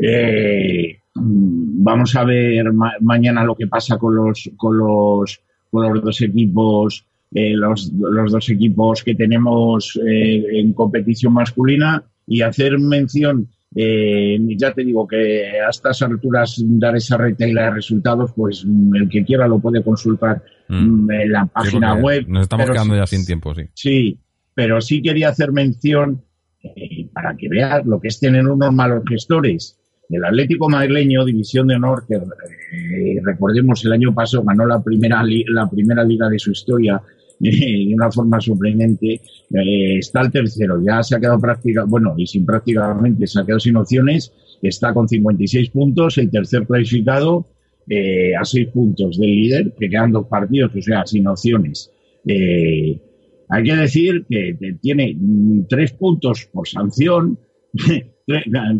Eh, 0.00 0.98
vamos 1.14 2.14
a 2.16 2.24
ver 2.24 2.72
ma- 2.72 2.94
mañana 3.00 3.44
lo 3.44 3.54
que 3.56 3.66
pasa 3.66 3.98
con 3.98 4.14
los, 4.14 4.50
con 4.56 4.78
los, 4.78 5.40
con 5.70 5.92
los 5.92 6.02
dos 6.04 6.20
equipos, 6.22 7.04
eh, 7.34 7.54
los, 7.54 7.92
los 7.92 8.32
dos 8.32 8.48
equipos 8.50 9.02
que 9.02 9.14
tenemos 9.14 9.98
eh, 10.06 10.60
en 10.60 10.72
competición 10.72 11.32
masculina 11.32 12.04
y 12.26 12.42
hacer 12.42 12.78
mención, 12.78 13.48
eh, 13.74 14.38
ya 14.56 14.72
te 14.72 14.82
digo 14.84 15.06
que 15.06 15.60
a 15.60 15.68
estas 15.70 16.00
alturas 16.02 16.56
dar 16.64 16.96
esa 16.96 17.16
retaila 17.16 17.64
de 17.64 17.70
resultados, 17.72 18.32
pues 18.34 18.64
mm, 18.66 18.96
el 18.96 19.08
que 19.08 19.24
quiera 19.24 19.46
lo 19.46 19.58
puede 19.60 19.82
consultar 19.82 20.42
Mm. 20.70 21.04
mm, 21.06 21.10
en 21.12 21.32
la 21.32 21.46
página 21.46 21.94
web. 21.94 22.24
Nos 22.28 22.42
estamos 22.42 22.70
quedando 22.70 22.94
sí- 22.94 23.00
ya 23.00 23.06
sin 23.06 23.24
tiempo, 23.24 23.54
sí. 23.54 23.62
Sí, 23.72 24.18
pero 24.54 24.80
sí 24.82 25.00
quería 25.00 25.30
hacer 25.30 25.50
mención 25.52 26.22
eh, 26.62 27.08
para 27.12 27.36
que 27.36 27.48
veas 27.48 27.86
lo 27.86 27.98
que 28.00 28.08
es 28.08 28.18
tener 28.20 28.46
unos 28.46 28.74
malos 28.74 29.02
gestores. 29.08 29.78
El 30.10 30.24
Atlético 30.24 30.68
Madrileño, 30.68 31.24
División 31.24 31.68
de 31.68 31.76
Honor, 31.76 32.04
que 32.06 32.16
eh, 32.16 33.20
recordemos 33.24 33.84
el 33.84 33.92
año 33.92 34.12
pasado 34.14 34.42
ganó 34.42 34.66
la 34.66 34.82
primera, 34.82 35.22
la 35.22 35.68
primera 35.70 36.02
liga 36.04 36.28
de 36.28 36.38
su 36.38 36.50
historia 36.50 37.00
de 37.86 37.94
una 37.94 38.10
forma 38.10 38.40
sorprendente, 38.40 39.14
eh, 39.14 39.98
está 39.98 40.22
el 40.22 40.30
tercero, 40.30 40.82
ya 40.84 41.02
se 41.02 41.16
ha 41.16 41.20
quedado 41.20 41.38
práctica, 41.40 41.84
bueno, 41.84 42.14
y 42.16 42.26
sin 42.26 42.44
prácticamente, 42.44 43.26
se 43.26 43.40
ha 43.40 43.44
quedado 43.44 43.60
sin 43.60 43.76
opciones, 43.76 44.32
está 44.62 44.92
con 44.92 45.08
56 45.08 45.70
puntos, 45.70 46.18
el 46.18 46.30
tercer 46.30 46.66
clasificado 46.66 47.46
eh, 47.88 48.34
a 48.36 48.44
6 48.44 48.68
puntos 48.68 49.18
del 49.18 49.30
líder, 49.30 49.74
que 49.78 49.88
quedan 49.88 50.12
dos 50.12 50.26
partidos, 50.26 50.72
o 50.74 50.82
sea, 50.82 51.06
sin 51.06 51.26
opciones. 51.26 51.90
Eh, 52.26 53.00
hay 53.48 53.62
que 53.62 53.76
decir 53.76 54.26
que, 54.28 54.56
tiene 54.80 55.14
mm, 55.18 55.66
tres 55.68 55.92
puntos 55.92 56.48
por 56.52 56.68
sanción, 56.68 57.38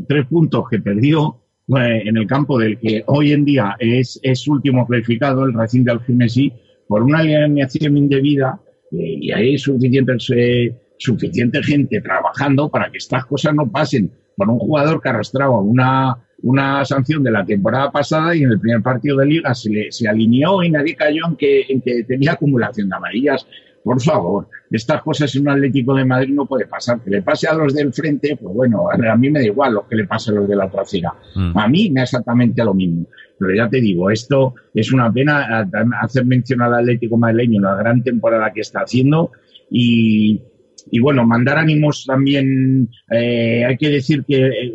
tres 0.09 0.27
puntos 0.29 0.65
que 0.71 0.81
perdió 0.81 1.41
eh, 1.69 2.03
en 2.05 2.17
el 2.17 2.27
campo 2.27 2.59
del 2.59 2.79
que 2.79 3.03
hoy 3.07 3.33
en 3.33 3.45
día 3.45 3.77
es, 3.79 4.21
es 4.23 4.47
último 4.47 4.87
clasificado, 4.87 5.45
el 5.45 5.55
Racing 5.55 5.85
de 5.85 5.93
Algemesí, 5.93 6.53
por 6.89 7.03
una 7.03 7.19
alineación 7.19 7.97
indebida, 7.97 8.59
eh, 8.93 8.97
y 9.21 9.31
hay 9.31 9.59
suficiente, 9.59 10.13
eh, 10.35 10.75
suficiente 10.99 11.63
gente 11.63 12.01
trabajando 12.01 12.69
para 12.71 12.91
que 12.91 12.99
estas 12.99 13.25
cosas 13.27 13.55
no 13.55 13.71
pasen 13.71 14.11
por 14.37 14.49
un 14.49 14.59
jugador 14.59 15.01
que 15.03 15.09
arrastraba 15.09 15.61
una, 15.61 16.17
una 16.43 16.85
sanción 16.85 17.23
de 17.23 17.31
la 17.31 17.45
temporada 17.45 17.91
pasada 17.91 18.35
y 18.35 18.43
en 18.43 18.53
el 18.53 18.61
primer 18.61 18.83
partido 18.83 19.17
de 19.19 19.27
liga 19.27 19.55
se, 19.55 19.71
le- 19.71 19.93
se 19.93 20.09
alineó 20.09 20.63
y 20.63 20.71
nadie 20.71 20.95
cayó 20.97 21.23
en 21.29 21.37
que, 21.37 21.67
en 21.69 21.81
que 21.83 22.05
tenía 22.05 22.33
acumulación 22.33 22.89
de 22.89 22.97
amarillas. 22.97 23.47
Por 23.85 24.03
favor, 24.03 24.49
estas 24.71 25.03
cosas 25.03 25.35
en 25.35 25.43
un 25.43 25.49
Atlético 25.51 25.95
de 25.95 26.05
Madrid 26.05 26.35
no 26.35 26.45
puede 26.47 26.67
pasar. 26.67 27.01
Que 27.03 27.11
le 27.11 27.23
pase 27.23 27.47
a 27.49 27.55
los 27.55 27.75
del 27.75 27.93
frente, 27.93 28.37
pues 28.37 28.55
bueno, 28.55 28.87
a 28.91 29.17
mí 29.17 29.31
me 29.31 29.41
da 29.41 29.47
igual 29.47 29.75
lo 29.75 29.87
que 29.89 29.97
le 29.97 30.05
pase 30.07 30.31
a 30.31 30.35
los 30.35 30.49
de 30.49 30.57
la 30.57 30.67
otra 30.67 30.83
acera. 30.83 31.15
Mm. 31.35 31.57
A 31.57 31.69
mí 31.69 31.89
me 31.91 32.01
da 32.01 32.05
exactamente 32.05 32.63
lo 32.65 32.75
mismo. 32.75 33.07
Pero 33.39 33.55
ya 33.55 33.69
te 33.69 33.81
digo, 33.81 34.11
esto 34.11 34.55
es 34.75 34.93
una 34.93 35.11
pena 35.13 35.61
a- 35.61 35.69
hacer 36.03 36.27
mención 36.27 36.61
al 36.61 36.75
Atlético 36.75 37.17
madrileño, 37.17 37.61
la 37.63 37.77
gran 37.77 38.03
temporada 38.03 38.53
que 38.53 38.61
está 38.63 38.81
haciendo 38.81 39.31
y, 39.71 40.43
y 40.91 41.01
bueno, 41.01 41.25
mandar 41.25 41.57
ánimos 41.59 42.05
también. 42.05 42.91
Eh, 43.11 43.65
hay 43.65 43.77
que 43.77 43.89
decir 43.91 44.25
que 44.27 44.73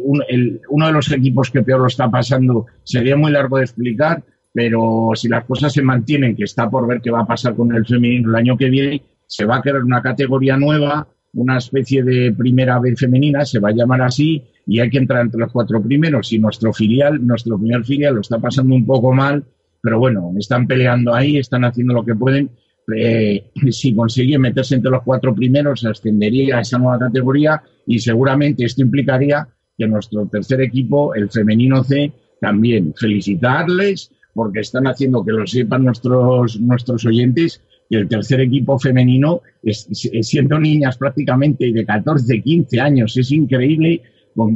uno 0.70 0.88
de 0.88 0.94
los 0.94 1.12
equipos 1.12 1.52
que 1.52 1.62
peor 1.62 1.82
lo 1.82 1.88
está 1.88 2.10
pasando 2.10 2.66
sería 2.84 3.18
muy 3.18 3.32
largo 3.32 3.58
de 3.58 3.64
explicar, 3.64 4.24
pero 4.54 5.12
si 5.16 5.28
las 5.28 5.46
cosas 5.46 5.74
se 5.74 5.82
mantienen, 5.82 6.36
que 6.36 6.44
está 6.44 6.70
por 6.70 6.88
ver 6.88 7.02
qué 7.02 7.10
va 7.10 7.22
a 7.22 7.26
pasar 7.26 7.56
con 7.56 7.76
el 7.76 7.86
femenino 7.86 8.30
el 8.30 8.36
año 8.36 8.56
que 8.56 8.70
viene, 8.70 9.02
se 9.26 9.46
va 9.46 9.58
a 9.58 9.62
crear 9.62 9.84
una 9.84 10.02
categoría 10.02 10.56
nueva, 10.58 11.08
una 11.34 11.58
especie 11.58 12.04
de 12.04 12.32
primera 12.32 12.80
vez 12.80 13.00
femenina, 13.00 13.44
se 13.46 13.60
va 13.60 13.70
a 13.70 13.74
llamar 13.74 14.04
así, 14.04 14.44
y 14.68 14.80
hay 14.80 14.92
que 14.92 15.00
entrar 15.00 15.22
entre 15.22 15.40
los 15.40 15.52
cuatro 15.52 15.82
primeros. 15.82 16.32
Y 16.32 16.38
nuestro 16.38 16.72
filial, 16.72 17.26
nuestro 17.26 17.58
primer 17.58 17.84
filial 17.84 18.14
lo 18.14 18.22
está 18.22 18.38
pasando 18.38 18.76
un 18.76 18.86
poco 18.86 19.12
mal, 19.12 19.44
pero 19.82 19.98
bueno, 19.98 20.32
están 20.38 20.68
peleando 20.68 21.16
ahí, 21.16 21.38
están 21.38 21.66
haciendo 21.66 21.96
lo 21.96 22.06
que 22.06 22.14
pueden. 22.14 22.52
Eh, 22.96 23.52
si 23.72 23.96
consigue 23.96 24.38
meterse 24.38 24.76
entre 24.76 24.92
los 24.92 25.02
cuatro 25.02 25.34
primeros, 25.34 25.84
ascendería 25.84 26.58
a 26.58 26.62
esa 26.62 26.78
nueva 26.78 27.00
categoría 27.00 27.64
y 27.88 27.98
seguramente 27.98 28.66
esto 28.66 28.84
implicaría 28.84 29.48
que 29.76 29.88
nuestro 29.88 30.28
tercer 30.28 30.62
equipo, 30.62 31.16
el 31.16 31.30
femenino 31.32 31.84
C, 31.84 32.12
también 32.40 32.94
felicitarles 32.96 34.12
porque 34.34 34.62
están 34.62 34.88
haciendo 34.88 35.24
que 35.24 35.32
lo 35.32 35.46
sepan 35.46 35.86
nuestros, 35.86 36.60
nuestros 36.60 37.06
oyentes 37.06 37.62
y 37.90 37.96
el 37.96 38.08
tercer 38.08 38.42
equipo 38.42 38.80
femenino, 38.80 39.42
es, 39.62 39.88
siendo 40.22 40.60
niñas 40.60 40.98
prácticamente 40.98 41.72
de 41.72 41.86
14, 41.86 42.42
15 42.42 42.80
años, 42.80 43.16
es 43.18 43.32
increíble 43.32 44.02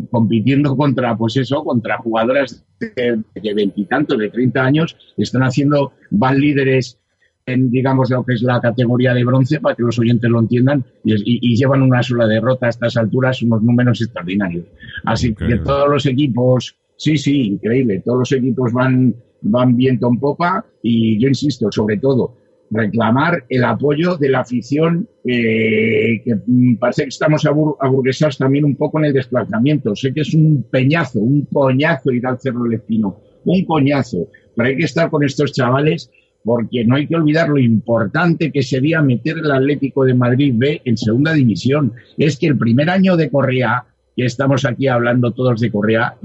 compitiendo 0.09 0.75
contra, 0.75 1.15
pues 1.15 1.37
eso, 1.37 1.63
contra 1.63 1.97
jugadoras 1.99 2.65
de 2.79 3.53
veintitantos, 3.53 4.17
de, 4.17 4.29
treinta 4.29 4.63
años, 4.63 4.97
están 5.17 5.43
haciendo, 5.43 5.93
van 6.09 6.39
líderes 6.39 6.99
en, 7.45 7.69
digamos, 7.71 8.09
lo 8.09 8.25
que 8.25 8.33
es 8.33 8.41
la 8.41 8.59
categoría 8.59 9.13
de 9.13 9.23
bronce, 9.23 9.61
para 9.61 9.75
que 9.75 9.83
los 9.83 9.97
oyentes 9.99 10.29
lo 10.29 10.39
entiendan, 10.39 10.83
y, 11.03 11.55
llevan 11.55 11.81
una 11.81 12.03
sola 12.03 12.27
derrota 12.27 12.65
a 12.65 12.69
estas 12.69 12.97
alturas, 12.97 13.41
unos 13.41 13.63
números 13.63 14.01
extraordinarios. 14.01 14.65
Así 15.05 15.33
que 15.33 15.57
todos 15.59 15.89
los 15.89 16.05
equipos, 16.05 16.75
sí, 16.97 17.17
sí, 17.17 17.47
increíble, 17.47 18.01
todos 18.03 18.19
los 18.19 18.31
equipos 18.33 18.73
van, 18.73 19.15
van 19.41 19.75
viento 19.75 20.07
en 20.07 20.19
popa, 20.19 20.65
y 20.81 21.19
yo 21.19 21.27
insisto, 21.27 21.71
sobre 21.71 21.97
todo, 21.97 22.35
reclamar 22.69 23.45
el 23.49 23.63
apoyo 23.63 24.17
de 24.17 24.29
la 24.29 24.41
afición, 24.41 25.07
eh, 25.23 26.21
que 26.23 26.35
parece 26.79 27.03
que 27.03 27.09
estamos 27.09 27.45
aburguesados 27.45 28.37
también 28.37 28.65
un 28.65 28.75
poco 28.75 28.99
en 28.99 29.05
el 29.05 29.13
desplazamiento. 29.13 29.95
Sé 29.95 30.13
que 30.13 30.21
es 30.21 30.33
un 30.33 30.65
peñazo, 30.69 31.19
un 31.19 31.45
coñazo 31.45 32.11
ir 32.11 32.25
al 32.25 32.39
Cerro 32.39 32.63
del 32.63 32.73
Espino, 32.73 33.17
un 33.45 33.65
coñazo, 33.65 34.27
pero 34.55 34.69
hay 34.69 34.77
que 34.77 34.85
estar 34.85 35.09
con 35.09 35.23
estos 35.23 35.53
chavales 35.53 36.09
porque 36.43 36.85
no 36.85 36.95
hay 36.95 37.07
que 37.07 37.15
olvidar 37.15 37.49
lo 37.49 37.57
importante 37.57 38.51
que 38.51 38.63
sería 38.63 39.01
meter 39.01 39.37
el 39.37 39.51
Atlético 39.51 40.05
de 40.05 40.13
Madrid 40.13 40.53
B 40.55 40.81
en 40.85 40.95
segunda 40.95 41.33
división. 41.33 41.91
Es 42.17 42.37
que 42.37 42.47
el 42.47 42.57
primer 42.57 42.89
año 42.89 43.17
de 43.17 43.29
Correa, 43.29 43.83
que 44.15 44.25
estamos 44.25 44.63
aquí 44.63 44.87
hablando 44.87 45.31
todos 45.31 45.59
de 45.59 45.69
Correa, 45.69 46.15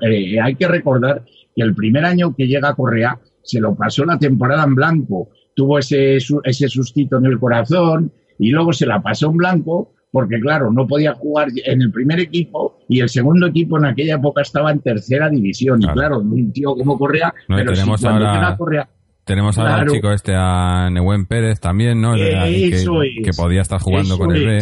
eh, 0.00 0.40
hay 0.40 0.54
que 0.54 0.68
recordar 0.68 1.24
que 1.54 1.62
el 1.62 1.74
primer 1.74 2.04
año 2.04 2.34
que 2.34 2.46
llega 2.46 2.74
Correa 2.74 3.18
se 3.42 3.60
lo 3.60 3.74
pasó 3.74 4.04
la 4.04 4.18
temporada 4.18 4.64
en 4.64 4.74
blanco 4.74 5.28
tuvo 5.54 5.78
ese, 5.78 6.16
ese 6.16 6.68
sustito 6.68 7.18
en 7.18 7.26
el 7.26 7.38
corazón 7.38 8.12
y 8.38 8.50
luego 8.50 8.72
se 8.72 8.86
la 8.86 9.02
pasó 9.02 9.30
en 9.30 9.36
blanco 9.36 9.92
porque 10.10 10.38
claro, 10.40 10.70
no 10.70 10.86
podía 10.86 11.14
jugar 11.14 11.48
en 11.64 11.80
el 11.80 11.90
primer 11.90 12.20
equipo 12.20 12.78
y 12.86 13.00
el 13.00 13.08
segundo 13.08 13.46
equipo 13.46 13.78
en 13.78 13.86
aquella 13.86 14.16
época 14.16 14.42
estaba 14.42 14.70
en 14.70 14.80
tercera 14.80 15.30
división. 15.30 15.82
Y 15.82 15.86
claro, 15.86 16.20
un 16.20 16.52
tío 16.52 16.74
como 16.74 16.98
Correa, 16.98 17.32
pero 17.48 17.72
tenemos 17.72 18.04
ahora, 18.04 18.54
Correa, 18.58 18.88
tenemos 19.24 19.56
ahora 19.56 19.76
al 19.76 19.88
chico 19.88 20.12
este 20.12 20.34
a 20.36 20.90
Nehuen 20.90 21.24
Pérez 21.24 21.60
también, 21.60 22.00
¿no? 22.00 22.12
que, 22.14 23.30
podía 23.34 23.62
estar 23.62 23.80
jugando 23.80 24.18
con 24.18 24.36
el 24.36 24.46
B. 24.46 24.58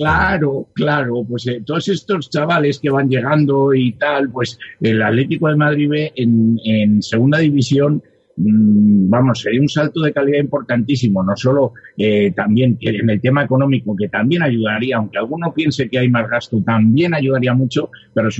Claro, 0.00 0.68
claro, 0.72 1.26
pues 1.28 1.46
eh, 1.46 1.62
todos 1.62 1.86
estos 1.88 2.30
chavales 2.30 2.78
que 2.78 2.88
van 2.88 3.10
llegando 3.10 3.74
y 3.74 3.92
tal, 3.92 4.30
pues 4.30 4.58
el 4.80 5.02
Atlético 5.02 5.48
de 5.48 5.56
Madrid 5.56 5.90
en 6.16 7.02
segunda 7.02 7.36
división 7.36 8.02
Mm, 8.42 9.10
vamos, 9.10 9.40
sería 9.40 9.60
un 9.60 9.68
salto 9.68 10.00
de 10.00 10.12
calidad 10.14 10.38
importantísimo, 10.38 11.22
no 11.22 11.36
solo 11.36 11.74
eh, 11.98 12.32
también 12.34 12.78
en 12.80 13.10
el 13.10 13.20
tema 13.20 13.44
económico, 13.44 13.94
que 13.94 14.08
también 14.08 14.42
ayudaría, 14.42 14.96
aunque 14.96 15.18
alguno 15.18 15.52
piense 15.52 15.90
que 15.90 15.98
hay 15.98 16.08
más 16.08 16.28
gasto, 16.28 16.62
también 16.64 17.12
ayudaría 17.12 17.52
mucho, 17.52 17.90
pero, 18.14 18.30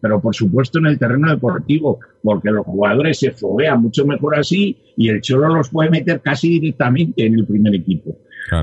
pero 0.00 0.20
por 0.22 0.34
supuesto 0.34 0.78
en 0.78 0.86
el 0.86 0.98
terreno 0.98 1.28
deportivo, 1.30 2.00
porque 2.22 2.50
los 2.50 2.64
jugadores 2.64 3.18
se 3.18 3.32
foguean 3.32 3.82
mucho 3.82 4.06
mejor 4.06 4.38
así 4.38 4.76
y 4.96 5.08
el 5.10 5.20
Cholo 5.20 5.54
los 5.54 5.68
puede 5.68 5.90
meter 5.90 6.22
casi 6.22 6.48
directamente 6.48 7.26
en 7.26 7.34
el 7.34 7.46
primer 7.46 7.74
equipo. 7.74 8.16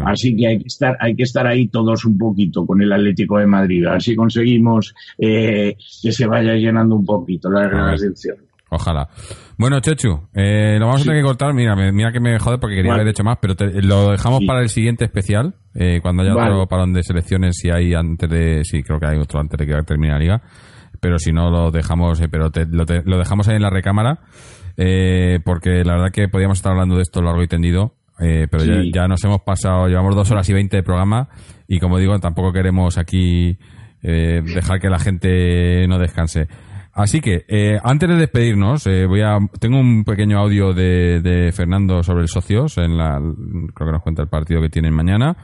Así 0.05 0.35
que 0.35 0.47
hay 0.47 0.59
que 0.59 0.67
estar, 0.67 0.97
hay 0.99 1.15
que 1.15 1.23
estar 1.23 1.47
ahí 1.47 1.67
todos 1.67 2.05
un 2.05 2.17
poquito 2.17 2.65
con 2.65 2.81
el 2.81 2.91
Atlético 2.91 3.39
de 3.39 3.47
Madrid. 3.47 3.85
Así 3.85 4.15
conseguimos 4.15 4.93
eh, 5.17 5.75
que 6.01 6.11
se 6.11 6.27
vaya 6.27 6.53
llenando 6.53 6.95
un 6.95 7.05
poquito 7.05 7.49
del 7.49 8.15
cierre. 8.15 8.49
Ojalá. 8.69 9.09
Bueno, 9.57 9.79
Chechu, 9.79 10.27
eh, 10.33 10.77
lo 10.79 10.85
vamos 10.85 11.01
a 11.01 11.05
tener 11.05 11.19
que 11.19 11.25
cortar. 11.25 11.53
Mira, 11.53 11.75
mira 11.75 12.11
que 12.11 12.19
me 12.19 12.37
jode 12.39 12.59
porque 12.59 12.75
quería 12.75 12.93
haber 12.93 13.07
hecho 13.07 13.23
más, 13.23 13.37
pero 13.41 13.55
lo 13.81 14.11
dejamos 14.11 14.41
para 14.45 14.61
el 14.61 14.69
siguiente 14.69 15.05
especial. 15.05 15.55
Eh, 15.73 15.99
cuando 16.01 16.23
haya 16.23 16.33
otro 16.33 16.67
parón 16.67 16.93
de 16.93 17.03
selecciones, 17.03 17.57
si 17.57 17.69
hay 17.69 17.93
antes 17.93 18.29
de. 18.29 18.61
Sí, 18.63 18.83
creo 18.83 18.99
que 18.99 19.07
hay 19.07 19.17
otro 19.17 19.39
antes 19.39 19.57
de 19.57 19.65
que 19.65 19.83
termine 19.83 20.13
la 20.13 20.19
liga. 20.19 20.41
Pero 20.99 21.17
si 21.17 21.31
no, 21.31 21.49
lo 21.49 21.71
dejamos. 21.71 22.21
Eh, 22.21 22.29
pero 22.29 22.51
lo, 22.69 23.17
dejamos 23.17 23.47
ahí 23.47 23.55
en 23.55 23.63
la 23.63 23.69
recámara. 23.69 24.19
porque 25.43 25.83
la 25.83 25.93
verdad 25.93 26.11
que 26.13 26.27
podíamos 26.27 26.59
estar 26.59 26.71
hablando 26.71 26.95
de 26.95 27.01
esto 27.01 27.21
largo 27.21 27.41
y 27.41 27.47
tendido. 27.47 27.95
Pero 28.19 28.63
ya, 28.65 28.81
ya, 28.93 29.07
nos 29.07 29.23
hemos 29.23 29.41
pasado. 29.41 29.87
Llevamos 29.87 30.15
dos 30.15 30.29
horas 30.31 30.47
y 30.49 30.53
veinte 30.53 30.77
de 30.77 30.83
programa. 30.83 31.29
Y 31.67 31.79
como 31.79 31.97
digo, 31.97 32.19
tampoco 32.19 32.51
queremos 32.51 32.97
aquí 32.97 33.57
dejar 34.01 34.79
que 34.79 34.89
la 34.89 34.99
gente 34.99 35.87
no 35.87 35.97
descanse. 35.97 36.47
Así 36.99 37.21
que, 37.21 37.45
eh, 37.47 37.79
antes 37.81 38.09
de 38.09 38.15
despedirnos, 38.15 38.85
eh, 38.85 39.05
voy 39.05 39.21
a, 39.21 39.37
tengo 39.57 39.79
un 39.79 40.03
pequeño 40.03 40.37
audio 40.37 40.73
de, 40.73 41.49
Fernando 41.53 42.03
sobre 42.03 42.23
el 42.23 42.27
socios, 42.27 42.77
en 42.77 42.97
la, 42.97 43.17
creo 43.73 43.87
que 43.87 43.93
nos 43.93 44.03
cuenta 44.03 44.21
el 44.23 44.27
partido 44.27 44.61
que 44.61 44.67
tienen 44.67 44.93
mañana. 44.93 45.37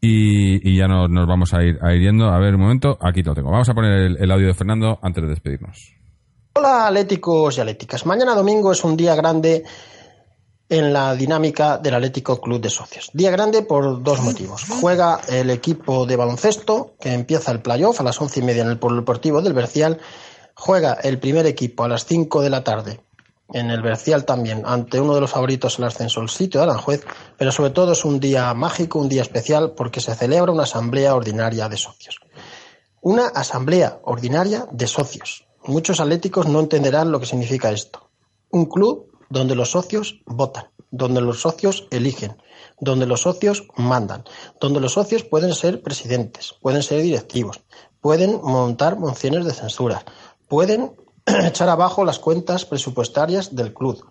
Y, 0.00 0.76
ya 0.76 0.88
nos, 0.88 1.08
vamos 1.28 1.54
a 1.54 1.62
ir, 1.62 1.78
a 1.80 1.94
ir 1.94 2.00
yendo. 2.00 2.28
A 2.28 2.40
ver, 2.40 2.56
un 2.56 2.62
momento, 2.62 2.98
aquí 3.00 3.22
lo 3.22 3.34
tengo. 3.34 3.52
Vamos 3.52 3.68
a 3.68 3.74
poner 3.74 4.16
el, 4.18 4.30
audio 4.32 4.48
de 4.48 4.54
Fernando 4.54 4.98
antes 5.00 5.22
de 5.22 5.30
despedirnos. 5.30 5.94
Hola, 6.54 6.88
atléticos 6.88 7.58
y 7.58 7.60
atléticas. 7.60 8.04
Mañana 8.04 8.34
domingo 8.34 8.72
es 8.72 8.82
un 8.82 8.96
día 8.96 9.14
grande 9.14 9.62
en 10.70 10.92
la 10.94 11.14
dinámica 11.14 11.76
del 11.76 11.96
Atlético 11.96 12.40
Club 12.40 12.60
de 12.60 12.70
Socios. 12.70 13.10
Día 13.12 13.30
grande 13.30 13.62
por 13.62 14.02
dos 14.02 14.22
motivos. 14.22 14.64
Juega 14.80 15.20
el 15.28 15.50
equipo 15.50 16.06
de 16.06 16.16
baloncesto, 16.16 16.94
que 16.98 17.12
empieza 17.12 17.52
el 17.52 17.60
playoff 17.60 18.00
a 18.00 18.04
las 18.04 18.18
once 18.20 18.40
y 18.40 18.42
media 18.42 18.62
en 18.62 18.70
el 18.70 18.80
Deportivo 18.80 19.42
del 19.42 19.52
Bercial 19.52 20.00
Juega 20.62 20.92
el 20.92 21.18
primer 21.18 21.46
equipo 21.46 21.84
a 21.84 21.88
las 21.88 22.04
5 22.04 22.42
de 22.42 22.50
la 22.50 22.62
tarde 22.62 23.00
en 23.52 23.70
el 23.70 23.80
Bercial 23.80 24.26
también, 24.26 24.62
ante 24.66 25.00
uno 25.00 25.14
de 25.14 25.22
los 25.22 25.30
favoritos 25.30 25.78
al 25.78 25.86
ascenso, 25.86 26.20
el 26.20 26.28
sitio 26.28 26.60
de 26.60 26.66
Aranjuez, 26.66 27.04
pero 27.36 27.50
sobre 27.50 27.70
todo 27.70 27.92
es 27.92 28.04
un 28.04 28.20
día 28.20 28.52
mágico, 28.54 29.00
un 29.00 29.08
día 29.08 29.22
especial, 29.22 29.72
porque 29.72 30.00
se 30.00 30.14
celebra 30.14 30.52
una 30.52 30.62
asamblea 30.64 31.14
ordinaria 31.14 31.68
de 31.68 31.76
socios. 31.76 32.20
Una 33.00 33.26
asamblea 33.26 34.00
ordinaria 34.04 34.68
de 34.70 34.86
socios. 34.86 35.46
Muchos 35.64 35.98
atléticos 35.98 36.46
no 36.46 36.60
entenderán 36.60 37.10
lo 37.10 37.18
que 37.18 37.26
significa 37.26 37.72
esto. 37.72 38.10
Un 38.50 38.66
club 38.66 39.09
donde 39.30 39.54
los 39.54 39.70
socios 39.70 40.20
votan, 40.26 40.66
donde 40.90 41.20
los 41.20 41.40
socios 41.40 41.86
eligen, 41.90 42.36
donde 42.80 43.06
los 43.06 43.22
socios 43.22 43.68
mandan, 43.76 44.24
donde 44.60 44.80
los 44.80 44.92
socios 44.92 45.22
pueden 45.22 45.54
ser 45.54 45.82
presidentes, 45.82 46.54
pueden 46.60 46.82
ser 46.82 47.00
directivos, 47.00 47.60
pueden 48.00 48.40
montar 48.42 48.98
mociones 48.98 49.44
de 49.44 49.54
censura, 49.54 50.04
pueden 50.48 50.92
echar 51.26 51.68
abajo 51.68 52.04
las 52.04 52.18
cuentas 52.18 52.64
presupuestarias 52.64 53.54
del 53.54 53.72
club. 53.72 54.04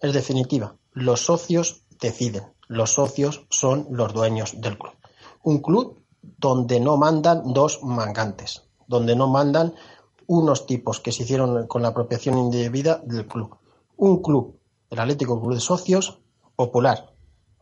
Es 0.00 0.12
definitiva, 0.12 0.74
los 0.92 1.24
socios 1.24 1.82
deciden, 2.00 2.52
los 2.66 2.94
socios 2.94 3.44
son 3.50 3.86
los 3.90 4.12
dueños 4.12 4.60
del 4.60 4.78
club. 4.78 4.94
Un 5.42 5.60
club 5.60 6.02
donde 6.22 6.80
no 6.80 6.96
mandan 6.96 7.52
dos 7.52 7.82
mangantes, 7.82 8.62
donde 8.86 9.14
no 9.14 9.28
mandan 9.28 9.74
unos 10.26 10.66
tipos 10.66 11.00
que 11.00 11.12
se 11.12 11.24
hicieron 11.24 11.66
con 11.66 11.82
la 11.82 11.88
apropiación 11.88 12.38
indebida 12.38 13.02
del 13.04 13.26
club. 13.26 13.56
Un 13.96 14.22
club, 14.22 14.56
el 14.92 15.00
Atlético 15.00 15.40
Club 15.40 15.54
de 15.54 15.60
Socios, 15.60 16.18
popular, 16.54 17.12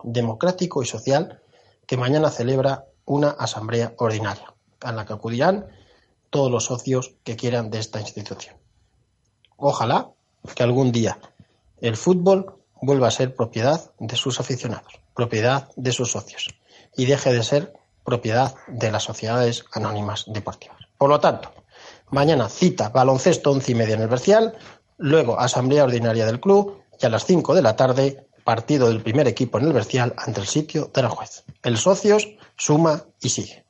democrático 0.02 0.82
y 0.82 0.86
social, 0.86 1.40
que 1.86 1.96
mañana 1.96 2.28
celebra 2.28 2.86
una 3.04 3.30
asamblea 3.30 3.94
ordinaria, 3.98 4.52
a 4.80 4.90
la 4.90 5.06
que 5.06 5.12
acudirán 5.12 5.68
todos 6.30 6.50
los 6.50 6.64
socios 6.64 7.14
que 7.22 7.36
quieran 7.36 7.70
de 7.70 7.78
esta 7.78 8.00
institución. 8.00 8.56
Ojalá 9.56 10.10
que 10.56 10.64
algún 10.64 10.90
día 10.90 11.20
el 11.80 11.96
fútbol 11.96 12.56
vuelva 12.82 13.06
a 13.06 13.12
ser 13.12 13.36
propiedad 13.36 13.92
de 14.00 14.16
sus 14.16 14.40
aficionados, 14.40 15.00
propiedad 15.14 15.68
de 15.76 15.92
sus 15.92 16.10
socios 16.10 16.48
y 16.96 17.06
deje 17.06 17.32
de 17.32 17.44
ser 17.44 17.72
propiedad 18.04 18.56
de 18.66 18.90
las 18.90 19.04
sociedades 19.04 19.64
anónimas 19.72 20.24
deportivas. 20.26 20.78
Por 20.98 21.10
lo 21.10 21.20
tanto, 21.20 21.52
mañana 22.10 22.48
cita 22.48 22.88
baloncesto 22.88 23.52
once 23.52 23.70
y 23.70 23.76
media 23.76 23.94
en 23.94 24.02
el 24.02 24.08
Bercial, 24.08 24.54
luego 24.96 25.38
asamblea 25.38 25.84
ordinaria 25.84 26.26
del 26.26 26.40
club 26.40 26.79
y 27.00 27.06
a 27.06 27.08
las 27.08 27.24
cinco 27.24 27.54
de 27.54 27.62
la 27.62 27.76
tarde 27.76 28.26
partido 28.44 28.88
del 28.88 29.00
primer 29.00 29.28
equipo 29.28 29.58
en 29.58 29.66
el 29.66 29.72
Bercial 29.72 30.14
ante 30.16 30.40
el 30.40 30.46
sitio 30.46 30.90
de 30.94 31.02
la 31.02 31.08
juez. 31.08 31.44
El 31.62 31.76
socios 31.76 32.28
suma 32.56 33.04
y 33.20 33.28
sigue. 33.28 33.64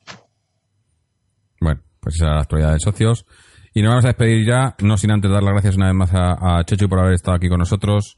Bueno, 1.59 1.81
pues 1.99 2.15
esa 2.15 2.25
es 2.25 2.31
la 2.31 2.41
actualidad 2.41 2.73
de 2.73 2.79
socios. 2.79 3.25
Y 3.73 3.81
nos 3.81 3.89
vamos 3.89 4.05
a 4.05 4.09
despedir 4.09 4.45
ya, 4.45 4.75
no 4.81 4.97
sin 4.97 5.11
antes 5.11 5.31
dar 5.31 5.43
las 5.43 5.53
gracias 5.53 5.77
una 5.77 5.87
vez 5.87 5.95
más 5.95 6.13
a, 6.13 6.59
a 6.59 6.63
Chechu 6.65 6.89
por 6.89 6.99
haber 6.99 7.13
estado 7.13 7.37
aquí 7.37 7.47
con 7.47 7.59
nosotros, 7.59 8.17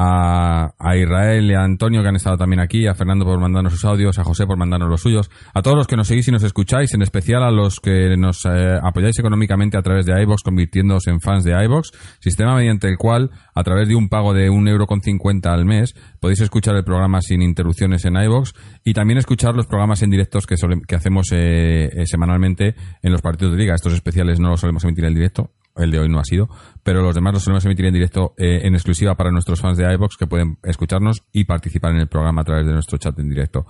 a, 0.00 0.74
a, 0.78 0.96
Israel 0.96 1.50
y 1.50 1.54
a 1.54 1.64
Antonio 1.64 2.02
que 2.02 2.08
han 2.08 2.14
estado 2.14 2.36
también 2.36 2.60
aquí, 2.60 2.86
a 2.86 2.94
Fernando 2.94 3.24
por 3.24 3.40
mandarnos 3.40 3.72
sus 3.72 3.84
audios, 3.84 4.16
a 4.20 4.24
José 4.24 4.46
por 4.46 4.56
mandarnos 4.56 4.88
los 4.88 5.00
suyos, 5.00 5.28
a 5.52 5.60
todos 5.60 5.76
los 5.76 5.88
que 5.88 5.96
nos 5.96 6.06
seguís 6.06 6.28
y 6.28 6.30
nos 6.30 6.44
escucháis, 6.44 6.94
en 6.94 7.02
especial 7.02 7.42
a 7.42 7.50
los 7.50 7.80
que 7.80 8.16
nos 8.16 8.46
eh, 8.46 8.78
apoyáis 8.80 9.18
económicamente 9.18 9.76
a 9.76 9.82
través 9.82 10.06
de 10.06 10.22
iBox, 10.22 10.44
convirtiéndoos 10.44 11.08
en 11.08 11.20
fans 11.20 11.42
de 11.42 11.52
iBox, 11.64 11.90
sistema 12.20 12.54
mediante 12.54 12.88
el 12.88 12.96
cual, 12.96 13.32
a 13.54 13.64
través 13.64 13.88
de 13.88 13.96
un 13.96 14.08
pago 14.08 14.34
de 14.34 14.48
un 14.50 14.68
euro 14.68 14.86
con 14.86 15.00
cincuenta 15.00 15.52
al 15.52 15.64
mes, 15.64 15.96
podéis 16.20 16.42
escuchar 16.42 16.76
el 16.76 16.84
programa 16.84 17.20
sin 17.20 17.42
interrupciones 17.42 18.04
en 18.04 18.16
iBox 18.16 18.54
y 18.84 18.94
también 18.94 19.18
escuchar 19.18 19.56
los 19.56 19.66
programas 19.66 20.02
en 20.02 20.10
directos 20.10 20.46
que, 20.46 20.54
que 20.86 20.94
hacemos 20.94 21.32
eh, 21.32 21.90
eh, 21.92 22.06
semanalmente 22.06 22.76
en 23.02 23.10
los 23.10 23.20
partidos 23.20 23.54
de 23.54 23.58
liga. 23.58 23.74
Estos 23.74 23.94
especiales 23.94 24.38
no 24.38 24.50
los 24.50 24.60
solemos 24.60 24.84
emitir 24.84 25.06
en 25.06 25.14
directo, 25.14 25.50
el 25.78 25.90
de 25.90 26.00
hoy 26.00 26.08
no 26.08 26.18
ha 26.18 26.24
sido, 26.24 26.48
pero 26.82 27.02
los 27.02 27.14
demás 27.14 27.34
los 27.34 27.44
solemos 27.44 27.64
emitir 27.64 27.86
en 27.86 27.94
directo 27.94 28.34
eh, 28.36 28.60
en 28.64 28.74
exclusiva 28.74 29.14
para 29.14 29.30
nuestros 29.30 29.60
fans 29.60 29.78
de 29.78 29.92
iBox 29.94 30.16
que 30.16 30.26
pueden 30.26 30.58
escucharnos 30.62 31.22
y 31.32 31.44
participar 31.44 31.92
en 31.92 32.00
el 32.00 32.08
programa 32.08 32.42
a 32.42 32.44
través 32.44 32.66
de 32.66 32.72
nuestro 32.72 32.98
chat 32.98 33.18
en 33.18 33.28
directo. 33.28 33.66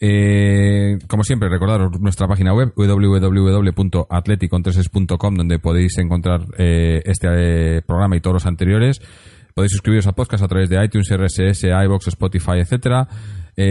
Eh, 0.00 0.98
como 1.08 1.22
siempre, 1.24 1.48
recordaros 1.48 1.98
nuestra 2.00 2.26
página 2.26 2.52
web 2.52 2.72
www.atleticontreses.com 2.76 5.34
donde 5.34 5.58
podéis 5.58 5.96
encontrar 5.98 6.42
eh, 6.58 7.00
este 7.04 7.28
eh, 7.30 7.80
programa 7.82 8.16
y 8.16 8.20
todos 8.20 8.34
los 8.34 8.46
anteriores. 8.46 9.00
Podéis 9.54 9.72
suscribiros 9.72 10.06
a 10.08 10.12
podcast 10.12 10.42
a 10.42 10.48
través 10.48 10.68
de 10.68 10.84
iTunes, 10.84 11.08
RSS, 11.08 11.62
iBox, 11.84 12.08
Spotify, 12.08 12.58
etcétera. 12.58 13.06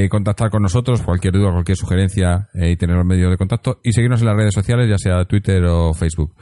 Contactar 0.09 0.49
con 0.49 0.61
nosotros, 0.61 1.01
cualquier 1.01 1.33
duda, 1.33 1.51
cualquier 1.51 1.75
sugerencia 1.75 2.47
y 2.53 2.77
tener 2.77 2.95
los 2.95 3.05
medios 3.05 3.29
de 3.29 3.35
contacto 3.35 3.81
y 3.83 3.91
seguirnos 3.91 4.21
en 4.21 4.27
las 4.27 4.37
redes 4.37 4.53
sociales, 4.53 4.87
ya 4.89 4.97
sea 4.97 5.25
Twitter 5.25 5.61
o 5.65 5.93
Facebook. 5.93 6.33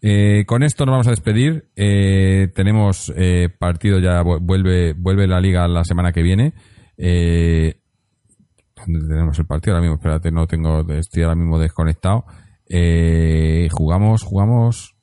Eh, 0.00 0.44
con 0.46 0.62
esto 0.62 0.86
nos 0.86 0.92
vamos 0.92 1.06
a 1.06 1.10
despedir. 1.10 1.70
Eh, 1.76 2.48
tenemos 2.54 3.12
eh, 3.16 3.48
partido 3.58 3.98
ya, 3.98 4.22
vuelve, 4.22 4.94
vuelve 4.94 5.26
la 5.26 5.40
liga 5.40 5.66
la 5.68 5.84
semana 5.84 6.12
que 6.12 6.22
viene. 6.22 6.54
¿Dónde 6.96 7.74
tenemos 9.08 9.38
el 9.38 9.46
partido? 9.46 9.74
Ahora 9.74 9.82
mismo, 9.82 9.96
espérate, 9.96 10.30
no 10.30 10.46
tengo, 10.46 10.80
estoy 10.92 11.22
ahora 11.22 11.34
mismo 11.34 11.58
desconectado. 11.58 12.24
jugamos, 13.70 14.22
jugamos. 14.22 14.95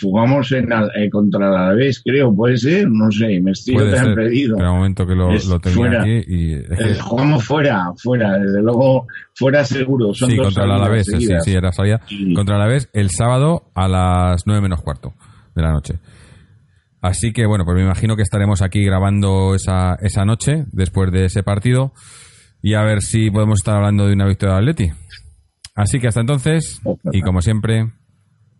Jugamos 0.00 0.52
en, 0.52 0.72
eh, 0.72 1.10
contra 1.10 1.48
el 1.48 1.54
Alavés, 1.54 2.02
creo, 2.04 2.34
puede 2.34 2.56
ser, 2.56 2.88
no 2.88 3.10
sé, 3.10 3.40
me 3.40 3.52
estoy 3.52 3.76
tan 3.92 4.14
perdido. 4.14 4.56
Un 4.56 4.64
momento 4.64 5.06
que 5.06 5.14
lo, 5.14 5.30
lo 5.30 5.60
tenía 5.60 5.76
fuera. 5.76 6.02
aquí 6.02 6.22
y 6.26 6.54
es. 6.54 6.70
Eh, 6.70 6.98
jugamos 7.00 7.44
fuera, 7.44 7.92
fuera, 7.96 8.38
desde 8.38 8.62
luego, 8.62 9.06
fuera 9.34 9.64
seguro. 9.64 10.12
Son 10.14 10.30
sí, 10.30 10.36
dos 10.36 10.46
contra 10.46 10.62
salidas 10.62 10.80
Alavés, 10.80 11.06
sí, 11.06 11.28
sí, 11.40 11.52
era 11.52 11.72
salida. 11.72 12.00
Sí. 12.06 12.34
Contra 12.34 12.56
el 12.56 12.62
Alavés 12.62 12.88
el 12.92 13.10
sábado 13.10 13.70
a 13.74 13.88
las 13.88 14.46
nueve 14.46 14.62
menos 14.62 14.82
cuarto 14.82 15.14
de 15.54 15.62
la 15.62 15.72
noche. 15.72 15.98
Así 17.00 17.32
que 17.32 17.46
bueno, 17.46 17.64
pues 17.64 17.76
me 17.76 17.84
imagino 17.84 18.16
que 18.16 18.22
estaremos 18.22 18.62
aquí 18.62 18.84
grabando 18.84 19.54
esa, 19.54 19.94
esa 20.00 20.24
noche, 20.24 20.64
después 20.72 21.12
de 21.12 21.26
ese 21.26 21.42
partido, 21.42 21.92
y 22.62 22.74
a 22.74 22.82
ver 22.82 23.00
si 23.00 23.30
podemos 23.30 23.60
estar 23.60 23.76
hablando 23.76 24.06
de 24.06 24.14
una 24.14 24.26
victoria 24.26 24.54
de 24.54 24.60
Atleti. 24.60 24.90
Así 25.76 26.00
que 26.00 26.08
hasta 26.08 26.20
entonces, 26.20 26.80
y 27.12 27.20
como 27.20 27.42
siempre, 27.42 27.92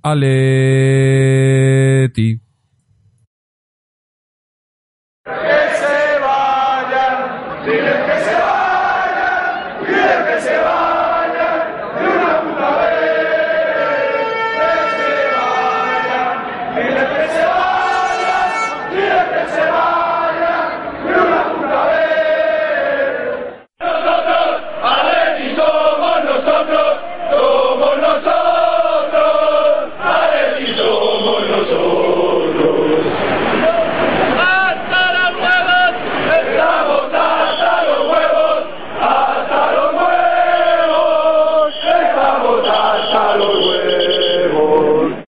Aleti. 0.08 0.26